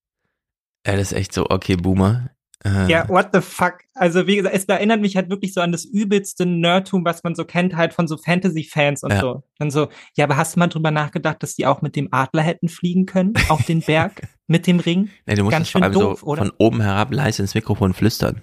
Ja, 0.87 0.97
das 0.97 1.13
ist 1.13 1.19
echt 1.19 1.33
so, 1.35 1.47
okay, 1.49 1.77
Boomer. 1.77 2.31
Äh, 2.65 2.91
Ja, 2.91 3.09
what 3.09 3.29
the 3.33 3.41
fuck? 3.41 3.79
Also, 3.95 4.27
wie 4.27 4.37
gesagt, 4.37 4.55
es 4.55 4.65
erinnert 4.65 5.01
mich 5.01 5.17
halt 5.17 5.31
wirklich 5.31 5.55
so 5.55 5.61
an 5.61 5.73
das 5.73 5.85
übelste 5.85 6.47
Nerdtum, 6.47 7.05
was 7.05 7.23
man 7.23 7.35
so 7.35 7.45
kennt, 7.45 7.77
halt 7.77 7.93
von 7.95 8.09
so 8.09 8.17
Fantasy-Fans 8.17 9.03
und 9.03 9.13
Ja. 9.13 9.21
so. 9.21 9.43
Dann 9.59 9.71
so, 9.71 9.89
ja, 10.17 10.25
aber 10.25 10.37
hast 10.37 10.57
du 10.57 10.61
mal 10.61 10.67
drüber 10.69 10.91
nachgedacht, 10.91 11.43
dass 11.43 11.55
die 11.55 11.67
auch 11.67 11.83
mit 11.83 11.97
dem 11.97 12.09
Adler 12.13 12.43
hätten 12.43 12.69
fliegen 12.69 13.07
können? 13.07 13.35
Auf 13.49 13.65
den 13.65 13.81
Berg? 13.81 14.23
mit 14.51 14.67
dem 14.67 14.81
Ring? 14.81 15.09
Nee, 15.27 15.37
du 15.37 15.45
musst 15.45 15.53
Ganz 15.53 15.69
schön 15.69 15.93
doof, 15.93 16.21
so 16.21 16.27
oder? 16.27 16.43
von 16.43 16.53
oben 16.59 16.81
herab 16.81 17.13
leise 17.13 17.43
ins 17.43 17.55
Mikrofon 17.55 17.95
flüstern. 17.95 18.43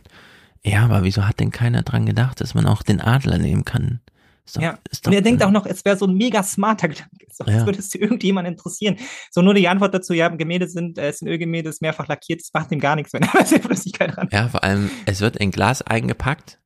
Ja, 0.64 0.86
aber 0.86 1.04
wieso 1.04 1.28
hat 1.28 1.40
denn 1.40 1.52
keiner 1.52 1.84
dran 1.84 2.06
gedacht, 2.06 2.42
dass 2.42 2.56
man 2.56 2.66
auch 2.66 2.82
den 2.82 3.02
Adler 3.02 3.38
nehmen 3.38 3.66
kann? 3.66 4.00
Doch, 4.54 4.62
ja. 4.62 4.80
doch, 5.02 5.08
Und 5.08 5.14
er 5.14 5.22
denkt 5.22 5.44
auch 5.44 5.52
noch, 5.52 5.66
es 5.66 5.84
wäre 5.84 5.98
so 5.98 6.08
ein 6.08 6.16
mega 6.16 6.42
smarter 6.44 6.88
Gedanke. 6.88 7.12
So, 7.38 7.44
Ja. 7.46 7.68
Würde 7.68 7.78
es 7.78 7.94
irgendjemand 7.94 8.48
interessieren. 8.48 8.98
So, 9.30 9.44
nur 9.44 9.54
die 9.54 9.68
Antwort 9.68 9.94
dazu, 9.94 10.14
ja, 10.14 10.28
Gemälde 10.30 10.68
sind, 10.68 10.98
äh, 10.98 11.10
es 11.10 11.20
sind 11.20 11.28
Ölgemälde, 11.28 11.70
ist 11.70 11.84
mehrfach 11.84 12.08
lackiert, 12.08 12.42
das 12.42 12.50
macht 12.52 12.72
ihm 12.72 12.80
gar 12.80 12.96
nichts, 12.96 13.14
wenn 13.14 13.22
da 13.34 13.38
ist 13.38 13.54
Flüssigkeit 13.54 14.16
dran. 14.16 14.28
Ja, 14.32 14.48
vor 14.48 14.64
allem, 14.64 14.90
es 15.06 15.22
wird 15.22 15.38
in 15.38 15.52
Glas 15.52 15.84
eingepackt. 15.84 16.60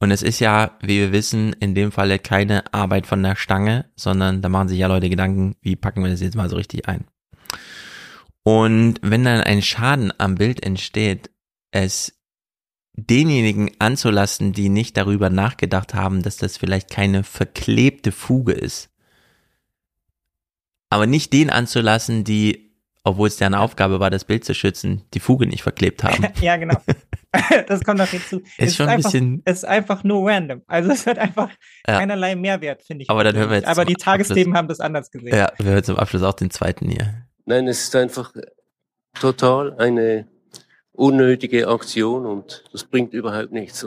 Und 0.00 0.10
es 0.10 0.22
ist 0.22 0.38
ja, 0.40 0.72
wie 0.82 0.98
wir 0.98 1.12
wissen, 1.12 1.54
in 1.60 1.74
dem 1.74 1.92
Falle 1.92 2.18
keine 2.18 2.74
Arbeit 2.74 3.06
von 3.06 3.22
der 3.22 3.36
Stange, 3.36 3.86
sondern 3.96 4.42
da 4.42 4.50
machen 4.50 4.68
sich 4.68 4.78
ja 4.78 4.88
Leute 4.88 5.08
Gedanken, 5.08 5.56
wie 5.62 5.76
packen 5.76 6.02
wir 6.02 6.10
das 6.10 6.20
jetzt 6.20 6.36
mal 6.36 6.50
so 6.50 6.56
richtig 6.56 6.86
ein. 6.88 7.06
Und 8.44 8.96
wenn 9.02 9.24
dann 9.24 9.40
ein 9.40 9.62
Schaden 9.62 10.12
am 10.18 10.34
Bild 10.36 10.62
entsteht, 10.64 11.30
es 11.72 12.14
denjenigen 12.92 13.70
anzulassen, 13.80 14.52
die 14.52 14.68
nicht 14.68 14.96
darüber 14.96 15.30
nachgedacht 15.30 15.94
haben, 15.94 16.22
dass 16.22 16.36
das 16.36 16.56
vielleicht 16.58 16.90
keine 16.90 17.24
verklebte 17.24 18.12
Fuge 18.12 18.52
ist. 18.52 18.90
Aber 20.90 21.06
nicht 21.06 21.32
den 21.32 21.50
anzulassen, 21.50 22.22
die, 22.22 22.76
obwohl 23.02 23.26
es 23.28 23.36
deren 23.38 23.54
Aufgabe 23.54 23.98
war, 23.98 24.10
das 24.10 24.24
Bild 24.26 24.44
zu 24.44 24.54
schützen, 24.54 25.02
die 25.14 25.18
Fuge 25.20 25.46
nicht 25.46 25.62
verklebt 25.62 26.04
haben. 26.04 26.24
ja, 26.40 26.56
genau. 26.56 26.76
das 27.66 27.82
kommt 27.82 27.98
noch 27.98 28.06
hinzu. 28.08 28.40
Ist 28.40 28.54
Es 28.58 28.76
schon 28.76 28.86
ein 28.86 28.96
einfach, 28.98 29.10
bisschen- 29.10 29.42
Es 29.44 29.58
ist 29.58 29.64
einfach 29.64 30.04
nur 30.04 30.30
random. 30.30 30.62
Also 30.68 30.92
es 30.92 31.06
hat 31.06 31.18
einfach 31.18 31.48
Ja. 31.88 31.98
keinerlei 31.98 32.36
Mehrwert, 32.36 32.82
finde 32.84 33.02
ich. 33.04 33.10
Aber 33.10 33.24
dann 33.24 33.34
hören 33.34 33.48
wir 33.50 33.56
jetzt 33.56 33.66
Aber 33.66 33.84
die 33.86 33.94
Tagesthemen 33.94 34.52
Abschluss- 34.52 34.58
haben 34.58 34.68
das 34.68 34.80
anders 34.80 35.10
gesehen. 35.10 35.34
Ja, 35.34 35.50
wir 35.58 35.72
hören 35.72 35.82
zum 35.84 35.96
Abschluss 35.96 36.22
auch 36.22 36.34
den 36.34 36.50
zweiten 36.50 36.88
hier. 36.90 37.26
Nein, 37.46 37.68
es 37.68 37.84
ist 37.84 37.96
einfach 37.96 38.32
total 39.14 39.78
eine 39.78 40.28
unnötige 40.92 41.68
Aktion 41.68 42.26
und 42.26 42.64
das 42.72 42.84
bringt 42.84 43.12
überhaupt 43.12 43.52
nichts. 43.52 43.86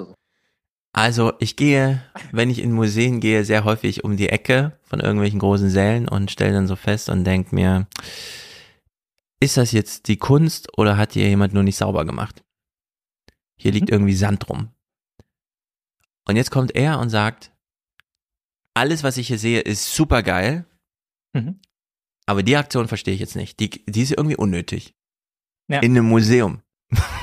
Also 0.94 1.34
ich 1.40 1.56
gehe, 1.56 2.04
wenn 2.32 2.50
ich 2.50 2.60
in 2.60 2.72
Museen 2.72 3.20
gehe, 3.20 3.46
sehr 3.46 3.64
häufig 3.64 4.04
um 4.04 4.18
die 4.18 4.30
Ecke 4.30 4.78
von 4.84 5.00
irgendwelchen 5.00 5.40
großen 5.40 5.70
Sälen 5.70 6.08
und 6.08 6.32
stelle 6.32 6.54
dann 6.54 6.68
so 6.68 6.76
fest 6.76 7.10
und 7.10 7.24
denke 7.24 7.54
mir, 7.54 7.88
ist 9.40 9.58
das 9.58 9.72
jetzt 9.72 10.08
die 10.08 10.18
Kunst 10.18 10.78
oder 10.78 10.98
hat 10.98 11.14
hier 11.14 11.28
jemand 11.28 11.54
nur 11.54 11.64
nicht 11.64 11.78
sauber 11.78 12.06
gemacht? 12.06 12.44
Hier 13.56 13.72
liegt 13.72 13.90
irgendwie 13.90 14.16
Sand 14.16 14.50
rum. 14.50 14.70
Und 16.26 16.36
jetzt 16.36 16.52
kommt 16.52 16.76
er 16.76 17.00
und 17.00 17.10
sagt, 17.10 17.52
alles, 18.74 19.04
was 19.04 19.18
ich 19.18 19.28
hier 19.28 19.40
sehe, 19.40 19.62
ist 19.62 19.94
super 19.94 20.24
geil, 20.24 20.66
Mhm. 21.38 21.60
Aber 22.28 22.44
die 22.44 22.56
Aktion 22.56 22.88
verstehe 22.88 23.16
ich 23.16 23.20
jetzt 23.20 23.36
nicht. 23.36 23.60
Die, 23.60 23.70
die 23.88 24.04
ist 24.04 24.12
irgendwie 24.12 24.36
unnötig. 24.36 24.94
Ja. 25.68 25.80
In 25.80 25.92
einem 25.98 26.06
Museum. 26.08 26.62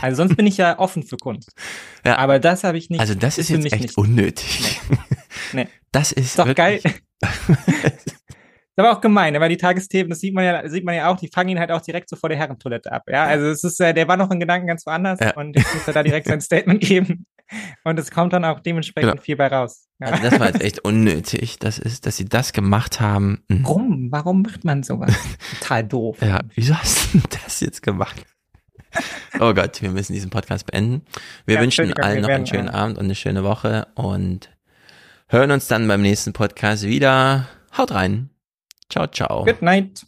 Also 0.02 0.16
sonst 0.16 0.36
bin 0.36 0.46
ich 0.46 0.56
ja 0.58 0.78
offen 0.78 1.02
für 1.02 1.16
Kunst. 1.16 1.52
Ja. 2.04 2.18
Aber 2.18 2.38
das 2.38 2.64
habe 2.64 2.76
ich 2.76 2.90
nicht. 2.90 3.00
Also 3.00 3.14
das 3.14 3.38
ist 3.38 3.46
für 3.46 3.54
jetzt 3.54 3.62
mich 3.62 3.72
echt 3.72 3.82
nicht. 3.82 3.96
unnötig. 3.98 4.80
Nee. 5.52 5.68
Das 5.92 6.10
ist 6.10 6.26
Ist 6.26 6.38
doch 6.38 6.46
wirklich- 6.46 6.82
geil. 6.82 6.94
ist 7.96 8.16
aber 8.76 8.92
auch 8.92 9.00
gemein, 9.00 9.38
weil 9.38 9.48
die 9.50 9.56
Tagesthemen, 9.56 10.10
das 10.10 10.18
sieht 10.20 10.34
man 10.34 10.44
ja, 10.44 10.68
sieht 10.68 10.84
man 10.84 10.94
ja 10.94 11.08
auch, 11.08 11.16
die 11.16 11.28
fangen 11.28 11.50
ihn 11.50 11.58
halt 11.60 11.70
auch 11.70 11.80
direkt 11.80 12.08
so 12.08 12.16
vor 12.16 12.28
der 12.28 12.38
Herrentoilette 12.38 12.90
ab. 12.90 13.02
Ja, 13.08 13.24
also 13.24 13.46
es 13.46 13.62
ist, 13.62 13.80
äh, 13.80 13.94
der 13.94 14.08
war 14.08 14.16
noch 14.16 14.30
in 14.30 14.40
Gedanken 14.40 14.66
ganz 14.66 14.84
woanders 14.86 15.20
Ja. 15.20 15.34
und 15.36 15.54
jetzt 15.56 15.72
muss 15.74 15.86
er 15.86 15.92
da 15.92 16.02
direkt 16.02 16.26
sein 16.26 16.40
Statement 16.40 16.80
geben. 16.80 17.26
Und 17.84 17.98
es 17.98 18.10
kommt 18.10 18.32
dann 18.32 18.44
auch 18.44 18.60
dementsprechend 18.60 19.12
Genau. 19.12 19.22
viel 19.22 19.36
bei 19.36 19.46
raus. 19.46 19.83
Ja. 20.00 20.08
Also 20.08 20.22
das 20.28 20.40
war 20.40 20.46
jetzt 20.48 20.60
echt 20.60 20.80
unnötig. 20.84 21.58
Das 21.60 21.78
ist, 21.78 22.04
dass 22.06 22.16
sie 22.16 22.24
das 22.24 22.52
gemacht 22.52 23.00
haben. 23.00 23.42
Mhm. 23.48 23.64
Warum? 23.64 24.12
Warum 24.12 24.42
macht 24.42 24.64
man 24.64 24.82
sowas? 24.82 25.14
Total 25.60 25.84
doof. 25.84 26.18
Ja, 26.22 26.40
wieso 26.54 26.74
hast 26.74 27.14
du 27.14 27.20
das 27.44 27.60
jetzt 27.60 27.82
gemacht? 27.82 28.24
Oh 29.40 29.54
Gott, 29.54 29.82
wir 29.82 29.90
müssen 29.90 30.12
diesen 30.12 30.30
Podcast 30.30 30.66
beenden. 30.70 31.02
Wir 31.46 31.56
Ja, 31.56 31.60
wünschen 31.62 31.92
allen 31.94 32.22
noch 32.22 32.28
einen 32.28 32.46
schönen 32.46 32.68
Abend 32.68 32.98
und 32.98 33.04
eine 33.04 33.14
schöne 33.14 33.42
Woche 33.44 33.88
und 33.94 34.50
hören 35.28 35.50
uns 35.50 35.66
dann 35.66 35.88
beim 35.88 36.02
nächsten 36.02 36.32
Podcast 36.32 36.84
wieder. 36.84 37.48
Haut 37.76 37.90
rein. 37.92 38.30
Ciao, 38.88 39.06
ciao. 39.08 39.44
Good 39.44 39.62
night. 39.62 40.06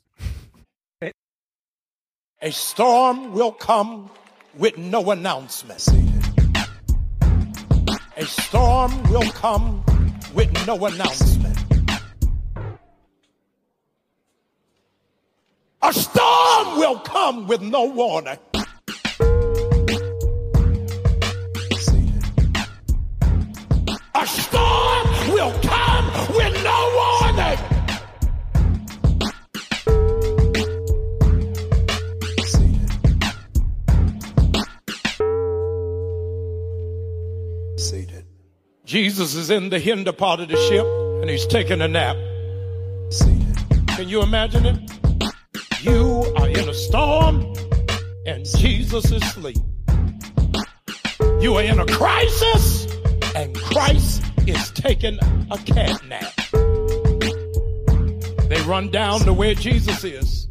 A 2.42 2.50
storm 2.50 3.34
will 3.34 3.52
come 3.58 4.10
with 4.55 4.76
no 4.76 5.10
announcement. 5.10 5.82
A 8.18 8.24
storm 8.24 9.02
will 9.10 9.30
come 9.32 9.84
with 10.32 10.50
no 10.66 10.86
announcement. 10.86 11.58
A 15.82 15.92
storm 15.92 16.78
will 16.78 16.98
come 17.00 17.46
with 17.46 17.60
no 17.60 17.84
warning. 17.84 18.38
A 24.14 24.26
storm 24.26 25.30
will 25.34 25.52
come 25.60 25.85
Jesus 38.97 39.34
is 39.34 39.50
in 39.50 39.68
the 39.68 39.78
hinder 39.78 40.10
part 40.10 40.41
of 40.41 40.49
the 40.49 40.57
ship 40.57 40.86
and 41.20 41.28
he's 41.28 41.47
taking 41.47 41.83
a 41.83 41.86
nap. 41.86 42.16
Can 43.89 44.08
you 44.08 44.23
imagine 44.23 44.65
it? 44.65 44.91
You 45.83 46.25
are 46.39 46.49
in 46.49 46.66
a 46.66 46.73
storm 46.73 47.42
and 48.25 48.47
Jesus 48.47 49.12
is 49.12 49.23
asleep. 49.23 49.58
You 51.42 51.57
are 51.57 51.62
in 51.62 51.78
a 51.78 51.84
crisis 51.84 52.91
and 53.34 53.55
Christ 53.55 54.23
is 54.47 54.70
taking 54.70 55.18
a 55.50 55.58
cat 55.58 56.02
nap. 56.07 56.33
They 58.49 58.62
run 58.62 58.91
down 58.91 59.20
to 59.20 59.34
where 59.34 59.52
Jesus 59.52 60.05
is. 60.05 60.49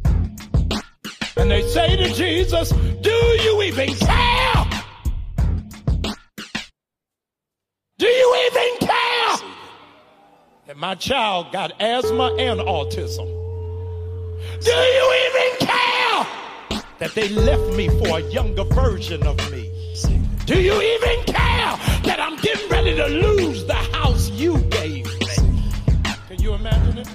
And 1.36 1.50
they 1.50 1.66
say 1.66 1.96
to 1.96 2.14
Jesus, 2.14 2.70
Do 2.70 3.10
you 3.10 3.62
even 3.62 3.92
care? 3.96 4.65
My 10.78 10.94
child 10.94 11.52
got 11.52 11.72
asthma 11.80 12.34
and 12.38 12.60
autism. 12.60 13.26
Do 14.60 14.70
you 14.70 15.14
even 15.24 15.66
care? 15.66 16.26
That 16.98 17.12
they 17.14 17.30
left 17.30 17.74
me 17.74 17.88
for 17.88 18.18
a 18.18 18.20
younger 18.30 18.64
version 18.64 19.26
of 19.26 19.38
me. 19.50 19.72
Do 20.44 20.60
you 20.60 20.74
even 20.74 21.24
care 21.24 21.78
that 22.04 22.18
I'm 22.20 22.36
getting 22.42 22.68
ready 22.68 22.94
to 22.94 23.06
lose 23.06 23.64
the 23.64 23.72
house 23.72 24.28
you 24.32 24.58
gave 24.68 25.06
me? 25.06 25.26
Can 26.28 26.42
you 26.42 26.52
imagine 26.52 26.98
it? 26.98 27.08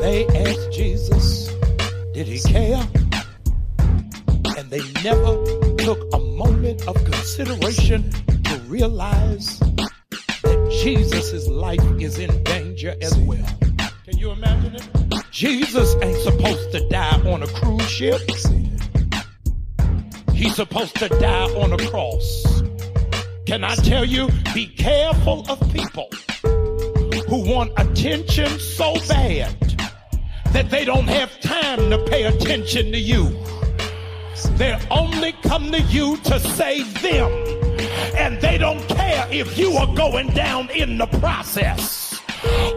They 0.00 0.26
asked 0.26 0.72
Jesus, 0.72 1.54
did 2.14 2.26
he 2.26 2.40
care? 2.40 2.84
And 4.58 4.68
they 4.68 4.82
never 5.04 5.44
took 5.76 6.02
a 6.12 6.18
moment 6.18 6.88
of 6.88 6.96
consideration 7.04 8.10
to 8.42 8.58
realize 8.66 9.60
Jesus' 10.70 11.48
life 11.48 11.84
is 12.00 12.18
in 12.18 12.42
danger 12.44 12.94
as 13.02 13.16
well. 13.18 13.46
Can 14.04 14.18
you 14.18 14.30
imagine 14.30 14.76
it? 14.76 14.88
Jesus 15.30 15.94
ain't 16.02 16.18
supposed 16.18 16.72
to 16.72 16.88
die 16.88 17.20
on 17.30 17.42
a 17.42 17.46
cruise 17.46 17.88
ship. 17.90 18.20
He's 20.32 20.54
supposed 20.54 20.96
to 20.96 21.08
die 21.08 21.50
on 21.54 21.72
a 21.72 21.78
cross. 21.88 22.62
Can 23.46 23.64
I 23.64 23.74
tell 23.74 24.04
you, 24.04 24.28
be 24.54 24.66
careful 24.66 25.44
of 25.50 25.60
people 25.72 26.08
who 27.28 27.50
want 27.52 27.72
attention 27.76 28.58
so 28.58 28.94
bad 29.08 29.54
that 30.52 30.70
they 30.70 30.84
don't 30.84 31.08
have 31.08 31.40
time 31.40 31.90
to 31.90 31.98
pay 32.06 32.24
attention 32.24 32.92
to 32.92 32.98
you. 32.98 33.28
They 34.56 34.78
only 34.90 35.32
come 35.42 35.70
to 35.72 35.80
you 35.82 36.16
to 36.18 36.40
save 36.40 37.02
them. 37.02 37.30
And 38.16 38.40
they 38.40 38.58
don't 38.58 38.86
care 38.88 39.26
if 39.30 39.58
you 39.58 39.72
are 39.76 39.92
going 39.94 40.28
down 40.28 40.70
in 40.70 40.98
the 40.98 41.06
process. 41.06 42.20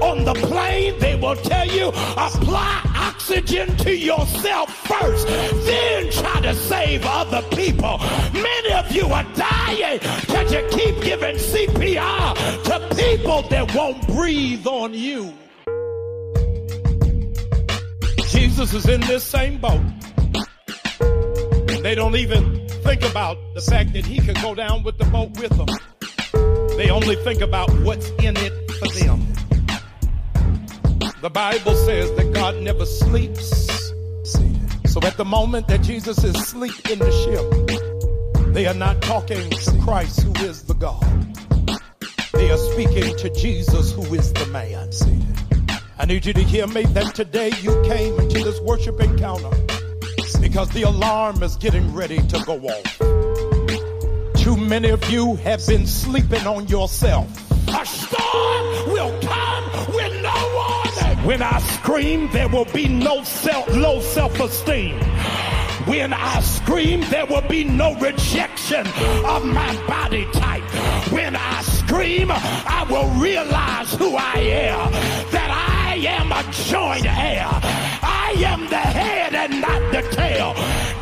On 0.01 0.25
the 0.25 0.33
plane, 0.33 0.99
they 0.99 1.15
will 1.15 1.35
tell 1.35 1.67
you 1.67 1.87
apply 1.87 2.81
oxygen 2.95 3.75
to 3.77 3.95
yourself 3.95 4.69
first, 4.87 5.27
then 5.27 6.11
try 6.11 6.41
to 6.41 6.53
save 6.53 7.05
other 7.05 7.41
people. 7.55 7.97
Many 8.33 8.73
of 8.73 8.91
you 8.91 9.05
are 9.07 9.23
dying 9.35 9.99
because 9.99 10.51
you 10.51 10.67
keep 10.69 11.01
giving 11.01 11.35
CPR 11.37 12.35
to 12.63 12.95
people 12.95 13.43
that 13.43 13.73
won't 13.73 14.05
breathe 14.07 14.67
on 14.67 14.93
you. 14.93 15.33
Jesus 18.27 18.73
is 18.73 18.87
in 18.89 19.01
this 19.01 19.23
same 19.23 19.57
boat. 19.59 19.81
They 21.81 21.95
don't 21.95 22.15
even 22.15 22.62
think 22.83 23.03
about 23.03 23.37
the 23.55 23.61
fact 23.61 23.93
that 23.93 24.05
he 24.05 24.19
could 24.19 24.35
go 24.41 24.53
down 24.53 24.83
with 24.83 24.97
the 24.97 25.05
boat 25.05 25.31
with 25.39 25.55
them. 25.55 25.67
They 26.77 26.89
only 26.89 27.15
think 27.17 27.41
about 27.41 27.69
what's 27.81 28.09
in 28.21 28.35
it 28.37 28.71
for 28.71 28.87
them. 28.99 29.21
The 31.21 31.29
Bible 31.29 31.75
says 31.75 32.11
that 32.15 32.33
God 32.33 32.61
never 32.61 32.85
sleeps. 32.85 33.69
So 34.91 35.01
at 35.03 35.15
the 35.17 35.25
moment 35.25 35.67
that 35.69 35.81
Jesus 35.81 36.23
is 36.23 36.35
asleep 36.35 36.73
in 36.89 36.99
the 36.99 37.11
ship, 37.23 38.53
they 38.53 38.67
are 38.67 38.73
not 38.73 39.01
talking 39.01 39.49
to 39.49 39.79
Christ 39.81 40.21
who 40.21 40.33
is 40.45 40.63
the 40.63 40.73
God. 40.73 41.01
They 42.33 42.51
are 42.51 42.57
speaking 42.57 43.15
to 43.17 43.29
Jesus 43.29 43.93
who 43.93 44.03
is 44.13 44.33
the 44.33 44.45
man. 44.47 44.89
I 45.97 46.05
need 46.05 46.25
you 46.25 46.33
to 46.33 46.43
hear 46.43 46.67
me 46.67 46.83
that 46.87 47.15
today 47.15 47.51
you 47.61 47.81
came 47.83 48.19
into 48.19 48.43
this 48.43 48.59
worship 48.59 48.99
encounter 48.99 49.51
because 50.37 50.69
the 50.69 50.83
alarm 50.83 51.41
is 51.43 51.55
getting 51.55 51.93
ready 51.93 52.17
to 52.27 52.43
go 52.45 52.55
off. 52.59 52.97
Too 54.35 54.57
many 54.57 54.89
of 54.89 55.03
you 55.09 55.35
have 55.37 55.65
been 55.67 55.87
sleeping 55.87 56.45
on 56.45 56.67
yourself. 56.67 57.27
A 57.67 57.85
storm 57.85 58.91
will 58.91 59.19
come 59.21 59.95
with 59.95 60.21
no 60.21 60.33
warning. 60.55 61.25
When 61.25 61.41
I 61.41 61.59
scream, 61.59 62.29
there 62.31 62.49
will 62.49 62.65
be 62.65 62.87
no 62.87 63.23
self, 63.23 63.67
low 63.75 64.01
self-esteem. 64.01 64.99
When 65.85 66.13
I 66.13 66.39
scream, 66.41 67.01
there 67.09 67.25
will 67.25 67.47
be 67.47 67.63
no 67.63 67.95
rejection 67.95 68.87
of 69.25 69.45
my 69.45 69.85
body 69.87 70.25
type. 70.31 70.63
When 71.11 71.35
I 71.35 71.61
scream, 71.61 72.29
I 72.31 72.85
will 72.89 73.09
realize 73.21 73.93
who 73.95 74.15
I 74.15 74.39
am. 74.39 74.91
That 75.31 75.49
I 75.51 75.95
am 75.95 76.31
a 76.31 76.43
joint 76.51 77.05
heir. 77.05 78.02
I 78.33 78.35
am 78.47 78.67
the 78.67 78.77
head 78.77 79.35
and 79.35 79.61
not 79.61 79.91
the 79.91 80.01
tail. 80.09 80.55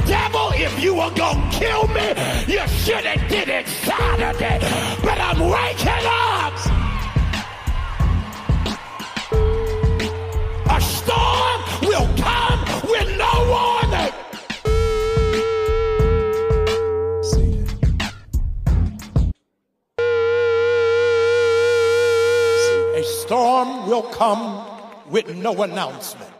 Devil, 0.05 0.51
if 0.53 0.83
you 0.83 0.95
were 0.95 1.11
gonna 1.11 1.49
kill 1.49 1.87
me, 1.87 2.09
you 2.45 2.67
should 2.67 3.05
have 3.05 3.29
did 3.29 3.47
it 3.47 3.67
Saturday. 3.67 4.59
But 5.01 5.17
I'm 5.17 5.39
waking 5.39 6.07
up. 6.11 6.53
A 10.75 10.81
storm 10.81 11.61
will 11.87 12.09
come 12.17 12.59
with 12.91 13.07
no 13.17 13.31
warning. 13.47 14.13
A 22.93 23.03
storm 23.03 23.87
will 23.87 24.03
come 24.03 24.67
with 25.09 25.33
no 25.37 25.63
announcement. 25.63 26.30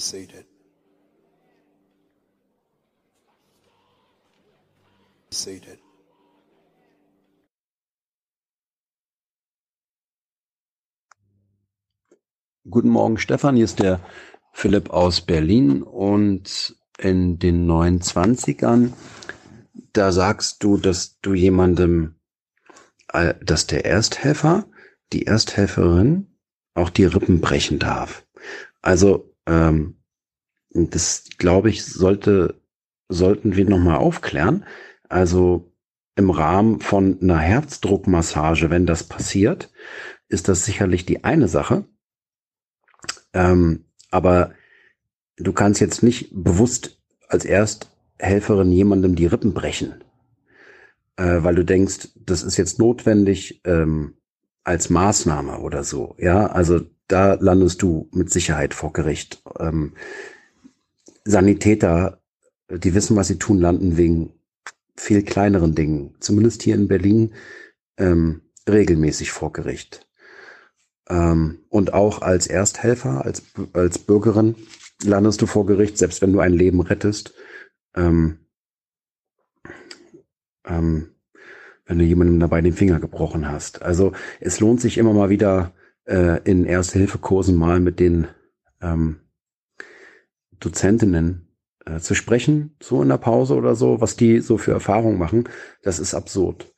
Seated. 0.00 0.46
Seated. 5.30 5.78
Guten 12.68 12.88
Morgen, 12.88 13.18
Stefan. 13.18 13.56
Hier 13.56 13.66
ist 13.66 13.78
der 13.80 14.00
Philipp 14.54 14.88
aus 14.88 15.20
Berlin 15.20 15.82
und 15.82 16.74
in 16.98 17.38
den 17.38 17.70
29ern, 17.70 18.94
da 19.92 20.12
sagst 20.12 20.64
du, 20.64 20.78
dass 20.78 21.20
du 21.20 21.34
jemandem, 21.34 22.14
äh, 23.12 23.34
dass 23.42 23.66
der 23.66 23.84
Ersthelfer, 23.84 24.66
die 25.12 25.26
Ersthelferin 25.26 26.26
auch 26.72 26.88
die 26.88 27.04
Rippen 27.04 27.42
brechen 27.42 27.78
darf. 27.78 28.24
Also, 28.80 29.29
ähm, 29.50 29.96
das 30.70 31.24
glaube 31.36 31.68
ich, 31.68 31.84
sollte, 31.84 32.60
sollten 33.08 33.56
wir 33.56 33.68
nochmal 33.68 33.96
aufklären. 33.96 34.64
Also 35.08 35.72
im 36.14 36.30
Rahmen 36.30 36.80
von 36.80 37.18
einer 37.20 37.38
Herzdruckmassage, 37.38 38.70
wenn 38.70 38.86
das 38.86 39.04
passiert, 39.04 39.72
ist 40.28 40.48
das 40.48 40.64
sicherlich 40.64 41.04
die 41.04 41.24
eine 41.24 41.48
Sache. 41.48 41.84
Ähm, 43.32 43.86
aber 44.10 44.52
du 45.36 45.52
kannst 45.52 45.80
jetzt 45.80 46.02
nicht 46.02 46.30
bewusst 46.32 47.00
als 47.28 47.44
Ersthelferin 47.44 48.70
jemandem 48.70 49.16
die 49.16 49.26
Rippen 49.26 49.54
brechen, 49.54 50.04
äh, 51.16 51.42
weil 51.42 51.54
du 51.56 51.64
denkst, 51.64 52.08
das 52.14 52.42
ist 52.42 52.56
jetzt 52.56 52.78
notwendig 52.78 53.62
ähm, 53.64 54.14
als 54.62 54.90
Maßnahme 54.90 55.58
oder 55.60 55.82
so. 55.82 56.14
Ja, 56.18 56.46
also 56.46 56.80
da 57.10 57.34
landest 57.34 57.82
du 57.82 58.08
mit 58.12 58.30
Sicherheit 58.30 58.74
vor 58.74 58.92
Gericht. 58.92 59.42
Ähm, 59.58 59.94
Sanitäter, 61.24 62.20
die 62.68 62.94
wissen, 62.94 63.16
was 63.16 63.28
sie 63.28 63.38
tun, 63.38 63.58
landen 63.58 63.96
wegen 63.96 64.32
viel 64.96 65.22
kleineren 65.22 65.74
Dingen, 65.74 66.14
zumindest 66.20 66.62
hier 66.62 66.74
in 66.74 66.88
Berlin, 66.88 67.34
ähm, 67.96 68.42
regelmäßig 68.68 69.32
vor 69.32 69.52
Gericht. 69.52 70.06
Ähm, 71.08 71.60
und 71.68 71.94
auch 71.94 72.22
als 72.22 72.46
Ersthelfer, 72.46 73.24
als, 73.24 73.42
als 73.72 73.98
Bürgerin 73.98 74.54
landest 75.02 75.42
du 75.42 75.46
vor 75.46 75.66
Gericht, 75.66 75.98
selbst 75.98 76.22
wenn 76.22 76.32
du 76.32 76.40
ein 76.40 76.52
Leben 76.52 76.80
rettest. 76.80 77.34
Ähm, 77.94 78.38
ähm, 80.64 81.10
wenn 81.86 81.98
du 81.98 82.04
jemandem 82.04 82.38
dabei 82.38 82.60
den 82.60 82.72
Finger 82.72 83.00
gebrochen 83.00 83.48
hast. 83.48 83.82
Also 83.82 84.12
es 84.38 84.60
lohnt 84.60 84.80
sich 84.80 84.96
immer 84.96 85.12
mal 85.12 85.28
wieder 85.28 85.72
äh, 86.10 86.40
in 86.44 86.64
Erste-Hilfe-Kursen 86.64 87.56
mal 87.56 87.80
mit 87.80 88.00
den 88.00 88.26
ähm, 88.82 89.20
Dozentinnen 90.58 91.48
äh, 91.86 92.00
zu 92.00 92.14
sprechen, 92.14 92.76
so 92.82 93.00
in 93.02 93.08
der 93.08 93.18
Pause 93.18 93.54
oder 93.54 93.74
so, 93.74 94.00
was 94.00 94.16
die 94.16 94.40
so 94.40 94.58
für 94.58 94.72
Erfahrungen 94.72 95.18
machen. 95.18 95.48
Das 95.82 95.98
ist 95.98 96.14
absurd. 96.14 96.72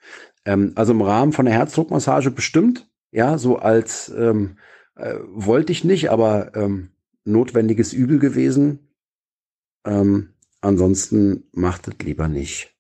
Ähm, 0.45 0.73
also 0.75 0.93
im 0.93 1.01
Rahmen 1.01 1.33
von 1.33 1.47
der 1.47 1.55
Herzdruckmassage 1.55 2.31
bestimmt, 2.31 2.89
ja, 3.11 3.39
so 3.39 3.57
als 3.57 4.13
ähm, 4.17 4.59
äh, 4.97 5.15
wollte 5.33 5.73
ich 5.73 5.85
nicht, 5.85 6.11
aber 6.11 6.55
ähm, 6.55 6.91
notwendiges 7.25 7.93
Übel 7.93 8.19
gewesen. 8.19 8.89
Ähm, 9.85 10.31
ansonsten 10.61 11.45
macht 11.53 11.89
es 11.89 11.95
lieber 12.05 12.29
nicht. 12.29 12.75